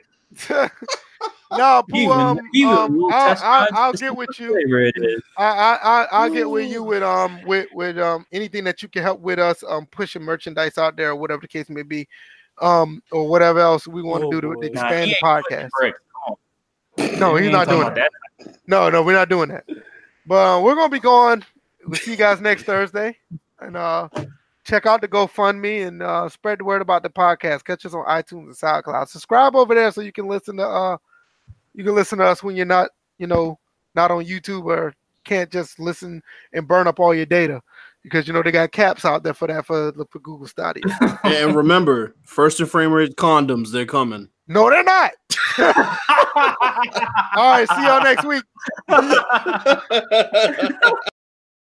no, 1.53 1.83
Pooh, 1.91 2.11
um, 2.11 2.39
um, 2.39 3.05
I'll, 3.13 3.37
I'll, 3.43 3.69
I'll 3.75 3.93
get 3.93 4.17
with 4.17 4.31
you. 4.39 4.57
I, 5.37 5.45
I, 5.45 6.07
I, 6.11 6.29
will 6.29 6.35
get 6.35 6.51
with 6.51 6.71
you 6.71 6.83
with 6.83 7.03
um 7.03 7.41
with 7.45 7.69
with 7.73 7.99
um 7.99 8.27
anything 8.33 8.65
that 8.65 8.83
you 8.83 8.89
can 8.89 9.03
help 9.03 9.21
with 9.21 9.39
us 9.39 9.63
um 9.69 9.87
pushing 9.87 10.23
merchandise 10.23 10.79
out 10.79 10.97
there 10.97 11.11
or 11.11 11.17
whatever 11.17 11.43
the 11.43 11.49
case 11.49 11.69
may 11.69 11.83
be, 11.83 12.09
um 12.61 13.03
or 13.11 13.29
whatever 13.29 13.61
else 13.61 13.87
we 13.87 14.03
want 14.03 14.23
to 14.23 14.29
oh, 14.29 14.41
do 14.41 14.41
to, 14.41 14.61
expand 14.61 15.15
nah, 15.23 15.41
the 15.41 15.45
podcast. 15.51 15.71
No, 16.97 17.37
he's 17.37 17.51
not 17.51 17.69
doing 17.69 17.95
that. 17.95 18.11
No, 18.67 18.91
no, 18.91 19.03
we're 19.03 19.13
not 19.13 19.29
doing 19.29 19.49
that. 19.49 19.65
But 20.27 20.59
uh, 20.59 20.61
we're 20.63 20.75
gonna 20.75 20.89
be 20.89 21.01
going. 21.01 21.45
We'll 21.87 21.99
see 21.99 22.13
you 22.13 22.17
guys 22.17 22.41
next 22.41 22.63
Thursday, 22.65 23.17
and 23.61 23.77
uh, 23.77 24.09
check 24.65 24.87
out 24.87 25.01
the 25.01 25.09
GoFundMe 25.09 25.87
and 25.87 26.03
uh, 26.03 26.29
spread 26.29 26.61
the 26.61 26.65
word 26.65 26.83
about 26.83 27.03
the 27.03 27.11
podcast. 27.11 27.65
Catch 27.65 27.87
us 27.87 27.95
on 27.95 28.05
iTunes 28.07 28.47
and 28.47 28.55
SoundCloud. 28.55 29.09
Subscribe 29.09 29.57
over 29.57 29.75
there 29.75 29.91
so 29.91 30.01
you 30.01 30.13
can 30.13 30.29
listen 30.29 30.57
to 30.59 30.67
uh, 30.67 30.97
you 31.75 31.85
can 31.85 31.95
listen 31.95 32.19
to 32.19 32.25
us 32.25 32.43
when 32.43 32.57
you're 32.57 32.67
not, 32.67 32.91
you 33.19 33.27
know, 33.27 33.59
not 33.95 34.11
on 34.11 34.25
YouTube 34.25 34.65
or 34.65 34.95
can't 35.25 35.51
just 35.51 35.79
listen 35.79 36.23
and 36.53 36.67
burn 36.67 36.87
up 36.87 36.99
all 36.99 37.15
your 37.15 37.27
data 37.27 37.63
because 38.03 38.27
you 38.27 38.33
know 38.33 38.43
they 38.43 38.51
got 38.51 38.73
caps 38.73 39.05
out 39.05 39.23
there 39.23 39.35
for 39.35 39.47
that 39.49 39.65
for, 39.65 39.93
for 40.11 40.19
Google 40.19 40.47
Stadia. 40.47 40.83
and 41.25 41.55
remember, 41.55 42.15
first 42.25 42.61
and 42.61 42.69
frame 42.69 42.93
rate 42.93 43.17
condoms, 43.17 43.71
they're 43.71 43.87
coming. 43.87 44.29
No, 44.53 44.69
they're 44.69 44.85
not. 44.85 45.13
All 45.59 47.51
right, 47.53 47.67
see 47.67 47.85
y'all 47.87 48.03
next 48.03 48.27
week. 48.27 48.45